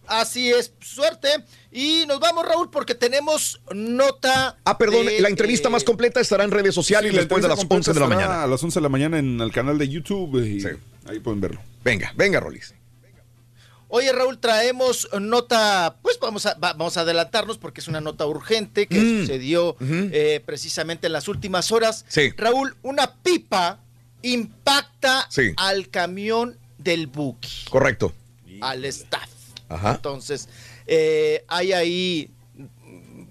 Así 0.06 0.52
es, 0.52 0.74
suerte. 0.82 1.30
Y 1.72 2.06
nos 2.08 2.20
vamos, 2.20 2.46
Raúl, 2.46 2.70
porque 2.70 2.94
tenemos 2.94 3.62
nota. 3.74 4.58
Ah, 4.66 4.78
perdón, 4.78 5.06
de, 5.06 5.22
la 5.22 5.30
entrevista 5.30 5.70
eh, 5.70 5.72
más 5.72 5.84
completa 5.84 6.20
estará 6.20 6.44
en 6.44 6.52
redes 6.52 6.76
sociales 6.76 7.12
Sí, 7.12 7.18
después 7.18 7.42
de 7.42 7.48
las 7.48 7.60
entrevista 7.62 7.92
11 7.92 8.00
de 8.00 8.00
la 8.10 8.16
mañana. 8.16 8.44
A 8.44 8.48
las 8.48 8.62
11 8.62 8.80
de 8.80 8.84
la 8.84 8.90
mañana 8.90 9.18
en 9.18 9.40
el 9.40 9.52
canal 9.52 9.78
de 9.78 9.88
YouTube 9.88 10.44
y 10.46 10.62
ahí 11.10 11.20
pueden 11.20 11.40
verlo. 11.42 11.62
Venga, 11.84 12.12
venga, 12.16 12.40
Rolis. 12.42 12.74
Oye, 13.88 14.12
Raúl, 14.12 14.40
traemos 14.40 15.08
nota, 15.22 15.98
pues 16.02 16.18
vamos 16.20 16.48
a, 16.48 16.56
va- 16.56 16.74
vamos 16.74 16.98
a 16.98 17.02
adelantarnos 17.02 17.60
porque 17.60 17.80
es 17.80 17.88
una 17.88 18.02
nota 18.02 18.26
urgente 18.26 18.88
que 18.88 19.00
Mm. 19.00 19.20
sucedió 19.22 19.78
eh, 19.80 20.42
precisamente 20.46 21.08
en 21.08 21.14
las 21.14 21.28
últimas 21.28 21.72
horas. 21.72 22.04
Sí. 22.08 22.32
Raúl, 22.36 22.76
una 22.82 23.16
pipa 23.22 23.80
impacta 24.24 25.28
Sí. 25.30 25.54
al 25.58 25.90
camión 25.90 26.58
del 26.80 27.06
Buki, 27.08 27.66
Correcto. 27.70 28.14
Al 28.70 28.86
staff. 28.86 29.30
Ajá. 29.70 29.94
Entonces, 29.96 30.50
eh, 30.88 31.44
hay 31.48 31.74
ahí, 31.74 32.30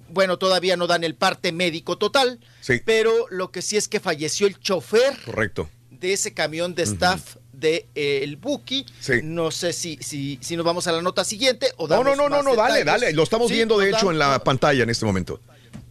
bueno, 0.08 0.38
todavía 0.38 0.76
no 0.76 0.86
dan 0.86 1.04
el 1.04 1.14
parte 1.14 1.52
médico 1.52 1.96
total, 1.98 2.40
Sí. 2.60 2.80
pero 2.84 3.26
lo 3.30 3.50
que 3.50 3.62
sí 3.62 3.76
es 3.76 3.88
que 3.88 4.00
falleció 4.00 4.46
el 4.46 4.58
chofer 4.58 5.16
Correcto. 5.24 5.68
de 5.90 6.12
ese 6.12 6.34
camión 6.34 6.74
de 6.74 6.82
staff 6.84 7.36
de 7.52 7.86
eh, 7.94 8.20
el 8.24 8.36
Buki. 8.36 8.84
Sí. 9.00 9.20
No 9.22 9.50
sé 9.52 9.72
si, 9.72 9.96
si, 10.00 10.38
si 10.42 10.56
nos 10.56 10.64
vamos 10.66 10.86
a 10.88 10.92
la 10.92 11.00
nota 11.00 11.22
siguiente 11.24 11.72
o 11.76 11.86
No, 11.86 12.02
no, 12.02 12.16
no, 12.16 12.28
no, 12.28 12.42
no, 12.42 12.56
dale, 12.56 12.82
dale. 12.82 13.12
Lo 13.12 13.22
estamos 13.22 13.48
Sí, 13.48 13.54
viendo, 13.54 13.78
de 13.78 13.88
hecho, 13.88 13.96
damos- 13.98 14.12
en 14.14 14.18
la 14.18 14.42
pantalla 14.42 14.82
en 14.82 14.90
este 14.90 15.04
momento. 15.06 15.40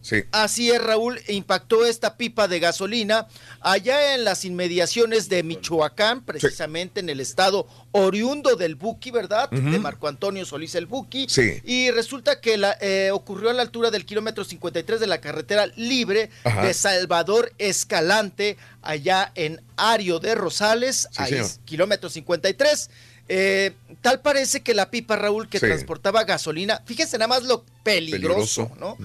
Sí. 0.02 0.24
Así 0.32 0.70
es, 0.70 0.82
Raúl, 0.82 1.20
impactó 1.28 1.86
esta 1.86 2.16
pipa 2.16 2.48
de 2.48 2.60
gasolina 2.60 3.28
allá 3.60 4.14
en 4.14 4.24
las 4.24 4.44
inmediaciones 4.44 5.28
de 5.28 5.42
Michoacán, 5.42 6.24
precisamente 6.24 7.00
en 7.00 7.08
el 7.08 7.20
estado 7.20 7.66
oriundo 7.92 8.56
del 8.56 8.74
Buki, 8.74 9.10
¿verdad? 9.10 9.48
De 9.50 9.78
Marco 9.78 10.08
Antonio 10.08 10.44
Solís 10.44 10.74
el 10.74 10.86
Buki. 10.86 11.26
Sí. 11.28 11.60
Y 11.64 11.90
resulta 11.92 12.40
que 12.40 12.56
la, 12.58 12.76
eh, 12.80 13.10
ocurrió 13.12 13.50
a 13.50 13.52
la 13.52 13.62
altura 13.62 13.90
del 13.90 14.04
kilómetro 14.04 14.44
53 14.44 14.98
de 14.98 15.06
la 15.06 15.20
carretera 15.20 15.66
libre 15.76 16.30
Ajá. 16.44 16.66
de 16.66 16.74
Salvador 16.74 17.52
Escalante, 17.58 18.56
allá 18.82 19.30
en 19.36 19.62
Ario 19.76 20.18
de 20.18 20.34
Rosales, 20.34 21.08
ahí 21.16 21.40
kilómetro 21.64 22.10
53. 22.10 22.90
Eh, 23.28 23.72
tal 24.00 24.20
parece 24.20 24.62
que 24.62 24.74
la 24.74 24.90
pipa, 24.90 25.16
Raúl, 25.16 25.48
que 25.48 25.58
Sí. 25.58 25.66
transportaba 25.66 26.24
gasolina, 26.24 26.82
fíjense 26.84 27.16
nada 27.18 27.28
más 27.28 27.44
lo 27.44 27.64
peligroso, 27.82 28.70
¿no? 28.78 28.96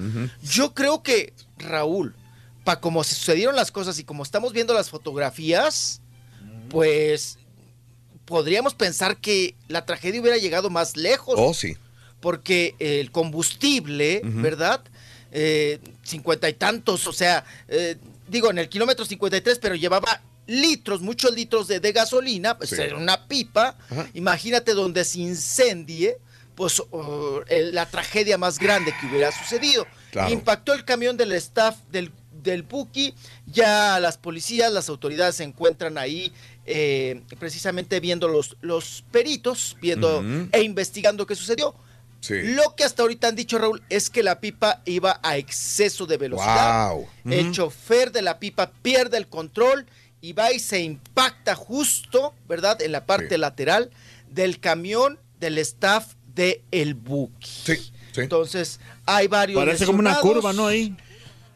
Yo 0.44 0.74
creo 0.74 1.04
que, 1.04 1.34
Raúl, 1.58 2.16
para 2.64 2.82
como 2.82 3.04
se 3.04 3.16
sucedieron 3.16 3.56
las 3.56 3.72
cosas 3.72 3.98
y 4.00 4.04
como 4.04 4.24
estamos 4.24 4.52
viendo 4.54 4.74
las 4.74 4.90
fotografías, 4.90 6.02
pues 6.70 7.38
podríamos 8.26 8.74
pensar 8.74 9.18
que 9.18 9.56
la 9.70 9.86
tragedia 9.86 10.20
hubiera 10.20 10.38
llegado 10.38 10.70
más 10.70 10.98
lejos. 10.98 11.36
Oh, 11.38 11.54
sí. 11.54 11.78
Porque 12.20 12.76
el 12.80 13.12
combustible. 13.12 14.22
¿verdad? 14.24 14.82
Eh, 15.32 15.80
Cincuenta 16.04 16.50
y 16.50 16.54
tantos, 16.54 17.06
o 17.08 17.14
sea, 17.14 17.46
eh, 17.68 17.96
digo, 18.28 18.50
en 18.50 18.58
el 18.58 18.68
kilómetro 18.70 19.06
53, 19.06 19.60
pero 19.60 19.76
llevaba 19.76 20.22
litros, 20.48 21.02
muchos 21.02 21.34
litros 21.34 21.68
de, 21.68 21.80
de 21.80 21.92
gasolina, 21.92 22.58
pues 22.58 22.72
Sí. 22.72 22.82
era 22.82 22.98
una 22.98 23.28
pipa. 23.28 23.78
Ajá. 23.90 24.08
Imagínate 24.14 24.74
donde 24.74 25.04
se 25.06 25.20
incendie, 25.20 26.18
pues 26.56 26.82
oh, 26.92 27.42
el- 27.48 27.76
la 27.76 27.86
tragedia 27.86 28.38
más 28.38 28.58
grande 28.58 28.94
que 29.00 29.08
hubiera 29.08 29.32
sucedido. 29.32 29.86
Claro. 30.12 30.32
Impactó 30.34 30.74
el 30.74 30.84
camión 30.86 31.16
del 31.18 31.32
staff 31.34 31.76
del, 31.92 32.12
del 32.32 32.64
Puki, 32.64 33.14
ya 33.46 34.00
las 34.00 34.18
policías, 34.18 34.72
las 34.72 34.90
autoridades 34.90 35.36
se 35.36 35.44
encuentran 35.44 35.98
ahí 35.98 36.32
eh, 36.66 37.22
precisamente 37.40 38.00
viendo 38.00 38.28
los, 38.28 38.58
los 38.62 39.04
peritos, 39.12 39.78
viendo 39.82 40.24
e 40.52 40.62
investigando 40.64 41.26
qué 41.28 41.36
sucedió. 41.36 41.76
Sí. 42.20 42.34
Lo 42.42 42.76
que 42.76 42.84
hasta 42.84 43.04
ahorita 43.04 43.28
han 43.28 43.36
dicho, 43.36 43.58
Raúl, 43.60 43.84
es 43.90 44.10
que 44.10 44.24
la 44.24 44.40
pipa 44.40 44.82
iba 44.86 45.20
a 45.22 45.38
exceso 45.38 46.06
de 46.08 46.18
velocidad. 46.18 46.92
Wow. 46.94 47.08
El 47.30 47.52
chofer 47.52 48.12
de 48.12 48.22
la 48.24 48.40
pipa 48.40 48.72
pierde 48.82 49.18
el 49.18 49.28
control 49.28 49.86
y 50.22 50.34
va 50.34 50.52
y 50.52 50.60
se 50.60 50.82
impacta 50.82 51.56
justo, 51.56 52.34
¿verdad? 52.48 52.82
En 52.82 52.92
la 52.92 53.06
parte 53.06 53.38
lateral 53.38 53.92
del 54.30 54.60
camión 54.60 55.20
del 55.40 55.58
staff 55.60 56.14
de 56.34 56.64
el 56.72 56.94
Buki. 56.94 57.48
Sí, 57.48 57.76
sí. 58.12 58.22
Entonces, 58.22 58.80
hay 59.06 59.28
varios 59.28 59.60
Parece 59.60 59.86
como 59.86 60.00
una 60.00 60.20
curva, 60.20 60.54
¿no? 60.54 60.68
Ahí. 60.68 60.96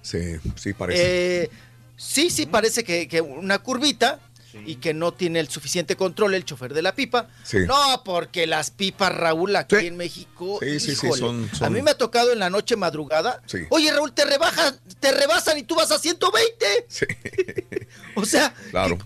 Sí, 0.01 0.37
sí, 0.55 0.73
parece. 0.73 1.43
Eh, 1.43 1.49
sí, 1.97 2.29
sí, 2.29 2.45
parece 2.45 2.83
que, 2.83 3.07
que 3.07 3.21
una 3.21 3.59
curvita 3.59 4.19
y 4.65 4.75
que 4.75 4.93
no 4.93 5.13
tiene 5.13 5.39
el 5.39 5.47
suficiente 5.49 5.95
control 5.95 6.33
el 6.33 6.43
chofer 6.45 6.73
de 6.73 6.81
la 6.81 6.93
pipa. 6.95 7.27
Sí. 7.43 7.57
No, 7.67 8.01
porque 8.03 8.47
las 8.47 8.71
pipas, 8.71 9.13
Raúl, 9.15 9.55
aquí 9.55 9.75
en 9.77 9.97
México, 9.97 10.59
Sí, 10.61 10.79
sí, 10.79 10.95
sí, 10.95 11.05
híjole, 11.07 11.19
son- 11.19 11.49
son- 11.53 11.67
a 11.67 11.69
mí 11.69 11.81
me 11.81 11.91
ha 11.91 11.97
tocado 11.97 12.31
en 12.33 12.39
la 12.39 12.49
noche 12.49 12.75
madrugada. 12.75 13.41
Sí. 13.45 13.59
Oye, 13.69 13.91
Raúl, 13.91 14.13
te 14.13 14.25
rebajan, 14.25 14.79
te 14.99 15.11
rebasan 15.11 15.57
y 15.57 15.63
tú 15.63 15.75
vas 15.75 15.91
a 15.91 15.99
120. 15.99 16.65
O 18.15 18.25
sea, 18.25 18.53
Claro. 18.71 18.97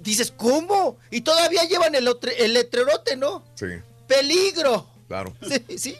dices, 0.00 0.32
¿cómo? 0.36 0.98
Y 1.10 1.20
todavía 1.22 1.64
llevan 1.64 1.94
el, 1.94 2.08
el 2.38 2.52
letrerote, 2.54 3.16
¿no? 3.16 3.44
Sí, 3.54 3.66
Peligro. 4.06 4.88
claro. 5.08 5.34
Sí, 5.68 5.78
sí. 5.78 5.96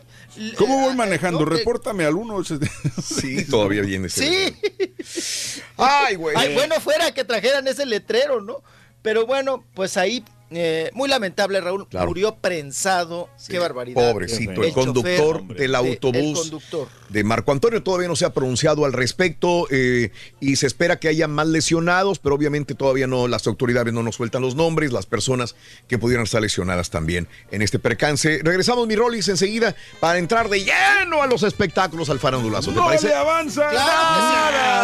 ¿Cómo 0.56 0.81
voy 0.81 0.94
manejando? 0.94 1.40
no, 1.40 1.44
Repórtame 1.47 2.05
al 2.05 2.14
1. 2.16 2.43
Sí, 3.05 3.44
todavía 3.44 3.82
viene 3.82 4.09
ese. 4.09 4.56
Sí. 5.05 5.62
Ay, 5.76 6.16
güey. 6.16 6.35
Ay, 6.36 6.55
bueno 6.55 6.81
fuera 6.81 7.12
que 7.14 7.22
trajeran 7.24 7.68
ese 7.68 7.86
letrero, 7.86 8.40
¿no? 8.40 8.62
Pero 9.05 9.26
bueno, 9.26 9.62
pues 9.74 9.98
ahí, 9.98 10.24
eh, 10.56 10.90
muy 10.94 11.09
lamentable, 11.09 11.60
Raúl, 11.60 11.86
Claro. 11.89 12.06
murió 12.06 12.36
prensado. 12.36 13.28
Qué 13.48 13.59
barbaridad. 13.59 14.12
Pobrecito, 14.12 14.62
el, 14.62 14.72
conductor 14.72 15.43
de- 15.47 15.55
del 15.55 15.62
el 15.64 15.74
autobús 15.74 16.40
conductor. 16.40 16.89
de 17.09 17.24
Marco 17.24 17.52
Antonio 17.52 17.82
todavía 17.82 18.09
no 18.09 18.16
se 18.16 18.24
ha 18.24 18.32
pronunciado 18.32 18.85
al 18.85 18.93
respecto 18.93 19.66
eh, 19.70 20.10
y 20.40 20.56
se 20.56 20.66
espera 20.66 20.98
que 20.98 21.09
haya 21.09 21.28
más 21.28 21.47
lesionados, 21.48 22.18
pero 22.18 22.35
obviamente 22.35 22.74
todavía 22.74 23.06
no, 23.06 23.28
las 23.28 23.47
autoridades 23.47 23.93
no 23.93 24.02
nos 24.02 24.16
sueltan 24.16 24.43
los 24.43 24.55
nombres, 24.55 24.93
las 24.93 25.06
personas 25.06 25.55
que 25.89 25.98
pudieran 25.98 26.24
estar 26.24 26.40
lesionadas 26.43 26.90
también 26.90 27.28
en 27.51 27.62
este 27.62 27.78
percance. 27.78 28.40
Regresamos, 28.43 28.86
mi 28.86 28.97
Rolis, 28.97 29.28
enseguida 29.28 29.74
para 30.01 30.18
entrar 30.18 30.48
de 30.48 30.64
lleno 30.64 31.22
a 31.22 31.26
los 31.26 31.43
espectáculos 31.43 32.10
al 32.10 32.18
farandulazo. 32.18 32.70
¿Te 32.70 32.76
¡No 32.76 32.86
parece? 32.86 33.09
le 33.09 33.14
avanza! 33.14 33.72
Nada. 33.72 34.74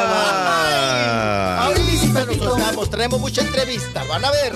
Ahorita 1.67 2.73
nos 2.75 2.91
traemos 2.91 3.21
mucha 3.21 3.43
entrevista, 3.43 4.05
van 4.05 4.25
a 4.25 4.31
ver. 4.31 4.53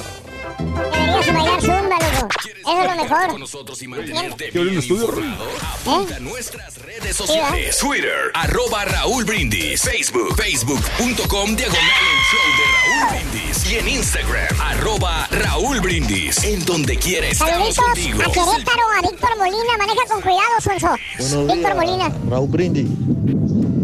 Deberías 0.59 1.35
bailar 1.35 1.61
zumba, 1.61 1.97
loco. 1.99 2.29
Eso 2.45 2.83
es 2.83 2.97
lo 2.97 3.03
mejor. 3.03 3.29
Con 3.29 3.41
nosotros 3.41 3.83
y 3.83 3.89
mantenerte 3.89 4.51
¿Qué 4.51 4.59
bien 4.59 4.69
el 4.75 4.79
estudio? 4.79 5.05
informado. 5.05 5.45
Apunta 5.75 6.17
a 6.17 6.21
nuestras 6.21 6.79
redes 6.79 7.17
sociales. 7.17 7.79
Twitter, 7.79 8.31
arroba 8.35 8.85
Raúl 8.87 9.25
Brindis. 9.25 9.83
Facebook, 9.83 10.35
facebook.com, 10.37 11.57
diagonal 11.57 11.83
el 11.83 12.21
show 12.31 12.47
de 12.57 12.65
Raúl 13.11 13.21
Brindis. 13.31 13.71
Y 13.71 13.77
en 13.77 13.89
Instagram, 13.89 14.61
arroba 14.61 15.29
Raúl 15.31 15.81
Brindis. 15.81 16.43
En 16.45 16.65
donde 16.65 16.97
quiera 16.99 17.27
estamos 17.29 17.75
Saluditos 17.75 17.85
contigo. 17.85 18.23
a 18.23 18.33
Querétaro, 18.33 18.83
a 18.99 19.03
Víctor 19.11 19.37
Molina. 19.39 19.77
Maneja 19.79 20.07
con 20.09 20.23
cuidado, 20.23 20.61
Sonso. 20.61 21.47
Víctor 21.53 21.75
Molina. 21.75 22.13
Raúl 22.31 22.49
Brindis. 22.49 22.89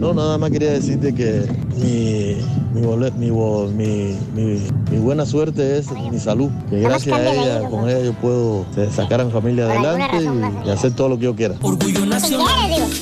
No, 0.01 0.15
nada 0.15 0.39
más 0.39 0.51
quería 0.51 0.71
decirte 0.73 1.15
que 1.15 1.43
mi, 1.77 2.37
mi, 2.73 2.87
bolet- 2.87 3.13
mi, 3.17 3.31
mi, 3.31 4.17
mi- 4.35 4.61
mi 4.91 4.97
buena 4.99 5.27
suerte 5.27 5.77
es 5.77 5.91
mi 5.93 6.19
salud. 6.19 6.51
Que 6.71 6.81
gracias 6.81 7.19
a 7.19 7.33
ella, 7.35 7.69
con 7.69 7.87
ella 7.87 8.01
yo 8.01 8.15
puedo 8.15 8.65
eh, 8.79 8.89
sacar 8.91 9.21
a 9.21 9.27
mi 9.27 9.31
familia 9.31 9.67
adelante 9.67 10.17
y 10.67 10.71
hacer 10.71 10.93
todo 10.95 11.11
lo 11.11 11.19
que 11.19 11.25
yo 11.25 11.37
quiera. 11.37 11.55
Orgullo 11.61 12.07
nacional. 12.07 12.49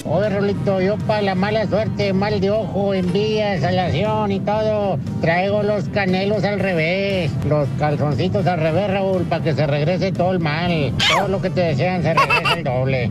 Oye, 0.06 0.28
Rolito, 0.28 0.80
yo 0.80 0.96
para 1.06 1.22
la 1.22 1.34
mala 1.36 1.68
suerte, 1.68 2.12
mal 2.12 2.40
de 2.40 2.50
ojo, 2.50 2.92
envidia, 2.92 3.60
salación 3.60 4.32
y 4.32 4.40
todo, 4.40 4.98
traigo 5.20 5.62
los 5.62 5.84
canelos 5.90 6.42
al 6.42 6.58
revés, 6.58 7.30
los 7.48 7.68
calzoncitos 7.78 8.44
al 8.48 8.58
revés, 8.58 8.90
Raúl, 8.90 9.22
para 9.22 9.44
que 9.44 9.54
se 9.54 9.68
regrese 9.68 10.10
todo 10.10 10.32
el 10.32 10.40
mal. 10.40 10.92
Todo 11.16 11.28
lo 11.28 11.40
que 11.40 11.50
te 11.50 11.60
desean 11.60 12.02
se 12.02 12.12
regresa 12.12 12.54
el 12.56 12.64
doble. 12.64 13.10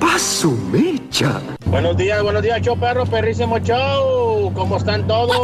¡Paso 0.00 0.56
mecha! 0.72 1.38
Buenos 1.76 1.94
días, 1.98 2.22
buenos 2.22 2.42
días, 2.42 2.62
show 2.62 2.74
perro, 2.80 3.04
perrísimo 3.04 3.58
show. 3.58 4.50
¿Cómo 4.54 4.78
están 4.78 5.06
todos? 5.06 5.36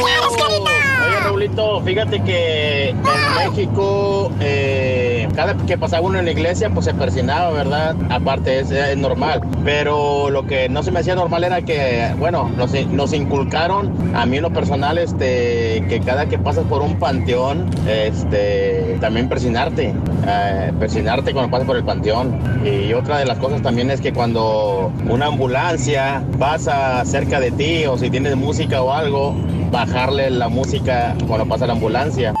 Raulito, 1.23 1.81
fíjate 1.81 2.21
que 2.21 2.89
en 2.89 3.01
México, 3.49 4.29
eh, 4.41 5.27
cada 5.33 5.55
que 5.55 5.77
pasaba 5.77 6.05
uno 6.05 6.19
en 6.19 6.25
la 6.25 6.31
iglesia, 6.31 6.69
pues 6.69 6.85
se 6.85 6.93
persinaba, 6.93 7.51
¿verdad? 7.51 7.95
Aparte, 8.09 8.59
es, 8.59 8.97
normal. 8.97 9.41
Pero 9.63 10.29
lo 10.29 10.45
que 10.45 10.67
no 10.69 10.83
se 10.83 10.91
me 10.91 10.99
hacía 10.99 11.15
normal 11.15 11.43
era 11.43 11.61
que, 11.61 12.13
bueno, 12.19 12.49
nos, 12.57 12.73
nos 12.87 13.13
inculcaron, 13.13 14.15
a 14.15 14.25
mí 14.25 14.37
en 14.37 14.43
lo 14.43 14.51
personal, 14.51 14.97
este, 14.97 15.85
que 15.87 16.01
cada 16.05 16.25
que 16.25 16.37
pasas 16.37 16.65
por 16.65 16.81
un 16.81 16.99
panteón, 16.99 17.69
este, 17.87 18.97
también 18.99 19.29
persinarte, 19.29 19.93
eh, 20.27 20.73
persinarte 20.77 21.31
cuando 21.31 21.51
pasas 21.51 21.67
por 21.67 21.77
el 21.77 21.83
panteón. 21.83 22.37
Y 22.65 22.93
otra 22.93 23.19
de 23.19 23.25
las 23.25 23.37
cosas 23.37 23.61
también 23.61 23.89
es 23.91 24.01
que 24.01 24.11
cuando 24.11 24.91
una 25.09 25.27
ambulancia 25.27 26.23
pasa 26.37 27.03
cerca 27.05 27.39
de 27.39 27.51
ti 27.51 27.85
o 27.85 27.97
si 27.97 28.09
tienes 28.09 28.35
música 28.35 28.81
o 28.81 28.91
algo, 28.91 29.35
bajarle 29.73 30.29
la 30.29 30.49
música 30.49 31.15
cuando 31.27 31.47
pasa 31.47 31.65
la 31.65 31.73
ambulancia. 31.73 32.31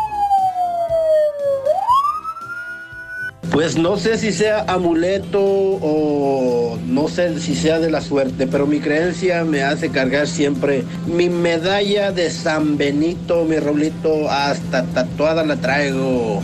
Pues 3.51 3.75
no 3.75 3.97
sé 3.97 4.17
si 4.17 4.31
sea 4.31 4.65
amuleto 4.67 5.41
o 5.41 6.77
no 6.87 7.07
sé 7.07 7.39
si 7.39 7.55
sea 7.55 7.79
de 7.79 7.89
la 7.89 8.01
suerte, 8.01 8.47
pero 8.47 8.67
mi 8.67 8.79
creencia 8.79 9.43
me 9.43 9.63
hace 9.63 9.89
cargar 9.89 10.27
siempre 10.27 10.83
mi 11.07 11.29
medalla 11.29 12.11
de 12.11 12.29
San 12.29 12.77
Benito, 12.77 13.45
mi 13.45 13.57
Raulito, 13.57 14.29
hasta 14.29 14.83
tatuada 14.85 15.43
la 15.43 15.55
traigo. 15.55 16.41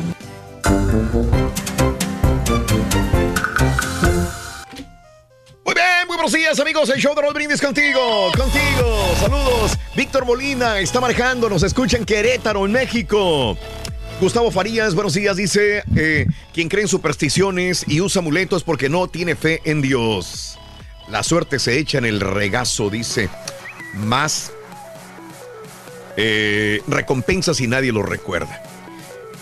Buenos 6.19 6.33
días, 6.33 6.59
amigos. 6.59 6.89
El 6.89 6.99
show 6.99 7.15
de 7.15 7.22
Roll 7.22 7.33
Brindis 7.33 7.61
contigo, 7.61 8.30
contigo. 8.35 9.15
Saludos. 9.22 9.77
Víctor 9.95 10.25
Molina 10.25 10.77
está 10.80 10.99
manejando, 10.99 11.49
nos 11.49 11.64
escucha 11.64 11.95
en 11.95 12.03
Querétaro, 12.03 12.65
en 12.65 12.73
México. 12.73 13.57
Gustavo 14.19 14.51
Farías, 14.51 14.95
buenos 14.95 15.14
días, 15.14 15.38
dice, 15.38 15.81
eh, 15.95 16.25
quien 16.53 16.67
cree 16.67 16.81
en 16.81 16.88
supersticiones 16.89 17.85
y 17.88 18.01
usa 18.01 18.19
amuletos 18.19 18.65
porque 18.65 18.89
no 18.89 19.07
tiene 19.07 19.38
fe 19.38 19.61
en 19.64 19.81
Dios. 19.81 20.59
La 21.07 21.23
suerte 21.23 21.57
se 21.57 21.80
echa 21.80 21.99
en 21.99 22.06
el 22.06 22.19
regazo, 22.19 22.89
dice. 22.89 23.30
Más 23.93 24.51
eh, 26.17 26.81
recompensa 26.89 27.53
si 27.53 27.65
nadie 27.67 27.93
lo 27.93 28.03
recuerda. 28.03 28.61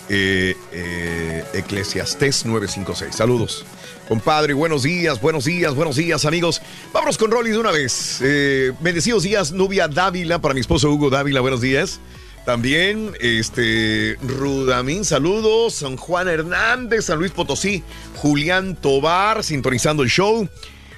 Eh, 0.10 0.56
eh, 0.72 1.44
Eclesiastés 1.54 2.46
956. 2.46 3.16
Saludos. 3.16 3.66
Compadre, 4.08 4.54
buenos 4.54 4.84
días, 4.84 5.20
buenos 5.20 5.44
días, 5.44 5.76
buenos 5.76 5.98
días, 5.98 6.24
amigos. 6.24 6.62
Vámonos 6.94 7.18
con 7.18 7.30
Rolly 7.30 7.52
de 7.52 7.58
una 7.58 7.72
vez. 7.72 8.20
Eh, 8.24 8.72
bendecidos 8.80 9.24
días, 9.24 9.52
Nubia 9.52 9.90
Dávila, 9.90 10.40
para 10.40 10.54
mi 10.54 10.62
esposo 10.62 10.90
Hugo 10.90 11.10
Dávila, 11.10 11.42
buenos 11.42 11.60
días. 11.60 12.00
También, 12.46 13.12
este, 13.20 14.16
Rudamín, 14.22 15.04
saludos. 15.04 15.74
San 15.74 15.98
Juan 15.98 16.30
Hernández, 16.30 17.04
San 17.06 17.20
Luis 17.20 17.32
Potosí, 17.34 17.84
Julián 18.16 18.78
Tobar, 18.78 19.44
sintonizando 19.44 20.04
el 20.04 20.10
show. 20.10 20.48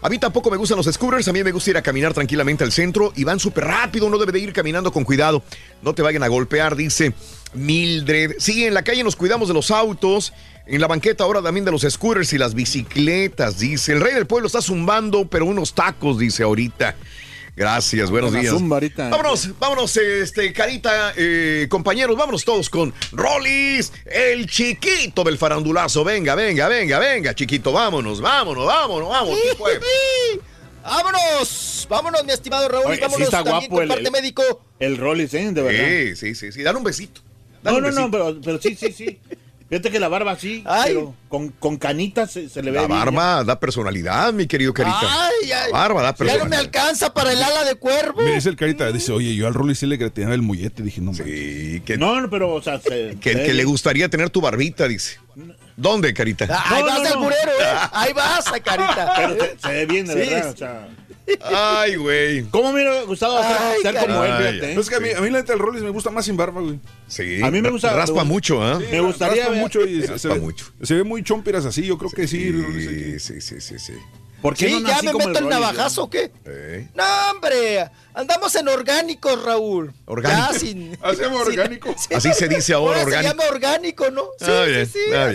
A 0.03 0.09
mí 0.09 0.19
tampoco 0.19 0.51
me 0.51 0.57
gustan 0.57 0.77
los 0.77 0.85
scooters, 0.85 1.27
a 1.27 1.33
mí 1.33 1.43
me 1.43 1.51
gusta 1.51 1.71
ir 1.71 1.77
a 1.77 1.81
caminar 1.81 2.13
tranquilamente 2.13 2.63
al 2.63 2.71
centro 2.71 3.11
y 3.15 3.23
van 3.23 3.39
súper 3.39 3.65
rápido, 3.65 4.05
uno 4.05 4.17
debe 4.17 4.31
de 4.31 4.39
ir 4.39 4.53
caminando 4.53 4.93
con 4.93 5.03
cuidado. 5.03 5.43
No 5.81 5.93
te 5.93 6.03
vayan 6.03 6.21
a 6.21 6.27
golpear, 6.27 6.75
dice 6.75 7.13
Mildred. 7.53 8.35
Sí, 8.37 8.65
en 8.65 8.75
la 8.75 8.83
calle 8.83 9.03
nos 9.03 9.15
cuidamos 9.15 9.47
de 9.47 9.55
los 9.55 9.71
autos, 9.71 10.31
en 10.69 10.79
la 10.81 10.87
banqueta 10.87 11.23
ahora 11.23 11.41
también 11.41 11.65
de 11.65 11.71
los 11.71 11.81
scooters 11.81 12.31
y 12.33 12.37
las 12.37 12.53
bicicletas, 12.53 13.59
dice. 13.59 13.93
El 13.93 14.01
rey 14.01 14.13
del 14.13 14.27
pueblo 14.27 14.47
está 14.47 14.61
zumbando, 14.61 15.25
pero 15.27 15.45
unos 15.45 15.73
tacos, 15.73 16.17
dice 16.19 16.43
ahorita. 16.43 16.95
Gracias, 17.55 18.09
buenos 18.09 18.31
días. 18.31 18.53
zumba. 18.53 18.79
Vámonos, 18.95 19.49
vámonos, 19.59 19.97
este, 19.97 20.53
Carita, 20.53 21.11
eh, 21.17 21.67
compañeros, 21.69 22.15
vámonos 22.15 22.45
todos 22.45 22.69
con 22.69 22.93
Rollis, 23.11 23.91
el 24.05 24.47
chiquito 24.47 25.25
del 25.25 25.37
farandulazo. 25.37 26.05
Venga, 26.05 26.35
venga, 26.35 26.69
venga, 26.69 26.99
venga, 26.99 27.35
chiquito, 27.35 27.73
vámonos, 27.73 28.21
vámonos, 28.21 28.65
vámonos, 28.65 29.09
vámonos. 29.09 29.39
¡Vámonos! 30.83 31.85
Vámonos, 31.89 32.23
mi 32.25 32.31
estimado 32.31 32.67
Raúl. 32.69 32.85
Oye, 32.87 32.95
sí 32.95 33.01
vámonos 33.01 33.27
está 33.27 33.43
también 33.43 33.69
guapo 33.69 33.75
con 33.75 33.83
el- 33.83 33.89
parte 33.89 34.03
el- 34.05 34.11
médico. 34.11 34.43
El 34.79 34.97
Rollis, 34.97 35.33
¿eh? 35.33 35.51
De 35.51 35.61
verdad. 35.61 36.15
Sí, 36.15 36.15
sí, 36.15 36.35
sí, 36.35 36.51
sí, 36.51 36.61
dale 36.63 36.77
un 36.77 36.83
besito. 36.83 37.21
Dale 37.61 37.81
No, 37.81 37.87
un 37.89 37.95
no, 37.95 38.01
no, 38.01 38.11
pero, 38.11 38.41
pero 38.43 38.61
sí, 38.61 38.75
sí, 38.75 38.91
sí. 38.93 39.19
Fíjate 39.69 39.91
que 39.91 39.99
la 39.99 40.07
barba 40.07 40.35
sí, 40.35 40.63
Ay. 40.65 40.93
pero 40.93 41.13
con, 41.27 41.49
con 41.49 41.77
canitas 41.77 42.31
se, 42.31 42.49
se 42.49 42.63
le 42.63 42.71
ve 42.71 42.77
La 42.81 42.87
bien, 42.87 42.99
barba 42.99 43.43
da 43.43 43.59
personalidad, 43.59 44.33
mi 44.33 44.47
querido 44.47 44.73
Carita. 44.73 44.97
Ay, 45.01 45.51
ay. 45.51 45.71
La 45.71 45.77
barba 45.77 46.01
da 46.01 46.09
Ya 46.09 46.15
no 46.15 46.25
me 46.25 46.25
personalidad. 46.31 46.59
alcanza 46.59 47.13
para 47.13 47.31
el 47.33 47.43
ala 47.43 47.63
de 47.65 47.75
cuervo. 47.75 48.21
Me 48.21 48.33
dice 48.33 48.49
el 48.49 48.55
carita, 48.55 48.91
dice, 48.91 49.11
oye, 49.11 49.35
yo 49.35 49.45
al 49.45 49.53
Rolly 49.53 49.75
sí 49.75 49.85
le 49.85 49.97
gratinaba 49.97 50.33
el 50.33 50.41
mullete. 50.41 50.81
Dije, 50.81 51.01
no, 51.01 51.13
Sí, 51.13 51.83
que, 51.85 51.97
No, 51.97 52.19
no, 52.19 52.29
pero, 52.31 52.51
o 52.53 52.61
sea, 52.63 52.79
se- 52.79 53.17
que, 53.21 53.33
se- 53.33 53.43
que 53.43 53.53
le 53.53 53.63
gustaría 53.63 54.09
tener 54.09 54.31
tu 54.31 54.41
barbita, 54.41 54.87
dice. 54.87 55.19
¿Dónde, 55.77 56.13
Carita? 56.15 56.45
Ahí 56.65 56.81
No, 56.81 56.87
vas 56.87 56.99
no, 57.01 57.07
al 57.07 57.13
no. 57.13 57.19
burero, 57.21 57.51
¿eh? 57.51 57.65
Ahí 57.93 58.11
vas, 58.13 58.45
carita. 58.65 59.13
Pero 59.15 59.35
se, 59.39 59.59
se 59.59 59.67
ve 59.71 59.85
bien, 59.85 60.05
de 60.07 60.13
Sí, 60.13 60.19
verdad. 60.31 60.43
sí. 60.47 60.53
O 60.53 60.57
sea, 60.57 60.87
Ay, 61.43 61.95
güey. 61.95 62.43
¿Cómo 62.45 62.71
me 62.73 62.81
hubiera 62.83 63.03
gustado 63.03 63.37
hacer, 63.37 63.57
Ay, 63.59 63.81
ser 63.81 63.95
como 63.97 64.23
él, 64.23 64.31
fíjate? 64.37 64.79
Es 64.79 64.89
que 64.89 64.95
a 64.95 64.99
mí, 64.99 65.09
a 65.11 65.21
mí 65.21 65.29
la 65.29 65.39
neta 65.39 65.53
el 65.53 65.59
Rollis 65.59 65.81
me 65.83 65.89
gusta 65.89 66.09
más 66.09 66.25
sin 66.25 66.37
barba, 66.37 66.61
güey. 66.61 66.79
Sí. 67.07 67.41
A 67.43 67.51
mí 67.51 67.61
me 67.61 67.69
gusta- 67.69 67.93
Raspa 67.93 68.23
mucho, 68.23 68.61
¿ah? 68.63 68.79
Me 68.91 69.01
gustaría 69.01 69.43
Raspa 69.43 69.51
ver- 69.51 69.61
mucho 69.61 69.81
y 69.85 70.01
se, 70.01 70.07
se 70.07 70.11
Raspa 70.13 70.33
ve, 70.35 70.39
mucho. 70.39 70.65
se 70.81 70.93
ve 70.95 71.03
muy 71.03 71.23
chompiras 71.23 71.65
así. 71.65 71.85
Yo 71.85 71.97
creo 71.97 72.11
que 72.11 72.27
sí. 72.27 72.47
el. 72.47 73.19
Sí, 73.19 73.19
sí, 73.19 73.41
sí, 73.41 73.61
sí, 73.61 73.79
sí. 73.79 73.93
¿Por 74.41 74.55
qué 74.55 74.69
Sí, 74.69 74.79
no 74.79 74.87
ya 74.87 75.01
me 75.01 75.11
como 75.11 75.27
meto 75.27 75.39
el, 75.39 75.45
Rollis, 75.45 75.59
navajazo, 75.59 76.03
¿o 76.03 76.09
qué? 76.09 76.31
Eh, 76.45 76.87
No, 76.95 77.03
hombre. 77.31 77.89
Andamos 78.13 78.55
en 78.55 78.69
orgánicos, 78.69 79.43
Raúl. 79.43 79.93
Orgánico. 80.05 80.53
Ya 80.53 80.57
sin. 80.59 80.97
Hacemos 81.01 81.45
orgánico. 81.45 81.93
sí. 81.97 82.13
Así 82.15 82.33
se 82.33 82.47
dice 82.47 82.73
ahora, 82.73 82.99
Ahora 83.01 83.11
se 83.11 83.17
orgánico. 83.17 83.33
llama 83.43 83.53
orgánico, 83.53 84.11
¿no? 84.11 84.21
Sí, 84.39 84.45
Ah, 84.47 84.63
sí, 84.65 84.71
bien, 84.71 84.85
sí, 84.87 84.99
ah, 85.13 85.25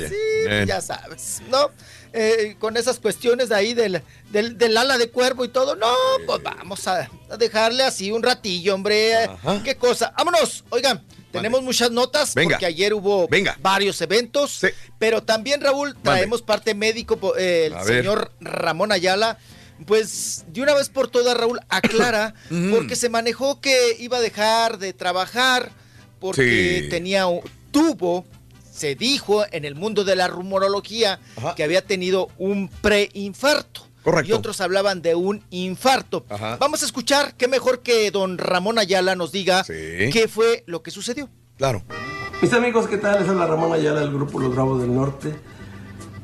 así, 0.61 0.67
ya 0.69 0.81
sabes, 0.81 1.43
¿no? 1.51 1.71
Eh, 2.17 2.55
con 2.61 2.77
esas 2.77 3.01
cuestiones 3.01 3.49
de 3.49 3.57
ahí 3.57 3.75
del, 3.75 4.01
del, 4.31 4.57
del 4.57 4.77
ala 4.77 4.99
de 4.99 5.11
cuervo 5.11 5.45
y 5.45 5.49
todo. 5.49 5.75
No, 5.75 5.93
pues 6.27 6.41
vamos 6.45 6.87
a, 6.87 7.11
a 7.29 7.37
dejarle 7.37 7.83
así 7.83 8.13
un 8.13 8.23
ratillo, 8.23 8.73
hombre. 8.77 9.25
Ajá. 9.25 9.61
¿Qué 9.65 9.75
cosa? 9.77 10.15
Vámonos. 10.17 10.63
Oigan, 10.71 11.03
tenemos 11.33 11.61
muchas 11.63 11.91
notas 11.91 12.35
Venga. 12.37 12.51
porque 12.55 12.67
ayer 12.67 12.95
hubo 12.95 13.27
Venga. 13.27 13.59
varios 13.61 14.01
eventos. 14.01 14.53
Sí. 14.61 14.69
Pero 15.01 15.25
también, 15.25 15.61
Raúl, 15.61 15.97
traemos 16.05 16.41
parte 16.41 16.73
médico. 16.75 17.35
eh, 17.37 17.65
el 17.67 17.75
A 17.75 17.83
ver. 17.83 17.97
señor 18.03 18.31
Ramón 18.41 18.93
Ayala. 18.93 19.39
Pues 19.85 20.45
de 20.47 20.63
una 20.63 20.73
vez 20.75 20.89
por 20.91 21.09
todas, 21.09 21.37
Raúl, 21.37 21.59
aclara, 21.69 22.35
Mm. 22.49 22.71
porque 22.73 22.95
se 22.95 23.09
manejó 23.09 23.61
que 23.61 23.97
iba 23.99 24.19
a 24.19 24.21
dejar 24.21 24.79
de 24.79 24.93
trabajar, 24.93 25.73
porque 26.21 26.83
Sí. 26.85 26.89
tenía, 26.91 27.27
un- 27.27 27.43
tuvo, 27.73 28.25
se 28.75 28.95
dijo 28.97 29.45
en 29.53 29.65
el 29.65 29.75
mundo 29.77 30.03
de 30.05 30.17
la 30.17 30.27
rumorología 30.27 31.21
Ajá. 31.37 31.55
que 31.55 31.63
había 31.63 31.87
tenido 31.87 32.29
un 32.39 32.69
preinfarto. 32.81 33.83
Correcto. 34.03 34.29
Y 34.31 34.33
otros 34.35 34.61
hablaban 34.61 35.01
de 35.01 35.15
un 35.15 35.43
infarto. 35.51 36.27
Ajá. 36.29 36.57
Vamos 36.59 36.83
a 36.83 36.87
escuchar, 36.87 37.35
qué 37.37 37.49
mejor 37.49 37.81
que 37.81 38.11
don 38.11 38.37
Ramón 38.37 38.79
Ayala 38.79 39.15
nos 39.15 39.33
diga 39.33 39.65
Sí. 39.65 39.73
qué 40.13 40.27
fue 40.29 40.65
lo 40.67 40.83
que 40.83 40.91
sucedió. 40.91 41.31
Claro. 41.57 41.83
Mis 42.43 42.53
amigos, 42.53 42.87
¿qué 42.89 42.99
tal? 42.99 43.21
Les 43.21 43.29
habla 43.29 43.47
Ramón 43.47 43.73
Ayala 43.73 44.01
del 44.01 44.13
grupo 44.13 44.39
Los 44.41 44.53
Bravos 44.55 44.81
del 44.83 44.95
Norte 44.95 45.35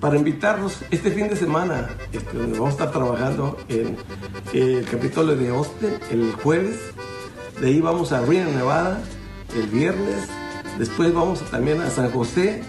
para 0.01 0.17
invitarlos 0.17 0.79
este 0.91 1.11
fin 1.13 1.29
de 1.29 1.37
semana, 1.37 1.89
este, 2.13 2.37
donde 2.37 2.59
vamos 2.59 2.71
a 2.71 2.73
estar 2.73 2.91
trabajando 2.91 3.57
en 3.69 3.97
el 4.53 4.85
Capitolio 4.91 5.37
de 5.37 5.49
Austin 5.51 5.99
el 6.11 6.33
jueves. 6.33 6.77
De 7.61 7.69
ahí 7.69 7.81
vamos 7.81 8.13
a 8.13 8.21
Reno, 8.23 8.51
Nevada, 8.51 9.01
el 9.55 9.67
viernes. 9.69 10.27
Después 10.81 11.13
vamos 11.13 11.43
también 11.51 11.79
a 11.83 11.91
San 11.91 12.11
José 12.11 12.63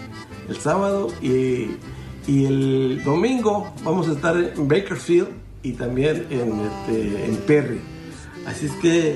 el 0.46 0.56
sábado 0.58 1.08
y, 1.22 1.78
y 2.26 2.44
el 2.44 3.02
domingo 3.02 3.72
vamos 3.84 4.06
a 4.06 4.12
estar 4.12 4.36
en 4.36 4.68
Bakersfield 4.68 5.28
y 5.62 5.72
también 5.72 6.26
en, 6.28 6.60
este, 6.60 7.24
en 7.24 7.36
Perry. 7.38 7.80
Así 8.46 8.66
es 8.66 8.72
que 8.72 9.12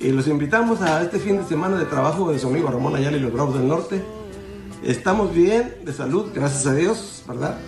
eh, 0.00 0.12
los 0.12 0.26
invitamos 0.26 0.82
a 0.82 1.02
este 1.02 1.20
fin 1.20 1.36
de 1.36 1.44
semana 1.44 1.78
de 1.78 1.84
trabajo 1.84 2.32
de 2.32 2.40
su 2.40 2.48
amigo 2.48 2.68
Ramón 2.68 2.96
Ayala 2.96 3.16
y 3.16 3.20
los 3.20 3.32
Bravos 3.32 3.54
del 3.54 3.68
Norte. 3.68 4.02
Estamos 4.82 5.32
bien, 5.32 5.76
de 5.84 5.92
salud, 5.92 6.32
gracias 6.34 6.66
a 6.66 6.74
Dios, 6.74 7.22
¿verdad? 7.28 7.58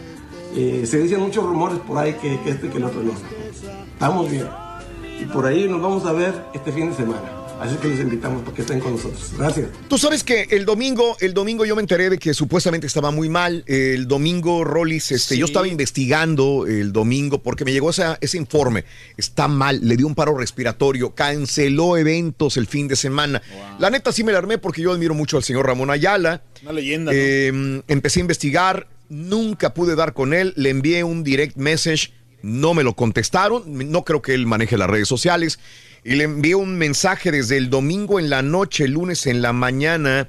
Eh, 0.56 0.86
se 0.86 0.98
dicen 0.98 1.20
muchos 1.20 1.44
rumores 1.44 1.78
por 1.78 1.98
ahí 1.98 2.14
que, 2.14 2.40
que 2.40 2.50
este 2.50 2.68
que 2.68 2.78
el 2.78 2.84
otro 2.84 3.00
no. 3.00 3.12
Estamos 3.92 4.28
bien. 4.28 4.48
Y 5.20 5.24
por 5.26 5.46
ahí 5.46 5.68
nos 5.68 5.80
vamos 5.80 6.04
a 6.04 6.12
ver 6.12 6.34
este 6.52 6.72
fin 6.72 6.90
de 6.90 6.96
semana. 6.96 7.43
Así 7.60 7.76
que 7.76 7.88
les 7.88 8.00
invitamos 8.00 8.42
para 8.42 8.54
que 8.54 8.62
estén 8.62 8.80
con 8.80 8.92
nosotros. 8.92 9.32
Gracias. 9.38 9.68
Tú 9.88 9.96
sabes 9.96 10.22
que 10.22 10.46
el 10.50 10.66
domingo, 10.66 11.16
el 11.20 11.32
domingo 11.32 11.64
yo 11.64 11.74
me 11.76 11.80
enteré 11.80 12.10
de 12.10 12.18
que 12.18 12.34
supuestamente 12.34 12.86
estaba 12.86 13.10
muy 13.10 13.28
mal. 13.30 13.62
El 13.66 14.06
domingo, 14.06 14.64
Rollis, 14.64 15.12
este, 15.12 15.38
yo 15.38 15.46
estaba 15.46 15.66
investigando 15.66 16.66
el 16.66 16.92
domingo 16.92 17.38
porque 17.42 17.64
me 17.64 17.72
llegó 17.72 17.90
esa- 17.90 18.18
ese 18.20 18.36
informe. 18.36 18.84
Está 19.16 19.48
mal, 19.48 19.80
le 19.82 19.96
dio 19.96 20.06
un 20.06 20.14
paro 20.14 20.36
respiratorio, 20.36 21.14
canceló 21.14 21.96
eventos 21.96 22.56
el 22.58 22.66
fin 22.66 22.86
de 22.86 22.96
semana. 22.96 23.40
La 23.78 23.88
neta 23.88 24.12
sí 24.12 24.24
me 24.24 24.32
la 24.32 24.38
armé 24.38 24.58
porque 24.58 24.82
yo 24.82 24.92
admiro 24.92 25.14
mucho 25.14 25.36
al 25.38 25.44
señor 25.44 25.66
Ramón 25.66 25.90
Ayala. 25.90 26.42
Una 26.62 26.72
leyenda, 26.72 27.12
¿no? 27.12 27.18
Eh, 27.18 27.82
empecé 27.88 28.20
a 28.20 28.22
investigar, 28.22 28.88
nunca 29.08 29.72
pude 29.72 29.94
dar 29.94 30.12
con 30.12 30.34
él, 30.34 30.52
le 30.56 30.68
envié 30.70 31.02
un 31.04 31.24
direct 31.24 31.56
message, 31.56 32.12
no 32.42 32.74
me 32.74 32.82
lo 32.82 32.94
contestaron, 32.94 33.62
no 33.90 34.04
creo 34.04 34.20
que 34.20 34.34
él 34.34 34.44
maneje 34.46 34.76
las 34.76 34.90
redes 34.90 35.08
sociales, 35.08 35.58
y 36.04 36.14
le 36.16 36.24
envié 36.24 36.54
un 36.54 36.76
mensaje 36.76 37.30
desde 37.30 37.56
el 37.56 37.70
domingo 37.70 38.18
en 38.20 38.28
la 38.30 38.42
noche, 38.42 38.84
el 38.84 38.92
lunes 38.92 39.26
en 39.26 39.40
la 39.42 39.52
mañana, 39.52 40.28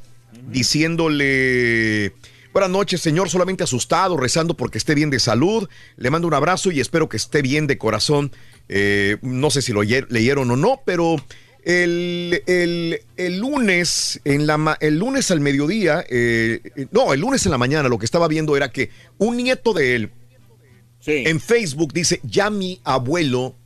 diciéndole... 0.49 2.13
Buenas 2.53 2.69
noches, 2.71 3.01
señor, 3.01 3.29
solamente 3.29 3.65
asustado, 3.65 4.15
rezando 4.15 4.55
porque 4.55 4.77
esté 4.77 4.95
bien 4.95 5.09
de 5.09 5.19
salud. 5.19 5.67
Le 5.97 6.09
mando 6.09 6.25
un 6.29 6.33
abrazo 6.33 6.71
y 6.71 6.79
espero 6.79 7.09
que 7.09 7.17
esté 7.17 7.41
bien 7.41 7.67
de 7.67 7.77
corazón. 7.77 8.31
Eh, 8.69 9.17
no 9.21 9.51
sé 9.51 9.61
si 9.61 9.73
lo 9.73 9.83
ye- 9.83 10.05
leyeron 10.09 10.49
o 10.51 10.55
no, 10.55 10.79
pero 10.85 11.17
el, 11.65 12.41
el- 12.47 13.01
el 13.17 13.37
lunes, 13.39 14.21
en 14.23 14.47
la, 14.47 14.77
el 14.79 14.97
lunes 14.97 15.31
al 15.31 15.41
mediodía, 15.41 16.05
eh, 16.09 16.61
eh, 16.77 16.87
no, 16.91 17.11
el 17.11 17.19
lunes 17.19 17.45
en 17.45 17.51
la 17.51 17.57
mañana, 17.57 17.89
lo 17.89 17.99
que 17.99 18.05
estaba 18.05 18.29
viendo 18.29 18.55
era 18.55 18.71
que 18.71 18.89
un 19.17 19.35
nieto 19.35 19.73
de 19.73 19.95
él 19.95 20.11
en 21.27 21.41
Facebook 21.41 21.91
dice, 21.91 22.21
ya 22.23 22.49
mi 22.49 22.79
abuelo 22.85 23.57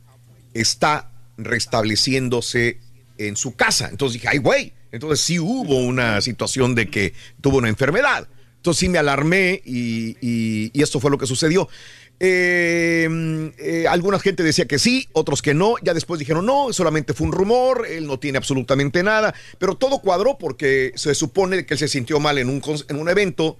está 0.52 1.09
restableciéndose 1.44 2.78
en 3.18 3.36
su 3.36 3.54
casa. 3.54 3.88
Entonces 3.90 4.14
dije, 4.14 4.28
ay, 4.28 4.38
güey. 4.38 4.72
Entonces 4.92 5.20
sí 5.20 5.38
hubo 5.38 5.76
una 5.76 6.20
situación 6.20 6.74
de 6.74 6.88
que 6.88 7.12
tuvo 7.40 7.58
una 7.58 7.68
enfermedad. 7.68 8.28
Entonces 8.56 8.80
sí 8.80 8.88
me 8.88 8.98
alarmé 8.98 9.62
y, 9.64 10.70
esto 10.80 11.00
fue 11.00 11.10
lo 11.10 11.18
que 11.18 11.26
sucedió. 11.26 11.68
Eh, 12.22 13.08
eh, 13.58 13.86
alguna 13.88 14.18
gente 14.18 14.42
decía 14.42 14.66
que 14.66 14.78
sí, 14.78 15.08
otros 15.12 15.42
que 15.42 15.54
no. 15.54 15.76
Ya 15.82 15.94
después 15.94 16.18
dijeron 16.18 16.44
no, 16.44 16.72
solamente 16.72 17.14
fue 17.14 17.26
un 17.26 17.32
rumor, 17.32 17.86
él 17.88 18.06
no 18.06 18.18
tiene 18.18 18.38
absolutamente 18.38 19.02
nada. 19.02 19.34
Pero 19.58 19.76
todo 19.76 20.00
cuadró 20.00 20.36
porque 20.38 20.92
se 20.96 21.14
supone 21.14 21.64
que 21.64 21.74
él 21.74 21.78
se 21.78 21.88
sintió 21.88 22.20
mal 22.20 22.38
en 22.38 22.48
un, 22.48 22.62
en 22.88 22.96
un 22.96 23.08
evento 23.08 23.58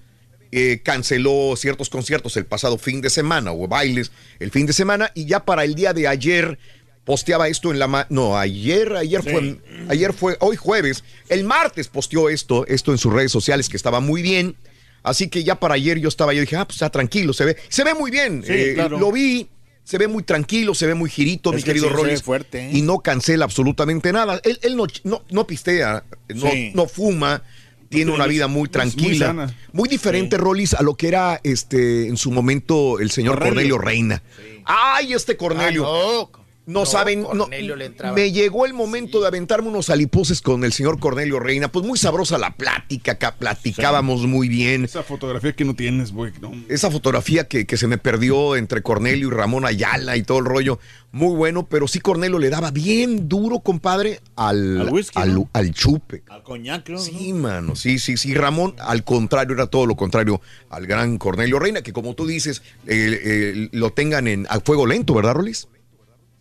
eh, 0.53 0.81
canceló 0.83 1.55
ciertos 1.57 1.89
conciertos 1.89 2.37
el 2.37 2.45
pasado 2.45 2.77
fin 2.77 3.01
de 3.01 3.09
semana 3.09 3.53
o 3.53 3.69
bailes 3.69 4.11
el 4.41 4.51
fin 4.51 4.67
de 4.67 4.73
semana 4.73 5.13
y 5.15 5.27
ya 5.27 5.45
para 5.45 5.63
el 5.63 5.77
día 5.77 5.93
de 5.93 6.09
ayer 6.09 6.59
posteaba 7.05 7.49
esto 7.49 7.71
en 7.73 7.79
la 7.79 7.87
ma- 7.87 8.07
no 8.11 8.37
ayer 8.39 8.95
ayer 8.95 9.23
fue 9.23 9.59
ayer 9.89 10.13
fue 10.13 10.37
hoy 10.41 10.57
jueves 10.57 11.03
el 11.29 11.45
martes 11.45 11.89
posteó 11.89 12.29
esto 12.29 12.67
esto 12.67 12.93
en 12.93 12.99
sus 12.99 13.13
redes 13.13 13.33
sociales 13.33 13.69
que 13.69 13.77
estaba 13.77 14.01
muy 14.01 14.23
bien 14.23 14.55
así 15.03 15.29
que 15.29 15.43
ya 15.43 15.59
para 15.59 15.75
ayer 15.75 15.99
yo 15.99 16.09
estaba 16.09 16.35
yo 16.35 16.41
dije 16.43 16.57
ah 16.57 16.65
pues 16.67 16.77
está 16.77 16.91
tranquilo 16.91 17.33
se 17.33 17.45
ve 17.47 17.57
se 17.69 17.85
ve 17.85 17.95
muy 17.95 18.11
bien 18.11 18.43
Sí, 18.47 18.53
Eh, 18.53 18.73
claro. 18.75 18.99
lo 18.99 19.11
vi 19.13 19.49
se 19.83 19.99
ve 19.99 20.07
muy 20.07 20.23
tranquilo, 20.23 20.73
se 20.75 20.87
ve 20.87 20.95
muy 20.95 21.11
girito, 21.11 21.51
Es 21.51 21.57
mi 21.57 21.63
que 21.63 21.67
querido 21.71 21.89
sí, 21.89 21.95
se 21.97 22.03
ve 22.07 22.17
fuerte, 22.19 22.67
¿eh? 22.67 22.71
Y 22.75 22.83
no 22.83 23.01
cancela 23.01 23.45
absolutamente 23.45 24.13
nada. 24.13 24.41
Él, 24.45 24.57
él 24.63 24.77
no, 24.77 24.87
no, 25.03 25.25
no 25.31 25.47
pistea, 25.49 26.05
no, 26.29 26.49
Sí. 26.49 26.71
no 26.77 26.87
fuma, 26.87 27.43
tiene 27.89 28.13
una 28.13 28.29
vida 28.29 28.47
muy 28.47 28.69
tranquila. 28.69 29.27
sana. 29.29 29.57
Muy 29.73 29.89
diferente, 29.89 30.37
Rollis, 30.37 30.75
a 30.75 30.83
lo 30.85 30.95
que 30.95 31.09
era 31.09 31.41
este 31.43 32.07
en 32.07 32.17
su 32.19 32.31
momento 32.31 33.01
el 33.01 33.11
señor 33.11 33.41
Cornelio, 33.41 33.79
Cornelio. 33.79 33.79
Reina. 33.79 34.23
¡Ay, 34.65 35.13
este 35.15 35.37
Cornelio! 35.37 36.31
No. 36.71 36.81
No, 36.81 36.87
saben, 36.87 37.23
no, 37.23 37.29
Cornelio 37.29 37.77
le 37.77 37.87
entraba. 37.87 38.15
me 38.15 38.33
llegó 38.33 38.65
el 38.67 38.73
momento 38.75 39.21
de 39.21 39.27
aventarme 39.27 39.69
unos 39.69 39.91
aliposes 39.91 40.41
con 40.41 40.65
el 40.65 40.73
señor 40.73 40.99
Cornelio 40.99 41.39
Reina. 41.39 41.71
Pues 41.71 41.85
muy 41.85 41.99
sabrosa 41.99 42.39
la 42.39 42.55
plática, 42.57 43.13
acá 43.13 43.37
platicábamos 43.37 44.27
muy 44.27 44.49
bien. 44.49 44.85
Esa 44.85 45.03
fotografía 45.03 45.53
que 45.53 45.65
no 45.65 45.75
tienes, 45.75 46.13
güey. 46.13 46.33
no. 46.41 46.53
Esa 46.69 46.91
fotografía 46.91 47.49
que, 47.49 47.67
que 47.67 47.77
se 47.77 47.87
me 47.87 47.99
perdió 47.99 48.57
entre 48.57 48.83
Cornelio 48.83 49.29
y 49.29 49.31
Ramón 49.31 49.67
Ayala 49.67 50.17
y 50.17 50.23
todo 50.23 50.39
el 50.39 50.45
rollo, 50.47 50.79
muy 51.13 51.35
bueno, 51.35 51.67
pero 51.67 51.89
sí 51.89 52.01
Cornelio 52.01 52.39
le 52.39 52.51
daba 52.51 52.71
bien 52.71 53.29
duro, 53.29 53.61
compadre, 53.61 54.21
al, 54.37 54.81
Al 54.81 54.91
whisky, 54.91 55.19
al, 55.21 55.35
¿no? 55.35 55.51
al 55.53 55.73
chupe. 55.73 56.23
Al 56.29 56.43
coñac, 56.43 56.85
creo, 56.85 56.99
Sí, 56.99 57.33
mano, 57.33 57.75
sí, 57.77 57.99
sí, 57.99 58.17
sí. 58.17 58.35
Ramón, 58.35 58.75
al 58.79 59.05
contrario, 59.05 59.55
era 59.55 59.67
todo 59.67 59.87
lo 59.87 59.97
contrario 59.97 60.41
al 60.71 60.87
gran 60.87 61.19
Cornelio 61.19 61.59
Reina, 61.59 61.83
que 61.83 61.93
como 61.93 62.15
tú 62.15 62.27
dices, 62.27 62.63
eh, 62.87 63.21
eh, 63.25 63.69
lo 63.73 63.91
tengan 63.91 64.29
en 64.29 64.47
a 64.49 64.61
fuego 64.61 64.87
lento, 64.87 65.15
¿verdad, 65.15 65.35
Rolis? 65.35 65.69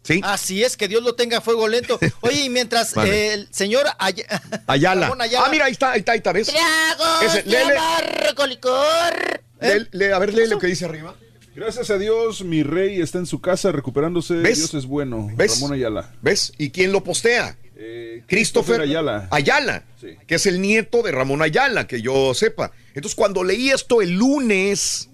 Sí. 0.04 0.22
Así 0.24 0.64
es, 0.64 0.78
que 0.78 0.88
Dios 0.88 1.04
lo 1.04 1.14
tenga 1.16 1.38
a 1.38 1.42
fuego 1.42 1.68
lento. 1.68 2.00
Oye, 2.22 2.46
y 2.46 2.50
mientras 2.50 2.94
Vale. 2.94 3.12
eh, 3.12 3.34
el 3.34 3.48
señor 3.52 3.86
Ay- 4.00 4.24
Ayala. 4.68 5.14
Ayala- 5.20 5.46
Ah, 5.46 5.50
mira, 5.52 5.66
ahí 5.66 5.74
está, 5.74 5.92
ahí 5.92 6.00
está, 6.00 6.12
ahí 6.14 6.18
está, 6.20 6.32
¿ves? 6.32 6.48
Tragos 6.48 7.36
de 7.36 8.48
licor. 8.48 9.42
Lee- 9.62 9.88
lee- 9.92 10.12
a 10.12 10.20
ver, 10.20 10.34
lee 10.34 10.48
lo 10.48 10.58
que 10.60 10.68
dice 10.68 10.86
arriba. 10.86 11.16
Gracias 11.56 11.90
a 11.90 11.98
Dios, 11.98 12.44
mi 12.44 12.64
rey 12.64 13.02
está 13.02 13.18
en 13.18 13.26
su 13.26 13.42
casa 13.42 13.72
recuperándose. 13.72 14.36
¿Ves? 14.36 14.58
Dios 14.60 14.74
es 14.76 14.86
bueno. 14.86 15.30
¿Ves? 15.36 15.56
Ramón 15.60 15.74
Ayala. 15.74 16.14
¿Ves? 16.22 16.54
¿Y 16.58 16.70
quién 16.70 16.92
lo 16.94 17.04
postea? 17.04 17.58
Eh, 17.76 18.24
Christopher 18.28 18.82
Ayala. 18.82 19.28
Ayala, 19.32 19.84
que 20.28 20.36
es 20.36 20.46
el 20.46 20.62
nieto 20.62 21.02
de 21.02 21.12
Ramón 21.12 21.42
Ayala, 21.42 21.88
que 21.88 22.02
yo 22.02 22.34
sepa. 22.34 22.72
Entonces, 22.94 23.16
cuando 23.16 23.44
leí 23.44 23.70
esto 23.72 24.02
el 24.02 24.12
lunes, 24.12 25.10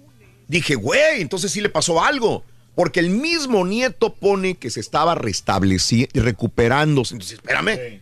dije, 0.46 0.74
güey, 0.76 1.20
entonces 1.22 1.50
sí 1.50 1.60
le 1.60 1.68
pasó 1.68 2.02
algo. 2.02 2.44
Porque 2.76 3.00
el 3.00 3.10
mismo 3.10 3.66
nieto 3.66 4.14
pone 4.14 4.54
que 4.54 4.70
se 4.70 4.78
estaba 4.78 5.16
restableciendo 5.16 6.10
y 6.12 6.20
recuperándose. 6.20 7.14
Entonces, 7.14 7.38
espérame, 7.38 8.00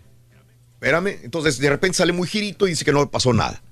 espérame. 0.74 1.18
Entonces, 1.22 1.58
de 1.58 1.70
repente 1.70 1.96
sale 1.96 2.12
muy 2.12 2.28
girito 2.28 2.66
y 2.66 2.70
dice 2.70 2.84
que 2.84 2.92
no 2.92 3.00
le 3.00 3.06
pasó 3.06 3.32
nada. 3.32 3.62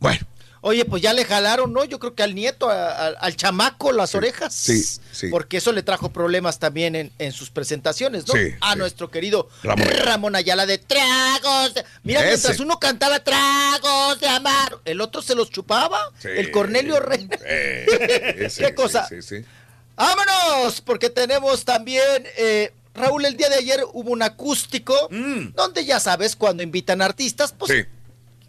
Bueno, 0.00 0.26
Oye, 0.62 0.84
pues 0.84 1.00
ya 1.00 1.12
le 1.12 1.24
jalaron, 1.24 1.72
¿no? 1.72 1.84
Yo 1.84 2.00
creo 2.00 2.16
que 2.16 2.24
al 2.24 2.34
nieto, 2.34 2.68
a- 2.68 2.88
a- 2.90 3.06
al 3.20 3.36
chamaco, 3.36 3.92
las 3.92 4.16
orejas. 4.16 4.52
sí, 4.52 4.82
sí. 5.12 5.28
Porque 5.28 5.58
eso 5.58 5.70
le 5.70 5.84
trajo 5.84 6.08
problemas 6.10 6.58
también 6.58 6.96
en, 6.96 7.12
en 7.20 7.30
sus 7.30 7.50
presentaciones, 7.50 8.26
¿no? 8.26 8.34
Sí, 8.34 8.52
a 8.60 8.72
sí. 8.72 8.78
nuestro 8.78 9.08
querido 9.08 9.48
Ramón 9.62 9.86
Ramón. 10.04 10.34
Ayala. 10.34 10.66
De 10.66 10.78
tragos. 10.78 11.74
de- 11.74 11.84
Mira, 12.02 12.20
Ese. 12.22 12.28
mientras 12.30 12.58
uno 12.58 12.80
cantaba 12.80 13.20
tragos 13.22 14.18
de 14.18 14.26
amar, 14.28 14.78
el 14.86 15.00
otro 15.02 15.22
se 15.22 15.36
los 15.36 15.50
chupaba. 15.50 16.00
Sí. 16.18 16.28
El 16.34 16.50
Cornelio 16.50 16.98
Rey. 16.98 17.28
¿Qué 18.58 18.74
cosa? 18.74 19.08
¡Vámonos! 19.96 20.80
Porque 20.82 21.10
tenemos 21.10 21.64
también, 21.64 22.26
eh, 22.36 22.72
Raúl, 22.94 23.24
el 23.24 23.36
día 23.36 23.48
de 23.48 23.56
ayer 23.56 23.84
hubo 23.92 24.10
un 24.10 24.22
acústico, 24.22 24.94
donde 25.54 25.84
ya 25.84 26.00
sabes, 26.00 26.36
cuando 26.36 26.62
invitan 26.62 27.02
artistas, 27.02 27.52
pues, 27.56 27.70
Mm. 27.70 27.74
Sí. 27.74 27.84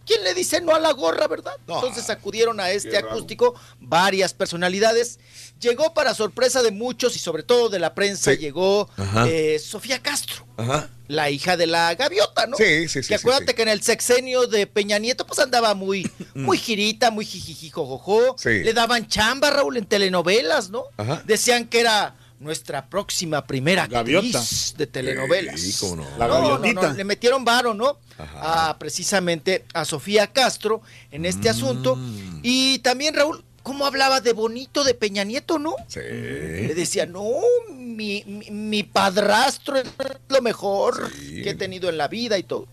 ¿quién 0.06 0.24
le 0.24 0.34
dice 0.34 0.62
no 0.62 0.74
a 0.74 0.80
la 0.80 0.92
gorra, 0.92 1.28
verdad? 1.28 1.54
Entonces 1.68 2.10
acudieron 2.10 2.60
a 2.62 2.70
este 2.72 2.98
acústico 2.98 3.56
varias 3.80 4.34
personalidades. 4.34 5.20
Llegó 5.60 5.94
para 5.94 6.14
sorpresa 6.14 6.62
de 6.62 6.72
muchos 6.72 7.16
y 7.16 7.20
sobre 7.20 7.44
todo 7.44 7.70
de 7.70 7.80
la 7.80 7.96
prensa, 7.96 8.32
Sí. 8.32 8.38
llegó 8.38 8.90
Ajá. 8.98 9.28
eh, 9.28 9.58
Sofía 9.60 10.02
Castro. 10.02 10.46
Ajá. 10.58 10.90
La 11.08 11.30
hija 11.30 11.56
de 11.58 11.68
la 11.68 11.96
gaviota, 11.96 12.46
¿no? 12.48 12.58
Sí, 12.58 12.88
sí, 12.88 12.90
sí, 12.90 13.00
Que 13.00 13.04
sí, 13.04 13.14
acuérdate 13.16 13.48
sí. 13.52 13.54
que 13.56 13.62
en 13.64 13.70
el 13.70 13.82
sexenio 13.82 14.46
de 14.48 14.68
Peña 14.68 15.00
Nieto, 15.00 15.26
pues 15.26 15.40
andaba 15.40 15.74
muy, 15.74 16.10
muy 16.36 16.58
girita, 16.58 17.12
muy 17.12 17.26
jijijijojojo. 17.26 18.36
Sí. 18.38 18.64
Le 18.64 18.74
daban 18.74 19.08
chamba, 19.08 19.50
Raúl, 19.50 19.78
en 19.78 19.86
telenovelas, 19.86 20.70
¿no? 20.70 20.84
Ajá. 20.98 21.24
Decían 21.26 21.66
que 21.68 21.80
era 21.80 22.16
nuestra 22.40 22.88
próxima 22.88 23.48
primera 23.48 23.88
Gaviota. 23.88 24.40
actriz 24.40 24.76
de 24.78 24.86
telenovelas. 24.86 25.60
Sí, 25.60 25.74
cómo 25.80 25.96
no. 25.98 26.04
La 26.20 26.28
No, 26.28 26.40
no, 26.42 26.50
gaviotita. 26.60 26.90
no, 26.90 26.94
le 26.94 27.04
metieron 27.04 27.44
varo, 27.44 27.74
¿no? 27.74 27.98
A, 28.20 28.76
precisamente 28.80 29.66
a 29.74 29.86
Sofía 29.86 30.28
Castro 30.28 30.82
en 31.12 31.26
este 31.26 31.50
asunto. 31.50 31.96
Mm. 31.96 32.40
Y 32.44 32.80
también, 32.80 33.16
Raúl, 33.16 33.44
¿cómo 33.68 33.86
hablaba 33.86 34.22
de 34.22 34.32
bonito 34.32 34.84
de 34.86 34.94
Peña 34.94 35.26
Nieto, 35.26 35.60
no? 35.60 35.76
Sí. 35.90 36.00
Le 36.00 36.74
decía, 36.74 37.06
no, 37.06 37.26
mi, 37.70 38.24
mi, 38.26 38.50
mi 38.50 38.84
padrastro 38.84 39.76
es 39.78 39.86
lo 40.30 40.42
mejor 40.42 41.12
que 41.12 41.50
he 41.50 41.54
tenido 41.54 41.90
en 41.90 41.98
la 41.98 42.08
vida 42.08 42.38
y 42.38 42.44
todo. 42.44 42.66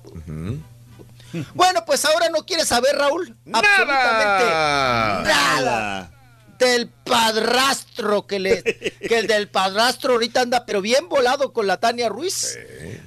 Bueno, 1.54 1.84
pues 1.84 2.04
ahora 2.04 2.28
no 2.28 2.46
quiere 2.46 2.64
saber, 2.64 2.94
Raúl. 2.96 3.34
Absolutamente 3.52 4.44
Nada. 4.44 5.22
nada 5.22 6.10
del 6.58 6.88
padrastro 6.88 8.28
que 8.28 8.38
le 8.38 8.62
que 8.62 9.18
el 9.18 9.26
del 9.26 9.48
padrastro 9.48 10.12
ahorita 10.12 10.42
anda 10.42 10.64
pero 10.64 10.80
bien 10.80 11.08
volado 11.08 11.52
con 11.52 11.66
la 11.66 11.78
Tania 11.78 12.08
Ruiz. 12.08 12.56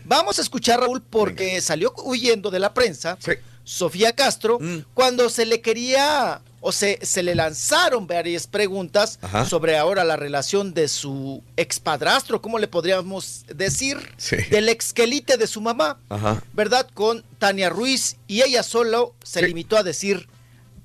Vamos 0.04 0.38
a 0.38 0.42
escuchar 0.42 0.82
Raúl 0.82 1.02
porque 1.02 1.62
salió 1.62 1.94
huyendo 2.04 2.52
de 2.52 2.60
la 2.60 2.74
prensa 2.74 3.18
Sí. 3.22 3.32
Sofía 3.64 4.12
Castro 4.14 4.60
Mm. 4.60 4.80
cuando 4.94 5.30
se 5.30 5.46
le 5.46 5.62
quería 5.62 6.42
o 6.60 6.72
se, 6.72 7.00
se 7.06 7.24
le 7.24 7.36
lanzaron 7.36 8.08
varias 8.08 8.48
preguntas 8.48 9.20
Ajá. 9.22 9.46
sobre 9.46 9.78
ahora 9.78 10.04
la 10.04 10.16
relación 10.16 10.74
de 10.74 10.88
su 10.88 11.44
expadrastro, 11.56 12.42
¿cómo 12.42 12.58
le 12.60 12.68
podríamos 12.68 13.46
decir? 13.54 13.98
Sí. 14.18 14.38
Del 14.50 14.70
exquelite 14.70 15.38
de 15.38 15.48
su 15.48 15.62
mamá, 15.62 16.00
Ajá. 16.10 16.42
¿verdad? 16.54 16.88
Con 16.94 17.24
Tania 17.40 17.70
Ruiz 17.70 18.18
y 18.28 18.42
ella 18.42 18.64
solo 18.64 19.14
se 19.24 19.40
Sí. 19.42 19.46
limitó 19.48 19.78
a 19.78 19.84
decir 19.84 20.28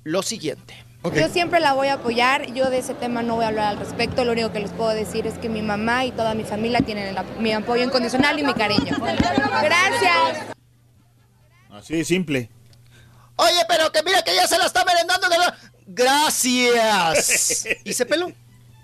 lo 0.03 0.21
siguiente. 0.21 0.75
Yo 1.15 1.27
siempre 1.27 1.59
la 1.59 1.73
voy 1.73 1.89
a 1.89 1.95
apoyar, 1.95 2.53
yo 2.53 2.69
de 2.69 2.77
ese 2.77 2.93
tema 2.93 3.23
no 3.23 3.35
voy 3.35 3.43
a 3.43 3.49
hablar 3.49 3.65
al 3.67 3.77
respecto, 3.77 4.23
lo 4.23 4.31
único 4.31 4.53
que 4.53 4.61
les 4.61 4.71
puedo 4.71 4.91
decir 4.91 5.27
es 5.27 5.37
que 5.37 5.49
mi 5.49 5.61
mamá 5.61 6.05
y 6.05 6.11
toda 6.13 6.33
mi 6.33 6.45
familia 6.45 6.79
tienen 6.79 7.07
el 7.07 7.17
mi 7.41 7.51
apoyo 7.51 7.83
incondicional 7.83 8.39
y 8.39 8.43
mi 8.43 8.53
cariño. 8.53 8.95
Gracias. 9.01 10.45
Así 11.69 11.95
de 11.97 12.05
simple. 12.05 12.49
Oye, 13.43 13.61
pero 13.67 13.91
que 13.91 14.01
mira 14.03 14.23
que 14.23 14.33
ya 14.35 14.47
se 14.47 14.57
la 14.57 14.65
está 14.65 14.83
merendando. 14.85 15.27
que 15.29 15.35
Gracias. 15.87 17.65
y 17.83 17.93
se 17.93 18.05
peló. 18.05 18.31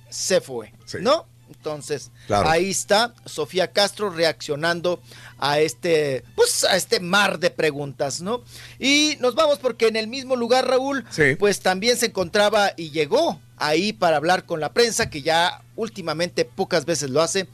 Se 0.10 0.42
fue. 0.42 0.74
Sí. 0.86 0.98
¿No? 1.02 1.28
Entonces, 1.50 2.12
Claro. 2.28 2.48
ahí 2.48 2.70
está 2.70 3.14
Sofía 3.26 3.72
Castro 3.72 4.12
reaccionando 4.12 5.02
a 5.40 5.60
este, 5.60 6.24
pues, 6.36 6.64
a 6.64 6.76
este 6.76 7.00
mar 7.00 7.40
de 7.40 7.50
preguntas, 7.50 8.22
¿no? 8.22 8.44
Y 8.78 9.18
nos 9.20 9.34
vamos 9.36 9.58
porque 9.58 9.88
en 9.88 9.96
el 9.96 10.08
mismo 10.08 10.36
lugar, 10.36 10.68
Raúl, 10.68 11.06
Sí. 11.10 11.36
pues 11.38 11.60
también 11.60 11.98
se 11.98 12.08
encontraba 12.08 12.72
y 12.78 12.92
llegó 12.92 13.42
ahí 13.58 13.94
para 13.94 14.18
hablar 14.18 14.46
con 14.46 14.60
la 14.60 14.74
prensa, 14.74 15.10
que 15.10 15.22
ya 15.24 15.62
últimamente 15.76 16.46
pocas 16.46 16.86
veces 16.86 17.10
lo 17.10 17.22
hace, 17.22 17.48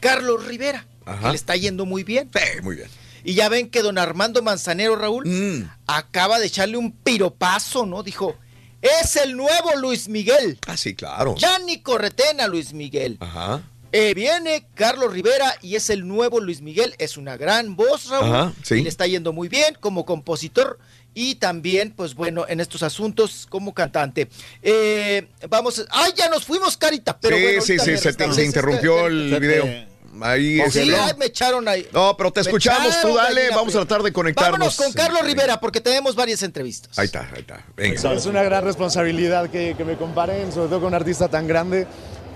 Carlos 0.00 0.44
Rivera, 0.44 0.84
Ajá. 1.04 1.20
que 1.22 1.28
le 1.30 1.36
está 1.36 1.54
yendo 1.56 1.86
muy 1.86 2.02
bien. 2.02 2.28
Sí, 2.34 2.60
muy 2.62 2.76
bien. 2.76 2.88
Y 3.28 3.34
ya 3.34 3.48
ven 3.48 3.68
que 3.70 3.82
don 3.82 3.98
Armando 3.98 4.40
Manzanero, 4.40 4.94
Raúl, 4.94 5.26
Mm. 5.26 5.68
acaba 5.88 6.38
de 6.38 6.46
echarle 6.46 6.76
un 6.76 6.92
piropazo, 6.92 7.84
¿no? 7.84 8.02
Dijo, 8.04 8.36
es 8.80 9.16
el 9.16 9.36
nuevo 9.36 9.74
Luis 9.80 10.08
Miguel. 10.08 10.58
Ah, 10.66 10.76
sí, 10.76 10.94
claro. 10.94 11.34
Ya 11.36 11.58
ni 11.58 11.80
corretena 11.82 12.46
Luis 12.46 12.72
Miguel. 12.72 13.16
Ajá. 13.20 13.62
Eh, 13.90 14.14
viene 14.14 14.68
Carlos 14.74 15.12
Rivera 15.12 15.56
y 15.62 15.74
es 15.74 15.90
el 15.90 16.06
nuevo 16.06 16.38
Luis 16.40 16.60
Miguel. 16.60 16.94
Es 16.98 17.16
una 17.16 17.36
gran 17.36 17.74
voz, 17.74 18.08
Raúl. 18.08 18.26
Ajá, 18.34 18.52
sí. 18.62 18.76
Y 18.76 18.82
le 18.82 18.88
está 18.88 19.06
yendo 19.08 19.32
muy 19.32 19.48
bien 19.48 19.76
como 19.80 20.04
compositor 20.04 20.78
y 21.14 21.36
también, 21.36 21.92
pues 21.96 22.14
bueno, 22.14 22.44
en 22.48 22.60
estos 22.60 22.82
asuntos 22.84 23.46
como 23.48 23.72
cantante. 23.74 24.28
Eh, 24.62 25.28
vamos, 25.48 25.78
a- 25.80 25.84
¡ay, 25.90 26.12
ya 26.14 26.28
nos 26.28 26.44
fuimos, 26.44 26.76
Carita! 26.76 27.18
Pero 27.18 27.36
sí, 27.36 27.42
bueno, 27.42 27.60
sí, 27.62 27.72
sí, 27.72 27.78
se, 27.78 27.84
te- 27.84 28.00
restableces. 28.08 28.36
se 28.36 28.44
interrumpió 28.46 29.06
el 29.06 29.30
Se 29.30 29.34
te- 29.34 29.40
video. 29.40 29.95
Ahí 30.22 30.60
Sí, 30.70 30.92
ay, 30.92 31.12
me 31.18 31.26
echaron 31.26 31.66
ahí. 31.68 31.86
No, 31.92 32.16
pero 32.16 32.30
te 32.30 32.40
Me 32.40 32.46
escuchamos, 32.46 33.00
tú 33.00 33.14
dale, 33.14 33.50
vamos 33.50 33.74
a 33.74 33.78
tratar 33.78 34.02
de 34.02 34.12
conectarnos. 34.12 34.52
Vámonos 34.52 34.76
con 34.76 34.92
Carlos 34.92 35.24
Rivera 35.24 35.60
porque 35.60 35.80
tenemos 35.80 36.14
varias 36.14 36.42
entrevistas. 36.42 36.98
Ahí 36.98 37.06
está, 37.06 37.28
ahí 37.32 37.40
está. 37.40 37.64
Venga. 37.76 38.12
Es 38.12 38.26
una 38.26 38.42
gran 38.42 38.64
responsabilidad 38.64 39.50
que, 39.50 39.74
que 39.76 39.84
me 39.84 39.96
comparen, 39.96 40.52
sobre 40.52 40.68
todo 40.68 40.80
con 40.80 40.88
un 40.88 40.94
artista 40.94 41.28
tan 41.28 41.46
grande, 41.46 41.86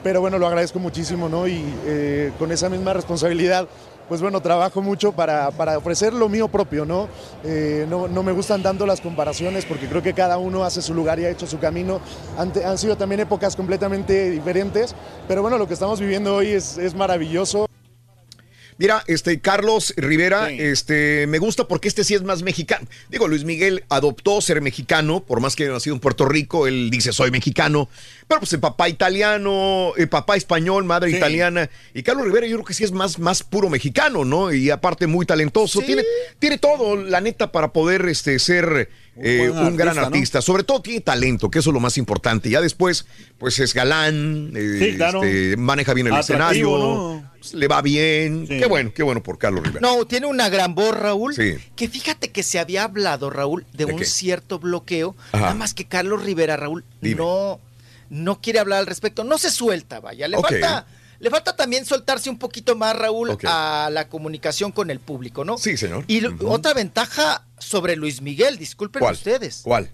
pero 0.02 0.20
bueno, 0.20 0.39
lo 0.39 0.47
agradezco 0.47 0.78
muchísimo, 0.78 1.28
¿no? 1.28 1.47
Y 1.47 1.62
eh, 1.86 2.33
con 2.39 2.52
esa 2.52 2.68
misma 2.68 2.92
responsabilidad 2.92 3.68
pues 4.10 4.20
bueno, 4.20 4.42
trabajo 4.42 4.83
mucho 4.83 5.12
para, 5.12 5.52
para 5.52 5.78
ofrecer 5.78 6.12
lo 6.12 6.28
mío 6.28 6.49
propio, 6.49 6.84
¿no? 6.84 7.09
Eh, 7.44 7.86
¿no? 7.89 8.09
No 8.09 8.25
me 8.25 8.33
gustan 8.33 8.60
tanto 8.60 8.84
las 8.84 9.00
comparaciones 9.00 9.65
porque 9.65 9.86
creo 9.86 10.02
que 10.02 10.15
cada 10.15 10.36
uno 10.36 10.65
hace 10.65 10.83
su 10.83 10.94
lugar 10.94 11.20
y 11.20 11.26
ha 11.26 11.31
hecho 11.31 11.47
su 11.47 11.60
camino. 11.60 12.00
Han, 12.36 12.52
han 12.67 12.76
sido 12.76 12.97
también 12.97 13.20
épocas 13.20 13.55
completamente 13.55 14.31
diferentes, 14.31 14.97
pero 15.28 15.42
bueno, 15.42 15.59
lo 15.59 15.68
que 15.68 15.75
estamos 15.75 16.00
viviendo 16.00 16.34
hoy 16.34 16.49
es, 16.49 16.76
es 16.76 16.92
maravilloso. 16.92 17.69
Mira, 18.81 19.05
este 19.09 19.41
Carlos 19.41 19.92
Rivera, 19.99 20.50
este 20.50 21.26
me 21.26 21.39
gusta 21.39 21.68
porque 21.68 21.86
este 21.86 22.02
sí 22.02 22.15
es 22.15 22.23
más 22.23 22.42
mexicano. 22.42 22.86
Digo, 23.10 23.28
Luis 23.28 23.44
Miguel 23.44 23.84
adoptó 23.91 24.41
ser 24.41 24.62
mexicano, 24.62 25.23
por 25.23 25.41
más 25.41 25.55
que 25.55 25.65
haya 25.65 25.75
nacido 25.75 25.94
en 25.94 26.00
Puerto 26.00 26.25
Rico, 26.25 26.67
él 26.67 26.89
dice 26.91 27.12
soy 27.12 27.31
mexicano, 27.31 27.91
pero 28.26 28.41
pues 28.41 28.55
el 28.55 28.60
papá 28.60 28.89
italiano, 28.89 29.92
el 29.99 30.09
papá 30.09 30.34
español, 30.36 30.84
madre 30.84 31.10
Sí. 31.10 31.17
italiana, 31.18 31.68
y 31.92 32.02
Carlos 32.02 32.25
Rivera 32.25 32.47
yo 32.47 32.57
creo 32.57 32.65
que 32.65 32.73
sí 32.73 32.83
es 32.84 32.92
más, 32.92 33.18
más 33.18 33.42
puro 33.42 33.68
mexicano, 33.68 34.25
¿no? 34.25 34.50
Y 34.50 34.70
aparte 34.70 35.07
muy 35.07 35.26
talentoso, 35.26 35.83
tiene, 35.83 36.02
tiene 36.39 36.57
todo, 36.57 36.97
la 36.97 37.20
neta, 37.20 37.52
para 37.52 37.75
poder 37.75 38.07
este, 38.09 38.39
ser 38.39 38.89
eh, 39.16 39.50
un 39.50 39.76
gran 39.76 39.98
artista. 39.98 40.40
Sobre 40.40 40.62
todo 40.64 40.80
tiene 40.80 41.00
talento, 41.00 41.50
que 41.50 41.58
eso 41.58 41.70
es 41.70 41.74
lo 41.74 41.80
más 41.80 41.98
importante. 41.98 42.48
Ya 42.50 42.60
después, 42.60 43.06
pues 43.39 43.58
es 43.58 43.74
galán, 43.74 44.52
eh, 44.56 44.76
Sí, 44.78 44.97
claro. 44.97 45.22
este, 45.22 45.56
maneja 45.56 45.92
bien 45.94 46.06
el 46.06 46.14
Atractivo, 46.14 46.36
escenario, 46.76 46.78
¿no? 46.78 47.30
pues, 47.39 47.55
le 47.55 47.68
va 47.68 47.82
bien. 47.82 48.47
Qué 48.47 48.66
bueno, 48.66 48.92
qué 48.94 49.02
bueno 49.02 49.22
por 49.22 49.39
Carlos 49.39 49.64
Rivera. 49.64 49.80
No, 49.80 50.06
tiene 50.06 50.26
una 50.26 50.48
gran 50.48 50.74
voz, 50.74 50.97
Raúl. 50.97 51.34
Sí. 51.34 51.56
Que 51.76 51.89
fíjate 51.89 52.30
que 52.30 52.42
se 52.42 52.58
había 52.58 52.84
hablado, 52.84 53.30
Raúl, 53.30 53.66
de, 53.72 53.84
¿De 53.86 53.92
un 53.92 53.98
qué? 53.98 54.05
cierto 54.05 54.58
bloqueo. 54.58 55.16
Ajá. 55.32 55.40
Nada 55.47 55.55
más 55.55 55.74
que 55.74 55.86
Carlos 55.86 56.22
Rivera, 56.22 56.56
Raúl, 56.56 56.84
Dime. 57.00 57.16
no, 57.16 57.60
no 58.08 58.40
quiere 58.40 58.58
hablar 58.58 58.78
al 58.80 58.86
respecto. 58.86 59.24
No 59.24 59.39
se 59.39 59.50
suelta, 59.50 60.00
vaya. 60.00 60.28
Le 60.28 60.39
falta. 60.40 60.86
Le 61.20 61.31
falta 61.31 61.55
también 61.55 61.84
soltarse 61.84 62.31
un 62.31 62.39
poquito 62.39 62.74
más, 62.76 62.97
Raúl, 62.97 63.36
a 63.44 63.90
la 63.92 64.08
comunicación 64.08 64.73
con 64.73 64.90
el 64.90 64.99
público, 65.00 65.44
¿no? 65.44 65.58
Sí, 65.58 65.76
señor. 65.76 66.05
Y 66.08 66.24
otra 66.44 66.73
ventaja 66.74 67.47
sobre 67.58 67.94
Luis 67.94 68.23
Miguel, 68.23 68.57
disculpen 68.58 69.00
¿Cuál? 69.00 69.15
ustedes. 69.15 69.60
¿Cuál? 69.62 69.90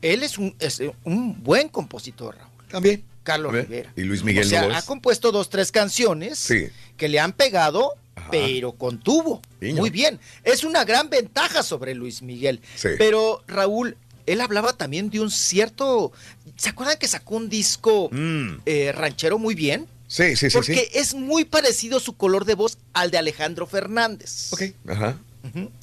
Él 0.00 0.22
es 0.22 0.38
un, 0.38 0.56
es 0.58 0.82
un 1.04 1.42
buen 1.42 1.68
compositor, 1.68 2.36
Raúl. 2.36 2.50
También. 2.70 3.04
Carlos 3.22 3.52
Rivera. 3.52 3.92
¿y 3.94 4.00
Luis 4.02 4.24
Miguel 4.24 4.46
o 4.46 4.48
sea, 4.48 4.66
no 4.66 4.74
ha 4.74 4.78
es? 4.78 4.84
compuesto 4.86 5.30
dos, 5.30 5.50
tres 5.50 5.70
canciones 5.70 6.38
Sí. 6.38 6.68
que 6.96 7.08
le 7.10 7.20
han 7.20 7.32
pegado, 7.34 7.92
pero 8.30 8.72
contuvo. 8.72 9.42
Niño. 9.60 9.82
Muy 9.82 9.90
bien. 9.90 10.18
Es 10.42 10.64
una 10.64 10.84
gran 10.86 11.10
ventaja 11.10 11.62
sobre 11.62 11.94
Luis 11.94 12.22
Miguel. 12.22 12.62
Sí. 12.76 12.88
Pero, 12.96 13.44
Raúl, 13.46 13.98
él 14.24 14.40
hablaba 14.40 14.72
también 14.72 15.10
de 15.10 15.20
un 15.20 15.30
cierto. 15.30 16.12
¿Se 16.56 16.70
acuerdan 16.70 16.96
que 16.98 17.06
sacó 17.08 17.36
un 17.36 17.50
disco 17.50 18.08
Mm. 18.10 18.60
eh, 18.64 18.92
ranchero 18.92 19.38
muy 19.38 19.54
bien? 19.54 19.86
Sí, 20.12 20.34
sí, 20.34 20.50
sí, 20.50 20.56
Porque 20.56 20.74
sí. 20.74 20.98
es 20.98 21.14
muy 21.14 21.44
parecido 21.44 22.00
su 22.00 22.16
color 22.16 22.44
de 22.44 22.56
voz 22.56 22.78
al 22.94 23.12
de 23.12 23.18
Alejandro 23.18 23.64
Fernández. 23.68 24.52
Ok. 24.52 24.62
Ajá. 24.88 25.16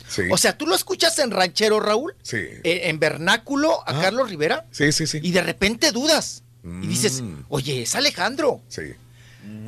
Sí. 0.09 0.23
O 0.29 0.37
sea, 0.37 0.57
tú 0.57 0.67
lo 0.67 0.75
escuchas 0.75 1.17
en 1.19 1.31
ranchero, 1.31 1.79
Raúl, 1.79 2.13
sí. 2.23 2.35
eh, 2.37 2.81
en 2.83 2.99
vernáculo 2.99 3.79
a 3.87 3.97
Ah. 3.97 4.01
Carlos 4.01 4.29
Rivera, 4.29 4.65
Sí, 4.71 4.91
sí, 4.91 5.07
sí. 5.07 5.19
y 5.23 5.31
de 5.31 5.41
repente 5.41 5.91
dudas. 5.93 6.43
Y 6.63 6.87
dices, 6.87 7.21
Mm. 7.21 7.45
oye, 7.47 7.83
es 7.83 7.95
Alejandro. 7.95 8.59
Sí. 8.67 8.81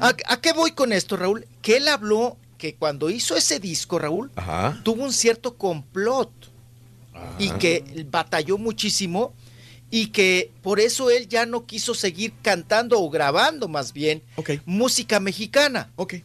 ¿A, 0.01 0.13
a 0.27 0.41
qué 0.41 0.51
voy 0.51 0.73
con 0.73 0.91
esto, 0.91 1.15
Raúl? 1.15 1.47
Que 1.61 1.77
él 1.77 1.87
habló 1.87 2.35
que 2.57 2.75
cuando 2.75 3.09
hizo 3.09 3.37
ese 3.37 3.61
disco, 3.61 3.97
Raúl, 3.97 4.29
Ajá. 4.35 4.81
tuvo 4.83 5.03
un 5.05 5.13
cierto 5.13 5.55
complot 5.55 6.29
y 7.37 7.49
que 7.51 8.05
batalló 8.11 8.57
muchísimo 8.57 9.33
y 9.91 10.07
que 10.07 10.51
por 10.61 10.79
eso 10.79 11.09
él 11.09 11.27
ya 11.27 11.45
no 11.45 11.65
quiso 11.65 11.93
seguir 11.95 12.33
cantando 12.41 12.99
o 13.01 13.09
grabando 13.09 13.67
más 13.67 13.93
bien 13.93 14.21
música 14.65 15.19
mexicana. 15.19 15.89
Ok. 15.95 16.15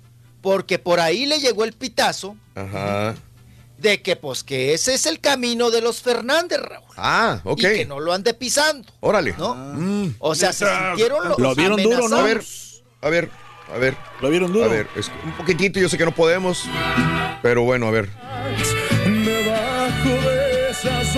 Porque 0.43 0.78
por 0.78 1.01
ahí 1.01 1.25
le 1.26 1.41
llegó 1.41 1.65
el 1.65 1.73
pitazo 1.73 2.36
Ajá. 2.55 3.15
de 3.78 4.02
que 4.02 4.17
pues 4.17 4.44
que 4.44 4.75
ese 4.75 4.93
es 4.93 5.07
el 5.07 5.18
camino 5.20 5.70
de 5.70 5.81
los 5.81 6.02
Fernández, 6.02 6.59
Raúl. 6.60 6.84
Ah, 6.99 7.41
ok. 7.44 7.59
Y 7.60 7.62
que 7.62 7.86
no 7.86 8.01
lo 8.01 8.12
ande 8.12 8.34
pisando. 8.34 8.86
Órale. 9.01 9.34
¿no? 9.39 9.55
Mm. 9.55 10.17
O 10.18 10.34
sea, 10.34 10.52
se 10.52 10.67
sintieron 10.67 11.28
los 11.28 11.39
Lo 11.39 11.55
vieron 11.55 11.83
duro, 11.83 12.09
¿no? 12.10 12.17
A 12.18 12.23
ver, 12.23 12.43
a 13.01 13.09
ver, 13.09 13.31
a 13.75 13.78
ver. 13.78 13.97
Lo 14.20 14.28
vieron 14.28 14.52
duro. 14.52 14.67
A 14.67 14.68
ver, 14.68 14.86
es- 14.97 15.10
un 15.25 15.33
poquitito, 15.39 15.81
yo 15.81 15.89
sé 15.89 15.97
que 15.97 16.05
no 16.05 16.15
podemos. 16.15 16.65
Pero 17.43 17.62
bueno, 17.62 17.86
a 17.86 17.91
ver. 17.91 18.10
Debajo 19.25 20.09
de 20.28 20.70
esas 20.70 21.17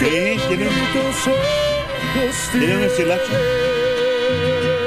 ¿Qué? 0.00 0.38
¿Tiene, 0.48 0.66
ojos 0.66 1.30
¿Tiene 2.52 2.76
un 2.78 2.82
estilacho? 2.84 3.32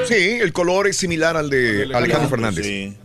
Sí, 0.07 0.39
el 0.41 0.51
color 0.51 0.87
es 0.87 0.97
similar 0.97 1.37
al 1.37 1.51
de 1.51 1.87
Alejandro 1.93 2.29
Fernández. 2.29 2.65
Sí. 2.65 2.97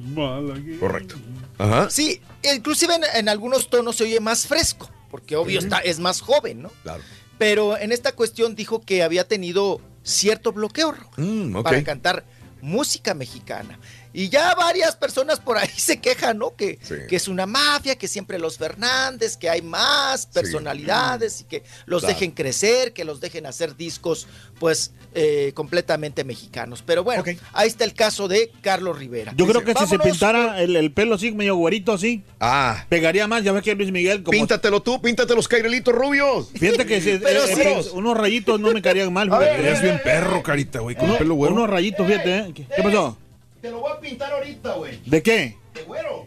Correcto. 0.80 1.16
Ajá. 1.58 1.90
Sí, 1.90 2.20
inclusive 2.54 2.94
en, 2.94 3.02
en 3.14 3.28
algunos 3.28 3.68
tonos 3.68 3.96
se 3.96 4.04
oye 4.04 4.20
más 4.20 4.46
fresco, 4.46 4.90
porque 5.10 5.36
obvio 5.36 5.58
está, 5.58 5.80
es 5.80 5.98
más 6.00 6.22
joven, 6.22 6.62
¿no? 6.62 6.70
Claro. 6.82 7.02
Pero 7.36 7.76
en 7.76 7.92
esta 7.92 8.12
cuestión 8.12 8.54
dijo 8.54 8.80
que 8.80 9.02
había 9.02 9.28
tenido 9.28 9.80
cierto 10.02 10.52
bloqueo 10.52 10.94
Mm, 11.18 11.60
para 11.62 11.84
cantar 11.84 12.24
música 12.62 13.12
mexicana. 13.12 13.78
Y 14.20 14.30
ya 14.30 14.52
varias 14.56 14.96
personas 14.96 15.38
por 15.38 15.58
ahí 15.58 15.68
se 15.76 16.00
quejan, 16.00 16.38
¿no? 16.38 16.56
Que, 16.56 16.78
Sí. 16.82 16.94
que 17.08 17.14
es 17.16 17.28
una 17.28 17.46
mafia, 17.46 17.96
que 17.96 18.08
siempre 18.08 18.38
los 18.38 18.58
Fernández, 18.58 19.36
que 19.36 19.48
hay 19.48 19.62
más 19.62 20.26
personalidades 20.26 21.40
y 21.42 21.44
que 21.44 21.62
los 21.86 22.00
Claro. 22.02 22.14
dejen 22.14 22.30
crecer, 22.32 22.92
que 22.92 23.04
los 23.04 23.20
dejen 23.20 23.46
hacer 23.46 23.76
discos, 23.76 24.26
pues, 24.58 24.92
eh, 25.14 25.52
completamente 25.54 26.24
mexicanos. 26.24 26.82
Pero 26.84 27.04
bueno, 27.04 27.22
ahí 27.52 27.68
está 27.68 27.84
el 27.84 27.94
caso 27.94 28.26
de 28.28 28.50
Carlos 28.60 28.98
Rivera. 28.98 29.32
Yo 29.36 29.46
creo 29.46 29.64
que 29.64 29.72
si 29.74 29.86
se 29.86 29.98
pintara 29.98 30.60
el, 30.62 30.74
el 30.74 30.92
pelo 30.92 31.14
así, 31.14 31.30
medio 31.32 31.54
güerito 31.56 31.92
así, 31.92 32.24
Ah. 32.40 32.86
pegaría 32.88 33.26
más. 33.28 33.44
Ya 33.44 33.52
ves 33.52 33.62
que 33.62 33.74
Luis 33.74 33.92
Miguel, 33.92 34.22
como. 34.24 34.32
Píntatelo 34.36 34.82
tú, 34.82 35.00
píntate 35.00 35.34
los 35.36 35.46
cairelitos 35.46 35.94
rubios. 35.94 36.48
Fíjate 36.58 36.86
que 36.86 37.00
si- 37.00 37.18
Pero 37.22 37.44
eh, 37.44 37.54
sí. 37.54 37.60
eh, 37.62 37.82
unos 37.92 38.16
rayitos 38.16 38.58
no 38.58 38.72
me 38.72 38.82
caerían 38.82 39.12
mal. 39.12 39.30
Eres 39.42 39.80
bien 39.80 40.00
perro, 40.02 40.42
carita, 40.42 40.80
güey, 40.80 40.96
con 40.96 41.10
el 41.10 41.18
pelo 41.18 41.34
güero. 41.34 41.54
Unos 41.54 41.70
rayitos, 41.70 42.06
fíjate. 42.06 42.36
¿eh? 42.38 42.52
¿Qué, 42.54 42.66
qué 42.76 42.82
pasó? 42.82 43.16
Te 43.60 43.70
lo 43.70 43.80
voy 43.80 43.92
a 43.92 44.00
pintar 44.00 44.32
ahorita, 44.32 44.74
güey. 44.74 45.00
¿De 45.04 45.22
qué? 45.22 45.56
De 45.74 45.82
güero. 45.82 46.26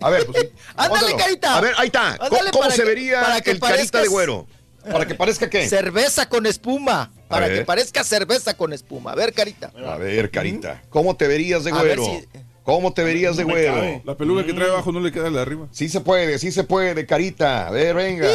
A 0.00 0.10
ver, 0.10 0.26
pues. 0.26 0.48
Ándale, 0.76 1.16
carita. 1.16 1.56
A 1.56 1.60
ver, 1.60 1.74
ahí 1.78 1.86
está. 1.86 2.16
¿Cómo, 2.18 2.24
Ándale, 2.26 2.50
cómo 2.50 2.70
se 2.70 2.76
que- 2.76 2.84
vería 2.84 3.20
para 3.22 3.40
que 3.40 3.50
el 3.52 3.60
carita 3.60 4.02
de 4.02 4.08
güero? 4.08 4.46
Para 4.90 5.06
que 5.06 5.14
parezca 5.14 5.48
qué. 5.48 5.66
Cerveza 5.68 6.28
con 6.28 6.44
espuma. 6.46 7.10
Para 7.28 7.48
que 7.48 7.64
parezca 7.64 8.04
cerveza 8.04 8.54
con 8.56 8.72
espuma. 8.72 9.12
A 9.12 9.14
ver, 9.14 9.32
carita. 9.32 9.72
A 9.86 9.96
ver, 9.96 10.30
carita. 10.30 10.82
¿Cómo 10.90 11.16
te 11.16 11.26
verías 11.26 11.64
de 11.64 11.70
güero? 11.72 12.04
si- 12.04 12.24
¿Cómo 12.64 12.92
te 12.94 13.02
verías 13.04 13.36
de 13.36 13.44
güero? 13.44 13.74
cabe. 13.74 14.02
La 14.04 14.16
peluca 14.16 14.44
que 14.44 14.52
trae 14.54 14.68
abajo 14.70 14.90
no 14.92 15.00
le 15.00 15.12
queda 15.12 15.24
la 15.30 15.36
de 15.36 15.42
arriba. 15.42 15.68
Sí 15.70 15.88
se 15.88 16.00
puede, 16.00 16.38
sí 16.38 16.50
se 16.50 16.64
puede, 16.64 17.06
carita. 17.06 17.66
A 17.66 17.70
ver, 17.70 17.94
venga. 17.94 18.26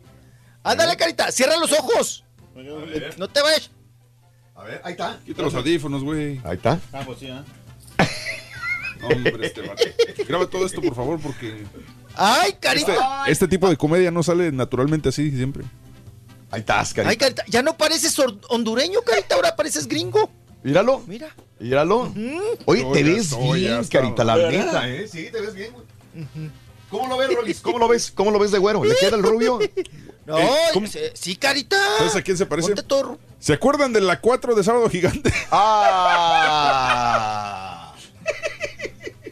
Ándale, 0.62 0.96
carita. 0.96 1.30
Cierra 1.32 1.56
los 1.56 1.72
ojos. 1.72 2.24
No 3.16 3.28
te 3.28 3.40
vayas. 3.42 3.70
A 4.62 4.64
ver, 4.64 4.80
ahí 4.84 4.92
está. 4.92 5.18
Quita 5.26 5.42
los 5.42 5.54
audífonos, 5.56 6.04
güey. 6.04 6.40
Ahí 6.44 6.54
está. 6.56 6.78
Ah, 6.92 7.02
pues 7.04 7.18
sí, 7.18 7.26
¿eh? 7.26 7.42
Hombre, 9.02 9.46
este 9.46 9.62
vato. 9.62 9.82
Graba 10.28 10.46
todo 10.46 10.64
esto, 10.64 10.80
por 10.80 10.94
favor, 10.94 11.18
porque 11.20 11.64
Ay, 12.14 12.50
este, 12.50 12.60
carita. 12.60 13.24
este 13.26 13.48
tipo 13.48 13.68
de 13.68 13.76
comedia 13.76 14.12
no 14.12 14.22
sale 14.22 14.52
naturalmente 14.52 15.08
así 15.08 15.32
siempre. 15.32 15.64
Ahí 16.52 16.60
estás, 16.60 16.94
carita. 16.94 17.10
Ay, 17.10 17.16
carita. 17.16 17.44
Ya 17.48 17.62
no 17.62 17.76
pareces 17.76 18.16
hondureño, 18.48 19.00
carita. 19.02 19.34
Ahora 19.34 19.56
pareces 19.56 19.88
gringo. 19.88 20.30
Míralo. 20.62 21.02
Mira. 21.08 21.34
Míralo. 21.58 22.14
Oye, 22.66 22.82
No, 22.84 22.92
te 22.92 23.02
ves 23.02 23.32
estoy, 23.32 23.60
bien, 23.62 23.80
estaba. 23.80 24.02
carita, 24.04 24.22
la 24.24 24.36
neta, 24.36 24.88
¿eh? 24.88 25.08
Sí, 25.08 25.28
te 25.32 25.40
ves 25.40 25.54
bien, 25.54 25.72
güey. 25.72 25.86
¿Cómo 26.88 27.08
lo 27.08 27.16
ves, 27.16 27.34
Rolis? 27.34 27.60
¿Cómo 27.60 27.78
lo 27.80 27.88
ves? 27.88 28.12
¿Cómo 28.12 28.30
lo 28.30 28.38
ves 28.38 28.52
de 28.52 28.58
güero? 28.58 28.84
¿Le 28.84 28.94
queda 29.00 29.16
el 29.16 29.22
rubio? 29.24 29.58
No, 30.26 30.38
Eh, 30.38 30.48
¿cómo? 30.72 30.86
se- 30.86 31.16
sí, 31.16 31.34
carita. 31.36 31.76
¿Sabes 31.98 32.14
a 32.16 32.22
quién 32.22 32.36
se 32.36 32.46
parece? 32.46 32.68
Ponte 32.68 32.82
todo- 32.84 33.18
¿Se 33.40 33.52
acuerdan 33.54 33.92
de 33.92 34.00
la 34.00 34.20
4 34.20 34.54
de 34.54 34.62
Sábado 34.62 34.88
Gigante? 34.88 35.32
¡Ah! 35.50 36.72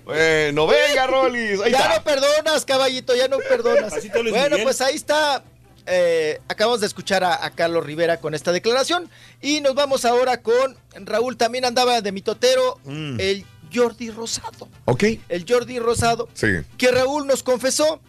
bueno, 0.04 0.66
venga, 0.66 1.06
Rolis. 1.06 1.60
Ahí 1.60 1.72
ya 1.72 1.78
está. 1.78 1.96
no 1.98 2.04
perdonas, 2.04 2.64
caballito, 2.64 3.14
ya 3.14 3.28
no 3.28 3.38
perdonas. 3.38 3.92
Bueno, 4.12 4.24
Miguel. 4.50 4.62
pues 4.64 4.80
ahí 4.80 4.96
está. 4.96 5.44
Eh, 5.86 6.40
acabamos 6.48 6.80
de 6.80 6.86
escuchar 6.86 7.24
a, 7.24 7.44
a 7.44 7.50
Carlos 7.50 7.84
Rivera 7.84 8.18
con 8.18 8.34
esta 8.34 8.52
declaración. 8.52 9.10
Y 9.40 9.60
nos 9.60 9.74
vamos 9.74 10.04
ahora 10.04 10.42
con 10.42 10.76
Raúl. 10.94 11.36
También 11.36 11.64
andaba 11.64 12.00
de 12.00 12.12
mitotero, 12.12 12.78
Mm. 12.84 13.20
el 13.20 13.46
Jordi 13.72 14.10
Rosado. 14.10 14.68
Ok. 14.86 15.04
El 15.28 15.44
Jordi 15.48 15.78
Rosado. 15.78 16.28
Sí. 16.34 16.48
Que 16.76 16.90
Raúl 16.90 17.26
nos 17.26 17.42
confesó 17.44 18.00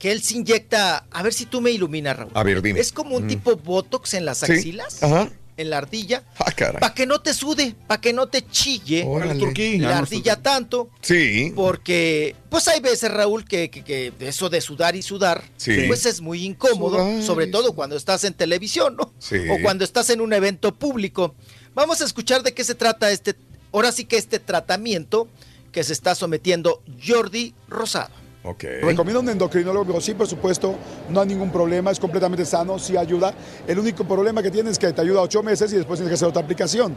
que 0.00 0.10
él 0.10 0.20
se 0.22 0.34
inyecta. 0.38 1.04
A 1.12 1.22
ver 1.22 1.32
si 1.32 1.46
tú 1.46 1.60
me 1.60 1.70
iluminas, 1.70 2.16
Raúl. 2.16 2.32
A 2.34 2.42
ver, 2.42 2.60
dime. 2.62 2.80
Es 2.80 2.90
como 2.90 3.16
un 3.16 3.26
Mm. 3.26 3.28
tipo 3.28 3.54
botox 3.56 4.14
en 4.14 4.24
las 4.24 4.38
Sí. 4.38 4.50
axilas, 4.52 5.00
Ajá. 5.02 5.30
en 5.56 5.68
la 5.70 5.76
ardilla, 5.76 6.24
Ah, 6.38 6.46
para 6.80 6.94
que 6.94 7.04
no 7.04 7.20
te 7.20 7.34
sude, 7.34 7.74
para 7.86 8.00
que 8.00 8.14
no 8.14 8.26
te 8.26 8.40
chille 8.48 9.04
Órale. 9.06 9.78
La 9.78 9.98
ardilla 9.98 10.36
tanto. 10.36 10.88
Sí. 11.02 11.52
Porque, 11.54 12.34
pues 12.48 12.66
hay 12.68 12.80
veces, 12.80 13.12
Raúl, 13.12 13.44
que, 13.44 13.70
que- 13.70 13.84
que 13.84 14.12
eso 14.20 14.48
de 14.48 14.62
sudar 14.62 14.96
y 14.96 15.02
sudar, 15.02 15.44
Sí. 15.58 15.84
pues 15.86 16.06
es 16.06 16.22
muy 16.22 16.44
incómodo, 16.46 16.96
Sudar 16.96 17.22
sobre 17.22 17.46
todo 17.48 17.74
cuando 17.74 17.94
estás 17.96 18.24
en 18.24 18.32
televisión, 18.32 18.96
¿no? 18.96 19.12
Sí. 19.18 19.36
O 19.50 19.60
cuando 19.62 19.84
estás 19.84 20.08
en 20.08 20.22
un 20.22 20.32
evento 20.32 20.74
público. 20.74 21.34
Vamos 21.74 22.00
a 22.00 22.04
escuchar 22.06 22.42
de 22.42 22.54
qué 22.54 22.64
se 22.64 22.74
trata 22.74 23.10
este, 23.10 23.34
ahora 23.70 23.92
sí 23.92 24.06
que 24.06 24.16
este 24.16 24.38
tratamiento 24.38 25.28
que 25.72 25.84
se 25.84 25.92
está 25.92 26.14
sometiendo 26.14 26.82
Jordi 27.06 27.54
Rosado. 27.68 28.10
Ok. 28.42 28.64
Recomiendo 28.82 29.20
un 29.20 29.28
endocrinólogo, 29.28 30.00
sí, 30.00 30.14
por 30.14 30.26
supuesto, 30.26 30.74
no 31.10 31.20
hay 31.20 31.28
ningún 31.28 31.52
problema, 31.52 31.90
es 31.90 32.00
completamente 32.00 32.46
sano, 32.46 32.78
sí 32.78 32.96
ayuda. 32.96 33.34
El 33.66 33.78
único 33.78 34.04
problema 34.04 34.42
que 34.42 34.50
tiene 34.50 34.70
es 34.70 34.78
que 34.78 34.92
te 34.92 35.00
ayuda 35.02 35.20
ocho 35.20 35.42
meses 35.42 35.70
y 35.72 35.76
después 35.76 35.98
tienes 35.98 36.10
que 36.10 36.14
hacer 36.14 36.28
otra 36.28 36.42
aplicación. 36.42 36.96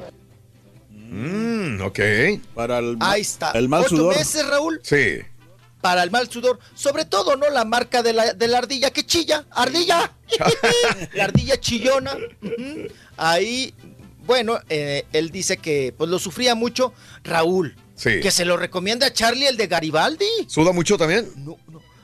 Mm, 0.89 1.81
ok. 1.81 1.99
Para 2.55 2.79
el, 2.79 2.97
Ahí 3.01 3.21
está. 3.21 3.51
el 3.51 3.67
mal 3.69 3.81
Ocho 3.81 3.89
sudor. 3.97 4.15
meses, 4.15 4.47
Raúl, 4.47 4.79
Sí. 4.83 5.19
para 5.81 6.01
el 6.03 6.11
mal 6.11 6.29
sudor. 6.29 6.59
Sobre 6.75 7.05
todo, 7.05 7.35
¿no? 7.35 7.49
La 7.49 7.65
marca 7.65 8.01
de 8.01 8.13
la, 8.13 8.33
de 8.33 8.47
la 8.47 8.59
ardilla 8.59 8.89
que 8.91 9.05
chilla. 9.05 9.45
¡Ardilla! 9.51 10.11
la 11.13 11.25
ardilla 11.25 11.59
chillona. 11.59 12.15
Ahí, 13.17 13.73
bueno, 14.25 14.57
eh, 14.69 15.05
él 15.13 15.29
dice 15.29 15.57
que 15.57 15.93
pues 15.97 16.09
lo 16.09 16.19
sufría 16.19 16.55
mucho. 16.55 16.93
Raúl, 17.23 17.75
Sí. 17.95 18.19
que 18.21 18.31
se 18.31 18.43
lo 18.45 18.57
recomienda 18.57 19.07
a 19.07 19.13
Charlie 19.13 19.47
el 19.47 19.57
de 19.57 19.67
Garibaldi. 19.67 20.25
¿Suda 20.47 20.71
mucho 20.71 20.97
también? 20.97 21.29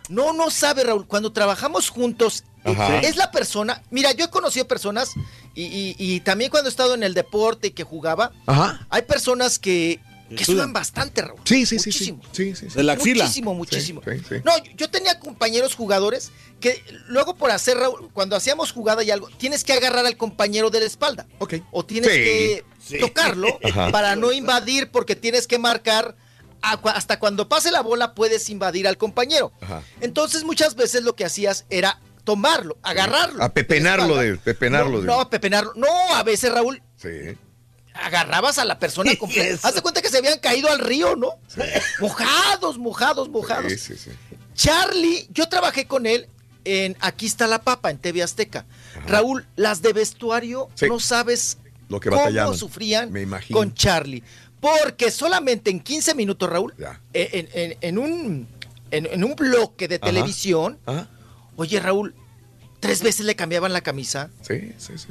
No, 0.09 0.33
no 0.33 0.49
sabe, 0.49 0.83
Raúl. 0.83 1.05
Cuando 1.07 1.31
trabajamos 1.31 1.89
juntos, 1.89 2.43
Ajá. 2.63 2.99
es 3.01 3.15
la 3.15 3.31
persona. 3.31 3.83
Mira, 3.91 4.11
yo 4.11 4.25
he 4.25 4.29
conocido 4.29 4.67
personas 4.67 5.09
y, 5.53 5.63
y- 5.65 5.95
y 5.97 6.19
también 6.21 6.49
cuando 6.49 6.67
he 6.69 6.71
estado 6.71 6.95
en 6.95 7.03
el 7.03 7.13
deporte 7.13 7.67
y 7.67 7.71
que 7.71 7.83
jugaba, 7.83 8.31
Ajá. 8.47 8.87
hay 8.89 9.03
personas 9.03 9.59
que, 9.59 9.99
que 10.35 10.45
sudan. 10.45 10.73
bastante, 10.73 11.21
Raúl. 11.21 11.39
Sí, 11.43 11.65
sí, 11.67 11.77
sí, 11.79 11.91
sí. 11.91 12.11
Muchísimo. 12.13 12.21
Sí, 12.31 12.55
sí, 12.55 12.69
sí. 12.69 12.75
De 12.75 12.83
la 12.83 12.93
axila. 12.93 13.23
Muchísimo, 13.25 13.53
muchísimo. 13.53 14.01
Sí, 14.03 14.11
sí. 14.27 14.35
No, 14.43 14.57
yo- 14.63 14.71
yo 14.77 14.89
tenía 14.89 15.19
compañeros 15.19 15.75
jugadores 15.75 16.31
que 16.59 16.83
luego 17.07 17.35
por 17.35 17.51
hacer, 17.51 17.77
Raúl, 17.77 18.09
cuando 18.13 18.35
hacíamos 18.35 18.71
jugada 18.71 19.03
y 19.03 19.11
algo, 19.11 19.29
tienes 19.37 19.63
que 19.63 19.73
agarrar 19.73 20.05
al 20.07 20.17
compañero 20.17 20.69
de 20.71 20.79
la 20.81 20.85
espalda. 20.87 21.27
Ok. 21.39 21.55
O 21.71 21.85
tienes 21.85 22.11
Sí. 22.11 22.17
que 22.17 22.65
Sí. 22.89 22.99
tocarlo 22.99 23.47
Ajá. 23.63 23.91
para 23.91 24.15
no 24.15 24.31
invadir 24.31 24.91
porque 24.91 25.15
tienes 25.15 25.47
que 25.47 25.59
marcar. 25.59 26.15
hasta 26.61 27.19
cuando 27.19 27.47
pase 27.47 27.71
la 27.71 27.81
bola 27.81 28.13
puedes 28.15 28.49
invadir 28.49 28.87
al 28.87 28.97
compañero. 28.97 29.51
Ajá. 29.61 29.81
Entonces 30.01 30.43
muchas 30.43 30.75
veces 30.75 31.03
lo 31.03 31.15
que 31.15 31.23
hacías 31.25 31.65
era 31.69 31.99
tomarlo, 32.25 32.77
agarrarlo. 32.83 33.41
A 33.43 33.49
pepenarlo 33.49 34.17
de 34.17 34.35
pepenarlo 34.37 34.91
No, 34.97 34.99
de. 35.01 35.07
no, 35.07 35.21
a 35.21 35.29
pepenarlo. 35.29 35.73
No, 35.75 35.87
a 36.15 36.21
veces, 36.23 36.51
Raúl, 36.51 36.81
Sí. 36.97 37.09
agarrabas 37.93 38.57
a 38.59 38.65
la 38.65 38.77
persona 38.77 39.15
completa. 39.19 39.67
Haz 39.67 39.75
de 39.75 39.81
cuenta 39.81 40.01
que 40.01 40.09
se 40.09 40.17
habían 40.17 40.37
caído 40.39 40.69
al 40.69 40.79
río, 40.79 41.15
¿no? 41.15 41.31
Mojados, 41.99 42.77
mojados, 42.77 43.29
mojados. 43.29 43.71
Sí, 43.71 43.77
sí, 43.77 43.95
sí. 43.97 44.11
Charlie, 44.53 45.27
yo 45.31 45.47
trabajé 45.47 45.87
con 45.87 46.05
él 46.05 46.27
en 46.65 46.97
Aquí 46.99 47.25
está 47.25 47.47
la 47.47 47.61
papa, 47.61 47.89
en 47.89 47.97
TV 47.97 48.21
Azteca. 48.21 48.65
Raúl, 49.07 49.47
las 49.55 49.81
de 49.81 49.93
vestuario, 49.93 50.69
no 50.87 50.99
sabes 50.99 51.57
Lo 51.89 51.99
que 51.99 52.09
cómo 52.09 52.53
sufrían 52.53 53.11
Me 53.11 53.21
imagino. 53.21 53.57
con 53.59 53.73
Charlie. 53.73 54.23
Porque 54.61 55.09
solamente 55.11 55.69
en 55.71 55.79
15 55.79 56.15
minutos, 56.15 56.49
Raúl, 56.49 56.73
Ya. 56.77 56.99
en, 57.13 57.49
en- 57.53 57.77
en 57.81 57.97
un, 57.97 58.47
en, 58.91 59.23
un 59.23 59.35
bloque 59.35 59.87
de 59.87 59.95
Ajá. 59.95 60.05
televisión, 60.05 60.77
Ajá. 60.85 61.07
oye, 61.55 61.79
Raúl, 61.79 62.13
tres 62.79 63.01
veces 63.01 63.25
le 63.25 63.35
cambiaban 63.35 63.73
la 63.73 63.81
camisa 63.81 64.29
Sí, 64.41 64.73
sí, 64.77 64.97
sí. 64.97 65.07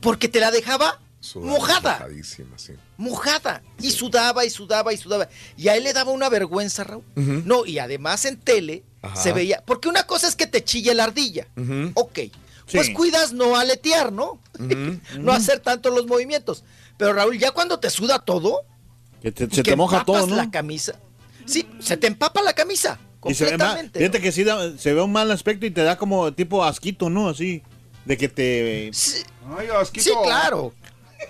porque 0.00 0.28
te 0.28 0.38
la 0.40 0.50
dejaba 0.50 1.00
Sudada, 1.20 1.50
mojada 1.52 1.92
mojadísima, 1.98 2.58
sí. 2.58 2.72
mojada. 2.96 3.62
Y 3.80 3.90
sudaba 3.90 4.44
y 4.44 4.50
sudaba 4.50 4.92
y 4.92 4.96
sudaba. 4.96 5.28
Y 5.56 5.68
a 5.68 5.76
él 5.76 5.84
le 5.84 5.92
daba 5.92 6.12
una 6.12 6.28
vergüenza, 6.28 6.84
Raúl. 6.84 7.04
No, 7.14 7.66
y 7.66 7.78
además 7.78 8.24
en 8.26 8.38
tele 8.38 8.84
Ajá. 9.02 9.16
se 9.16 9.32
veía. 9.32 9.62
Porque 9.66 9.88
una 9.88 10.04
cosa 10.06 10.28
es 10.28 10.36
que 10.36 10.46
te 10.46 10.62
chille 10.64 10.94
la 10.94 11.04
ardilla. 11.04 11.46
Ujú. 11.56 11.92
Ok. 11.94 12.18
Pues 12.72 12.90
cuidas 12.90 13.32
no 13.32 13.56
aletear, 13.56 14.12
¿no? 14.12 14.40
No 15.18 15.32
hacer 15.32 15.60
tanto 15.60 15.90
los 15.90 16.06
movimientos. 16.06 16.64
Pero 16.96 17.12
Raúl, 17.14 17.38
ya 17.38 17.50
cuando 17.52 17.78
te 17.80 17.88
suda 17.90 18.18
todo, 18.18 18.62
Que 19.22 19.32
te, 19.32 19.44
y 19.44 19.50
se 19.50 19.62
que 19.62 19.70
te 19.72 19.76
moja 19.76 20.04
todo, 20.04 20.26
¿no? 20.26 20.36
la 20.36 20.50
camisa. 20.50 20.98
Sí, 21.46 21.68
se 21.80 21.96
te 21.96 22.06
empapa 22.06 22.42
la 22.42 22.52
camisa. 22.52 22.98
Y 23.24 23.34
se 23.34 23.44
ve 23.44 23.50
mal. 23.52 23.58
Completamente. 23.58 23.98
Fíjate 23.98 24.20
que 24.20 24.32
sí 24.32 24.44
da- 24.44 24.76
se 24.78 24.94
ve 24.94 25.02
un 25.02 25.12
mal 25.12 25.30
aspecto 25.30 25.66
y 25.66 25.70
te 25.70 25.82
da 25.82 25.96
como 25.98 26.32
tipo 26.32 26.64
asquito, 26.64 27.10
¿no? 27.10 27.28
Así. 27.28 27.62
De 28.04 28.16
que 28.16 28.28
te. 28.28 28.90
Sí, 28.92 29.22
Ay, 29.58 29.68
asquito. 29.78 30.04
sí, 30.04 30.10
claro. 30.24 30.72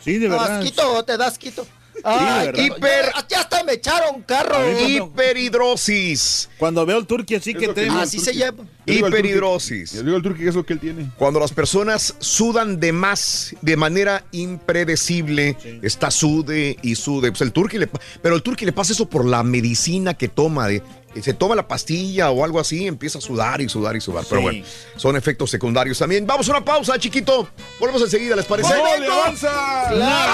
Sí, 0.00 0.18
de 0.18 0.28
No, 0.28 0.38
verdad. 0.38 0.58
asquito, 0.58 1.04
te 1.04 1.16
da 1.16 1.26
asquito. 1.26 1.66
Que- 2.02 2.66
Hiper- 2.66 3.12
ya, 3.28 3.40
hasta 3.40 3.62
me 3.64 3.74
echaron 3.74 4.22
carro. 4.22 4.56
Hiperhidrosis. 4.88 6.48
Cuando 6.58 6.84
veo 6.86 6.98
el 6.98 7.06
turqui 7.06 7.34
así 7.36 7.54
que 7.54 7.66
lo 7.66 7.74
que 7.74 7.82
te. 7.82 7.88
digo. 7.88 7.98
Así 8.00 8.18
se 8.18 8.34
llama. 8.34 8.64
Hiperhidrosis. 8.86 9.92
Yo 9.92 10.02
digo 10.02 10.16
al 10.16 10.22
turqui 10.22 10.42
que 10.42 10.48
es 10.48 10.54
lo 10.54 10.64
que 10.66 10.72
él 10.72 10.80
tiene. 10.80 11.10
Cuando 11.16 11.38
las 11.40 11.52
personas 11.52 12.14
sudan 12.18 12.80
de 12.80 12.92
más, 12.92 13.54
de 13.62 13.76
manera 13.76 14.24
impredecible, 14.32 15.56
está 15.82 16.10
sude 16.10 16.76
y 16.82 16.94
sude. 16.94 17.30
Pues 17.30 17.40
el 17.42 17.52
turqui 17.52 17.78
le, 17.78 17.88
pero 18.22 18.34
el 18.34 18.42
turqui 18.42 18.64
le 18.64 18.72
pasa 18.72 18.92
eso 18.92 19.08
por 19.08 19.24
la 19.24 19.42
medicina 19.42 20.14
que 20.14 20.28
toma. 20.28 20.68
De, 20.68 20.82
se 21.22 21.34
toma 21.34 21.56
la 21.56 21.66
pastilla 21.66 22.30
o 22.30 22.44
algo 22.44 22.60
así, 22.60 22.86
empieza 22.86 23.18
a 23.18 23.20
sudar 23.20 23.60
y 23.60 23.68
sudar 23.68 23.96
y 23.96 24.00
sudar. 24.00 24.24
Pero 24.28 24.40
Sí. 24.40 24.44
bueno, 24.44 24.64
son 24.96 25.16
efectos 25.16 25.50
secundarios 25.50 25.98
también. 25.98 26.26
Vamos 26.26 26.48
a 26.48 26.52
una 26.52 26.64
pausa, 26.64 26.98
chiquito. 26.98 27.48
Volvemos 27.80 28.02
enseguida, 28.02 28.36
¿les 28.36 28.46
parece? 28.46 28.68
¡Gol, 28.68 29.04
avanza! 29.10 29.86
Claro 29.90 30.32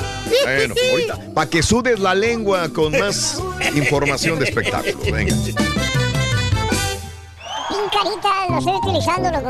sí. 0.00 0.04
Bueno, 0.44 0.74
ahorita, 0.90 1.18
para 1.34 1.50
que 1.50 1.62
sudes 1.62 1.98
la 1.98 2.14
lengua 2.14 2.68
con 2.70 2.92
más 2.98 3.42
información 3.74 4.38
de 4.38 4.46
espectáculos. 4.46 5.10
Venga. 5.10 5.34
Carita 7.90 8.46
lo 8.50 8.58
estoy 8.58 8.74
utilizando, 8.74 9.30
loco. 9.30 9.48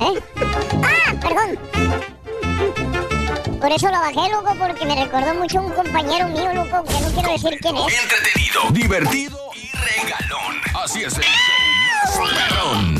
¿Eh? 0.00 0.20
¡Ah! 0.82 1.14
Perdón. 1.20 1.58
Por 3.60 3.72
eso 3.72 3.86
lo 3.86 4.00
bajé, 4.00 4.30
loco, 4.30 4.54
porque 4.58 4.86
me 4.86 4.94
recordó 5.04 5.34
mucho 5.34 5.58
a 5.58 5.62
un 5.62 5.72
compañero 5.72 6.28
mío, 6.28 6.52
loco, 6.54 6.84
que 6.84 7.00
no 7.00 7.08
quiero 7.12 7.32
decir 7.32 7.58
quién 7.60 7.76
es. 7.76 8.02
Entretenido, 8.02 8.70
divertido 8.70 9.38
y 9.54 9.70
regalón. 9.76 10.60
Así 10.74 11.02
es 11.02 11.14
el 11.16 11.22
show 11.22 11.81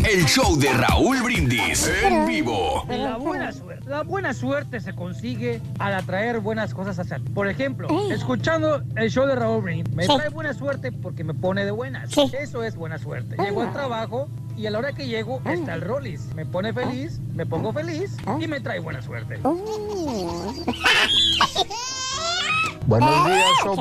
El 0.05 0.25
show 0.27 0.57
de 0.59 0.73
Raúl 0.73 1.23
Brindis 1.23 1.91
en 2.05 2.27
vivo. 2.27 2.85
La 2.89 3.17
buena 3.17 3.51
suerte. 3.53 3.89
La 3.89 4.03
buena 4.03 4.35
suerte 4.35 4.81
se 4.81 4.95
consigue 4.95 5.61
al 5.79 5.95
atraer 5.95 6.41
buenas 6.41 6.75
cosas 6.75 6.99
hacia 6.99 7.19
ti. 7.19 7.31
Por 7.31 7.49
ejemplo, 7.49 7.89
escuchando 8.11 8.83
el 8.97 9.11
show 9.11 9.27
de 9.27 9.35
Raúl 9.35 9.63
Brindis, 9.63 9.95
me 9.95 10.05
Sí. 10.07 10.13
trae 10.17 10.29
buena 10.29 10.53
suerte 10.55 10.93
porque 10.93 11.25
me 11.25 11.33
pone 11.35 11.65
de 11.65 11.71
buenas. 11.71 12.11
Sí. 12.11 12.31
Eso 12.39 12.63
es 12.63 12.77
buena 12.77 12.99
suerte. 12.99 13.37
Llego 13.43 13.63
al 13.63 13.73
trabajo 13.73 14.29
y 14.57 14.67
a 14.67 14.71
la 14.71 14.79
hora 14.79 14.93
que 14.93 15.07
llego 15.07 15.41
está 15.47 15.75
el 15.75 15.81
Rollis. 15.81 16.27
Me 16.35 16.45
pone 16.47 16.73
feliz, 16.73 17.19
me 17.35 17.47
pongo 17.47 17.73
feliz 17.73 18.17
y 18.41 18.47
me 18.47 18.61
trae 18.61 18.79
buena 18.81 19.01
suerte. 19.03 19.39
Buenos 22.87 23.27
días, 23.27 23.47
show 23.63 23.77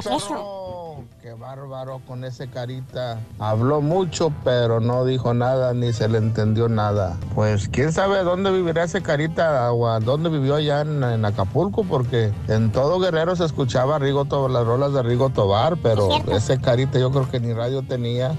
¿Qué 1.31 1.37
bárbaro 1.37 2.01
con 2.05 2.25
ese 2.25 2.49
carita. 2.49 3.17
Habló 3.39 3.79
mucho, 3.79 4.33
pero 4.43 4.81
no 4.81 5.05
dijo 5.05 5.33
nada 5.33 5.73
ni 5.73 5.93
se 5.93 6.09
le 6.09 6.17
entendió 6.17 6.67
nada. 6.67 7.15
Pues 7.33 7.69
quién 7.69 7.93
sabe 7.93 8.21
dónde 8.25 8.51
vivirá 8.51 8.83
ese 8.83 9.01
carita 9.01 9.71
o 9.71 9.87
a 9.87 10.01
dónde 10.01 10.27
vivió 10.29 10.55
allá 10.55 10.81
en, 10.81 11.01
en 11.01 11.23
Acapulco, 11.23 11.85
porque 11.85 12.33
en 12.49 12.69
todo 12.73 12.99
Guerrero 12.99 13.33
se 13.37 13.45
escuchaba 13.45 13.97
Rigo 13.97 14.25
To- 14.25 14.49
las 14.49 14.65
rolas 14.67 14.91
de 14.91 15.03
Rigo 15.03 15.29
Tobar, 15.29 15.77
pero 15.77 16.09
ese 16.33 16.59
carita 16.59 16.99
yo 16.99 17.11
creo 17.11 17.31
que 17.31 17.39
ni 17.39 17.53
radio 17.53 17.81
tenía. 17.81 18.35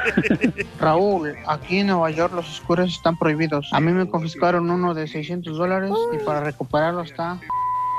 Raúl, 0.80 1.34
aquí 1.46 1.80
en 1.80 1.88
Nueva 1.88 2.10
York 2.10 2.32
los 2.34 2.48
oscuros 2.48 2.88
están 2.90 3.18
prohibidos. 3.18 3.68
A 3.70 3.80
mí 3.80 3.92
me 3.92 4.08
confiscaron 4.08 4.70
uno 4.70 4.94
de 4.94 5.08
600 5.08 5.58
dólares 5.58 5.90
y 6.14 6.24
para 6.24 6.40
recuperarlo 6.40 7.02
está... 7.02 7.38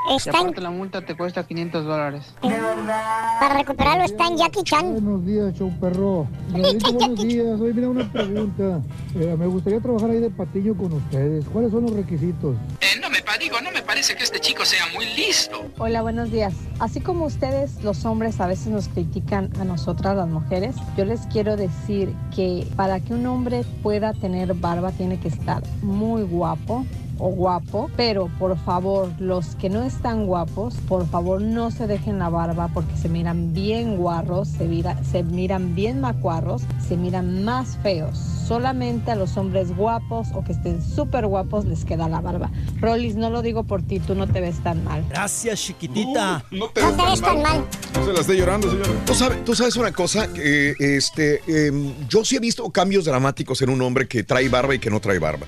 Está 0.10 0.30
en- 0.32 0.36
aparte 0.38 0.62
la 0.62 0.70
multa 0.70 1.02
te 1.04 1.16
cuesta 1.16 1.46
500 1.46 1.86
dólares. 1.86 2.34
para 2.42 3.58
recuperarlo 3.58 4.04
está 4.04 4.28
en 4.28 4.38
Jackie 4.38 4.64
Chan. 4.64 4.92
Buenos 4.94 5.26
días, 5.26 5.54
show 5.56 5.72
perro. 5.80 6.28
Buenos 6.52 7.18
días. 7.24 7.60
Oye, 7.60 7.74
mira 7.74 7.90
una 7.90 8.12
pregunta. 8.12 8.82
Eh, 9.16 9.36
me 9.38 9.48
gustaría 9.48 9.80
trabajar 9.80 10.12
ahí 10.12 10.20
de 10.20 10.30
patiño 10.30 10.76
con 10.76 10.94
ustedes. 10.94 11.46
¿Cuáles 11.46 11.72
son 11.72 11.84
los 11.84 11.92
requisitos? 11.94 12.56
no 13.02 13.10
me 13.10 13.22
digo, 13.40 13.60
no 13.62 13.72
me 13.72 13.82
parece 13.82 14.16
que 14.16 14.24
este 14.24 14.40
chico 14.40 14.64
sea 14.66 14.86
muy 14.94 15.06
listo. 15.16 15.66
Hola, 15.78 16.02
buenos 16.02 16.32
días. 16.32 16.54
Así 16.80 17.02
como 17.02 17.26
ustedes, 17.26 17.84
los 17.84 18.06
hombres, 18.06 18.40
a 18.40 18.48
veces 18.48 18.68
nos 18.68 18.88
critican 18.88 19.52
a 19.60 19.66
nosotras, 19.66 20.16
las 20.16 20.28
mujeres, 20.28 20.76
yo 20.96 21.06
les 21.06 21.22
quiero 21.28 21.58
decir 21.58 22.14
que 22.34 22.68
para 22.76 23.00
que 23.00 23.14
un 23.14 23.26
hombre 23.28 23.64
pueda 23.84 24.14
tener 24.14 24.54
barba 24.54 24.92
tiene 24.92 25.20
que 25.20 25.28
estar 25.28 25.62
muy 25.82 26.24
guapo 26.24 26.86
o 27.18 27.30
guapo, 27.30 27.90
pero 27.96 28.30
por 28.40 28.58
favor, 28.58 29.10
los 29.20 29.56
que 29.56 29.70
no 29.70 29.84
están 29.84 30.26
guapos, 30.26 30.76
por 30.88 31.08
favor 31.08 31.42
no 31.42 31.72
se 31.72 31.88
dejen 31.88 32.20
la 32.20 32.30
barba 32.30 32.70
porque 32.74 32.96
se 32.98 33.10
miran 33.10 33.54
bien 33.54 33.98
guarros, 33.98 34.48
se, 34.50 34.66
mira- 34.66 35.02
se 35.04 35.24
miran 35.24 35.76
bien 35.76 36.02
macuarros, 36.02 36.64
se 36.88 36.98
miran 36.98 37.44
más 37.44 37.78
feos. 37.84 38.18
Solamente 38.46 39.10
a 39.12 39.16
los 39.16 39.38
hombres 39.38 39.76
guapos 39.76 40.28
o 40.36 40.44
que 40.44 40.52
estén 40.52 40.80
súper 40.84 41.26
guapos 41.26 41.66
les 41.66 41.84
queda 41.84 42.08
la 42.08 42.22
barba. 42.22 42.52
Rolis, 42.80 43.16
no 43.16 43.30
lo 43.32 43.42
digo 43.42 43.64
por 43.64 43.82
ti, 43.82 44.00
tú 44.00 44.14
no 44.14 44.28
te 44.28 44.40
ves 44.40 44.62
tan 44.62 44.84
mal. 44.84 45.04
Gracias, 45.10 45.60
chiquitita. 45.62 46.44
no 46.52 46.70
te 46.70 46.82
No 46.82 46.92
te 46.92 47.04
ves 47.10 47.22
tan 47.22 47.42
mal. 47.42 47.64
No 47.96 48.06
se 48.06 48.14
la 48.14 48.20
esté 48.22 48.38
llorando, 48.38 48.70
señor. 48.70 48.88
¿Tú 49.06 49.14
sabes, 49.16 49.44
tú 49.46 49.56
sabes 49.56 49.76
una 49.78 49.92
cosa, 49.92 50.28
Eh, 50.38 50.74
este, 50.80 51.42
em, 51.48 51.94
yo 52.08 52.24
sí 52.24 52.36
he 52.36 52.40
visto 52.40 52.70
cambios 52.70 53.06
dramáticos 53.06 53.62
en 53.62 53.70
un 53.70 53.82
hombre 53.82 54.08
que 54.08 54.24
trae 54.24 54.48
barba 54.50 54.76
y 54.76 54.80
que 54.80 54.90
no 54.92 55.00
trae 55.00 55.18
barba. 55.18 55.46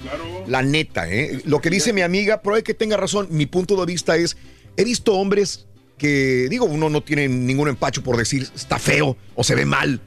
La 0.48 0.62
neta, 0.64 1.08
¿eh? 1.10 1.42
Lo 1.46 1.57
que 1.62 1.70
dice 1.70 1.94
mi 1.94 2.02
amiga, 2.02 2.42
puede 2.42 2.64
que 2.64 2.74
tenga 2.74 2.98
razón, 2.98 3.28
mi 3.32 3.46
punto 3.46 3.76
de 3.76 3.86
vista 3.86 4.18
es, 4.18 4.38
he 4.76 4.84
visto 4.84 5.14
hombres 5.14 5.68
que, 5.98 6.48
digo, 6.50 6.66
uno 6.66 6.90
no 6.90 7.02
tiene 7.02 7.28
ningún 7.28 7.70
empacho 7.70 8.04
por 8.04 8.18
decir 8.18 8.48
está 8.56 8.80
feo 8.80 9.18
o 9.36 9.44
se 9.44 9.56
ve 9.56 9.66
mal, 9.66 10.02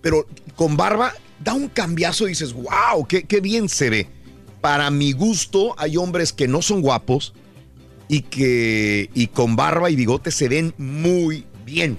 pero 0.00 0.26
con 0.56 0.76
barba 0.76 1.12
da 1.42 1.54
un 1.54 1.68
cambiazo 1.68 2.26
y 2.26 2.30
dices, 2.30 2.52
wow, 2.52 3.06
qué, 3.08 3.24
qué 3.24 3.40
bien 3.40 3.68
se 3.68 3.90
ve. 3.90 4.08
Para 4.60 4.90
mi 4.90 5.12
gusto, 5.12 5.74
hay 5.78 5.96
hombres 5.96 6.32
que 6.32 6.46
no 6.46 6.60
son 6.60 6.82
guapos 6.82 7.34
y 8.08 8.22
que 8.22 9.08
y 9.14 9.28
con 9.28 9.56
barba 9.56 9.88
y 9.88 9.96
bigote 9.96 10.30
se 10.30 10.48
ven 10.48 10.74
muy 10.76 11.46
bien, 11.64 11.96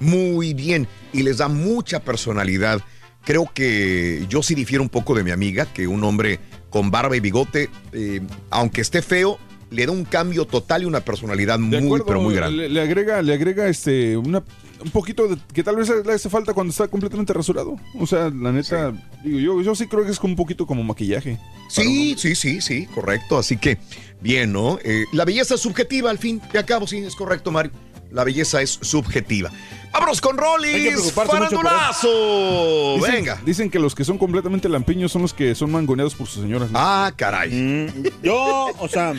muy 0.00 0.54
bien 0.54 0.86
y 1.12 1.22
les 1.22 1.38
da 1.38 1.48
mucha 1.48 2.00
personalidad. 2.00 2.80
Creo 3.24 3.50
que 3.52 4.24
yo 4.28 4.42
sí 4.42 4.54
difiero 4.54 4.82
un 4.82 4.88
poco 4.88 5.14
de 5.14 5.24
mi 5.24 5.32
amiga, 5.32 5.66
que 5.66 5.86
un 5.86 6.02
hombre 6.04 6.38
con 6.78 6.92
barba 6.92 7.16
y 7.16 7.20
bigote, 7.20 7.70
eh, 7.92 8.20
aunque 8.50 8.82
esté 8.82 9.02
feo, 9.02 9.36
le 9.68 9.84
da 9.84 9.90
un 9.90 10.04
cambio 10.04 10.44
total 10.44 10.84
y 10.84 10.84
una 10.84 11.00
personalidad 11.00 11.58
muy, 11.58 11.76
acuerdo, 11.76 12.06
pero 12.06 12.20
muy 12.20 12.36
grande. 12.36 12.56
Le, 12.56 12.68
le 12.68 12.80
agrega, 12.80 13.20
le 13.20 13.34
agrega 13.34 13.66
este 13.66 14.16
una, 14.16 14.44
un 14.80 14.90
poquito 14.92 15.26
de, 15.26 15.38
que 15.52 15.64
tal 15.64 15.74
vez 15.74 15.90
le 16.06 16.12
hace 16.12 16.30
falta 16.30 16.54
cuando 16.54 16.70
está 16.70 16.86
completamente 16.86 17.32
rasurado. 17.32 17.74
O 17.98 18.06
sea, 18.06 18.30
la 18.30 18.52
neta, 18.52 18.92
digo 19.24 19.40
yo, 19.40 19.60
yo 19.60 19.74
sí 19.74 19.88
creo 19.88 20.04
que 20.04 20.12
es 20.12 20.20
como 20.20 20.34
un 20.34 20.36
poquito 20.36 20.68
como 20.68 20.84
maquillaje. 20.84 21.40
Sí, 21.68 22.14
sí, 22.16 22.36
sí, 22.36 22.60
sí, 22.60 22.86
correcto. 22.94 23.36
Así 23.36 23.56
que, 23.56 23.78
bien, 24.20 24.52
¿no? 24.52 24.78
Eh, 24.84 25.04
la 25.12 25.24
belleza 25.24 25.56
es 25.56 25.60
subjetiva, 25.60 26.10
al 26.10 26.18
fin 26.18 26.40
de 26.52 26.60
acabo, 26.60 26.86
sí, 26.86 26.98
es 26.98 27.16
correcto, 27.16 27.50
Mario. 27.50 27.72
La 28.10 28.24
belleza 28.24 28.62
es 28.62 28.78
subjetiva. 28.82 29.50
Vámonos 29.92 30.20
con 30.20 30.36
Rollis, 30.38 31.12
farandulazo. 31.12 32.96
Dicen, 32.96 33.12
Venga. 33.12 33.40
Dicen 33.44 33.70
que 33.70 33.78
los 33.78 33.94
que 33.94 34.04
son 34.04 34.18
completamente 34.18 34.68
lampiños 34.68 35.12
son 35.12 35.22
los 35.22 35.34
que 35.34 35.54
son 35.54 35.70
mangoneados 35.72 36.14
por 36.14 36.26
sus 36.26 36.42
señoras. 36.42 36.70
¿no? 36.70 36.78
Ah, 36.80 37.12
caray. 37.16 37.50
Mm, 37.50 38.04
yo, 38.22 38.66
o 38.78 38.88
sea. 38.88 39.14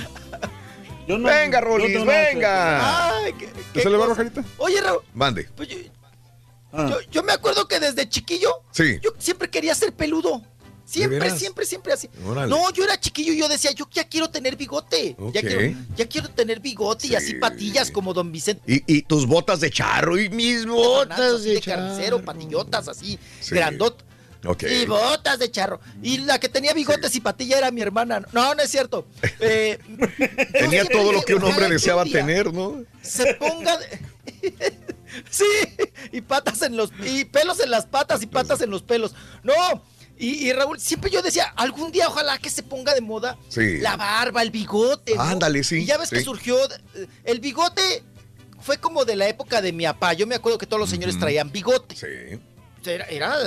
Yo 1.08 1.18
no, 1.18 1.28
Venga, 1.28 1.60
Rolis, 1.60 2.06
venga. 2.06 3.18
Ay, 3.24 3.34
qué- 3.34 3.48
¿Te 3.48 3.62
qué 3.74 3.82
sale 3.82 3.98
barba. 3.98 4.14
Jarita? 4.16 4.44
Oye, 4.58 4.80
Raúl, 4.80 5.02
Mande. 5.14 5.50
pues 5.56 5.68
yo, 5.70 5.78
Ah. 6.72 6.88
yo- 6.90 7.02
yo 7.10 7.24
me 7.24 7.32
acuerdo 7.32 7.68
que 7.68 7.80
desde 7.80 8.08
chiquillo 8.08 8.50
Sí. 8.72 9.00
yo 9.02 9.10
siempre 9.18 9.50
quería 9.50 9.74
ser 9.74 9.92
peludo. 9.94 10.44
Siempre, 10.90 11.30
siempre, 11.38 11.66
siempre 11.68 11.94
así. 11.94 12.10
Órale. 12.26 12.50
No, 12.50 12.72
yo 12.74 12.84
era 12.84 13.00
chiquillo 13.00 13.32
y 13.34 13.38
yo 13.38 13.48
decía, 13.48 13.72
yo 13.72 13.88
ya 13.92 14.06
quiero 14.08 14.30
tener 14.30 14.56
bigote. 14.56 15.16
Ya, 15.34 15.42
quiero, 15.42 15.78
ya 15.96 16.08
quiero 16.08 16.30
tener 16.30 16.60
bigote 16.60 17.08
y 17.08 17.16
así 17.16 17.28
Sí. 17.28 17.34
patillas 17.36 17.92
como 17.92 18.14
Don 18.14 18.32
Vicente. 18.32 18.62
Y, 18.66 18.84
y 18.98 19.02
tus 19.04 19.28
botas 19.28 19.60
de 19.60 19.70
charro 19.70 20.18
y 20.18 20.30
mis 20.30 20.66
botas 20.66 21.44
de 21.44 21.54
de 21.54 21.62
carnicero, 21.62 22.24
patillotas 22.26 22.88
así, 22.88 23.20
Sí. 23.40 23.54
grandot. 23.54 24.04
Y 24.68 24.86
botas 24.86 25.38
de 25.38 25.52
charro. 25.52 25.80
Y 26.02 26.20
la 26.20 26.40
que 26.40 26.48
tenía 26.50 26.74
bigotes 26.74 27.14
y 27.16 27.20
patilla 27.20 27.58
era 27.58 27.72
mi 27.72 27.82
hermana. 27.82 28.26
No, 28.32 28.56
no 28.56 28.62
es 28.64 28.72
cierto. 28.72 29.06
Eh, 29.42 29.78
Tenía 30.54 30.86
todo 30.92 31.12
lo 31.12 31.22
que 31.22 31.36
un 31.36 31.44
hombre 31.44 31.70
deseaba 31.70 32.04
tener, 32.06 32.52
¿no? 32.54 32.84
Se 33.04 33.34
ponga. 33.36 33.78
de- 33.78 34.00
sí, 35.30 35.44
y 36.12 36.22
patas 36.22 36.62
en 36.62 36.78
los. 36.78 36.92
Y 37.06 37.26
pelos 37.26 37.60
en 37.60 37.70
las 37.70 37.86
patas 37.86 38.22
y 38.24 38.26
patas 38.28 38.62
en 38.62 38.70
los 38.72 38.82
pelos. 38.82 39.14
No. 39.44 39.54
Y, 40.20 40.48
y 40.50 40.54
Raúl, 40.54 40.80
siempre 40.80 41.10
yo 41.10 41.22
decía, 41.22 41.46
algún 41.56 41.92
día 41.94 42.08
ojalá 42.10 42.38
que 42.38 42.50
se 42.50 42.62
ponga 42.62 42.94
de 42.94 43.00
moda 43.02 43.38
Sí. 43.48 43.78
la 43.80 43.96
barba, 43.96 44.42
el 44.42 44.52
bigote. 44.52 45.16
¿no? 45.16 45.22
Ándale, 45.22 45.64
sí, 45.64 45.78
Y 45.78 45.86
ya 45.86 45.98
ves 45.98 46.10
que 46.10 46.22
surgió. 46.22 46.58
eh, 46.96 47.08
El 47.24 47.40
bigote 47.40 48.04
fue 48.62 48.78
como 48.78 49.06
de 49.06 49.16
la 49.16 49.28
época 49.30 49.62
de 49.62 49.72
mi 49.72 49.86
papá. 49.86 50.14
Yo 50.14 50.28
me 50.28 50.36
acuerdo 50.36 50.58
que 50.58 50.66
todos 50.68 50.80
los 50.82 50.90
señores 50.90 51.18
traían 51.18 51.52
bigote. 51.52 51.96
Sí. 51.96 52.40
Era, 52.86 53.06
era 53.06 53.38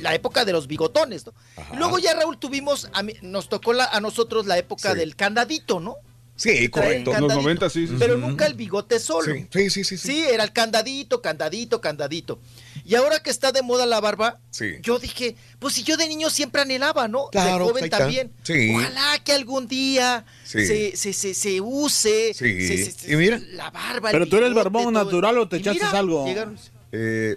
la 0.00 0.14
época 0.14 0.44
de 0.44 0.52
los 0.52 0.66
bigotones, 0.66 1.24
¿no? 1.26 1.32
Luego 1.76 1.98
ya, 1.98 2.14
Raúl, 2.14 2.38
tuvimos, 2.38 2.88
a 2.92 3.02
mí- 3.02 3.14
nos 3.22 3.48
tocó 3.48 3.72
la- 3.72 3.86
a 3.86 4.00
nosotros 4.00 4.46
la 4.46 4.56
época 4.58 4.92
Sí. 4.92 4.98
del 4.98 5.16
candadito, 5.16 5.80
¿no? 5.80 5.96
Sí, 6.36 6.68
correcto. 6.68 7.10
Los 7.10 7.14
candadito. 7.20 7.42
90, 7.42 7.70
sí, 7.70 7.86
sí. 7.86 7.94
Pero 7.98 8.14
sí. 8.16 8.20
nunca 8.20 8.44
el 8.46 8.52
bigote 8.54 9.00
solo. 9.00 9.34
Sí, 9.34 9.46
sí, 9.50 9.70
sí, 9.70 9.84
sí. 9.84 9.96
sí. 9.98 10.08
Sí, 10.08 10.24
era 10.30 10.44
el 10.44 10.52
candadito, 10.52 11.22
candadito, 11.22 11.80
candadito. 11.80 12.38
Y 12.84 12.94
ahora 12.94 13.20
que 13.20 13.30
está 13.30 13.52
de 13.52 13.62
moda 13.62 13.86
la 13.86 14.00
barba, 14.00 14.38
Sí. 14.50 14.74
yo 14.82 14.98
dije, 14.98 15.36
pues 15.58 15.74
si 15.74 15.82
yo 15.82 15.96
de 15.96 16.08
niño 16.08 16.30
siempre 16.30 16.62
anhelaba, 16.62 17.08
¿no? 17.08 17.28
Claro, 17.30 17.64
de 17.66 17.70
joven 17.72 17.90
también. 17.90 18.32
Sí. 18.42 18.72
Ojalá 18.74 19.18
que 19.24 19.32
algún 19.32 19.66
día 19.68 20.24
Sí. 20.44 20.66
se, 20.66 20.96
se, 20.96 21.12
se, 21.12 21.34
se 21.34 21.60
use. 21.60 22.34
Sí. 22.34 22.66
se- 22.66 22.84
se- 22.84 22.90
se- 22.92 23.12
Y 23.12 23.16
mira. 23.16 23.40
La 23.52 23.70
barba. 23.70 24.10
Pero 24.10 24.26
tú 24.26 24.36
eres 24.36 24.52
barbón 24.54 24.92
natural 24.94 25.38
o 25.38 25.48
te 25.48 25.56
echaste 25.56 25.84
algo. 25.84 26.26
llegaron- 26.26 26.58
Eh, 26.92 27.36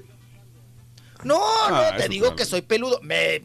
No, 1.23 1.39
Ah, 1.67 1.89
no, 1.91 1.97
te 1.97 2.03
eso 2.03 2.09
digo 2.09 2.23
claro. 2.27 2.35
que 2.37 2.45
soy 2.45 2.61
peludo. 2.61 2.99
Me, 3.01 3.41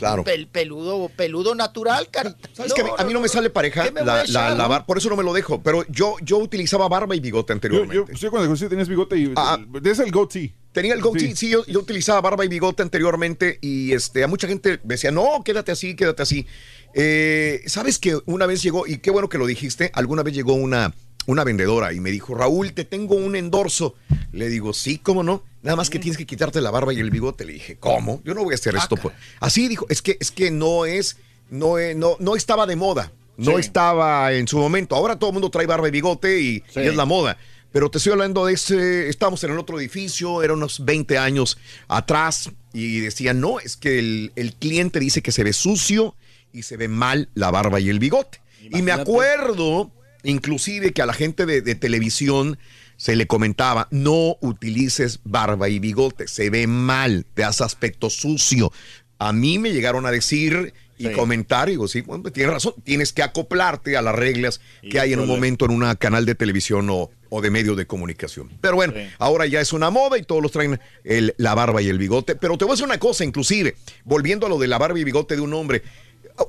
claro. 0.00 0.24
pel- 0.24 0.48
peludo, 0.50 1.08
peludo 1.16 1.54
natural, 1.54 2.08
carita. 2.10 2.48
¿Sabes 2.52 2.72
que 2.74 2.80
a 2.80 2.84
mí, 2.84 2.90
a 2.98 3.04
mí 3.04 3.12
no 3.12 3.20
me 3.20 3.28
sale 3.28 3.50
pareja 3.50 3.84
¿Qué 3.84 3.92
me 3.92 4.02
la, 4.04 4.22
echar, 4.24 4.50
la- 4.50 4.54
la 4.56 4.66
bar- 4.68 4.86
por 4.86 4.98
eso 4.98 5.08
no 5.08 5.16
me 5.16 5.22
lo 5.22 5.32
dejo. 5.32 5.62
Pero 5.62 5.84
yo, 5.88 6.16
yo 6.22 6.38
utilizaba 6.38 6.88
barba 6.88 7.14
y 7.14 7.20
bigote 7.20 7.52
Yo, 7.52 7.54
anteriormente. 7.54 7.94
yo, 7.96 8.04
pues 8.06 8.20
yo 8.20 8.30
cuando 8.30 8.48
conocí 8.48 8.68
tenías 8.68 8.88
bigote 8.88 9.16
y 9.18 9.32
Ah. 9.36 9.58
es 9.84 9.98
el 10.00 10.10
goatee. 10.10 10.54
Tenía 10.72 10.94
el 10.94 11.00
goatee, 11.00 11.30
Sí. 11.30 11.36
sí, 11.36 11.48
yo, 11.50 11.66
yo 11.66 11.80
utilizaba 11.80 12.20
barba 12.20 12.44
y 12.44 12.48
bigote 12.48 12.82
anteriormente 12.82 13.58
y 13.60 13.92
este, 13.92 14.22
a 14.22 14.28
mucha 14.28 14.46
gente 14.46 14.78
me 14.84 14.94
decía, 14.94 15.10
no, 15.10 15.42
quédate 15.44 15.72
así, 15.72 15.96
quédate 15.96 16.22
así. 16.22 16.46
Eh, 16.94 17.62
¿Sabes 17.66 17.98
que 17.98 18.18
una 18.26 18.46
vez 18.46 18.62
llegó, 18.62 18.86
y 18.86 18.98
qué 18.98 19.10
bueno 19.10 19.28
que 19.28 19.38
lo 19.38 19.46
dijiste, 19.46 19.90
alguna 19.94 20.22
vez 20.22 20.34
llegó 20.34 20.54
una, 20.54 20.94
una 21.26 21.44
vendedora 21.44 21.92
y 21.92 22.00
me 22.00 22.10
dijo, 22.10 22.34
Raúl, 22.34 22.72
te 22.72 22.84
tengo 22.84 23.14
un 23.14 23.36
endorso. 23.36 23.94
Le 24.32 24.48
digo, 24.48 24.72
sí, 24.72 24.98
¿cómo 24.98 25.22
no? 25.22 25.42
Nada 25.62 25.76
más 25.76 25.90
que 25.90 25.98
tienes 25.98 26.16
que 26.16 26.26
quitarte 26.26 26.60
la 26.60 26.70
barba 26.70 26.92
y 26.94 26.98
el 26.98 27.10
bigote. 27.10 27.44
Le 27.44 27.52
dije, 27.54 27.76
¿cómo? 27.78 28.20
Yo 28.24 28.34
no 28.34 28.42
voy 28.44 28.52
a 28.52 28.56
hacer 28.56 28.74
esto. 28.76 28.96
por-". 28.96 29.12
Así 29.40 29.68
dijo, 29.68 29.86
es 29.90 30.02
que, 30.02 30.16
es 30.20 30.30
que 30.30 30.50
no 30.50 30.86
es, 30.86 31.16
no, 31.50 31.78
eh, 31.78 31.94
no, 31.94 32.16
no 32.20 32.36
estaba 32.36 32.66
de 32.66 32.76
moda. 32.76 33.12
No 33.36 33.52
Sí. 33.54 33.60
estaba 33.60 34.32
en 34.32 34.46
su 34.48 34.58
momento. 34.58 34.94
Ahora 34.96 35.18
todo 35.18 35.30
el 35.30 35.34
mundo 35.34 35.50
trae 35.50 35.66
barba 35.66 35.88
y 35.88 35.90
bigote 35.90 36.40
y, 36.40 36.62
Sí. 36.72 36.80
y 36.80 36.86
es 36.88 36.96
la 36.96 37.04
moda. 37.04 37.36
Pero 37.72 37.90
te 37.90 37.98
estoy 37.98 38.12
hablando 38.12 38.46
de 38.46 38.54
ese, 38.54 39.08
estábamos 39.08 39.44
en 39.44 39.52
el 39.52 39.58
otro 39.58 39.78
edificio, 39.78 40.42
era 40.42 40.52
unos 40.54 40.84
20 40.84 41.16
años 41.18 41.56
atrás 41.88 42.50
y 42.72 42.98
decían, 43.00 43.40
no, 43.40 43.60
es 43.60 43.76
que 43.76 43.98
el, 43.98 44.32
el 44.36 44.54
cliente 44.54 44.98
dice 44.98 45.22
que 45.22 45.30
se 45.32 45.44
ve 45.44 45.52
sucio 45.52 46.14
y 46.52 46.62
se 46.64 46.76
ve 46.76 46.88
mal 46.88 47.28
la 47.34 47.50
barba 47.52 47.78
y 47.78 47.88
el 47.88 47.98
bigote. 48.00 48.40
Y 48.60 48.82
me 48.82 48.90
acuerdo, 48.92 49.90
inclusive, 50.24 50.92
que 50.92 51.02
a 51.02 51.06
la 51.06 51.12
gente 51.14 51.46
de, 51.46 51.60
de 51.62 51.74
televisión 51.74 52.58
se 52.96 53.16
le 53.16 53.26
comentaba, 53.26 53.88
no 53.90 54.36
utilices 54.40 55.20
barba 55.24 55.68
y 55.68 55.78
bigote, 55.78 56.28
se 56.28 56.50
ve 56.50 56.66
mal, 56.66 57.24
te 57.34 57.44
hace 57.44 57.64
aspecto 57.64 58.10
sucio. 58.10 58.72
A 59.18 59.32
mí 59.32 59.58
me 59.58 59.72
llegaron 59.72 60.04
a 60.06 60.10
decir 60.10 60.74
y 60.98 61.06
Sí. 61.06 61.12
comentar, 61.14 61.68
y 61.68 61.72
digo, 61.72 61.88
sí, 61.88 62.02
bueno, 62.02 62.24
tienes 62.30 62.52
razón, 62.52 62.74
tienes 62.84 63.14
que 63.14 63.22
acoplarte 63.22 63.96
a 63.96 64.02
las 64.02 64.14
reglas 64.14 64.60
que 64.82 65.00
hay 65.00 65.14
en 65.14 65.20
un 65.20 65.28
momento 65.28 65.64
en 65.64 65.70
un 65.70 65.94
canal 65.94 66.26
de 66.26 66.34
televisión 66.34 66.90
o, 66.90 67.10
o 67.30 67.40
de 67.40 67.48
medio 67.50 67.74
de 67.74 67.86
comunicación. 67.86 68.50
Pero 68.60 68.74
bueno, 68.74 68.92
Sí. 68.94 69.08
ahora 69.18 69.46
ya 69.46 69.62
es 69.62 69.72
una 69.72 69.88
moda 69.88 70.18
y 70.18 70.22
todos 70.24 70.42
los 70.42 70.52
traen 70.52 70.78
el- 71.04 71.34
la 71.38 71.54
barba 71.54 71.80
y 71.80 71.88
el 71.88 71.96
bigote. 71.96 72.34
Pero 72.36 72.58
te 72.58 72.66
voy 72.66 72.72
a 72.72 72.74
decir 72.74 72.84
una 72.84 72.98
cosa, 72.98 73.24
inclusive, 73.24 73.76
volviendo 74.04 74.44
a 74.44 74.50
lo 74.50 74.58
de 74.58 74.66
la 74.66 74.76
barba 74.76 74.98
y 74.98 75.04
bigote 75.04 75.36
de 75.36 75.40
un 75.40 75.54
hombre, 75.54 75.82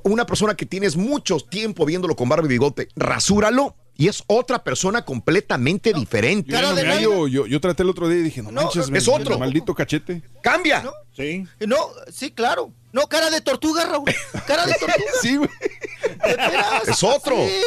una 0.03 0.25
persona 0.25 0.55
que 0.55 0.65
tienes 0.65 0.95
mucho 0.95 1.37
tiempo 1.39 1.85
viéndolo 1.85 2.15
con 2.15 2.29
barba 2.29 2.45
y 2.45 2.49
bigote, 2.49 2.87
rasúralo 2.95 3.75
y 3.97 4.07
es 4.07 4.23
otra 4.27 4.63
persona 4.63 5.03
completamente 5.05 5.93
diferente. 5.93 6.51
Yo, 6.51 6.57
Cara 6.57 6.69
no 6.69 6.75
de 6.75 6.83
me 6.85 7.01
yo, 7.01 7.27
yo 7.27 7.61
traté 7.61 7.83
el 7.83 7.89
otro 7.89 8.07
día 8.07 8.19
y 8.19 8.23
dije, 8.23 8.41
no, 8.41 8.51
No, 8.51 8.61
manches, 8.63 8.89
no, 8.89 8.97
es 8.97 9.07
me- 9.07 9.13
otro. 9.13 9.37
maldito 9.37 9.75
cachete. 9.75 10.23
¡Cambia! 10.41 10.81
¿No? 10.81 10.91
Sí. 11.15 11.45
No, 11.67 11.77
sí, 12.11 12.31
claro. 12.31 12.73
No, 12.93 13.07
cara 13.07 13.29
de 13.29 13.41
tortuga, 13.41 13.85
Raúl. 13.85 14.09
Cara 14.47 14.65
de 14.65 14.73
tortuga. 14.73 14.95
Sí, 15.21 15.35
güey. 15.37 15.49
Es 16.87 17.03
otro. 17.03 17.35
Sí. 17.35 17.61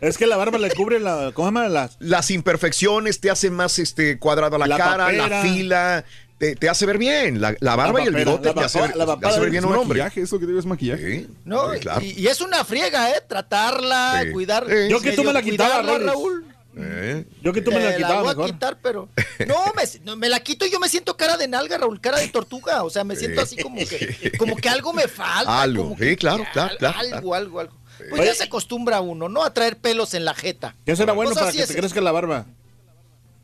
Es 0.00 0.16
que 0.16 0.26
la 0.26 0.36
barba 0.36 0.58
le 0.58 0.70
cubre 0.70 1.00
la. 1.00 1.32
¿Cómo 1.34 1.48
se 1.48 1.54
llama? 1.54 1.68
Las, 1.68 1.96
Las 2.00 2.30
imperfecciones 2.30 3.20
te 3.20 3.30
hacen 3.30 3.52
más 3.52 3.78
este, 3.78 4.18
cuadrada 4.18 4.56
la, 4.58 4.66
La 4.66 4.76
cara, 4.78 5.12
la 5.12 5.42
fila, 5.42 6.04
te, 6.40 6.56
te 6.56 6.68
hace 6.68 6.86
ver 6.86 6.98
bien. 6.98 7.40
La, 7.40 7.54
la 7.60 7.76
barba 7.76 8.00
La 8.00 8.04
y 8.06 8.08
el 8.08 8.14
bigote 8.16 8.48
la 8.48 8.54
te 8.54 8.60
hace 8.64 8.80
ver, 8.80 8.96
la 8.96 9.16
te 9.16 9.26
hace 9.28 9.38
ver 9.40 9.50
bien 9.50 9.64
un 9.64 9.74
hombre. 9.76 10.00
maquillaje, 10.00 10.22
es 10.22 10.32
lo 10.32 10.40
que 10.40 10.46
digo, 10.46 10.58
es 10.58 10.66
maquillaje. 10.66 11.20
Sí, 11.20 11.28
No, 11.44 11.72
sí, 11.72 11.78
claro. 11.80 12.00
y, 12.04 12.10
y 12.18 12.26
es 12.26 12.40
una 12.40 12.64
friega, 12.64 13.10
¿eh? 13.10 13.22
Tratarla, 13.28 14.22
Sí. 14.24 14.32
cuidar. 14.32 14.66
Sí. 14.68 14.88
Yo 14.90 15.00
que 15.00 15.12
tú 15.12 15.22
me 15.22 15.32
la 15.32 15.42
quitaba. 15.42 15.82
Raúl. 15.82 16.46
Eh, 16.76 17.24
yo 17.42 17.52
que 17.52 17.62
tú 17.62 17.70
me 17.72 17.78
Eh, 17.78 17.84
la 17.90 17.96
quitaba 17.96 18.20
voy 18.22 18.28
mejor. 18.28 18.44
a 18.44 18.46
quitar, 18.52 18.78
pero. 18.82 19.08
No 19.46 19.56
me, 19.76 19.82
no, 20.04 20.16
me 20.16 20.28
la 20.28 20.40
quito 20.40 20.64
y 20.66 20.70
yo 20.70 20.78
me 20.80 20.88
siento 20.88 21.16
cara 21.16 21.36
de 21.36 21.46
nalga, 21.48 21.76
Raúl, 21.78 22.00
cara 22.00 22.18
de 22.18 22.28
tortuga. 22.28 22.82
O 22.84 22.90
sea, 22.90 23.04
me 23.04 23.16
siento 23.16 23.40
así 23.42 23.56
como 23.56 23.76
que, 23.78 24.32
como 24.38 24.56
que 24.56 24.68
algo 24.68 24.92
me 24.92 25.08
falta. 25.08 25.62
Algo, 25.62 25.82
como 25.84 25.96
que- 25.96 26.16
claro, 26.16 26.44
claro, 26.52 26.70
al- 26.72 26.78
claro, 26.78 26.98
Algo, 26.98 27.34
algo, 27.34 27.60
algo. 27.60 27.76
Pues 27.98 28.12
Oye, 28.22 28.24
ya 28.30 28.34
se 28.34 28.44
acostumbra 28.44 29.00
uno, 29.02 29.28
¿no? 29.28 29.44
A 29.44 29.52
traer 29.52 29.76
pelos 29.76 30.14
en 30.14 30.24
la 30.24 30.32
jeta. 30.34 30.74
¿Qué 30.86 30.96
será 30.96 31.12
bueno 31.12 31.32
Pues 31.32 31.40
para 31.40 31.52
que 31.52 31.62
es. 31.62 31.68
te 31.68 31.74
crezca 31.74 32.00
la 32.00 32.12
barba? 32.12 32.46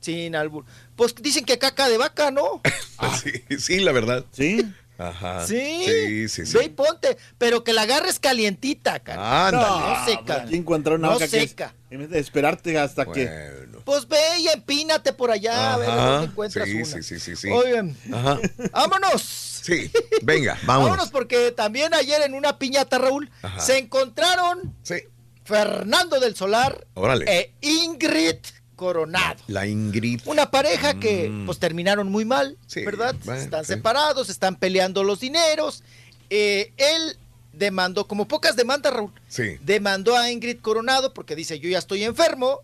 Sin 0.01 0.37
albur. 0.37 0.65
Pues 0.95 1.15
dicen 1.17 1.45
que 1.45 1.59
caca 1.59 1.89
de 1.89 1.99
vaca, 1.99 2.31
¿no? 2.31 2.61
sí, 3.23 3.33
sí, 3.59 3.81
la 3.81 3.93
verdad. 3.93 4.25
Sí. 4.33 4.65
Ajá. 4.99 5.47
Sí. 5.47 5.85
Sí, 5.85 6.29
sí, 6.29 6.47
sí. 6.47 6.57
Ve 6.57 6.65
y 6.65 6.69
ponte, 6.71 7.19
pero 7.37 7.63
que 7.65 7.73
la 7.75 7.83
agarres 7.83 8.19
calientita, 8.19 8.99
cara. 9.01 9.49
Ándale. 9.49 9.67
No 9.67 10.05
seca. 10.07 10.35
Aquí 10.43 10.57
encontrar 10.57 10.97
una 10.99 11.09
No 11.09 11.15
vaca 11.15 11.29
que 11.29 11.43
es- 11.43 11.51
seca. 11.51 11.75
en 11.91 11.99
vez 12.01 12.11
de 12.11 12.19
esperarte 12.19 12.79
hasta 12.79 13.05
que. 13.05 13.27
Bueno. 13.27 13.79
Pues 13.85 14.09
ve 14.09 14.17
y 14.41 14.49
empínate 14.49 15.13
por 15.13 15.31
allá, 15.31 15.75
a 15.75 15.77
ver 15.77 15.89
dónde 15.89 16.27
encuentras 16.27 16.67
Sí, 16.69 16.75
una. 16.77 16.85
sí, 16.87 17.03
sí, 17.03 17.21
sí, 17.21 17.37
sí. 17.37 17.51
Oigan, 17.51 17.95
Ajá. 18.13 18.39
vámonos. 18.73 19.23
Sí, 19.23 19.91
venga, 20.23 20.55
vámonos. 20.65 20.91
Vámonos 20.91 21.11
porque 21.11 21.53
también 21.53 21.93
ayer 21.93 22.23
en 22.23 22.33
una 22.35 22.59
piñata, 22.59 22.97
Raúl, 22.99 23.31
Ajá. 23.43 23.61
se 23.61 23.79
encontraron 23.79 24.75
Sí. 24.83 24.97
Fernando 25.45 26.19
del 26.21 26.35
Solar 26.35 26.87
Órale. 26.95 27.25
e 27.31 27.53
Ingrid 27.61 28.37
Coronado. 28.77 29.41
La 29.49 29.67
Ingrid. 29.67 30.21
Una 30.27 30.51
pareja 30.51 30.95
que 31.01 31.29
Mm. 31.29 31.47
pues 31.47 31.59
terminaron 31.59 32.09
muy 32.11 32.25
mal, 32.25 32.57
Sí, 32.67 32.85
¿verdad? 32.85 33.15
bueno, 33.25 33.41
están 33.41 33.65
sí. 33.65 33.73
separados, 33.73 34.29
están 34.29 34.55
peleando 34.57 35.03
los 35.03 35.21
dineros. 35.21 35.83
Eh, 36.31 36.73
él 36.77 37.17
demandó, 37.53 38.07
como 38.07 38.29
pocas 38.29 38.55
demandas, 38.55 38.93
Raúl, 38.93 39.13
Sí. 39.29 39.57
demandó 39.63 40.17
a 40.17 40.31
Ingrid 40.31 40.61
Coronado 40.61 41.15
porque 41.15 41.35
dice, 41.35 41.59
yo 41.59 41.69
ya 41.71 41.79
estoy 41.79 42.05
enfermo, 42.05 42.61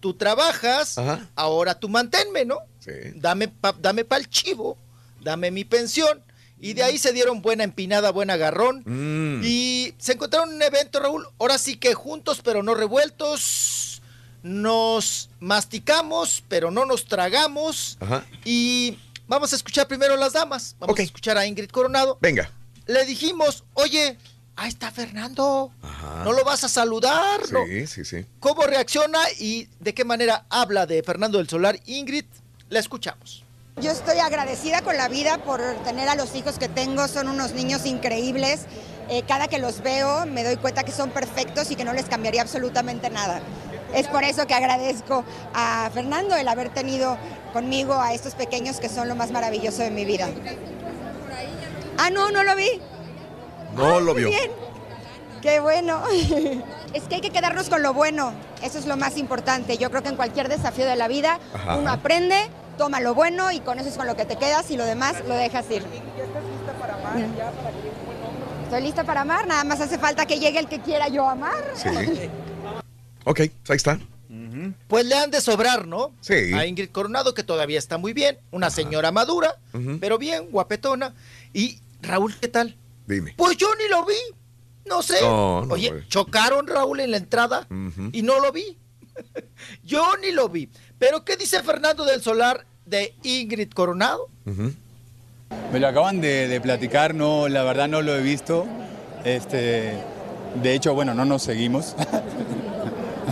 tú 0.00 0.12
trabajas, 0.14 0.98
Ajá. 0.98 1.28
ahora 1.34 1.80
tú 1.80 1.88
manténme, 1.88 2.44
¿no? 2.44 2.58
Sí. 2.80 2.92
Dame 3.14 3.48
pa, 3.48 3.72
dame 3.80 4.04
pa'l 4.04 4.28
chivo, 4.28 4.76
dame 5.22 5.50
mi 5.50 5.64
pensión. 5.64 6.22
Y 6.60 6.72
de 6.72 6.82
ahí 6.82 6.96
se 6.98 7.12
dieron 7.12 7.42
buena 7.42 7.64
empinada, 7.64 8.10
buen 8.12 8.30
agarrón. 8.30 8.82
Mm. 8.86 9.42
Y 9.44 9.94
se 9.98 10.12
encontraron 10.14 10.50
en 10.50 10.56
un 10.56 10.62
evento, 10.62 11.00
Raúl, 11.00 11.26
ahora 11.38 11.58
sí 11.58 11.76
que 11.76 11.92
juntos 11.94 12.40
pero 12.42 12.62
no 12.62 12.74
revueltos. 12.74 13.95
Nos 14.46 15.28
masticamos, 15.40 16.44
pero 16.48 16.70
no 16.70 16.84
nos 16.84 17.04
tragamos. 17.04 17.98
Ajá. 18.00 18.24
Y 18.44 18.96
vamos 19.26 19.52
a 19.52 19.56
escuchar 19.56 19.88
primero 19.88 20.16
las 20.16 20.34
damas. 20.34 20.76
Vamos 20.78 20.96
a 20.96 21.02
escuchar 21.02 21.36
a 21.36 21.44
Ingrid 21.44 21.68
Coronado. 21.68 22.16
Venga. 22.20 22.48
Le 22.86 23.04
dijimos, 23.04 23.64
oye, 23.74 24.16
ahí 24.54 24.68
está 24.68 24.92
Fernando. 24.92 25.72
Ajá. 25.82 26.22
¿No 26.22 26.32
lo 26.32 26.44
vas 26.44 26.62
a 26.62 26.68
saludar? 26.68 27.40
¿No? 27.50 27.66
Sí, 27.66 27.88
sí, 27.88 28.04
sí. 28.04 28.24
¿Cómo 28.38 28.62
reacciona 28.62 29.18
y 29.36 29.68
de 29.80 29.94
qué 29.94 30.04
manera 30.04 30.46
habla 30.48 30.86
de 30.86 31.02
Fernando 31.02 31.38
del 31.38 31.48
Solar? 31.48 31.80
Ingrid, 31.84 32.26
la 32.68 32.78
escuchamos. 32.78 33.44
Yo 33.80 33.90
estoy 33.90 34.20
agradecida 34.20 34.82
con 34.82 34.96
la 34.96 35.08
vida 35.08 35.38
por 35.38 35.60
tener 35.82 36.08
a 36.08 36.14
los 36.14 36.36
hijos 36.36 36.56
que 36.56 36.68
tengo, 36.68 37.08
son 37.08 37.26
unos 37.26 37.52
niños 37.52 37.84
increíbles. 37.84 38.60
Eh, 39.08 39.24
cada 39.26 39.48
que 39.48 39.58
los 39.58 39.82
veo 39.82 40.24
me 40.24 40.44
doy 40.44 40.56
cuenta 40.56 40.84
que 40.84 40.92
son 40.92 41.10
perfectos 41.10 41.70
y 41.72 41.76
que 41.76 41.84
no 41.84 41.92
les 41.92 42.06
cambiaría 42.06 42.42
absolutamente 42.42 43.10
nada. 43.10 43.40
Es 43.94 44.08
por 44.08 44.24
eso 44.24 44.46
que 44.46 44.54
agradezco 44.54 45.24
a 45.54 45.90
Fernando 45.92 46.36
el 46.36 46.48
haber 46.48 46.68
tenido 46.70 47.16
conmigo 47.52 47.94
a 47.94 48.12
estos 48.12 48.34
pequeños 48.34 48.78
que 48.78 48.88
son 48.88 49.08
lo 49.08 49.14
más 49.14 49.30
maravilloso 49.30 49.82
de 49.82 49.90
mi 49.90 50.04
vida. 50.04 50.28
Ah, 51.98 52.10
no, 52.10 52.30
no 52.30 52.42
lo 52.44 52.54
vi. 52.56 52.80
No 53.74 54.00
lo 54.00 54.12
Muy 54.12 54.22
vio. 54.22 54.30
bien. 54.30 54.50
Qué 55.42 55.60
bueno. 55.60 56.02
Es 56.94 57.02
que 57.04 57.16
hay 57.16 57.20
que 57.20 57.30
quedarnos 57.30 57.68
con 57.68 57.82
lo 57.82 57.92
bueno. 57.92 58.32
Eso 58.62 58.78
es 58.78 58.86
lo 58.86 58.96
más 58.96 59.18
importante. 59.18 59.76
Yo 59.76 59.90
creo 59.90 60.02
que 60.02 60.08
en 60.08 60.16
cualquier 60.16 60.48
desafío 60.48 60.86
de 60.86 60.96
la 60.96 61.08
vida 61.08 61.38
Ajá. 61.52 61.76
uno 61.76 61.90
aprende, 61.90 62.48
toma 62.78 63.00
lo 63.00 63.14
bueno 63.14 63.50
y 63.52 63.60
con 63.60 63.78
eso 63.78 63.90
es 63.90 63.96
con 63.98 64.06
lo 64.06 64.16
que 64.16 64.24
te 64.24 64.36
quedas 64.36 64.70
y 64.70 64.78
lo 64.78 64.84
demás 64.86 65.16
lo 65.28 65.34
dejas 65.34 65.70
ir. 65.70 65.84
Estoy 68.64 68.80
lista 68.82 69.04
para 69.04 69.20
amar, 69.22 69.46
nada 69.46 69.64
más 69.64 69.80
hace 69.80 69.98
falta 69.98 70.24
que 70.24 70.38
llegue 70.38 70.58
el 70.58 70.68
que 70.68 70.80
quiera 70.80 71.08
yo 71.08 71.28
amar. 71.28 71.64
Sí. 71.74 71.88
Ok, 73.26 73.40
ahí 73.40 73.50
está. 73.76 73.98
Pues 74.86 75.04
le 75.04 75.16
han 75.16 75.30
de 75.32 75.40
sobrar, 75.40 75.86
¿no? 75.86 76.12
Sí. 76.20 76.52
A 76.54 76.64
Ingrid 76.64 76.90
Coronado, 76.90 77.34
que 77.34 77.42
todavía 77.42 77.78
está 77.78 77.98
muy 77.98 78.12
bien, 78.12 78.38
una 78.52 78.70
señora 78.70 79.10
madura, 79.10 79.56
pero 80.00 80.16
bien, 80.16 80.48
guapetona. 80.50 81.12
Y 81.52 81.80
Raúl, 82.02 82.34
¿qué 82.40 82.48
tal? 82.48 82.76
Dime. 83.06 83.34
Pues 83.36 83.56
yo 83.56 83.66
ni 83.74 83.88
lo 83.88 84.04
vi. 84.04 84.14
No 84.88 85.02
sé. 85.02 85.20
No, 85.20 85.64
no, 85.66 85.74
Oye, 85.74 86.04
chocaron 86.08 86.68
Raúl 86.68 87.00
en 87.00 87.10
la 87.10 87.16
entrada 87.16 87.66
y 88.12 88.22
no 88.22 88.38
lo 88.40 88.52
vi. 88.52 88.78
yo 89.84 90.16
ni 90.18 90.30
lo 90.30 90.48
vi. 90.48 90.68
Pero 90.98 91.24
¿qué 91.24 91.36
dice 91.36 91.62
Fernando 91.64 92.04
del 92.04 92.22
Solar 92.22 92.64
de 92.84 93.14
Ingrid 93.24 93.72
Coronado? 93.72 94.28
Me 95.72 95.80
lo 95.80 95.88
acaban 95.88 96.20
de, 96.20 96.46
de 96.46 96.60
platicar, 96.60 97.14
no, 97.14 97.48
la 97.48 97.64
verdad 97.64 97.88
no 97.88 98.02
lo 98.02 98.14
he 98.14 98.22
visto. 98.22 98.66
Este, 99.24 99.94
de 100.62 100.74
hecho, 100.74 100.94
bueno, 100.94 101.14
no 101.14 101.24
nos 101.24 101.42
seguimos. 101.42 101.96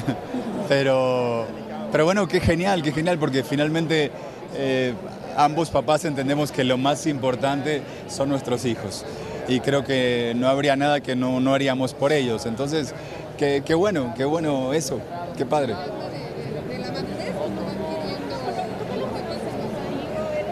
pero, 0.68 1.46
pero 1.92 2.04
bueno, 2.04 2.26
qué 2.28 2.40
genial, 2.40 2.82
qué 2.82 2.92
genial, 2.92 3.18
porque 3.18 3.42
finalmente 3.42 4.10
eh, 4.56 4.94
ambos 5.36 5.70
papás 5.70 6.04
entendemos 6.04 6.52
que 6.52 6.64
lo 6.64 6.78
más 6.78 7.06
importante 7.06 7.82
son 8.08 8.28
nuestros 8.28 8.64
hijos. 8.64 9.04
Y 9.46 9.60
creo 9.60 9.84
que 9.84 10.32
no 10.36 10.48
habría 10.48 10.76
nada 10.76 11.00
que 11.00 11.16
no, 11.16 11.40
no 11.40 11.54
haríamos 11.54 11.92
por 11.92 12.12
ellos. 12.12 12.46
Entonces, 12.46 12.94
qué, 13.36 13.62
qué 13.64 13.74
bueno, 13.74 14.14
qué 14.16 14.24
bueno 14.24 14.72
eso, 14.72 15.00
qué 15.36 15.44
padre. 15.44 15.74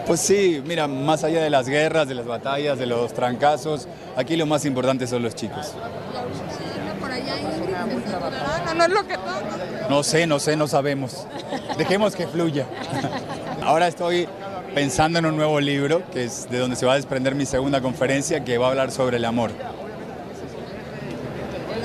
Pues 0.05 0.19
sí, 0.19 0.61
mira, 0.65 0.87
más 0.87 1.23
allá 1.23 1.41
de 1.41 1.49
las 1.49 1.67
guerras, 1.67 2.09
de 2.09 2.15
las 2.15 2.25
batallas, 2.25 2.77
de 2.77 2.85
los 2.85 3.13
trancazos, 3.13 3.87
aquí 4.17 4.35
lo 4.35 4.45
más 4.45 4.65
importante 4.65 5.07
son 5.07 5.23
los 5.23 5.33
chicos. 5.33 5.73
No, 8.65 8.73
no 8.73 8.83
es 8.83 8.89
lo 8.89 9.07
que 9.07 9.15
toca. 9.15 9.87
No 9.89 10.03
sé, 10.03 10.27
no 10.27 10.39
sé, 10.39 10.55
no 10.55 10.67
sabemos. 10.67 11.27
Dejemos 11.77 12.15
que 12.15 12.27
fluya. 12.27 12.65
Ahora 13.61 13.87
estoy 13.87 14.27
pensando 14.73 15.19
en 15.19 15.25
un 15.25 15.35
nuevo 15.35 15.59
libro, 15.59 16.03
que 16.11 16.23
es 16.25 16.49
de 16.49 16.57
donde 16.57 16.75
se 16.75 16.85
va 16.85 16.93
a 16.93 16.95
desprender 16.95 17.35
mi 17.35 17.45
segunda 17.45 17.81
conferencia, 17.81 18.43
que 18.43 18.57
va 18.57 18.67
a 18.67 18.69
hablar 18.69 18.91
sobre 18.91 19.17
el 19.17 19.25
amor. 19.25 19.51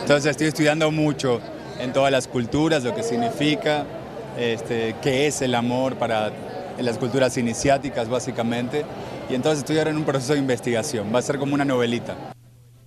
Entonces 0.01 0.31
estoy 0.31 0.47
estudiando 0.47 0.91
mucho 0.91 1.41
en 1.79 1.93
todas 1.93 2.11
las 2.11 2.27
culturas, 2.27 2.83
lo 2.83 2.95
que 2.95 3.03
significa, 3.03 3.85
este, 4.39 4.97
qué 5.03 5.27
es 5.27 5.43
el 5.43 5.55
amor 5.55 5.97
para 5.97 6.33
en 6.79 6.87
las 6.87 6.97
culturas 6.97 7.37
iniciáticas, 7.37 8.09
básicamente. 8.09 8.85
Y 9.29 9.35
entonces 9.35 9.59
estoy 9.61 9.79
ahora 9.79 9.91
en 9.91 9.97
un 9.97 10.05
proceso 10.05 10.33
de 10.33 10.39
investigación. 10.39 11.13
Va 11.15 11.19
a 11.19 11.23
ser 11.23 11.39
como 11.39 11.55
una 11.55 11.65
novelita. 11.65 12.15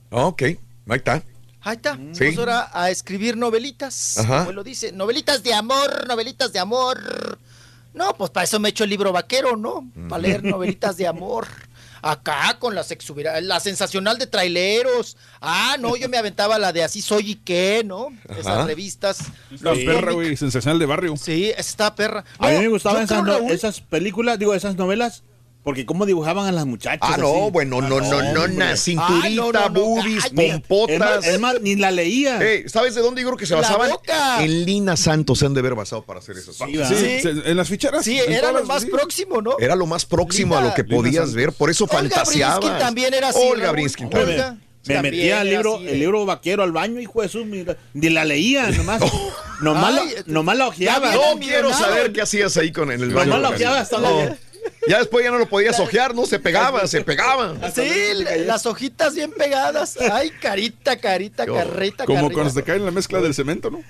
Ok, 0.10 0.42
ahí 0.44 0.58
está. 0.90 1.22
Ahí 1.62 1.76
está. 1.76 1.96
Sí. 2.14 2.24
Vamos 2.26 2.38
ahora 2.40 2.70
a 2.74 2.90
escribir 2.90 3.38
novelitas. 3.38 4.18
Ajá. 4.18 4.40
Como 4.40 4.50
él 4.52 4.56
lo 4.56 4.64
dice. 4.64 4.92
Novelitas 4.92 5.44
de 5.44 5.54
amor, 5.54 6.08
novelitas 6.08 6.52
de 6.54 6.60
amor. 6.60 7.40
No, 7.94 8.16
pues 8.16 8.32
para 8.32 8.46
eso 8.46 8.60
me 8.60 8.70
he 8.70 8.72
hecho 8.72 8.84
el 8.86 8.90
libro 8.90 9.12
vaquero, 9.12 9.58
¿no? 9.58 9.90
Para 10.10 10.22
leer 10.22 10.44
novelitas 10.46 10.98
de 10.98 11.08
amor. 11.08 11.48
Acá 12.04 12.58
con 12.58 12.74
la 12.74 12.84
sexualidad, 12.84 13.40
la 13.44 13.60
sensacional 13.60 14.18
de 14.18 14.26
traileros. 14.26 15.18
Ah, 15.40 15.76
no, 15.80 15.96
yo 15.96 16.10
me 16.10 16.18
aventaba 16.18 16.58
la 16.58 16.74
de 16.74 16.84
Así 16.84 17.00
soy 17.00 17.32
y 17.32 17.36
qué, 17.36 17.84
¿no? 17.86 18.08
Esas 18.30 18.48
Ajá. 18.48 18.66
revistas. 18.66 19.20
La 19.60 19.72
Los 19.76 19.80
perra, 19.84 20.12
güey, 20.14 20.36
sensacional 20.36 20.80
de 20.80 20.86
barrio. 20.88 21.16
Sí, 21.16 21.52
esta 21.56 21.94
perra. 21.94 22.24
A 22.40 22.48
mí 22.50 22.58
me 22.58 22.70
gustaban 22.70 23.04
esas, 23.04 23.24
no- 23.24 23.38
esas 23.50 23.82
películas, 23.82 24.40
digo, 24.40 24.56
esas 24.56 24.78
novelas, 24.78 25.22
porque 25.64 25.86
cómo 25.86 26.06
dibujaban 26.06 26.48
a 26.48 26.52
las 26.52 26.66
muchachas. 26.66 27.00
Ah, 27.02 27.18
no, 27.18 27.44
así. 27.44 27.52
bueno, 27.52 27.82
no, 27.82 28.00
no, 28.02 28.22
no, 28.22 28.42
hombre. 28.44 28.54
na, 28.58 28.76
cinturita, 28.76 29.68
boobies, 29.70 30.26
Ay, 30.26 30.32
mira, 30.34 30.54
pompotas. 30.60 30.92
Es 30.96 31.00
más, 31.00 31.28
es 31.28 31.40
más, 31.40 31.62
ni 31.62 31.76
la 31.76 31.92
leía. 31.92 32.40
¿Sabes 32.68 32.96
de 32.96 33.02
dónde 33.02 33.22
yo 33.22 33.28
creo 33.28 33.38
que 33.38 33.46
se 33.46 33.54
La 33.56 33.62
basaban? 33.62 33.92
En 34.40 34.66
Lina 34.66 34.98
Santos 34.98 35.40
se 35.40 35.46
han 35.46 35.54
de 35.54 35.60
haber 35.60 35.76
basado 35.76 36.04
para 36.04 36.20
hacer 36.20 36.38
esas 36.38 36.56
Sí, 36.56 36.74
cosas. 36.76 36.90
se- 36.98 37.30
en 37.52 37.58
las 37.58 37.68
ficheras. 37.70 38.04
Sí, 38.04 38.20
en 38.20 38.32
era 38.34 38.52
lo 38.52 38.64
más 38.64 38.84
sí. 38.84 38.90
próximo, 38.90 39.42
¿no? 39.42 39.56
Era 39.60 39.76
lo 39.76 39.86
más 39.86 40.06
próximo 40.06 40.58
a 40.58 40.62
lo 40.62 40.74
que 40.74 40.84
podías 40.84 41.34
ver, 41.34 41.52
por 41.52 41.70
eso 41.70 41.84
Olga 41.86 41.98
fantaseabas. 41.98 42.60
Brinskin 42.60 42.80
también 42.80 43.14
era 43.14 43.30
así, 43.30 43.40
Olga. 43.42 43.72
Brinskin 43.72 44.06
Olga. 44.08 44.18
también. 44.20 44.62
Me 44.88 44.96
También 44.96 45.14
metía 45.14 45.42
el 45.44 45.50
libro, 45.52 45.76
así 45.76 45.88
el 45.90 46.00
libro 46.00 46.26
vaquero 46.26 46.64
al 46.64 46.72
baño, 46.72 47.00
hijo 47.00 47.22
de 47.22 47.30
su, 47.30 47.46
mira, 47.46 47.78
ni 47.94 48.10
la 48.10 48.26
leía, 48.26 48.68
nomás, 48.72 49.00
nomás, 49.62 49.94
Ay, 50.02 50.10
lo, 50.26 50.34
nomás 50.34 50.58
la 50.58 50.68
ojeaba. 50.70 51.14
No 51.14 51.40
quiero 51.40 51.72
saber 51.72 52.12
qué 52.12 52.24
hacías 52.24 52.58
ahí 52.58 52.72
con 52.72 52.90
el 52.92 53.00
Nomás 53.10 53.28
baño. 53.28 53.38
la 53.38 53.50
ojeaba 53.50 53.80
hasta 53.80 54.00
la- 54.00 54.10
No. 54.10 54.38
Ya 54.88 54.98
después 55.00 55.24
ya 55.24 55.32
no 55.32 55.38
lo 55.38 55.48
podías 55.48 55.80
ojear, 55.80 56.14
¿no? 56.16 56.26
Se 56.26 56.40
pegaba, 56.40 56.86
se 56.88 57.02
pegaba. 57.02 57.56
Sí, 57.72 57.90
las 58.46 58.66
hojitas 58.66 59.14
bien 59.16 59.32
pegadas. 59.32 59.98
Ay, 60.12 60.32
carita, 60.32 60.98
carita, 60.98 61.46
carita, 61.46 62.06
Como 62.06 62.20
carita. 62.22 62.34
cuando 62.34 62.54
se 62.54 62.64
cae 62.64 62.78
en 62.78 62.86
la 62.86 62.92
mezcla 62.92 63.20
del 63.22 63.34
cemento, 63.34 63.70
¿no? 63.70 63.84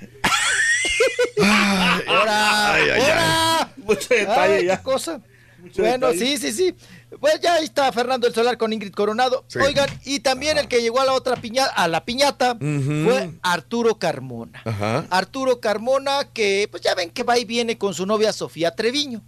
¡Hora! 2.08 2.74
Ay, 2.74 2.84
ay, 2.84 2.90
ay. 2.92 3.02
¡Hora! 3.02 3.74
Mucho 3.78 4.08
detalle 4.14 4.54
Ay, 4.56 4.66
ya. 4.66 4.78
qué 4.78 4.84
cosa. 4.84 5.22
Mucho 5.60 5.82
bueno, 5.82 6.08
detalle. 6.08 6.38
sí, 6.38 6.52
sí, 6.52 6.52
sí. 6.52 6.76
Pues 7.20 7.40
ya 7.42 7.56
ahí 7.56 7.66
está 7.66 7.92
Fernando 7.92 8.26
el 8.28 8.34
Solar 8.34 8.58
con 8.58 8.72
Ingrid 8.72 8.94
Coronado. 8.94 9.44
Sí. 9.48 9.60
Oigan, 9.60 9.90
y 10.06 10.22
también 10.22 10.58
el 10.58 10.68
que 10.68 10.82
llegó 10.82 11.02
a 11.02 11.06
la 11.06 11.14
otra 11.14 11.36
piñata, 11.36 11.72
a 11.74 11.88
la 11.88 12.06
piñata, 12.06 12.56
fue 12.58 13.32
Arturo 13.42 14.00
Carmona. 14.00 14.62
Ajá. 14.66 15.06
Arturo 15.10 15.60
Carmona, 15.60 16.30
que 16.34 16.68
pues 16.72 16.82
ya 16.84 16.96
ven 16.96 17.10
que 17.10 17.24
va 17.24 17.38
y 17.38 17.46
viene 17.46 17.78
con 17.78 17.94
su 17.94 18.06
novia 18.06 18.32
Sofía 18.34 18.72
Treviño. 18.76 19.22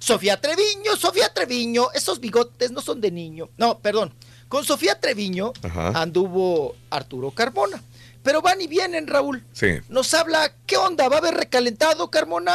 Sofía 0.00 0.40
Treviño, 0.40 0.96
Sofía 0.96 1.32
Treviño, 1.32 1.92
esos 1.94 2.18
bigotes 2.18 2.72
no 2.72 2.80
son 2.80 3.00
de 3.00 3.10
niño. 3.12 3.48
No, 3.56 3.78
perdón. 3.78 4.12
Con 4.48 4.64
Sofía 4.64 4.98
Treviño 4.98 5.52
Ajá. 5.62 5.88
anduvo 6.00 6.74
Arturo 6.90 7.30
Carmona. 7.30 7.80
Pero 8.22 8.42
van 8.42 8.60
y 8.60 8.66
vienen, 8.66 9.06
Raúl. 9.06 9.44
Sí. 9.52 9.68
Nos 9.88 10.12
habla, 10.14 10.52
¿qué 10.66 10.76
onda? 10.76 11.08
¿Va 11.08 11.16
a 11.16 11.18
haber 11.20 11.34
recalentado 11.34 12.10
Carmona 12.10 12.54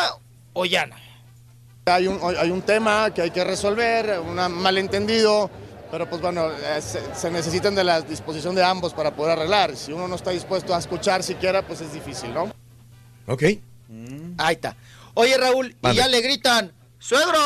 o 0.53 0.65
ya 0.65 0.85
no? 0.85 0.95
Hay 1.85 2.07
un, 2.07 2.19
hay 2.38 2.49
un 2.51 2.61
tema 2.64 3.14
que 3.14 3.22
hay 3.22 3.32
que 3.32 3.43
resolver, 3.43 4.19
un 4.19 4.35
malentendido, 4.61 5.49
pero 5.91 6.09
pues 6.09 6.19
bueno, 6.22 6.49
eh, 6.51 6.82
se, 6.82 6.99
se 7.15 7.30
necesitan 7.32 7.75
de 7.75 7.83
la 7.83 8.01
disposición 8.01 8.56
de 8.56 8.64
ambos 8.64 8.93
para 8.93 9.15
poder 9.15 9.38
arreglar. 9.38 9.75
Si 9.75 9.93
uno 9.93 10.07
no 10.07 10.15
está 10.15 10.32
dispuesto 10.32 10.74
a 10.75 10.80
escuchar 10.80 11.22
siquiera, 11.24 11.65
pues 11.65 11.82
es 11.82 11.93
difícil, 11.93 12.33
¿no? 12.33 12.51
Ok. 13.27 13.43
Ahí 14.38 14.56
está. 14.56 14.75
Oye, 15.14 15.38
Raúl, 15.38 15.75
y 15.83 15.93
ya 15.93 16.07
le 16.07 16.22
gritan, 16.22 16.74
¡suegro! 17.08 17.40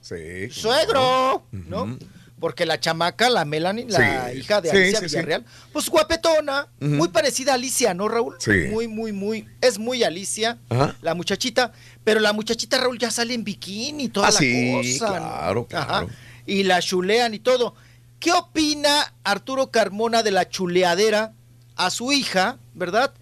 Sí. 0.00 0.50
¡Suegro! 0.50 1.42
¿No? 1.52 1.98
Porque 2.40 2.64
la 2.66 2.78
chamaca, 2.78 3.28
la 3.30 3.44
Melanie, 3.44 3.86
la 3.88 4.30
Sí. 4.30 4.38
hija 4.38 4.60
de 4.60 4.70
Alicia 4.70 5.00
sí. 5.00 5.04
Villarreal, 5.06 5.44
pues 5.72 5.88
guapetona, 5.90 6.68
muy 6.78 7.08
parecida 7.08 7.52
a 7.52 7.54
Alicia, 7.56 7.94
¿no, 7.94 8.08
Raúl? 8.08 8.36
Sí. 8.38 8.68
Muy, 8.70 8.86
muy, 8.86 9.10
muy, 9.12 9.44
es 9.60 9.78
muy 9.78 10.04
Alicia, 10.04 10.56
Ajá. 10.68 10.94
la 11.02 11.14
muchachita, 11.14 11.72
pero 12.04 12.20
la 12.20 12.32
muchachita, 12.32 12.78
Raúl, 12.78 12.96
ya 12.98 13.10
sale 13.10 13.34
en 13.34 13.42
bikini 13.42 14.04
y 14.04 14.08
toda 14.08 14.28
Ah, 14.28 14.30
la 14.30 14.38
cosa. 14.38 15.06
claro, 15.08 15.66
claro. 15.66 15.90
Ajá. 15.92 16.06
Y 16.46 16.62
la 16.62 16.80
chulean 16.80 17.34
y 17.34 17.40
todo. 17.40 17.74
¿Qué 18.20 18.32
opina 18.32 19.12
Arturo 19.24 19.70
Carmona 19.72 20.22
de 20.22 20.30
la 20.30 20.48
chuleadera 20.48 21.32
a 21.74 21.90
su 21.90 22.12
hija, 22.12 22.58
verdad? 22.74 23.12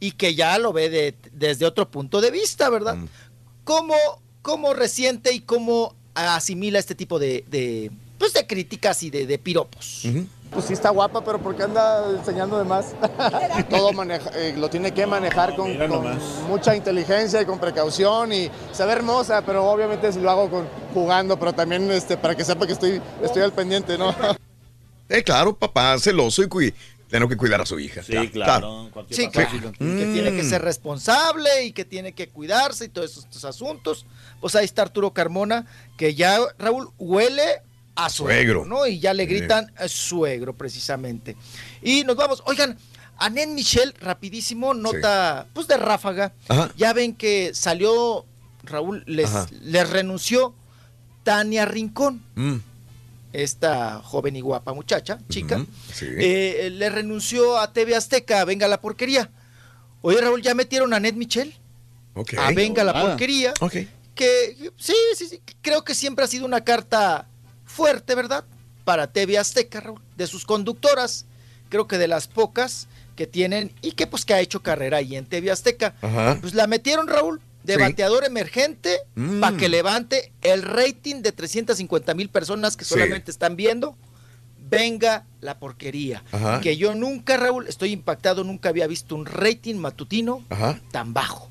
Y 0.00 0.12
que 0.12 0.34
ya 0.34 0.58
lo 0.58 0.74
ve 0.74 0.90
de- 0.90 1.14
desde 1.32 1.64
otro 1.64 1.90
punto 1.90 2.20
de 2.20 2.30
vista, 2.30 2.68
¿verdad? 2.68 2.96
Mm. 2.96 3.08
¿Cómo, 3.64 3.94
cómo 4.46 4.74
resiente 4.74 5.32
y 5.32 5.40
cómo 5.40 5.92
asimila 6.14 6.78
este 6.78 6.94
tipo 6.94 7.18
de, 7.18 7.44
de, 7.50 7.90
pues 8.16 8.32
de 8.32 8.46
críticas 8.46 9.02
y 9.02 9.10
de, 9.10 9.26
de 9.26 9.38
piropos? 9.38 10.02
Pues 10.52 10.66
sí 10.66 10.72
está 10.72 10.90
guapa, 10.90 11.24
pero 11.24 11.40
¿por 11.42 11.56
qué 11.56 11.64
anda 11.64 12.08
enseñando 12.16 12.56
de 12.56 12.62
más? 12.64 12.94
Todo 13.68 13.92
maneja- 13.92 14.30
eh, 14.36 14.54
lo 14.56 14.70
tiene 14.70 14.94
que 14.94 15.04
manejar 15.04 15.56
con, 15.56 15.76
mucha 16.48 16.76
inteligencia 16.76 17.42
y 17.42 17.44
con 17.44 17.58
precaución 17.58 18.32
y 18.32 18.48
se 18.72 18.84
ve 18.86 18.92
hermosa, 18.92 19.42
pero 19.44 19.68
obviamente 19.68 20.12
lo 20.20 20.30
hago 20.30 20.48
con, 20.48 20.68
jugando, 20.94 21.36
pero 21.40 21.52
también 21.52 21.90
este, 21.90 22.16
para 22.16 22.36
que 22.36 22.44
sepa 22.44 22.68
que 22.68 22.74
estoy, 22.74 23.02
estoy 23.24 23.42
al 23.42 23.52
pendiente, 23.52 23.98
¿no? 23.98 24.14
Eh, 25.08 25.22
claro, 25.22 25.54
papá, 25.56 25.96
celoso 26.00 26.42
y 26.42 26.46
cui- 26.46 26.74
tengo 27.08 27.28
que 27.28 27.36
cuidar 27.36 27.60
a 27.60 27.66
su 27.66 27.78
hija. 27.78 28.02
Sí, 28.02 28.28
claro. 28.30 28.88
cualquier 28.92 29.20
Sí, 29.20 29.26
cosa. 29.28 29.46
claro. 29.48 29.68
Y 29.78 29.96
que 29.98 30.06
tiene 30.12 30.32
que 30.32 30.42
Mm. 30.42 30.50
ser 30.50 30.62
responsable 30.62 31.62
y 31.64 31.70
que 31.72 31.84
tiene 31.84 32.10
que 32.12 32.28
cuidarse 32.28 32.86
y 32.86 32.88
todos 32.88 33.12
esos, 33.12 33.22
estos 33.24 33.44
asuntos. 33.44 34.04
Pues 34.40 34.54
ahí 34.54 34.64
está 34.64 34.82
Arturo 34.82 35.12
Carmona, 35.12 35.66
que 35.96 36.14
ya, 36.14 36.38
Raúl, 36.58 36.90
huele 36.98 37.42
a 37.94 38.10
suegro, 38.10 38.62
Suegro. 38.62 38.64
¿no? 38.66 38.86
Y 38.86 38.98
ya 39.00 39.14
le 39.14 39.24
gritan 39.26 39.72
eh, 39.80 39.88
suegro, 39.88 40.54
precisamente. 40.54 41.36
Y 41.82 42.04
nos 42.04 42.16
vamos. 42.16 42.42
Oigan, 42.46 42.76
Anet 43.18 43.48
Michel, 43.48 43.94
rapidísimo, 44.00 44.74
nota, 44.74 45.46
pues 45.54 45.66
de 45.66 45.78
ráfaga. 45.78 46.32
Ajá. 46.48 46.70
Ya 46.76 46.92
ven 46.92 47.14
que 47.14 47.52
salió, 47.54 48.26
Raúl, 48.64 49.02
les, 49.06 49.30
les 49.62 49.88
renunció 49.88 50.54
Tania 51.24 51.64
Rincón, 51.64 52.22
Mm, 52.34 52.56
esta 53.32 54.00
joven 54.02 54.36
y 54.36 54.40
guapa 54.40 54.72
muchacha, 54.74 55.18
chica. 55.28 55.64
sí. 55.92 56.06
Eh, 56.18 56.70
le 56.72 56.88
renunció 56.90 57.58
a 57.58 57.72
TV 57.72 57.94
Azteca, 57.96 58.44
venga 58.44 58.68
la 58.68 58.80
porquería. 58.80 59.30
Oye, 60.02 60.20
Raúl, 60.20 60.42
¿ya 60.42 60.54
metieron 60.54 60.92
a 60.94 61.00
Ned 61.00 61.14
Michel? 61.14 61.54
ok. 62.14 62.34
A 62.38 62.50
venga 62.52 62.84
la 62.84 63.00
porquería. 63.00 63.52
Ok. 63.60 63.76
Que 64.16 64.56
sí, 64.76 64.94
sí, 65.14 65.28
sí, 65.28 65.40
creo 65.62 65.84
que 65.84 65.94
siempre 65.94 66.24
ha 66.24 66.28
sido 66.28 66.44
una 66.46 66.64
carta 66.64 67.28
fuerte, 67.64 68.14
¿verdad? 68.16 68.44
Para 68.84 69.12
TV 69.12 69.38
Azteca, 69.38 69.80
Raúl, 69.80 70.00
de 70.16 70.26
sus 70.26 70.44
conductoras. 70.44 71.26
Creo 71.68 71.86
que 71.86 71.98
de 71.98 72.08
las 72.08 72.26
pocas 72.26 72.88
que 73.14 73.26
tienen 73.28 73.72
y 73.82 73.92
que 73.92 74.06
pues 74.08 74.24
que 74.24 74.34
ha 74.34 74.40
hecho 74.40 74.62
carrera 74.62 74.96
ahí 74.98 75.16
en 75.16 75.26
TV 75.26 75.50
Azteca. 75.50 75.94
Ajá. 76.02 76.38
Pues 76.40 76.54
la 76.54 76.66
metieron, 76.66 77.06
Raúl, 77.08 77.40
de 77.62 77.74
Sí. 77.74 77.80
bateador 77.80 78.24
emergente 78.24 78.98
Mm. 79.16 79.40
para 79.40 79.56
que 79.56 79.68
levante 79.68 80.32
el 80.42 80.62
rating 80.62 81.22
de 81.22 81.32
350 81.32 82.14
mil 82.14 82.28
personas 82.28 82.76
que 82.76 82.84
Sí. 82.84 82.90
solamente 82.94 83.30
están 83.30 83.54
viendo. 83.56 83.96
Venga 84.68 85.24
la 85.40 85.58
porquería. 85.58 86.24
Ajá. 86.32 86.60
Que 86.60 86.76
yo 86.76 86.94
nunca, 86.94 87.36
Raúl, 87.36 87.68
estoy 87.68 87.92
impactado, 87.92 88.42
nunca 88.44 88.68
había 88.70 88.86
visto 88.86 89.14
un 89.14 89.24
rating 89.26 89.76
matutino 89.76 90.44
Ajá. 90.48 90.80
tan 90.90 91.12
bajo. 91.14 91.50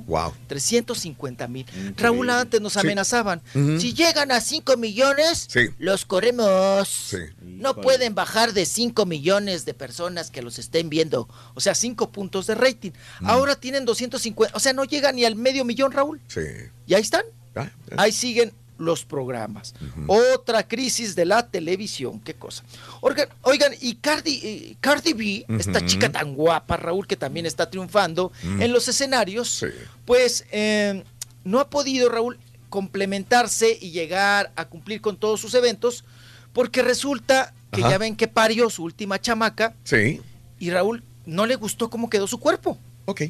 Wow. 0.00 0.32
350 0.48 1.48
mil. 1.48 1.66
Raúl, 1.96 2.28
antes 2.30 2.60
nos 2.60 2.74
Sí. 2.74 2.80
amenazaban. 2.80 3.42
Si 3.52 3.94
llegan 3.94 4.30
a 4.32 4.40
5 4.40 4.76
millones, 4.76 5.46
Sí. 5.50 5.68
los 5.78 6.04
corremos. 6.04 6.88
Sí. 6.88 7.18
No 7.40 7.74
pueden 7.76 8.14
bajar 8.14 8.52
de 8.52 8.66
5 8.66 9.06
millones 9.06 9.64
de 9.64 9.74
personas 9.74 10.30
que 10.30 10.42
los 10.42 10.58
estén 10.58 10.88
viendo. 10.88 11.28
O 11.54 11.60
sea, 11.60 11.74
5 11.74 12.10
puntos 12.12 12.46
de 12.46 12.54
rating. 12.54 12.90
Mm. 13.20 13.26
Ahora 13.30 13.56
tienen 13.56 13.84
250. 13.84 14.56
O 14.56 14.60
sea, 14.60 14.72
no 14.72 14.84
llegan 14.84 15.16
ni 15.16 15.24
al 15.24 15.36
medio 15.36 15.64
millón, 15.64 15.92
Raúl. 15.92 16.20
Sí. 16.28 16.40
Y 16.86 16.94
ahí 16.94 17.02
están. 17.02 17.24
Ah, 17.54 17.70
ah. 17.90 17.94
Ahí 17.98 18.12
siguen 18.12 18.52
los 18.82 19.04
programas. 19.04 19.74
Otra 20.06 20.66
crisis 20.66 21.14
de 21.14 21.24
la 21.24 21.46
televisión. 21.48 22.20
Qué 22.20 22.34
cosa. 22.34 22.62
Oigan, 23.00 23.28
oigan 23.42 23.72
y 23.80 23.94
Cardi, 23.94 24.40
eh, 24.42 24.76
Cardi 24.80 25.12
B, 25.12 25.46
esta 25.58 25.84
chica 25.86 26.10
tan 26.10 26.34
guapa, 26.34 26.76
Raúl, 26.76 27.06
que 27.06 27.16
también 27.16 27.46
está 27.46 27.70
triunfando 27.70 28.32
Mm. 28.42 28.62
en 28.62 28.72
los 28.72 28.88
escenarios, 28.88 29.64
pues 30.04 30.44
eh, 30.52 31.02
no 31.44 31.60
ha 31.60 31.70
podido, 31.70 32.08
Raúl, 32.08 32.38
complementarse 32.68 33.78
y 33.80 33.90
llegar 33.90 34.52
a 34.56 34.64
cumplir 34.66 35.00
con 35.00 35.16
todos 35.16 35.40
sus 35.40 35.54
eventos, 35.54 36.04
porque 36.52 36.82
resulta 36.82 37.54
que 37.70 37.80
Ajá. 37.80 37.90
ya 37.92 37.98
ven 37.98 38.16
que 38.16 38.28
parió 38.28 38.68
su 38.70 38.82
última 38.84 39.20
chamaca 39.20 39.74
Sí. 39.84 40.20
y 40.58 40.70
Raúl 40.70 41.02
no 41.24 41.46
le 41.46 41.54
gustó 41.56 41.88
cómo 41.88 42.10
quedó 42.10 42.26
su 42.26 42.38
cuerpo. 42.38 42.76
Ok. 43.06 43.22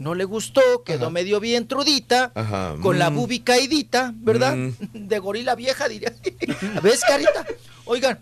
No 0.00 0.14
le 0.14 0.24
gustó, 0.24 0.62
quedó 0.82 1.10
medio 1.10 1.40
bien 1.40 1.68
trudita, 1.68 2.32
Ajá. 2.34 2.74
con 2.82 2.98
la 2.98 3.10
Mm. 3.10 3.16
bubi 3.16 3.40
caidita, 3.40 4.12
¿verdad? 4.16 4.56
Mm. 4.56 4.70
De 5.08 5.18
gorila 5.18 5.54
vieja, 5.54 5.88
diría. 5.88 6.14
¿Ves, 6.82 7.00
carita? 7.06 7.46
Oigan, 7.84 8.18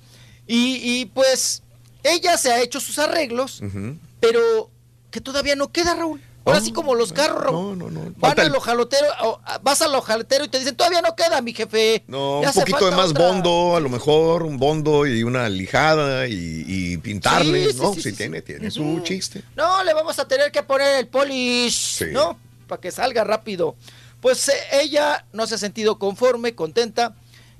y, 0.47 0.81
y 0.83 1.07
pues 1.07 1.63
ella 2.03 2.37
se 2.37 2.51
ha 2.53 2.61
hecho 2.61 2.81
sus 2.81 2.99
arreglos, 2.99 3.63
pero 4.19 4.71
que 5.13 5.21
todavía 5.21 5.55
no 5.55 5.71
queda, 5.71 5.95
Raúl. 5.95 6.21
Ahora 6.49 6.61
sí 6.65 6.73
como 6.73 6.95
los 6.95 7.13
carros. 7.13 7.53
No, 7.53 7.75
no, 7.77 7.91
no. 7.91 8.01
Van 8.01 8.15
Falta 8.21 8.43
al 8.43 8.49
el- 8.49 8.55
ojalotero, 8.57 9.07
o, 9.23 9.41
a- 9.45 9.59
vas 9.59 9.81
al 9.83 9.95
ojalotero 9.95 10.45
y 10.45 10.49
te 10.49 10.59
dicen, 10.59 10.77
todavía 10.77 11.01
no 11.03 11.15
queda, 11.17 11.41
mi 11.41 11.53
jefe. 11.55 12.05
No, 12.07 12.43
Ya 12.43 12.49
un 12.49 12.55
poquito 12.55 12.87
de 12.91 12.97
más 12.97 13.11
otra". 13.11 13.29
bondo, 13.29 13.77
a 13.77 13.81
lo 13.81 13.89
mejor 13.89 14.43
un 14.43 14.59
bondo 14.59 15.07
y 15.07 15.23
una 15.23 15.49
lijada 15.49 16.27
y, 16.27 16.65
y 16.67 16.97
pintarle, 16.99 17.73
Sí, 17.73 17.79
¿no? 17.79 17.95
sí, 17.95 18.03
Sí, 18.03 18.11
sí, 18.11 18.17
tiene, 18.17 18.43
tiene 18.43 18.71
su 18.71 18.83
Ujú. 18.83 19.01
chiste. 19.03 19.43
No, 19.57 19.83
le 19.85 19.93
vamos 19.95 20.19
a 20.19 20.27
tener 20.29 20.51
que 20.53 20.63
poner 20.63 20.99
el 21.01 21.07
polish, 21.09 22.05
¿no? 22.13 22.39
Para 22.67 22.81
que 22.81 22.91
salga 22.91 23.25
rápido. 23.25 23.77
Pues 24.21 24.49
eh, 24.49 24.55
ella 24.83 25.25
no 25.33 25.47
se 25.47 25.55
ha 25.55 25.59
sentido 25.59 25.99
conforme, 25.99 26.55
contenta. 26.55 27.15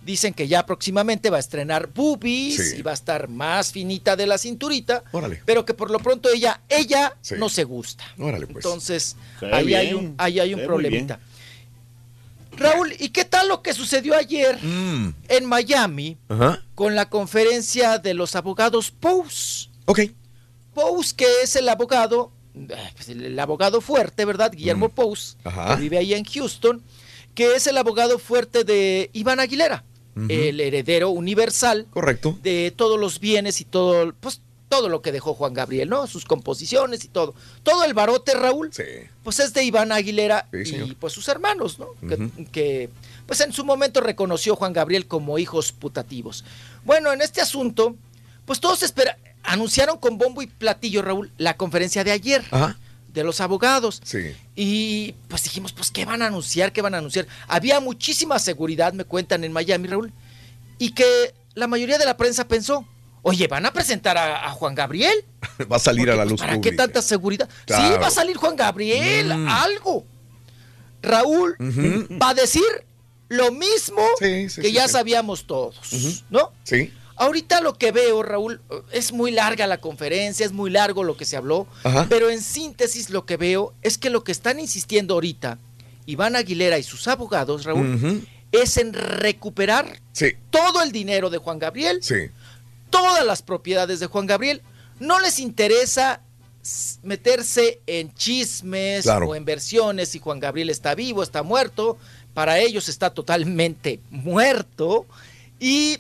Dicen 0.09 0.33
que 0.33 0.49
ya 0.49 0.65
próximamente 0.65 1.29
va 1.29 1.37
a 1.37 1.41
estrenar 1.41 1.89
boobies 1.93 2.71
Sí. 2.71 2.77
y 2.79 2.83
va 2.83 2.93
a 2.93 2.95
estar 2.95 3.29
más 3.29 3.73
finita 3.73 4.17
de 4.17 4.27
la 4.27 4.39
cinturita. 4.39 5.05
Órale. 5.13 5.43
Pero 5.45 5.67
que 5.67 5.75
por 5.75 5.91
lo 5.91 5.99
pronto 5.99 6.31
ella, 6.33 6.63
ella 6.71 7.15
Sí. 7.21 7.35
no 7.37 7.51
se 7.51 7.65
gusta. 7.65 8.05
Órale, 8.19 8.47
pues. 8.47 8.65
Entonces, 8.65 9.17
ahí 9.53 9.75
hay 9.75 9.93
un, 9.93 10.15
ahí 10.17 10.41
hay 10.41 10.55
un 10.55 10.63
problemita. 10.65 11.21
Raúl, 12.53 12.95
¿y 12.99 13.11
qué 13.11 13.27
tal 13.27 13.49
lo 13.49 13.61
que 13.63 13.75
sucedió 13.75 14.17
ayer 14.17 14.59
Mm. 14.63 15.13
en 15.29 15.45
Miami 15.45 16.17
Ajá. 16.31 16.63
con 16.75 16.95
la 16.95 17.11
conferencia 17.11 17.99
de 17.99 18.15
los 18.15 18.35
abogados 18.35 18.91
Pous? 18.91 19.69
Ok. 19.85 20.01
Pous, 20.73 21.13
que 21.13 21.27
es 21.43 21.55
el 21.57 21.69
abogado, 21.69 22.33
eh, 22.55 22.67
pues, 22.97 23.11
el, 23.11 23.39
abogado 23.39 23.83
fuerte, 23.83 24.25
¿verdad? 24.25 24.53
Guillermo 24.53 24.89
Pous, 24.89 25.37
Mm. 25.45 25.49
Ajá. 25.49 25.75
que 25.77 25.83
vive 25.83 25.99
ahí 25.99 26.15
en 26.15 26.25
Houston, 26.25 26.83
que 27.35 27.55
es 27.57 27.67
el 27.67 27.77
abogado 27.77 28.19
fuerte 28.19 28.65
de 28.65 29.11
Iván 29.13 29.39
Aguilera, 29.39 29.85
El 30.29 30.61
heredero 30.61 31.11
universal 31.11 31.87
Correcto. 31.91 32.39
de 32.43 32.73
todos 32.75 32.99
los 32.99 33.21
bienes 33.21 33.61
y 33.61 33.65
todo, 33.65 34.13
pues 34.21 34.41
todo 34.69 34.89
lo 34.91 35.01
que 35.01 35.13
dejó 35.13 35.33
Juan 35.33 35.55
Gabriel, 35.55 35.89
¿no? 35.89 36.07
Sus 36.07 36.25
composiciones 36.27 37.03
y 37.05 37.09
todo. 37.09 37.35
Todo 37.63 37.85
el 37.85 37.95
barote, 37.95 38.35
Raúl, 38.35 38.71
Sí. 38.73 38.83
pues 39.25 39.39
es 39.41 39.55
de 39.55 39.65
Iván 39.65 39.93
Aguilera 39.93 40.47
Sí, 40.53 40.77
y 40.77 40.95
pues 40.95 41.13
sus 41.15 41.27
hermanos, 41.29 41.79
¿no? 41.79 41.89
Que, 42.53 42.91
pues 43.27 43.41
en 43.41 43.53
su 43.53 43.65
momento 43.65 44.01
reconoció 44.03 44.57
Juan 44.57 44.75
Gabriel 44.75 45.07
como 45.07 45.39
hijos 45.39 45.73
putativos. 45.73 46.45
Bueno, 46.85 47.13
en 47.13 47.23
este 47.23 47.41
asunto, 47.41 47.97
pues 48.45 48.61
todos 48.61 48.83
espera, 48.83 49.17
anunciaron 49.43 49.97
con 49.97 50.19
bombo 50.19 50.43
y 50.43 50.47
platillo, 50.49 51.01
Raúl, 51.01 51.31
la 51.39 51.57
conferencia 51.57 52.05
de 52.05 52.11
ayer 52.13 52.45
Ajá. 52.51 52.77
De 53.13 53.25
los 53.25 53.41
abogados. 53.41 54.01
Sí. 54.05 54.35
Y 54.55 55.15
pues 55.29 55.43
dijimos, 55.45 55.73
pues, 55.73 55.91
¿qué 55.91 56.05
van 56.05 56.23
a 56.23 56.27
anunciar? 56.27 56.73
¿Qué 56.73 56.83
van 56.83 56.95
a 56.95 56.99
anunciar? 56.99 57.27
Había 57.47 57.81
muchísima 57.81 58.39
seguridad, 58.39 58.93
me 58.93 59.05
cuentan, 59.05 59.45
en 59.45 59.53
Miami, 59.53 59.89
Raúl. 59.89 60.13
Y 60.79 60.91
que 60.93 61.35
la 61.55 61.67
mayoría 61.67 61.99
de 61.99 62.05
la 62.05 62.17
prensa 62.17 62.47
pensó, 62.47 62.87
oye, 63.23 63.49
¿van 63.49 63.67
a 63.67 63.73
presentar 63.73 64.17
a, 64.17 64.47
a 64.47 64.51
Juan 64.51 64.75
Gabriel? 64.75 65.25
Va 65.71 65.77
a 65.77 65.81
salir 65.81 66.09
a 66.11 66.15
la 66.15 66.23
Pues, 66.23 66.31
luz 66.33 66.41
¿Para 66.41 66.55
pública. 66.55 66.71
qué 66.71 66.77
tanta 66.77 67.03
seguridad? 67.03 67.49
Sí, 67.67 67.73
va 68.01 68.07
a 68.07 68.11
salir 68.11 68.37
Juan 68.37 68.55
Gabriel, 68.57 69.35
Mm. 69.37 69.49
algo. 69.49 70.07
Raúl 71.03 71.57
va 72.21 72.31
a 72.31 72.35
decir 72.35 72.63
lo 73.29 73.53
mismo 73.53 74.03
Sí, 74.19 74.49
sí, 74.49 74.61
que 74.63 74.69
sí, 74.69 74.73
ya 74.75 74.89
sabíamos 74.89 75.47
todos. 75.47 76.25
¿no? 76.31 76.53
Sí. 76.65 76.93
Ahorita 77.19 77.61
lo 77.61 77.75
que 77.77 77.91
veo, 77.93 78.23
Raúl, 78.23 78.61
es 78.93 79.13
muy 79.13 79.31
larga 79.33 79.67
la 79.67 79.79
conferencia, 79.81 80.47
es 80.47 80.53
muy 80.53 80.71
largo 80.71 81.03
lo 81.05 81.17
que 81.17 81.25
se 81.25 81.37
habló, 81.37 81.67
Ajá. 81.83 82.07
pero 82.09 82.31
en 82.31 82.41
síntesis 82.41 83.11
lo 83.11 83.27
que 83.27 83.37
veo 83.37 83.75
es 83.83 83.99
que 83.99 84.09
lo 84.11 84.23
que 84.25 84.33
están 84.33 84.61
insistiendo 84.61 85.15
ahorita 85.15 85.59
Iván 86.07 86.37
Aguilera 86.37 86.79
y 86.79 86.83
sus 86.83 87.07
abogados, 87.09 87.65
Raúl, 87.65 88.27
es 88.53 88.77
en 88.79 88.93
recuperar 88.95 90.01
Sí. 90.13 90.33
todo 90.51 90.83
el 90.83 90.91
dinero 90.93 91.29
de 91.29 91.39
Juan 91.39 91.59
Gabriel, 91.59 91.99
Sí. 92.03 92.31
todas 92.89 93.27
las 93.27 93.43
propiedades 93.43 94.01
de 94.01 94.07
Juan 94.07 94.27
Gabriel. 94.27 94.63
No 95.01 95.19
les 95.21 95.39
interesa 95.39 96.23
meterse 97.03 97.81
en 97.87 98.13
chismes 98.15 99.03
Claro. 99.05 99.29
o 99.29 99.35
en 99.35 99.45
versiones 99.45 100.09
si 100.11 100.19
Juan 100.19 100.41
Gabriel 100.41 100.71
está 100.71 100.95
vivo, 100.95 101.23
está 101.23 101.43
muerto. 101.43 101.99
Para 102.35 102.59
ellos 102.59 102.89
está 102.89 103.11
totalmente 103.11 104.01
muerto. 104.11 105.07
Y 105.61 105.99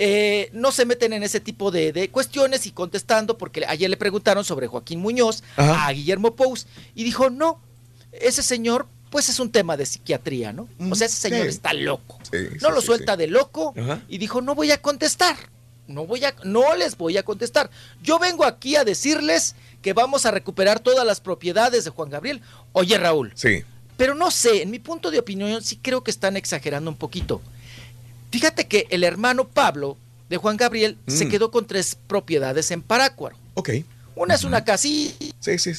eh, 0.00 0.48
no 0.52 0.70
se 0.70 0.86
meten 0.86 1.12
en 1.12 1.24
ese 1.24 1.40
tipo 1.40 1.70
de, 1.72 1.92
de 1.92 2.08
cuestiones 2.10 2.66
y 2.66 2.70
contestando, 2.70 3.36
porque 3.36 3.64
ayer 3.66 3.90
le 3.90 3.96
preguntaron 3.96 4.44
sobre 4.44 4.68
Joaquín 4.68 5.00
Muñoz 5.00 5.42
Ajá. 5.56 5.86
a 5.88 5.92
Guillermo 5.92 6.36
Pous 6.36 6.66
y 6.94 7.02
dijo, 7.04 7.30
no, 7.30 7.60
ese 8.12 8.42
señor 8.42 8.86
pues 9.10 9.28
es 9.28 9.40
un 9.40 9.50
tema 9.50 9.76
de 9.76 9.86
psiquiatría, 9.86 10.52
¿no? 10.52 10.68
O 10.90 10.94
sea, 10.94 11.06
ese 11.06 11.16
señor 11.16 11.42
sí. 11.42 11.48
está 11.48 11.72
loco. 11.72 12.18
Sí, 12.30 12.36
no 12.60 12.70
lo 12.70 12.80
suelta 12.80 13.16
de 13.16 13.26
loco 13.26 13.74
Ajá. 13.76 14.02
y 14.08 14.18
dijo, 14.18 14.40
no 14.40 14.54
voy 14.54 14.70
a 14.70 14.80
contestar. 14.80 15.36
No 15.88 16.04
voy 16.06 16.22
a, 16.26 16.34
no 16.44 16.76
les 16.76 16.98
voy 16.98 17.16
a 17.16 17.22
contestar. 17.22 17.70
Yo 18.02 18.18
vengo 18.18 18.44
aquí 18.44 18.76
a 18.76 18.84
decirles 18.84 19.56
que 19.80 19.94
vamos 19.94 20.26
a 20.26 20.30
recuperar 20.30 20.80
todas 20.80 21.06
las 21.06 21.20
propiedades 21.22 21.84
de 21.84 21.90
Juan 21.90 22.10
Gabriel. 22.10 22.42
Oye, 22.72 22.98
Raúl, 22.98 23.32
Sí. 23.34 23.64
pero 23.96 24.14
no 24.14 24.30
sé, 24.30 24.60
en 24.62 24.70
mi 24.70 24.78
punto 24.78 25.10
de 25.10 25.18
opinión 25.18 25.62
sí 25.62 25.78
creo 25.80 26.04
que 26.04 26.10
están 26.10 26.36
exagerando 26.36 26.90
un 26.90 26.96
poquito. 26.98 27.40
Fíjate 28.30 28.66
que 28.66 28.86
el 28.90 29.04
hermano 29.04 29.48
Pablo 29.48 29.96
de 30.28 30.36
Juan 30.36 30.56
Gabriel 30.56 30.96
se 31.06 31.24
Mm. 31.24 31.28
quedó 31.30 31.50
con 31.50 31.66
tres 31.66 31.96
propiedades 32.06 32.70
en 32.70 32.82
Parácuaro. 32.82 33.36
Ok. 33.54 33.70
Una 34.14 34.34
es 34.34 34.44
una 34.44 34.64
casilla. 34.64 35.12
Sí, 35.40 35.58
sí. 35.58 35.72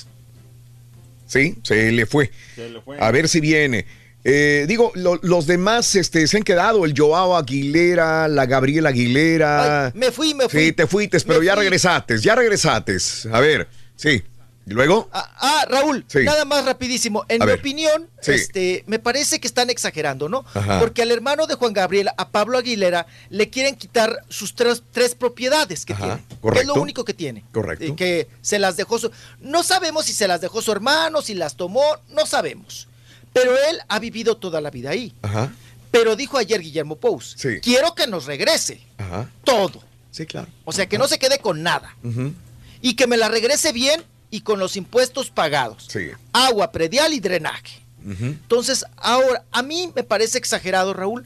Sí, 1.27 1.55
se 1.63 1.91
le 1.91 2.05
fue. 2.05 2.31
Se 2.55 2.69
le 2.69 2.81
fue. 2.81 2.97
A 2.99 3.11
ver 3.11 3.27
si 3.29 3.39
viene. 3.39 3.85
Eh, 4.23 4.65
digo, 4.67 4.91
lo- 4.95 5.19
los 5.21 5.45
demás 5.47 5.95
este, 5.95 6.27
se 6.27 6.37
han 6.37 6.43
quedado, 6.43 6.83
el 6.85 6.93
Joao 6.97 7.37
Aguilera, 7.37 8.27
la 8.27 8.45
Gabriela 8.45 8.89
Aguilera. 8.89 9.85
Ay, 9.87 9.91
me 9.95 10.11
fui, 10.11 10.33
me 10.33 10.49
fui. 10.49 10.65
Sí, 10.65 10.71
te 10.73 10.87
fuiste, 10.87 11.19
pero 11.21 11.39
Me 11.39 11.45
ya 11.45 11.53
fui. 11.53 11.63
regresaste, 11.63 12.17
ya 12.19 12.35
regresaste. 12.35 12.97
A 13.31 13.39
ver, 13.39 13.67
sí. 13.95 14.23
¿Y 14.69 14.73
luego? 14.73 15.09
Ah, 15.11 15.31
ah, 15.39 15.65
Raúl, 15.67 16.05
Sí. 16.07 16.19
nada 16.23 16.45
más 16.45 16.63
rapidísimo. 16.63 17.25
En 17.27 17.41
A 17.41 17.45
mi 17.45 17.51
ver. 17.51 17.59
opinión, 17.59 18.07
Sí. 18.21 18.33
este, 18.33 18.83
me 18.85 18.99
parece 18.99 19.39
que 19.39 19.47
están 19.47 19.69
exagerando, 19.71 20.29
¿no? 20.29 20.45
Ajá. 20.53 20.79
Porque 20.79 21.01
al 21.01 21.09
hermano 21.11 21.47
de 21.47 21.55
Juan 21.55 21.73
Gabriel, 21.73 22.09
a 22.15 22.29
Pablo 22.29 22.57
Aguilera, 22.59 23.07
le 23.29 23.49
quieren 23.49 23.75
quitar 23.75 24.23
sus 24.29 24.53
tres, 24.53 24.83
tres 24.91 25.15
propiedades 25.15 25.85
que 25.85 25.93
Ajá, 25.93 26.03
tiene. 26.05 26.21
Que 26.27 26.33
es 26.35 26.39
correcto. 26.39 26.75
lo 26.75 26.81
único 26.81 27.03
que 27.03 27.15
tiene. 27.15 27.43
Correcto. 27.51 27.83
Y 27.85 27.95
que 27.95 28.27
se 28.41 28.59
las 28.59 28.77
dejó 28.77 28.99
su... 28.99 29.11
No 29.39 29.63
sabemos 29.63 30.05
si 30.05 30.13
se 30.13 30.27
las 30.27 30.39
dejó 30.39 30.61
su 30.61 30.71
hermano, 30.71 31.21
si 31.23 31.33
las 31.33 31.55
tomó, 31.55 31.83
no 32.09 32.27
sabemos. 32.27 32.87
Pero 33.33 33.51
él 33.69 33.79
ha 33.87 33.97
vivido 33.99 34.37
toda 34.37 34.61
la 34.61 34.69
vida 34.69 34.91
ahí. 34.91 35.13
Ajá, 35.23 35.51
Pero 35.91 36.15
dijo 36.15 36.37
ayer 36.37 36.61
Guillermo 36.61 36.97
Pous, 36.97 37.33
Sí. 37.39 37.59
quiero 37.61 37.95
que 37.95 38.05
nos 38.05 38.25
regrese 38.27 38.79
ajá. 38.99 39.27
todo. 39.43 39.81
Sí, 40.11 40.27
claro. 40.27 40.47
O 40.65 40.71
sea, 40.71 40.87
que 40.87 40.99
no 40.99 41.07
se 41.07 41.17
quede 41.17 41.39
con 41.39 41.63
nada. 41.63 41.95
Ujú, 42.03 42.33
Y 42.81 42.95
que 42.95 43.07
me 43.07 43.17
la 43.17 43.27
regrese 43.29 43.71
bien 43.73 44.03
y 44.31 44.41
con 44.41 44.59
los 44.59 44.75
impuestos 44.75 45.29
pagados. 45.29 45.87
Sí. 45.89 46.09
Agua, 46.33 46.71
predial 46.71 47.13
y 47.13 47.19
drenaje. 47.19 47.81
Entonces, 48.05 48.85
ahora, 48.97 49.43
a 49.51 49.61
mí 49.61 49.91
me 49.95 50.03
parece 50.03 50.37
exagerado, 50.37 50.93
Raúl. 50.93 51.25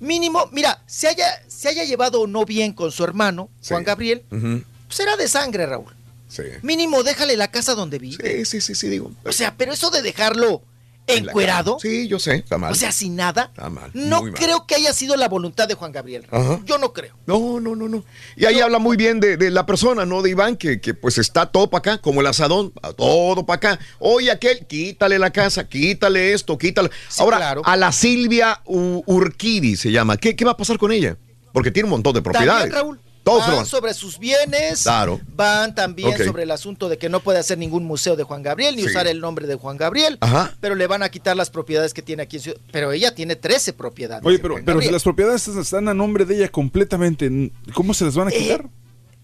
Mínimo, 0.00 0.48
mira, 0.52 0.82
se 0.86 1.08
haya, 1.08 1.26
se 1.46 1.68
haya 1.68 1.84
llevado 1.84 2.22
o 2.22 2.26
no 2.26 2.44
bien 2.44 2.72
con 2.72 2.90
su 2.92 3.04
hermano, 3.04 3.48
Sí. 3.60 3.68
Juan 3.70 3.84
Gabriel, 3.84 4.22
Ujú, 4.30 4.62
pues 4.88 5.18
de 5.18 5.28
sangre, 5.28 5.66
Raúl. 5.66 5.94
Sí. 6.28 6.42
Mínimo, 6.62 7.02
déjale 7.02 7.36
la 7.36 7.50
casa 7.50 7.74
donde 7.74 7.98
vive. 7.98 8.44
Sí, 8.44 8.44
sí, 8.44 8.60
sí, 8.60 8.74
sí, 8.74 8.88
digo. 8.88 9.12
O 9.24 9.32
sea, 9.32 9.54
pero 9.56 9.72
eso 9.72 9.90
de 9.90 10.02
dejarlo 10.02 10.62
encuerado. 11.06 11.78
Sí, 11.80 12.08
yo 12.08 12.18
sé, 12.18 12.36
está 12.36 12.58
mal. 12.58 12.72
o 12.72 12.74
sea, 12.74 12.92
sin 12.92 13.16
nada, 13.16 13.50
Está 13.54 13.70
mal, 13.70 13.90
no 13.94 14.22
mal. 14.22 14.32
creo 14.34 14.66
que 14.66 14.74
haya 14.74 14.92
sido 14.92 15.16
la 15.16 15.28
voluntad 15.28 15.68
de 15.68 15.74
Juan 15.74 15.92
Gabriel. 15.92 16.26
Ajá. 16.30 16.60
Yo 16.64 16.78
no 16.78 16.92
creo. 16.92 17.14
No, 17.26 17.60
no, 17.60 17.76
no, 17.76 17.88
no. 17.88 18.04
Y 18.36 18.44
ahí 18.44 18.60
habla 18.60 18.78
muy 18.78 18.96
bien 18.96 19.20
de, 19.20 19.36
de 19.36 19.50
la 19.50 19.66
persona, 19.66 20.04
¿no? 20.04 20.22
De 20.22 20.30
Iván, 20.30 20.56
que, 20.56 20.80
que 20.80 20.94
pues 20.94 21.18
está 21.18 21.46
todo 21.46 21.68
para 21.70 21.78
acá, 21.78 21.98
como 21.98 22.20
el 22.20 22.26
asadón, 22.26 22.72
todo 22.96 23.46
para 23.46 23.56
acá. 23.56 23.78
Oye, 23.98 24.30
aquel, 24.30 24.66
quítale 24.66 25.18
la 25.18 25.30
casa, 25.30 25.68
quítale 25.68 26.32
esto, 26.32 26.56
quítale. 26.58 26.90
Ahora, 27.18 27.36
claro. 27.38 27.62
a 27.64 27.76
la 27.76 27.92
Silvia 27.92 28.60
Urquidi 28.66 29.76
se 29.76 29.90
llama. 29.92 30.16
¿Qué, 30.16 30.34
¿Qué 30.36 30.44
va 30.44 30.52
a 30.52 30.56
pasar 30.56 30.78
con 30.78 30.92
ella? 30.92 31.16
Porque 31.52 31.70
tiene 31.70 31.86
un 31.86 31.90
montón 31.90 32.12
de 32.14 32.22
propiedades. 32.22 32.70
También, 32.70 32.74
Raúl, 32.82 33.00
Todos 33.26 33.44
se 33.44 33.50
lo 33.50 33.56
van 33.56 33.66
sobre 33.66 33.92
sus 33.92 34.20
bienes, 34.20 34.84
Claro. 34.84 35.20
van 35.34 35.74
también 35.74 36.16
sobre 36.24 36.44
el 36.44 36.50
asunto 36.52 36.88
de 36.88 36.96
que 36.96 37.08
no 37.08 37.18
puede 37.18 37.40
hacer 37.40 37.58
ningún 37.58 37.84
museo 37.84 38.14
de 38.14 38.22
Juan 38.22 38.40
Gabriel 38.44 38.76
ni 38.76 38.82
Sí. 38.82 38.88
usar 38.88 39.08
el 39.08 39.18
nombre 39.20 39.48
de 39.48 39.56
Juan 39.56 39.76
Gabriel, 39.76 40.16
Ajá. 40.20 40.54
pero 40.60 40.76
le 40.76 40.86
van 40.86 41.02
a 41.02 41.08
quitar 41.08 41.36
las 41.36 41.50
propiedades 41.50 41.92
que 41.92 42.02
tiene 42.02 42.22
aquí 42.22 42.36
en 42.36 42.42
Ciudad. 42.44 42.60
Pero 42.70 42.92
ella 42.92 43.16
tiene 43.16 43.34
13 43.34 43.72
propiedades. 43.72 44.24
Oye, 44.24 44.38
pero, 44.38 44.54
pero 44.64 44.80
si 44.80 44.90
las 44.92 45.02
propiedades 45.02 45.48
están 45.48 45.88
a 45.88 45.94
nombre 45.94 46.24
de 46.24 46.36
ella 46.36 46.48
completamente, 46.48 47.50
¿cómo 47.74 47.94
se 47.94 48.04
las 48.04 48.14
van 48.14 48.28
a 48.28 48.30
Eh, 48.30 48.38
quitar? 48.38 48.66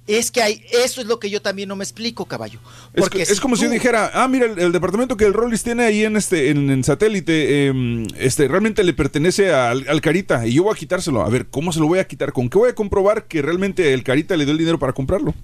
Es 0.06 0.32
que 0.32 0.42
hay, 0.42 0.64
eso 0.84 1.00
es 1.00 1.06
lo 1.06 1.20
que 1.20 1.31
yo 1.31 1.40
también 1.40 1.68
no 1.68 1.76
me 1.76 1.84
explico, 1.84 2.24
caballo. 2.26 2.58
Es, 2.92 3.00
Porque 3.02 3.18
que- 3.18 3.22
es 3.32 3.40
como 3.40 3.55
si 3.56 3.64
yo 3.64 3.70
dijera, 3.70 4.10
ah, 4.14 4.26
mira, 4.26 4.47
el, 4.47 4.58
el 4.58 4.72
departamento 4.72 5.16
que 5.16 5.24
el 5.24 5.32
Rollis 5.32 5.62
tiene 5.62 5.84
ahí 5.84 6.05
en 6.05 6.16
este 6.16 6.50
en, 6.50 6.70
en 6.70 6.82
satélite, 6.82 7.68
eh, 7.68 8.06
este 8.18 8.48
realmente 8.48 8.82
le 8.82 8.94
pertenece 8.94 9.52
al, 9.55 9.89
al 9.89 10.00
Carita 10.00 10.44
y 10.44 10.55
yo 10.55 10.64
voy 10.64 10.72
a 10.74 10.78
quitárselo. 10.78 11.22
A 11.22 11.28
ver, 11.28 11.47
¿cómo 11.47 11.72
se 11.72 11.78
lo 11.78 11.86
voy 11.86 12.00
a 12.00 12.06
quitar? 12.06 12.32
¿Con 12.32 12.48
qué 12.50 12.58
voy 12.58 12.70
a 12.70 12.74
comprobar 12.74 13.26
que 13.28 13.42
realmente 13.42 13.92
el 13.92 14.02
Carita 14.02 14.36
le 14.36 14.44
dio 14.44 14.52
el 14.52 14.58
dinero 14.58 14.78
para 14.78 14.92
comprarlo? 14.92 15.34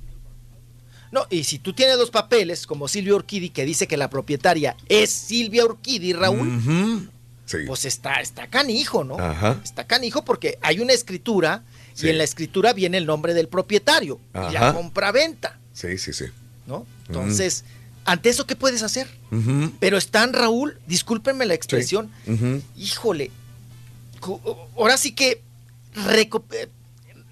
No, 1.13 1.27
y 1.31 1.45
si 1.45 1.59
tú 1.59 1.73
tienes 1.73 1.97
los 1.97 2.11
papeles, 2.11 2.67
como 2.67 2.87
Silvia 2.89 3.15
Urquidi, 3.15 3.51
que 3.51 3.65
dice 3.65 3.87
que 3.87 3.97
la 3.97 4.11
propietaria 4.11 4.77
es 4.89 5.11
Silvia 5.11 5.65
Urquidi, 5.65 6.13
Raúl. 6.13 7.09
Sí. 7.47 7.59
pues 7.67 7.87
está, 7.87 8.21
está 8.21 8.47
canijo, 8.49 9.05
¿no? 9.05 9.19
Ajá. 9.19 9.59
Está 9.65 9.87
canijo 9.87 10.23
porque 10.23 10.59
hay 10.61 10.81
una 10.81 10.93
escritura 10.93 11.65
Sí. 11.99 12.07
y 12.07 12.11
en 12.11 12.19
la 12.19 12.25
escritura 12.25 12.73
viene 12.73 12.97
el 12.99 13.07
nombre 13.07 13.35
del 13.35 13.49
propietario. 13.49 14.21
Y 14.35 14.53
la 14.53 14.69
Ajá. 14.69 14.75
compra-venta, 14.75 15.59
Sí, 15.73 15.99
sí, 15.99 16.13
sí. 16.13 16.27
¿no? 16.67 16.87
Entonces, 17.09 17.65
ante 18.05 18.29
eso, 18.29 18.47
¿qué 18.47 18.55
puedes 18.55 18.83
hacer? 18.85 19.09
Pero 19.81 19.97
están, 19.99 20.33
Raúl, 20.33 20.79
discúlpenme 20.87 21.45
la 21.47 21.55
expresión, 21.55 22.11
híjole, 22.77 23.31
ahora 24.77 24.97
sí 24.97 25.13
que 25.13 25.43
eh, 26.11 26.69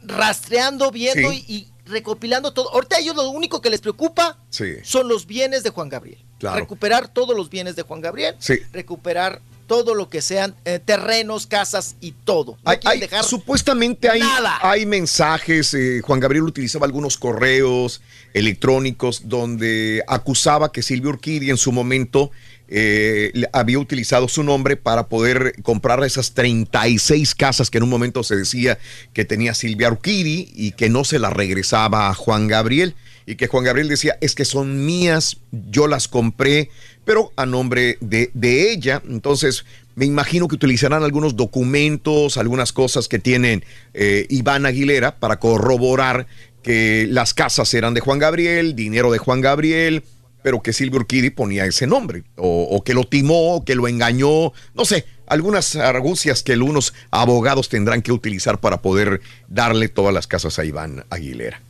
rastreando, 0.05 0.91
viendo 0.91 1.31
Sí. 1.31 1.45
y, 1.49 1.55
y 1.55 1.69
recopilando 1.87 2.53
todo. 2.53 2.73
Ahorita 2.73 2.97
a 2.97 2.99
ellos 3.01 3.15
lo 3.17 3.29
único 3.31 3.61
que 3.61 3.71
les 3.71 3.81
preocupa 3.81 4.39
son 4.83 5.09
los 5.09 5.27
bienes 5.27 5.63
de 5.63 5.71
Juan 5.71 5.89
Gabriel. 5.89 6.19
Claro. 6.39 6.57
Recuperar 6.59 7.09
todos 7.09 7.37
los 7.37 7.49
bienes 7.51 7.77
de 7.77 7.83
Juan 7.83 8.01
Gabriel. 8.01 8.35
Sí. 8.39 8.59
Recuperar 8.73 9.41
todo 9.67 9.95
lo 9.95 10.09
que 10.09 10.23
sean 10.23 10.55
eh, 10.65 10.79
terrenos, 10.85 11.47
casas 11.47 11.97
y 12.01 12.13
todo. 12.13 12.53
No 12.65 12.71
Hay- 12.71 12.79
hay- 12.85 13.01
dejar 13.01 13.25
supuestamente 13.25 14.09
hay, 14.09 14.21
nada. 14.21 14.59
hay 14.63 14.87
mensajes, 14.87 15.75
eh, 15.75 16.01
Juan 16.05 16.21
Gabriel 16.21 16.45
utilizaba 16.45 16.87
algunos 16.87 17.17
correos 17.17 18.01
electrónicos 18.35 19.23
donde 19.29 20.03
acusaba 20.07 20.71
que 20.71 20.83
Silvia 20.83 21.11
Urquidi 21.11 21.51
en 21.51 21.57
su 21.57 21.73
momento 21.73 22.31
eh, 22.69 23.33
había 23.53 23.79
utilizado 23.79 24.29
su 24.29 24.43
nombre 24.43 24.77
para 24.77 25.07
poder 25.09 25.55
comprar 25.63 26.03
esas 26.05 26.33
36 26.33 27.35
casas 27.35 27.71
que 27.71 27.79
en 27.79 27.85
un 27.85 27.91
momento 27.91 28.23
se 28.25 28.35
decía 28.37 28.79
que 29.13 29.25
tenía 29.25 29.55
Silvia 29.55 29.89
Urquidi 29.91 30.51
y 30.55 30.73
que 30.73 30.89
no 30.89 31.05
se 31.05 31.19
las 31.19 31.33
regresaba 31.33 32.09
a 32.09 32.15
Juan 32.15 32.49
Gabriel 32.49 32.95
y 33.25 33.37
que 33.37 33.47
Juan 33.47 33.65
Gabriel 33.65 33.89
decía 33.89 34.19
es 34.21 34.35
que 34.35 34.45
son 34.45 34.85
mías, 34.85 35.39
yo 35.53 35.87
las 35.87 36.09
compré, 36.09 36.71
pero 37.07 37.33
a 37.37 37.47
nombre 37.47 37.97
de, 38.03 38.31
de 38.35 38.71
ella. 38.73 39.01
Entonces, 39.09 39.65
me 39.95 40.05
imagino 40.05 40.47
que 40.49 40.57
utilizarán 40.57 41.03
algunos 41.03 41.37
documentos, 41.37 42.37
algunas 42.37 42.73
cosas 42.75 43.09
que 43.09 43.19
tienen 43.19 43.65
eh, 43.95 44.27
Iván 44.29 44.67
Aguilera 44.67 45.17
para 45.17 45.39
corroborar 45.39 46.27
que 46.63 47.07
las 47.09 47.33
casas 47.33 47.73
eran 47.75 47.95
de 47.95 48.01
Juan 48.01 48.19
Gabriel, 48.19 48.75
dinero 48.77 49.11
de 49.13 49.19
Juan 49.19 49.41
Gabriel, 49.41 50.03
pero 50.43 50.63
que 50.63 50.73
Silvio 50.73 51.01
Urquidi 51.01 51.31
ponía 51.31 51.65
ese 51.65 51.87
nombre, 51.87 52.25
o, 52.37 52.65
o 52.71 52.83
que 52.85 52.93
lo 52.95 53.05
timó, 53.05 53.55
o 53.57 53.65
que 53.65 53.75
lo 53.75 53.89
engañó, 53.89 54.53
no 54.75 54.85
sé, 54.85 55.05
algunas 55.27 55.75
argucias 55.77 56.43
que 56.43 56.53
algunos 56.53 56.93
abogados 57.11 57.69
tendrán 57.69 58.03
que 58.03 58.13
utilizar 58.13 58.59
para 58.61 58.83
poder 58.83 59.21
darle 59.49 59.89
todas 59.89 60.13
las 60.15 60.27
casas 60.27 60.59
a 60.61 60.65
Iván 60.65 61.05
Aguilera, 61.11 61.61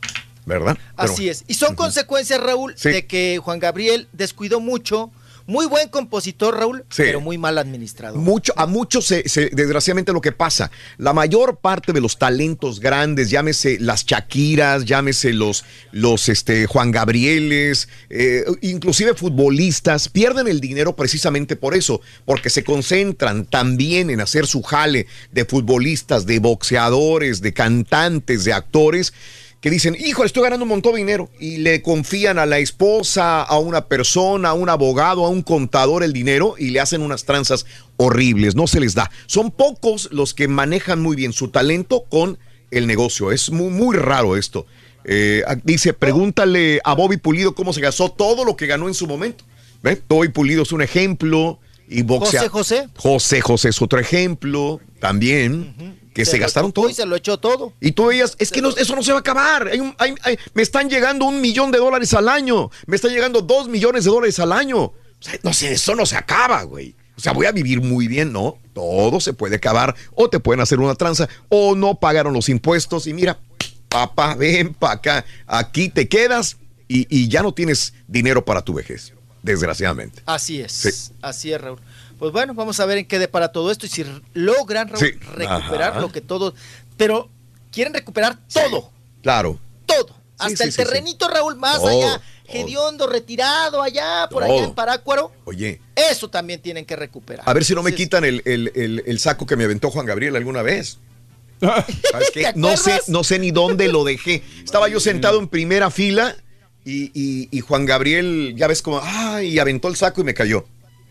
¿verdad? 0.47 0.77
Pero- 0.97 1.13
Así 1.13 1.29
es. 1.29 1.45
Y 1.47 1.55
son 1.55 1.75
consecuencias, 1.75 2.41
Raúl, 2.41 2.75
Sí. 2.77 2.91
de 2.91 3.07
que 3.07 3.39
Juan 3.43 3.59
Gabriel 3.61 4.09
descuidó 4.13 4.61
mucho. 4.61 5.11
Muy 5.47 5.67
buen 5.67 5.89
compositor, 5.89 6.57
Raúl, 6.59 6.85
Sí. 6.91 7.03
pero 7.05 7.21
muy 7.21 7.39
mal 7.39 7.57
administrador. 7.59 8.19
Mucho, 8.19 8.53
a 8.57 8.67
muchos, 8.67 9.07
se, 9.07 9.29
se- 9.29 9.51
desgraciadamente, 9.53 10.13
lo 10.13 10.21
que 10.21 10.33
pasa, 10.33 10.71
la 10.99 11.13
mayor 11.13 11.59
parte 11.59 11.93
de 11.93 12.01
los 12.01 12.19
talentos 12.19 12.81
grandes, 12.81 13.31
llámese 13.31 13.79
las 13.79 14.05
Shakiras, 14.05 14.85
llámese 14.85 15.33
los, 15.33 15.65
los 15.93 16.29
este, 16.29 16.67
Juan 16.67 16.91
Gabrieles, 16.91 17.89
eh, 18.11 18.45
inclusive 18.63 19.15
futbolistas, 19.15 20.09
pierden 20.09 20.49
el 20.49 20.61
dinero 20.61 20.97
precisamente 20.97 21.55
por 21.57 21.75
eso, 21.75 22.01
porque 22.25 22.51
se 22.51 22.65
concentran 22.65 23.45
también 23.47 24.11
en 24.11 24.21
hacer 24.21 24.47
su 24.47 24.63
jale 24.63 25.07
de 25.33 25.45
futbolistas, 25.45 26.27
de 26.27 26.39
boxeadores, 26.41 27.41
de 27.41 27.53
cantantes, 27.53 28.45
de 28.45 28.53
actores 28.53 29.13
que 29.67 29.71
dicen, 29.71 29.97
hijo, 29.99 30.23
estoy 30.23 30.45
ganando 30.45 30.63
un 30.63 30.69
montón 30.69 30.93
de 30.93 30.99
dinero 30.99 31.29
y 31.41 31.57
le 31.57 31.83
confían 31.83 32.39
a 32.39 32.47
la 32.47 32.61
esposa, 32.61 33.43
a 33.43 33.59
una 33.59 33.87
persona, 33.87 34.51
a 34.51 34.53
un 34.53 34.69
abogado, 34.69 35.27
a 35.27 35.29
un 35.29 35.43
contador 35.43 36.05
el 36.05 36.13
dinero 36.13 36.55
y 36.57 36.71
le 36.71 36.79
hacen 36.79 37.03
unas 37.03 37.25
tranzas 37.25 37.67
horribles, 37.97 38.55
no 38.55 38.69
se 38.69 38.79
les 38.79 38.95
da. 38.95 39.11
Son 39.27 39.51
pocos 39.51 40.09
los 40.13 40.35
que 40.35 40.47
manejan 40.47 41.03
muy 41.03 41.17
bien 41.17 41.33
su 41.33 41.49
talento 41.49 42.05
con 42.09 42.39
el 42.71 42.87
negocio, 42.87 43.33
es 43.33 43.51
muy, 43.51 43.71
muy 43.71 43.97
raro 43.97 44.37
esto. 44.37 44.67
Eh, 45.03 45.43
dice, 45.65 45.93
pregúntale 45.93 46.81
a 46.85 46.95
Bobby 46.95 47.17
Pulido 47.17 47.57
cómo 47.57 47.73
se 47.73 47.81
gastó 47.81 48.09
todo 48.09 48.45
lo 48.45 48.55
que 48.55 48.69
ganó 48.69 48.87
en 48.87 48.95
su 48.95 49.09
momento. 49.09 49.45
¿Ve? 49.83 50.01
Bobby 50.09 50.29
Pulido 50.29 50.63
es 50.63 50.71
un 50.71 50.83
ejemplo 50.83 51.59
y 51.89 52.03
boxea. 52.03 52.43
José 52.43 52.51
José. 52.51 52.89
José 52.95 53.41
José 53.41 53.69
es 53.71 53.83
otro 53.83 53.99
ejemplo 53.99 54.81
también. 55.01 55.99
Que 56.17 56.25
se, 56.25 56.39
gastaron 56.39 56.73
todo. 56.73 56.89
Y 56.91 56.95
se 56.95 57.07
lo 57.07 57.15
echó 57.17 57.39
todo. 57.39 57.73
Y 57.81 57.93
tú 57.93 58.07
veías, 58.07 58.35
es 58.39 58.51
que 58.51 58.61
no- 58.63 58.71
eso 58.71 58.97
no 58.97 59.03
se 59.03 59.13
va 59.13 59.19
a 59.19 59.21
acabar. 59.21 59.69
Hay 59.69 59.81
un- 59.81 59.95
hay- 59.99 60.15
hay- 60.23 60.39
me 60.55 60.63
están 60.63 60.89
llegando 60.91 61.25
un 61.27 61.41
millón 61.41 61.71
de 61.71 61.79
dólares 61.79 62.13
al 62.15 62.29
año. 62.29 62.71
Me 62.87 62.97
están 62.97 63.13
llegando 63.13 63.43
dos 63.43 63.69
millones 63.69 64.05
de 64.05 64.11
dólares 64.11 64.39
al 64.39 64.53
año. 64.53 64.79
O 64.85 64.95
sea, 65.21 65.39
no 65.43 65.53
sé, 65.53 65.73
eso 65.73 65.95
no 65.95 66.05
se 66.07 66.17
acaba, 66.17 66.63
güey. 66.65 66.95
O 67.17 67.21
sea, 67.21 67.33
voy 67.33 67.47
a 67.47 67.53
vivir 67.53 67.81
muy 67.81 68.09
bien, 68.09 68.33
¿no? 68.33 68.59
Todo 68.75 69.21
se 69.21 69.33
puede 69.33 69.57
acabar. 69.57 69.95
O 70.15 70.29
te 70.29 70.39
pueden 70.41 70.61
hacer 70.61 70.79
una 70.81 70.95
tranza. 70.95 71.29
O 71.49 71.75
no 71.75 71.95
pagaron 72.01 72.33
los 72.35 72.49
impuestos. 72.49 73.07
Y 73.07 73.15
mira, 73.15 73.39
papá, 73.89 74.35
ven 74.35 74.75
para 74.75 74.95
acá. 74.95 75.25
Aquí 75.47 75.89
te 75.89 76.09
quedas 76.09 76.57
y, 76.89 77.07
y 77.09 77.29
ya 77.29 77.43
no 77.43 77.53
tienes 77.55 77.95
dinero 78.07 78.45
para 78.45 78.63
tu 78.63 78.75
vejez. 78.75 79.13
Desgraciadamente. 79.43 80.23
Así 80.27 80.61
es. 80.61 80.73
Sí. 80.73 80.91
Así 81.23 81.53
es, 81.53 81.61
Raúl. 81.61 81.79
Pues 82.19 82.33
bueno, 82.33 82.55
vamos 82.55 82.81
a 82.81 82.87
ver 82.87 82.99
en 82.99 83.07
qué 83.07 83.19
depara 83.19 83.49
todo 83.53 83.71
esto 83.71 83.87
y 83.87 83.89
si 83.89 84.05
logran, 84.35 84.91
Sí. 84.97 85.13
recuperar 85.35 85.93
Ajá. 85.93 86.01
lo 86.01 86.11
que 86.11 86.21
todo. 86.21 86.55
Pero 86.97 87.29
quieren 87.71 87.93
recuperar 87.93 88.39
todo, 88.53 88.91
Claro. 89.23 89.59
todo. 89.85 90.17
Hasta 90.39 90.65
el 90.65 90.75
terrenito, 90.75 91.29
Raúl, 91.29 91.57
más 91.57 91.79
allá. 91.79 91.91
todo. 92.19 92.21
Hediondo, 92.49 93.07
retirado 93.09 93.83
allá, 93.83 94.29
por 94.31 94.45
Todo. 94.45 94.55
allá 94.55 94.65
en 94.65 94.75
Parácuaro. 94.75 95.33
Oye, 95.47 95.81
Eso 95.97 96.31
también 96.31 96.63
tienen 96.63 96.85
que 96.85 96.95
recuperar. 96.95 97.43
a 97.49 97.53
ver 97.53 97.65
si 97.65 97.75
no 97.75 97.83
me 97.83 97.93
quitan 97.95 98.25
el, 98.25 98.41
el- 98.45 98.71
el- 98.77 99.03
el 99.05 99.19
saco 99.19 99.47
que 99.47 99.57
me 99.57 99.65
aventó 99.65 99.91
Juan 99.91 100.07
Gabriel 100.07 100.37
alguna 100.37 100.63
vez. 100.63 100.99
¿Sabes 101.61 102.31
qué? 102.33 102.43
¿Te 102.45 102.53
No 102.55 102.77
sé, 102.77 103.01
no 103.09 103.25
sé 103.25 103.39
ni 103.41 103.51
dónde 103.51 103.89
lo 103.89 104.05
dejé. 104.05 104.43
Estaba 104.65 104.89
yo 104.89 105.01
sentado 105.01 105.41
en 105.41 105.49
primera 105.49 105.91
fila 105.91 106.37
y, 106.85 107.11
y- 107.15 107.49
y 107.51 107.61
Juan 107.63 107.85
Gabriel, 107.85 108.55
ya 108.57 108.69
ves 108.69 108.81
como, 108.81 109.01
ay, 109.03 109.59
aventó 109.59 109.89
el 109.89 109.97
saco 109.97 110.21
y 110.21 110.25
me 110.25 110.35
cayó. 110.35 110.67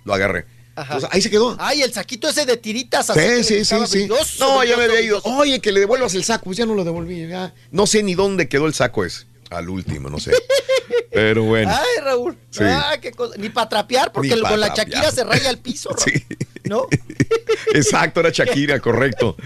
Lo 0.06 0.14
agarré. 0.14 0.46
Entonces, 0.78 1.10
ahí 1.12 1.22
se 1.22 1.30
quedó. 1.30 1.56
Ay, 1.60 1.82
el 1.82 1.94
saquito 1.94 2.28
ese 2.28 2.46
de 2.46 2.58
tiritas. 2.58 3.08
Sí, 3.08 3.44
sí, 3.44 3.66
sí, 3.66 3.76
sí. 3.88 3.98
brilloso, 4.00 4.46
No, 4.46 4.64
ya 4.64 4.76
me 4.78 4.84
había 4.86 5.02
ido. 5.02 5.22
Oye, 5.24 5.62
que 5.62 5.72
le 5.72 5.80
devuelvas 5.80 6.14
el 6.16 6.24
saco. 6.24 6.46
Pues 6.46 6.58
ya 6.58 6.66
no 6.66 6.76
lo 6.76 6.84
devolví. 6.84 7.28
ya. 7.28 7.54
No 7.72 7.88
sé 7.88 8.04
ni 8.04 8.14
dónde 8.16 8.50
quedó 8.50 8.66
el 8.68 8.74
saco 8.74 9.06
ese. 9.06 9.26
Al 9.50 9.70
último, 9.70 10.10
no 10.10 10.20
sé. 10.20 10.32
Pero 11.12 11.44
bueno. 11.44 11.72
Ay, 11.74 12.04
Raúl. 12.04 12.38
Sí. 12.50 12.64
Ah, 12.64 12.98
qué 13.02 13.12
cosa. 13.12 13.36
Ni 13.38 13.50
para 13.50 13.70
trapear, 13.70 14.12
porque 14.12 14.36
pa' 14.36 14.50
con 14.50 14.60
la. 14.60 14.74
Shakira 14.76 15.12
se 15.12 15.24
raya 15.24 15.50
el 15.50 15.60
piso, 15.60 15.90
Raúl. 15.94 16.12
Sí. 16.12 16.26
¿No? 16.64 16.88
Exacto, 17.74 18.20
era 18.20 18.32
Shakira, 18.32 18.80
correcto. 18.80 19.38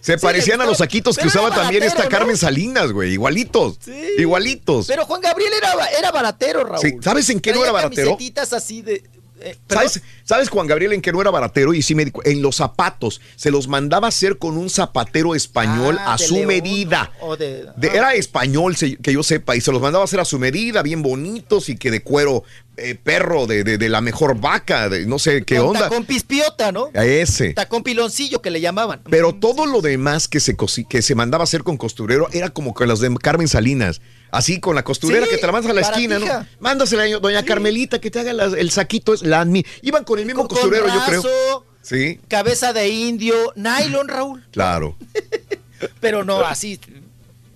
Se 0.00 0.18
parecían 0.18 0.60
a 0.60 0.66
los 0.66 0.78
saquitos 0.78 1.16
que 1.18 1.26
usaba 1.26 1.50
también 1.54 1.82
esta 1.82 2.04
¿no? 2.04 2.08
Carmen 2.08 2.36
Salinas, 2.36 2.92
güey. 2.92 3.12
Igualitos. 3.12 3.78
Sí. 3.84 3.92
Igualitos. 4.18 4.86
Pero 4.86 5.04
Juan 5.04 5.20
Gabriel 5.20 5.52
era, 5.58 5.86
era 5.98 6.10
baratero, 6.12 6.64
Raúl. 6.64 6.80
Sí, 6.80 6.96
¿sabes 7.02 7.28
en 7.30 7.40
qué 7.40 7.50
no 7.50 7.56
Traía 7.58 7.70
era 7.70 7.72
baratero? 7.72 8.16
así 8.52 8.82
de. 8.82 9.02
Eh. 9.40 9.56
¿Sabes, 9.68 10.02
¿Sabes, 10.24 10.48
Juan 10.48 10.66
Gabriel, 10.66 10.92
en 10.92 11.00
que 11.02 11.12
no 11.12 11.20
era 11.20 11.30
baratero? 11.30 11.72
Y 11.74 11.82
sí 11.82 11.94
me 11.94 12.04
di 12.04 12.10
cu- 12.10 12.22
En 12.24 12.42
los 12.42 12.56
zapatos. 12.56 13.20
Se 13.36 13.50
los 13.50 13.68
mandaba 13.68 14.06
a 14.06 14.10
hacer 14.10 14.38
con 14.38 14.56
un 14.58 14.70
zapatero 14.70 15.34
español 15.34 15.96
Ah, 16.00 16.14
a 16.14 16.18
su 16.18 16.34
León, 16.34 16.46
medida. 16.48 17.12
O 17.20 17.36
de, 17.36 17.66
De- 17.76 17.88
era 17.88 18.14
español, 18.14 18.76
que 18.76 19.12
yo 19.12 19.22
sepa, 19.22 19.56
y 19.56 19.60
se 19.60 19.72
los 19.72 19.80
mandaba 19.80 20.02
a 20.02 20.06
hacer 20.06 20.20
a 20.20 20.24
su 20.24 20.38
medida, 20.38 20.82
bien 20.82 21.02
bonitos 21.02 21.68
y 21.68 21.76
que 21.76 21.90
de 21.90 22.02
cuero 22.02 22.44
eh, 22.78 22.94
perro, 22.94 23.46
de, 23.46 23.64
de- 23.64 23.78
de 23.78 23.88
la 23.88 24.00
mejor 24.00 24.38
vaca, 24.40 24.88
de 24.88 25.06
no 25.06 25.18
sé 25.18 25.44
qué 25.44 25.58
onda. 25.60 25.80
Tacón 25.80 26.04
pispiota, 26.04 26.72
¿no? 26.72 26.90
A 26.94 27.04
ese. 27.04 27.54
Tacón 27.54 27.82
piloncillo 27.82 28.40
que 28.42 28.50
le 28.50 28.60
llamaban. 28.60 29.02
Pero 29.10 29.34
todo 29.34 29.66
lo 29.66 29.80
demás 29.80 30.28
que 30.28 30.40
se, 30.40 30.56
cosi- 30.56 30.86
que 30.86 31.02
se 31.02 31.14
mandaba 31.14 31.42
a 31.42 31.44
hacer 31.44 31.62
con 31.64 31.76
costurero 31.76 32.28
era 32.32 32.50
como 32.50 32.74
con 32.74 32.88
las 32.88 33.00
de 33.00 33.14
Carmen 33.16 33.48
Salinas. 33.48 34.00
Así 34.30 34.60
con 34.60 34.74
la 34.74 34.84
costurera 34.84 35.24
Sí, 35.24 35.30
que 35.32 35.38
te 35.38 35.46
la 35.46 35.52
mandas 35.52 35.70
a 35.70 35.74
la 35.74 35.80
esquina, 35.80 36.18
¿no? 36.18 36.26
Mándasela 36.60 37.04
a 37.04 37.18
doña 37.18 37.42
Carmelita 37.44 37.98
que 37.98 38.10
te 38.10 38.20
haga 38.20 38.30
el 38.32 38.70
saquito. 38.70 39.14
La, 39.22 39.44
mi- 39.44 39.64
iban 39.82 40.04
con 40.04 40.18
el 40.18 40.26
mismo 40.26 40.42
Con 40.46 40.48
costurero, 40.56 40.86
yo 40.86 41.00
creo. 41.06 41.64
Sí, 41.80 42.20
Cabeza 42.28 42.72
de 42.74 42.88
indio, 42.88 43.34
nylon, 43.56 44.08
Raúl. 44.08 44.44
claro. 44.50 44.96
Pero 46.00 46.24
no, 46.24 46.40
así. 46.40 46.78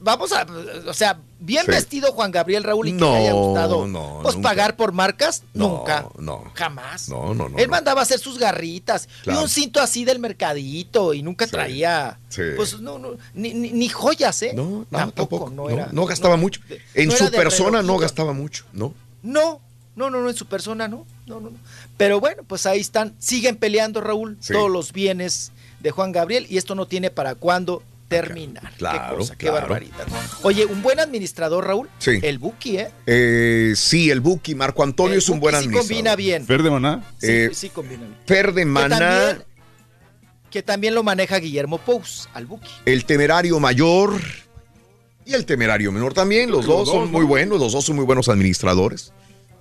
Vamos 0.00 0.32
a. 0.32 0.46
O 0.86 0.94
sea, 0.94 1.18
bien 1.42 1.64
Sí. 1.66 1.70
vestido 1.72 2.12
Juan 2.12 2.30
Gabriel 2.30 2.64
Raúl 2.64 2.88
y 2.88 2.92
que 2.92 2.98
No, 2.98 3.12
le 3.12 3.18
haya 3.18 3.32
gustado. 3.32 3.86
no, 3.86 4.20
pues 4.22 4.36
nunca. 4.36 4.48
pagar 4.48 4.76
por 4.76 4.92
marcas, 4.92 5.42
No, 5.54 5.68
nunca. 5.68 6.06
no. 6.18 6.44
Jamás. 6.54 7.08
No, 7.08 7.34
no, 7.34 7.48
no. 7.48 7.58
Él 7.58 7.68
mandaba 7.68 8.00
hacer 8.02 8.18
sus 8.18 8.38
garritas 8.38 9.08
Claro. 9.22 9.40
y 9.40 9.42
un 9.42 9.48
cinto 9.48 9.80
así 9.80 10.04
del 10.04 10.18
mercadito 10.18 11.12
y 11.14 11.22
nunca 11.22 11.46
traía. 11.46 12.18
sí. 12.28 12.42
Pues 12.56 12.80
no, 12.80 12.98
no, 12.98 13.10
ni, 13.34 13.52
ni- 13.54 13.72
ni 13.72 13.88
joyas, 13.88 14.40
¿eh? 14.42 14.52
No, 14.54 14.86
tampoco, 14.90 15.36
tampoco. 15.38 15.50
no 15.50 15.68
era. 15.70 15.88
no 15.92 16.06
gastaba 16.06 16.36
mucho. 16.36 16.60
En 16.94 17.10
su 17.10 17.30
persona 17.30 17.82
no 17.82 17.98
gastaba 17.98 18.32
mucho, 18.32 18.64
¿no? 18.72 18.94
No, 19.22 19.60
no, 19.96 20.08
no, 20.10 20.20
no, 20.22 20.30
en 20.30 20.36
su 20.36 20.46
persona 20.46 20.88
no. 20.88 21.06
No, 21.26 21.40
no, 21.40 21.50
no. 21.50 21.56
Pero 21.96 22.18
bueno, 22.20 22.42
pues 22.46 22.66
ahí 22.66 22.80
están. 22.80 23.14
Siguen 23.18 23.56
peleando, 23.56 24.00
Raúl, 24.00 24.38
todos 24.46 24.70
los 24.70 24.92
bienes 24.92 25.52
de 25.80 25.90
Juan 25.90 26.12
Gabriel 26.12 26.46
y 26.48 26.56
esto 26.58 26.74
no 26.74 26.86
tiene 26.86 27.10
para 27.10 27.34
cuándo 27.34 27.82
terminar. 28.20 28.72
Claro, 28.76 29.10
qué 29.10 29.16
cosa, 29.18 29.36
qué 29.36 29.50
barbaridad. 29.50 30.06
Oye, 30.42 30.64
un 30.66 30.82
buen 30.82 31.00
administrador, 31.00 31.66
Raúl. 31.66 31.88
Sí. 31.98 32.18
El 32.22 32.38
Buki, 32.38 32.78
¿eh? 32.78 32.90
Eh, 33.06 33.72
sí, 33.76 34.10
el 34.10 34.20
Buki, 34.20 34.54
Marco 34.54 34.82
Antonio 34.82 35.12
El 35.14 35.18
es 35.18 35.28
un 35.28 35.36
Buki 35.40 35.42
buen 35.42 35.54
sí 35.54 35.58
administrador. 35.58 35.88
combina 35.88 36.16
bien. 36.16 36.46
Fer 36.46 36.62
de 36.62 36.70
Maná. 36.70 37.04
Sí, 37.18 37.26
Eh, 37.28 37.50
sí 37.52 37.68
combina 37.70 38.02
bien. 38.02 38.16
Fer 38.26 38.52
de 38.52 38.62
Que 38.62 38.66
Maná, 38.66 38.98
también, 38.98 39.44
que 40.50 40.62
también 40.62 40.94
lo 40.94 41.02
maneja 41.02 41.38
Guillermo 41.38 41.78
Pous, 41.78 42.28
al 42.34 42.46
Buki. 42.46 42.70
el 42.86 43.04
temerario 43.04 43.58
mayor 43.60 44.20
y 45.24 45.34
el 45.34 45.46
temerario 45.46 45.92
menor 45.92 46.14
también. 46.14 46.50
Los, 46.50 46.66
Los 46.66 46.66
dos, 46.66 46.86
dos, 46.86 46.94
son 46.94 47.04
¿no? 47.12 47.18
muy 47.18 47.24
buenos, 47.24 47.58
los 47.60 47.72
dos 47.72 47.84
son 47.84 47.96
muy 47.96 48.04
buenos 48.04 48.28
administradores. 48.28 49.12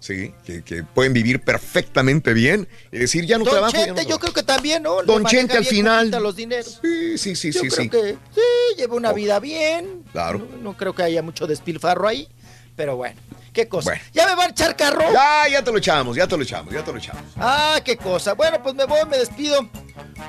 Sí, 0.01 0.33
que, 0.43 0.63
que 0.63 0.83
pueden 0.83 1.13
vivir 1.13 1.41
perfectamente 1.41 2.33
bien. 2.33 2.67
Y 2.91 2.97
decir, 2.97 3.23
ya 3.27 3.37
no 3.37 3.43
Don 3.45 3.53
trabajo. 3.53 3.71
ya 3.73 3.79
no 3.81 3.85
Chente, 3.85 4.01
yo 4.01 4.07
trabajo. 4.07 4.19
creo 4.19 4.33
que 4.33 4.43
también, 4.43 4.81
¿no? 4.81 5.03
Don 5.03 5.23
Chente 5.25 5.55
al 5.57 5.63
final. 5.65 6.09
los 6.09 6.35
dineros. 6.35 6.79
Sí, 6.81 7.19
sí, 7.19 7.35
sí, 7.35 7.51
Yo 7.51 7.61
sí. 7.61 7.67
creo 7.69 7.83
sí. 7.83 7.89
que 7.89 8.17
sí, 8.33 8.41
lleva 8.77 8.95
una 8.95 9.13
vida 9.13 9.39
bien. 9.39 10.03
Claro. 10.11 10.39
No, 10.39 10.57
no 10.57 10.77
creo 10.77 10.95
que 10.95 11.03
haya 11.03 11.21
mucho 11.21 11.45
despilfarro 11.45 12.07
ahí. 12.07 12.27
Pero 12.75 12.95
bueno, 12.95 13.21
qué 13.53 13.67
cosa. 13.67 13.91
Bueno. 13.91 14.03
¿Ya 14.11 14.25
me 14.25 14.33
va 14.35 14.45
a 14.45 14.47
echar 14.47 14.75
carro? 14.75 15.03
Ya, 15.13 15.47
ya 15.51 15.63
te 15.63 15.71
lo 15.71 15.77
echamos, 15.77 16.15
ya 16.17 16.25
te 16.25 16.35
lo 16.35 16.41
echamos, 16.41 16.73
ya 16.73 16.83
te 16.83 16.91
lo 16.91 16.97
echamos. 16.97 17.21
Ah, 17.37 17.79
qué 17.85 17.95
cosa. 17.95 18.33
Bueno, 18.33 18.63
pues 18.63 18.73
me 18.73 18.85
voy, 18.85 19.05
me 19.07 19.19
despido. 19.19 19.69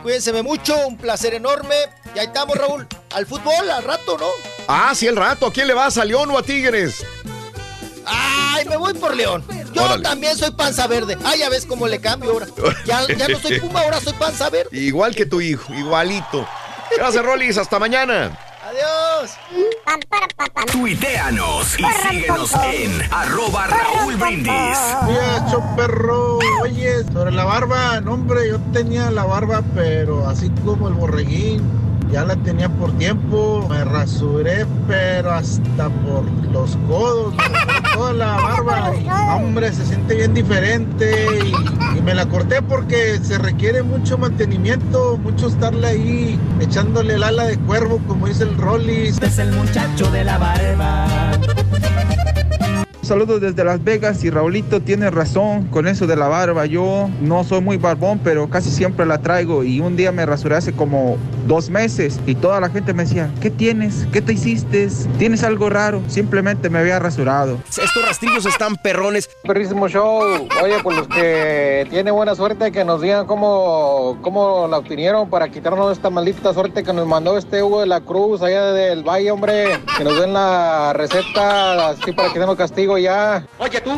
Cuídense 0.03 0.35
mucho, 0.43 0.77
un 0.87 0.99
placer 0.99 1.33
enorme. 1.33 1.77
Y 2.15 2.19
ahí 2.19 2.27
estamos, 2.27 2.59
Raúl. 2.59 2.87
Al 3.15 3.25
fútbol, 3.25 3.71
al 3.71 3.85
rato, 3.85 4.19
¿no? 4.19 4.27
Ah, 4.69 4.93
sí, 4.95 5.07
el 5.07 5.17
rato. 5.17 5.47
¿A 5.47 5.53
quién 5.53 5.67
le 5.67 5.73
vas? 5.73 5.97
¿A 5.97 6.05
León 6.05 6.31
o 6.31 6.37
a 6.37 6.43
Tigres? 6.43 7.03
Ay, 8.07 8.65
me 8.69 8.77
voy 8.77 8.95
por 8.95 9.15
León. 9.17 9.45
Yo 9.73 9.83
Órale. 9.85 10.03
también 10.03 10.37
soy 10.37 10.51
panza 10.51 10.87
verde. 10.87 11.17
Ah, 11.25 11.35
ya 11.37 11.49
ves 11.49 11.67
cómo 11.67 11.87
le 11.87 12.01
cambio 12.01 12.33
ahora. 12.33 12.47
Ya, 12.85 13.07
ya 13.17 13.29
no 13.29 13.39
soy 13.39 13.61
puma, 13.61 13.81
ahora 13.81 14.01
soy 14.01 14.13
panza 14.15 14.51
verde. 14.51 14.77
Igual 14.77 15.15
que 15.15 15.27
tu 15.27 15.41
hijo, 15.41 15.73
igualito. 15.75 16.47
Gracias, 16.97 17.25
Rolis. 17.25 17.57
Hasta 17.59 17.79
mañana. 17.79 18.37
Adiós. 18.73 19.37
Tuiteanos 20.73 21.79
y 21.79 21.85
síguenos 22.09 22.53
en 22.55 23.13
arroba 23.13 23.67
Raúl 23.67 24.17
Brindis. 24.17 24.79
Hecho 25.37 25.63
perro, 25.77 26.39
oye, 26.63 27.05
sobre 27.13 27.33
la 27.33 27.45
barba, 27.45 28.01
no 28.01 28.15
hombre, 28.15 28.49
yo 28.49 28.59
tenía 28.73 29.11
la 29.11 29.25
barba, 29.25 29.63
pero 29.75 30.27
así 30.27 30.51
como 30.65 30.89
el 30.89 30.95
borreguín, 30.95 31.61
ya 32.11 32.25
la 32.25 32.37
tenía 32.37 32.69
por 32.69 32.93
tiempo, 32.99 33.67
me 33.69 33.85
rasuré, 33.85 34.67
pero 34.87 35.33
hasta 35.33 35.89
por 35.89 36.25
los 36.51 36.77
codos, 36.89 37.35
me 37.35 37.49
rasuré 37.49 37.83
toda 37.95 38.13
la 38.13 38.37
barba, 38.37 38.93
y, 38.97 39.09
hombre, 39.35 39.73
se 39.73 39.85
siente 39.87 40.15
bien 40.15 40.35
diferente 40.35 41.27
y, 41.45 41.99
y 41.99 42.03
me 42.03 42.15
la 42.15 42.27
corté 42.27 42.63
porque 42.63 43.19
se 43.23 43.39
requiere 43.39 43.83
mucho 43.83 44.19
mantenimiento, 44.19 45.19
mucho 45.19 45.49
estarle 45.49 45.87
ahí 45.87 46.41
echándole 46.61 47.15
el 47.15 47.23
ala 47.23 47.45
de 47.45 47.59
cuervo, 47.59 47.99
como 48.07 48.27
dice 48.27 48.45
el 48.45 48.57
Rollis. 48.63 49.21
Es 49.21 49.39
el 49.39 49.51
muchacho 49.53 50.11
de 50.13 50.25
la 50.25 50.39
barba. 50.39 51.33
Saludos 53.13 53.43
desde 53.43 53.63
Las 53.63 53.85
Vegas 53.85 54.25
y 54.25 54.31
Raulito 54.31 54.81
tiene 54.81 55.11
razón 55.11 55.67
con 55.67 55.87
eso 55.87 56.07
de 56.07 56.17
la 56.17 56.29
barba. 56.29 56.65
Yo 56.65 57.11
no 57.21 57.45
soy 57.45 57.61
muy 57.61 57.77
barbón, 57.77 58.19
pero 58.25 58.49
casi 58.49 58.71
siempre 58.71 59.05
la 59.05 59.19
traigo. 59.19 59.65
Y 59.65 59.81
un 59.81 59.97
día 59.97 60.13
me 60.13 60.25
rasuré 60.25 60.57
hace 60.57 60.73
como 60.73 61.19
dos 61.47 61.69
meses 61.69 62.19
y 62.25 62.35
toda 62.35 62.59
la 62.59 62.71
gente 62.71 62.95
me 62.95 63.03
decía, 63.03 63.31
¿qué 63.43 63.51
tienes? 63.51 64.07
¿Qué 64.15 64.23
te 64.23 64.33
hiciste? 64.33 64.89
¿Tienes 65.19 65.43
algo 65.45 65.69
raro? 65.69 66.01
Simplemente 66.09 66.71
me 66.71 66.79
había 66.79 66.99
rasurado. 67.01 67.59
Estos 67.69 68.03
rastrillos 68.07 68.47
están 68.47 68.77
perrones. 68.77 69.29
Perrísimo 69.43 69.89
show. 69.89 70.49
Oye, 70.63 70.77
pues 70.83 70.97
los 70.97 71.09
que 71.09 71.87
tienen 71.91 72.15
buena 72.15 72.35
suerte 72.35 72.73
que 72.73 72.83
nos 72.83 73.03
digan 73.03 73.27
cómo, 73.27 74.17
cómo 74.23 74.69
la 74.69 74.79
obtuvieron 74.79 75.29
para 75.29 75.51
quitarnos 75.51 75.93
esta 75.93 76.09
maldita 76.09 76.55
suerte 76.55 76.83
que 76.83 76.95
nos 76.95 77.07
mandó 77.07 77.37
este 77.37 77.63
Hugo 77.63 77.81
de 77.81 77.89
la 77.89 78.01
Cruz 78.01 78.41
allá 78.41 78.73
del 78.73 79.07
Valle, 79.07 79.31
hombre. 79.33 79.79
Que 79.99 80.05
nos 80.05 80.19
den 80.19 80.33
la 80.33 80.95
receta 80.95 81.91
así 81.91 82.13
para 82.13 82.33
que 82.33 82.39
demos 82.39 82.57
castigo 82.57 83.02
ya. 83.03 83.45
Oye 83.59 83.81
tú, 83.81 83.91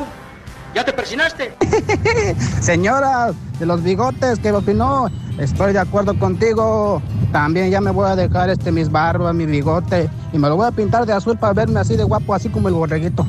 ¿ya 0.74 0.84
te 0.84 0.92
persinaste? 0.92 1.54
Señora 2.60 3.30
de 3.58 3.66
los 3.66 3.82
bigotes 3.82 4.38
que 4.40 4.50
opinó, 4.52 5.08
estoy 5.38 5.72
de 5.72 5.78
acuerdo 5.80 6.18
contigo. 6.18 7.00
También 7.32 7.70
ya 7.70 7.80
me 7.80 7.90
voy 7.90 8.08
a 8.08 8.16
dejar 8.16 8.50
este 8.50 8.70
mis 8.72 8.90
barbas, 8.90 9.34
mi 9.34 9.46
bigote 9.46 10.08
y 10.32 10.38
me 10.38 10.48
lo 10.48 10.56
voy 10.56 10.66
a 10.66 10.70
pintar 10.70 11.04
de 11.06 11.12
azul 11.12 11.36
para 11.36 11.52
verme 11.52 11.80
así 11.80 11.96
de 11.96 12.04
guapo, 12.04 12.34
así 12.34 12.48
como 12.48 12.68
el 12.68 12.74
borreguito. 12.74 13.26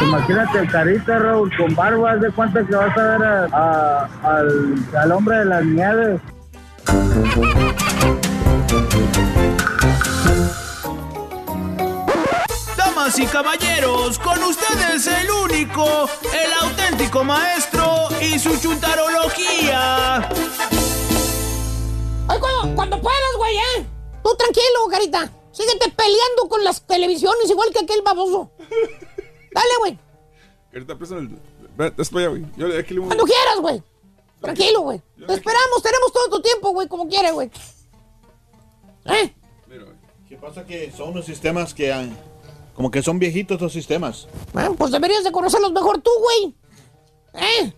Imagínate 0.00 0.58
el 0.60 0.70
carita, 0.70 1.18
Raúl, 1.18 1.50
con 1.56 1.74
barba, 1.74 2.12
haz 2.12 2.20
de 2.20 2.30
cuenta 2.30 2.64
que 2.64 2.74
vas 2.74 2.96
a 2.96 3.02
ver 3.02 3.22
a- 3.22 3.46
a- 3.52 4.08
al, 4.38 4.74
al 4.96 5.12
hombre 5.12 5.38
de 5.38 5.44
las 5.44 5.64
nieves. 5.64 6.20
Damas 13.10 13.18
y 13.18 13.26
caballeros, 13.26 14.18
con 14.20 14.40
ustedes 14.44 15.06
el 15.08 15.28
único, 15.30 15.84
el 16.32 16.52
auténtico 16.62 17.24
maestro 17.24 18.06
y 18.20 18.38
su 18.38 18.56
chuntarología. 18.60 20.28
Ay, 22.28 22.38
cuando, 22.38 22.76
cuando 22.76 23.00
puedas, 23.00 23.36
güey, 23.36 23.56
¿eh? 23.56 23.86
Tú 24.22 24.30
tranquilo, 24.36 24.86
carita. 24.88 25.32
Síguete 25.50 25.90
peleando 25.90 26.48
con 26.48 26.62
las 26.62 26.82
televisiones 26.86 27.50
igual 27.50 27.70
que 27.72 27.80
aquel 27.80 28.02
baboso. 28.02 28.52
Dale, 29.52 29.74
güey. 29.80 29.98
Ahorita 30.72 30.96
préstame 30.96 31.22
el. 31.22 31.40
Allá, 32.16 32.28
güey. 32.28 32.44
Yo 32.56 32.78
aquí 32.78 32.94
le 32.94 33.00
voy- 33.00 33.08
Cuando 33.08 33.24
quieras, 33.24 33.56
güey. 33.60 33.82
Tranquilo, 34.40 34.80
güey. 34.82 35.02
Te 35.26 35.34
esperamos, 35.34 35.82
tenemos 35.82 36.12
todo 36.12 36.28
tu 36.30 36.42
tiempo, 36.42 36.70
güey, 36.70 36.86
como 36.86 37.08
quieres, 37.08 37.32
güey. 37.32 37.50
¿Eh? 39.06 39.34
¿Qué 40.28 40.36
pasa? 40.36 40.64
Que 40.64 40.92
son 40.96 41.08
unos 41.08 41.24
sistemas 41.24 41.74
que. 41.74 41.92
ah, 41.92 42.06
Como 42.80 42.90
que 42.90 43.02
son 43.02 43.18
viejitos 43.18 43.60
los 43.60 43.74
sistemas. 43.74 44.26
Ah, 44.54 44.70
Pues 44.78 44.90
deberías 44.90 45.22
de 45.22 45.30
conocerlos 45.30 45.70
mejor 45.70 46.00
tú, 46.00 46.10
güey. 46.18 46.54
¿Eh? 47.34 47.70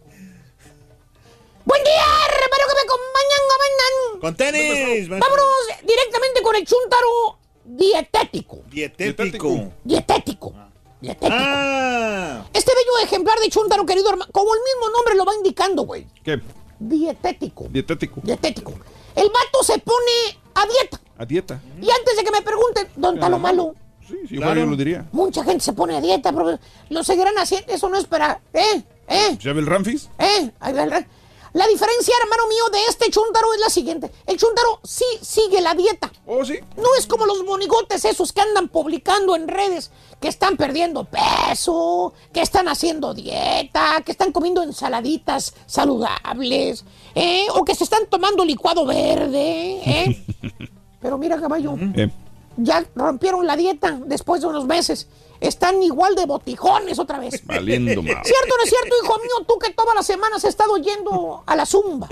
Buen 1.65 1.83
día, 1.83 2.05
espero 2.31 2.69
que 2.69 2.75
me 2.77 2.85
acompañan. 2.85 4.21
Con 4.21 4.37
tenis. 4.37 5.09
Vámonos 5.09 5.47
directamente 5.85 6.41
con 6.41 6.55
el 6.55 6.65
chúntaro 6.65 7.37
dietético. 7.65 8.61
Dietético. 8.71 9.73
Dietético. 9.83 10.53
Dietético. 11.01 11.35
Ah. 11.35 12.47
Este 12.53 12.73
bello 12.73 12.99
ejemplar 13.03 13.41
de 13.41 13.49
chúntaro, 13.49 13.85
querido 13.85 14.09
hermano, 14.09 14.31
como 14.31 14.55
el 14.55 14.61
mismo 14.61 14.89
nombre 14.97 15.17
lo 15.17 15.25
va 15.25 15.35
indicando, 15.35 15.83
güey. 15.83 16.07
¿Qué? 16.23 16.41
Dietético. 16.79 17.67
Dietético. 17.69 18.21
Dietético. 18.23 18.75
El 19.17 19.29
vato 19.31 19.65
se 19.65 19.81
pone 19.81 20.39
a 20.55 20.65
dieta. 20.65 21.01
A 21.19 21.27
dieta. 21.27 21.61
Y 21.81 21.91
antes 21.91 22.17
de 22.17 22.23
que 22.23 22.31
me 22.31 22.43
pregunten, 22.43 22.87
¿dónde 22.95 23.19
está 23.19 23.29
lo 23.29 23.41
malo? 23.41 23.75
Sí, 24.09 24.17
yo 24.31 24.55
lo 24.55 24.77
diría. 24.77 25.07
Mucha 25.13 25.45
gente 25.45 25.65
se 25.65 25.73
pone 25.73 25.97
a 25.97 26.01
dieta, 26.01 26.33
pero 26.33 26.59
lo 26.91 27.05
seguirán 27.05 27.37
haciendo. 27.39 27.73
Eso 27.73 27.89
no 27.89 27.97
es 27.97 28.05
para. 28.07 28.41
¿Eh? 28.53 28.83
¿Eh? 29.09 29.37
¿Ya 29.41 29.53
ve 29.53 29.61
el 29.61 29.67
Ramfis? 29.67 30.09
¿Eh? 30.19 30.51
Ahí 30.61 30.73
va 30.73 30.83
el 30.85 30.91
re- 30.91 31.07
La 31.55 31.67
diferencia, 31.67 32.15
hermano 32.23 32.47
mío, 32.49 32.65
de 32.73 32.79
este 32.89 33.11
chúntaro 33.11 33.53
es 33.55 33.61
la 33.61 33.69
siguiente. 33.69 34.11
El 34.27 34.37
chúntaro 34.39 34.81
sí 34.85 35.05
sigue 35.21 35.61
la 35.61 35.75
dieta. 35.75 36.11
¿Oh, 36.27 36.45
sí? 36.45 36.55
No 36.77 36.89
es 36.99 37.07
como 37.07 37.27
los 37.27 37.45
monigotes 37.45 38.05
esos 38.05 38.33
que 38.33 38.41
andan 38.41 38.69
publicando 38.69 39.37
en 39.37 39.49
redes 39.49 39.91
que 40.21 40.29
están 40.29 40.57
perdiendo 40.57 41.05
peso, 41.05 42.15
que 42.33 42.43
están 42.43 42.69
haciendo 42.69 43.13
dieta, 43.13 44.03
que 44.07 44.13
están 44.13 44.31
comiendo 44.33 44.63
ensaladitas 44.63 45.53
saludables, 45.67 46.85
¿eh? 47.15 47.47
o 47.55 47.65
que 47.65 47.75
se 47.75 47.85
están 47.85 48.07
tomando 48.09 48.45
licuado 48.45 48.87
verde. 48.87 49.81
¿eh? 49.85 50.25
Pero 51.01 51.19
mira, 51.19 51.41
caballo, 51.41 51.75
Eh, 51.95 52.09
ya 52.57 52.85
rompieron 52.95 53.47
la 53.47 53.57
dieta 53.57 53.99
después 54.07 54.41
de 54.43 54.49
unos 54.49 54.67
meses. 54.67 55.09
Están 55.41 55.83
igual 55.83 56.15
de 56.15 56.27
botijones 56.27 56.99
otra 56.99 57.19
vez. 57.19 57.45
Valiendo 57.47 58.03
mal. 58.03 58.17
¿Cierto 58.25 58.55
o 58.55 58.57
no 58.57 58.63
es 58.65 58.71
cierto, 58.71 58.95
hijo 59.03 59.15
mío? 59.19 59.47
Tú 59.49 59.59
que 59.59 59.73
todas 59.73 59.95
las 59.95 60.07
semanas 60.07 60.39
has 60.39 60.51
estado 60.51 60.77
yendo 60.77 61.43
a 61.47 61.57
la 61.57 61.67
zumba. 61.67 62.09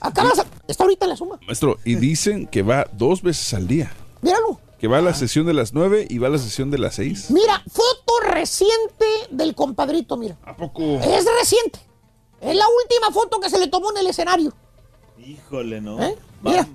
Acabas, 0.00 0.44
está 0.68 0.84
ahorita 0.84 1.06
en 1.06 1.10
la 1.10 1.16
zumba. 1.16 1.38
Maestro, 1.46 1.78
y 1.84 1.94
dicen 1.94 2.46
que 2.46 2.62
va 2.62 2.86
dos 2.92 3.22
veces 3.22 3.54
al 3.54 3.66
día. 3.68 3.92
Míralo. 4.22 4.58
Que 4.78 4.88
va 4.88 4.98
a 4.98 5.02
la 5.02 5.14
sesión 5.14 5.46
de 5.46 5.54
las 5.54 5.72
9 5.72 6.06
y 6.10 6.18
va 6.18 6.26
a 6.26 6.30
la 6.30 6.38
sesión 6.38 6.70
de 6.70 6.78
las 6.78 6.96
6. 6.96 7.30
Mira, 7.30 7.62
foto 7.72 8.20
reciente 8.28 9.06
del 9.30 9.54
compadrito, 9.54 10.16
mira. 10.18 10.36
¿A 10.44 10.54
poco? 10.56 10.82
Es 10.82 11.24
reciente. 11.40 11.78
Es 12.40 12.54
la 12.54 12.66
última 12.68 13.10
foto 13.12 13.40
que 13.40 13.48
se 13.48 13.58
le 13.58 13.68
tomó 13.68 13.90
en 13.92 13.98
el 13.98 14.06
escenario. 14.08 14.52
Híjole, 15.24 15.80
no. 15.80 16.02
¿Eh? 16.02 16.14
Mira, 16.42 16.68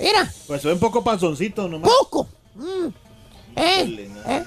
mira, 0.00 0.32
Pues 0.48 0.62
se 0.62 0.68
ve 0.68 0.74
un 0.74 0.80
poco 0.80 1.04
panzoncito 1.04 1.68
nomás. 1.68 1.88
poco. 2.00 2.26
Mm. 2.56 2.88
¿Eh? 3.56 4.10
¿Eh? 4.26 4.44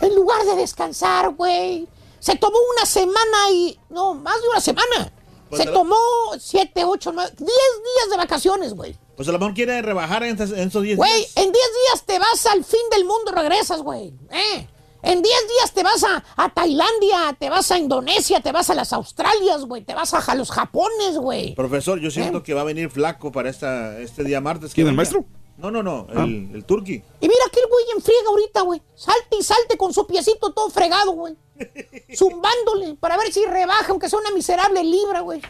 En 0.00 0.14
lugar 0.14 0.44
de 0.44 0.56
descansar, 0.56 1.30
güey. 1.34 1.86
Se 2.20 2.36
tomó 2.36 2.56
una 2.76 2.86
semana 2.86 3.50
y... 3.52 3.78
No, 3.90 4.14
más 4.14 4.40
de 4.42 4.48
una 4.48 4.60
semana. 4.60 5.12
Pues 5.48 5.62
Se 5.62 5.68
tomó 5.70 5.96
siete, 6.38 6.84
ocho, 6.84 7.10
nueve, 7.12 7.30
diez 7.38 7.48
días 7.48 8.10
de 8.10 8.16
vacaciones, 8.16 8.74
güey. 8.74 8.96
Pues 9.16 9.28
a 9.28 9.32
lo 9.32 9.38
mejor 9.38 9.54
quiere 9.54 9.80
rebajar 9.82 10.22
en, 10.24 10.30
estos- 10.36 10.56
en 10.56 10.68
esos 10.68 10.82
10 10.82 10.96
Güey, 10.98 11.10
días. 11.16 11.32
en 11.36 11.44
10 11.44 11.52
días 11.54 12.04
te 12.06 12.18
vas 12.18 12.46
al 12.46 12.64
fin 12.64 12.80
del 12.90 13.04
mundo 13.04 13.32
y 13.32 13.34
regresas, 13.34 13.80
güey. 13.82 14.12
¿Eh? 14.30 14.66
En 15.02 15.22
10 15.22 15.22
días 15.22 15.72
te 15.72 15.82
vas 15.82 16.04
a, 16.04 16.22
a 16.36 16.48
Tailandia, 16.52 17.34
te 17.38 17.48
vas 17.50 17.70
a 17.70 17.78
Indonesia, 17.78 18.40
te 18.40 18.52
vas 18.52 18.68
a 18.70 18.74
las 18.74 18.92
Australias, 18.92 19.64
güey. 19.64 19.82
Te 19.82 19.94
vas 19.94 20.12
a, 20.12 20.34
los 20.34 20.50
Japones, 20.50 21.16
güey. 21.16 21.54
Profesor, 21.54 21.98
yo 21.98 22.10
siento 22.10 22.42
que 22.42 22.52
va 22.54 22.60
a 22.60 22.64
venir 22.64 22.90
flaco 22.90 23.32
para 23.32 23.48
esta, 23.48 23.98
este 24.00 24.22
día 24.24 24.40
martes. 24.40 24.74
¿Quién, 24.74 24.88
el 24.88 24.94
maestro? 24.94 25.24
No, 25.58 25.70
no, 25.70 25.82
no, 25.82 26.06
Ah. 26.14 26.24
el, 26.24 26.50
el 26.54 26.64
turqui. 26.64 26.94
Y 27.20 27.28
mira 27.28 27.44
aquel 27.46 27.64
güey 27.70 27.84
en 27.94 28.00
friega 28.02 28.28
ahorita, 28.28 28.60
güey. 28.62 28.80
Salte 28.94 29.36
y 29.38 29.42
salte 29.42 29.76
con 29.76 29.92
su 29.92 30.06
piecito 30.06 30.52
todo 30.52 30.70
fregado, 30.70 31.12
güey. 31.12 31.36
Zumbándole 32.16 32.94
para 32.94 33.16
ver 33.16 33.32
si 33.32 33.44
rebaja, 33.44 33.86
aunque 33.90 34.08
sea 34.08 34.18
una 34.18 34.30
miserable 34.30 34.82
libra, 34.84 35.20
güey. 35.20 35.42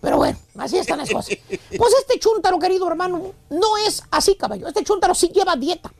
Pero 0.00 0.18
bueno, 0.18 0.38
así 0.58 0.76
están 0.78 0.98
las 0.98 1.10
cosas. 1.10 1.36
Pues 1.48 1.94
este 2.00 2.18
chúntaro, 2.18 2.58
querido 2.58 2.86
hermano, 2.86 3.32
no 3.50 3.76
es 3.86 4.02
así, 4.10 4.34
caballo. 4.36 4.68
Este 4.68 4.84
chúntaro 4.84 5.14
sí 5.14 5.28
lleva 5.28 5.56
dieta. 5.56 5.92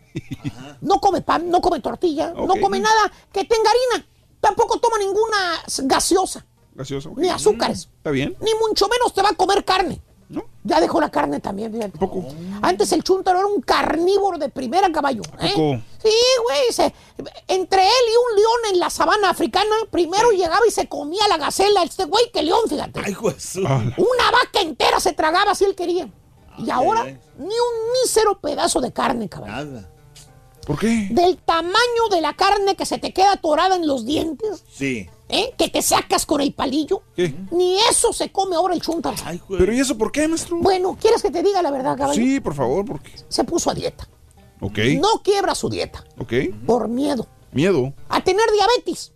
No 0.80 1.00
come 1.00 1.22
pan, 1.22 1.50
no 1.50 1.60
come 1.60 1.80
tortilla, 1.80 2.32
no 2.32 2.54
come 2.60 2.78
nada 2.78 3.10
que 3.32 3.44
tenga 3.44 3.70
harina. 3.70 4.06
Tampoco 4.40 4.78
toma 4.78 4.98
ninguna 4.98 5.62
gaseosa, 5.84 6.44
Gracioso. 6.74 7.10
ok. 7.10 7.18
ni 7.18 7.28
azúcares. 7.30 7.88
Está 7.96 8.10
bien. 8.10 8.36
Ni 8.40 8.52
mucho 8.54 8.86
menos 8.88 9.12
te 9.14 9.22
va 9.22 9.30
a 9.30 9.34
comer 9.34 9.64
carne. 9.64 10.00
Ya 10.64 10.80
dejó 10.80 11.00
la 11.00 11.08
carne 11.10 11.38
también, 11.38 11.72
fíjate. 11.72 11.96
Antes 12.60 12.90
el 12.90 13.04
chúntaro 13.04 13.38
era 13.38 13.46
un 13.46 13.60
carnívoro 13.62 14.36
de 14.38 14.48
primera 14.48 14.90
caballo. 14.90 15.22
¿eh? 15.40 15.50
poco? 15.54 15.80
Sí, 16.02 16.10
güey. 16.42 16.72
se- 16.72 16.92
entre 17.46 17.82
él 17.82 18.04
y 18.12 18.16
un 18.16 18.36
león 18.36 18.74
en 18.74 18.80
la 18.80 18.90
sabana 18.90 19.30
africana, 19.30 19.70
primero 19.90 20.30
llegaba 20.32 20.66
y 20.66 20.72
se 20.72 20.88
comía 20.88 21.28
la 21.28 21.36
gacela, 21.36 21.84
este 21.84 22.04
güey 22.06 22.30
que 22.32 22.42
león, 22.42 22.60
fíjate. 22.68 23.00
Una 23.96 24.30
vaca 24.32 24.60
entera 24.60 24.98
se 24.98 25.12
tragaba 25.12 25.54
si 25.54 25.64
él 25.64 25.76
quería. 25.76 26.08
Y 26.58 26.70
ahora, 26.70 27.02
ay. 27.02 27.18
ni 27.38 27.44
un 27.44 27.92
mísero 28.02 28.40
pedazo 28.40 28.80
de 28.80 28.92
carne, 28.92 29.28
caballo. 29.28 29.52
Nada. 29.52 29.88
¿Por 30.66 30.78
qué? 30.80 31.06
Del 31.12 31.36
tamaño 31.38 32.08
de 32.10 32.20
la 32.20 32.32
carne 32.34 32.74
que 32.74 32.86
se 32.86 32.98
te 32.98 33.12
queda 33.12 33.32
atorada 33.34 33.76
en 33.76 33.86
los 33.86 34.04
dientes, 34.04 34.64
Sí. 34.68 35.08
¿Eh? 35.28 35.54
que 35.58 35.68
te 35.68 35.82
sacas 35.82 36.24
con 36.26 36.40
el 36.40 36.52
palillo. 36.54 37.02
¿Qué? 37.14 37.34
Ni 37.50 37.78
eso 37.90 38.12
se 38.12 38.30
come 38.30 38.56
ahora 38.56 38.74
el 38.74 38.80
chúntaro. 38.82 39.16
¿Pero 39.48 39.72
y 39.72 39.80
eso 39.80 39.96
por 39.98 40.12
qué, 40.12 40.28
maestro? 40.28 40.58
Bueno, 40.58 40.96
¿quieres 41.00 41.22
que 41.22 41.30
te 41.30 41.42
diga 41.42 41.62
la 41.62 41.70
verdad, 41.70 41.96
caballo? 41.96 42.14
Sí, 42.20 42.40
por 42.40 42.54
favor, 42.54 42.84
porque. 42.84 43.10
Se 43.28 43.44
puso 43.44 43.70
a 43.70 43.74
dieta. 43.74 44.08
Ok. 44.60 44.78
No 45.00 45.22
quiebra 45.22 45.54
su 45.54 45.68
dieta 45.68 46.02
Ok. 46.18 46.32
por 46.66 46.88
miedo 46.88 47.26
Miedo. 47.52 47.92
a 48.08 48.24
tener 48.24 48.46
diabetes, 48.52 49.12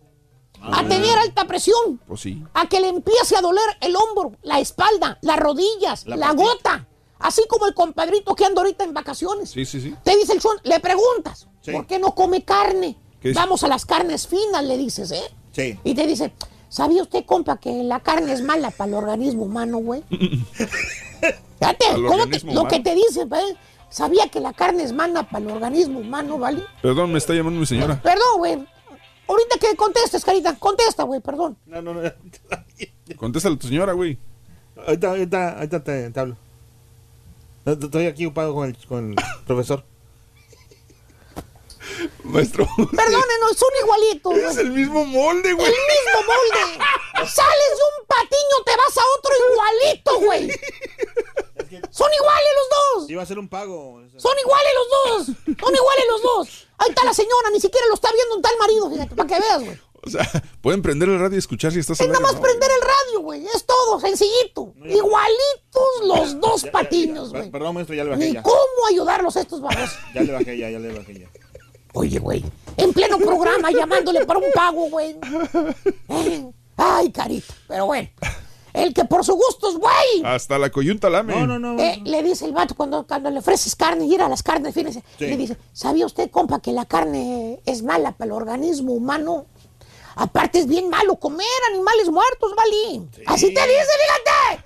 a 0.60 0.86
tener 0.86 1.16
alta 1.18 1.46
presión, 1.46 1.98
Pues 2.06 2.20
sí. 2.20 2.44
a 2.52 2.68
que 2.68 2.78
le 2.80 2.88
empiece 2.88 3.34
a 3.36 3.40
doler 3.40 3.64
el 3.80 3.96
hombro, 3.96 4.36
la 4.42 4.60
espalda, 4.60 5.18
las 5.22 5.38
rodillas, 5.38 6.06
La 6.06 6.32
gota, 6.34 6.86
así 7.18 7.42
como 7.48 7.66
el 7.66 7.72
compadrito 7.72 8.34
que 8.34 8.44
anda 8.44 8.60
ahorita 8.60 8.84
en 8.84 8.92
vacaciones. 8.92 9.50
Sí, 9.50 9.64
sí, 9.64 9.80
sí. 9.80 9.94
Te 10.04 10.14
dice 10.16 10.34
el 10.34 10.40
chon, 10.40 10.56
le 10.64 10.78
preguntas, 10.80 11.48
Sí. 11.62 11.72
¿por 11.72 11.86
qué 11.86 11.98
no 11.98 12.14
come 12.14 12.44
carne? 12.44 12.98
Vamos 13.34 13.64
a 13.64 13.68
las 13.68 13.86
carnes 13.86 14.26
finas, 14.26 14.62
le 14.64 14.76
dices, 14.76 15.10
¿eh? 15.10 15.22
Sí. 15.52 15.78
Y 15.84 15.94
te 15.94 16.06
dice, 16.06 16.32
¿sabía 16.68 17.02
usted, 17.02 17.24
compa, 17.24 17.58
que 17.58 17.82
la 17.84 18.00
carne 18.00 18.32
es 18.32 18.42
mala 18.42 18.70
para 18.70 18.88
el 18.88 18.94
organismo 18.94 19.42
humano, 19.44 19.78
güey? 19.78 20.02
Fíjate, 21.58 21.84
¿cómo 22.06 22.26
te- 22.28 22.52
lo 22.52 22.68
que 22.68 22.80
te 22.80 22.94
dice, 22.94 23.22
¿eh? 23.22 23.56
¿Sabía 23.90 24.28
que 24.28 24.38
la 24.40 24.52
carne 24.52 24.84
es 24.84 24.92
mala 24.92 25.24
para 25.28 25.44
el 25.44 25.50
organismo 25.50 25.98
humano, 25.98 26.38
vale? 26.38 26.62
Perdón, 26.80 27.12
me 27.12 27.18
está 27.18 27.34
llamando 27.34 27.58
mi 27.58 27.66
señora. 27.66 28.00
Perdón, 28.00 28.38
güey. 28.38 28.52
Ahorita 29.26 29.58
que 29.60 29.76
contestes, 29.76 30.24
carita, 30.24 30.54
contesta, 30.56 31.02
güey, 31.02 31.20
perdón. 31.20 31.56
No, 31.66 31.82
no, 31.82 31.94
no. 31.94 32.00
Contéstale 33.16 33.56
a 33.56 33.58
tu 33.58 33.66
señora, 33.68 33.92
güey. 33.92 34.16
Ahorita, 34.86 35.08
ahorita, 35.10 35.48
ahorita 35.56 35.84
te, 35.84 36.10
te 36.10 36.20
hablo. 36.20 36.36
Estoy 37.64 38.06
aquí 38.06 38.26
ocupado 38.26 38.54
con 38.54 38.68
el, 38.68 38.76
con 38.86 39.10
el 39.10 39.16
profesor. 39.46 39.84
Maestro. 42.24 42.66
Perdónenos, 42.76 43.56
son 43.56 43.68
igualitos. 43.82 44.34
Es 44.36 44.56
el 44.58 44.70
mismo 44.70 45.04
molde, 45.04 45.52
güey. 45.52 45.66
El 45.66 45.72
mismo 45.72 46.26
molde. 46.26 46.84
Sales 47.30 47.70
de 47.76 47.84
un 48.00 48.06
patiño, 48.06 48.64
te 48.64 48.72
vas 48.76 48.96
a 48.96 49.02
otro 49.18 49.32
igualito, 49.52 50.20
güey. 50.20 50.48
Son 51.90 52.08
iguales 52.12 52.50
los 52.56 53.00
dos. 53.02 53.10
Iba 53.10 53.20
a 53.20 53.24
hacer 53.24 53.38
un 53.38 53.48
pago. 53.48 54.00
Son 54.16 54.32
iguales 54.38 54.72
los 54.74 54.88
dos. 55.26 55.36
Son 55.60 55.74
iguales 55.74 56.04
los 56.08 56.22
dos. 56.22 56.66
Ahí 56.78 56.88
está 56.90 57.04
la 57.04 57.14
señora, 57.14 57.50
ni 57.52 57.60
siquiera 57.60 57.86
lo 57.88 57.94
está 57.94 58.10
viendo 58.12 58.36
un 58.36 58.42
tal 58.42 58.56
marido, 58.58 58.90
fíjate, 58.90 59.14
para 59.14 59.28
que 59.28 59.40
veas, 59.40 59.62
güey. 59.64 59.78
O 60.02 60.08
sea, 60.08 60.26
pueden 60.62 60.80
prender 60.80 61.08
la 61.10 61.18
radio 61.18 61.36
y 61.36 61.38
escuchar 61.38 61.72
si 61.72 61.78
estás 61.80 62.00
Es 62.00 62.08
nada 62.08 62.20
más 62.20 62.34
¿no? 62.34 62.40
prender 62.40 62.70
el 62.70 62.80
radio, 62.80 63.20
güey. 63.20 63.44
Es 63.54 63.66
todo, 63.66 64.00
sencillito. 64.00 64.72
Igualitos 64.82 65.84
los 66.04 66.40
dos 66.40 66.64
patiños, 66.72 67.30
Per- 67.30 67.40
güey. 67.42 67.50
Perdón, 67.50 67.74
maestro, 67.74 67.94
ya 67.94 68.04
le 68.04 68.10
bajé 68.10 68.26
Ni 68.28 68.32
ya. 68.32 68.42
cómo 68.42 68.86
ayudarlos 68.88 69.36
a 69.36 69.40
estos 69.42 69.60
babos. 69.60 69.76
Ya 70.14 70.22
le 70.22 70.32
bajé 70.32 70.56
ya, 70.56 70.70
ya 70.70 70.78
le 70.78 70.92
bajé 70.96 71.18
ya. 71.20 71.28
Oye, 71.94 72.18
güey, 72.18 72.44
en 72.76 72.92
pleno 72.92 73.18
programa 73.18 73.70
llamándole 73.72 74.24
para 74.24 74.38
un 74.38 74.52
pago, 74.54 74.88
güey. 74.90 75.16
Eh, 76.08 76.50
Ay, 76.76 77.10
carita. 77.12 77.52
Pero 77.68 77.86
bueno, 77.86 78.08
El 78.72 78.94
que 78.94 79.04
por 79.04 79.24
su 79.24 79.34
gusto 79.34 79.68
es 79.70 79.76
güey. 79.76 80.22
Hasta 80.24 80.58
la 80.58 80.70
coyunta 80.70 81.10
lame. 81.10 81.34
Eh, 81.78 82.00
le 82.04 82.22
dice 82.22 82.46
el 82.46 82.52
vato 82.52 82.74
cuando, 82.74 83.06
cuando 83.06 83.28
le 83.30 83.40
ofreces 83.40 83.74
carne 83.76 84.06
y 84.06 84.14
ir 84.14 84.22
a 84.22 84.28
las 84.28 84.42
carnes, 84.42 84.72
fíjese, 84.74 85.02
Sí. 85.18 85.26
le 85.26 85.36
dice, 85.36 85.56
¿sabía 85.72 86.06
usted, 86.06 86.30
compa, 86.30 86.60
que 86.62 86.72
la 86.72 86.86
carne 86.86 87.60
es 87.66 87.82
mala 87.82 88.12
para 88.12 88.26
el 88.30 88.32
organismo 88.32 88.92
humano? 88.92 89.46
Aparte 90.16 90.58
es 90.60 90.66
bien 90.66 90.88
malo 90.88 91.16
comer 91.16 91.46
animales 91.72 92.08
muertos, 92.08 92.52
¿vale? 92.56 93.02
Así 93.26 93.52
te 93.52 93.60
dice, 93.60 93.86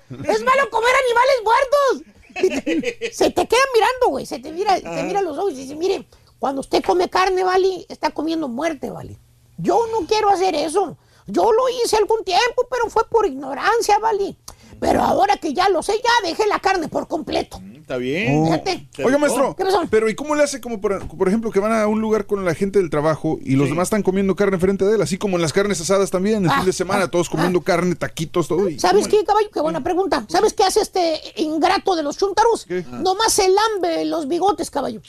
fíjate. 0.09 0.31
Es 0.31 0.43
malo 0.43 0.69
comer 0.69 0.91
animales 1.05 1.35
muertos. 1.43 2.11
Se 3.13 3.29
te 3.31 3.47
queda 3.47 3.61
mirando, 3.73 4.07
güey. 4.09 4.25
Se 4.25 4.39
te 4.39 4.51
mira, 4.51 4.79
te 4.79 5.03
mira 5.03 5.21
los 5.21 5.37
ojos 5.37 5.53
y 5.53 5.57
dice, 5.57 5.75
mire, 5.75 6.05
cuando 6.45 6.61
usted 6.61 6.83
come 6.83 7.09
carne, 7.09 7.43
¿vale? 7.43 7.87
Está 7.89 8.11
comiendo 8.11 8.47
muerte, 8.47 8.91
¿vale? 8.91 9.17
Yo 9.57 9.79
no 9.91 10.05
quiero 10.05 10.29
hacer 10.29 10.53
eso. 10.53 10.95
Yo 11.25 11.51
lo 11.51 11.63
hice 11.83 11.97
algún 11.97 12.23
tiempo, 12.23 12.67
pero 12.69 12.87
fue 12.87 13.01
por 13.09 13.25
ignorancia, 13.25 13.97
¿vale? 13.97 14.35
Pero 14.79 15.01
ahora 15.01 15.37
que 15.37 15.55
ya 15.55 15.69
lo 15.69 15.81
sé, 15.81 15.93
ya 15.93 16.27
dejé 16.29 16.45
la 16.45 16.59
carne 16.59 16.87
por 16.87 17.07
completo. 17.07 17.59
Está 17.73 17.97
bien. 17.97 18.45
Fíjate. 18.45 18.87
Oiga, 19.03 19.17
maestro, 19.17 19.55
¿Qué 19.55 19.63
pasó? 19.65 19.81
pero 19.89 20.07
¿y 20.07 20.13
cómo 20.13 20.35
le 20.35 20.43
hace 20.43 20.61
como 20.61 20.79
por, 20.79 21.07
por 21.17 21.27
ejemplo 21.27 21.49
que 21.49 21.59
van 21.59 21.71
a 21.71 21.87
un 21.87 21.99
lugar 21.99 22.27
con 22.27 22.45
la 22.45 22.53
gente 22.53 22.77
del 22.77 22.91
trabajo 22.91 23.39
y 23.41 23.55
los 23.55 23.69
demás 23.69 23.87
están 23.87 24.03
comiendo 24.03 24.35
carne 24.35 24.57
enfrente 24.57 24.85
de 24.85 24.95
él, 24.97 25.01
así 25.01 25.17
como 25.17 25.37
en 25.37 25.41
las 25.41 25.51
carnes 25.53 25.81
asadas 25.81 26.11
también, 26.11 26.43
el 26.43 26.51
Ah, 26.51 26.57
fin 26.57 26.65
de 26.65 26.73
semana, 26.73 27.09
todos 27.09 27.27
comiendo 27.27 27.61
carne, 27.61 27.95
taquitos, 27.95 28.47
todo. 28.47 28.69
y- 28.69 28.79
¿Sabes 28.79 29.07
qué, 29.07 29.23
caballo? 29.25 29.49
Qué 29.51 29.61
buena 29.61 29.81
pregunta. 29.81 30.23
¿Sabes 30.29 30.53
qué 30.53 30.63
hace 30.63 30.81
este 30.81 31.19
ingrato 31.37 31.95
de 31.95 32.03
los 32.03 32.17
chuntaros? 32.19 32.67
Nomás 32.91 33.33
se 33.33 33.47
lambe 33.49 34.05
los 34.05 34.27
bigotes, 34.27 34.69
caballo. 34.69 35.01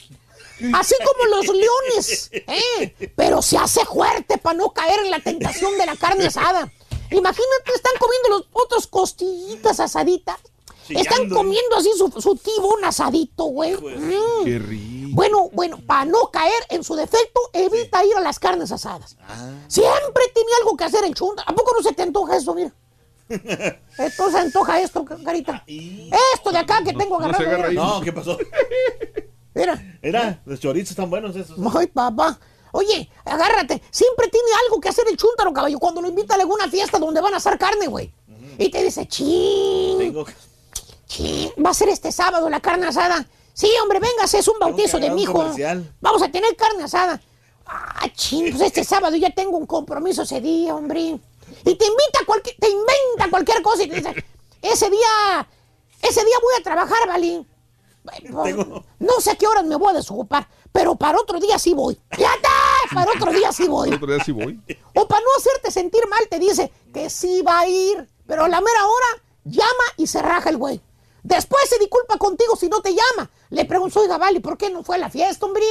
Así 0.74 0.94
como 1.04 1.36
los 1.36 1.46
leones, 1.48 2.30
¿eh? 2.32 3.12
Pero 3.14 3.42
se 3.42 3.58
hace 3.58 3.84
fuerte 3.84 4.38
para 4.38 4.56
no 4.56 4.72
caer 4.72 5.00
en 5.04 5.10
la 5.10 5.20
tentación 5.20 5.76
de 5.78 5.86
la 5.86 5.96
carne 5.96 6.26
asada. 6.26 6.72
Imagínate, 7.10 7.72
están 7.74 7.92
comiendo 8.00 8.28
los 8.30 8.44
otros 8.52 8.86
costillitas 8.86 9.80
asaditas. 9.80 10.36
Están 10.88 11.28
comiendo 11.28 11.76
así 11.76 11.90
su, 11.96 12.08
su 12.20 12.36
tibón 12.36 12.84
asadito, 12.84 13.44
güey. 13.44 13.74
Mm. 13.76 14.44
Qué 14.44 14.58
rico. 14.60 15.10
Bueno, 15.14 15.48
bueno, 15.52 15.80
para 15.84 16.04
no 16.04 16.30
caer 16.30 16.62
en 16.68 16.84
su 16.84 16.94
defecto, 16.94 17.40
evita 17.52 18.04
ir 18.04 18.14
a 18.16 18.20
las 18.20 18.38
carnes 18.38 18.70
asadas. 18.70 19.16
Ah. 19.28 19.50
Siempre 19.66 20.24
tiene 20.32 20.50
algo 20.60 20.76
que 20.76 20.84
hacer 20.84 21.04
el 21.04 21.14
chunda. 21.14 21.42
¿A 21.46 21.54
poco 21.54 21.72
no 21.76 21.82
se 21.82 21.92
te 21.92 22.02
antoja 22.02 22.36
eso, 22.36 22.54
mira? 22.54 22.72
Esto 23.98 24.30
se 24.30 24.38
antoja 24.38 24.80
esto, 24.80 25.04
ca- 25.04 25.18
carita. 25.24 25.64
Esto 25.66 26.52
de 26.52 26.58
acá 26.58 26.80
que 26.84 26.92
tengo 26.92 27.16
agarrado. 27.16 27.44
mira. 27.68 27.70
No, 27.72 28.00
¿qué 28.00 28.12
pasó? 28.12 28.38
Mira. 29.56 29.98
Era, 30.02 30.40
los 30.44 30.60
chorizos 30.60 30.90
están 30.90 31.08
buenos 31.08 31.34
esos. 31.34 31.58
Ay, 31.74 31.86
papá. 31.86 32.38
Oye, 32.72 33.10
agárrate. 33.24 33.82
Siempre 33.90 34.28
tiene 34.28 34.48
algo 34.66 34.80
que 34.80 34.90
hacer 34.90 35.06
el 35.08 35.16
chúntaro, 35.16 35.52
caballo. 35.52 35.78
Cuando 35.78 36.02
lo 36.02 36.08
invita 36.08 36.34
a 36.34 36.38
alguna 36.38 36.68
fiesta 36.68 36.98
donde 36.98 37.22
van 37.22 37.32
a 37.32 37.38
asar 37.38 37.58
carne, 37.58 37.86
güey. 37.86 38.12
Y 38.58 38.70
te 38.70 38.82
dice, 38.82 39.08
ching. 39.08 39.98
Tengo 39.98 40.26
Chin, 41.06 41.52
va 41.64 41.70
a 41.70 41.74
ser 41.74 41.88
este 41.88 42.12
sábado 42.12 42.50
la 42.50 42.60
carne 42.60 42.86
asada. 42.86 43.26
Sí, 43.54 43.70
hombre, 43.82 44.00
véngase, 44.00 44.40
es 44.40 44.48
un 44.48 44.58
bautizo 44.58 44.98
de 44.98 45.10
mi 45.10 45.22
hijo. 45.22 45.50
Vamos 46.00 46.22
a 46.22 46.28
tener 46.28 46.54
carne 46.56 46.82
asada. 46.84 47.20
Ah, 47.64 48.06
ching, 48.14 48.50
pues 48.50 48.60
este 48.60 48.84
sábado 48.92 49.16
ya 49.16 49.30
tengo 49.30 49.56
un 49.56 49.66
compromiso 49.66 50.22
ese 50.22 50.40
día, 50.40 50.74
hombre. 50.74 51.00
Y 51.00 51.74
te 51.76 51.86
invita 51.86 52.20
a 52.22 52.26
cualquier, 52.26 52.56
te 52.56 52.68
inventa 52.68 53.30
cualquier 53.30 53.62
cosa 53.62 53.84
y 53.84 53.88
te 53.88 53.96
dice, 53.96 54.24
ese 54.60 54.90
día, 54.90 55.48
ese 56.02 56.24
día 56.24 56.36
voy 56.42 56.54
a 56.58 56.62
trabajar, 56.62 57.08
No 58.98 59.20
sé 59.20 59.30
a 59.30 59.34
qué 59.36 59.46
horas 59.46 59.64
me 59.64 59.76
voy 59.76 59.90
a 59.90 59.96
desocupar, 59.96 60.48
pero 60.72 60.96
para 60.96 61.18
otro 61.18 61.38
día 61.40 61.58
sí 61.58 61.74
voy. 61.74 61.98
¡Ya 62.18 62.32
está! 62.34 62.48
Para 62.94 63.10
otro 63.12 63.32
día 63.32 63.52
sí 63.52 63.66
voy. 63.68 63.92
Otro 63.92 64.06
día 64.06 64.22
sí 64.24 64.32
voy. 64.32 64.60
O 64.94 65.08
para 65.08 65.20
no 65.20 65.26
hacerte 65.36 65.70
sentir 65.70 66.06
mal, 66.08 66.26
te 66.28 66.38
dice 66.38 66.72
que 66.92 67.10
sí 67.10 67.42
va 67.42 67.60
a 67.60 67.68
ir. 67.68 68.08
Pero 68.26 68.44
a 68.44 68.48
la 68.48 68.60
mera 68.60 68.86
hora, 68.86 69.22
llama 69.44 69.84
y 69.96 70.06
se 70.06 70.22
raja 70.22 70.50
el 70.50 70.56
güey. 70.56 70.80
Después 71.22 71.68
se 71.68 71.78
disculpa 71.78 72.18
contigo 72.18 72.54
si 72.54 72.68
no 72.68 72.80
te 72.80 72.94
llama. 72.94 73.28
Le 73.50 73.64
pregunto, 73.64 74.00
oiga, 74.00 74.16
Vale, 74.16 74.40
¿por 74.40 74.56
qué 74.56 74.70
no 74.70 74.84
fue 74.84 74.94
a 74.94 74.98
la 74.98 75.10
fiesta, 75.10 75.44
hombre? 75.44 75.64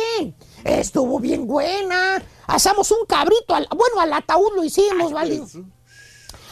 Estuvo 0.66 1.20
bien 1.20 1.48
buena. 1.48 2.22
Asamos 2.48 2.92
un 2.92 3.06
cabrito. 3.06 3.56
Al, 3.56 3.68
bueno, 3.76 4.02
al 4.02 4.12
ataúd 4.12 4.54
lo 4.54 4.64
hicimos, 4.64 5.14
Vale. 5.14 5.42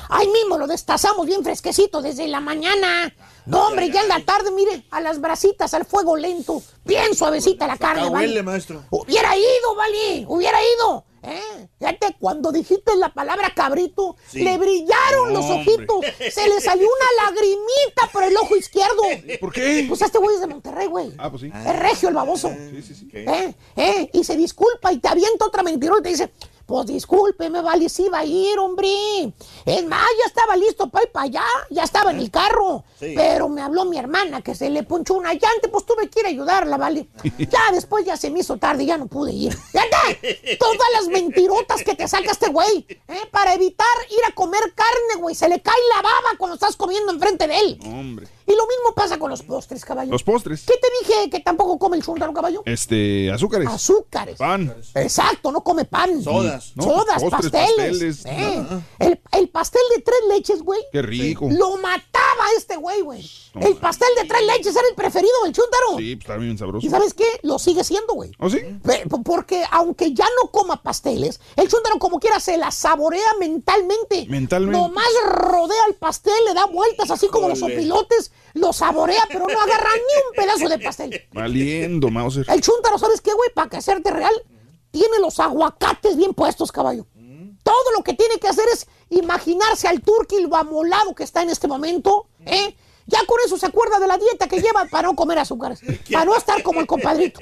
Ahí 0.10 0.28
mismo 0.30 0.58
lo 0.58 0.68
destazamos 0.68 1.26
bien 1.26 1.44
fresquecito 1.44 2.02
desde 2.02 2.28
la 2.28 2.40
mañana. 2.40 3.14
No, 3.46 3.68
hombre, 3.68 3.90
ya 3.92 4.02
en 4.02 4.08
la 4.08 4.24
tarde, 4.24 4.52
mire, 4.52 4.86
a 4.92 5.02
las 5.02 5.20
brasitas, 5.20 5.74
al 5.74 5.86
fuego 5.86 6.16
lento. 6.16 6.62
Bien 6.86 7.14
suavecita 7.14 7.68
la 7.68 7.78
carne, 7.78 8.04
¿vale? 8.10 8.28
huele, 8.28 8.44
maestro. 8.44 8.84
Hubiera 8.90 9.36
ido, 9.38 9.76
Vali, 9.76 10.26
hubiera 10.28 10.58
ido. 10.76 11.04
¿eh? 11.24 11.68
Fíjate, 11.80 12.16
cuando 12.20 12.52
dijiste 12.52 12.96
la 12.98 13.14
palabra 13.14 13.52
cabrito, 13.56 14.16
Sí. 14.30 14.40
le 14.44 14.58
brillaron 14.58 15.34
No, 15.34 15.40
los 15.40 15.46
hombre. 15.50 15.74
ojitos. 15.76 16.06
Se 16.34 16.48
le 16.48 16.60
salió 16.62 16.86
una 16.88 17.26
lagrimita 17.26 18.10
por 18.12 18.24
el 18.24 18.36
ojo 18.38 18.56
izquierdo. 18.56 19.02
¿Por 19.40 19.52
qué? 19.54 19.86
Pues 19.88 20.02
este 20.02 20.18
güey 20.20 20.36
es 20.36 20.42
de 20.42 20.48
Monterrey, 20.48 20.88
güey. 20.88 21.12
Ah, 21.18 21.30
pues 21.30 21.42
sí. 21.42 21.52
Es 21.54 21.80
regio 21.80 22.10
el 22.10 22.16
baboso. 22.16 22.50
¿Eh? 22.50 23.54
¿Eh? 23.76 24.10
Y 24.14 24.24
se 24.24 24.36
disculpa 24.38 24.92
y 24.92 25.00
te 25.00 25.08
avienta 25.08 25.46
otra 25.46 25.64
mentira 25.64 25.94
y 26.00 26.04
te 26.04 26.10
dice, 26.10 26.32
pues 26.66 26.86
discúlpeme, 26.88 27.62
vale, 27.62 27.88
sí 27.90 28.08
va 28.10 28.20
a 28.20 28.26
ir, 28.26 28.58
hombre. 28.60 29.34
Es 29.66 29.86
más, 29.86 30.06
ya 30.20 30.26
estaba 30.28 30.56
listo 30.56 30.90
para 30.90 31.06
ir 31.06 31.12
para 31.12 31.26
allá, 31.26 31.44
ya 31.70 31.84
estaba 31.84 32.12
en 32.12 32.20
el 32.20 32.30
carro. 32.32 32.84
Sí. 33.00 33.14
Pero 33.16 33.50
me 33.50 33.62
habló 33.62 33.86
mi 33.86 33.98
hermana 33.98 34.42
que 34.42 34.56
se 34.56 34.70
le 34.70 34.84
ponchó 34.84 35.14
una 35.16 35.34
llanta, 35.34 35.68
pues 35.72 35.86
tuve 35.86 36.10
que 36.10 36.20
ir 36.22 36.26
a 36.26 36.30
ayudarla, 36.30 36.78
vale. 36.78 37.08
Ya 37.38 37.72
después 37.72 38.06
ya 38.06 38.18
se 38.18 38.30
me 38.32 38.40
hizo 38.40 38.58
tarde, 38.58 38.86
ya 38.86 38.98
no 38.98 39.08
pude 39.08 39.32
ir. 39.32 39.56
¡Ya 39.74 39.82
está! 39.84 40.58
Todas 40.60 40.88
las 40.94 41.08
mentirotas 41.08 41.84
que 41.84 41.96
te 41.96 42.08
saca 42.08 42.32
este 42.32 42.50
güey, 42.50 42.86
¿eh? 42.90 43.22
Para 43.32 43.54
evitar 43.54 43.88
ir 44.10 44.20
a 44.28 44.34
comer 44.34 44.62
carne, 44.76 45.22
güey. 45.22 45.36
Se 45.36 45.48
le 45.50 45.62
cae 45.62 45.76
la 45.96 46.02
baba 46.02 46.30
cuando 46.38 46.56
estás 46.56 46.76
comiendo 46.76 47.12
enfrente 47.12 47.48
de 47.48 47.58
él. 47.60 47.80
Hombre. 47.86 48.28
Y 48.46 48.52
lo 48.52 48.68
mismo 48.68 48.94
pasa 48.94 49.18
con 49.18 49.30
los 49.30 49.42
postres, 49.42 49.86
caballo. 49.86 50.12
Los 50.12 50.24
postres. 50.24 50.66
¿Qué 50.66 50.74
te 50.74 50.88
dije 51.14 51.30
que 51.30 51.40
tampoco 51.40 51.80
come 51.80 51.96
el 51.98 52.04
chúntaro, 52.04 52.34
caballo? 52.34 52.62
Este, 52.66 53.32
azúcares. 53.32 53.70
Azúcares. 53.70 54.38
Pan. 54.38 54.74
Exacto, 54.96 55.52
no 55.52 55.64
come 55.64 55.86
pan. 55.86 56.22
Sodas. 56.22 56.74
No, 56.76 56.84
Sodas, 56.84 57.22
postres, 57.24 57.52
pasteles. 57.52 58.18
pasteles. 58.18 58.26
Eh, 58.26 58.66
el, 59.00 59.22
el 59.32 59.50
pastel 59.54 59.82
de 59.96 60.02
tres 60.02 60.20
leches, 60.28 60.62
güey. 60.64 60.82
Qué 60.92 61.02
rico. 61.02 61.48
Lo 61.50 61.78
mataba 61.78 62.44
este 62.58 62.76
güey, 62.76 63.02
güey. 63.02 63.30
No 63.54 63.66
El 63.66 63.76
pastel 63.78 64.10
de 64.20 64.28
tres 64.28 64.42
leches 64.46 64.76
era 64.76 64.88
el 64.90 64.96
preferido 64.96 65.32
del 65.44 65.54
chúntaro. 65.54 65.98
Sí, 65.98 66.16
pues 66.16 66.26
está 66.26 66.38
bien 66.38 66.58
sabroso. 66.58 66.86
¿Y 66.86 66.90
sabes 66.90 67.14
qué? 67.14 67.26
Lo 67.44 67.60
sigue 67.60 67.84
siendo, 67.84 68.16
güey. 68.16 68.32
¿Oh, 68.40 68.50
sí? 68.50 68.58
Porque 69.24 69.64
aunque 69.72 70.14
ya 70.14 70.26
no 70.42 70.50
coma 70.50 70.82
pasteles, 70.82 71.40
el 71.56 71.70
chúntaro 71.70 72.00
como 72.00 72.20
quiera 72.20 72.40
se 72.40 72.58
la 72.58 72.72
saborea 72.72 73.30
mentalmente. 73.40 74.26
Mentalmente. 74.28 74.78
Nomás 74.78 75.08
rodea 75.24 75.86
el 75.88 75.96
pastel, 75.96 76.34
le 76.46 76.54
da 76.54 76.66
vueltas 76.66 77.12
así 77.12 77.28
como 77.28 77.48
los 77.48 77.62
opilotes, 77.62 78.32
lo 78.56 78.74
saborea, 78.74 79.22
pero 79.28 79.48
no 79.48 79.62
agarra 79.62 79.92
ni 79.94 80.30
un 80.30 80.36
pedazo 80.36 80.68
de 80.68 80.80
pastel. 80.80 81.22
Valiendo, 81.32 82.10
Mauser. 82.10 82.46
El 82.50 82.62
chúntaro, 82.62 82.98
¿sabes 82.98 83.22
qué, 83.22 83.32
güey? 83.34 83.52
Para 83.54 83.70
que 83.70 83.78
hacerte 83.78 84.10
real, 84.10 84.34
tiene 84.90 85.20
los 85.20 85.40
aguacates 85.40 86.18
bien 86.18 86.34
puestos, 86.34 86.72
caballo. 86.72 87.06
Todo 87.64 87.92
lo 87.98 88.04
que 88.04 88.14
tiene 88.14 88.38
que 88.40 88.48
hacer 88.48 88.66
es 88.74 88.88
imaginarse 89.10 89.88
al 89.88 90.02
turqui 90.02 90.42
lo 90.42 90.56
amolado 90.56 91.16
que 91.16 91.24
está 91.24 91.42
en 91.42 91.50
este 91.50 91.68
momento, 91.68 92.28
¿eh? 92.46 92.76
Ya 93.06 93.20
con 93.26 93.38
eso 93.46 93.58
se 93.58 93.66
acuerda 93.66 94.00
de 94.00 94.08
la 94.08 94.18
dieta 94.18 94.48
que 94.48 94.62
lleva 94.62 94.86
para 94.86 95.08
no 95.10 95.16
comer 95.16 95.40
azúcares, 95.40 95.80
para 96.12 96.26
no 96.26 96.36
estar 96.36 96.62
como 96.64 96.80
el 96.80 96.88
compadrito. 96.88 97.40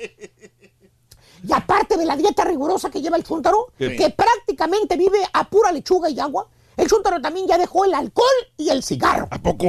Y 1.44 1.52
aparte 1.54 1.98
de 1.98 2.06
la 2.06 2.16
dieta 2.16 2.44
rigurosa 2.44 2.90
que 2.92 3.02
lleva 3.02 3.18
el 3.18 3.24
chúntaro, 3.24 3.68
Sí. 3.80 3.96
que 3.96 4.10
prácticamente 4.12 4.96
vive 4.96 5.20
a 5.34 5.50
pura 5.50 5.72
lechuga 5.72 6.10
y 6.10 6.20
agua, 6.20 6.48
el 6.78 6.88
chúntaro 6.88 7.20
también 7.22 7.48
ya 7.48 7.58
dejó 7.58 7.86
el 7.86 7.94
alcohol 7.94 8.28
y 8.58 8.70
el 8.70 8.84
cigarro. 8.84 9.28
¿A 9.32 9.40
poco? 9.42 9.66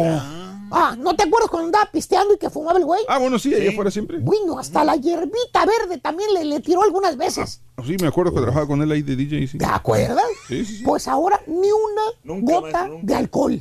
Ah, 0.75 0.95
¿no 0.99 1.15
te 1.15 1.25
acuerdas 1.25 1.51
cuando 1.51 1.67
andaba 1.67 1.91
pisteando 1.91 2.35
y 2.35 2.39
que 2.39 2.49
fumaba 2.49 2.79
el 2.79 2.85
güey? 2.87 3.05
Ah, 3.09 3.19
bueno, 3.19 3.39
sí, 3.39 3.55
allá 3.55 3.71
afuera 3.71 3.91
siempre. 3.91 4.19
Bueno, 4.19 4.59
hasta 4.59 4.85
la 4.85 4.97
hierbita 4.97 5.67
verde 5.67 5.99
también 5.99 6.33
le, 6.33 6.45
le 6.45 6.61
tiró 6.61 6.83
algunas 6.83 7.17
veces. 7.19 7.61
Sí, 7.87 7.97
me 8.01 8.09
acuerdo 8.09 8.33
que 8.33 8.41
trabajaba 8.41 8.67
con 8.67 8.81
él 8.83 8.91
ahí 8.93 9.03
de 9.03 9.17
DJ. 9.17 9.47
Sí. 9.49 9.59
¿Te 9.59 9.65
acuerdas? 9.65 10.25
Sí, 10.49 10.65
sí, 10.65 10.77
sí. 10.79 10.85
Pues 10.85 11.09
ahora 11.09 11.41
ni 11.47 11.71
una 11.71 12.03
Nunca, 12.25 12.55
gota 12.61 12.89
de 13.03 13.15
alcohol. 13.15 13.53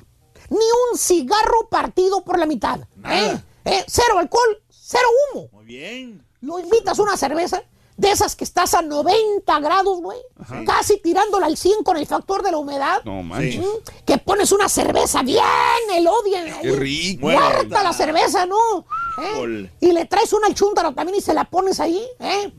Ni 0.49 0.57
un 0.91 0.97
cigarro 0.97 1.67
partido 1.69 2.23
por 2.23 2.37
la 2.39 2.45
mitad. 2.45 2.79
¿eh? 3.09 3.37
¿Eh? 3.65 3.83
Cero 3.87 4.17
alcohol, 4.17 4.61
cero 4.69 5.07
humo. 5.33 5.49
Muy 5.53 5.65
bien. 5.65 6.25
Lo 6.41 6.59
invitas 6.59 6.99
a 6.99 7.03
una 7.03 7.15
cerveza 7.15 7.63
de 7.97 8.09
esas 8.11 8.35
que 8.35 8.43
estás 8.43 8.73
a 8.73 8.81
90 8.81 9.59
grados, 9.59 10.01
güey. 10.01 10.17
Casi 10.65 10.97
tirándola 10.99 11.45
al 11.45 11.55
100 11.55 11.83
con 11.83 11.97
el 11.97 12.07
factor 12.07 12.41
de 12.41 12.51
la 12.51 12.57
humedad. 12.57 13.01
No 13.05 13.21
manches. 13.21 13.59
Mm, 13.59 14.03
Que 14.05 14.17
pones 14.17 14.51
una 14.51 14.67
cerveza 14.67 15.21
bien, 15.21 15.43
el 15.93 16.07
odian. 16.07 16.59
Qué 16.61 16.71
rico. 16.71 17.27
Muerta 17.27 17.83
la 17.83 17.93
cerveza, 17.93 18.45
¿no? 18.47 18.57
¿Eh? 19.21 19.69
Y 19.81 19.91
le 19.91 20.05
traes 20.05 20.33
una 20.33 20.47
al 20.47 20.55
chúntaro 20.55 20.93
también 20.93 21.19
y 21.19 21.21
se 21.21 21.33
la 21.33 21.43
pones 21.45 21.79
ahí, 21.79 22.03
¿eh? 22.19 22.51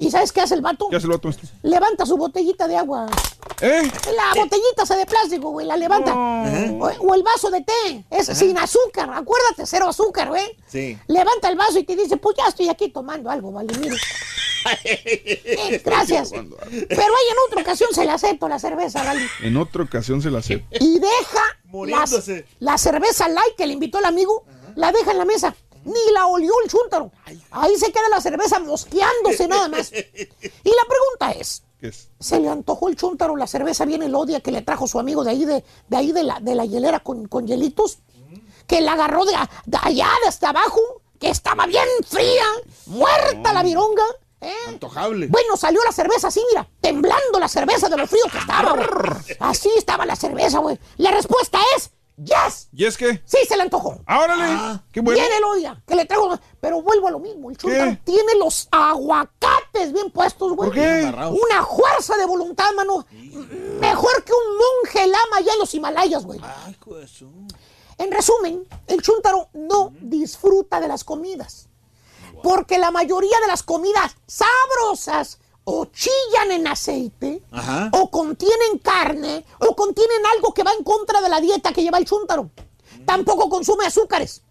¿Y 0.00 0.10
sabes 0.10 0.32
qué 0.32 0.40
hace 0.40 0.54
el 0.54 0.62
vato? 0.62 0.88
¿Qué 0.88 0.96
hace 0.96 1.06
el 1.06 1.12
vato 1.12 1.28
este? 1.28 1.46
Levanta 1.62 2.06
su 2.06 2.16
botellita 2.16 2.66
de 2.66 2.76
agua. 2.76 3.06
¿Eh? 3.60 3.82
La 4.16 4.40
botellita 4.42 4.82
esa 4.84 4.96
de 4.96 5.04
plástico, 5.04 5.50
güey, 5.50 5.66
la 5.66 5.76
levanta. 5.76 6.14
O, 6.14 6.86
o 6.86 7.14
el 7.14 7.22
vaso 7.22 7.50
de 7.50 7.60
té, 7.60 8.04
es 8.10 8.26
sin 8.26 8.56
azúcar, 8.58 9.10
acuérdate, 9.12 9.66
cero 9.66 9.88
azúcar, 9.88 10.28
güey. 10.28 10.56
Sí. 10.66 10.98
Levanta 11.06 11.50
el 11.50 11.56
vaso 11.56 11.78
y 11.78 11.84
te 11.84 11.94
dice, 11.96 12.16
pues 12.16 12.34
ya 12.38 12.46
estoy 12.48 12.68
aquí 12.70 12.88
tomando 12.88 13.30
algo, 13.30 13.52
vale, 13.52 13.72
mire. 13.78 13.96
Eh, 14.84 15.80
gracias. 15.84 16.30
Pero 16.32 16.42
ahí 16.42 17.28
en 17.30 17.36
otra 17.48 17.62
ocasión 17.62 17.88
se 17.94 18.04
le 18.04 18.10
acepto 18.10 18.46
la 18.46 18.58
cerveza, 18.58 19.02
vale. 19.02 19.22
En 19.42 19.56
otra 19.56 19.82
ocasión 19.84 20.20
se 20.20 20.30
la 20.30 20.42
sé. 20.42 20.64
Y 20.78 20.98
deja 20.98 21.58
las- 21.86 22.30
la 22.58 22.76
cerveza 22.76 23.28
light 23.28 23.54
que 23.56 23.66
le 23.66 23.72
invitó 23.72 23.98
el 24.00 24.04
amigo, 24.04 24.44
la 24.76 24.92
deja 24.92 25.12
en 25.12 25.18
la 25.18 25.24
mesa. 25.24 25.54
Ni 25.84 26.12
la 26.12 26.26
olió 26.26 26.52
el 26.62 26.70
chúntaro. 26.70 27.10
Ahí 27.50 27.76
se 27.76 27.90
queda 27.90 28.08
la 28.10 28.20
cerveza 28.20 28.58
mosqueándose 28.60 29.48
nada 29.48 29.68
más. 29.68 29.92
Y 29.92 30.70
la 30.70 30.84
pregunta 30.88 31.40
es, 31.40 31.62
se 32.18 32.38
le 32.40 32.48
antojó 32.48 32.88
el 32.88 32.96
chúntaro 32.96 33.36
la 33.36 33.46
cerveza 33.46 33.84
bien 33.84 34.02
elodia 34.02 34.40
que 34.40 34.52
le 34.52 34.62
trajo 34.62 34.86
su 34.86 34.98
amigo 34.98 35.24
de 35.24 35.30
ahí 35.30 35.44
de, 35.44 35.64
de 35.88 35.96
ahí 35.96 36.12
de 36.12 36.22
la, 36.22 36.40
de 36.40 36.54
la 36.54 36.64
hielera 36.64 37.00
con, 37.00 37.26
con 37.28 37.46
hielitos, 37.46 37.98
que 38.66 38.80
la 38.80 38.92
agarró 38.92 39.24
de, 39.24 39.34
allá, 39.34 40.08
de 40.22 40.28
hasta 40.28 40.50
abajo, 40.50 40.80
que 41.18 41.30
estaba 41.30 41.66
bien 41.66 41.86
fría, 42.06 42.44
muerta 42.86 43.52
la 43.52 43.62
vironga. 43.62 44.04
¿eh? 44.40 44.52
Antojable. 44.68 45.26
Bueno, 45.28 45.56
salió 45.56 45.82
la 45.84 45.92
cerveza 45.92 46.28
así, 46.28 46.42
mira, 46.50 46.68
temblando 46.80 47.38
la 47.38 47.48
cerveza 47.48 47.88
de 47.88 47.96
lo 47.96 48.06
frío 48.06 48.24
que 48.30 48.38
estaba, 48.38 48.72
güey. 48.74 48.86
Así 49.40 49.70
estaba 49.76 50.06
la 50.06 50.16
cerveza, 50.16 50.58
güey. 50.58 50.78
La 50.98 51.10
respuesta 51.10 51.58
es 51.76 51.90
yes. 52.24 52.68
¿Y 52.72 52.84
es 52.84 52.96
que? 52.96 53.22
Sí, 53.24 53.38
se 53.48 53.56
le 53.56 53.62
antojó. 53.62 54.00
¡Órale! 54.06 54.80
¡Qué 54.92 55.00
bueno! 55.00 55.20
Bien 55.20 55.32
elodia, 55.32 55.82
que 55.86 55.94
le 55.94 56.04
traigo. 56.04 56.38
Pero 56.60 56.82
vuelvo 56.82 57.08
a 57.08 57.10
lo 57.10 57.18
mismo. 57.18 57.50
El 57.50 57.56
chúntaro 57.56 57.96
tiene 58.04 58.34
los 58.38 58.68
aguacates 58.70 59.92
bien 59.92 60.10
puestos, 60.10 60.52
güey. 60.52 60.70
¿Por 60.70 60.74
qué? 60.74 61.12
Una 61.12 61.64
fuerza 61.64 62.16
de 62.16 62.26
voluntad, 62.26 62.72
mano. 62.76 63.06
Mejor 63.80 64.24
que 64.24 64.32
un 64.32 64.56
monje 64.56 65.06
lama 65.06 65.38
allá 65.38 65.52
en 65.52 65.58
los 65.58 65.74
Himalayas, 65.74 66.24
güey. 66.24 66.40
En 67.98 68.10
resumen, 68.10 68.66
el 68.86 69.02
chúntaro 69.02 69.48
no 69.52 69.92
disfruta 70.00 70.80
de 70.80 70.88
las 70.88 71.04
comidas. 71.04 71.68
Porque 72.42 72.78
la 72.78 72.90
mayoría 72.90 73.38
de 73.40 73.48
las 73.48 73.62
comidas 73.62 74.16
sabrosas 74.26 75.39
o 75.70 75.84
chillan 75.86 76.50
en 76.52 76.66
aceite, 76.66 77.42
Ajá. 77.50 77.90
o 77.92 78.10
contienen 78.10 78.78
carne, 78.82 79.44
o 79.60 79.74
contienen 79.76 80.24
algo 80.34 80.52
que 80.52 80.62
va 80.62 80.72
en 80.76 80.84
contra 80.84 81.20
de 81.20 81.28
la 81.28 81.40
dieta 81.40 81.72
que 81.72 81.82
lleva 81.82 81.98
el 81.98 82.04
chúntaro. 82.04 82.50
Tampoco 83.06 83.48
consume 83.48 83.86
azúcares. 83.86 84.42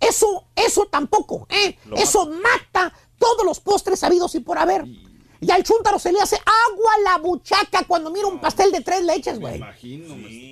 Eso, 0.00 0.44
eso 0.54 0.86
tampoco, 0.86 1.46
¿eh? 1.50 1.76
Eso 1.96 2.26
mata 2.26 2.92
todos 3.18 3.44
los 3.44 3.58
postres 3.60 3.98
sabidos 3.98 4.34
y 4.36 4.40
por 4.40 4.58
haber. 4.58 4.86
Y 4.86 5.07
al 5.50 5.62
chúntaro 5.62 5.98
se 5.98 6.12
le 6.12 6.20
hace 6.20 6.36
agua 6.36 6.92
a 6.94 7.00
la 7.00 7.18
buchaca 7.18 7.84
cuando 7.86 8.10
mira 8.10 8.26
un 8.26 8.40
pastel 8.40 8.72
de 8.72 8.80
tres 8.80 9.02
leches, 9.02 9.38
güey. 9.38 9.62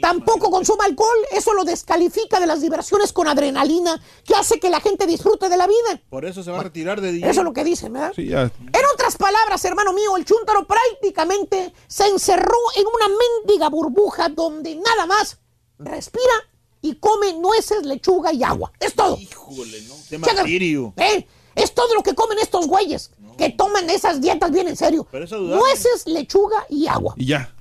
Tampoco 0.00 0.50
consume 0.50 0.84
alcohol, 0.84 1.16
eso 1.32 1.52
lo 1.54 1.64
descalifica 1.64 2.38
de 2.38 2.46
las 2.46 2.60
diversiones 2.60 3.12
con 3.12 3.26
adrenalina, 3.26 4.00
que 4.24 4.34
hace 4.34 4.60
que 4.60 4.70
la 4.70 4.80
gente 4.80 5.06
disfrute 5.06 5.48
de 5.48 5.56
la 5.56 5.66
vida. 5.66 6.00
Por 6.08 6.24
eso 6.24 6.42
se 6.42 6.50
va 6.50 6.60
a 6.60 6.62
retirar 6.62 7.00
de 7.00 7.12
día. 7.12 7.28
Eso 7.28 7.40
es 7.40 7.44
lo 7.44 7.52
que 7.52 7.64
dicen, 7.64 7.92
¿verdad? 7.92 8.12
Sí, 8.14 8.26
ya. 8.26 8.42
En 8.42 8.82
otras 8.94 9.16
palabras, 9.16 9.64
hermano 9.64 9.92
mío, 9.92 10.16
el 10.16 10.24
chúntaro 10.24 10.66
prácticamente 10.66 11.72
se 11.88 12.06
encerró 12.06 12.58
en 12.76 12.84
una 12.86 13.08
mendiga 13.08 13.68
burbuja 13.68 14.28
donde 14.28 14.76
nada 14.76 15.06
más 15.06 15.38
respira 15.78 16.32
y 16.80 16.94
come 16.96 17.34
nueces, 17.34 17.84
lechuga 17.84 18.32
y 18.32 18.42
agua. 18.44 18.72
Es 18.78 18.94
todo. 18.94 19.16
Híjole, 19.18 19.82
no. 19.82 19.94
Qué 20.08 20.18
martirio. 20.18 20.94
¿Eh? 20.96 21.26
Es 21.56 21.74
todo 21.74 21.92
lo 21.94 22.02
que 22.02 22.14
comen 22.14 22.38
estos 22.38 22.68
güeyes 22.68 23.10
que 23.36 23.50
toman 23.50 23.90
esas 23.90 24.20
dietas 24.20 24.50
bien 24.50 24.68
en 24.68 24.76
serio. 24.76 25.06
Pero 25.10 25.24
eso. 25.24 25.38
Nueces, 25.38 26.06
lechuga 26.06 26.64
y 26.68 26.86
agua. 26.86 27.14
Y 27.16 27.26
ya. 27.26 27.52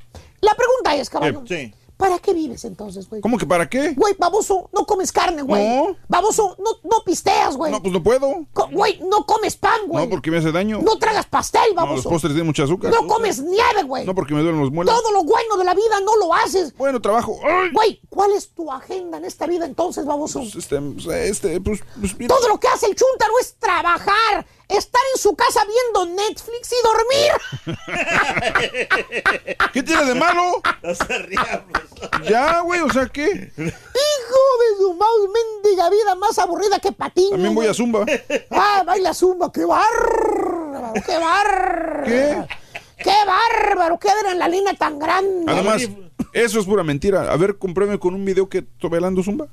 La 0.41 0.53
pregunta 0.53 0.95
es, 0.95 1.09
caballo, 1.09 1.43
Sí. 1.48 1.74
¿Para 1.98 2.19
qué 2.19 2.33
vives 2.33 2.65
entonces, 2.65 3.09
güey? 3.09 3.22
¿Cómo 3.22 3.38
que 3.38 3.45
para 3.45 3.69
qué? 3.69 3.93
Güey, 3.95 4.15
baboso, 4.17 4.69
no 4.74 4.85
comes 4.85 5.11
carne, 5.11 5.41
güey. 5.41 5.65
No. 5.67 5.95
Baboso, 6.07 6.56
no, 6.59 6.72
no 6.83 7.03
pisteas, 7.06 7.56
güey. 7.56 7.72
No, 7.72 7.82
pues 7.82 7.93
no 7.93 8.03
puedo. 8.03 8.45
Co- 8.53 8.69
Güey, 8.72 8.99
no 9.09 9.25
comes 9.25 9.56
pan, 9.56 9.80
güey. 9.88 10.03
No, 10.06 10.09
porque 10.09 10.30
me 10.32 10.38
hace 10.38 10.51
daño. 10.51 10.80
No 10.82 10.98
tragas 10.98 11.25
pastel, 11.27 11.61
No, 11.75 11.82
los 11.82 11.90
baboso. 11.90 12.09
postres 12.09 12.33
tienen 12.33 12.48
mucho 12.48 12.64
azúcar. 12.64 12.91
No 12.91 13.07
comes 13.07 13.40
nieve, 13.41 13.83
güey. 13.85 14.06
No, 14.06 14.14
porque 14.15 14.33
me 14.33 14.41
duelen 14.41 14.59
los 14.61 14.72
muelas. 14.72 14.95
Todo 14.95 15.11
lo 15.11 15.24
bueno 15.24 15.57
de 15.57 15.64
la 15.64 15.74
vida 15.74 15.99
no 16.03 16.15
lo 16.17 16.33
haces. 16.33 16.75
Bueno, 16.75 17.01
trabajo. 17.01 17.40
¡Ay! 17.43 17.69
Güey, 17.74 18.01
¿cuál 18.09 18.32
es 18.33 18.49
tu 18.49 18.72
agenda 18.72 19.17
en 19.17 19.25
esta 19.25 19.45
vida 19.48 19.65
entonces, 19.65 20.06
baboso? 20.06 20.41
Este, 20.41 20.80
pues, 20.82 21.06
este, 21.07 21.61
pues, 21.61 21.82
pues, 21.99 22.17
mira. 22.17 22.35
Todo 22.35 22.48
lo 22.49 22.59
que 22.59 22.67
hace 22.67 22.88
el 22.88 22.95
chúntaro 22.95 23.33
es 23.40 23.56
trabajar, 23.57 24.45
estar 24.67 25.01
en 25.13 25.21
su 25.21 25.35
casa 25.35 25.61
viendo 25.65 26.15
Netflix 26.15 26.71
y 26.71 26.75
dormir. 26.83 27.31
¿Qué 29.73 29.83
tiene 29.83 30.05
de 30.05 30.15
malo? 30.15 30.61
Ya, 32.27 32.61
güey, 32.61 32.81
o 32.81 32.89
sea, 32.91 33.05
¿qué? 33.07 33.51
Hijo 33.57 33.65
de 33.65 34.77
su 34.79 34.93
mouse, 34.93 35.29
mendiga 35.33 35.89
vida 35.89 36.15
más 36.15 36.37
aburrida 36.39 36.79
que 36.79 36.91
patiño. 36.91 37.31
También 37.31 37.55
voy 37.55 37.67
a 37.67 37.73
Zumba. 37.73 38.05
Ah, 38.51 38.83
baila 38.85 39.13
zumba, 39.13 39.51
qué 39.51 39.65
bárbaro, 39.65 40.93
qué 41.05 41.17
bárbaro. 41.17 42.03
¿Qué? 42.05 42.45
Qué 42.98 43.14
bárbaro, 43.25 43.99
qué 43.99 44.09
adrenalina 44.09 44.74
tan 44.74 44.98
grande. 44.99 45.45
Además, 45.51 45.82
eso 46.33 46.59
es 46.59 46.65
pura 46.65 46.83
mentira. 46.83 47.32
A 47.32 47.38
ver, 47.38 47.57
compruébeme 47.57 47.99
con 47.99 48.14
un 48.15 48.24
video 48.25 48.48
que 48.49 48.59
estoy 48.59 48.90
bailando 48.90 49.22
Zumba. 49.24 49.48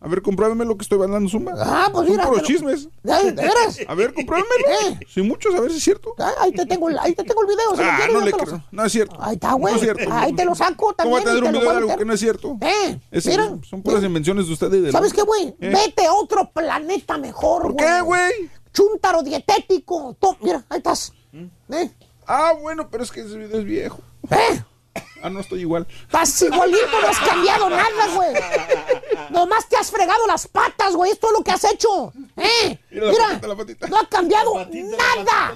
A 0.00 0.08
ver, 0.08 0.22
compruébeme 0.22 0.64
lo 0.64 0.76
que 0.76 0.82
estoy 0.82 0.98
bailando 0.98 1.28
Zumba. 1.28 1.52
¿Eh? 1.52 1.56
Ah, 1.60 1.88
pues 1.92 2.06
Son 2.06 2.16
mira, 2.16 2.24
puros 2.26 2.42
pero- 2.42 2.46
chismes. 2.46 2.88
¿De, 3.02 3.32
veras? 3.32 3.78
A 3.86 3.94
ver, 3.94 4.12
compruébemelo. 4.14 4.64
¿Eh? 4.88 5.00
Sin 5.08 5.28
muchos, 5.28 5.54
a 5.54 5.60
ver 5.60 5.70
si 5.70 5.78
es 5.78 5.84
cierto. 5.84 6.14
Ah, 6.18 6.32
ahí 6.40 6.52
te 6.52 6.66
tengo, 6.66 6.88
el- 6.88 6.98
ahí 6.98 7.14
te 7.14 7.24
tengo 7.24 7.40
el 7.42 7.46
video. 7.48 7.70
si 7.76 7.82
lo 7.82 7.90
Ah, 7.90 7.94
quieres, 7.96 8.14
no 8.14 8.20
le 8.20 8.30
lo 8.30 8.36
creo. 8.36 8.64
No 8.72 8.84
es 8.84 8.92
cierto. 8.92 9.16
Ahí 9.20 9.34
está, 9.34 9.52
güey. 9.54 9.72
No 9.74 9.78
es 9.80 9.84
cierto. 9.84 10.12
Ahí 10.12 10.32
te 10.32 10.44
lo 10.44 10.54
saco 10.54 10.74
¿Cómo 10.76 10.94
también. 10.94 11.16
va 11.16 11.20
a 11.20 11.24
tener 11.24 11.40
te 11.42 11.46
un 11.48 11.52
video 11.54 11.70
de 11.70 11.76
algo 11.76 11.96
que 11.96 12.04
no 12.04 12.12
es 12.12 12.20
cierto? 12.20 12.56
Eh, 12.60 12.98
Ese- 13.10 13.30
mira. 13.30 13.58
son 13.68 13.82
puras 13.82 14.02
invenciones 14.02 14.46
de 14.46 14.52
ustedes. 14.52 14.82
de 14.82 14.92
¿Sabes 14.92 15.12
qué, 15.12 15.22
güey? 15.22 15.54
Eh. 15.60 15.72
Vete 15.72 16.06
a 16.06 16.12
otro 16.14 16.50
planeta 16.52 17.16
mejor, 17.18 17.62
¿Por 17.62 17.72
güey. 17.74 17.86
qué, 17.86 18.00
güey? 18.02 18.32
Chúntaro 18.72 19.22
dietético. 19.22 20.16
To- 20.20 20.36
Mira, 20.40 20.64
ahí 20.68 20.78
estás. 20.78 21.12
¿Eh? 21.70 21.90
Ah, 22.28 22.52
bueno, 22.60 22.90
pero 22.90 23.02
es 23.02 23.10
que 23.10 23.20
ese 23.20 23.36
video 23.38 23.58
es 23.58 23.64
viejo. 23.64 23.98
¿Eh? 24.30 24.62
Ah, 25.22 25.30
no 25.30 25.40
estoy 25.40 25.60
igual. 25.60 25.86
Estás 26.02 26.42
igualito, 26.42 27.00
no 27.00 27.08
has 27.08 27.18
cambiado 27.18 27.70
nada, 27.70 28.06
güey. 28.14 28.34
Nomás 29.30 29.68
te 29.68 29.76
has 29.76 29.90
fregado 29.90 30.26
las 30.26 30.46
patas, 30.46 30.94
güey. 30.94 31.10
Esto 31.10 31.28
es 31.28 31.32
lo 31.38 31.42
que 31.42 31.50
has 31.50 31.64
hecho. 31.64 32.12
¿Eh? 32.36 32.78
Mira 32.90 33.06
la 33.06 33.12
Mira, 33.12 33.24
patita, 33.28 33.48
la 33.48 33.56
patita. 33.56 33.86
no 33.88 33.96
ha 33.98 34.06
cambiado 34.08 34.54
nada. 34.54 35.54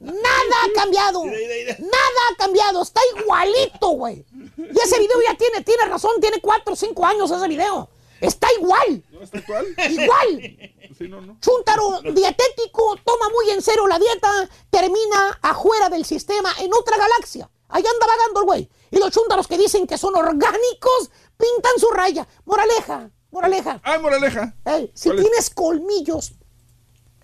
Nada 0.00 0.56
ha 0.64 0.72
cambiado. 0.74 1.24
Nada 1.24 2.20
ha 2.30 2.36
cambiado. 2.36 2.82
Está 2.82 3.00
igualito, 3.18 3.88
güey. 3.90 4.24
Y 4.58 4.78
ese 4.80 4.98
video 4.98 5.22
ya 5.26 5.34
tiene, 5.36 5.62
tiene 5.62 5.84
razón, 5.86 6.12
tiene 6.20 6.40
cuatro 6.40 6.74
o 6.74 6.76
cinco 6.76 7.04
años 7.06 7.30
ese 7.30 7.48
video. 7.48 7.88
Está 8.20 8.48
igual. 8.58 9.02
¿No 9.10 9.22
está 9.22 9.38
actual? 9.38 9.66
Igual. 9.88 10.58
Sí, 10.96 11.08
no, 11.08 11.20
no. 11.20 11.38
Chúntaro 11.40 12.02
dietético, 12.02 12.96
toma 13.04 13.28
muy 13.30 13.50
en 13.50 13.62
serio 13.62 13.86
la 13.86 13.98
dieta, 13.98 14.48
termina 14.70 15.38
afuera 15.42 15.88
del 15.88 16.04
sistema, 16.04 16.52
en 16.60 16.72
otra 16.74 16.96
galaxia. 16.98 17.50
Allá 17.68 17.88
anda 17.90 18.06
vagando 18.06 18.40
el 18.40 18.46
güey. 18.46 18.70
Y 18.90 18.98
los 18.98 19.10
chúntaros 19.10 19.46
que 19.46 19.56
dicen 19.56 19.86
que 19.86 19.96
son 19.96 20.14
orgánicos, 20.16 21.10
pintan 21.36 21.78
su 21.78 21.88
raya. 21.90 22.26
Moraleja, 22.44 23.10
moraleja. 23.30 23.80
Ay, 23.82 24.00
moraleja. 24.00 24.54
Ey, 24.64 24.90
si 24.94 25.10
tienes 25.10 25.50
colmillos, 25.50 26.32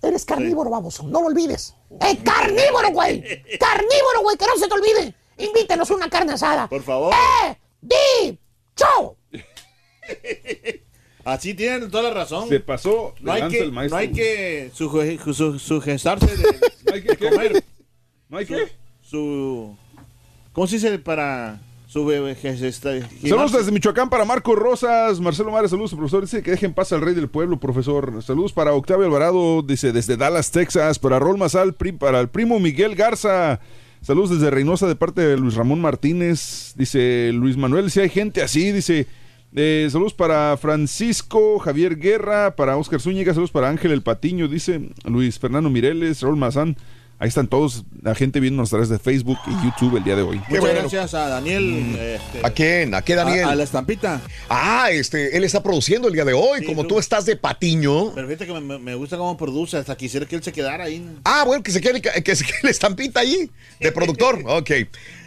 eres 0.01 0.25
carnívoro, 0.25 0.71
baboso. 0.71 1.03
No 1.03 1.21
lo 1.21 1.27
olvides. 1.27 1.75
¡Eh, 2.01 2.19
carnívoro, 2.23 2.91
güey! 2.91 3.23
¡Carnívoro, 3.59 4.23
güey! 4.23 4.37
¡Que 4.37 4.47
no 4.47 4.57
se 4.57 4.69
te 4.69 4.75
olvide! 4.75 5.15
Invítenos 5.39 5.91
una 5.91 6.09
carne 6.09 6.33
asada. 6.33 6.69
Por 6.69 6.83
favor. 6.83 7.13
¡Eh! 7.13 7.59
¡Di! 7.81 8.39
¡Chau! 8.75 9.17
Así 11.27 11.55
tienen 11.55 11.91
toda 11.91 12.05
la 12.05 12.15
razón. 12.15 12.49
Se 12.49 12.61
pasó 12.61 13.13
No 13.21 13.33
hay, 13.33 13.49
que, 13.49 13.59
el 13.59 13.73
maestro. 13.73 13.97
no 13.99 14.01
hay 14.01 14.13
que 14.13 14.71
suje- 14.73 15.19
su- 15.35 15.59
sugestarse 15.59 16.25
de, 16.37 16.45
hay 16.95 17.03
que- 17.03 17.17
de 17.17 17.17
comer. 17.31 17.65
¿No 18.29 18.39
hay 18.39 18.47
Su- 18.47 18.55
qué? 18.55 18.69
Su, 19.03 19.77
¿Cómo 20.53 20.67
se 20.69 20.77
dice 20.77 20.99
para 21.01 21.61
su 21.89 22.07
bebé? 22.07 22.37
Saludos 22.37 23.53
desde 23.53 23.73
Michoacán 23.73 24.09
para 24.09 24.25
Marco 24.25 24.55
Rosas, 24.55 25.19
Marcelo 25.19 25.51
Mares, 25.51 25.71
saludos, 25.73 25.95
profesor. 25.95 26.23
Dice 26.23 26.43
que 26.45 26.53
dejen 26.53 26.73
paz 26.73 26.93
al 26.93 27.01
rey 27.01 27.15
del 27.15 27.29
pueblo, 27.29 27.59
profesor. 27.59 28.23
Saludos 28.23 28.53
para 28.53 28.73
Octavio 28.73 29.07
Alvarado, 29.07 29.63
dice 29.63 29.91
desde 29.93 30.17
Dallas, 30.17 30.53
Texas. 30.53 30.99
Para 31.01 31.19
Rol 31.19 31.39
Mazal, 31.39 31.75
pri- 31.75 31.91
para 31.93 32.21
el 32.21 32.29
primo 32.29 32.61
Miguel 32.61 32.95
Garza. 32.95 33.59
Saludos 34.01 34.31
desde 34.31 34.51
Reynosa 34.51 34.87
de 34.87 34.95
parte 34.95 35.23
de 35.23 35.37
Luis 35.37 35.55
Ramón 35.57 35.81
Martínez. 35.81 36.73
Dice 36.77 37.33
Luis 37.33 37.57
Manuel, 37.57 37.91
si 37.91 37.99
hay 37.99 38.11
gente 38.11 38.43
así, 38.43 38.71
dice. 38.71 39.09
Eh, 39.57 39.89
saludos 39.91 40.15
para 40.15 40.57
Francisco 40.57 41.59
Javier 41.59 41.97
Guerra, 41.97 42.55
para 42.55 42.77
Oscar 42.77 43.01
Zúñiga, 43.01 43.33
saludos 43.33 43.51
para 43.51 43.69
Ángel 43.69 43.91
El 43.91 44.03
Patiño, 44.03 44.47
dice 44.47 44.91
Luis 45.05 45.39
Fernando 45.39 45.71
Mireles, 45.71 46.23
Raúl 46.23 46.37
Mazán. 46.37 46.77
Ahí 47.19 47.29
están 47.29 47.49
todos, 47.49 47.87
la 48.03 48.15
gente 48.15 48.41
viéndonos 48.41 48.69
a 48.69 48.71
través 48.73 48.91
de 48.91 48.99
Facebook 48.99 49.39
y 49.47 49.65
YouTube 49.65 49.97
el 49.97 50.05
día 50.05 50.17
de 50.17 50.21
hoy. 50.21 50.39
Muchas 50.51 50.75
gracias 50.75 51.15
a 51.15 51.29
Daniel. 51.29 51.97
este, 51.99 52.41
¿A 52.47 52.51
quién? 52.51 52.95
¿A 52.95 53.01
qué 53.01 53.15
Daniel? 53.15 53.45
A, 53.45 53.53
a 53.53 53.55
la 53.55 53.63
estampita. 53.65 54.21
Ah, 54.51 54.91
este, 54.91 55.35
él 55.35 55.43
está 55.45 55.63
produciendo 55.63 56.09
el 56.09 56.15
día 56.15 56.27
de 56.27 56.35
hoy. 56.35 56.63
Como 56.67 56.87
tú 56.87 56.99
estás 56.99 57.25
de 57.25 57.37
patiño. 57.37 58.13
Pero 58.15 58.27
fíjate 58.29 58.47
que 58.47 58.61
me- 58.61 58.95
gusta 58.97 59.17
cómo 59.17 59.35
produce. 59.39 59.79
Hasta 59.79 59.97
quisiera 59.97 60.27
que 60.27 60.37
él 60.37 60.43
se 60.43 60.53
quedara 60.53 60.85
ahí. 60.85 61.09
Ah, 61.25 61.45
bueno, 61.47 61.63
que 61.63 61.71
se 61.71 61.81
quede, 61.81 62.03
que 62.03 62.37
se 62.37 62.45
quede 62.45 62.59
la 62.65 62.71
estampita 62.71 63.21
ahí 63.21 63.51
de 63.81 63.93
productor. 63.93 64.43
Ok, 64.47 64.71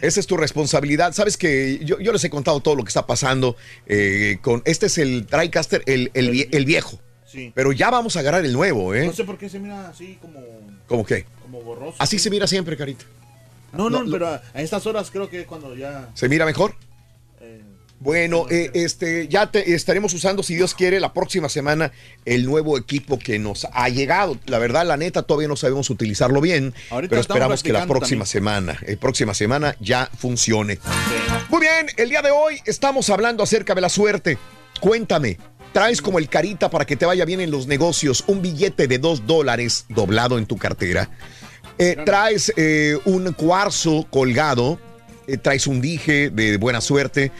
esa 0.00 0.20
es 0.20 0.26
tu 0.28 0.36
responsabilidad. 0.36 1.12
Sabes 1.12 1.36
que 1.36 1.80
yo, 1.84 1.98
yo 1.98 2.12
les 2.12 2.22
he 2.22 2.30
contado 2.30 2.60
todo 2.60 2.76
lo 2.76 2.84
que 2.84 2.88
está 2.88 3.04
pasando 3.06 3.56
eh, 3.86 4.38
con. 4.42 4.62
Este 4.64 4.86
es 4.86 4.96
el 4.98 5.26
TriCaster, 5.26 5.82
el, 5.86 6.10
el 6.14 6.64
viejo. 6.64 7.00
Sí. 7.26 7.50
Pero 7.54 7.72
ya 7.72 7.90
vamos 7.90 8.16
a 8.16 8.20
agarrar 8.20 8.44
el 8.44 8.52
nuevo, 8.52 8.94
¿eh? 8.94 9.06
No 9.06 9.12
sé 9.12 9.24
por 9.24 9.38
qué 9.38 9.48
se 9.48 9.58
mira 9.58 9.88
así 9.88 10.18
como, 10.20 10.40
¿Cómo 10.86 11.04
qué? 11.04 11.26
Como 11.50 11.62
borroso. 11.62 11.96
Así 11.98 12.18
se 12.18 12.30
mira 12.30 12.46
siempre, 12.46 12.76
Carita. 12.76 13.04
No, 13.72 13.88
no, 13.88 14.04
pero 14.10 14.28
a, 14.28 14.42
a 14.54 14.62
estas 14.62 14.86
horas 14.86 15.10
creo 15.10 15.28
que 15.28 15.46
cuando 15.46 15.74
ya. 15.74 16.08
¿Se 16.14 16.28
mira 16.28 16.44
mejor? 16.44 16.74
Bueno, 18.00 18.46
eh, 18.48 18.70
este, 18.72 19.28
ya 19.28 19.50
te 19.50 19.74
estaremos 19.74 20.14
usando, 20.14 20.42
si 20.42 20.54
Dios 20.54 20.74
quiere, 20.74 21.00
la 21.00 21.12
próxima 21.12 21.50
semana 21.50 21.92
el 22.24 22.46
nuevo 22.46 22.78
equipo 22.78 23.18
que 23.18 23.38
nos 23.38 23.66
ha 23.70 23.90
llegado. 23.90 24.38
La 24.46 24.58
verdad, 24.58 24.86
la 24.86 24.96
neta, 24.96 25.22
todavía 25.22 25.48
no 25.48 25.56
sabemos 25.56 25.90
utilizarlo 25.90 26.40
bien, 26.40 26.72
Ahorita 26.88 27.10
pero 27.10 27.20
esperamos 27.20 27.62
que 27.62 27.74
la 27.74 27.86
próxima 27.86 28.24
semana, 28.24 28.78
el 28.86 28.96
próxima 28.96 29.34
semana 29.34 29.76
ya 29.80 30.08
funcione. 30.16 30.78
Muy 31.50 31.60
bien, 31.60 31.88
el 31.98 32.08
día 32.08 32.22
de 32.22 32.30
hoy 32.30 32.62
estamos 32.64 33.10
hablando 33.10 33.42
acerca 33.42 33.74
de 33.74 33.82
la 33.82 33.90
suerte. 33.90 34.38
Cuéntame, 34.80 35.36
¿traes 35.74 36.00
como 36.00 36.18
el 36.18 36.30
carita 36.30 36.70
para 36.70 36.86
que 36.86 36.96
te 36.96 37.04
vaya 37.04 37.26
bien 37.26 37.42
en 37.42 37.50
los 37.50 37.66
negocios 37.66 38.24
un 38.28 38.40
billete 38.40 38.88
de 38.88 38.98
dos 38.98 39.26
dólares 39.26 39.84
doblado 39.90 40.38
en 40.38 40.46
tu 40.46 40.56
cartera? 40.56 41.10
Eh, 41.80 41.96
¿Traes 42.04 42.52
eh, 42.56 42.96
un 43.06 43.32
cuarzo 43.32 44.06
colgado? 44.10 44.78
Eh, 45.26 45.36
¿Traes 45.38 45.66
un 45.66 45.80
dije 45.80 46.30
de 46.30 46.56
buena 46.58 46.80
suerte? 46.80 47.32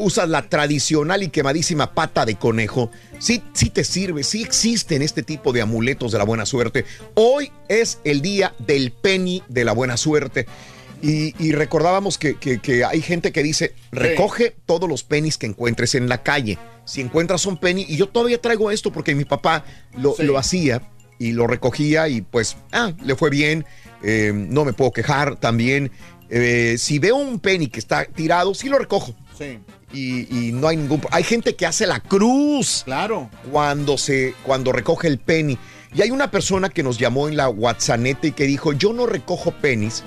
¿Usas 0.00 0.28
la 0.28 0.48
tradicional 0.48 1.22
y 1.22 1.28
quemadísima 1.30 1.92
pata 1.94 2.24
de 2.24 2.36
conejo? 2.36 2.90
Sí, 3.18 3.42
sí 3.54 3.70
te 3.70 3.82
sirve, 3.82 4.22
sí 4.22 4.42
existen 4.42 5.02
este 5.02 5.22
tipo 5.24 5.52
de 5.52 5.62
amuletos 5.62 6.12
de 6.12 6.18
la 6.18 6.24
buena 6.24 6.46
suerte. 6.46 6.84
Hoy 7.14 7.50
es 7.68 7.98
el 8.04 8.22
día 8.22 8.54
del 8.58 8.92
penny 8.92 9.42
de 9.48 9.64
la 9.64 9.72
buena 9.72 9.96
suerte. 9.96 10.46
Y, 11.02 11.34
y 11.44 11.52
recordábamos 11.52 12.18
que, 12.18 12.36
que- 12.36 12.58
que 12.60 12.84
hay 12.84 13.02
gente 13.02 13.30
que 13.32 13.42
dice, 13.42 13.74
recoge 13.92 14.56
todos 14.64 14.88
los 14.88 15.02
pennies 15.02 15.36
que 15.38 15.46
encuentres 15.46 15.94
en 15.94 16.08
la 16.08 16.22
calle. 16.22 16.56
Si 16.84 17.00
encuentras 17.00 17.44
un 17.46 17.58
penny, 17.58 17.84
y 17.88 17.96
yo 17.96 18.08
todavía 18.08 18.40
traigo 18.40 18.70
esto 18.70 18.92
porque 18.92 19.14
mi 19.14 19.24
papá 19.24 19.64
lo, 19.98 20.14
Sí. 20.14 20.22
lo 20.22 20.38
hacía 20.38 20.82
y 21.18 21.32
lo 21.32 21.46
recogía 21.46 22.08
y 22.08 22.22
pues, 22.22 22.56
ah, 22.72 22.92
le 23.02 23.16
fue 23.16 23.30
bien, 23.30 23.64
eh, 24.02 24.32
no 24.34 24.64
me 24.64 24.72
puedo 24.72 24.92
quejar 24.92 25.36
también. 25.36 25.90
Eh, 26.28 26.76
si 26.78 26.98
veo 26.98 27.16
un 27.16 27.38
penny 27.38 27.68
que 27.68 27.78
está 27.78 28.04
tirado, 28.04 28.54
sí 28.54 28.68
lo 28.68 28.78
recojo. 28.78 29.14
Sí. 29.38 29.58
Y, 29.92 30.48
y 30.48 30.52
no 30.52 30.68
hay 30.68 30.76
ningún... 30.76 31.00
Hay 31.10 31.22
gente 31.22 31.54
que 31.54 31.66
hace 31.66 31.86
la 31.86 32.00
cruz. 32.00 32.82
Claro. 32.84 33.30
Cuando, 33.50 33.96
se, 33.96 34.34
cuando 34.42 34.72
recoge 34.72 35.08
el 35.08 35.18
penny. 35.18 35.58
Y 35.94 36.02
hay 36.02 36.10
una 36.10 36.30
persona 36.30 36.68
que 36.68 36.82
nos 36.82 36.98
llamó 36.98 37.28
en 37.28 37.36
la 37.36 37.48
WhatsApp 37.48 38.24
y 38.24 38.32
que 38.32 38.44
dijo, 38.44 38.72
yo 38.72 38.92
no 38.92 39.06
recojo 39.06 39.52
pennies 39.52 40.04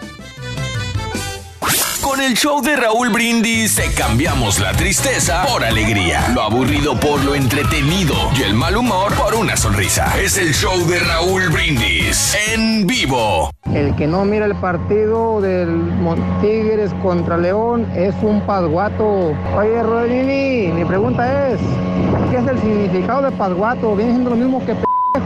Con 2.21 2.29
el 2.29 2.37
show 2.37 2.61
de 2.61 2.77
Raúl 2.77 3.09
Brindis 3.09 3.77
te 3.77 3.95
cambiamos 3.95 4.61
la 4.61 4.73
tristeza 4.73 5.43
por 5.47 5.65
alegría, 5.65 6.29
lo 6.35 6.43
aburrido 6.43 7.01
por 7.01 7.25
lo 7.25 7.35
entretenido 7.35 8.15
y 8.39 8.43
el 8.43 8.53
mal 8.53 8.77
humor 8.77 9.15
por 9.15 9.35
una 9.35 9.57
sonrisa. 9.57 10.13
Es 10.21 10.37
el 10.37 10.53
show 10.53 10.87
de 10.87 10.99
Raúl 10.99 11.49
Brindis 11.49 12.37
en 12.53 12.87
vivo. 12.87 13.51
El 13.73 13.97
que 13.97 14.07
no 14.07 14.27
mira 14.27 14.45
el 14.45 14.55
partido 14.57 15.41
del 15.41 15.81
Tigres 16.43 16.93
contra 17.03 17.39
León 17.39 17.91
es 17.97 18.15
un 18.21 18.43
pasguato. 18.43 19.35
Oye, 19.57 19.83
Rodrini, 19.83 20.75
mi 20.75 20.85
pregunta 20.85 21.49
es, 21.49 21.59
¿qué 22.31 22.37
es 22.37 22.47
el 22.47 22.61
significado 22.61 23.23
de 23.23 23.33
pasguato? 23.33 23.97
¿Viene 23.97 24.13
siendo 24.13 24.29
lo 24.29 24.37
mismo 24.37 24.63
que 24.67 24.75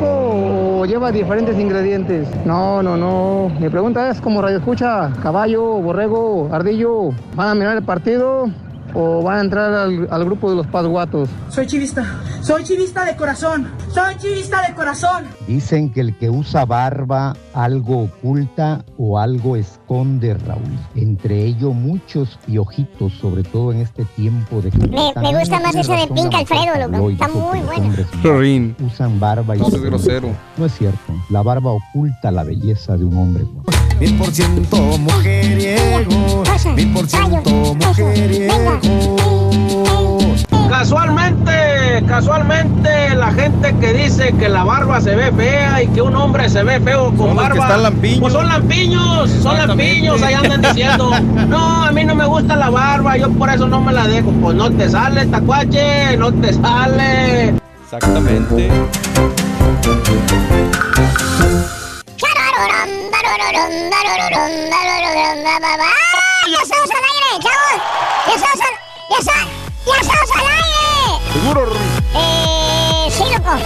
o 0.00 0.84
lleva 0.86 1.12
diferentes 1.12 1.58
ingredientes? 1.58 2.28
No, 2.44 2.82
no, 2.82 2.96
no. 2.96 3.50
Mi 3.60 3.68
pregunta 3.68 4.10
es, 4.10 4.20
como 4.20 4.40
radio 4.40 4.58
escucha, 4.58 5.12
caballo, 5.22 5.62
borrego, 5.80 6.48
ardillo, 6.52 7.10
¿van 7.34 7.48
a 7.48 7.54
mirar 7.54 7.76
el 7.76 7.82
partido 7.82 8.46
o 8.94 9.22
van 9.22 9.38
a 9.38 9.40
entrar 9.42 9.74
al, 9.74 10.08
al 10.10 10.24
grupo 10.24 10.50
de 10.50 10.56
los 10.56 10.66
pasguatos? 10.68 11.28
Soy 11.50 11.66
chivista. 11.66 12.04
Soy 12.40 12.64
chivista 12.64 13.04
de 13.04 13.16
corazón. 13.16 13.68
Soy 13.92 14.16
chivista 14.16 14.62
de 14.66 14.74
corazón. 14.74 15.24
Dicen 15.46 15.90
que 15.90 16.00
el 16.00 16.16
que 16.16 16.30
usa 16.30 16.64
barba 16.64 17.36
algo 17.52 18.04
oculta 18.04 18.84
o 18.98 19.18
algo 19.18 19.56
esconde, 19.56 20.34
Raúl. 20.34 20.62
Entre 20.94 21.44
ellos 21.44 21.74
muchos 21.74 22.38
piojitos, 22.46 23.12
sobre 23.14 23.42
todo 23.42 23.72
en 23.72 23.80
este 23.80 24.04
tiempo 24.16 24.60
de... 24.60 24.70
Me, 24.88 25.12
me 25.20 25.38
gusta 25.38 25.60
más 25.60 25.74
ese 25.74 25.92
de 25.92 26.06
Pink 26.08 26.34
Alfredo, 26.34 26.88
loco. 26.88 27.10
Está 27.10 27.28
muy 27.28 27.60
bueno. 27.60 27.94
Rin. 28.38 28.76
Usan 28.84 29.18
barba 29.18 29.56
y... 29.56 29.58
No 29.58 29.70
seas 29.70 29.82
grosero. 29.82 30.28
No 30.56 30.66
es 30.66 30.72
cierto. 30.72 31.12
La 31.30 31.42
barba 31.42 31.72
oculta 31.72 32.30
la 32.30 32.44
belleza 32.44 32.96
de 32.96 33.04
un 33.04 33.16
hombre. 33.16 33.44
Mil 34.00 34.18
por 34.18 34.30
ciento 34.32 34.76
mujeriego, 34.98 36.42
mil 36.74 36.92
por 36.92 37.06
ciento 37.06 37.74
mujeriego. 37.74 38.80
Casualmente, 40.68 42.04
casualmente, 42.06 43.14
la 43.14 43.32
gente 43.32 43.74
que 43.80 43.92
dice 43.92 44.34
que 44.38 44.48
la 44.48 44.64
barba 44.64 45.00
se 45.00 45.14
ve 45.14 45.32
fea 45.32 45.82
y 45.82 45.88
que 45.88 46.02
un 46.02 46.14
hombre 46.16 46.48
se 46.50 46.62
ve 46.62 46.80
feo 46.80 47.06
con 47.16 47.28
Son 47.28 47.36
barba. 47.36 47.64
están 47.64 47.82
lampiños. 47.84 48.20
Pues 48.20 48.32
son 48.32 48.48
lampiños, 48.48 49.30
son 49.42 49.56
lampiños, 49.58 50.22
ahí 50.22 50.34
andan 50.34 50.62
diciendo. 50.62 51.10
No, 51.48 51.84
a 51.84 51.92
mí 51.92 52.04
no 52.04 52.14
me 52.14 52.26
gusta 52.26 52.56
la 52.56 52.70
barba, 52.70 53.16
yo 53.16 53.30
por 53.30 53.48
eso 53.50 53.66
no 53.66 53.80
me 53.80 53.92
la 53.92 54.06
dejo. 54.08 54.30
Pues 54.42 54.56
no 54.56 54.70
te 54.70 54.88
sale, 54.88 55.26
tacuache, 55.26 56.16
no 56.16 56.32
te 56.32 56.52
sale. 56.52 57.54
Exactamente. 57.84 58.70
¡Ah! 64.76 66.46
¡Ya 66.46 66.58
estamos 66.62 66.90
al 66.90 66.96
aire, 66.96 67.13
chavos! 67.40 67.82
¡Ya 68.26 68.34
estamos 68.34 68.60
al, 68.60 68.74
ya 69.10 69.18
está- 69.18 69.46
ya 69.86 69.92
estamos 70.00 70.30
al 70.34 70.46
aire! 70.46 70.62
Seguro. 71.32 71.72
Eh, 72.14 73.08
sí, 73.10 73.24
loco. 73.36 73.58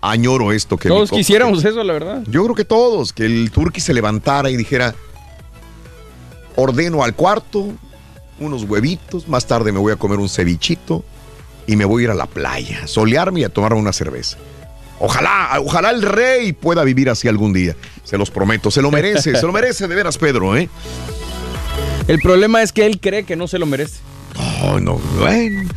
añoro 0.00 0.52
esto. 0.52 0.76
Que 0.76 0.88
Todos 0.88 1.10
quisiéramos 1.10 1.64
eso, 1.64 1.82
la 1.82 1.92
verdad. 1.92 2.22
yo 2.28 2.44
creo 2.44 2.54
que 2.54 2.64
todos, 2.64 3.12
que 3.12 3.26
el 3.26 3.50
turqui 3.50 3.80
se 3.80 3.92
levantara 3.94 4.48
y 4.48 4.56
dijera, 4.56 4.94
ordeno 6.54 7.02
al 7.02 7.14
cuarto, 7.14 7.72
unos 8.38 8.64
huevitos, 8.64 9.28
más 9.28 9.46
tarde 9.46 9.72
me 9.72 9.78
voy 9.78 9.92
a 9.92 9.96
comer 9.96 10.18
un 10.18 10.28
cevichito 10.28 11.04
y 11.66 11.76
me 11.76 11.84
voy 11.84 12.02
a 12.02 12.04
ir 12.04 12.10
a 12.10 12.14
la 12.14 12.26
playa, 12.26 12.86
solearme 12.86 13.40
y 13.40 13.44
a 13.44 13.48
tomar 13.48 13.74
una 13.74 13.92
cerveza. 13.92 14.36
Ojalá, 14.98 15.50
ojalá 15.60 15.90
el 15.90 16.02
rey 16.02 16.52
pueda 16.52 16.82
vivir 16.84 17.10
así 17.10 17.28
algún 17.28 17.52
día. 17.52 17.76
Se 18.04 18.16
los 18.16 18.30
prometo, 18.30 18.70
se 18.70 18.80
lo 18.80 18.90
merece, 18.90 19.36
se 19.36 19.46
lo 19.46 19.52
merece 19.52 19.88
de 19.88 19.94
veras, 19.94 20.16
Pedro, 20.16 20.56
¿eh? 20.56 20.68
El 22.08 22.20
problema 22.20 22.62
es 22.62 22.72
que 22.72 22.86
él 22.86 23.00
cree 23.00 23.24
que 23.24 23.36
no 23.36 23.48
se 23.48 23.58
lo 23.58 23.66
merece. 23.66 23.98
Oh, 24.62 24.80
no, 24.80 24.98
bueno. 25.18 25.68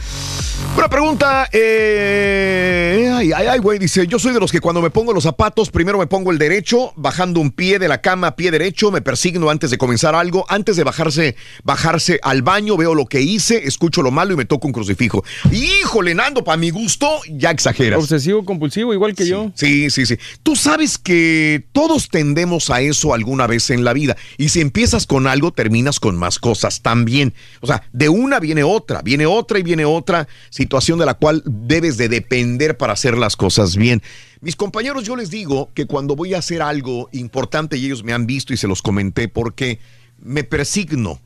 Una 0.77 0.87
pregunta, 0.87 1.49
eh, 1.51 3.11
ay, 3.13 3.31
ay, 3.35 3.47
ay, 3.47 3.59
güey, 3.59 3.79
dice, 3.79 4.07
yo 4.07 4.17
soy 4.17 4.33
de 4.33 4.39
los 4.39 4.51
que 4.51 4.61
cuando 4.61 4.81
me 4.81 4.89
pongo 4.89 5.11
los 5.13 5.23
zapatos, 5.23 5.71
primero 5.71 5.97
me 5.97 6.07
pongo 6.07 6.31
el 6.31 6.37
derecho, 6.37 6.93
bajando 6.95 7.41
un 7.41 7.51
pie 7.51 7.79
de 7.79 7.89
la 7.89 7.99
cama, 8.01 8.35
pie 8.37 8.49
derecho, 8.49 8.89
me 8.89 9.01
persigno 9.01 9.49
antes 9.49 9.71
de 9.71 9.77
comenzar 9.77 10.15
algo, 10.15 10.45
antes 10.47 10.77
de 10.77 10.85
bajarse, 10.85 11.35
bajarse 11.63 12.19
al 12.23 12.43
baño, 12.43 12.77
veo 12.77 12.95
lo 12.95 13.07
que 13.07 13.19
hice, 13.19 13.67
escucho 13.67 14.01
lo 14.01 14.11
malo 14.11 14.33
y 14.33 14.37
me 14.37 14.45
toco 14.45 14.67
un 14.67 14.73
crucifijo. 14.73 15.23
Híjole, 15.51 16.15
Nando, 16.15 16.45
para 16.45 16.57
mi 16.57 16.69
gusto, 16.69 17.19
ya 17.29 17.51
exageras. 17.51 17.99
Obsesivo 17.99 18.45
compulsivo, 18.45 18.93
igual 18.93 19.15
que 19.15 19.27
yo. 19.27 19.51
Sí, 19.55 19.89
sí, 19.89 20.05
sí. 20.05 20.17
Tú 20.43 20.55
sabes 20.55 20.97
que 20.97 21.65
todos 21.73 22.09
tendemos 22.09 22.69
a 22.69 22.79
eso 22.79 23.13
alguna 23.13 23.47
vez 23.47 23.69
en 23.69 23.83
la 23.83 23.91
vida. 23.91 24.15
Y 24.37 24.49
si 24.49 24.61
empiezas 24.61 25.05
con 25.05 25.27
algo, 25.27 25.51
terminas 25.51 25.99
con 25.99 26.15
más 26.15 26.39
cosas 26.39 26.81
también. 26.81 27.33
O 27.59 27.67
sea, 27.67 27.83
de 27.91 28.07
una 28.07 28.39
viene 28.39 28.63
otra, 28.63 29.01
viene 29.01 29.25
otra 29.25 29.59
y 29.59 29.63
viene 29.63 29.83
otra 29.83 30.27
situación 30.59 30.99
de 30.99 31.05
la 31.05 31.13
cual 31.13 31.41
debes 31.45 31.95
de 31.95 32.09
depender 32.09 32.75
para 32.75 32.91
hacer 32.91 33.17
las 33.17 33.37
cosas 33.37 33.77
bien. 33.77 34.01
Mis 34.41 34.57
compañeros, 34.57 35.05
yo 35.05 35.15
les 35.15 35.29
digo 35.29 35.69
que 35.73 35.85
cuando 35.85 36.17
voy 36.17 36.33
a 36.33 36.39
hacer 36.39 36.61
algo 36.61 37.07
importante 37.13 37.77
y 37.77 37.85
ellos 37.85 38.03
me 38.03 38.11
han 38.11 38.27
visto 38.27 38.53
y 38.53 38.57
se 38.57 38.67
los 38.67 38.81
comenté 38.81 39.29
porque 39.29 39.79
me 40.21 40.43
persigno 40.43 41.21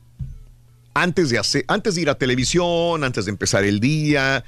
antes 0.94 1.30
de 1.30 1.38
hacer, 1.40 1.64
antes 1.66 1.96
de 1.96 2.02
ir 2.02 2.10
a 2.10 2.14
televisión, 2.14 3.02
antes 3.02 3.24
de 3.24 3.32
empezar 3.32 3.64
el 3.64 3.80
día, 3.80 4.44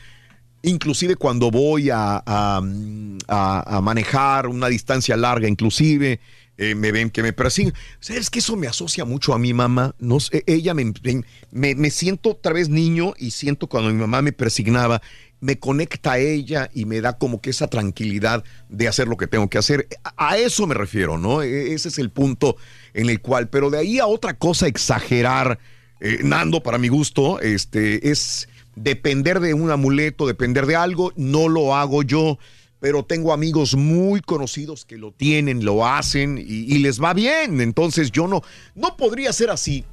inclusive 0.63 1.17
cuando 1.17 1.51
voy 1.51 1.91
a, 1.93 2.23
a- 2.25 3.81
manejar 3.83 4.47
una 4.47 4.69
distancia 4.69 5.17
larga, 5.17 5.49
inclusive 5.49 6.21
eh, 6.59 6.75
me 6.75 6.93
ven 6.93 7.11
que 7.11 7.23
me 7.23 7.33
persiguen. 7.33 7.75
¿Sabes 8.01 8.31
que 8.31 8.39
eso 8.39 8.57
me 8.57 8.67
asocia 8.67 9.05
mucho 9.05 9.35
a 9.35 9.39
mi 9.39 9.53
mamá? 9.55 9.95
No 9.99 10.21
sé, 10.21 10.45
ella 10.47 10.75
me, 10.75 10.93
me, 11.51 11.75
me 11.75 11.91
siento 11.91 12.31
otra 12.31 12.53
vez 12.53 12.69
niño 12.69 13.15
y 13.19 13.31
siento 13.33 13.67
cuando 13.69 13.91
mi 13.91 13.99
mamá 14.01 14.23
me 14.23 14.33
persignaba, 14.33 15.03
me 15.41 15.59
conecta 15.59 16.13
a 16.13 16.19
ella 16.19 16.71
y 16.73 16.87
me 16.87 17.01
da 17.01 17.19
como 17.19 17.41
que 17.41 17.51
esa 17.51 17.69
tranquilidad 17.69 18.43
de 18.69 18.89
hacer 18.89 19.07
lo 19.07 19.17
que 19.17 19.27
tengo 19.27 19.49
que 19.51 19.59
hacer. 19.59 19.87
A, 20.17 20.39
eso 20.39 20.67
me 20.67 20.75
refiero, 20.75 21.19
¿no? 21.19 21.43
E- 21.43 21.75
Ese 21.75 21.89
es 21.89 21.99
el 21.99 22.11
punto 22.11 22.57
en 22.95 23.11
el 23.11 23.21
cual, 23.21 23.49
pero 23.49 23.71
de 23.71 23.79
ahí 23.79 23.99
a 23.99 24.07
otra 24.07 24.35
cosa, 24.35 24.67
exagerar, 24.67 25.59
eh, 26.01 26.21
Nando, 26.23 26.63
para 26.63 26.79
mi 26.79 26.89
gusto, 26.89 27.41
este, 27.41 28.11
es 28.11 28.49
depender 28.75 29.41
de 29.41 29.55
un 29.55 29.71
amuleto, 29.71 30.27
depender 30.27 30.67
de 30.67 30.77
algo, 30.77 31.13
no 31.17 31.49
lo 31.49 31.75
hago 31.75 32.03
yo, 32.03 32.39
pero 32.81 33.05
tengo 33.05 33.33
amigos 33.33 33.75
muy 33.75 34.21
conocidos 34.21 34.85
que 34.85 34.97
lo 34.99 35.13
tienen, 35.13 35.65
lo 35.65 35.87
hacen 35.87 36.39
y, 36.39 36.43
y 36.43 36.79
les 36.79 37.03
va 37.03 37.15
bien. 37.15 37.61
Entonces 37.61 38.11
yo 38.13 38.27
no, 38.29 38.43
no 38.75 38.97
podría 38.97 39.33
ser 39.33 39.51
así, 39.51 39.85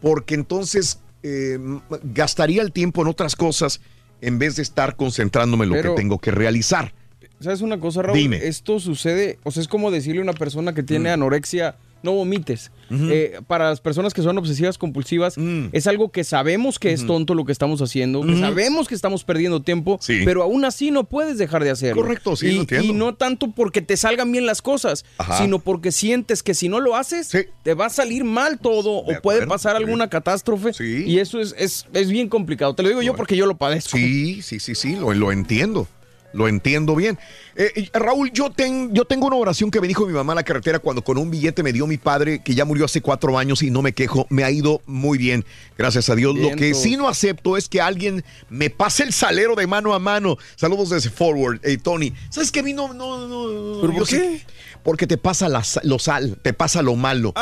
porque 0.00 0.34
entonces 0.34 0.98
eh, 1.22 1.58
gastaría 2.02 2.62
el 2.62 2.72
tiempo 2.72 3.02
en 3.02 3.08
otras 3.08 3.36
cosas 3.36 3.80
en 4.20 4.38
vez 4.38 4.56
de 4.56 4.62
estar 4.62 4.96
concentrándome 4.96 5.64
en 5.64 5.70
lo 5.70 5.76
Pero- 5.76 5.94
que 5.94 6.00
tengo 6.00 6.18
que 6.18 6.30
realizar. 6.30 6.92
¿Sabes 7.40 7.60
una 7.60 7.80
cosa, 7.80 8.02
Raúl? 8.02 8.16
Dime. 8.18 8.36
Esto 8.46 8.78
sucede, 8.78 9.38
o 9.42 9.50
sea, 9.50 9.62
es 9.62 9.68
como 9.68 9.90
decirle 9.90 10.20
a 10.20 10.22
una 10.24 10.32
persona 10.32 10.74
que 10.74 10.84
tiene 10.84 11.10
Mm. 11.10 11.14
anorexia, 11.14 11.76
no 12.02 12.12
vomites. 12.12 12.70
Eh, 12.90 13.40
para 13.46 13.70
las 13.70 13.80
personas 13.80 14.12
que 14.12 14.20
son 14.20 14.36
obsesivas 14.36 14.76
compulsivas, 14.76 15.36
es 15.72 15.86
algo 15.86 16.10
que 16.10 16.24
sabemos 16.24 16.78
que 16.78 16.92
es 16.92 17.06
tonto 17.06 17.34
lo 17.34 17.46
que 17.46 17.52
estamos 17.52 17.80
haciendo, 17.80 18.20
que 18.22 18.38
sabemos 18.38 18.86
que 18.86 18.94
estamos 18.94 19.24
perdiendo 19.24 19.62
tiempo, 19.62 19.98
Sí. 20.02 20.20
pero 20.26 20.42
aún 20.42 20.64
así 20.66 20.90
no 20.90 21.04
puedes 21.04 21.38
dejar 21.38 21.64
de 21.64 21.70
hacerlo. 21.70 22.02
Correcto, 22.02 22.36
sí, 22.36 22.48
y, 22.48 22.54
lo 22.54 22.60
entiendo. 22.60 22.86
y 22.88 22.92
no 22.92 23.14
tanto 23.14 23.50
porque 23.52 23.80
te 23.80 23.96
salgan 23.96 24.30
bien 24.30 24.44
las 24.44 24.60
cosas, 24.60 25.06
Ajá. 25.16 25.38
sino 25.38 25.58
porque 25.58 25.90
sientes 25.90 26.42
que 26.42 26.52
si 26.52 26.68
no 26.68 26.80
lo 26.80 26.94
haces, 26.96 27.30
te 27.62 27.74
va 27.74 27.86
a 27.86 27.90
salir 27.90 28.24
mal 28.24 28.58
todo 28.58 28.90
o 28.98 29.04
puede 29.06 29.16
acuerdo, 29.18 29.48
pasar 29.48 29.76
alguna 29.76 30.10
catástrofe. 30.10 30.72
Y 30.84 31.18
eso 31.18 31.40
es, 31.40 31.54
es, 31.58 31.86
es 31.94 32.10
bien 32.10 32.28
complicado. 32.28 32.74
Te 32.74 32.82
lo 32.82 32.90
digo 32.90 33.00
yo 33.02 33.16
porque 33.16 33.36
yo 33.36 33.46
lo 33.46 33.56
padezco. 33.56 33.96
Sí, 33.96 34.42
sí, 34.42 34.60
sí, 34.60 34.74
sí, 34.74 34.96
lo, 34.96 35.14
lo 35.14 35.32
entiendo. 35.32 35.88
Lo 36.32 36.48
entiendo 36.48 36.96
bien. 36.96 37.18
Eh, 37.56 37.88
Raúl, 37.92 38.30
yo, 38.32 38.50
ten- 38.50 38.94
yo 38.94 39.04
tengo 39.04 39.26
una 39.26 39.36
oración 39.36 39.70
que 39.70 39.80
me 39.80 39.88
dijo 39.88 40.06
mi 40.06 40.12
mamá 40.14 40.32
en 40.32 40.36
la 40.36 40.42
carretera 40.42 40.78
cuando 40.78 41.02
con 41.04 41.18
un 41.18 41.30
billete 41.30 41.62
me 41.62 41.72
dio 41.72 41.86
mi 41.86 41.98
padre, 41.98 42.40
que 42.42 42.54
ya 42.54 42.64
murió 42.64 42.86
hace 42.86 43.00
cuatro 43.02 43.36
años 43.38 43.62
y 43.62 43.70
no 43.70 43.82
me 43.82 43.92
quejo. 43.92 44.26
Me 44.30 44.42
ha 44.44 44.50
ido 44.50 44.80
muy 44.86 45.18
bien, 45.18 45.44
gracias 45.76 46.08
a 46.08 46.14
Dios. 46.14 46.34
Lo 46.36 46.56
que 46.56 46.72
sí 46.74 46.96
no 46.96 47.08
acepto 47.08 47.56
es 47.56 47.68
que 47.68 47.80
alguien 47.80 48.24
me 48.48 48.70
pase 48.70 49.02
el 49.02 49.12
salero 49.12 49.54
de 49.54 49.66
mano 49.66 49.92
a 49.94 49.98
mano. 49.98 50.38
Saludos 50.56 50.90
desde 50.90 51.10
Forward, 51.10 51.60
eh, 51.62 51.76
Tony. 51.76 52.12
¿Sabes 52.30 52.50
que 52.50 52.60
a 52.60 52.62
mí 52.62 52.72
no... 52.72 52.94
no, 52.94 53.28
no 53.28 53.80
¿Pero 53.82 53.92
por 53.94 54.06
sé- 54.06 54.16
qué? 54.18 54.42
Porque 54.82 55.06
te 55.06 55.16
pasa 55.16 55.48
la 55.48 55.62
lo 55.84 56.00
sal, 56.00 56.38
te 56.42 56.52
pasa 56.52 56.82
lo 56.82 56.96
malo. 56.96 57.32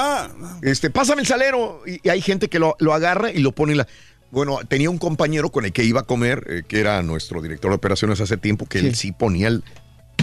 Este, 0.62 0.90
pásame 0.90 1.22
el 1.22 1.26
salero. 1.26 1.80
Y, 1.86 1.98
y 2.06 2.10
hay 2.10 2.20
gente 2.20 2.48
que 2.48 2.58
lo, 2.58 2.76
lo 2.80 2.92
agarra 2.92 3.32
y 3.32 3.38
lo 3.38 3.52
pone 3.52 3.72
en 3.72 3.78
la. 3.78 3.88
Bueno, 4.30 4.58
tenía 4.68 4.90
un 4.90 4.98
compañero 4.98 5.50
con 5.50 5.64
el 5.64 5.72
que 5.72 5.84
iba 5.84 6.00
a 6.00 6.04
comer, 6.04 6.46
eh, 6.48 6.62
que 6.66 6.80
era 6.80 7.02
nuestro 7.02 7.42
director 7.42 7.70
de 7.70 7.76
operaciones 7.76 8.20
hace 8.20 8.36
tiempo, 8.36 8.66
que 8.66 8.78
él 8.78 8.94
sí 8.94 9.12
ponía 9.12 9.48
el, 9.48 9.64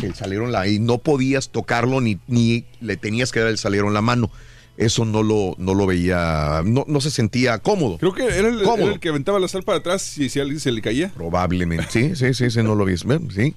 el 0.02 0.16
salero 0.16 0.46
en 0.46 0.54
la. 0.54 0.68
y 0.68 0.80
no 0.80 1.00
podías 1.00 1.50
tocarlo 1.50 2.00
ni, 2.00 2.20
ni 2.28 2.66
le 2.80 2.96
tenías 2.98 3.32
que 3.32 3.42
dar 3.42 3.50
el 3.50 3.58
salero 3.58 3.88
en 3.88 3.94
la 3.94 4.02
mano. 4.02 4.32
Eso 4.78 5.06
no 5.06 5.24
lo, 5.24 5.56
no 5.58 5.74
lo 5.74 5.88
veía, 5.88 6.62
no, 6.64 6.86
no 6.88 7.02
se 7.02 7.10
sentía 7.10 7.58
cómodo. 7.58 7.98
Creo 7.98 8.14
que 8.14 8.24
era 8.26 8.48
el, 8.48 8.62
Cómodo. 8.62 8.86
era 8.86 8.94
el 8.94 9.00
que 9.00 9.10
aventaba 9.10 9.40
la 9.40 9.48
sal 9.48 9.64
para 9.64 9.80
atrás 9.80 10.18
y 10.20 10.30
si 10.30 10.40
alguien 10.40 10.60
se 10.60 10.72
le 10.72 10.82
caía. 10.82 11.12
Probablemente. 11.16 11.88
Sí, 11.90 12.16
sí, 12.16 12.34
sí, 12.36 12.52
sí, 12.52 12.62
no 12.62 12.76
lo 12.76 12.86
vi. 12.86 12.96
Sí. 12.96 13.56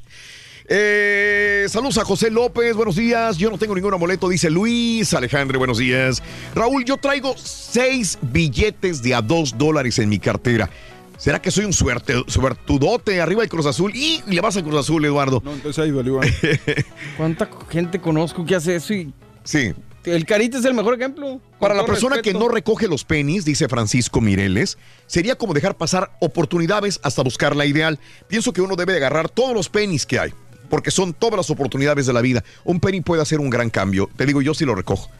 Eh, 0.73 1.67
saludos 1.69 1.99
a 1.99 2.05
José 2.05 2.31
López, 2.31 2.77
buenos 2.77 2.95
días. 2.95 3.37
Yo 3.39 3.51
no 3.51 3.59
tengo 3.59 3.75
ningún 3.75 3.93
amuleto, 3.93 4.29
dice 4.29 4.49
Luis. 4.51 5.13
Alejandro, 5.15 5.59
buenos 5.59 5.79
días. 5.79 6.23
Raúl, 6.55 6.85
yo 6.85 6.97
traigo 6.97 7.35
seis 7.37 8.17
billetes 8.23 9.03
de 9.03 9.13
a 9.17 9.21
dos 9.21 9.59
dólares 9.59 9.99
en 9.99 10.09
mi 10.09 10.21
cartera. 10.21 10.71
¿Será 11.19 11.43
que 11.43 11.51
soy 11.51 11.65
un 11.65 11.73
suerte, 11.73 12.15
suertudote 12.29 13.21
arriba 13.21 13.41
del 13.41 13.51
Cruz 13.51 13.67
Azul? 13.67 13.91
Y 13.97 14.23
le 14.29 14.41
vas 14.41 14.57
al 14.57 14.63
Cruz 14.63 14.79
Azul, 14.79 15.05
Eduardo. 15.05 15.43
No, 15.45 15.53
entonces 15.55 15.83
ahí 15.83 15.91
valió. 15.91 16.21
¿Cuánta 17.17 17.51
gente 17.69 18.01
conozco 18.01 18.47
que 18.47 18.55
hace 18.55 18.77
eso? 18.77 18.95
Y 18.95 19.13
Sí. 19.43 19.73
el 20.05 20.25
Carita 20.25 20.59
es 20.59 20.65
el 20.65 20.75
mejor 20.75 20.95
ejemplo. 20.95 21.41
Para 21.59 21.75
la 21.75 21.85
persona 21.85 22.15
respeto. 22.15 22.39
que 22.39 22.45
no 22.45 22.49
recoge 22.49 22.87
los 22.87 23.03
pennies, 23.05 23.45
dice 23.45 23.69
Francisco 23.69 24.21
Mireles, 24.21 24.79
sería 25.09 25.35
como 25.35 25.53
dejar 25.53 25.77
pasar 25.77 26.13
oportunidades 26.21 27.01
hasta 27.03 27.23
buscar 27.23 27.57
la 27.57 27.67
ideal. 27.67 27.99
Pienso 28.29 28.53
que 28.53 28.61
uno 28.63 28.77
debe 28.77 28.93
de 28.93 28.99
agarrar 28.99 29.29
todos 29.29 29.53
los 29.53 29.69
pennies 29.69 30.07
que 30.07 30.19
hay, 30.21 30.33
porque 30.71 30.91
son 30.91 31.13
todas 31.13 31.37
las 31.37 31.51
oportunidades 31.51 32.07
de 32.07 32.13
la 32.15 32.23
vida. 32.23 32.43
Un 32.65 32.81
penny 32.81 33.03
puede 33.03 33.21
hacer 33.21 33.41
un 33.41 33.51
gran 33.51 33.69
cambio. 33.69 34.09
Te 34.17 34.25
digo, 34.25 34.41
yo 34.41 34.55
sí 34.55 34.65
lo 34.65 34.75
recojo. 34.75 35.11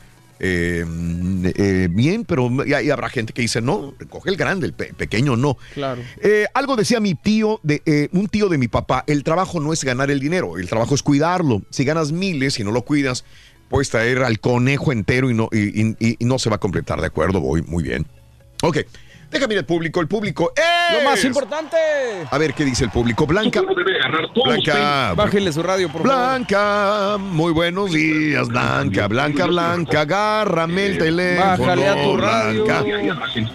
Eh, 0.43 0.87
eh, 1.55 1.89
bien, 1.91 2.25
pero 2.25 2.49
ya, 2.65 2.81
ya 2.81 2.95
habrá 2.95 3.11
gente 3.11 3.35
que 3.35 3.43
dice, 3.43 3.61
no, 3.61 3.93
recoge 3.99 4.31
el 4.31 4.37
grande, 4.37 4.67
el 4.67 4.73
pe- 4.73 4.95
pequeño 4.95 5.37
no. 5.37 5.59
Claro. 5.75 6.01
Eh, 6.23 6.47
algo 6.55 6.77
decía 6.77 6.99
mi 6.99 7.15
tío, 7.15 7.61
de, 7.63 8.09
un 8.13 8.27
tío 8.29 8.49
de 8.49 8.57
mi 8.57 8.67
papá, 8.69 9.05
el 9.07 9.23
trabajo 9.23 9.61
no 9.61 9.75
es 9.75 9.85
ganar 9.85 10.11
el 10.11 10.19
dinero, 10.19 10.57
el 10.57 10.67
trabajo 10.67 10.95
es 10.95 11.03
cuidarlo. 11.03 11.61
Si 11.69 11.85
ganas 11.85 12.13
miles 12.13 12.59
y 12.59 12.65
no 12.65 12.71
lo 12.73 12.83
cuidas, 12.83 13.27
puedes 13.69 13.91
traer 13.91 14.23
al 14.23 14.41
conejo 14.41 14.93
entero 14.93 15.29
y 15.31 15.35
no, 15.35 15.51
y, 15.53 15.83
y- 15.99 16.17
y 16.19 16.25
no 16.25 16.39
se 16.39 16.49
va 16.49 16.57
a 16.57 16.61
completar, 16.61 17.03
¿de 17.03 17.09
acuerdo? 17.09 17.41
Voy 17.41 17.61
muy 17.61 17.83
bien. 17.83 18.07
Ok, 18.63 18.79
déjame 19.31 19.55
ir 19.55 19.59
al 19.61 19.67
público, 19.67 20.01
el 20.01 20.09
público 20.09 20.53
Lo 20.93 21.05
más 21.09 21.19
es- 21.19 21.25
importante. 21.27 21.77
A 22.31 22.39
ver 22.39 22.55
qué 22.55 22.65
dice 22.65 22.85
el 22.85 22.91
público. 22.91 23.27
Blanca. 23.27 23.63
Blanca. 24.45 25.15
Bájenle 25.15 25.53
su 25.53 25.63
radio, 25.63 25.89
por 25.91 26.03
favor. 26.03 26.17
Blanca, 26.17 27.17
muy 27.19 27.53
buenos 27.53 27.93
días, 27.93 28.49
Blanca, 28.49 29.07
Blanca, 29.09 29.47
Blanca, 29.47 30.01
agárrame 30.03 30.87
el 30.87 30.99
teléfono. 30.99 31.51
Bájale 31.59 31.89
a 31.89 32.03
tu 32.03 32.17
radio. 32.17 32.65
Blanca, 32.65 32.83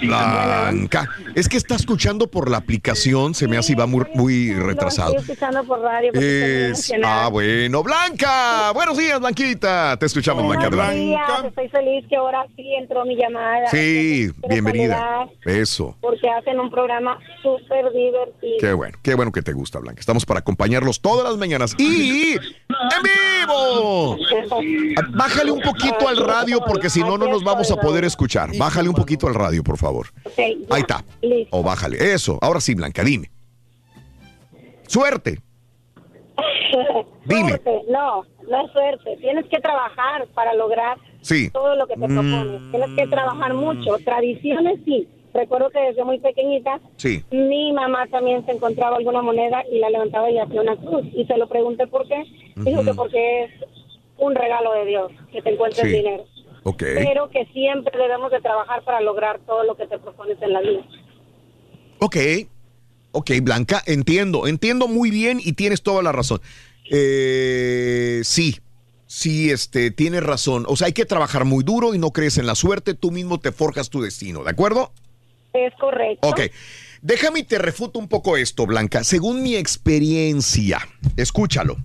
Blanca. 0.01 1.09
Es 1.35 1.49
que 1.49 1.57
está 1.57 1.75
escuchando 1.75 2.27
por 2.27 2.49
la 2.49 2.57
aplicación, 2.57 3.33
se 3.33 3.47
me 3.47 3.57
hace 3.57 3.73
y 3.73 3.75
va 3.75 3.85
muy, 3.85 4.05
muy 4.13 4.53
retrasado. 4.53 5.15
Estoy 5.15 5.33
escuchando 5.33 5.63
por 5.65 5.81
radio. 5.81 6.11
Es, 6.13 6.91
ah, 7.03 7.29
bueno. 7.31 7.83
Blanca, 7.83 8.71
buenos 8.73 8.97
días, 8.97 9.19
Blanquita. 9.19 9.97
Te 9.97 10.05
escuchamos, 10.05 10.47
Blanca. 10.47 10.69
Buenos 10.69 10.85
Blanca. 10.85 10.93
días, 10.95 11.45
estoy 11.45 11.69
feliz 11.69 12.05
que 12.09 12.15
ahora 12.15 12.45
sí 12.55 12.63
entró 12.79 13.03
mi 13.05 13.15
llamada. 13.17 13.67
Sí, 13.69 14.31
bienvenida. 14.47 14.95
saludar 14.95 15.27
Eso. 15.65 15.95
Porque 15.99 16.29
hacen 16.29 16.59
un 16.59 16.69
programa 16.69 17.17
súper 17.41 17.91
divertido. 17.91 18.57
Qué 18.59 18.71
bueno, 18.73 18.95
qué 19.01 19.15
bueno 19.15 19.31
que 19.31 19.41
te 19.41 19.51
gusta, 19.51 19.79
Blanca. 19.79 19.99
Estamos 19.99 20.23
para 20.23 20.41
acompañarlos 20.41 21.01
todas 21.01 21.23
las 21.27 21.37
mañanas. 21.37 21.73
Y 21.79 22.33
en 22.33 22.39
vivo. 23.03 24.15
Bájale 25.15 25.49
un 25.51 25.61
poquito 25.61 26.07
al 26.07 26.17
radio 26.17 26.59
porque 26.67 26.89
si 26.91 27.01
no, 27.01 27.17
no 27.17 27.27
nos 27.27 27.43
vamos 27.43 27.71
a 27.71 27.77
poder 27.77 28.03
escuchar. 28.05 28.51
Bájale 28.59 28.89
un 28.89 28.95
poquito 28.95 29.27
al 29.27 29.33
radio, 29.33 29.63
por 29.63 29.77
favor. 29.77 30.07
Ahí 30.37 30.81
está. 30.81 31.03
O 31.49 31.63
bájale. 31.63 32.13
Eso. 32.13 32.37
Ahora 32.41 32.59
sí, 32.61 32.75
Blanca, 32.75 33.03
dime. 33.03 33.31
Suerte. 34.87 35.41
Dime. 37.25 37.49
Suerte, 37.49 37.81
no, 37.89 38.23
no 38.49 38.65
es 38.65 38.71
suerte. 38.71 39.17
Tienes 39.19 39.45
que 39.49 39.59
trabajar 39.59 40.27
para 40.35 40.53
lograr 40.53 40.97
Sí. 41.21 41.49
todo 41.49 41.75
lo 41.75 41.87
que 41.87 41.95
te 41.95 42.07
Mm. 42.07 42.13
propones. 42.13 42.71
Tienes 42.71 42.89
que 42.95 43.07
trabajar 43.07 43.53
mucho. 43.55 43.97
Tradiciones 44.05 44.79
sí. 44.85 45.07
Recuerdo 45.35 45.69
que 45.69 45.79
desde 45.79 46.03
muy 46.05 46.17
pequeñita 46.19 46.79
Sí. 46.95 47.23
mi 47.29 47.73
mamá 47.73 48.07
también 48.07 48.45
se 48.45 48.53
encontraba 48.53 48.95
alguna 48.97 49.21
moneda 49.21 49.63
y 49.71 49.79
la 49.79 49.89
levantaba 49.89 50.31
y 50.31 50.39
hacía 50.39 50.61
una 50.61 50.77
cruz. 50.77 51.05
Y 51.13 51.25
se 51.25 51.37
lo 51.37 51.47
pregunté 51.49 51.85
por 51.87 52.07
qué. 52.07 52.23
Dijo 52.55 52.83
que 52.83 52.93
porque 52.93 53.43
es 53.43 53.51
un 54.17 54.33
regalo 54.33 54.71
de 54.73 54.85
Dios 54.85 55.11
que 55.33 55.41
te 55.41 55.49
encuentres 55.51 55.85
Sí. 55.89 55.97
dinero. 55.97 56.23
Ok. 56.63 56.83
Pero 56.95 57.29
que 57.29 57.45
siempre 57.53 57.97
debemos 57.97 58.31
de 58.31 58.39
trabajar 58.39 58.83
para 58.85 59.01
lograr 59.01 59.39
todo 59.45 59.63
lo 59.65 59.75
que 59.75 59.85
te 59.87 59.99
propones 59.99 60.41
en 60.41 60.53
la 60.53 60.61
vida. 60.61 60.81
Ok. 61.99 62.15
Ok, 63.11 63.31
Blanca, 63.41 63.81
entiendo, 63.85 64.47
entiendo 64.47 64.87
muy 64.87 65.09
bien 65.11 65.39
y 65.43 65.53
tienes 65.53 65.81
toda 65.83 66.01
la 66.01 66.11
razón. 66.11 66.39
Eh, 66.91 68.21
sí, 68.23 68.57
sí, 69.05 69.51
este, 69.51 69.91
tienes 69.91 70.23
razón. 70.23 70.65
O 70.67 70.75
sea, 70.75 70.87
hay 70.87 70.93
que 70.93 71.05
trabajar 71.05 71.45
muy 71.45 71.63
duro 71.63 71.93
y 71.93 71.97
no 71.97 72.11
crees 72.11 72.37
en 72.37 72.45
la 72.45 72.55
suerte, 72.55 72.93
tú 72.93 73.11
mismo 73.11 73.39
te 73.39 73.51
forjas 73.51 73.89
tu 73.89 74.01
destino, 74.01 74.43
¿de 74.43 74.51
acuerdo? 74.51 74.91
Es 75.55 75.73
correcto. 75.79 76.27
Ok. 76.27 76.41
Déjame 77.01 77.39
y 77.39 77.43
te 77.43 77.57
refuto 77.59 77.99
un 77.99 78.07
poco 78.07 78.35
esto, 78.35 78.65
Blanca. 78.65 79.03
Según 79.03 79.41
mi 79.41 79.55
experiencia, 79.55 80.79
escúchalo. 81.15 81.77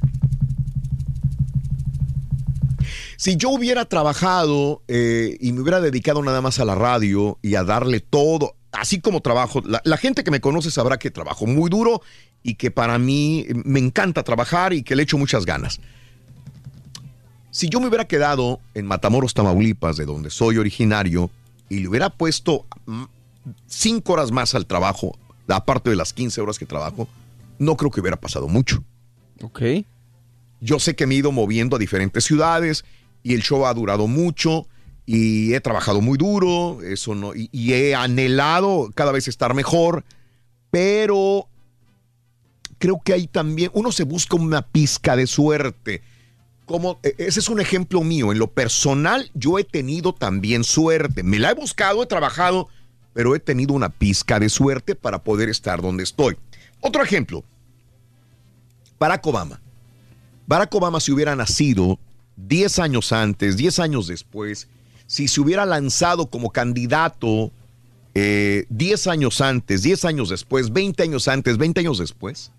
Si 3.16 3.36
yo 3.36 3.50
hubiera 3.50 3.84
trabajado 3.84 4.82
eh, 4.88 5.36
y 5.40 5.52
me 5.52 5.60
hubiera 5.60 5.80
dedicado 5.80 6.22
nada 6.22 6.40
más 6.40 6.58
a 6.58 6.64
la 6.64 6.74
radio 6.74 7.38
y 7.42 7.54
a 7.54 7.64
darle 7.64 8.00
todo, 8.00 8.56
así 8.72 9.00
como 9.00 9.20
trabajo, 9.20 9.60
la, 9.64 9.82
la 9.84 9.98
gente 9.98 10.24
que 10.24 10.30
me 10.30 10.40
conoce 10.40 10.70
sabrá 10.70 10.98
que 10.98 11.10
trabajo 11.10 11.46
muy 11.46 11.68
duro 11.68 12.00
y 12.42 12.54
que 12.54 12.70
para 12.70 12.98
mí 12.98 13.46
me 13.52 13.78
encanta 13.78 14.22
trabajar 14.22 14.72
y 14.72 14.82
que 14.82 14.96
le 14.96 15.02
echo 15.02 15.18
muchas 15.18 15.44
ganas. 15.44 15.80
Si 17.50 17.68
yo 17.68 17.78
me 17.78 17.88
hubiera 17.88 18.06
quedado 18.06 18.60
en 18.74 18.86
Matamoros, 18.86 19.34
Tamaulipas, 19.34 19.96
de 19.96 20.06
donde 20.06 20.30
soy 20.30 20.56
originario, 20.56 21.30
y 21.68 21.78
le 21.78 21.88
hubiera 21.88 22.10
puesto 22.10 22.66
mm, 22.86 23.04
cinco 23.66 24.12
horas 24.14 24.30
más 24.30 24.54
al 24.54 24.66
trabajo, 24.66 25.16
aparte 25.48 25.90
de 25.90 25.96
las 25.96 26.12
15 26.12 26.40
horas 26.40 26.58
que 26.58 26.66
trabajo, 26.66 27.08
no 27.58 27.76
creo 27.76 27.90
que 27.90 28.00
hubiera 28.00 28.18
pasado 28.20 28.48
mucho. 28.48 28.82
Ok. 29.42 29.62
Yo 30.60 30.78
sé 30.78 30.94
que 30.94 31.06
me 31.06 31.14
he 31.14 31.18
ido 31.18 31.32
moviendo 31.32 31.76
a 31.76 31.78
diferentes 31.78 32.24
ciudades 32.24 32.84
y 33.22 33.34
el 33.34 33.42
show 33.42 33.66
ha 33.66 33.74
durado 33.74 34.06
mucho 34.06 34.66
y 35.06 35.54
he 35.54 35.60
trabajado 35.60 36.00
muy 36.00 36.18
duro, 36.18 36.80
eso 36.82 37.14
no, 37.14 37.34
y, 37.34 37.48
y 37.50 37.72
he 37.72 37.94
anhelado 37.94 38.90
cada 38.94 39.12
vez 39.12 39.26
estar 39.26 39.54
mejor, 39.54 40.04
pero 40.70 41.48
creo 42.78 43.00
que 43.04 43.12
ahí 43.12 43.26
también 43.26 43.70
uno 43.74 43.92
se 43.92 44.04
busca 44.04 44.36
una 44.36 44.62
pizca 44.62 45.16
de 45.16 45.26
suerte. 45.26 46.02
Como, 46.64 47.00
e- 47.02 47.14
ese 47.18 47.40
es 47.40 47.48
un 47.48 47.60
ejemplo 47.60 48.02
mío. 48.02 48.32
En 48.32 48.38
lo 48.38 48.52
personal, 48.52 49.30
yo 49.34 49.58
he 49.58 49.64
tenido 49.64 50.14
también 50.14 50.64
suerte. 50.64 51.22
Me 51.22 51.38
la 51.38 51.50
he 51.50 51.54
buscado, 51.54 52.02
he 52.02 52.06
trabajado, 52.06 52.68
pero 53.12 53.34
he 53.34 53.40
tenido 53.40 53.74
una 53.74 53.88
pizca 53.88 54.38
de 54.38 54.48
suerte 54.48 54.94
para 54.94 55.22
poder 55.22 55.48
estar 55.48 55.82
donde 55.82 56.04
estoy. 56.04 56.36
Otro 56.80 57.02
ejemplo. 57.02 57.44
Barack 58.98 59.26
Obama. 59.26 59.60
Barack 60.46 60.74
Obama 60.74 61.00
si 61.00 61.12
hubiera 61.12 61.34
nacido 61.36 61.98
10 62.36 62.78
años 62.78 63.12
antes, 63.12 63.56
10 63.56 63.78
años 63.80 64.06
después, 64.06 64.68
si 65.06 65.28
se 65.28 65.40
hubiera 65.40 65.66
lanzado 65.66 66.26
como 66.30 66.50
candidato 66.50 67.50
eh, 68.14 68.66
10 68.70 69.06
años 69.08 69.40
antes, 69.40 69.82
10 69.82 70.04
años 70.04 70.28
después, 70.28 70.72
20 70.72 71.02
años 71.02 71.28
antes, 71.28 71.58
20 71.58 71.80
años 71.80 71.98
después, 71.98 72.52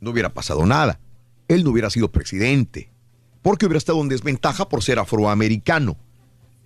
no 0.00 0.10
hubiera 0.10 0.32
pasado 0.32 0.64
nada. 0.66 1.00
Él 1.48 1.64
no 1.64 1.70
hubiera 1.70 1.90
sido 1.90 2.10
presidente, 2.10 2.90
porque 3.42 3.66
hubiera 3.66 3.78
estado 3.78 4.00
en 4.00 4.08
desventaja 4.08 4.68
por 4.68 4.82
ser 4.82 4.98
afroamericano. 4.98 5.96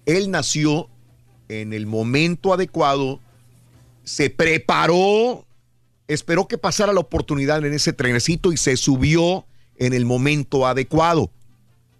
Él 0.07 0.31
nació 0.31 0.89
en 1.51 1.73
el 1.73 1.87
momento 1.87 2.53
adecuado, 2.55 3.21
se 4.05 4.31
preparó, 4.31 5.45
esperó 6.09 6.47
que 6.47 6.59
pasara 6.59 6.93
la 6.93 7.01
oportunidad 7.01 7.65
en 7.65 7.75
ese 7.75 7.93
trenecito 7.93 8.53
y 8.53 8.57
se 8.57 8.77
subió 8.77 9.45
en 9.77 9.93
el 9.93 10.05
momento 10.05 10.67
adecuado. 10.67 11.31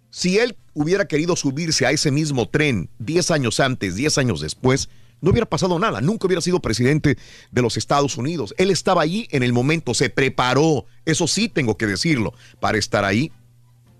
Si 0.09 0.37
él 0.37 0.55
hubiera 0.73 1.05
querido 1.05 1.35
subirse 1.35 1.85
a 1.85 1.91
ese 1.91 2.11
mismo 2.11 2.47
tren 2.47 2.89
10 2.99 3.31
años 3.31 3.59
antes, 3.59 3.95
10 3.95 4.17
años 4.17 4.41
después, 4.41 4.89
no 5.19 5.31
hubiera 5.31 5.45
pasado 5.45 5.77
nada, 5.77 6.01
nunca 6.01 6.27
hubiera 6.27 6.41
sido 6.41 6.59
presidente 6.59 7.17
de 7.51 7.61
los 7.61 7.77
Estados 7.77 8.17
Unidos. 8.17 8.55
Él 8.57 8.71
estaba 8.71 9.01
allí 9.01 9.27
en 9.31 9.43
el 9.43 9.53
momento, 9.53 9.93
se 9.93 10.09
preparó, 10.09 10.85
eso 11.05 11.27
sí 11.27 11.47
tengo 11.47 11.77
que 11.77 11.87
decirlo, 11.87 12.33
para 12.59 12.77
estar 12.77 13.05
ahí, 13.05 13.31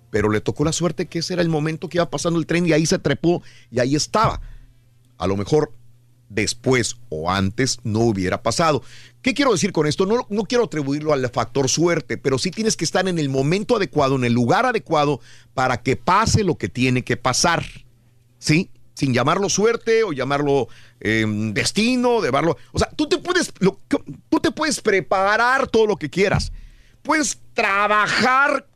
pero 0.10 0.30
le 0.30 0.42
tocó 0.42 0.66
la 0.66 0.74
suerte 0.74 1.08
que 1.08 1.20
ese 1.20 1.34
era 1.34 1.42
el 1.42 1.50
momento 1.50 1.90
que 1.90 1.98
iba 1.98 2.10
pasando 2.10 2.40
el 2.40 2.46
tren 2.46 2.66
y 2.66 2.74
ahí 2.74 2.86
se 2.86 3.00
trepó 3.00 3.44
y 3.70 3.80
ahí 3.80 3.96
estaba. 3.96 4.42
A 5.22 5.28
lo 5.28 5.38
mejor 5.38 5.72
después 6.30 6.96
o 7.10 7.30
antes 7.30 7.80
no 7.84 8.00
hubiera 8.00 8.42
pasado. 8.42 8.84
¿Qué 9.22 9.34
quiero 9.34 9.52
decir 9.52 9.72
con 9.74 9.86
esto? 9.86 10.06
No, 10.06 10.26
no 10.30 10.44
quiero 10.46 10.64
atribuirlo 10.64 11.14
al 11.14 11.30
factor 11.30 11.70
suerte, 11.70 12.18
pero 12.18 12.38
sí 12.38 12.52
tienes 12.52 12.76
que 12.78 12.86
estar 12.86 13.08
en 13.08 13.20
el 13.20 13.30
momento 13.30 13.76
adecuado, 13.76 14.16
en 14.16 14.24
el 14.24 14.34
lugar 14.34 14.66
adecuado, 14.66 15.20
para 15.54 15.82
que 15.84 15.96
pase 15.98 16.44
lo 16.44 16.56
que 16.58 16.70
tiene 16.70 17.04
que 17.04 17.18
pasar. 17.18 17.66
¿Sí? 18.40 18.70
Sin 18.94 19.14
llamarlo 19.14 19.50
suerte 19.50 20.04
o 20.04 20.12
llamarlo 20.14 20.68
eh, 21.02 21.26
destino, 21.54 22.24
llamarlo. 22.24 22.58
O 22.72 22.80
sea, 22.80 22.90
tú 22.96 23.08
te 23.08 23.18
puedes. 23.18 23.52
lo- 23.60 23.78
tú 24.30 24.40
te 24.40 24.52
puedes 24.52 24.80
preparar 24.82 25.68
todo 25.68 25.86
lo 25.86 25.98
que 25.98 26.10
quieras. 26.10 26.52
Puedes 27.04 27.40
trabajar 27.54 28.68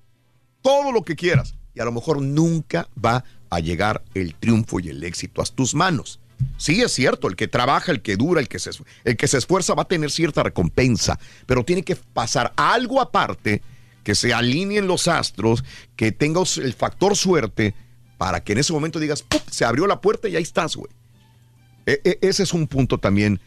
todo 0.61 0.91
lo 0.91 1.03
que 1.03 1.15
quieras. 1.15 1.55
Y 1.73 1.79
a 1.79 1.85
lo 1.85 1.91
mejor 1.91 2.21
nunca 2.21 2.87
va 3.03 3.23
a 3.49 3.59
llegar 3.59 4.03
el 4.13 4.35
triunfo 4.35 4.79
y 4.79 4.89
el 4.89 5.03
éxito 5.03 5.41
a 5.41 5.45
tus 5.45 5.73
manos. 5.75 6.19
Sí, 6.57 6.81
es 6.81 6.91
cierto, 6.93 7.27
el 7.27 7.35
que 7.35 7.47
trabaja, 7.47 7.91
el 7.91 8.01
que 8.01 8.15
dura, 8.15 8.39
el 8.39 8.47
que, 8.47 8.59
se, 8.59 8.71
el 9.03 9.17
que 9.17 9.27
se 9.27 9.37
esfuerza 9.37 9.73
va 9.73 9.83
a 9.83 9.87
tener 9.87 10.09
cierta 10.11 10.43
recompensa, 10.43 11.19
pero 11.45 11.63
tiene 11.65 11.83
que 11.83 11.95
pasar 11.95 12.53
algo 12.55 13.01
aparte, 13.01 13.61
que 14.03 14.15
se 14.15 14.33
alineen 14.33 14.87
los 14.87 15.07
astros, 15.07 15.63
que 15.95 16.11
tengas 16.11 16.57
el 16.57 16.73
factor 16.73 17.15
suerte, 17.15 17.73
para 18.17 18.43
que 18.43 18.53
en 18.53 18.59
ese 18.59 18.71
momento 18.71 18.99
digas, 18.99 19.23
¡pum! 19.23 19.41
se 19.49 19.65
abrió 19.65 19.87
la 19.87 19.99
puerta 19.99 20.29
y 20.29 20.35
ahí 20.35 20.43
estás, 20.43 20.75
güey. 20.75 20.91
E- 21.85 21.99
e- 22.03 22.19
ese 22.21 22.43
es 22.43 22.53
un 22.53 22.67
punto 22.67 22.97
también 22.97 23.39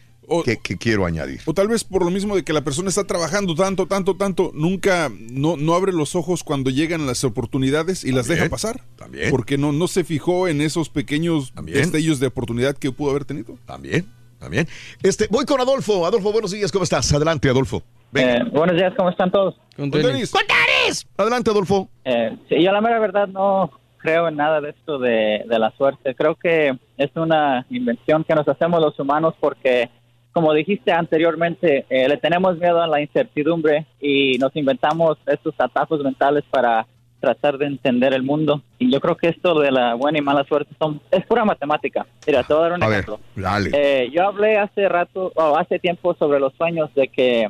que, 0.44 0.58
que 0.58 0.76
quiero 0.76 1.07
añadir. 1.07 1.40
O 1.47 1.55
tal 1.55 1.68
vez 1.68 1.84
por 1.84 2.05
lo 2.05 2.10
mismo 2.10 2.36
de 2.36 2.44
que 2.44 2.52
la 2.52 2.62
persona 2.62 2.89
está 2.89 3.05
trabajando 3.05 3.55
tanto, 3.55 3.86
tanto, 3.86 4.16
tanto, 4.16 4.50
nunca, 4.55 5.10
no, 5.31 5.57
no 5.57 5.74
abre 5.74 5.92
los 5.92 6.15
ojos 6.15 6.44
cuando 6.44 6.70
llegan 6.70 7.07
las 7.07 7.24
oportunidades 7.24 8.05
y 8.05 8.12
las 8.12 8.26
También, 8.26 8.44
deja 8.44 8.50
pasar. 8.50 8.81
también. 8.97 9.31
Porque 9.31 9.58
no, 9.58 9.73
no 9.73 9.89
se 9.89 10.05
fijó 10.05 10.48
en 10.48 10.60
esos 10.60 10.89
pequeños 10.89 11.52
destellos 11.65 12.20
de 12.20 12.26
oportunidad 12.28 12.76
que 12.76 12.92
pudo 12.92 13.10
haber 13.10 13.24
tenido. 13.24 13.58
También, 13.66 14.07
también. 14.39 14.68
Este, 15.02 15.26
voy 15.31 15.44
con 15.44 15.60
Adolfo. 15.60 16.07
Adolfo, 16.07 16.32
buenos 16.32 16.50
días, 16.50 16.70
¿cómo 16.73 16.84
estás? 16.84 17.12
Adelante, 17.12 17.48
Adolfo. 17.48 17.82
Eh, 18.15 18.39
buenos 18.52 18.76
días, 18.76 18.94
¿cómo 18.97 19.10
están 19.10 19.31
todos? 19.31 19.57
Con 19.76 19.90
tenis. 19.90 20.31
¡Con 20.31 20.42
tenis! 20.47 21.07
Adelante, 21.16 21.50
Adolfo. 21.50 21.89
Eh, 22.05 22.36
sí, 22.48 22.62
yo 22.62 22.73
la 22.73 22.81
mera 22.81 22.98
verdad 22.98 23.28
no 23.28 23.70
creo 23.98 24.28
en 24.28 24.36
nada 24.36 24.60
de 24.60 24.70
esto 24.70 24.98
de, 24.98 25.44
de 25.47 25.58
la 25.58 25.70
suerte. 25.76 26.15
Creo 26.15 26.34
que 26.36 26.78
es 26.97 27.10
una 27.16 27.66
invención 27.68 28.24
que 28.24 28.34
nos 28.34 28.48
hacemos 28.48 28.81
los 28.81 28.98
humanos 28.98 29.34
porque, 29.40 29.90
como 30.32 30.52
dijiste 30.52 30.92
anteriormente, 30.92 31.84
eh, 31.89 32.08
le 32.08 32.16
tenemos 32.16 32.58
miedo 32.58 32.81
a 32.81 32.86
la 32.86 33.00
incertidumbre 33.00 33.86
y 34.00 34.39
nos 34.39 34.55
inventamos 34.55 35.18
estos 35.26 35.55
atajos 35.58 36.02
mentales 36.02 36.44
para 36.50 36.86
tratar 37.20 37.58
de 37.58 37.66
entender 37.66 38.15
el 38.15 38.23
mundo. 38.23 38.62
Y 38.78 38.92
yo 38.92 39.00
creo 39.00 39.16
que 39.16 39.28
esto 39.28 39.58
de 39.58 39.73
la 39.73 39.94
buena 39.94 40.18
y 40.18 40.23
mala 40.23 40.44
suerte 40.44 40.73
son, 40.78 41.00
es 41.10 41.26
pura 41.26 41.44
matemática. 41.44 42.07
Mira, 42.26 42.44
te 42.44 42.55
voy 42.55 42.60
a 42.60 42.68
dar 42.68 42.78
un 42.78 42.82
A 42.84 42.86
ver, 42.89 43.00
ejemplo. 43.00 43.20
dale. 43.34 43.70
Eh, 43.74 44.10
yo 44.12 44.23
hablé 44.26 44.57
hace 44.58 44.89
rato, 44.89 45.32
o 45.34 45.57
hace 45.57 45.78
tiempo 45.81 46.15
sobre 46.15 46.39
los 46.39 46.52
sueños 46.55 46.94
de 46.94 47.08
que 47.08 47.48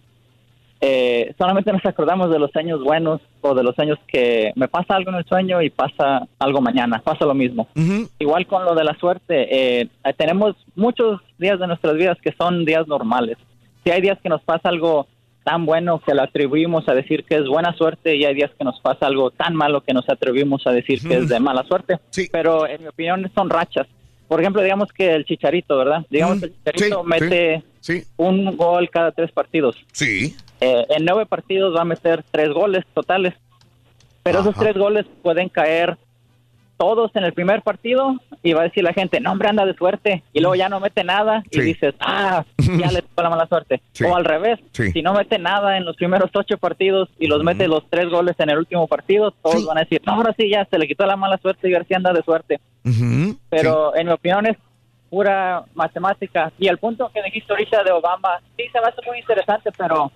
eh, 0.80 1.34
solamente 1.36 1.72
nos 1.72 1.84
acordamos 1.84 2.30
de 2.30 2.38
los 2.38 2.54
años 2.54 2.82
buenos 2.82 3.20
o 3.40 3.54
de 3.54 3.64
los 3.64 3.76
años 3.78 3.98
que 4.06 4.52
me 4.54 4.68
pasa 4.68 4.94
algo 4.94 5.10
en 5.10 5.16
el 5.16 5.24
sueño 5.24 5.60
y 5.60 5.70
pasa 5.70 6.28
algo 6.38 6.60
mañana, 6.60 7.00
pasa 7.02 7.24
lo 7.24 7.34
mismo. 7.34 7.68
Igual 8.18 8.46
con 8.46 8.64
lo 8.64 8.74
de 8.74 8.84
la 8.84 8.96
suerte, 8.98 9.80
eh, 9.80 9.88
tenemos 10.16 10.54
muchos 10.76 11.20
días 11.38 11.58
de 11.58 11.66
nuestras 11.66 11.94
vidas 11.94 12.18
que 12.22 12.32
son 12.38 12.64
días 12.64 12.86
normales. 12.86 13.38
Si 13.82 13.90
hay 13.90 14.00
días 14.00 14.18
que 14.22 14.28
nos 14.28 14.42
pasa 14.42 14.68
algo 14.68 15.08
tan 15.42 15.66
bueno 15.66 16.00
que 16.00 16.14
lo 16.14 16.22
atribuimos 16.22 16.88
a 16.88 16.94
decir 16.94 17.24
que 17.24 17.36
es 17.36 17.46
buena 17.46 17.72
suerte 17.72 18.14
y 18.14 18.24
hay 18.24 18.34
días 18.34 18.50
que 18.56 18.64
nos 18.64 18.78
pasa 18.80 19.06
algo 19.06 19.30
tan 19.30 19.54
malo 19.54 19.80
que 19.80 19.94
nos 19.94 20.08
atribuimos 20.08 20.66
a 20.66 20.72
decir 20.72 21.00
que 21.00 21.16
es 21.16 21.28
de 21.28 21.40
mala 21.40 21.64
suerte. 21.64 21.98
Pero 22.30 22.68
en 22.68 22.82
mi 22.82 22.88
opinión 22.88 23.30
son 23.34 23.50
rachas. 23.50 23.86
Por 24.28 24.40
ejemplo, 24.40 24.62
digamos 24.62 24.92
que 24.92 25.10
el 25.10 25.24
Chicharito, 25.24 25.78
¿verdad? 25.78 26.04
Digamos 26.10 26.40
que 26.40 26.46
el 26.46 26.52
Chicharito 26.52 27.02
mete 27.02 27.64
un 28.18 28.56
gol 28.56 28.90
cada 28.90 29.10
tres 29.10 29.32
partidos. 29.32 29.74
Sí. 29.92 30.36
Eh, 30.60 30.86
en 30.90 31.04
nueve 31.04 31.26
partidos 31.26 31.74
va 31.76 31.82
a 31.82 31.84
meter 31.84 32.24
tres 32.30 32.50
goles 32.50 32.84
totales. 32.94 33.34
Pero 34.22 34.40
esos 34.40 34.54
tres 34.56 34.76
goles 34.76 35.06
pueden 35.22 35.48
caer 35.48 35.96
todos 36.76 37.10
en 37.16 37.24
el 37.24 37.32
primer 37.32 37.62
partido 37.62 38.14
y 38.42 38.52
va 38.52 38.60
a 38.60 38.64
decir 38.64 38.84
la 38.84 38.92
gente, 38.92 39.18
no, 39.20 39.32
hombre, 39.32 39.48
anda 39.48 39.64
de 39.66 39.74
suerte. 39.74 40.22
Y 40.32 40.40
luego 40.40 40.54
ya 40.54 40.68
no 40.68 40.78
mete 40.78 41.02
nada 41.02 41.42
y 41.50 41.60
dices, 41.60 41.94
ah, 41.98 42.44
ya 42.56 42.92
le 42.92 43.02
tocó 43.02 43.22
la 43.22 43.30
mala 43.30 43.46
suerte. 43.48 43.80
Sí. 43.92 44.04
O 44.04 44.14
al 44.14 44.24
revés, 44.24 44.60
Sí. 44.72 44.92
si 44.92 45.02
no 45.02 45.12
mete 45.12 45.38
nada 45.40 45.76
en 45.76 45.84
los 45.84 45.96
primeros 45.96 46.30
ocho 46.34 46.56
partidos 46.56 47.08
y 47.18 47.26
los 47.26 47.42
mete 47.42 47.66
los 47.66 47.82
tres 47.90 48.08
goles 48.08 48.36
en 48.38 48.50
el 48.50 48.58
último 48.58 48.86
partido, 48.86 49.32
todos 49.42 49.64
van 49.66 49.78
a 49.78 49.80
decir, 49.80 50.00
no, 50.06 50.12
ahora 50.14 50.32
sí, 50.38 50.48
ya 50.48 50.64
se 50.70 50.78
le 50.78 50.86
quitó 50.86 51.04
la 51.06 51.16
mala 51.16 51.38
suerte 51.38 51.68
y 51.68 51.72
García 51.72 51.96
anda 51.96 52.12
de 52.12 52.22
suerte. 52.22 52.60
Pero 53.50 53.96
en 53.96 54.06
mi 54.06 54.12
opinión 54.12 54.46
es 54.46 54.56
pura 55.10 55.64
matemática. 55.74 56.52
Y 56.58 56.68
el 56.68 56.78
punto 56.78 57.10
que 57.12 57.22
dijiste 57.22 57.52
ahorita 57.52 57.82
de 57.82 57.90
Obama, 57.92 58.40
sí 58.56 58.64
se 58.72 58.80
me 58.80 58.86
hace 58.86 59.00
muy 59.06 59.18
interesante, 59.18 59.70
pero 59.76 60.12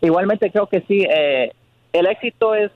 igualmente 0.00 0.50
creo 0.50 0.66
que 0.66 0.82
sí, 0.88 1.04
eh, 1.08 1.52
el 1.92 2.06
éxito 2.06 2.54
es 2.54 2.70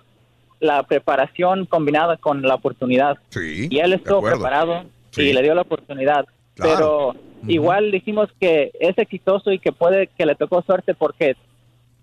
la 0.60 0.83
preparación 0.84 1.67
combinada 1.67 2.17
con 2.17 2.42
la 2.42 2.55
oportunidad. 2.55 3.18
y 3.34 3.78
él 3.78 3.92
estuvo 3.94 4.23
preparado 4.23 4.84
Sí. 5.10 5.23
y 5.23 5.33
le 5.33 5.42
dio 5.42 5.55
la 5.55 5.62
oportunidad. 5.62 6.25
Claro. 6.55 7.15
Pero 7.15 7.15
igual 7.49 7.91
dijimos 7.91 8.28
que 8.41 8.70
es 8.81 8.97
exitoso 8.97 9.51
y 9.52 9.59
que 9.59 9.73
puede 9.73 10.07
que 10.07 10.25
le 10.25 10.34
tocó 10.36 10.62
suerte 10.62 10.94
porque 10.94 11.36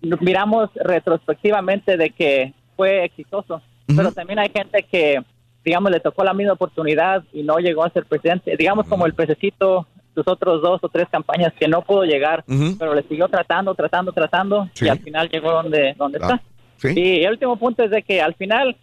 miramos 0.00 0.70
retrospectivamente 0.74 1.96
de 1.96 2.10
que 2.10 2.52
fue 2.76 3.04
exitoso, 3.04 3.62
pero 3.96 4.12
también 4.12 4.38
hay 4.38 4.48
gente 4.50 4.84
que, 4.90 5.22
digamos, 5.64 5.90
le 5.90 6.00
tocó 6.00 6.24
la 6.24 6.32
misma 6.34 6.52
oportunidad 6.54 7.24
y 7.32 7.42
no 7.42 7.58
llegó 7.58 7.84
a 7.84 7.90
ser 7.90 8.04
presidente. 8.06 8.56
Digamos 8.56 8.86
como 8.86 9.06
el 9.06 9.14
pececito, 9.14 9.86
sus 10.22 10.32
otros 10.32 10.62
dos 10.62 10.80
o 10.82 10.88
tres 10.88 11.08
campañas 11.10 11.52
que 11.58 11.68
no 11.68 11.82
pudo 11.82 12.04
llegar, 12.04 12.44
pero 12.78 12.94
le 12.94 13.02
siguió 13.04 13.28
tratando, 13.28 13.74
tratando, 13.74 14.12
tratando 14.12 14.68
Sí. 14.74 14.84
y 14.86 14.88
al 14.88 14.98
final 15.00 15.28
llegó 15.28 15.50
donde, 15.52 15.94
donde 15.96 16.18
Ah, 16.20 16.24
está. 16.34 16.42
sí. 16.76 16.88
Y 17.00 17.24
el 17.24 17.32
último 17.32 17.56
punto 17.56 17.82
es 17.82 17.90
de 17.90 18.02
que 18.02 18.20
al 18.20 18.34
final 18.34 18.76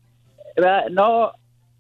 ¿verdad? 0.56 0.86
no 0.92 1.32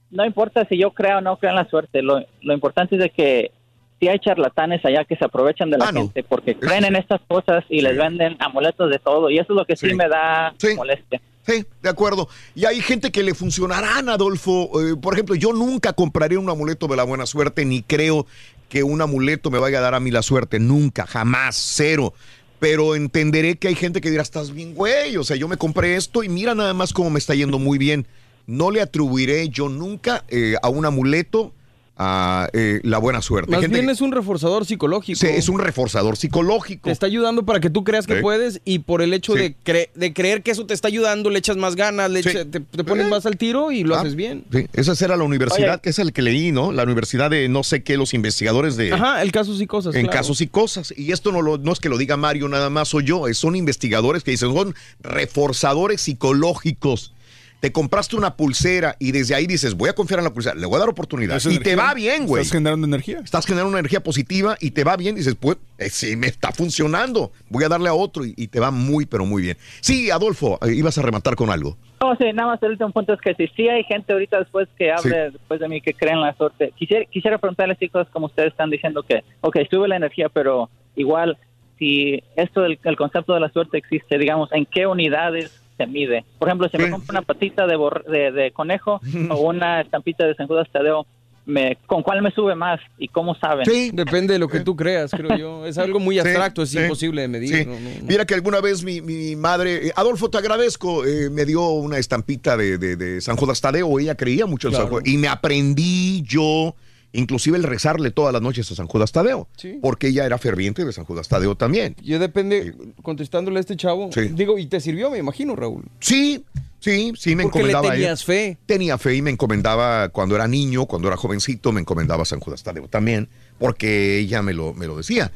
no 0.09 0.25
importa 0.25 0.65
si 0.69 0.77
yo 0.77 0.91
creo 0.91 1.17
o 1.17 1.21
no 1.21 1.35
creo 1.37 1.49
en 1.51 1.57
la 1.57 1.69
suerte, 1.69 2.01
lo, 2.01 2.23
lo 2.41 2.53
importante 2.53 2.95
es 2.95 3.01
de 3.01 3.09
que 3.09 3.51
si 3.99 4.07
hay 4.07 4.19
charlatanes 4.19 4.85
allá 4.85 5.03
que 5.03 5.15
se 5.17 5.25
aprovechan 5.25 5.69
de 5.69 5.77
la 5.79 5.87
Ah, 5.89 5.91
no. 5.91 6.01
gente 6.01 6.23
porque 6.23 6.55
creen 6.55 6.85
en 6.85 6.95
estas 6.95 7.19
cosas 7.27 7.65
y 7.67 7.81
les 7.81 7.97
venden 7.97 8.37
amuletos 8.39 8.89
de 8.89 8.99
todo 8.99 9.29
y 9.29 9.37
eso 9.39 9.51
es 9.53 9.57
lo 9.57 9.65
que 9.65 9.75
sí, 9.75 9.89
Sí. 9.89 9.95
me 9.95 10.07
da 10.07 10.53
molestia. 10.77 11.19
Sí, 11.41 11.65
de 11.81 11.89
acuerdo. 11.89 12.27
Y 12.55 12.65
hay 12.65 12.81
gente 12.81 13.09
que 13.09 13.23
le 13.23 13.33
funcionarán, 13.33 14.09
Adolfo. 14.09 14.69
Eh, 14.81 14.95
por 15.01 15.13
ejemplo, 15.13 15.33
yo 15.35 15.53
nunca 15.53 15.93
compraré 15.93 16.37
un 16.37 16.49
amuleto 16.49 16.87
de 16.87 16.95
la 16.97 17.03
buena 17.03 17.25
suerte, 17.25 17.63
ni 17.65 17.81
creo 17.81 18.25
que 18.69 18.83
un 18.83 19.01
amuleto 19.01 19.51
me 19.51 19.59
vaya 19.59 19.79
a 19.79 19.81
dar 19.81 19.95
a 19.95 19.99
mí 19.99 20.11
la 20.11 20.21
suerte. 20.21 20.59
Nunca, 20.59 21.05
jamás, 21.05 21.55
cero. 21.55 22.13
Pero 22.59 22.95
entenderé 22.95 23.57
que 23.57 23.67
hay 23.67 23.75
gente 23.75 24.01
que 24.01 24.09
dirá, 24.09 24.23
estás 24.23 24.51
bien, 24.51 24.73
güey. 24.73 25.17
O 25.17 25.23
sea, 25.23 25.35
yo 25.35 25.47
me 25.47 25.57
compré 25.57 25.95
esto 25.95 26.23
y 26.23 26.29
mira 26.29 26.55
nada 26.55 26.73
más 26.73 26.93
cómo 26.93 27.09
me 27.09 27.19
está 27.19 27.35
yendo 27.35 27.59
muy 27.59 27.77
bien. 27.77 28.07
No 28.45 28.71
le 28.71 28.81
atribuiré 28.81 29.49
yo 29.49 29.69
nunca 29.69 30.23
eh, 30.29 30.55
a 30.61 30.69
un 30.69 30.85
amuleto 30.85 31.53
a 31.99 32.47
eh, 32.53 32.79
la 32.83 32.97
buena 32.99 33.21
suerte. 33.21 33.51
Más 33.51 33.61
Gente 33.61 33.75
bien 33.75 33.87
que- 33.87 33.91
es 33.93 34.01
un 34.01 34.11
reforzador 34.11 34.65
psicológico. 34.65 35.19
Sí, 35.19 35.27
es 35.27 35.49
un 35.49 35.59
reforzador 35.59 36.15
psicológico. 36.17 36.83
Te 36.85 36.91
está 36.91 37.05
ayudando 37.07 37.45
para 37.45 37.59
que 37.59 37.69
tú 37.69 37.83
creas 37.83 38.05
que 38.05 38.15
Sí. 38.17 38.21
puedes 38.21 38.61
y 38.65 38.79
por 38.79 39.01
el 39.01 39.13
hecho 39.13 39.33
Sí. 39.33 39.39
de, 39.39 39.55
cre- 39.65 39.89
de 39.95 40.13
creer 40.13 40.43
que 40.43 40.51
eso 40.51 40.65
te 40.65 40.73
está 40.73 40.87
ayudando, 40.87 41.29
le 41.29 41.39
echas 41.39 41.57
más 41.57 41.75
ganas, 41.75 42.11
le 42.11 42.21
Sí. 42.23 42.29
echa- 42.29 42.45
te, 42.45 42.59
te 42.59 42.83
pones 42.83 43.07
más 43.07 43.25
al 43.25 43.37
tiro 43.37 43.71
y 43.71 43.83
lo 43.83 43.95
Ah, 43.95 44.01
haces 44.01 44.15
bien. 44.15 44.45
Sí, 44.51 44.67
esa 44.73 45.05
era 45.05 45.17
la 45.17 45.23
universidad, 45.23 45.73
Oye. 45.75 45.81
que 45.81 45.89
es 45.89 45.99
el 45.99 46.13
que 46.13 46.21
leí, 46.21 46.51
¿no? 46.51 46.71
La 46.71 46.83
universidad 46.83 47.29
de 47.31 47.49
no 47.49 47.63
sé 47.63 47.83
qué, 47.83 47.97
los 47.97 48.13
investigadores 48.13 48.77
de... 48.77 48.93
Ajá, 48.93 49.21
el 49.21 49.31
casos 49.31 49.59
y 49.61 49.67
cosas. 49.67 49.95
en 49.95 50.03
claro. 50.03 50.17
casos 50.19 50.41
y 50.41 50.47
cosas. 50.47 50.93
Y 50.95 51.11
esto 51.11 51.31
no, 51.31 51.41
lo- 51.41 51.57
no 51.57 51.71
es 51.73 51.79
que 51.79 51.89
lo 51.89 51.97
diga 51.97 52.17
Mario 52.17 52.47
nada 52.47 52.69
más, 52.69 52.89
soy 52.89 53.05
yo. 53.05 53.23
Son 53.33 53.55
investigadores 53.55 54.23
que 54.23 54.31
dicen, 54.31 54.53
son 54.53 54.75
reforzadores 55.01 56.01
psicológicos. 56.01 57.13
Te 57.59 57.71
compraste 57.71 58.15
una 58.15 58.35
pulsera 58.35 58.95
y 58.99 59.11
desde 59.11 59.33
ahí 59.33 59.47
dices, 59.47 59.73
voy 59.73 59.89
a 59.89 59.93
confiar 59.93 60.19
en 60.19 60.25
la 60.25 60.33
pulsera, 60.33 60.55
le 60.55 60.65
voy 60.65 60.75
a 60.75 60.79
dar 60.79 60.89
oportunidad. 60.89 61.37
¿Es 61.37 61.45
Y 61.47 61.59
te 61.59 61.75
va 61.75 61.93
bien, 61.93 62.27
güey. 62.27 62.41
¿Estás 62.41 62.57
generando 62.57 62.85
energía? 62.85 63.19
Estás 63.23 63.45
generando 63.45 63.69
una 63.69 63.79
energía 63.79 64.03
positiva 64.03 64.57
y 64.59 64.71
te 64.71 64.83
va 64.83 64.95
bien. 64.95 65.15
Dices, 65.15 65.35
pues, 65.35 65.57
eh, 65.79 65.89
sí, 65.89 66.15
me 66.15 66.27
está 66.27 66.51
funcionando. 66.51 67.31
Voy 67.49 67.63
a 67.63 67.69
darle 67.69 67.89
a 67.89 67.93
otro 67.93 68.25
y, 68.25 68.33
y 68.37 68.47
te 68.47 68.59
va 68.59 68.69
muy, 68.69 69.05
pero 69.05 69.25
muy 69.25 69.41
bien. 69.41 69.57
Sí, 69.81 70.11
Adolfo, 70.11 70.59
eh, 70.61 70.73
ibas 70.73 70.97
a 70.97 71.01
rematar 71.01 71.35
con 71.35 71.49
algo. 71.49 71.77
No, 71.99 72.15
sí, 72.15 72.25
nada 72.31 72.49
más 72.49 72.61
el 72.61 72.71
último 72.71 72.91
punto 72.91 73.13
es 73.13 73.21
que 73.21 73.33
si 73.33 73.47
sí 73.55 73.67
hay 73.67 73.83
gente 73.83 74.13
ahorita 74.13 74.37
después 74.39 74.67
que 74.77 74.91
hable 74.91 75.31
después 75.31 75.59
de 75.59 75.67
mí 75.67 75.81
que 75.81 75.93
creen 75.93 76.17
en 76.17 76.21
la 76.21 76.35
suerte, 76.35 76.71
quisiera, 76.77 77.05
quisiera 77.05 77.37
preguntarles 77.39 77.79
chicos 77.79 78.07
como 78.11 78.27
ustedes 78.27 78.51
están 78.51 78.69
diciendo 78.69 79.01
que, 79.01 79.23
ok, 79.41 79.57
sube 79.69 79.87
la 79.87 79.95
energía, 79.95 80.29
pero 80.29 80.69
igual 80.95 81.37
si 81.79 82.21
esto 82.35 82.61
del 82.61 82.79
el 82.83 82.95
concepto 82.95 83.33
de 83.33 83.39
la 83.39 83.49
suerte 83.49 83.79
existe, 83.79 84.17
digamos, 84.19 84.51
¿en 84.51 84.65
qué 84.65 84.85
unidades 84.85 85.59
se 85.77 85.87
mide? 85.87 86.25
Por 86.39 86.47
ejemplo, 86.47 86.67
si 86.69 86.77
me 86.77 86.89
compro 86.89 87.11
una 87.11 87.21
patita 87.21 87.65
de, 87.67 87.75
bor- 87.77 88.03
de, 88.05 88.31
de 88.31 88.51
conejo 88.51 88.99
o 89.29 89.35
una 89.41 89.81
estampita 89.81 90.25
de 90.25 90.35
San 90.35 90.47
Judas 90.47 90.67
Tadeo, 90.71 91.05
me, 91.45 91.77
¿con 91.85 92.03
cuál 92.03 92.21
me 92.21 92.29
sube 92.31 92.55
más 92.55 92.77
y 92.97 93.07
cómo 93.07 93.33
saben? 93.35 93.65
Depende 93.93 94.33
de 94.33 94.39
lo 94.39 94.49
que 94.49 94.59
tú 94.59 94.75
creas, 94.75 95.11
creo 95.11 95.37
yo. 95.37 95.65
Es 95.65 95.77
algo 95.77 95.97
muy 95.97 96.15
Sí, 96.15 96.19
abstracto, 96.19 96.61
es 96.63 96.71
sí, 96.71 96.77
imposible 96.79 97.21
de 97.21 97.27
medir. 97.29 97.55
Sí. 97.55 97.65
no, 97.65 97.71
no, 97.73 97.79
no. 97.79 98.05
Mira 98.05 98.25
que 98.25 98.33
alguna 98.33 98.59
vez 98.59 98.83
mi, 98.83 98.99
mi 98.99 99.37
madre, 99.37 99.87
eh, 99.87 99.91
Adolfo, 99.95 100.29
te 100.29 100.37
agradezco, 100.39 101.05
eh, 101.05 101.29
me 101.29 101.45
dio 101.45 101.65
una 101.69 101.99
estampita 101.99 102.57
de, 102.57 102.77
de- 102.77 102.97
de 102.97 103.21
San 103.21 103.37
Judas 103.37 103.61
Tadeo, 103.61 103.97
ella 103.97 104.15
creía 104.15 104.45
mucho 104.45 104.67
en 104.67 104.73
San 104.73 104.87
Claro. 104.87 104.97
Judas, 104.97 105.07
y 105.07 105.17
me 105.17 105.29
aprendí 105.29 106.21
yo, 106.23 106.75
inclusive 107.17 107.57
el 107.57 107.63
rezarle 107.63 108.11
todas 108.11 108.31
las 108.31 108.41
noches 108.41 108.71
a 108.71 108.75
San 108.75 108.87
Judas 108.87 109.11
Tadeo, 109.11 109.47
Sí. 109.57 109.79
porque 109.81 110.07
ella 110.09 110.25
era 110.25 110.37
ferviente 110.37 110.85
de 110.85 110.93
San 110.93 111.03
Judas 111.05 111.27
Tadeo 111.27 111.55
también. 111.55 111.95
Yo 112.03 112.19
depende, 112.19 112.73
contestándole 113.01 113.57
a 113.57 113.61
este 113.61 113.75
chavo, 113.75 114.09
Sí. 114.13 114.21
digo, 114.33 114.57
y 114.57 114.67
te 114.67 114.79
sirvió, 114.79 115.09
me 115.09 115.17
imagino, 115.17 115.55
Raúl. 115.55 115.83
Sí, 115.99 116.45
sí, 116.79 117.11
sí 117.17 117.35
me 117.35 117.43
Porque 117.43 117.59
le 117.59 117.69
encomendaba 117.71 117.87
él. 117.95 118.01
tenías 118.01 118.23
fe. 118.23 118.57
Tenía 118.67 118.97
fe 118.99 119.15
y 119.15 119.21
me 119.23 119.31
encomendaba 119.31 120.09
cuando 120.09 120.35
era 120.35 120.47
niño, 120.47 120.85
cuando 120.85 121.07
era 121.07 121.17
jovencito, 121.17 121.71
me 121.71 121.81
encomendaba 121.81 122.21
a 122.21 122.25
San 122.25 122.39
Judas 122.39 122.61
Tadeo 122.63 122.87
también, 122.87 123.27
porque 123.57 124.19
ella 124.19 124.41
me 124.43 124.53
lo, 124.53 124.73
me 124.75 124.85
lo 124.85 124.95
decía. 124.95 125.31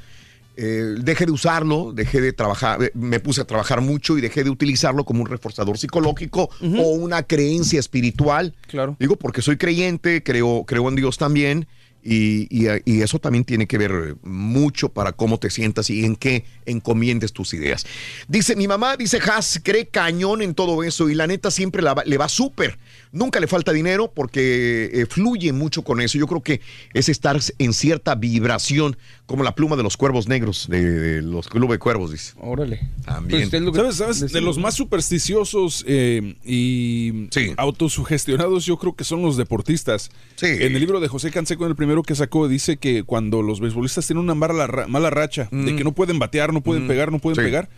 Eh, 0.57 0.95
dejé 0.99 1.25
de 1.25 1.31
usarlo, 1.31 1.93
dejé 1.93 2.19
de 2.21 2.33
trabajar, 2.33 2.83
eh, 2.83 2.91
me 2.93 3.19
puse 3.19 3.41
a 3.41 3.45
trabajar 3.45 3.81
mucho 3.81 4.17
y 4.17 4.21
dejé 4.21 4.43
de 4.43 4.49
utilizarlo 4.49 5.05
como 5.05 5.21
un 5.21 5.27
reforzador 5.27 5.77
psicológico 5.77 6.49
o 6.61 6.89
una 6.91 7.23
creencia 7.23 7.79
espiritual. 7.79 8.53
Claro. 8.67 8.95
Digo, 8.99 9.15
porque 9.15 9.41
soy 9.41 9.57
creyente, 9.57 10.23
creo, 10.23 10.65
creo 10.67 10.89
en 10.89 10.95
Dios 10.95 11.17
también. 11.17 11.67
Y, 12.03 12.47
y- 12.49 12.67
y 12.85 13.01
eso 13.03 13.19
también 13.19 13.45
tiene 13.45 13.67
que 13.67 13.77
ver 13.77 14.15
mucho 14.23 14.89
para 14.89 15.11
cómo 15.11 15.37
te 15.37 15.51
sientas 15.51 15.87
y 15.91 16.03
en 16.03 16.15
qué 16.15 16.45
encomiendes 16.65 17.31
tus 17.31 17.53
ideas. 17.53 17.85
Dice 18.27 18.55
mi 18.55 18.67
mamá, 18.67 18.97
dice 18.97 19.19
Has, 19.19 19.61
cree 19.63 19.85
cañón 19.87 20.41
en 20.41 20.55
todo 20.55 20.83
eso 20.83 21.11
y 21.11 21.13
la 21.13 21.27
neta 21.27 21.51
siempre 21.51 21.83
la 21.83 21.95
le 22.03 22.17
va 22.17 22.27
súper. 22.27 22.79
Nunca 23.13 23.39
le 23.41 23.47
falta 23.47 23.73
dinero 23.73 24.11
porque 24.13 24.89
eh, 24.93 25.05
fluye 25.05 25.51
mucho 25.51 25.83
con 25.83 25.99
eso. 25.99 26.17
Yo 26.17 26.27
creo 26.27 26.41
que 26.41 26.61
es 26.93 27.09
estar 27.09 27.37
en 27.59 27.73
cierta 27.73 28.15
vibración, 28.15 28.95
como 29.25 29.43
la 29.43 29.53
pluma 29.53 29.75
de 29.75 29.83
los 29.83 29.97
cuervos 29.97 30.27
negros, 30.29 30.67
de, 30.69 30.81
de 30.89 31.21
los 31.21 31.49
clubes 31.49 31.71
de 31.71 31.79
cuervos, 31.79 32.11
dice. 32.11 32.33
Órale. 32.39 32.79
También. 33.03 33.49
¿Sabes? 33.49 33.95
sabes? 33.97 34.31
De 34.31 34.39
los 34.41 34.57
más 34.57 34.75
supersticiosos 34.75 35.83
eh, 35.87 36.35
y 36.45 37.27
autosugestionados, 37.57 38.65
yo 38.65 38.77
creo 38.77 38.95
que 38.95 39.03
son 39.03 39.21
los 39.21 39.37
deportistas. 39.37 40.09
En 40.41 40.73
el 40.75 40.79
libro 40.79 40.99
de 40.99 41.07
José 41.07 41.31
Canseco, 41.31 41.65
en 41.65 41.71
el 41.71 41.75
primero 41.75 42.03
que 42.03 42.15
sacó, 42.15 42.47
dice 42.47 42.77
que 42.77 43.03
cuando 43.03 43.41
los 43.41 43.59
beisbolistas 43.59 44.07
tienen 44.07 44.23
una 44.23 44.35
mala, 44.35 44.85
mala 44.87 45.09
racha, 45.09 45.49
de 45.51 45.73
Mm. 45.73 45.77
que 45.77 45.83
no 45.83 45.91
pueden 45.91 46.19
batear, 46.19 46.53
no 46.53 46.61
pueden 46.61 46.85
Mm. 46.85 46.87
pegar, 46.87 47.11
no 47.11 47.19
pueden 47.19 47.35
Sí. 47.35 47.41
pegar. 47.41 47.69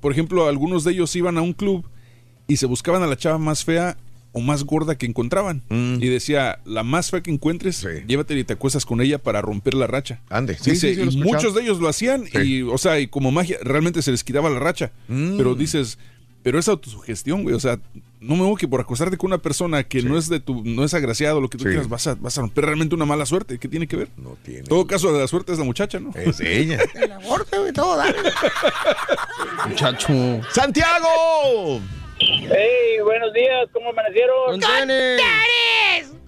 Por 0.00 0.12
ejemplo, 0.12 0.48
algunos 0.48 0.84
de 0.84 0.92
ellos 0.92 1.14
iban 1.14 1.38
a 1.38 1.42
un 1.42 1.52
club 1.52 1.86
y 2.48 2.56
se 2.56 2.66
buscaban 2.66 3.02
a 3.02 3.06
la 3.06 3.16
chava 3.16 3.38
más 3.38 3.64
fea 3.64 3.96
o 4.32 4.40
más 4.40 4.64
gorda 4.64 4.96
que 4.96 5.06
encontraban. 5.06 5.62
Mm. 5.68 5.96
Y 6.02 6.08
decía, 6.08 6.58
la 6.64 6.82
más 6.82 7.10
fea 7.10 7.22
que 7.22 7.30
encuentres, 7.30 7.86
llévatela 8.06 8.40
y 8.40 8.44
te 8.44 8.54
acuestas 8.54 8.86
con 8.86 9.00
ella 9.00 9.18
para 9.18 9.42
romper 9.42 9.74
la 9.74 9.86
racha. 9.86 10.20
Ande. 10.30 10.56
Sí, 10.58 10.72
Dice, 10.72 10.94
sí, 10.94 11.10
sí, 11.10 11.18
y 11.18 11.22
muchos 11.22 11.54
de 11.54 11.62
ellos 11.62 11.80
lo 11.80 11.88
hacían 11.88 12.24
y, 12.42 12.62
o 12.62 12.78
sea, 12.78 12.98
y 12.98 13.06
como 13.08 13.30
magia, 13.30 13.58
realmente 13.62 14.00
se 14.02 14.10
les 14.10 14.24
quitaba 14.24 14.48
la 14.50 14.58
racha. 14.58 14.90
Mm. 15.08 15.36
Pero 15.36 15.54
dices, 15.54 15.98
pero 16.42 16.58
es 16.58 16.66
autosugestión, 16.68 17.42
güey. 17.42 17.54
O 17.54 17.60
sea, 17.60 17.78
no 18.20 18.36
me 18.36 18.42
digo 18.44 18.56
que 18.56 18.66
por 18.68 18.80
acostarte 18.80 19.16
con 19.16 19.28
una 19.28 19.38
persona 19.38 19.84
que 19.84 20.02
no 20.02 20.16
es 20.16 20.28
de 20.28 20.40
tu, 20.40 20.64
no 20.64 20.84
es 20.84 20.94
agraciado, 20.94 21.40
lo 21.40 21.48
que 21.50 21.58
tú 21.58 21.64
Sí. 21.64 21.70
quieras, 21.70 21.88
vas 21.88 22.06
a, 22.06 22.14
vas 22.14 22.38
a 22.38 22.40
romper 22.40 22.64
realmente 22.64 22.94
una 22.94 23.04
mala 23.04 23.26
suerte. 23.26 23.58
¿Qué 23.58 23.68
tiene 23.68 23.86
que 23.86 23.96
ver? 23.96 24.08
No 24.16 24.36
tiene. 24.42 24.60
En 24.60 24.66
todo 24.66 24.86
caso, 24.86 25.12
de 25.12 25.20
la 25.20 25.28
suerte 25.28 25.52
es 25.52 25.58
la 25.58 25.64
muchacha, 25.64 26.00
¿no? 26.00 26.10
Es 26.14 26.40
ella. 26.40 26.78
El 26.94 27.12
aborto, 27.12 27.60
güey, 27.60 27.72
todo, 27.72 27.96
dale. 27.96 28.16
Muchacho. 29.68 30.40
¡Santiago! 30.52 31.80
Hey, 32.24 33.00
buenos 33.02 33.32
días, 33.32 33.68
¿cómo 33.72 33.90
amanecieron? 33.90 34.60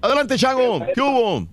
Adelante, 0.01 0.37
Chago. 0.37 0.85
¿Qué 0.93 1.01
hubo? 1.01 1.47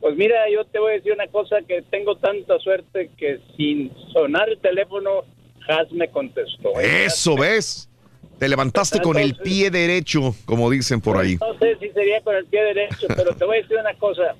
Pues 0.00 0.16
mira, 0.16 0.50
yo 0.50 0.64
te 0.64 0.80
voy 0.80 0.92
a 0.92 0.94
decir 0.96 1.12
una 1.12 1.28
cosa, 1.28 1.58
que 1.66 1.82
tengo 1.82 2.16
tanta 2.16 2.58
suerte 2.58 3.10
que 3.16 3.38
sin 3.56 3.92
sonar 4.12 4.48
el 4.48 4.58
teléfono, 4.58 5.24
Has 5.68 5.92
me 5.92 6.10
contestó. 6.10 6.80
Eso, 6.80 7.36
¿ves? 7.36 7.88
Te 8.40 8.48
levantaste 8.48 9.00
con 9.00 9.16
el 9.16 9.36
pie 9.36 9.70
derecho, 9.70 10.34
como 10.44 10.68
dicen 10.68 11.00
por 11.00 11.16
ahí. 11.16 11.36
No 11.36 11.56
sé 11.60 11.76
si 11.78 11.88
sería 11.90 12.20
con 12.22 12.34
el 12.34 12.46
pie 12.46 12.64
derecho, 12.64 13.06
pero 13.14 13.36
te 13.36 13.44
voy 13.44 13.58
a 13.58 13.62
decir 13.62 13.76
una 13.76 13.94
cosa. 13.94 14.34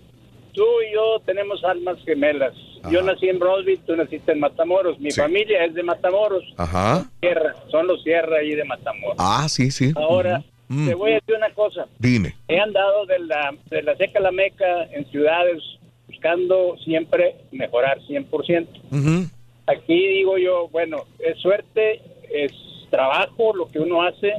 Tú 0.52 0.64
y 0.88 0.94
yo 0.94 1.20
tenemos 1.24 1.62
almas 1.64 1.96
gemelas. 2.04 2.52
Yo 2.90 3.00
nací 3.02 3.28
en 3.28 3.38
Brosby, 3.38 3.76
tú 3.78 3.94
naciste 3.96 4.32
en 4.32 4.40
Matamoros. 4.40 4.98
Mi 5.00 5.10
familia 5.12 5.64
es 5.64 5.74
de 5.74 5.82
Matamoros. 5.82 6.42
Ajá. 6.56 7.04
Sierra, 7.20 7.54
son 7.70 7.86
los 7.86 8.02
Sierra 8.02 8.38
ahí 8.38 8.54
de 8.54 8.64
Matamoros. 8.64 9.16
Ah, 9.18 9.46
sí, 9.48 9.70
sí. 9.70 9.92
Ahora, 9.96 10.42
Mm. 10.68 10.88
te 10.88 10.94
voy 10.94 11.10
a 11.12 11.14
decir 11.16 11.34
una 11.36 11.50
cosa. 11.50 11.86
Dime. 11.98 12.34
He 12.48 12.58
andado 12.58 13.04
de 13.06 13.18
la, 13.20 13.54
de 13.70 13.82
la 13.82 13.94
seca 13.96 14.18
a 14.18 14.22
la 14.22 14.32
meca 14.32 14.84
en 14.92 15.04
ciudades 15.10 15.62
buscando 16.08 16.76
siempre 16.84 17.36
mejorar 17.50 18.00
100%. 18.06 18.68
Ujú. 18.90 19.28
Aquí 19.66 19.94
digo 20.08 20.38
yo, 20.38 20.68
bueno, 20.68 21.04
es 21.18 21.38
suerte, 21.38 22.00
es 22.30 22.52
trabajo 22.90 23.54
lo 23.54 23.68
que 23.68 23.78
uno 23.80 24.02
hace 24.02 24.32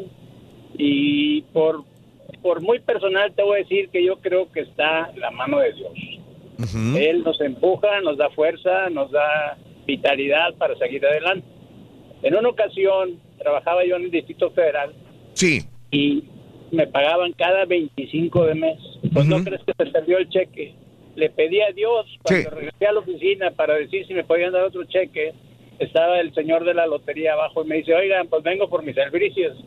y 0.77 1.41
por, 1.53 1.83
por 2.43 2.61
muy 2.61 2.79
personal 2.79 3.33
te 3.33 3.41
voy 3.41 3.55
a 3.55 3.63
decir 3.63 3.89
que 3.89 4.05
yo 4.05 4.17
creo 4.17 4.51
que 4.51 4.59
está 4.59 5.11
la 5.15 5.31
mano 5.31 5.59
de 5.59 5.73
Dios. 5.73 5.91
Él 6.95 7.23
nos 7.23 7.41
empuja, 7.41 8.01
nos 8.01 8.17
da 8.17 8.29
fuerza, 8.29 8.89
nos 8.91 9.11
da 9.11 9.57
vitalidad 9.87 10.53
para 10.57 10.75
seguir 10.75 11.03
adelante. 11.05 11.47
En 12.21 12.35
una 12.35 12.49
ocasión 12.49 13.19
trabajaba 13.39 13.83
yo 13.85 13.95
en 13.95 14.03
el 14.03 14.11
Distrito 14.11 14.51
Federal 14.51 14.93
Sí. 15.33 15.61
y 15.91 16.23
me 16.71 16.85
pagaban 16.87 17.33
cada 17.33 17.65
25 17.65 18.45
de 18.45 18.55
mes. 18.55 18.79
Pues 19.11 19.25
no 19.25 19.43
crees 19.43 19.61
que 19.63 19.73
se 19.73 19.91
perdió 19.91 20.19
el 20.19 20.29
cheque. 20.29 20.75
Le 21.15 21.29
pedí 21.29 21.61
a 21.61 21.71
Dios 21.71 22.05
cuando 22.21 22.49
regresé 22.51 22.85
a 22.85 22.93
la 22.93 22.99
oficina 22.99 23.51
para 23.51 23.75
decir 23.75 24.05
si 24.05 24.13
me 24.13 24.23
podían 24.23 24.51
dar 24.51 24.63
otro 24.63 24.83
cheque 24.85 25.33
estaba 25.79 26.19
el 26.19 26.33
señor 26.33 26.65
de 26.65 26.73
la 26.73 26.87
lotería 26.87 27.33
abajo 27.33 27.63
y 27.63 27.67
me 27.67 27.75
dice, 27.77 27.93
oigan, 27.93 28.27
pues 28.27 28.43
vengo 28.43 28.69
por 28.69 28.83
mis 28.83 28.95
servicios. 28.95 29.57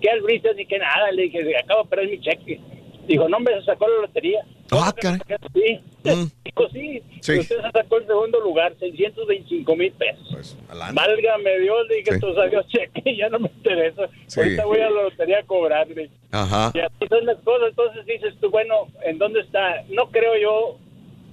¿Qué 0.00 0.08
servicios 0.08 0.56
ni 0.56 0.66
qué 0.66 0.78
nada? 0.78 1.10
Le 1.12 1.22
dije, 1.24 1.56
acabo 1.58 1.82
de 1.84 1.88
perder 1.88 2.08
mi 2.10 2.20
cheque. 2.20 2.60
Dijo, 3.06 3.28
no, 3.28 3.36
hombre, 3.36 3.54
se 3.60 3.66
sacó 3.66 3.86
la 3.88 4.00
lotería. 4.02 4.40
Ah, 4.72 4.92
caray. 5.00 5.20
Sí. 5.54 5.80
Dijo, 6.44 6.68
sí. 6.72 7.02
Sí. 7.20 7.38
Usted 7.38 7.56
se 7.62 7.70
sacó 7.70 7.98
el 7.98 8.06
segundo 8.06 8.40
lugar, 8.40 8.74
625 8.80 9.76
mil 9.76 9.92
pesos. 9.92 10.28
Pues, 10.32 10.56
Válgame 10.92 11.58
Dios, 11.60 11.86
le 11.88 11.96
dije, 11.96 12.14
Sí. 12.14 12.20
tú 12.20 12.34
salió 12.34 12.62
cheque, 12.68 13.16
ya 13.16 13.28
no 13.28 13.38
me 13.38 13.48
interesa. 13.48 14.08
Sí. 14.26 14.40
Ahorita 14.40 14.64
voy 14.66 14.80
a 14.80 14.90
la 14.90 15.02
lotería 15.04 15.38
a 15.38 15.42
cobrarle. 15.44 16.10
Ajá. 16.32 16.72
Y 16.74 16.80
así 16.80 17.06
son 17.08 17.26
las 17.26 17.36
cosas. 17.38 17.68
Entonces 17.70 18.06
dices 18.06 18.34
tú, 18.40 18.50
bueno, 18.50 18.88
¿en 19.04 19.18
dónde 19.18 19.40
está? 19.40 19.82
No 19.88 20.10
creo 20.10 20.36
yo 20.40 20.78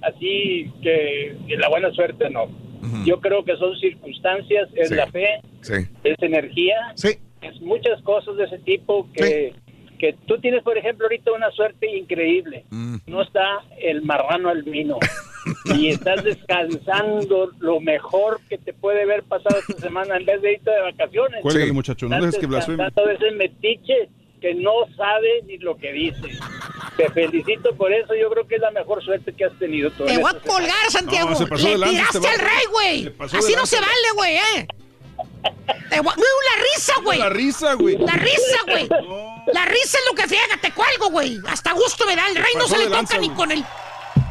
así 0.02 0.70
que, 0.82 1.34
que 1.48 1.56
la 1.56 1.68
buena 1.68 1.90
suerte 1.92 2.30
no. 2.30 2.46
Yo 3.06 3.18
creo 3.20 3.42
que 3.44 3.56
son 3.56 3.74
circunstancias, 3.78 4.68
es 4.74 4.90
la 4.90 5.06
fe, 5.10 5.40
es 5.62 6.16
energía, 6.20 6.92
Sí. 6.94 7.16
Es 7.48 7.60
muchas 7.60 8.00
cosas 8.02 8.36
de 8.36 8.44
ese 8.44 8.58
tipo 8.58 9.08
que, 9.12 9.54
que 9.98 10.14
tú 10.26 10.38
tienes, 10.38 10.62
por 10.62 10.76
ejemplo, 10.76 11.06
ahorita 11.06 11.32
una 11.32 11.50
suerte 11.50 11.90
increíble. 11.96 12.64
Mm. 12.70 12.96
No 13.06 13.22
está 13.22 13.62
el 13.80 14.02
marrano 14.02 14.48
albino 14.48 14.98
y 15.76 15.88
estás 15.88 16.22
descansando 16.24 17.50
lo 17.58 17.80
mejor 17.80 18.40
que 18.48 18.58
te 18.58 18.72
puede 18.72 19.02
haber 19.02 19.22
pasado 19.24 19.58
esta 19.58 19.80
semana 19.80 20.16
en 20.16 20.24
vez 20.24 20.42
de 20.42 20.52
irte 20.52 20.70
de 20.70 20.80
vacaciones. 20.80 21.42
Cuélgale, 21.42 21.72
muchacho, 21.72 22.08
no 22.08 22.16
dejes 22.20 22.38
que 22.38 22.46
blasfeme. 22.46 22.84
de 22.84 23.14
ese 23.14 23.30
metiche 23.32 24.08
que 24.40 24.54
no 24.54 24.72
sabe 24.94 25.42
ni 25.46 25.56
lo 25.58 25.76
que 25.76 25.90
dice. 25.92 26.28
Te 26.98 27.08
felicito 27.10 27.74
por 27.76 27.92
eso, 27.92 28.14
yo 28.14 28.28
creo 28.30 28.46
que 28.46 28.56
es 28.56 28.60
la 28.60 28.70
mejor 28.72 29.02
suerte 29.02 29.32
que 29.32 29.46
has 29.46 29.58
tenido. 29.58 29.90
Te 29.92 30.02
voy 30.02 30.12
a 30.12 30.38
colgar, 30.40 30.90
Santiago. 30.90 31.30
No, 31.30 31.36
se 31.36 31.46
pasó 31.46 31.78
Le 31.78 31.86
tiraste 31.88 32.28
al 32.28 32.38
rey, 32.38 32.66
güey. 32.70 33.14
Así 33.20 33.54
no 33.56 33.64
se 33.64 33.76
vale, 33.76 34.10
güey, 34.14 34.36
¿eh? 34.36 34.68
Te 35.90 36.00
voy- 36.00 36.14
¡Uh, 36.16 36.20
la 36.20 36.62
risa, 36.74 36.92
güey! 37.02 37.18
La 37.18 37.28
risa, 37.28 37.74
güey. 37.74 37.96
La 37.98 38.12
risa, 38.14 38.56
güey. 38.66 38.88
La 39.52 39.64
risa 39.66 39.98
es 39.98 40.04
lo 40.10 40.14
que 40.16 40.26
friega, 40.26 40.56
te 40.60 40.72
cuelgo, 40.72 41.10
güey. 41.10 41.38
Hasta 41.48 41.72
gusto 41.72 42.06
me 42.06 42.16
da. 42.16 42.26
El 42.28 42.36
rey 42.36 42.52
no 42.56 42.66
se 42.66 42.78
le 42.78 42.84
toca 42.84 42.96
lanza, 42.96 43.18
ni 43.18 43.30
con 43.30 43.50
el 43.52 43.64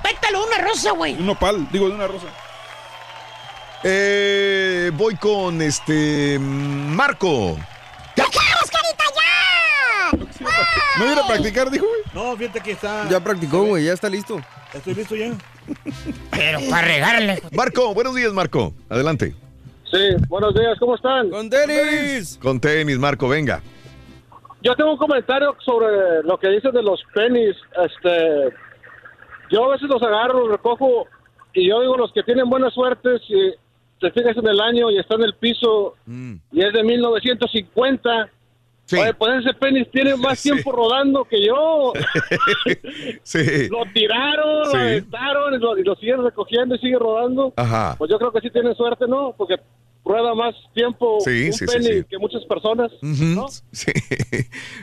pétalo 0.02 0.42
de 0.42 0.48
una 0.48 0.58
rosa, 0.60 0.92
güey. 0.92 1.14
Un 1.14 1.26
nopal, 1.28 1.68
digo, 1.72 1.88
de 1.88 1.96
una 1.96 2.08
rosa. 2.08 2.28
Eh, 3.84 4.92
voy 4.94 5.16
con 5.18 5.62
este 5.62 6.38
Marco. 6.40 7.58
No 10.98 11.12
ir 11.12 11.18
a 11.18 11.26
practicar, 11.28 11.70
dijo, 11.72 11.86
güey. 11.88 12.02
No, 12.14 12.38
fíjate 12.38 12.62
que 12.62 12.72
está. 12.72 13.10
Ya 13.10 13.20
practicó, 13.20 13.64
güey, 13.64 13.86
ya 13.86 13.94
está 13.94 14.10
listo. 14.10 14.40
Estoy 14.74 14.94
listo 14.94 15.16
ya. 15.16 15.32
Pero 16.32 16.60
para 16.70 16.88
regarle. 16.88 17.42
Marco, 17.52 17.94
buenos 17.94 18.16
días, 18.16 18.32
Marco. 18.34 18.74
Adelante. 18.90 19.36
Sí, 19.94 20.16
buenos 20.28 20.56
días, 20.56 20.78
¿cómo 20.80 20.96
están? 20.96 21.30
Con 21.30 21.50
tenis. 21.50 22.40
Con 22.42 22.60
tenis, 22.60 22.98
Marco, 22.98 23.28
venga. 23.30 23.62
Yo 24.62 24.74
tengo 24.76 24.92
un 24.94 24.98
comentario 24.98 25.56
sobre 25.64 26.24
lo 26.24 26.38
que 26.40 26.50
dicen 26.50 26.72
de 26.72 26.82
los 26.82 27.00
pennies. 27.14 27.56
Este, 27.86 28.50
yo 29.52 29.66
a 29.66 29.74
veces 29.74 29.88
los 29.90 30.02
agarro, 30.02 30.40
los 30.48 30.52
recojo 30.54 31.06
y 31.54 31.70
yo 31.70 31.82
digo 31.82 31.96
los 31.98 32.12
que 32.12 32.24
tienen 32.24 32.50
buena 32.50 32.72
suerte, 32.72 33.20
si 33.28 33.54
te 34.00 34.10
fijas 34.12 34.36
en 34.36 34.48
el 34.48 34.60
año 34.60 34.90
y 34.90 34.98
está 34.98 35.14
en 35.16 35.24
el 35.24 35.36
piso 35.36 35.94
y 36.52 36.64
es 36.66 36.74
de 36.74 36.84
1950. 36.84 38.30
Oye, 38.94 39.14
pues 39.14 39.46
ese 39.46 39.54
penny 39.54 39.86
tiene 39.86 40.16
más 40.18 40.42
tiempo 40.42 40.72
rodando 40.72 41.24
que 41.26 41.46
yo. 41.46 41.94
Sí. 43.24 43.70
Lo 43.70 43.84
tiraron, 43.94 44.66
Sí. 44.66 44.72
lo 44.74 44.80
aventaron 44.80 45.54
y 45.54 45.58
lo, 45.58 45.78
y 45.78 45.84
lo 45.84 45.96
siguen 45.96 46.24
recogiendo 46.24 46.76
y 46.76 46.80
sigue 46.80 46.98
rodando. 46.98 47.54
Ajá. 47.56 47.96
Pues 47.98 48.10
yo 48.12 48.18
creo 48.18 48.32
que 48.32 48.42
sí 48.42 48.50
tiene 48.50 48.74
suerte, 48.76 49.06
¿no? 49.08 49.34
Porque 49.38 49.56
rueda 50.06 50.36
más 50.36 50.54
tiempo 50.74 51.20
Sí, 51.24 51.46
un 51.48 51.54
sí, 51.54 51.66
penny 51.66 51.86
sí. 51.86 52.04
que 52.10 52.18
muchas 52.18 52.44
personas. 52.46 52.92
Ujú. 53.02 53.46
Sí. 53.72 53.92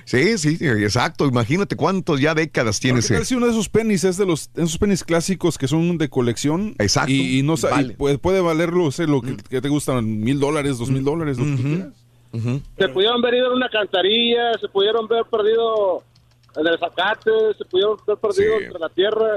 sí, 0.04 0.38
sí, 0.38 0.64
exacto. 0.66 1.26
Imagínate 1.26 1.76
cuántos 1.76 2.20
ya 2.20 2.34
décadas 2.34 2.80
tiene 2.80 3.00
¿Qué 3.00 3.08
tal 3.08 3.16
ese. 3.18 3.24
si 3.26 3.34
uno 3.34 3.46
de 3.46 3.52
esos 3.52 3.68
pennies 3.68 4.04
es 4.04 4.16
de 4.16 4.26
los 4.26 4.50
esos 4.56 4.78
pennies 4.78 5.04
clásicos 5.04 5.58
que 5.58 5.68
son 5.68 5.98
de 5.98 6.08
colección? 6.08 6.74
Exacto. 6.78 7.12
Y, 7.12 7.38
y 7.38 7.42
no 7.42 7.54
y 7.54 7.62
Vale. 7.62 7.94
puede, 7.94 8.18
puede 8.18 8.40
valer 8.40 8.70
lo, 8.72 8.90
sé, 8.90 9.06
lo 9.06 9.20
que, 9.20 9.36
que 9.36 9.60
te 9.60 9.68
gustan, 9.68 10.20
mil 10.20 10.40
dólares, 10.40 10.78
dos 10.78 10.90
mil 10.90 11.04
dólares, 11.04 11.38
lo 11.38 11.44
que 11.56 11.62
quieras. 11.62 11.94
Se 12.78 12.88
pudieron 12.88 13.18
ido 13.34 13.46
en 13.48 13.52
una 13.56 13.68
cantarilla, 13.68 14.52
se 14.60 14.68
pudieron 14.68 15.06
ver 15.08 15.24
perdido 15.30 16.02
en 16.56 16.66
el 16.66 16.78
zacate, 16.78 17.30
se 17.58 17.64
pudieron 17.66 17.96
ver 18.06 18.16
perdido 18.16 18.58
Sí. 18.58 18.64
entre 18.64 18.78
la 18.80 18.88
tierra 18.88 19.28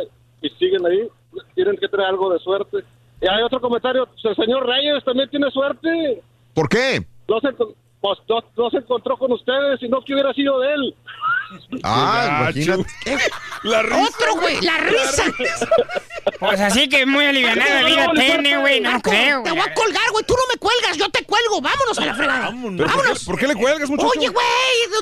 y 0.42 0.50
siguen 0.60 0.86
ahí. 0.86 1.08
Tienen 1.56 1.76
que 1.78 1.88
tener 1.88 2.06
algo 2.06 2.32
de 2.32 2.40
suerte. 2.40 2.78
Y 3.24 3.28
hay 3.28 3.42
otro 3.42 3.62
comentario, 3.62 4.06
el 4.22 4.36
señor 4.36 4.68
Reyes 4.68 5.02
también 5.06 5.30
tiene 5.30 5.50
suerte. 5.50 6.22
¿Por 6.54 6.68
qué? 6.68 7.00
No 7.30 7.40
se, 7.40 7.54
pues, 7.54 8.20
no, 8.28 8.44
no 8.58 8.70
se 8.70 8.78
encontró 8.78 9.16
con 9.16 9.32
ustedes, 9.32 9.80
sino 9.80 10.02
que 10.02 10.14
hubiera 10.14 10.34
sido 10.34 10.60
de 10.60 10.74
él. 10.74 10.96
Ah, 11.84 12.50
imagínate. 12.54 12.86
La 13.64 13.80
Otro, 13.80 14.36
güey, 14.40 14.62
la 14.62 14.78
risa. 14.78 15.24
Pues 16.40 16.60
así 16.60 16.88
que 16.90 17.06
muy 17.06 17.26
alivianada 17.26 17.82
la 17.82 17.88
vida 17.88 18.12
tiene, 18.14 18.58
güey, 18.58 18.82
no 18.82 19.02
creo, 19.02 19.44
Te 19.44 19.52
voy 19.52 19.60
a 19.60 19.74
colgar, 19.74 20.12
güey. 20.12 20.26
Tú 20.26 20.34
no 20.34 20.44
me 20.54 20.60
cuelgas, 20.60 20.98
yo 20.98 21.10
te 21.10 21.24
cuelgo. 21.24 21.62
Vámonos 21.62 21.98
a 22.00 22.06
la 22.06 22.16
fregada. 22.16 22.52
¿Pero 22.52 22.90
por, 22.90 23.04
qué, 23.04 23.26
por 23.26 23.40
qué 23.40 23.48
le 23.48 23.56
cuelgas, 23.56 23.90
muchacho? 23.90 24.10
Oye, 24.18 24.30
güey, 24.30 24.48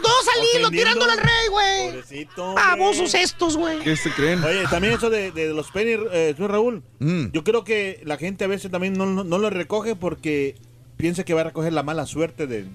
dos 0.01 0.27
al 0.35 0.59
hilo 0.59 0.69
tirándole 0.69 1.11
al 1.13 1.19
rey, 1.19 1.47
güey. 1.49 1.87
Pobrecito. 1.87 2.53
Babosos 2.53 3.13
estos, 3.13 3.57
güey. 3.57 3.79
¿Qué 3.79 3.95
se 3.95 4.11
creen? 4.11 4.43
Oye, 4.43 4.63
también 4.69 4.93
eso 4.93 5.09
de, 5.09 5.31
de 5.31 5.53
los 5.53 5.71
penny, 5.71 5.95
eh, 6.11 6.33
señor 6.35 6.51
Raúl. 6.51 6.83
Mm. 6.99 7.31
Yo 7.31 7.43
creo 7.43 7.63
que 7.63 8.01
la 8.05 8.17
gente 8.17 8.45
a 8.45 8.47
veces 8.47 8.71
también 8.71 8.93
no, 8.93 9.05
no, 9.05 9.23
no 9.23 9.37
lo 9.37 9.49
recoge 9.49 9.95
porque 9.95 10.55
piensa 10.97 11.23
que 11.23 11.33
va 11.33 11.41
a 11.41 11.45
recoger 11.45 11.73
la 11.73 11.83
mala 11.83 12.05
suerte 12.05 12.47
de, 12.47 12.65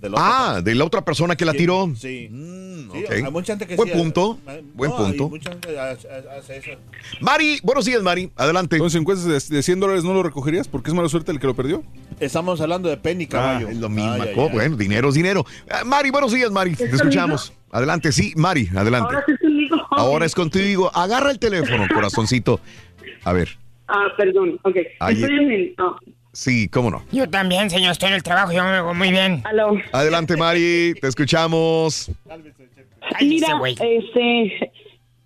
de 0.00 0.10
Ah, 0.16 0.60
de 0.62 0.74
la 0.74 0.84
otra 0.84 1.04
persona 1.04 1.36
que 1.36 1.44
la 1.44 1.52
tiró. 1.52 1.86
Sí. 1.94 2.28
Sí, 2.30 2.88
ok. 3.04 3.10
Hay 3.12 3.22
mucha 3.30 3.52
gente 3.52 3.66
que 3.66 3.76
Buen 3.76 3.88
sí, 3.90 3.96
punto, 3.96 4.38
eh, 4.48 4.62
buen 4.74 4.90
no, 4.90 4.96
punto. 4.96 5.24
hay 5.24 5.30
mucha 5.30 5.50
gente 5.50 5.78
hace 5.78 6.56
eso. 6.56 6.70
Mari, 7.20 7.60
buenos 7.62 7.84
días, 7.84 8.02
Mari. 8.02 8.30
Adelante. 8.36 8.76
Entonces, 8.76 8.94
si 8.94 8.98
encuentras 9.00 9.48
de, 9.48 9.56
de 9.56 9.62
100 9.62 9.78
dólares, 9.80 10.02
¿no 10.04 10.12
lo 10.14 10.22
recogerías? 10.22 10.66
Porque 10.66 10.90
es 10.90 10.94
mala 10.94 11.08
suerte 11.08 11.30
el 11.30 11.38
que 11.38 11.46
lo 11.46 11.54
perdió. 11.54 11.84
Estamos 12.18 12.60
hablando 12.60 12.88
de 12.88 12.96
penny, 12.96 13.26
caballo. 13.26 13.68
Ah, 13.68 13.72
es 13.72 13.78
lo 13.78 13.88
mismo. 13.88 14.12
Ay, 14.14 14.32
ay. 14.36 14.48
Bueno, 14.52 14.76
dinero 14.76 15.08
es 15.10 15.14
dinero. 15.14 15.44
Ah, 15.70 15.84
Mari, 15.84 16.10
buenos 16.10 16.32
días, 16.32 16.50
Mari. 16.50 16.74
Te 16.74 16.86
escuchamos. 16.86 17.52
Adelante, 17.70 18.10
sí, 18.10 18.32
Mari, 18.36 18.68
adelante. 18.74 19.14
Ahora 19.14 19.24
sí 19.26 19.32
conmigo. 19.40 19.76
Ahora 19.90 20.26
es 20.26 20.34
contigo. 20.34 20.90
Agarra 20.94 21.30
el 21.30 21.38
teléfono, 21.38 21.84
corazoncito. 21.92 22.60
A 23.24 23.32
ver, 23.32 23.56
Ah, 23.92 24.06
perdón, 24.16 24.56
ok. 24.62 24.76
Ahí- 25.00 25.14
Estoy 25.20 25.36
en 25.36 25.50
el... 25.52 25.74
ah, 25.78 25.96
sí, 26.32 26.68
cómo 26.68 26.90
no. 26.90 27.02
Yo 27.12 27.28
también, 27.28 27.70
señor, 27.70 27.92
estoy 27.92 28.08
en 28.08 28.14
el 28.16 28.22
trabajo, 28.22 28.52
yo 28.52 28.62
me 28.64 28.70
veo 28.72 28.94
muy 28.94 29.10
bien. 29.10 29.42
aló. 29.44 29.72
Adelante, 29.92 30.36
Mari, 30.36 30.94
te 31.00 31.08
escuchamos. 31.08 32.10
Mira, 33.20 33.60
este... 33.66 34.72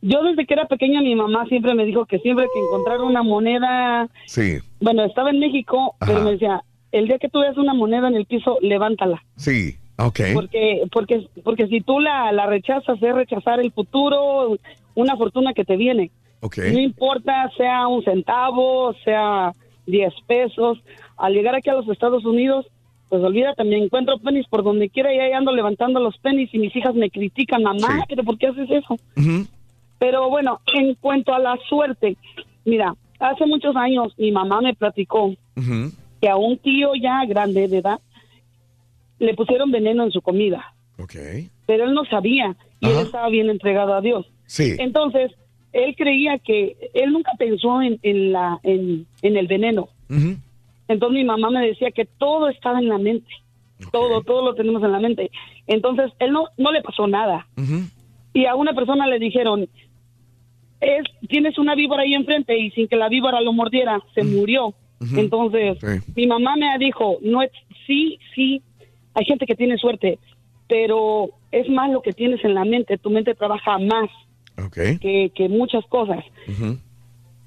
Yo 0.07 0.23
desde 0.23 0.45
que 0.45 0.53
era 0.53 0.67
pequeña 0.67 1.01
mi 1.01 1.15
mamá 1.15 1.47
siempre 1.47 1.75
me 1.75 1.87
dijo 1.87 2.05
que 2.05 2.19
siempre 2.19 2.45
que 2.53 2.61
encontrara 2.61 3.03
una 3.05 3.23
moneda, 3.23 4.07
Sí, 4.27 4.59
bueno, 4.81 5.03
estaba 5.05 5.31
en 5.31 5.39
México, 5.39 5.97
pero 5.99 6.21
me 6.21 6.33
decía, 6.33 6.63
el 6.93 7.07
día 7.09 7.19
que 7.19 7.31
tú 7.31 7.41
veas 7.41 7.57
una 7.57 7.73
moneda 7.73 8.09
en 8.09 8.17
el 8.17 8.27
piso, 8.27 8.59
levántala. 8.61 9.25
sí, 9.37 9.77
ok. 9.97 10.21
Porque, 10.35 10.83
porque, 10.93 11.27
porque 11.43 11.69
si 11.69 11.81
tú 11.81 12.01
la, 12.01 12.33
la 12.33 12.45
rechazas, 12.45 13.03
es 13.03 13.15
rechazar 13.15 13.61
el 13.61 13.73
futuro, 13.73 14.59
una 14.95 15.17
fortuna 15.17 15.55
que 15.55 15.65
te 15.65 15.77
viene. 15.79 16.11
Ok. 16.41 16.59
No 16.71 16.81
importa, 16.81 17.51
sea 17.57 17.87
un 17.87 18.05
centavo, 18.05 18.95
sea 19.07 19.53
10 19.87 20.13
pesos. 20.27 20.79
Al 21.17 21.33
llegar 21.35 21.55
aquí 21.55 21.71
a 21.71 21.75
los 21.75 21.89
Estados 21.89 22.25
Unidos, 22.25 22.67
pues 23.09 23.23
olvídate, 23.23 23.65
me 23.65 23.77
encuentro 23.77 24.19
pennies 24.19 24.47
por 24.49 24.65
donde 24.65 24.89
quiera 24.91 25.15
y 25.15 25.19
ahí 25.19 25.33
ando 25.33 25.53
levantando 25.53 26.01
los 26.01 26.17
pennies 26.19 26.53
y 26.53 26.59
mis 26.59 26.75
hijas 26.75 26.95
me 26.95 27.11
critican, 27.11 27.63
mamá, 27.63 27.99
Sí. 28.01 28.05
pero 28.09 28.25
¿por 28.25 28.39
qué 28.39 28.49
haces 28.49 28.69
eso? 28.71 28.97
Pero 29.99 30.29
bueno, 30.31 30.61
en 30.75 30.95
cuanto 30.97 31.33
a 31.33 31.39
la 31.39 31.57
suerte, 31.69 32.17
mira, 32.65 32.95
hace 33.21 33.47
muchos 33.47 33.77
años 33.77 34.13
mi 34.19 34.33
mamá 34.33 34.61
me 34.61 34.75
platicó 34.75 35.35
que 36.21 36.29
a 36.29 36.37
un 36.37 36.59
tío 36.59 36.93
ya 37.01 37.25
grande 37.27 37.69
de 37.69 37.79
edad 37.79 38.01
le 39.19 39.35
pusieron 39.35 39.71
veneno 39.71 40.03
en 40.05 40.11
su 40.11 40.21
comida, 40.21 40.75
Ok. 40.99 41.15
pero 41.67 41.85
él 41.85 41.95
no 41.95 42.05
sabía 42.07 42.57
y 42.81 42.87
él 42.89 42.99
estaba 42.99 43.29
bien 43.29 43.49
entregado 43.49 43.95
a 43.95 44.01
Dios. 44.01 44.27
Sí. 44.47 44.75
Entonces, 44.79 45.33
él 45.75 45.97
creía 45.97 46.39
que, 46.39 46.77
él 46.95 47.13
nunca 47.13 47.33
pensó 47.37 47.83
en, 47.83 47.99
en 48.03 48.33
la, 48.33 48.61
en, 48.63 49.07
en 49.23 49.37
el 49.37 49.47
veneno. 49.49 49.89
Entonces 50.87 51.15
mi 51.15 51.25
mamá 51.25 51.51
me 51.51 51.67
decía 51.67 51.91
que 51.91 52.05
todo 52.05 52.49
estaba 52.49 52.79
en 52.79 52.89
la 52.89 52.99
mente. 52.99 53.29
Todo, 53.91 54.23
todo 54.23 54.45
lo 54.45 54.55
tenemos 54.55 54.83
en 54.85 54.93
la 54.93 55.01
mente. 55.01 55.31
Entonces, 55.67 56.13
él 56.21 56.33
no, 56.33 56.47
no 56.57 56.71
le 56.71 56.81
pasó 56.81 57.07
nada. 57.09 57.47
Y 58.33 58.47
a 58.47 58.55
una 58.55 58.73
persona 58.73 59.07
le 59.09 59.19
dijeron, 59.19 59.69
es, 60.81 61.05
tienes 61.29 61.59
una 61.59 61.75
víbora 61.75 62.05
ahí 62.05 62.15
enfrente 62.15 62.57
y 62.57 62.71
sin 62.71 62.87
que 62.87 62.97
la 62.97 63.09
víbora 63.09 63.41
lo 63.41 63.53
mordiera, 63.53 64.01
se 64.15 64.23
murió. 64.23 64.75
Entonces, 65.17 65.79
mi 66.15 66.27
mamá 66.27 66.55
me 66.57 66.67
dijo, 66.79 67.19
no 67.21 67.43
es, 67.43 67.51
sí, 67.87 68.19
sí, 68.35 68.63
hay 69.13 69.25
gente 69.25 69.45
que 69.45 69.57
tiene 69.57 69.77
suerte, 69.77 70.19
pero 70.69 71.31
es 71.51 71.69
más 71.69 71.91
lo 71.91 72.01
que 72.01 72.13
tienes 72.13 72.43
en 72.45 72.55
la 72.55 72.65
mente. 72.65 72.97
Tu 72.97 73.11
mente 73.11 73.35
trabaja 73.35 73.79
más 73.79 74.09
Ok. 74.59 74.75
que, 75.01 75.33
que 75.35 75.49
muchas 75.49 75.85
cosas. 75.87 76.25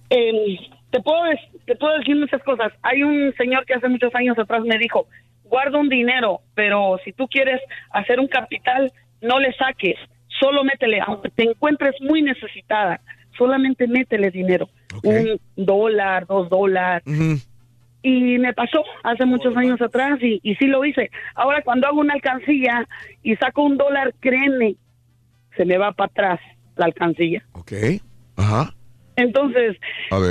Eh, 0.10 0.58
te 0.90 1.02
puedo, 1.02 1.24
te 1.66 1.76
puedo 1.76 1.98
decir 1.98 2.16
muchas 2.16 2.42
cosas. 2.44 2.72
Hay 2.82 3.04
un 3.04 3.34
señor 3.38 3.66
que 3.66 3.74
hace 3.74 3.90
muchos 3.90 4.14
años 4.16 4.38
atrás 4.38 4.64
me 4.64 4.78
dijo, 4.78 5.08
guarda 5.44 5.78
un 5.78 5.90
dinero, 5.90 6.42
pero 6.56 7.00
si 7.04 7.14
tú 7.14 7.28
quieres 7.28 7.62
hacer 7.92 8.20
un 8.20 8.28
capital, 8.28 8.92
no 9.22 9.40
le 9.40 9.54
saques, 9.54 9.96
solo 10.40 10.64
métele, 10.64 11.00
aunque 11.06 11.30
te 11.30 11.44
encuentres 11.44 11.96
muy 12.02 12.22
necesitada, 12.22 13.02
solamente 13.38 13.88
métele 13.88 14.32
dinero, 14.32 14.70
un 15.04 15.40
dólar, 15.56 16.26
dos 16.28 16.50
dólares. 16.50 17.04
Y 18.04 18.38
me 18.38 18.54
pasó 18.54 18.84
hace 19.04 19.26
muchos 19.26 19.56
años 19.58 19.82
atrás 19.82 20.20
y, 20.22 20.40
y 20.44 20.56
sí 20.56 20.68
lo 20.68 20.86
hice. 20.86 21.10
Ahora 21.36 21.62
cuando 21.62 21.88
hago 21.88 22.00
una 22.00 22.14
alcancía 22.14 22.88
y 23.24 23.36
saco 23.36 23.64
un 23.64 23.78
dólar, 23.78 24.14
créeme, 24.20 24.76
se 25.58 25.66
me 25.66 25.78
va 25.78 25.92
para 25.92 26.10
atrás 26.10 26.40
la 26.78 26.86
alcancía. 26.86 27.44
Ok. 27.54 27.74
Ajá. 28.36 28.74
Entonces, 29.16 29.76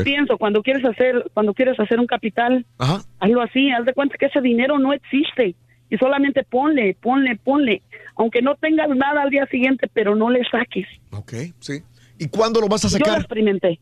pienso, 0.05 0.39
cuando 0.39 0.63
quieres 0.63 0.85
hacer, 0.85 1.29
cuando 1.35 1.55
quieres 1.55 1.79
hacer 1.81 1.99
un 1.99 2.07
capital, 2.07 2.65
Ajá. 2.79 3.01
hazlo 3.19 3.43
así, 3.43 3.71
haz 3.73 3.85
de 3.85 3.93
cuenta 3.95 4.17
que 4.17 4.27
ese 4.27 4.41
dinero 4.41 4.79
no 4.79 4.93
existe 4.93 5.57
y 5.91 5.97
solamente 5.99 6.45
ponle, 6.45 6.97
ponle, 7.01 7.37
ponle, 7.37 7.83
aunque 8.17 8.43
no 8.43 8.55
tengas 8.55 8.89
nada 8.91 9.23
al 9.23 9.31
día 9.31 9.47
siguiente, 9.47 9.89
pero 9.93 10.15
no 10.15 10.31
le 10.31 10.41
saques. 10.51 10.87
Ok, 11.11 11.33
sí. 11.59 11.83
¿Y 12.19 12.29
cuándo 12.29 12.61
lo 12.61 12.69
vas 12.69 12.85
a 12.85 12.89
Yo 12.89 12.99
lo 12.99 13.05
sacar? 13.05 13.19
experimenté. 13.21 13.81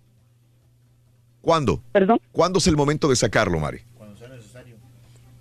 ¿Cuándo? 1.42 1.82
¿Perdón? 1.92 2.18
¿Cuándo 2.32 2.58
es 2.58 2.66
el 2.66 2.76
momento 2.76 3.08
de 3.08 3.16
sacarlo, 3.16 3.58
Mari? 3.60 3.80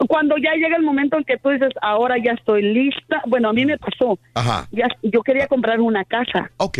Cuando 0.07 0.35
ya 0.37 0.53
llega 0.53 0.75
el 0.77 0.83
momento 0.83 1.17
en 1.17 1.23
que 1.23 1.37
tú 1.37 1.49
dices, 1.49 1.71
ahora 1.81 2.15
ya 2.23 2.31
estoy 2.33 2.61
lista, 2.61 3.21
bueno, 3.27 3.49
a 3.49 3.53
mí 3.53 3.65
me 3.65 3.77
pasó, 3.77 4.17
Ajá. 4.33 4.67
ya, 4.71 4.87
yo 5.01 5.21
quería 5.21 5.47
comprar 5.47 5.79
una 5.81 6.03
casa 6.05 6.51
Ok. 6.57 6.79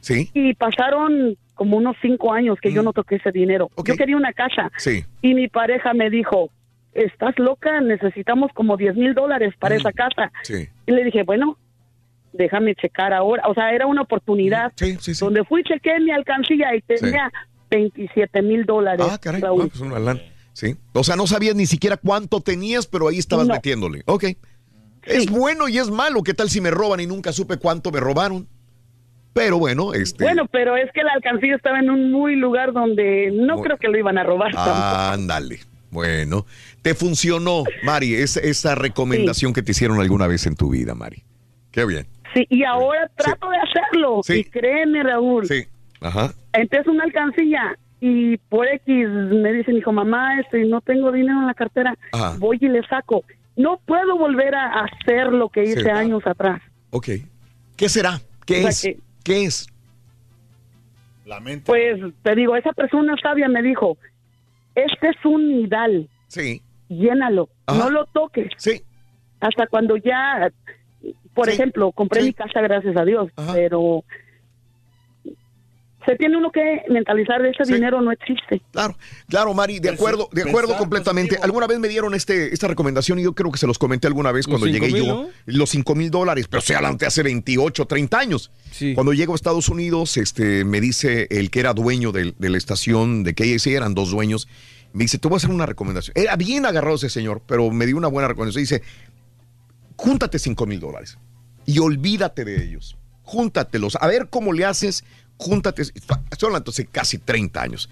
Sí. 0.00 0.30
y 0.34 0.54
pasaron 0.54 1.36
como 1.54 1.76
unos 1.76 1.96
cinco 2.02 2.32
años 2.32 2.58
que 2.60 2.72
yo 2.72 2.82
no 2.82 2.92
toqué 2.92 3.16
ese 3.16 3.30
dinero. 3.30 3.70
Yo 3.84 3.94
quería 3.96 4.16
una 4.16 4.32
casa 4.32 4.70
Sí. 4.78 5.04
y 5.20 5.34
mi 5.34 5.48
pareja 5.48 5.94
me 5.94 6.10
dijo, 6.10 6.50
estás 6.92 7.38
loca, 7.38 7.80
necesitamos 7.80 8.50
como 8.52 8.76
10 8.76 8.96
mil 8.96 9.14
dólares 9.14 9.54
para 9.58 9.76
esa 9.76 9.92
casa. 9.92 10.32
Sí. 10.42 10.68
Y 10.86 10.92
le 10.92 11.04
dije, 11.04 11.22
bueno, 11.22 11.56
déjame 12.32 12.74
checar 12.74 13.12
ahora. 13.12 13.44
O 13.46 13.54
sea, 13.54 13.72
era 13.72 13.86
una 13.86 14.02
oportunidad 14.02 14.72
donde 15.20 15.44
fui, 15.44 15.62
chequé 15.62 16.00
mi 16.00 16.10
alcancía 16.10 16.74
y 16.74 16.80
tenía 16.82 17.30
27 17.70 18.42
mil 18.42 18.64
dólares. 18.64 19.06
Ah, 19.08 19.18
caray. 19.22 19.42
Ah, 19.44 19.50
pues 19.54 19.80
lana. 19.80 20.20
Sí. 20.52 20.76
O 20.92 21.02
sea, 21.04 21.16
no 21.16 21.26
sabías 21.26 21.54
ni 21.54 21.66
siquiera 21.66 21.96
cuánto 21.96 22.40
tenías, 22.40 22.86
pero 22.86 23.08
ahí 23.08 23.18
estabas 23.18 23.46
No. 23.46 23.54
metiéndole. 23.54 24.02
Ok. 24.06 24.24
Es 25.04 25.26
bueno 25.30 25.68
y 25.68 25.78
es 25.78 25.90
malo. 25.90 26.22
¿Qué 26.22 26.34
tal 26.34 26.48
si 26.50 26.60
me 26.60 26.70
roban 26.70 27.00
y 27.00 27.06
nunca 27.06 27.32
supe 27.32 27.56
cuánto 27.56 27.90
me 27.90 28.00
robaron? 28.00 28.46
Pero 29.32 29.58
bueno, 29.58 29.94
este. 29.94 30.24
Bueno, 30.24 30.46
pero 30.52 30.76
es 30.76 30.90
que 30.92 31.02
la 31.02 31.12
alcancía 31.14 31.56
estaba 31.56 31.78
en 31.78 31.90
un 31.90 32.12
muy 32.12 32.36
lugar 32.36 32.72
donde 32.72 33.30
no 33.32 33.54
Bueno. 33.54 33.62
creo 33.62 33.76
que 33.78 33.88
lo 33.88 33.98
iban 33.98 34.18
a 34.18 34.24
robar. 34.24 34.52
Ándale. 34.56 35.60
Bueno, 35.90 36.46
te 36.82 36.94
funcionó, 36.94 37.64
Mari, 37.82 38.14
esa, 38.14 38.40
esa 38.40 38.74
recomendación 38.74 39.52
que 39.52 39.62
te 39.62 39.72
hicieron 39.72 40.00
alguna 40.00 40.26
vez 40.26 40.46
en 40.46 40.54
tu 40.54 40.70
vida, 40.70 40.94
Mari. 40.94 41.22
Qué 41.70 41.84
bien. 41.84 42.06
Sí, 42.34 42.46
y 42.48 42.64
ahora 42.64 43.10
trato 43.16 43.48
de 43.50 43.56
hacerlo. 43.58 44.20
Sí. 44.22 44.34
Y 44.40 44.44
créeme, 44.44 45.02
Raúl. 45.02 45.46
Sí. 45.46 45.64
Ajá. 46.00 46.32
Empiezo 46.54 46.90
una 46.90 47.04
alcancía 47.04 47.76
y 48.04 48.36
por 48.36 48.66
X 48.66 49.08
me 49.08 49.52
dice 49.52 49.70
mi 49.72 49.78
hijo, 49.78 49.92
mamá, 49.92 50.40
este, 50.40 50.64
no 50.64 50.80
tengo 50.80 51.12
dinero 51.12 51.38
en 51.38 51.46
la 51.46 51.54
cartera. 51.54 51.96
Ajá. 52.10 52.34
Voy 52.38 52.58
y 52.60 52.68
le 52.68 52.82
saco. 52.88 53.22
No 53.56 53.78
puedo 53.86 54.18
volver 54.18 54.54
a 54.56 54.84
hacer 54.84 55.28
lo 55.32 55.48
que 55.50 55.62
hice 55.62 55.88
años 55.90 56.26
atrás. 56.26 56.60
Ok. 56.90 57.08
¿Qué 57.76 57.88
será? 57.88 58.20
¿Qué 58.44 58.56
O 58.58 58.60
sea 58.62 58.68
es? 58.70 58.82
que- 58.82 58.98
¿Qué 59.22 59.44
es? 59.44 59.68
Pues 61.64 62.00
te 62.22 62.34
digo, 62.34 62.56
esa 62.56 62.72
persona 62.72 63.14
sabia 63.22 63.48
me 63.48 63.62
dijo, 63.62 63.96
este 64.74 65.08
es 65.10 65.24
un 65.24 65.48
nidal. 65.48 66.08
Sí. 66.26 66.60
Llénalo, 66.88 67.48
no 67.68 67.88
lo 67.90 68.06
toques. 68.06 68.50
Sí. 68.56 68.82
Hasta 69.40 69.66
cuando 69.68 69.96
ya, 69.96 70.50
por 71.34 71.48
ejemplo, 71.48 71.92
compré 71.92 72.22
mi 72.22 72.32
casa, 72.32 72.60
gracias 72.60 72.96
a 72.96 73.04
Dios, 73.04 73.30
pero 73.52 74.02
se 76.06 76.16
tiene 76.16 76.36
uno 76.36 76.50
que 76.50 76.82
mentalizar 76.88 77.42
de 77.42 77.50
ese 77.50 77.72
dinero 77.72 78.00
no 78.00 78.12
existe. 78.12 78.60
Claro, 78.72 78.96
claro, 79.28 79.54
Mari, 79.54 79.78
de 79.78 79.90
acuerdo, 79.90 80.28
de 80.32 80.42
acuerdo 80.42 80.76
completamente. 80.76 81.38
Alguna 81.42 81.66
vez 81.66 81.78
me 81.78 81.88
dieron 81.88 82.14
este, 82.14 82.52
esta 82.52 82.68
recomendación 82.68 83.18
y 83.18 83.22
yo 83.22 83.34
creo 83.34 83.50
que 83.50 83.58
se 83.58 83.66
los 83.66 83.78
comenté 83.78 84.06
alguna 84.06 84.32
vez 84.32 84.46
cuando 84.46 84.66
llegué 84.66 84.88
mil, 84.88 85.04
yo, 85.04 85.28
los 85.46 85.70
5 85.70 85.94
mil 85.94 86.10
dólares, 86.10 86.48
pero 86.48 86.60
se 86.60 86.74
adelante 86.74 87.06
hace 87.06 87.22
28, 87.22 87.86
30 87.86 88.18
años. 88.18 88.50
Cuando 88.94 89.12
llego 89.12 89.32
a 89.34 89.36
Estados 89.36 89.68
Unidos, 89.68 90.16
este, 90.16 90.64
me 90.64 90.80
dice 90.80 91.26
el 91.30 91.50
que 91.50 91.60
era 91.60 91.74
dueño 91.74 92.12
de, 92.12 92.34
la 92.38 92.58
estación 92.58 93.22
de 93.22 93.34
KAC, 93.34 93.66
eran 93.68 93.94
dos 93.94 94.10
dueños, 94.10 94.48
me 94.92 95.04
dice, 95.04 95.18
te 95.18 95.28
voy 95.28 95.36
a 95.36 95.38
hacer 95.38 95.50
una 95.50 95.66
recomendación. 95.66 96.12
Era 96.16 96.36
bien 96.36 96.66
agarrado 96.66 96.96
ese 96.96 97.08
señor, 97.08 97.42
pero 97.46 97.70
me 97.70 97.86
dio 97.86 97.96
una 97.96 98.08
buena 98.08 98.28
recomendación. 98.28 98.62
Dice, 98.62 98.82
júntate 99.96 100.38
5 100.38 100.66
mil 100.66 100.80
dólares 100.80 101.18
y 101.64 101.78
olvídate 101.78 102.44
de 102.44 102.64
ellos. 102.64 102.96
Júntatelos, 103.22 103.96
a 104.00 104.06
ver 104.08 104.28
cómo 104.28 104.52
le 104.52 104.64
haces, 104.64 105.04
júntate. 105.42 105.82
Estoy 105.82 106.46
hablando 106.46 106.70
hace 106.70 106.86
casi 106.86 107.18
30 107.18 107.60
años. 107.60 107.90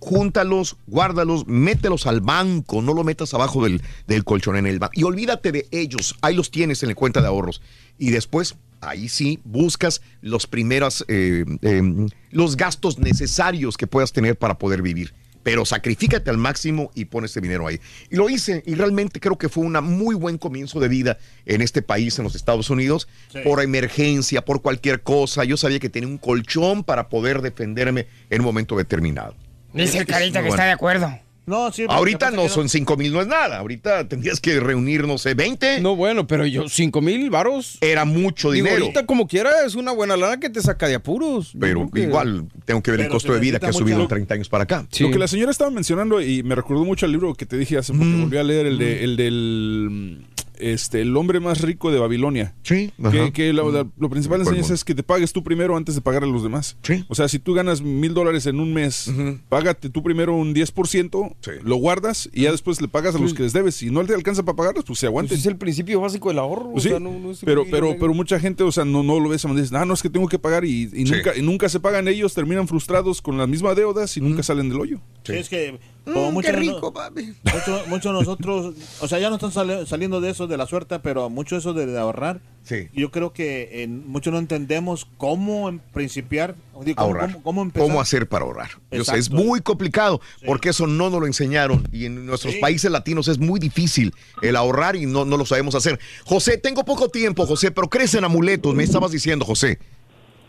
Júntalos, 0.00 0.76
guárdalos, 0.86 1.46
mételos 1.46 2.06
al 2.06 2.20
banco, 2.20 2.80
no 2.80 2.94
lo 2.94 3.04
metas 3.04 3.34
abajo 3.34 3.64
del, 3.64 3.82
del 4.06 4.24
colchón 4.24 4.56
en 4.56 4.66
el 4.66 4.78
banco. 4.78 4.92
Y 4.96 5.02
olvídate 5.02 5.52
de 5.52 5.68
ellos, 5.70 6.16
ahí 6.22 6.34
los 6.34 6.50
tienes 6.50 6.82
en 6.82 6.90
la 6.90 6.94
cuenta 6.94 7.20
de 7.20 7.26
ahorros. 7.26 7.60
Y 7.98 8.10
después, 8.10 8.54
ahí 8.80 9.08
sí, 9.08 9.40
buscas 9.44 10.00
los 10.22 10.46
primeros, 10.46 11.04
eh, 11.08 11.44
eh, 11.62 11.82
los 12.30 12.56
gastos 12.56 12.98
necesarios 12.98 13.76
que 13.76 13.86
puedas 13.86 14.12
tener 14.12 14.38
para 14.38 14.56
poder 14.56 14.82
vivir. 14.82 15.12
Pero 15.48 15.64
sacrifícate 15.64 16.28
al 16.28 16.36
máximo 16.36 16.90
y 16.94 17.06
pon 17.06 17.24
ese 17.24 17.40
dinero 17.40 17.66
ahí. 17.66 17.80
Y 18.10 18.16
lo 18.16 18.28
hice, 18.28 18.62
y 18.66 18.74
realmente 18.74 19.18
creo 19.18 19.38
que 19.38 19.48
fue 19.48 19.64
un 19.64 19.72
muy 19.82 20.14
buen 20.14 20.36
comienzo 20.36 20.78
de 20.78 20.88
vida 20.88 21.16
en 21.46 21.62
este 21.62 21.80
país, 21.80 22.18
en 22.18 22.24
los 22.24 22.34
Estados 22.34 22.68
Unidos, 22.68 23.08
Sí. 23.32 23.38
por 23.44 23.62
emergencia, 23.62 24.44
por 24.44 24.60
cualquier 24.60 25.00
cosa. 25.02 25.44
Yo 25.44 25.56
sabía 25.56 25.78
que 25.78 25.88
tenía 25.88 26.06
un 26.06 26.18
colchón 26.18 26.84
para 26.84 27.08
poder 27.08 27.40
defenderme 27.40 28.08
en 28.28 28.40
un 28.42 28.44
momento 28.44 28.76
determinado. 28.76 29.34
Dice 29.72 29.96
el 29.96 30.06
carita 30.06 30.40
que 30.40 30.48
Bueno. 30.48 30.54
está 30.54 30.66
de 30.66 30.72
acuerdo. 30.72 31.18
No, 31.48 31.72
sí. 31.72 31.84
Ahorita 31.88 32.30
no 32.30 32.48
son 32.48 32.68
5 32.68 32.96
mil, 32.96 33.12
no 33.12 33.20
es 33.20 33.26
nada. 33.26 33.58
Ahorita 33.58 34.06
tendrías 34.06 34.38
que 34.40 34.60
reunir, 34.60 35.06
no 35.06 35.18
sé, 35.18 35.34
20. 35.34 35.80
No, 35.80 35.96
bueno, 35.96 36.26
pero 36.26 36.44
yo, 36.46 36.68
5 36.68 37.00
mil 37.00 37.30
varos. 37.30 37.78
Era 37.80 38.04
mucho 38.04 38.50
Digo, 38.50 38.66
dinero. 38.66 38.84
ahorita 38.84 39.06
como 39.06 39.26
quiera 39.26 39.64
es 39.66 39.74
una 39.74 39.92
buena 39.92 40.16
lana 40.16 40.38
que 40.38 40.50
te 40.50 40.60
saca 40.60 40.86
de 40.88 40.94
apuros. 40.96 41.52
Pero 41.58 41.90
que- 41.90 42.02
igual 42.02 42.44
tengo 42.64 42.82
que 42.82 42.90
ver 42.90 43.00
el 43.00 43.08
costo 43.08 43.32
de 43.32 43.40
vida 43.40 43.58
que 43.58 43.66
ha 43.66 43.72
subido 43.72 43.96
mucho- 43.98 44.02
en 44.04 44.08
30 44.08 44.34
años 44.34 44.48
para 44.48 44.64
acá. 44.64 44.86
Lo 45.00 45.10
que 45.10 45.18
la 45.18 45.26
señora 45.28 45.50
estaba 45.50 45.70
mencionando 45.70 46.20
y 46.20 46.42
me 46.42 46.54
recordó 46.54 46.84
mucho 46.84 47.06
al 47.06 47.12
libro 47.12 47.34
que 47.34 47.46
te 47.46 47.56
dije 47.56 47.78
hace 47.78 47.92
poco, 47.92 48.04
Mm. 48.04 48.22
volví 48.22 48.36
a 48.36 48.42
leer 48.44 48.66
el, 48.66 48.78
de, 48.78 49.04
el 49.04 49.16
del 49.16 50.26
este, 50.60 51.00
el 51.02 51.16
hombre 51.16 51.40
más 51.40 51.60
rico 51.60 51.90
de 51.90 51.98
Babilonia. 51.98 52.54
Sí, 52.62 52.92
Que, 53.32 53.52
lo, 53.52 53.70
la- 53.72 53.86
lo 53.98 54.10
principal 54.10 54.40
enseñanza 54.40 54.74
es 54.74 54.84
que 54.84 54.94
te 54.94 55.02
pagues 55.02 55.32
tú 55.32 55.42
primero 55.42 55.76
antes 55.76 55.94
de 55.94 56.00
pagar 56.00 56.22
a 56.24 56.26
los 56.26 56.42
demás. 56.42 56.76
O 57.08 57.14
sea, 57.14 57.28
si 57.28 57.38
tú 57.38 57.54
ganas 57.54 57.80
mil 57.82 58.14
dólares 58.14 58.46
en 58.46 58.60
un 58.60 58.72
mes, 58.72 59.10
págate 59.48 59.90
tú 59.90 60.02
primero 60.02 60.34
un 60.34 60.54
10%, 60.54 61.34
lo 61.62 61.76
guardas 61.76 62.28
y 62.32 62.42
ya 62.42 62.52
después 62.52 62.80
le 62.80 62.88
pagas 62.88 63.14
a 63.14 63.18
los 63.18 63.34
que 63.34 63.42
les 63.42 63.52
debes. 63.52 63.74
Si 63.76 63.90
no 63.90 64.04
te 64.04 64.14
alcanza 64.14 64.42
para 64.44 64.56
pagarlos, 64.56 64.84
pues 64.84 64.98
se. 64.98 65.08
Pues 65.10 65.32
es 65.32 65.46
el 65.46 65.56
principio 65.56 66.00
básico 66.00 66.28
del 66.28 66.38
ahorro. 66.38 66.70
Pues 66.72 66.84
o 66.84 66.88
sí, 66.88 66.88
sea, 66.90 67.00
no- 67.00 67.18
no 67.18 67.30
es 67.30 67.40
pero, 67.44 67.64
pero, 67.70 67.96
pero 67.98 68.14
mucha 68.14 68.38
gente, 68.38 68.62
o 68.64 68.72
sea, 68.72 68.84
no, 68.84 69.02
no 69.02 69.18
lo 69.20 69.28
ves 69.28 69.44
a 69.44 69.48
dicen, 69.54 69.76
ah, 69.76 69.84
no, 69.84 69.94
es 69.94 70.02
que 70.02 70.10
tengo 70.10 70.28
que 70.28 70.38
pagar 70.38 70.64
y, 70.64 70.82
y 70.92 71.06
Sí. 71.06 71.12
nunca, 71.12 71.36
y 71.36 71.42
nunca 71.42 71.68
se 71.68 71.80
pagan 71.80 72.06
ellos, 72.08 72.34
terminan 72.34 72.68
frustrados 72.68 73.20
con 73.22 73.36
las 73.38 73.48
mismas 73.48 73.74
deudas 73.76 74.16
y 74.16 74.20
nunca 74.20 74.42
salen 74.42 74.68
del 74.68 74.80
hoyo. 74.80 75.00
Sí, 75.24 75.32
es 75.34 75.48
que 75.48 75.78
como 76.12 76.32
muchos 76.32 76.52
de 76.52 76.64
no- 76.66 76.80
mucho- 76.80 77.82
muchos 77.88 78.12
de 78.12 78.18
nosotros, 78.18 78.74
o 79.00 79.08
sea, 79.08 79.18
ya 79.18 79.28
no 79.30 79.36
están 79.36 79.52
sali- 79.52 79.86
saliendo 79.86 80.20
de 80.20 80.30
eso 80.30 80.46
de 80.46 80.56
la 80.56 80.66
suerte, 80.66 80.98
pero 81.00 81.28
mucho 81.30 81.56
eso 81.56 81.72
de, 81.74 81.86
de 81.86 81.98
ahorrar. 81.98 82.40
Sí. 82.62 82.88
Yo 82.92 83.10
creo 83.10 83.32
que 83.32 83.82
en- 83.82 84.06
muchos 84.08 84.32
no 84.32 84.38
entendemos 84.38 85.06
cómo 85.16 85.68
em- 85.68 85.78
principiar, 85.92 86.54
digo, 86.84 86.96
cómo, 86.96 87.06
ahorrar. 87.08 87.30
cómo- 87.32 87.42
cómo 87.42 87.62
empezar. 87.62 87.88
¿Cómo 87.88 88.00
hacer 88.00 88.28
para 88.28 88.44
ahorrar? 88.44 88.68
Yo 88.90 89.04
sé, 89.04 89.16
es 89.16 89.30
muy 89.30 89.60
complicado 89.60 90.20
porque 90.44 90.68
eso 90.70 90.86
no 90.86 91.08
nos 91.10 91.20
lo 91.20 91.26
enseñaron 91.26 91.88
y 91.92 92.04
en 92.04 92.26
nuestros 92.26 92.54
Sí. 92.54 92.60
países 92.60 92.90
latinos 92.90 93.28
es 93.28 93.38
muy 93.38 93.58
difícil 93.58 94.12
el 94.42 94.56
ahorrar 94.56 94.96
y 94.96 95.06
no, 95.06 95.24
no 95.24 95.36
lo 95.36 95.46
sabemos 95.46 95.74
hacer. 95.74 95.98
José, 96.24 96.58
tengo 96.58 96.84
poco 96.84 97.08
tiempo, 97.08 97.46
José, 97.46 97.70
pero 97.70 97.88
crecen 97.88 98.24
amuletos, 98.24 98.74
me 98.74 98.82
estabas 98.84 99.12
diciendo, 99.12 99.44
José. 99.44 99.78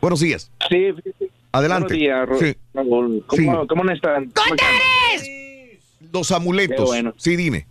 Buenos 0.02 0.20
días. 0.20 0.52
Sí, 0.70 0.78
sí, 1.04 1.12
sí. 1.20 1.26
Adelante. 1.52 1.96
Buenos 1.96 2.00
días, 2.00 2.30
Ro- 2.30 2.40
Sí. 2.40 2.56
Raúl. 2.74 3.24
¿Cómo, 3.28 3.42
Sí. 3.62 3.68
¿Cómo 3.68 3.84
no 3.84 3.92
están? 3.94 4.30
¿Cómo 4.32 4.56
están? 4.56 5.39
Los 6.14 6.32
amuletos. 6.32 6.86
Bueno. 6.86 7.14
Sí, 7.18 7.36
dime. 7.36 7.66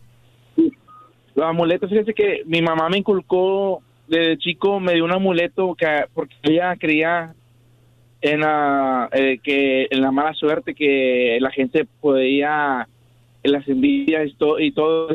Los 1.34 1.46
amuletos, 1.46 1.88
fíjese 1.88 2.14
que 2.14 2.42
mi 2.46 2.62
mamá 2.62 2.88
me 2.88 2.98
inculcó 2.98 3.80
desde 4.08 4.38
chico, 4.38 4.80
me 4.80 4.94
dio 4.94 5.04
un 5.04 5.12
amuleto 5.12 5.74
que 5.74 5.86
porque 6.14 6.34
ella 6.42 6.74
creía 6.76 7.34
en 8.20 8.40
la, 8.40 9.08
eh, 9.12 9.38
que 9.42 9.86
en 9.90 10.00
la 10.00 10.10
mala 10.10 10.34
suerte 10.34 10.74
que 10.74 11.38
la 11.40 11.50
gente 11.52 11.86
podía, 12.00 12.88
en 13.44 13.52
las 13.52 13.68
envidias 13.68 14.28
y, 14.28 14.34
to- 14.34 14.58
y 14.58 14.72
todo. 14.72 15.08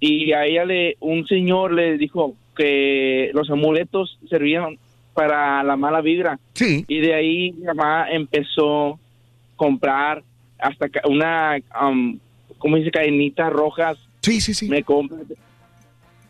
Y 0.00 0.32
a 0.32 0.46
ella 0.46 0.64
le, 0.64 0.96
un 1.00 1.26
señor 1.26 1.72
le 1.72 1.96
dijo 1.98 2.34
que 2.56 3.30
los 3.34 3.48
amuletos 3.50 4.18
servían 4.28 4.78
para 5.14 5.62
la 5.62 5.76
mala 5.76 6.00
vibra. 6.00 6.38
Sí. 6.54 6.84
Y 6.88 7.00
de 7.00 7.14
ahí 7.14 7.52
mi 7.52 7.64
mamá 7.66 8.06
empezó 8.10 8.94
a 8.94 8.98
comprar 9.56 10.22
hasta 10.62 10.88
ca- 10.88 11.02
una, 11.08 11.56
um, 11.80 12.18
¿cómo 12.58 12.76
dice? 12.76 12.90
Cadenitas 12.90 13.52
rojas. 13.52 13.98
Sí, 14.22 14.40
sí, 14.40 14.54
sí. 14.54 14.68
Me 14.68 14.82
compra. 14.82 15.18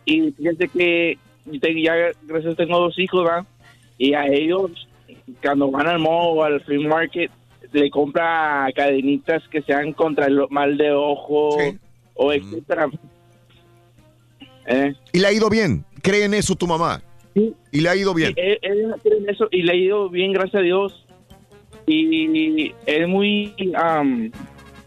Y 0.04 0.30
fíjate 0.32 0.68
que 0.68 1.18
ya, 1.82 1.94
gracias 1.94 2.22
a 2.32 2.40
Dios, 2.40 2.56
tengo 2.56 2.78
dos 2.78 2.98
hijos, 2.98 3.24
¿verdad? 3.24 3.44
Y 3.98 4.14
a 4.14 4.26
ellos, 4.26 4.70
cuando 5.42 5.70
van 5.70 5.86
al 5.88 5.98
mall 5.98 6.38
o 6.38 6.44
al 6.44 6.60
free 6.62 6.86
market, 6.86 7.30
le 7.72 7.90
compra 7.90 8.68
cadenitas 8.74 9.46
que 9.48 9.62
sean 9.62 9.92
contra 9.92 10.26
el 10.26 10.40
mal 10.50 10.76
de 10.76 10.90
ojo 10.92 11.56
o 12.14 12.32
etcétera. 12.32 12.88
Eh. 14.66 14.94
Y 15.12 15.18
le 15.20 15.26
ha 15.26 15.32
ido 15.32 15.48
bien. 15.48 15.84
¿Cree 16.02 16.24
en 16.24 16.34
eso 16.34 16.54
tu 16.54 16.66
mamá? 16.66 17.02
Y 17.34 17.80
le 17.80 17.88
ha 17.88 17.94
ido 17.96 18.12
bien. 18.14 18.34
Sí, 18.34 18.40
él, 18.40 18.58
él 18.62 18.94
cree 19.02 19.18
en 19.18 19.28
eso 19.28 19.48
y 19.50 19.62
le 19.62 19.72
ha 19.72 19.76
ido 19.76 20.08
bien, 20.08 20.32
gracias 20.32 20.56
a 20.56 20.64
Dios. 20.64 21.06
Y 21.92 22.74
es 22.86 23.08
muy. 23.08 23.54
Um, 23.58 24.30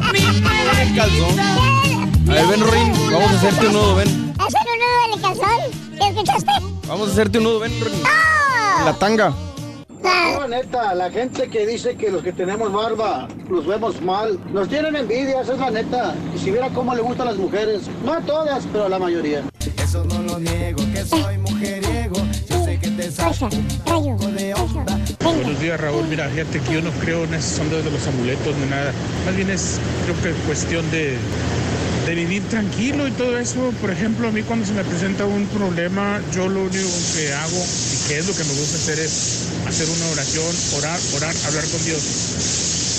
ver, 2.32 2.46
ven, 2.46 2.60
Rin, 2.60 2.94
vamos 3.12 3.30
a 3.30 3.34
hacerte 3.36 3.66
un 3.66 3.74
nudo, 3.74 3.96
ven. 3.96 4.32
¿Hacen 4.38 4.62
un 4.72 4.78
nudo 4.78 5.04
en 5.04 5.12
el 5.12 5.20
calzón? 5.20 5.60
¿Te 5.98 6.08
escuchaste? 6.08 6.52
Vamos 6.88 7.08
a 7.08 7.10
hacerte 7.12 7.36
un 7.38 7.44
nudo, 7.44 7.60
ven, 7.60 7.72
Rin. 7.72 8.02
La 8.86 8.94
tanga. 8.94 9.34
No, 10.02 10.48
neta, 10.48 10.94
la 10.94 11.10
gente 11.10 11.48
que 11.48 11.66
dice 11.66 11.94
que 11.96 12.10
los 12.10 12.22
que 12.22 12.32
tenemos 12.32 12.72
barba 12.72 13.28
los 13.50 13.66
vemos 13.66 14.00
mal, 14.00 14.38
nos 14.50 14.66
tienen 14.68 14.96
envidia, 14.96 15.42
esa 15.42 15.52
es 15.52 15.58
la 15.58 15.70
neta. 15.70 16.14
Y 16.34 16.38
si 16.38 16.50
viera 16.50 16.70
cómo 16.70 16.94
le 16.94 17.02
gustan 17.02 17.26
las 17.26 17.36
mujeres, 17.36 17.82
no 18.02 18.14
a 18.14 18.22
todas, 18.22 18.66
pero 18.72 18.86
a 18.86 18.88
la 18.88 18.98
mayoría. 18.98 19.42
Eso 19.86 20.02
no 20.02 20.20
lo 20.20 20.40
niego, 20.40 20.82
que 20.92 21.04
soy 21.04 21.38
mujeriego. 21.38 22.16
Yo 22.50 22.64
sé 22.64 22.76
que 22.76 22.90
te 22.90 23.08
saco 23.08 23.48
de 23.48 24.52
onda. 24.52 24.98
Buenos 25.22 25.60
días, 25.60 25.80
Raúl. 25.80 26.08
Mira, 26.08 26.28
fíjate 26.28 26.58
que 26.58 26.74
yo 26.74 26.82
no 26.82 26.90
creo 26.90 27.22
en 27.22 27.34
esos 27.34 27.60
ondas 27.60 27.84
de 27.84 27.92
los 27.92 28.04
amuletos 28.04 28.56
ni 28.56 28.68
nada. 28.68 28.90
Más 29.24 29.36
bien 29.36 29.48
es, 29.48 29.78
creo 30.02 30.20
que 30.20 30.40
cuestión 30.40 30.90
de, 30.90 31.16
de 32.04 32.14
vivir 32.16 32.42
tranquilo 32.50 33.06
y 33.06 33.12
todo 33.12 33.38
eso. 33.38 33.72
Por 33.80 33.92
ejemplo, 33.92 34.26
a 34.26 34.32
mí 34.32 34.42
cuando 34.42 34.66
se 34.66 34.72
me 34.72 34.82
presenta 34.82 35.24
un 35.24 35.46
problema, 35.46 36.20
yo 36.34 36.48
lo 36.48 36.62
único 36.62 36.90
que 37.14 37.32
hago 37.32 37.62
y 37.62 38.08
que 38.08 38.18
es 38.18 38.26
lo 38.26 38.34
que 38.34 38.42
me 38.42 38.54
gusta 38.58 38.78
hacer 38.78 38.98
es 38.98 39.46
hacer 39.68 39.86
una 39.88 40.06
oración, 40.10 40.52
orar, 40.78 40.98
orar, 41.14 41.34
hablar 41.46 41.64
con 41.70 41.84
Dios. 41.84 42.02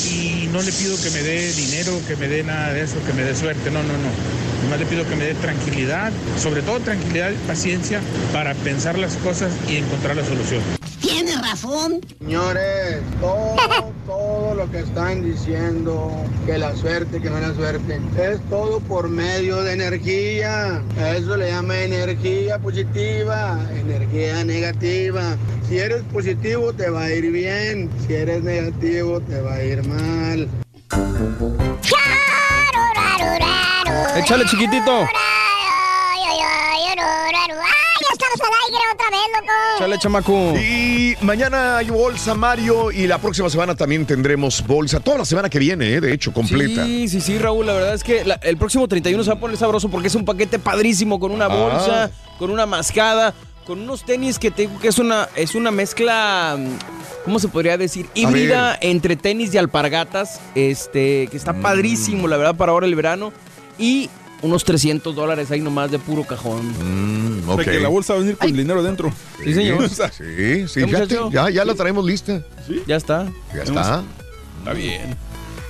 Y 0.10 0.48
no 0.54 0.62
le 0.62 0.72
pido 0.72 0.96
que 1.04 1.10
me 1.10 1.22
dé 1.22 1.52
dinero, 1.52 2.00
que 2.08 2.16
me 2.16 2.30
dé 2.30 2.46
nada 2.46 2.72
de 2.72 2.84
eso, 2.84 2.96
que 3.06 3.12
me 3.12 3.24
dé 3.24 3.36
suerte. 3.36 3.72
No, 3.72 3.84
no, 3.84 3.92
no. 3.92 4.47
Nomás 4.64 4.80
le 4.80 4.86
pido 4.86 5.08
que 5.08 5.16
me 5.16 5.26
dé 5.26 5.34
tranquilidad, 5.36 6.12
sobre 6.38 6.62
todo 6.62 6.80
tranquilidad 6.80 7.32
y 7.32 7.48
paciencia 7.48 8.02
para 8.34 8.54
pensar 8.56 8.98
las 8.98 9.16
cosas 9.18 9.52
y 9.70 9.78
encontrar 9.78 10.16
la 10.16 10.26
solución. 10.26 10.62
Tiene 11.00 11.36
razón. 11.38 12.02
Señores, 12.20 13.02
todo, 13.22 13.56
todo 14.08 14.56
lo 14.56 14.72
que 14.72 14.80
están 14.80 15.24
diciendo, 15.24 16.12
que 16.46 16.58
la 16.58 16.76
suerte, 16.76 17.22
que 17.22 17.30
no 17.30 17.40
la 17.40 17.54
suerte, 17.54 18.00
es 18.18 18.40
todo 18.50 18.80
por 18.80 19.08
medio 19.10 19.62
de 19.64 19.74
energía. 19.74 20.82
A 21.00 21.16
Eso 21.16 21.38
le 21.38 21.52
llama 21.52 21.80
energía 21.80 22.58
positiva, 22.58 23.60
energía 23.80 24.44
negativa. 24.44 25.38
Si 25.68 25.78
eres 25.78 26.02
positivo 26.12 26.74
te 26.74 26.90
va 26.90 27.04
a 27.04 27.14
ir 27.14 27.32
bien, 27.32 27.90
si 28.08 28.14
eres 28.14 28.44
negativo 28.44 29.20
te 29.22 29.42
va 29.42 29.56
a 29.56 29.64
ir 29.64 29.86
mal. 29.88 30.50
Échale, 34.16 34.46
chiquitito. 34.46 35.08
Estamos 38.10 38.40
al 38.42 38.54
aire 38.66 38.84
otra 38.94 39.10
vez, 39.10 39.20
loco. 39.36 39.54
Échale, 39.78 39.98
chamaco. 40.00 40.54
Y 40.60 41.16
mañana 41.22 41.78
hay 41.78 41.90
bolsa, 41.90 42.34
Mario, 42.34 42.92
y 42.92 43.06
la 43.08 43.18
próxima 43.20 43.50
semana 43.50 43.76
también 43.76 44.06
tendremos 44.06 44.66
bolsa. 44.66 45.00
Toda 45.00 45.20
la 45.20 45.26
semana 45.26 45.50
que 45.50 45.60
viene, 45.60 45.94
eh, 45.94 46.02
de 46.02 46.14
hecho, 46.14 46.34
completa. 46.34 46.86
Sí, 46.86 47.08
sí, 47.08 47.22
sí, 47.22 47.38
Raúl. 47.38 47.66
La 47.68 47.74
verdad 47.74 47.94
es 47.94 48.04
que 48.04 48.24
la- 48.26 48.36
el 48.36 48.58
próximo 48.58 48.88
31 48.88 49.24
se 49.24 49.30
va 49.30 49.36
a 49.38 49.40
poner 49.40 49.58
sabroso 49.58 49.90
porque 49.90 50.08
es 50.08 50.16
un 50.16 50.26
paquete 50.26 50.58
padrísimo 50.60 51.20
con 51.20 51.32
una 51.32 51.46
Ah. 51.46 51.48
bolsa, 51.50 52.12
con 52.40 52.50
una 52.50 52.66
mascada, 52.66 53.34
con 53.66 53.82
unos 53.82 54.04
tenis 54.06 54.40
que 54.40 54.52
te 54.52 54.64
digo 54.64 54.80
que 54.80 54.88
es 54.88 54.98
una, 55.00 55.28
es 55.36 55.54
una 55.56 55.72
mezcla, 55.72 56.56
mm, 56.58 57.24
¿cómo 57.26 57.40
se 57.40 57.48
podría 57.50 57.78
decir? 57.78 58.08
Híbrida 58.16 58.78
entre 58.82 59.16
tenis 59.16 59.54
y 59.54 59.58
alpargatas, 59.58 60.40
este, 60.56 61.28
que 61.30 61.38
está 61.38 61.54
Mm. 61.54 61.62
padrísimo, 61.62 62.28
la 62.28 62.38
verdad, 62.38 62.56
para 62.56 62.72
ahora 62.72 62.86
el 62.88 62.96
verano. 62.96 63.32
Y 63.78 64.10
unos 64.42 64.64
300 64.64 65.16
dólares 65.16 65.50
ahí 65.52 65.62
nomás 65.62 65.90
de 65.92 66.00
puro 66.00 66.24
cajón. 66.24 66.68
Mm, 67.44 67.50
O 67.50 67.56
sea, 67.62 67.66
que 67.74 67.80
la 67.80 67.90
bolsa 67.90 68.14
va 68.14 68.20
a 68.20 68.22
venir 68.22 68.38
con 68.38 68.52
dinero 68.54 68.84
dentro. 68.84 69.12
Sí, 69.44 69.54
señor. 69.54 69.90
Sí, 69.90 70.68
sí, 70.68 70.82
ya, 71.32 71.50
ya 71.50 71.66
la 71.66 71.74
traemos 71.76 72.06
lista. 72.06 72.42
Ya 72.86 72.96
está. 72.98 73.28
Ya 73.56 73.64
está. 73.64 74.04
Está 74.60 74.74
bien. 74.74 75.16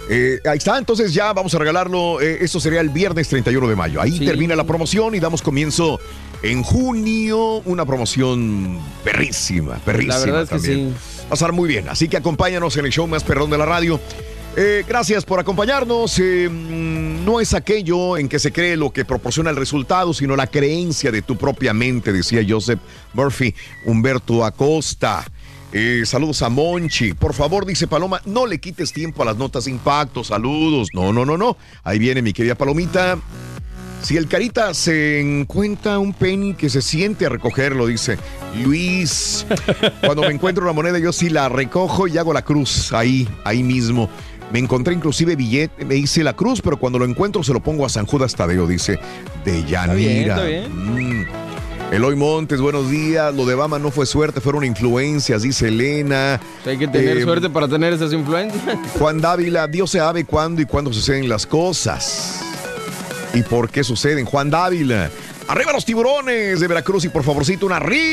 Eh, 0.10 0.40
ahí 0.50 0.58
está, 0.58 0.78
entonces 0.78 1.14
ya 1.14 1.34
vamos 1.34 1.54
a 1.54 1.60
regalarlo. 1.60 2.22
eh, 2.22 2.38
esto 2.42 2.60
sería 2.62 2.80
el 2.80 2.90
viernes 2.90 3.28
31 3.28 3.68
de 3.68 3.76
mayo. 3.76 4.02
Ahí 4.02 4.18
Sí. 4.18 4.26
termina 4.26 4.56
la 4.56 4.64
promoción 4.64 5.14
y 5.16 5.20
damos 5.20 5.42
comienzo 5.42 6.00
en 6.44 6.64
junio. 6.64 7.58
Una 7.66 7.86
promoción 7.86 8.80
perrísima, 9.04 9.76
perrísima. 9.84 10.14
La 10.18 10.20
verdad 10.26 10.42
es 10.44 10.50
que 10.50 10.56
también. 10.56 10.94
Va 11.26 11.32
a 11.32 11.34
estar 11.34 11.52
muy 11.52 11.68
bien. 11.68 11.90
Así 11.90 12.08
que 12.08 12.16
acompáñanos 12.16 12.78
en 12.78 12.86
el 12.86 12.92
show 12.92 13.06
más 13.06 13.24
perrón 13.26 13.50
de 13.50 13.58
la 13.58 13.66
radio. 13.66 14.00
Eh, 14.60 14.84
gracias 14.88 15.24
por 15.24 15.40
acompañarnos. 15.40 16.18
Eh, 16.18 16.50
no 16.50 17.40
es 17.40 17.54
aquello 17.54 18.18
en 18.18 18.28
que 18.28 18.40
se 18.40 18.52
cree 18.52 18.76
lo 18.76 18.90
que 18.90 19.06
proporciona 19.06 19.52
el 19.52 19.56
resultado, 19.56 20.16
sino 20.16 20.36
la 20.36 20.48
creencia 20.48 21.12
de 21.12 21.22
tu 21.22 21.38
propia 21.38 21.76
mente, 21.76 22.12
decía 22.12 22.44
Joseph 22.48 22.80
Murphy, 23.14 23.54
Humberto 23.86 24.44
Acosta. 24.44 25.24
Eh, 25.72 26.02
saludos 26.08 26.42
a 26.42 26.50
Monchi. 26.50 27.14
Por 27.14 27.36
favor, 27.36 27.68
dice 27.68 27.86
Paloma, 27.86 28.20
no 28.26 28.48
le 28.48 28.60
quites 28.60 28.92
tiempo 28.92 29.22
a 29.22 29.26
las 29.26 29.38
notas 29.38 29.66
de 29.66 29.72
impacto. 29.72 30.24
Saludos. 30.24 30.90
No, 30.92 31.14
no, 31.14 31.24
no, 31.24 31.38
no. 31.38 31.56
Ahí 31.84 32.00
viene 32.00 32.24
mi 32.24 32.34
querida 32.34 32.56
Palomita. 32.56 33.20
Si 34.02 34.16
el 34.16 34.28
carita 34.28 34.74
se 34.74 35.20
encuentra 35.20 36.00
un 36.00 36.14
penny 36.14 36.54
que 36.54 36.70
se 36.70 36.82
siente 36.82 37.26
a 37.26 37.30
recogerlo, 37.30 37.86
dice 37.86 38.18
Luis. 38.64 39.46
Cuando 40.02 40.22
me 40.24 40.30
encuentro 40.30 40.64
una 40.64 40.74
moneda, 40.74 40.98
yo 40.98 41.12
sí 41.12 41.30
la 41.30 41.48
recojo 41.50 42.08
y 42.08 42.18
hago 42.18 42.34
la 42.34 42.44
cruz 42.44 42.94
ahí, 42.94 43.28
ahí 43.44 43.64
mismo. 43.64 44.10
Me 44.52 44.60
encontré 44.60 44.94
inclusive 44.94 45.36
billete, 45.36 45.84
me 45.84 45.96
hice 45.96 46.24
la 46.24 46.34
cruz, 46.34 46.62
pero 46.62 46.78
cuando 46.78 46.98
lo 47.00 47.06
encuentro 47.06 47.44
se 47.44 47.52
lo 47.54 47.60
pongo 47.60 47.86
a 47.86 47.90
San 47.90 48.06
Judas 48.06 48.34
Tadeo, 48.34 48.66
dice 48.66 48.98
de 49.44 49.64
Yanira. 49.66 49.94
bien, 49.94 50.64
está 50.64 50.70
Mm. 50.70 51.26
Eloy 51.92 52.16
Montes, 52.18 52.60
buenos 52.60 52.90
días. 52.90 53.34
Lo 53.34 53.46
de 53.46 53.56
Bama 53.56 53.80
no 53.80 53.92
fue 53.92 54.06
suerte, 54.06 54.42
fueron 54.42 54.64
influencias, 54.66 55.42
dice 55.44 55.68
Elena. 55.70 56.40
Hay 56.66 56.78
que 56.78 56.88
tener 56.88 57.18
Eh, 57.18 57.24
suerte 57.24 57.50
para 57.50 57.68
tener 57.68 57.94
esas 57.94 58.12
influencias. 58.14 58.78
Juan 59.00 59.22
Dávila, 59.22 59.68
Dios 59.68 59.92
sabe 59.92 60.26
cuándo 60.26 60.62
y 60.62 60.66
cuándo 60.66 60.92
suceden 60.92 61.30
las 61.30 61.46
cosas. 61.48 62.42
¿Y 63.34 63.42
por 63.44 63.70
qué 63.70 63.84
suceden? 63.86 64.26
Juan 64.26 64.50
Dávila. 64.50 65.10
Arriba 65.48 65.72
los 65.72 65.86
tiburones 65.86 66.60
de 66.60 66.68
Veracruz 66.68 67.06
y 67.06 67.10
por 67.10 67.24
favorcito 67.24 67.66
una 67.66 67.78
arriba 67.78 68.08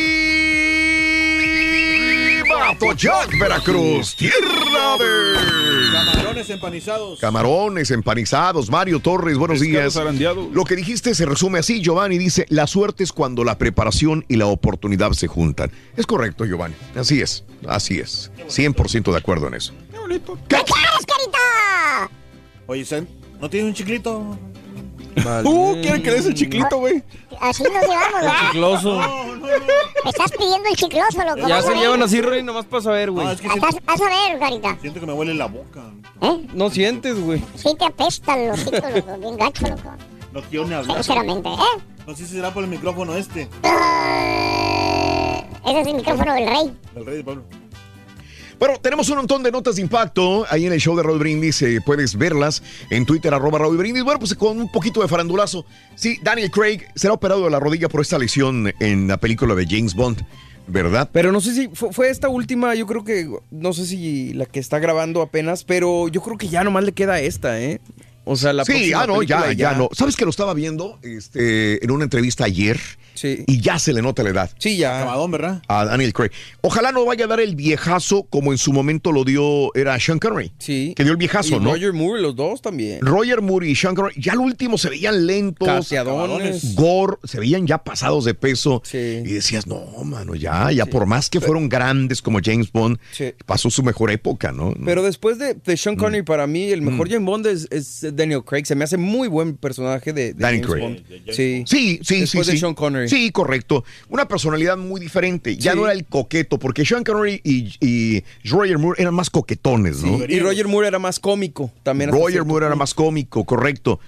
Toyac, 2.79 3.37
Veracruz, 3.39 4.15
tierra 4.17 4.97
de 4.99 5.84
Camarones 5.95 6.51
empanizados. 6.51 7.21
camarones 7.21 7.91
empanizados. 7.93 8.69
Mario 8.69 8.99
Torres, 8.99 9.39
buenos 9.39 9.61
días. 9.61 9.95
Lo 10.53 10.65
que 10.65 10.75
dijiste 10.75 11.15
se 11.15 11.25
resume 11.25 11.61
así, 11.61 11.81
Giovanni 11.81 12.19
dice, 12.19 12.47
la 12.49 12.67
suerte 12.67 13.05
es 13.05 13.13
cuando 13.13 13.45
la 13.45 13.59
preparación 13.59 14.25
y 14.27 14.35
la 14.35 14.47
oportunidad 14.47 15.13
se 15.13 15.29
juntan. 15.29 15.71
Es 15.97 16.05
correcto, 16.05 16.45
Giovanni. 16.45 16.75
Así 16.97 17.21
es, 17.21 17.45
así 17.69 18.01
es. 18.01 18.33
100% 18.49 19.13
de 19.13 19.17
acuerdo 19.19 19.47
en 19.47 19.55
eso. 19.55 19.73
¿Qué 20.09 20.57
quieres, 20.57 21.07
carita? 21.07 22.11
Oye, 22.67 22.85
Sen, 22.85 23.09
¿no 23.41 23.49
tiene 23.49 23.69
un 23.69 23.75
chiclito? 23.75 24.37
Uh, 25.45 25.75
quiere 25.81 26.03
que 26.03 26.11
le 26.11 26.17
des 26.17 26.27
el 26.27 26.35
chiclito, 26.35 26.79
güey. 26.79 27.03
Así 27.41 27.63
nos 27.63 27.83
llevamos, 27.83 28.21
¿verdad? 28.21 28.33
Chicloso. 28.51 28.99
Me 30.05 30.11
estás 30.11 30.33
pidiendo 30.33 30.69
el 30.69 30.77
chicloso, 30.77 31.25
loco. 31.25 31.49
Ya 31.49 31.63
se 31.63 31.75
llevan 31.75 32.03
así, 32.03 32.21
Rey, 32.21 32.43
nomás 32.43 32.65
para 32.67 32.83
saber, 32.83 33.11
güey. 33.11 33.27
Vas, 33.27 33.41
vas 33.85 34.01
a 34.01 34.05
ver, 34.05 34.39
carita. 34.39 34.77
Siento 34.81 35.01
que 35.01 35.07
me 35.07 35.13
huele 35.13 35.35
la 35.35 35.47
boca. 35.47 35.83
¿Eh? 36.21 36.47
No 36.55 36.71
sientes, 36.71 37.21
güey. 37.21 37.43
Sí 37.55 37.75
te 37.79 37.85
apestan 37.85 38.49
los 38.49 38.61
hijos, 38.61 38.73
loco. 38.95 39.19
Bien 39.19 39.37
gacho, 39.37 39.69
loco. 39.69 39.93
No 40.33 40.43
quiero 40.43 40.67
ni 40.67 40.75
hablar. 40.75 40.97
Sinceramente, 40.97 41.49
¿eh? 41.49 41.83
No 42.07 42.17
sé 42.17 42.27
si 42.27 42.35
será 42.35 42.53
por 42.53 42.65
el 42.65 42.71
micrófono 42.71 43.15
este. 43.15 43.49
Ese 45.65 45.81
es 45.81 45.87
el 45.87 45.95
micrófono 45.95 46.35
del 46.35 46.49
rey. 46.49 46.77
Del 46.95 47.07
rey 47.07 47.17
de 47.19 47.25
Pablo. 47.25 47.45
Bueno, 48.65 48.81
tenemos 48.81 49.11
un 49.11 49.17
montón 49.17 49.43
de 49.43 49.53
notas 49.53 49.77
de 49.77 49.83
impacto 49.83 50.47
ahí 50.49 50.65
en 50.65 50.73
el 50.73 50.81
show 50.81 50.97
de 50.97 51.03
Raúl 51.03 51.19
Brindis. 51.19 51.61
eh, 51.61 51.81
puedes 51.85 52.17
verlas 52.17 52.63
en 52.89 53.05
Twitter, 53.05 53.35
arroba 53.35 53.59
Raúl 53.59 53.77
Brindis. 53.77 54.03
Bueno, 54.03 54.19
pues 54.19 54.35
con 54.35 54.59
un 54.59 54.73
poquito 54.73 55.03
de 55.03 55.09
farandulazo. 55.09 55.67
Sí, 55.97 56.19
Daniel 56.23 56.51
Craig 56.51 56.79
será 56.95 57.13
operado 57.13 57.45
de 57.45 57.51
la 57.51 57.61
rodilla 57.61 57.91
por 57.91 58.01
esta 58.01 58.17
lesión 58.17 58.73
en 58.81 59.07
la 59.07 59.19
película 59.19 59.55
de 59.55 59.67
James 59.69 59.93
Bond, 59.93 60.25
¿verdad? 60.67 61.11
Pero 61.13 61.31
no 61.31 61.43
sé 61.43 61.55
si 61.55 61.69
fue, 61.75 61.93
fue 61.93 62.09
esta 62.09 62.31
última, 62.31 62.75
yo 62.75 62.87
creo 62.87 63.05
que, 63.05 63.29
no 63.51 63.75
sé 63.75 63.85
si 63.85 64.33
la 64.33 64.47
que 64.47 64.61
está 64.61 64.79
grabando 64.79 65.21
apenas, 65.21 65.63
pero 65.63 66.09
yo 66.09 66.23
creo 66.23 66.39
que 66.39 66.49
ya 66.49 66.65
nomás 66.65 66.85
le 66.85 66.93
queda 66.93 67.21
esta, 67.21 67.61
¿eh? 67.61 67.83
O 68.25 68.37
sea, 68.37 68.53
la 68.53 68.65
sí, 68.65 68.93
ah, 68.95 69.07
no, 69.07 69.23
ya, 69.23 69.53
ya, 69.53 69.75
no. 69.75 69.89
¿Sabes 69.93 70.17
que 70.17 70.25
lo 70.25 70.31
estaba 70.31 70.55
viendo 70.55 70.99
este, 71.03 71.85
en 71.85 71.91
una 71.91 72.05
entrevista 72.05 72.45
ayer? 72.45 72.79
Sí. 73.15 73.45
Y 73.47 73.61
ya 73.61 73.79
se 73.79 73.93
le 73.93 74.03
nota 74.03 74.23
la 74.25 74.31
edad. 74.31 74.51
Sí, 74.59 74.77
ya. 74.77 75.03
Acabadón, 75.03 75.31
¿verdad? 75.31 75.63
A 75.69 75.85
Daniel 75.85 76.13
Craig. 76.13 76.31
Ojalá 76.63 76.91
no 76.91 77.05
vaya 77.05 77.27
a 77.27 77.29
dar 77.29 77.39
el 77.41 77.55
viejazo 77.55 78.25
como 78.25 78.51
en 78.51 78.59
su 78.59 78.73
momento 78.73 79.13
lo 79.13 79.25
dio, 79.25 79.73
era 79.75 79.99
Sean 80.01 80.19
Connery. 80.19 80.53
Sí. 80.59 80.95
Que 80.97 81.05
dio 81.05 81.13
el 81.13 81.19
viejazo, 81.19 81.57
Y 81.57 81.61
¿no? 81.61 81.73
Roger 81.73 81.93
Moore, 81.93 82.21
los 82.23 82.35
dos 82.35 82.61
también. 82.61 83.01
Roger 83.03 83.41
Moore 83.41 83.69
y 83.69 83.77
Sean 83.77 83.95
Connery, 83.95 84.21
ya 84.21 84.33
al 84.33 84.39
último 84.39 84.79
se 84.79 84.89
veían 84.91 85.27
lentos. 85.27 85.69
Cateadones. 85.69 86.75
Gore, 86.75 87.19
se 87.25 87.39
veían 87.39 87.67
ya 87.67 87.79
pasados 87.79 88.25
de 88.25 88.35
peso. 88.35 88.83
Y 88.93 89.23
decías, 89.33 89.67
no, 89.67 89.87
mano, 90.05 90.35
ya, 90.35 90.73
ya 90.73 90.87
por 90.87 91.07
más 91.07 91.31
que 91.31 91.41
fueron 91.41 91.69
grandes 91.69 92.21
como 92.23 92.41
James 92.43 92.73
Bond, 92.73 92.99
Sí. 93.13 93.33
pasó 93.47 93.71
su 93.71 93.83
mejor 93.83 94.11
época, 94.11 94.51
¿no? 94.53 94.75
Pero 94.85 95.03
después 95.03 95.39
de, 95.39 95.55
de 95.55 95.75
Mm. 95.75 95.77
Sean 95.77 95.97
Connery, 95.97 96.23
para 96.25 96.47
mí, 96.47 96.71
el 96.71 96.83
mejor 96.83 97.09
James 97.11 97.27
Bond 97.27 97.47
es, 97.47 97.69
es 97.71 98.14
Daniel 98.15 98.43
Craig. 98.45 98.65
Se 98.65 98.75
me 98.75 98.85
hace 98.85 98.97
muy 98.97 99.29
buen 99.29 99.57
personaje 99.57 100.13
de, 100.13 100.35
de 100.35 100.41
Daniel 100.41 100.67
Craig. 100.67 100.81
Bond. 100.83 101.03
Sí, 101.33 101.65
Sí, 101.67 102.01
sí, 102.03 102.21
Después 102.21 102.47
sí. 102.47 102.53
de 102.53 102.57
sí. 102.57 102.59
Sean 102.59 102.75
Connery. 102.75 103.09
Sí, 103.09 103.31
correcto. 103.31 103.85
Una 104.09 104.27
personalidad 104.29 104.77
muy 104.77 105.01
diferente. 105.01 105.57
Ya 105.57 105.73
Sí. 105.73 105.79
no 105.79 105.85
era 105.85 105.93
el 105.93 106.05
coqueto, 106.05 106.59
porque 106.59 106.85
Sean 106.85 107.05
Connery 107.05 107.41
y, 107.45 107.75
y 107.81 108.25
Roger 108.49 108.79
Moore 108.79 109.01
eran 109.03 109.15
más 109.15 109.31
coquetones, 109.31 110.03
¿no? 110.03 110.25
Y 110.29 110.39
Roger 110.41 110.69
Moore 110.69 110.89
era 110.89 110.99
más 110.99 111.19
cómico 111.21 111.71
también. 111.83 112.11
Roger 112.11 112.45
Moore 112.45 112.67
era 112.67 112.75
más 112.77 112.95
cómico, 112.95 113.45
correcto. 113.45 114.01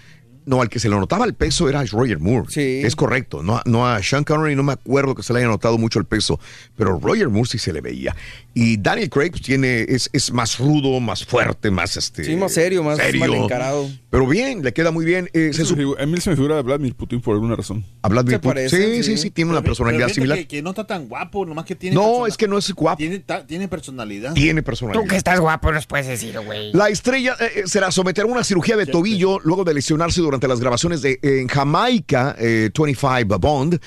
No, 0.47 0.63
al 0.63 0.69
que 0.69 0.79
se 0.79 0.89
le 0.89 0.97
notaba 0.97 1.25
el 1.27 1.35
peso 1.35 1.69
era 1.69 1.85
Roger 1.85 2.19
Moore. 2.21 2.47
Sí. 2.49 2.81
Es 2.85 2.97
correcto. 2.97 3.43
No, 3.43 3.61
no 3.67 3.87
a 3.87 4.03
Sean 4.03 4.25
Connery 4.25 4.55
no 4.57 4.63
me 4.63 4.73
acuerdo 4.73 5.15
que 5.15 5.23
se 5.23 5.33
le 5.33 5.41
haya 5.41 5.49
notado 5.49 5.77
mucho 5.77 5.99
el 5.99 6.05
peso, 6.05 6.39
pero 6.77 6.99
Roger 7.01 7.29
Moore 7.29 7.49
sí 7.49 7.59
se 7.59 7.73
le 7.73 7.81
veía. 7.81 8.15
Y 8.55 8.79
Daniel 8.79 9.11
Craig 9.11 9.31
pues, 9.33 9.43
tiene, 9.43 9.83
es, 9.83 10.09
es 10.13 10.33
más 10.33 10.59
rudo, 10.59 10.99
más 11.01 11.27
fuerte, 11.27 11.71
más 11.71 11.97
este. 11.97 12.25
Sí, 12.25 12.37
más 12.37 12.53
serio, 12.55 12.83
más 12.83 12.99
mal 13.19 13.35
encarado. 13.35 13.91
Pero 14.09 14.27
bien, 14.27 14.63
le 14.63 14.73
queda 14.73 14.91
muy 14.91 15.05
bien. 15.05 15.29
Eh, 15.35 15.51
se 15.53 15.63
a 15.63 16.07
mí 16.07 16.21
se 16.21 16.31
me 16.31 16.37
figura 16.37 16.59
a 16.59 16.63
Vladimir 16.63 16.95
Putin 16.95 17.21
por 17.21 17.35
alguna 17.35 17.55
razón. 17.57 17.85
a 18.01 18.09
Vladimir 18.09 18.39
Putin. 18.39 18.51
parecen, 18.51 18.81
sí, 18.81 19.03
sí, 19.03 19.03
sí. 19.03 19.17
sí, 19.19 19.31
tiene 19.31 19.51
una 19.51 19.63
personalidad 19.63 20.09
similar. 20.09 20.39
Que, 20.39 20.47
que 20.47 20.63
no 20.63 20.71
está 20.71 20.87
tan 20.87 21.07
guapo, 21.09 21.45
nomás 21.45 21.65
que 21.67 21.75
tiene. 21.75 21.95
No, 21.97 22.03
persona- 22.03 22.29
es 22.29 22.37
que 22.37 22.49
no 22.49 22.57
es 22.57 22.73
guapo. 22.73 22.97
Tiene, 22.99 23.19
ta- 23.19 23.45
tiene 23.47 23.69
personalidad. 23.69 24.33
Tiene 24.33 24.63
personalidad. 24.63 25.03
Tú 25.03 25.09
que 25.09 25.17
estás 25.17 25.41
guapo 25.41 25.73
nos 25.73 25.87
puedes 25.87 26.07
decir, 26.07 26.39
güey. 26.41 26.73
La 26.73 26.89
estrella 26.89 27.37
eh, 27.41 27.51
eh, 27.57 27.63
será 27.67 27.91
someter 27.91 28.25
a 28.25 28.27
una 28.29 28.45
cirugía 28.45 28.77
de 28.77 28.87
tobillo 28.87 29.39
luego 29.41 29.65
de 29.65 29.75
lesionarse 29.75 30.21
durante 30.21 30.36
las 30.47 30.61
grabaciones 30.61 31.03
de 31.03 31.19
en 31.23 31.49
Jamaica, 31.49 32.37
eh, 32.39 32.71
25 32.77 33.39
Bond, 33.39 33.81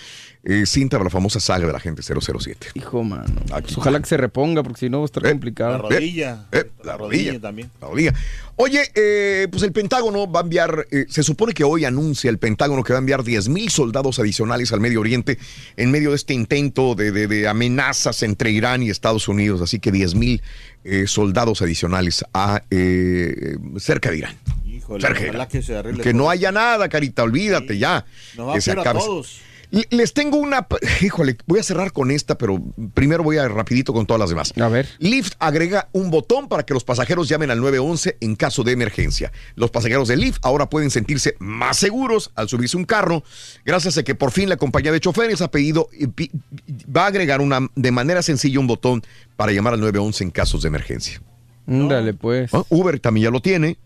eh, 0.44 0.66
cinta 0.66 0.98
de 0.98 1.04
la 1.04 1.10
famosa 1.10 1.40
saga 1.40 1.68
de 1.68 1.74
la 1.74 1.80
gente 1.82 2.02
007. 2.02 2.68
Hijo, 2.76 3.04
mano. 3.04 3.26
Pues 3.62 3.78
ojalá 3.78 4.00
que 4.00 4.06
se 4.08 4.16
reponga, 4.18 4.64
porque 4.64 4.80
si 4.80 4.90
no 4.90 5.00
va 5.00 5.04
a 5.04 5.06
estar 5.06 5.22
La 5.24 5.30
complicado. 5.32 5.78
rodilla. 5.90 6.48
Eh, 6.52 6.64
la, 6.84 6.94
la 6.94 6.98
rodilla, 6.98 7.32
rodilla. 7.34 7.40
también. 7.42 7.72
La 7.82 7.88
rodilla. 7.90 8.14
Oye, 8.56 8.82
eh, 8.96 9.48
pues 9.52 9.64
el 9.64 9.72
Pentágono 9.74 10.30
va 10.32 10.40
a 10.40 10.44
enviar, 10.44 10.88
eh, 10.92 11.06
se 11.10 11.24
supone 11.24 11.54
que 11.54 11.64
hoy 11.66 11.86
anuncia 11.86 12.30
el 12.30 12.40
Pentágono 12.40 12.84
que 12.84 12.94
va 12.94 13.00
a 13.00 13.02
enviar 13.02 13.24
10 13.24 13.48
mil 13.50 13.70
soldados 13.70 14.18
adicionales 14.20 14.72
al 14.74 14.80
Medio 14.80 15.02
Oriente 15.02 15.38
en 15.78 15.92
medio 15.92 16.10
de 16.12 16.16
este 16.16 16.34
intento 16.34 16.96
de, 16.96 17.12
de- 17.12 17.28
de 17.28 17.48
amenazas 17.48 18.24
entre 18.24 18.52
Irán 18.52 18.82
y 18.82 18.90
Estados 18.90 19.28
Unidos. 19.28 19.62
Así 19.62 19.80
que 19.80 19.92
10 19.92 20.16
mil 20.16 20.42
eh, 20.86 21.06
soldados 21.08 21.62
adicionales 21.62 22.24
a 22.34 22.64
eh, 22.72 23.58
cerca 23.78 24.10
de 24.10 24.18
Irán. 24.20 24.36
Híjole, 24.80 25.02
que 25.48 25.62
se. 25.62 25.74
Que 26.02 26.14
no 26.14 26.30
haya 26.30 26.52
nada, 26.52 26.90
carita, 26.90 27.24
olvídate 27.24 27.78
ya. 27.78 28.06
Nos 28.38 28.48
va 28.48 28.54
que 28.54 28.58
a 28.60 28.62
se 28.62 28.72
a 28.72 28.76
todos. 29.06 29.42
Le- 29.72 29.86
Les 29.92 30.14
tengo 30.16 30.38
una, 30.38 30.66
híjole, 31.02 31.38
voy 31.46 31.60
a 31.60 31.64
cerrar 31.64 31.92
con 31.94 32.10
esta, 32.10 32.36
pero 32.40 32.60
primero 32.96 33.22
voy 33.24 33.38
a 33.38 33.48
rapidito 33.48 33.94
con 33.94 34.08
todas 34.08 34.20
las 34.20 34.30
demás. 34.32 34.52
A 34.60 34.68
ver. 34.68 34.88
Lyft 34.98 35.34
agrega 35.38 35.90
un 35.92 36.10
botón 36.10 36.48
para 36.48 36.64
que 36.66 36.74
los 36.74 36.84
pasajeros 36.84 37.30
llamen 37.30 37.52
al 37.52 37.60
911 37.62 38.18
en 38.20 38.36
caso 38.36 38.64
de 38.64 38.72
emergencia. 38.72 39.32
Los 39.56 39.70
pasajeros 39.70 40.08
de 40.08 40.18
Lyft 40.18 40.40
ahora 40.42 40.72
pueden 40.72 40.90
sentirse 40.90 41.36
más 41.38 41.78
seguros 41.78 42.32
al 42.34 42.50
subirse 42.50 42.78
un 42.78 42.86
carro, 42.86 43.24
gracias 43.64 43.96
a 44.00 44.04
que 44.04 44.16
por 44.16 44.32
fin 44.32 44.50
la 44.50 44.58
compañía 44.58 44.92
de 44.92 45.02
choferes 45.02 45.40
ha 45.44 45.52
pedido, 45.52 45.88
pi- 46.16 46.32
va 46.96 47.04
a 47.04 47.08
agregar 47.08 47.40
una, 47.40 47.60
de 47.76 47.92
manera 47.92 48.24
sencilla 48.24 48.60
un 48.60 48.66
botón 48.66 49.04
para 49.36 49.52
llamar 49.52 49.74
al 49.76 49.82
911 49.82 50.24
en 50.24 50.32
casos 50.32 50.64
de 50.64 50.70
emergencia. 50.70 51.22
Dale, 51.68 52.16
pues. 52.16 52.52
¿Ah? 52.56 52.64
Uber 52.70 53.00
también 53.00 53.26
ya 53.26 53.30
lo 53.30 53.40
tiene, 53.42 53.78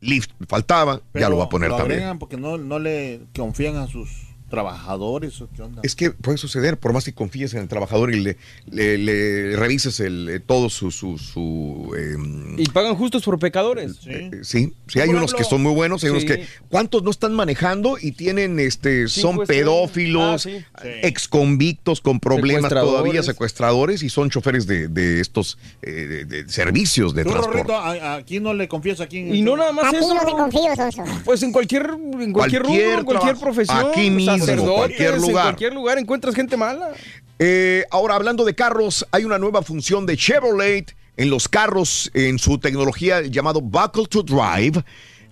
Lyft 0.00 0.30
faltaba, 0.48 0.96
ya 0.96 1.02
Pero 1.12 1.30
lo 1.30 1.38
va 1.38 1.44
a 1.44 1.48
poner 1.48 1.70
lo 1.70 1.76
también. 1.76 2.18
porque 2.18 2.36
no, 2.36 2.56
no 2.58 2.78
le 2.78 3.20
confían 3.36 3.76
a 3.76 3.86
sus 3.88 4.08
trabajadores 4.48 5.40
o 5.40 5.48
qué 5.54 5.62
onda. 5.62 5.80
Es 5.84 5.94
que 5.94 6.10
puede 6.10 6.38
suceder, 6.38 6.78
por 6.78 6.92
más 6.92 7.04
que 7.04 7.12
confíes 7.12 7.54
en 7.54 7.60
el 7.60 7.68
trabajador 7.68 8.14
y 8.14 8.20
le, 8.20 8.36
le- 8.70 8.98
le 8.98 9.56
revises 9.56 10.00
el, 10.00 10.28
eh, 10.28 10.40
todo 10.40 10.68
su... 10.70 10.90
su, 10.90 11.18
su, 11.18 11.94
em, 11.96 12.58
Y 12.58 12.66
pagan 12.66 12.94
justos 12.96 13.22
por 13.24 13.38
pecadores. 13.38 13.98
Eh, 14.06 14.30
Sí, 14.42 14.72
sí, 14.86 15.00
hay 15.00 15.08
unos 15.10 15.34
que 15.34 15.44
son 15.44 15.62
muy 15.62 15.72
buenos, 15.74 16.02
hay 16.04 16.10
unos 16.10 16.22
sí. 16.22 16.28
que 16.28 16.46
¿cuántos 16.70 17.02
no 17.02 17.10
están 17.10 17.34
manejando 17.34 17.96
y 18.00 18.12
tienen 18.12 18.58
este 18.60 19.08
son 19.08 19.40
estrellas. 19.42 19.48
pedófilos, 19.64 20.46
Ah, 20.46 20.82
sí. 20.82 20.88
ex 21.02 21.28
convictos 21.28 22.00
con 22.00 22.20
problemas 22.20 22.62
Secuestradores. 22.62 23.00
todavía, 23.02 23.22
secuestradores 23.22 24.02
y 24.02 24.08
son 24.08 24.30
choferes 24.30 24.66
de, 24.66 24.88
de 24.88 25.20
estos 25.20 25.58
eh, 25.82 25.90
de, 25.90 26.24
de 26.24 26.48
servicios 26.48 27.14
de 27.14 27.24
transporte. 27.24 27.58
Rorrito, 27.64 27.76
¿a, 27.76 28.14
a 28.16 28.22
quién 28.22 28.42
no 28.42 28.54
le 28.54 28.68
confías? 28.68 29.00
¿A 29.00 29.06
quién? 29.06 29.34
Y 29.34 29.42
no 29.42 29.56
nada 29.56 29.72
más 29.72 29.92
A 29.92 29.98
eso. 29.98 30.14
no 30.14 30.20
te 30.24 30.32
confío, 30.32 30.74
Sonso. 30.76 31.04
Pues 31.24 31.42
en 31.42 31.52
cualquier, 31.52 31.90
en 31.90 32.32
cualquier, 32.32 32.62
Cualquier 32.62 32.62
rubro, 32.62 32.98
en 33.00 33.04
cualquier 33.04 33.36
profesión. 33.36 33.78
Aquí 33.90 34.10
mismo, 34.10 34.37
sacerdotes, 34.40 34.74
cualquier 34.76 35.14
En 35.14 35.20
lugar. 35.22 35.44
cualquier 35.44 35.74
lugar 35.74 35.98
encuentras 35.98 36.34
gente 36.34 36.56
mala. 36.56 36.90
Eh, 37.38 37.84
ahora 37.90 38.14
hablando 38.16 38.44
de 38.44 38.54
carros, 38.54 39.06
hay 39.12 39.24
una 39.24 39.38
nueva 39.38 39.62
función 39.62 40.06
de 40.06 40.16
Chevrolet 40.16 40.94
en 41.16 41.30
los 41.30 41.48
carros 41.48 42.10
en 42.14 42.38
su 42.38 42.58
tecnología 42.58 43.22
llamado 43.22 43.60
Buckle 43.60 44.06
to 44.06 44.22
Drive. 44.22 44.82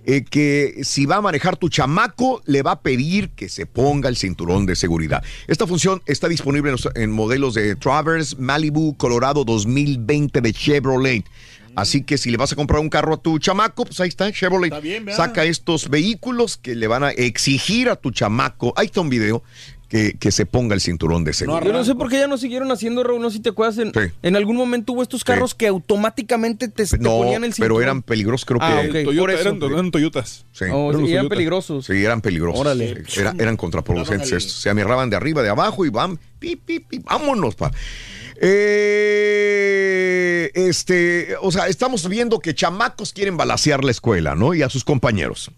eh, 0.09 0.23
que 0.23 0.83
si 0.83 1.05
va 1.05 1.17
a 1.17 1.21
manejar 1.21 1.57
tu 1.57 1.67
chamaco, 1.67 2.41
le 2.45 2.61
va 2.61 2.71
a 2.71 2.79
pedir 2.79 3.31
que 3.31 3.49
se 3.49 3.65
ponga 3.65 4.07
el 4.07 4.15
cinturón 4.15 4.65
de 4.65 4.77
seguridad. 4.77 5.21
Esta 5.47 5.67
función 5.67 6.01
está 6.05 6.29
disponible 6.29 6.69
en, 6.69 6.77
los- 6.81 6.87
en 6.95 7.11
modelos 7.11 7.55
de 7.55 7.75
Traverse, 7.75 8.33
Malibu, 8.39 8.95
Colorado 8.95 9.43
2020 9.43 10.39
de 10.39 10.53
Chevrolet. 10.53 11.25
Así 11.77 12.01
que 12.03 12.17
si 12.17 12.31
le 12.31 12.37
vas 12.37 12.51
a 12.51 12.55
comprar 12.55 12.81
un 12.81 12.89
carro 12.89 13.13
a 13.13 13.17
tu 13.17 13.37
chamaco, 13.39 13.85
pues 13.85 13.99
ahí 13.99 14.09
está, 14.09 14.31
Chevrolet. 14.31 14.67
Está 14.73 14.79
bien, 14.79 15.05
¿verdad? 15.05 15.25
saca 15.27 15.45
estos 15.45 15.89
vehículos 15.89 16.57
que 16.57 16.73
le 16.75 16.87
van 16.87 17.03
a 17.03 17.11
exigir 17.11 17.89
a 17.89 17.95
tu 17.95 18.11
chamaco. 18.11 18.73
Ahí 18.75 18.87
está 18.87 19.01
un 19.01 19.09
video. 19.09 19.43
que, 19.89 20.17
que 20.19 20.31
se 20.33 20.45
ponga 20.45 20.75
el 20.75 20.81
cinturón 20.81 21.23
de 21.23 21.31
seguridad. 21.31 21.65
Yo 21.65 21.71
no 21.71 21.81
sé 21.85 21.95
por 21.95 22.09
qué 22.09 22.17
ya 22.19 22.27
no 22.27 22.37
siguieron 22.37 22.69
haciendo, 22.73 23.05
Raúl, 23.05 23.21
no 23.21 23.29
sé 23.29 23.37
si 23.37 23.41
te 23.43 23.49
acuerdas. 23.51 23.77
En, 23.77 23.93
en 24.21 24.35
algún 24.35 24.57
momento 24.57 24.91
hubo 24.91 25.01
estos 25.01 25.23
carros 25.23 25.55
que 25.55 25.65
automáticamente 25.67 26.67
te, 26.67 26.85
te 26.85 26.97
No, 26.97 27.19
ponían 27.19 27.45
el 27.45 27.53
cinturón. 27.53 27.77
pero 27.77 27.81
eran 27.81 28.01
peligrosos, 28.01 28.43
creo 28.45 28.59
Ah, 28.61 28.81
que. 28.81 28.87
ok, 28.89 28.93
Toyota, 29.05 29.19
por 29.21 29.31
eso. 29.31 29.41
eran, 29.49 29.63
eran 29.71 29.91
Toyotas. 29.91 30.45
Sí. 30.51 30.65
Oh, 30.73 30.89
Eran 30.89 31.01
Toyota. 31.05 31.29
peligrosos. 31.29 31.85
Sí, 31.85 32.03
eran 32.03 32.19
peligrosos. 32.19 32.59
Órale. 32.59 33.03
Sí, 33.07 33.21
era- 33.21 33.33
eran 33.39 33.55
contraproducentes 33.55 34.29
estos. 34.33 34.59
Se 34.59 34.69
amarraban 34.69 35.09
de 35.09 35.15
arriba, 35.15 35.41
de 35.41 35.49
abajo 35.49 35.85
y 35.85 35.89
van, 35.89 36.19
pi, 36.39 36.57
pi, 36.57 36.81
pi, 36.81 36.99
vámonos, 36.99 37.55
pa. 37.55 37.71
Eh, 38.39 39.71
este, 40.53 41.35
o 41.41 41.51
sea, 41.51 41.67
estamos 41.67 42.07
viendo 42.07 42.39
que 42.39 42.55
chamacos 42.55 43.13
quieren 43.13 43.37
balasear 43.37 43.83
la 43.83 43.91
escuela, 43.91 44.35
¿no? 44.35 44.53
Y 44.53 44.61
a 44.61 44.69
sus 44.69 44.83
compañeros. 44.83 45.51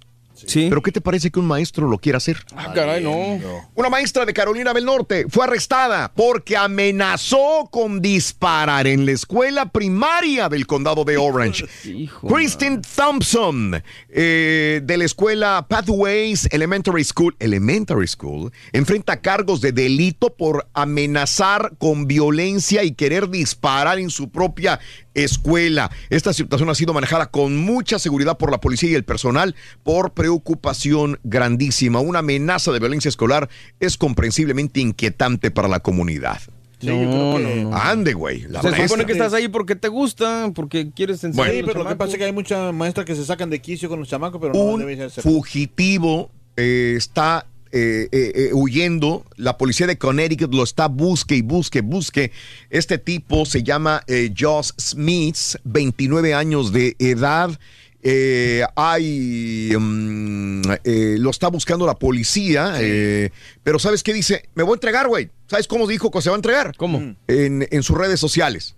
Sí. 0.50 0.66
Pero 0.68 0.82
¿qué 0.82 0.92
te 0.92 1.00
parece 1.00 1.30
que 1.30 1.40
un 1.40 1.46
maestro 1.46 1.88
lo 1.88 2.00
quiera 2.00 2.18
hacer? 2.18 2.38
Ah, 2.56 2.72
caray, 2.74 3.04
no. 3.04 3.40
Una 3.76 3.90
maestra 3.90 4.26
de 4.26 4.34
Carolina 4.34 4.74
del 4.74 4.86
Norte 4.86 5.28
fue 5.30 5.46
arrestada 5.46 6.12
porque 6.16 6.58
amenazó 6.58 7.70
con 7.72 8.02
disparar 8.02 8.88
en 8.88 9.06
la 9.06 9.12
escuela 9.12 9.72
primaria 9.72 10.50
del 10.50 10.66
condado 10.66 11.04
de 11.04 11.18
Orange. 11.18 11.66
Kristen 12.28 12.82
Thompson, 12.82 13.84
eh, 14.10 14.82
de 14.84 14.98
la 14.98 15.06
escuela 15.06 15.68
Pathways 15.70 16.48
Elementary 16.52 17.04
School, 17.04 17.36
Elementary 17.38 18.08
School, 18.08 18.52
enfrenta 18.74 19.22
cargos 19.22 19.62
de 19.62 19.72
delito 19.72 20.36
por 20.36 20.68
amenazar 20.74 21.74
con 21.78 22.08
violencia 22.08 22.84
y 22.84 22.94
querer 22.94 23.30
disparar 23.30 24.00
en 24.00 24.10
su 24.10 24.30
propia 24.30 24.80
escuela. 25.24 25.92
Esta 26.10 26.34
situación 26.34 26.70
ha 26.70 26.76
sido 26.76 26.94
manejada 26.94 27.28
con 27.32 27.58
mucha 27.58 28.00
seguridad 28.00 28.38
por 28.38 28.52
la 28.52 28.60
policía 28.60 28.90
y 28.92 28.96
el 28.96 29.04
personal 29.04 29.56
por 29.84 30.14
preocupación 30.14 31.20
grandísima. 31.24 32.00
Una 32.00 32.20
amenaza 32.20 32.72
de 32.72 32.80
violencia 32.80 33.10
escolar 33.10 33.50
es 33.80 33.98
comprensiblemente 33.98 34.80
inquietante 34.80 35.52
para 35.52 35.68
la 35.68 35.80
comunidad. 35.80 36.40
No, 36.82 37.38
no, 37.38 37.40
no. 37.40 37.76
Ande, 37.76 38.14
güey. 38.14 38.44
la 38.44 38.62
Se 38.62 38.70
maestra. 38.70 38.88
supone 38.88 39.06
que 39.06 39.12
estás 39.12 39.34
ahí 39.34 39.50
porque 39.50 39.76
te 39.76 39.90
gusta, 39.90 40.50
porque 40.56 40.92
quieres 40.92 41.22
enseñar. 41.26 41.52
Sí, 41.52 41.58
pero 41.58 41.66
lo 41.66 41.74
que 41.74 41.74
chamacos. 41.80 41.98
pasa 41.98 42.12
es 42.14 42.18
que 42.20 42.24
hay 42.24 42.32
muchas 42.32 42.74
maestras 42.74 43.06
que 43.06 43.16
se 43.16 43.26
sacan 43.26 43.50
de 43.50 43.60
quicio 43.62 43.90
con 43.90 44.00
los 44.00 44.08
chamacos, 44.08 44.40
pero 44.40 44.54
no 44.54 44.60
un 44.62 44.80
debe 44.80 45.10
ser. 45.10 45.22
fugitivo 45.22 46.32
eh, 46.56 46.94
está 46.98 47.46
eh, 47.72 48.08
eh, 48.12 48.32
eh, 48.36 48.50
huyendo. 48.54 49.26
La 49.36 49.58
policía 49.58 49.88
de 49.88 49.98
Connecticut 49.98 50.54
lo 50.54 50.64
está 50.64 50.88
busque 50.88 51.36
y 51.36 51.42
busque, 51.42 51.82
busque. 51.82 52.32
Este 52.70 52.98
tipo 52.98 53.46
se 53.46 53.64
llama 53.64 54.04
eh, 54.08 54.34
Josh 54.38 54.72
Smith, 54.78 55.38
29 55.64 56.34
años 56.34 56.72
de 56.72 56.96
edad. 57.00 57.58
Eh, 58.02 58.64
hay 58.78 59.74
mm, 59.78 60.62
eh, 60.86 61.16
lo 61.20 61.30
está 61.32 61.50
buscando 61.50 61.86
la 61.86 61.96
policía, 61.96 62.76
eh, 62.80 63.30
pero 63.62 63.78
¿sabes 63.78 64.04
qué 64.04 64.14
dice? 64.14 64.48
Me 64.56 64.64
voy 64.64 64.74
a 64.74 64.76
entregar, 64.76 65.08
güey. 65.10 65.30
¿Sabes 65.48 65.68
cómo 65.68 65.86
dijo 65.86 66.10
que 66.10 66.22
se 66.22 66.30
va 66.30 66.36
a 66.36 66.38
entregar? 66.38 66.76
¿Cómo? 66.78 67.16
En, 67.28 67.68
en 67.70 67.84
sus 67.84 67.98
redes 67.98 68.20
sociales. 68.20 68.76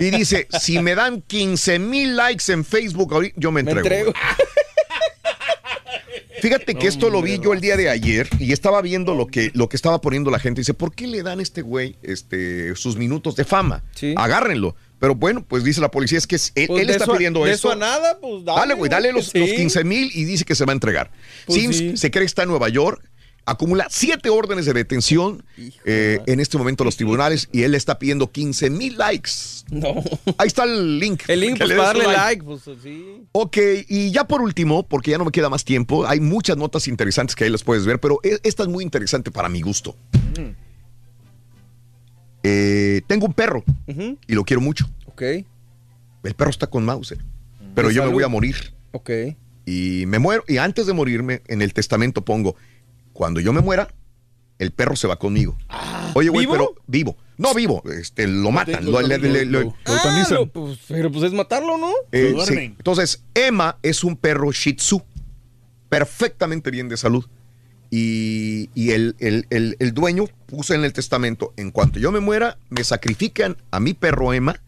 Y 0.00 0.10
dice, 0.10 0.48
si 0.60 0.80
me 0.80 0.94
dan 0.94 1.22
15 1.22 1.78
mil 1.78 2.16
likes 2.16 2.52
en 2.52 2.64
Facebook, 2.64 3.14
ahorita, 3.14 3.34
yo 3.38 3.52
me 3.52 3.62
Me 3.62 3.70
entrego. 3.70 4.12
Fíjate 6.42 6.74
que 6.74 6.88
esto 6.88 7.08
lo 7.08 7.22
vi 7.22 7.38
yo 7.38 7.52
el 7.52 7.60
día 7.60 7.76
de 7.76 7.88
ayer 7.88 8.28
y 8.40 8.50
estaba 8.52 8.82
viendo 8.82 9.14
lo 9.14 9.28
que, 9.28 9.52
lo 9.54 9.68
que 9.68 9.76
estaba 9.76 10.00
poniendo 10.00 10.28
la 10.28 10.40
gente. 10.40 10.60
Dice, 10.60 10.74
¿por 10.74 10.92
qué 10.92 11.06
le 11.06 11.22
dan 11.22 11.38
a 11.38 11.42
este 11.42 11.62
güey 11.62 11.94
este, 12.02 12.74
sus 12.74 12.96
minutos 12.96 13.36
de 13.36 13.44
fama? 13.44 13.84
Agárrenlo. 14.16 14.74
Pero 14.98 15.14
bueno, 15.14 15.44
pues 15.46 15.62
dice 15.62 15.80
la 15.80 15.90
policía, 15.92 16.18
es 16.18 16.26
que 16.26 16.34
él, 16.56 16.66
Pues 16.66 16.82
él 16.82 16.90
está 16.90 17.04
eso 17.04 17.12
pidiendo 17.14 17.44
de 17.44 17.52
esto. 17.52 17.68
eso 17.68 17.76
a 17.76 17.76
nada, 17.76 18.18
pues 18.20 18.44
dale, 18.44 18.60
Dale, 18.60 18.74
güey, 18.74 18.90
dale 18.90 19.12
los, 19.12 19.26
Sí. 19.28 19.38
los 19.38 19.50
15 19.50 19.84
mil 19.84 20.10
y 20.14 20.24
dice 20.24 20.44
que 20.44 20.56
se 20.56 20.64
va 20.64 20.72
a 20.72 20.74
entregar. 20.74 21.12
Pues 21.46 21.60
Sims 21.60 21.76
sí. 21.76 21.96
se 21.96 22.10
cree 22.10 22.22
que 22.22 22.26
está 22.26 22.42
en 22.42 22.48
Nueva 22.48 22.68
York, 22.68 23.00
acumula 23.44 23.86
siete 23.90 24.30
órdenes 24.30 24.66
de 24.66 24.72
detención 24.72 25.44
eh, 25.84 26.20
en 26.26 26.38
este 26.40 26.58
momento 26.58 26.84
los 26.84 26.96
tribunales 26.96 27.48
y 27.52 27.62
él 27.62 27.74
está 27.74 27.98
pidiendo 27.98 28.30
15 28.30 28.70
mil 28.70 28.96
likes. 28.98 29.30
No. 29.70 29.94
Ahí 30.38 30.46
está 30.46 30.64
el 30.64 30.98
link. 30.98 31.22
El 31.28 31.40
link, 31.40 31.58
pues 31.58 31.68
le 31.68 31.76
para 31.76 31.88
darle 31.88 32.04
su 32.04 32.10
like, 32.10 32.42
pues 32.44 32.62
sí. 32.82 33.22
Ok, 33.32 33.56
y 33.88 34.10
ya 34.12 34.24
por 34.24 34.42
último, 34.42 34.84
porque 34.86 35.10
ya 35.10 35.18
no 35.18 35.24
me 35.24 35.32
queda 35.32 35.48
más 35.48 35.64
tiempo, 35.64 36.06
hay 36.06 36.20
muchas 36.20 36.56
notas 36.56 36.86
interesantes 36.88 37.34
que 37.34 37.44
ahí 37.44 37.50
las 37.50 37.64
puedes 37.64 37.84
ver, 37.84 37.98
pero 38.00 38.20
e- 38.22 38.38
esta 38.44 38.62
es 38.62 38.68
muy 38.68 38.84
interesante 38.84 39.30
para 39.30 39.48
mi 39.48 39.60
gusto. 39.62 39.96
Eh, 42.44 43.02
tengo 43.06 43.26
un 43.26 43.34
perro 43.34 43.64
y 43.86 44.34
lo 44.34 44.44
quiero 44.44 44.60
mucho. 44.60 44.88
Ok, 45.06 45.22
El 45.22 46.34
perro 46.36 46.50
está 46.50 46.66
con 46.66 46.84
Mauser, 46.84 47.18
pero 47.74 47.88
De 47.88 47.94
yo 47.94 48.04
me 48.04 48.12
voy 48.12 48.24
a 48.24 48.28
morir 48.28 48.74
ok. 48.92 49.10
y 49.66 50.04
me 50.06 50.18
muero. 50.18 50.42
Y 50.48 50.56
antes 50.56 50.86
de 50.86 50.92
morirme, 50.92 51.42
en 51.46 51.62
el 51.62 51.72
testamento 51.72 52.24
pongo, 52.24 52.56
cuando 53.22 53.38
yo 53.38 53.52
me 53.52 53.60
muera, 53.60 53.86
el 54.58 54.72
perro 54.72 54.96
se 54.96 55.06
va 55.06 55.16
conmigo. 55.16 55.56
Oye, 56.14 56.28
güey, 56.28 56.44
¿vivo? 56.44 56.52
pero 56.54 56.74
vivo. 56.88 57.16
No 57.38 57.54
vivo, 57.54 57.80
este, 57.96 58.26
lo 58.26 58.50
matan. 58.50 58.84
lo- 58.84 59.00
le- 59.00 59.16
le- 59.16 59.44
le- 59.46 59.72
Ah, 59.84 60.24
lo- 60.28 60.46
pues, 60.48 60.78
pero 60.88 61.12
pues 61.12 61.22
es 61.26 61.32
matarlo, 61.32 61.78
¿no? 61.78 61.92
Eh, 62.10 62.34
sí. 62.44 62.54
Entonces, 62.58 63.22
Emma 63.34 63.78
es 63.84 64.02
un 64.02 64.16
perro 64.16 64.50
Shih 64.50 64.72
Tzu, 64.74 65.00
perfectamente 65.88 66.72
bien 66.72 66.88
de 66.88 66.96
salud. 66.96 67.24
Y, 67.92 68.70
y 68.74 68.90
el, 68.90 69.14
el- 69.20 69.46
el- 69.50 69.76
el 69.78 69.94
dueño 69.94 70.24
puso 70.46 70.74
en 70.74 70.82
el 70.82 70.92
testamento, 70.92 71.52
en 71.56 71.70
cuanto 71.70 72.00
yo 72.00 72.10
me 72.10 72.18
muera, 72.18 72.58
me 72.70 72.82
sacrifican 72.82 73.56
a 73.70 73.78
mi 73.78 73.94
perro 73.94 74.32
Emma 74.32 74.60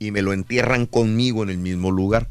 y 0.00 0.10
me 0.10 0.22
lo 0.22 0.32
entierran 0.32 0.86
conmigo 0.86 1.44
en 1.44 1.50
el 1.50 1.58
mismo 1.58 1.92
lugar. 1.92 2.28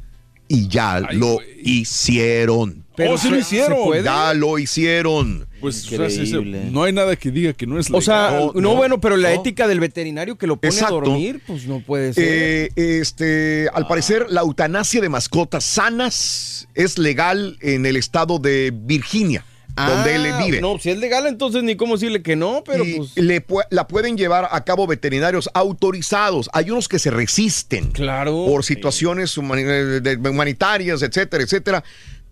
Y 0.52 0.68
ya 0.68 1.00
lo 1.14 1.38
hicieron. 1.62 2.84
Pero 2.96 3.14
Oh, 3.14 3.18
sí 3.18 3.30
lo 3.30 3.38
hicieron. 3.38 4.04
Ya 4.04 4.34
lo 4.34 4.60
hicieron. 4.60 5.48
Pues 5.62 5.86
o 5.92 6.10
sea, 6.10 6.42
no 6.72 6.84
hay 6.84 6.92
nada 6.92 7.16
que 7.16 7.32
diga 7.32 7.54
que 7.54 7.66
no 7.68 7.80
es 7.80 7.90
O 7.92 8.02
sea, 8.02 8.32
legal. 8.32 8.52
no, 8.56 8.76
bueno, 8.76 9.00
pero 9.00 9.16
la 9.16 9.32
ética 9.34 9.68
del 9.68 9.80
veterinario 9.80 10.38
que 10.38 10.48
lo 10.48 10.58
pone 10.58 10.74
Exacto. 10.74 10.98
a 10.98 11.02
dormir, 11.02 11.40
pues 11.46 11.66
no 11.66 11.82
puede 11.82 12.14
ser. 12.14 12.24
Eh, 12.28 12.70
este, 12.76 13.70
al 13.74 13.88
parecer, 13.88 14.26
la 14.30 14.42
eutanasia 14.42 15.00
de 15.02 15.08
mascotas 15.10 15.64
sanas 15.64 16.68
es 16.76 16.98
legal 16.98 17.58
en 17.62 17.86
el 17.86 17.96
estado 17.96 18.40
de 18.40 18.74
Virginia, 18.74 19.46
donde 19.88 20.16
él 20.16 20.26
Ah, 20.34 20.44
vive. 20.44 20.62
No, 20.62 20.78
si 20.80 20.90
es 20.90 20.98
legal, 20.98 21.26
entonces 21.28 21.64
ni 21.64 21.76
cómo 21.76 21.94
decirle 21.96 22.22
que 22.22 22.36
no, 22.36 22.64
pero 22.66 22.84
Y 22.84 22.94
pues. 22.98 23.16
le 23.16 23.46
pu- 23.46 23.66
la 23.70 23.88
pueden 23.88 24.18
llevar 24.18 24.48
a 24.52 24.64
cabo 24.64 24.88
veterinarios 24.88 25.50
autorizados. 25.54 26.50
Hay 26.54 26.70
unos 26.72 26.88
que 26.88 27.00
se 27.00 27.12
resisten. 27.12 27.92
Claro. 27.92 28.46
Por 28.48 28.64
situaciones 28.64 29.38
eh, 29.38 30.18
humanitarias, 30.30 31.02
etcétera, 31.02 31.44
etcétera. 31.44 31.84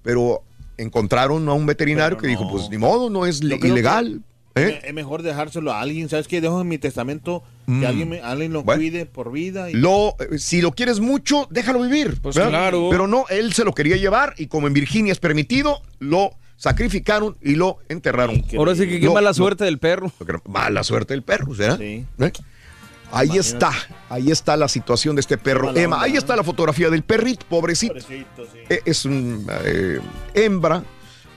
Pero 0.04 0.44
encontraron 0.78 1.48
a 1.50 1.54
un 1.54 1.66
veterinario 1.66 2.18
que 2.18 2.28
dijo, 2.28 2.50
pues 2.50 2.70
ni 2.70 2.78
modo, 2.78 3.10
no 3.10 3.26
es 3.26 3.42
ilegal. 3.42 4.22
¿eh? 4.56 4.80
Es 4.84 4.94
mejor 4.94 5.22
dejárselo 5.24 5.72
a 5.72 5.82
alguien. 5.82 6.10
¿Sabes 6.10 6.28
qué? 6.28 6.42
Dejo 6.42 6.62
en 6.62 6.68
mi 6.68 6.78
testamento 6.78 7.44
Mm. 7.68 7.80
que 7.82 7.88
alguien, 7.88 8.10
me- 8.10 8.22
alguien 8.22 8.54
lo 8.54 8.64
Bueno. 8.64 8.80
cuide 8.80 9.06
por 9.06 9.32
vida. 9.32 9.70
Y... 9.70 9.74
Lo, 9.74 10.16
eh, 10.20 10.40
si 10.40 10.62
lo 10.62 10.72
quieres 10.72 11.00
mucho, 11.02 11.48
déjalo 11.52 11.82
vivir. 11.82 12.18
Pues 12.22 12.36
claro. 12.36 12.88
Pero 12.90 13.08
no, 13.08 13.26
él 13.30 13.52
se 13.54 13.66
lo 13.66 13.74
quería 13.74 13.98
llevar 13.98 14.34
y 14.38 14.48
como 14.48 14.68
en 14.68 14.74
Virginia 14.74 15.12
es 15.12 15.20
permitido, 15.20 15.82
lo 16.00 16.32
sacrificaron 16.58 17.38
y 17.42 17.56
lo 17.56 17.78
enterraron. 17.88 18.44
Ahora 18.58 18.76
sí 18.76 18.88
que 18.88 19.00
qué 19.00 19.10
mala 19.10 19.30
lo- 19.30 19.34
suerte 19.34 19.64
del 19.64 19.78
perro. 19.80 20.12
Mala 20.48 20.84
suerte 20.84 21.14
del 21.14 21.24
perro, 21.24 21.56
¿será? 21.56 21.78
¿Eh? 21.80 22.04
Ahí 23.12 23.38
está, 23.38 23.72
ahí 24.10 24.32
está 24.32 24.58
la 24.58 24.68
situación 24.68 25.16
de 25.16 25.22
este 25.22 25.38
perro. 25.38 25.68
Mala 25.68 25.80
Emma, 25.82 25.96
onda, 25.98 26.06
ahí 26.08 26.18
está 26.18 26.36
la 26.36 26.44
fotografía 26.44 26.90
del 26.90 27.04
perrito, 27.04 27.46
pobrecito. 27.48 27.96
Eh, 28.70 28.82
Es 28.84 29.06
un 29.06 29.48
eh, 29.64 30.00
hembra. 30.34 30.84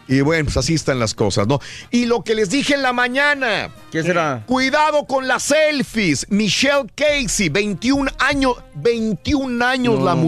Y 0.09 0.23
bueno, 0.23 0.47
pues 0.47 0.57
así 0.57 0.75
están 0.75 0.99
las 0.99 1.15
cosas, 1.15 1.47
¿no? 1.47 1.61
Y 1.93 2.07
lo 2.07 2.25
que 2.25 2.35
les 2.35 2.51
dije 2.51 2.75
en 2.75 2.83
la 2.83 2.93
mañana. 2.93 3.71
¿Qué 3.93 4.03
será? 4.03 4.43
Cuidado 4.45 5.05
con 5.07 5.29
las 5.29 5.45
selfies. 5.45 6.27
Michelle 6.31 6.87
Casey, 6.97 7.49
21 7.49 8.11
años, 8.19 8.55
21 8.75 9.65
años 9.65 10.01
No, 10.01 10.05
la 10.05 10.17
man. 10.17 10.25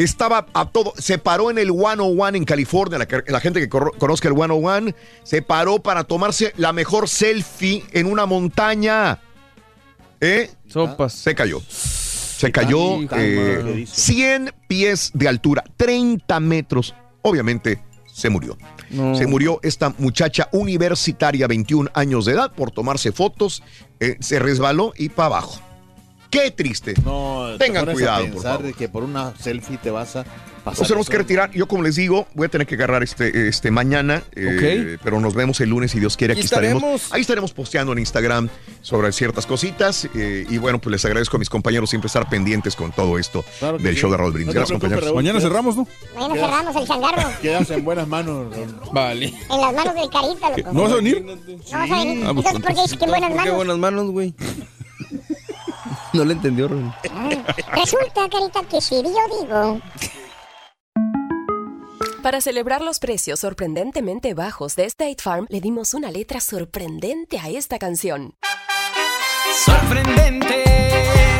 Estaba 0.00 0.46
a 0.54 0.64
todo, 0.64 0.94
se 0.96 1.18
paró 1.18 1.50
en 1.50 1.58
el 1.58 1.70
101 1.70 2.28
en 2.28 2.44
California, 2.46 2.98
la, 3.26 3.40
gente 3.40 3.60
que 3.60 3.68
conozca 3.68 4.28
el 4.28 4.34
101, 4.34 4.94
se 5.22 5.42
paró 5.42 5.78
para 5.78 6.04
tomarse 6.04 6.54
la 6.56 6.72
mejor 6.72 7.06
selfie 7.06 7.84
en 7.92 8.06
una 8.06 8.24
montaña. 8.24 9.20
¿Eh? 10.18 10.50
Sopas. 10.68 11.12
Se 11.12 11.34
cayó. 11.34 11.60
Se 11.68 12.50
cayó 12.50 13.02
eh, 13.12 13.60
mano. 13.62 13.86
100 13.86 14.54
pies 14.66 15.10
de 15.12 15.28
altura, 15.28 15.64
30 15.76 16.40
metros. 16.40 16.94
Obviamente 17.20 17.82
se 18.10 18.30
murió. 18.30 18.56
No. 18.88 19.14
Se 19.14 19.26
murió 19.26 19.60
esta 19.62 19.94
muchacha 19.98 20.48
universitaria, 20.52 21.46
21 21.46 21.90
años 21.92 22.24
de 22.24 22.32
edad, 22.32 22.52
por 22.54 22.70
tomarse 22.70 23.12
fotos. 23.12 23.62
eh, 24.00 24.16
se 24.20 24.38
resbaló 24.38 24.94
y 24.96 25.10
para 25.10 25.26
abajo. 25.26 25.60
Qué 26.30 26.50
triste. 26.52 26.94
No, 27.04 27.48
te 27.58 27.66
Tengan 27.66 27.88
a 27.88 27.92
cuidado, 27.92 28.22
por 28.24 28.32
pensar 28.34 28.52
favor. 28.52 28.66
de 28.66 28.72
que 28.74 28.88
por 28.88 29.02
una 29.02 29.34
selfie 29.36 29.78
te 29.78 29.90
vas 29.90 30.14
a 30.16 30.24
pasar. 30.64 30.78
Nos 30.80 30.88
tenemos 30.88 31.08
que 31.10 31.18
retirar. 31.18 31.50
Yo, 31.50 31.66
como 31.66 31.82
les 31.82 31.96
digo, 31.96 32.28
voy 32.34 32.46
a 32.46 32.48
tener 32.48 32.66
que 32.68 32.76
agarrar 32.76 33.02
este, 33.02 33.48
este 33.48 33.70
mañana. 33.72 34.22
eh, 34.36 34.96
pero 35.02 35.18
nos 35.18 35.34
vemos 35.34 35.60
el 35.60 35.70
lunes, 35.70 35.90
si 35.90 35.98
Dios 35.98 36.16
quiere. 36.16 36.34
Aquí 36.34 36.42
estaremos. 36.42 36.82
estaremos- 36.82 37.12
Ahí 37.12 37.20
estaremos 37.22 37.52
posteando 37.52 37.92
en 37.92 37.98
Instagram 37.98 38.48
sobre 38.80 39.10
ciertas 39.12 39.44
cositas. 39.46 40.08
eh, 40.14 40.46
y 40.48 40.58
bueno, 40.58 40.78
pues 40.80 40.92
les 40.92 41.04
agradezco 41.04 41.36
a 41.36 41.40
mis 41.40 41.50
compañeros 41.50 41.90
siempre 41.90 42.06
estar 42.06 42.28
pendientes 42.28 42.76
con 42.76 42.92
todo 42.92 43.18
esto 43.18 43.44
Claro 43.58 43.78
del 43.78 43.94
sí. 43.96 44.00
show 44.02 44.10
de 44.12 44.16
Raúl 44.16 44.32
Brindis. 44.32 44.54
No 44.54 44.60
Gracias, 44.60 44.74
compañeros. 44.78 45.04
Raúl. 45.04 45.16
Mañana 45.16 45.40
cerramos, 45.40 45.76
¿no? 45.76 45.88
Mañana 46.14 46.34
Quedas- 46.34 46.46
cerramos 46.50 46.76
el 46.76 46.86
changarro. 46.88 47.30
Quedas 47.42 47.70
en 47.70 47.84
buenas 47.84 48.06
manos. 48.06 48.54
Raúl. 48.54 48.76
Vale. 48.92 49.26
En 49.50 49.60
las 49.60 49.74
manos 49.74 49.94
del 49.94 50.10
carita, 50.10 50.50
loco. 50.56 50.72
¿No 50.72 50.82
vas 50.82 50.92
a 50.92 50.96
venir? 50.96 51.24
No 51.24 51.32
vas 51.78 51.90
a 51.90 52.04
venir. 52.04 52.24
Ah, 52.24 52.34
pues, 52.34 52.46
Entonces, 52.46 52.60
¿por 52.62 52.74
qué 52.76 52.82
dices 52.82 52.98
que 52.98 53.04
en 53.04 53.10
buenas 53.10 53.30
¿Por 53.30 53.38
qué 53.38 53.44
manos? 53.44 53.56
buenas 53.56 53.78
manos, 53.78 54.10
güey? 54.12 54.34
no 56.12 56.24
le 56.24 56.34
entendió, 56.34 56.68
Raúl. 56.68 56.92
Resulta, 57.72 58.28
carita, 58.28 58.62
que 58.64 58.80
si 58.80 58.96
yo 58.96 59.02
digo... 59.40 59.80
Para 62.22 62.42
celebrar 62.42 62.82
los 62.82 62.98
precios 62.98 63.40
sorprendentemente 63.40 64.34
bajos 64.34 64.76
de 64.76 64.84
State 64.84 65.22
Farm, 65.22 65.46
le 65.48 65.62
dimos 65.62 65.94
una 65.94 66.10
letra 66.10 66.40
sorprendente 66.40 67.38
a 67.38 67.48
esta 67.48 67.78
canción. 67.78 68.34
Sorprendente, 69.64 70.64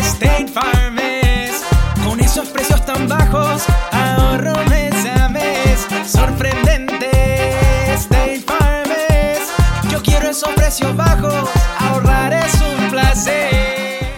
State 0.01 0.49
Farm 0.49 0.99
es. 0.99 1.63
Con 2.03 2.19
esos 2.21 2.49
precios 2.49 2.85
tan 2.87 3.07
bajos, 3.07 3.65
ahorro 3.93 4.55
mes 4.71 4.95
a 5.05 5.29
mes. 5.29 5.87
Sorprendente, 6.07 7.11
State 7.95 8.41
Farm 8.47 8.91
es. 8.91 9.41
Yo 9.91 10.03
quiero 10.03 10.31
esos 10.31 10.49
precios 10.55 10.97
bajos, 10.97 11.51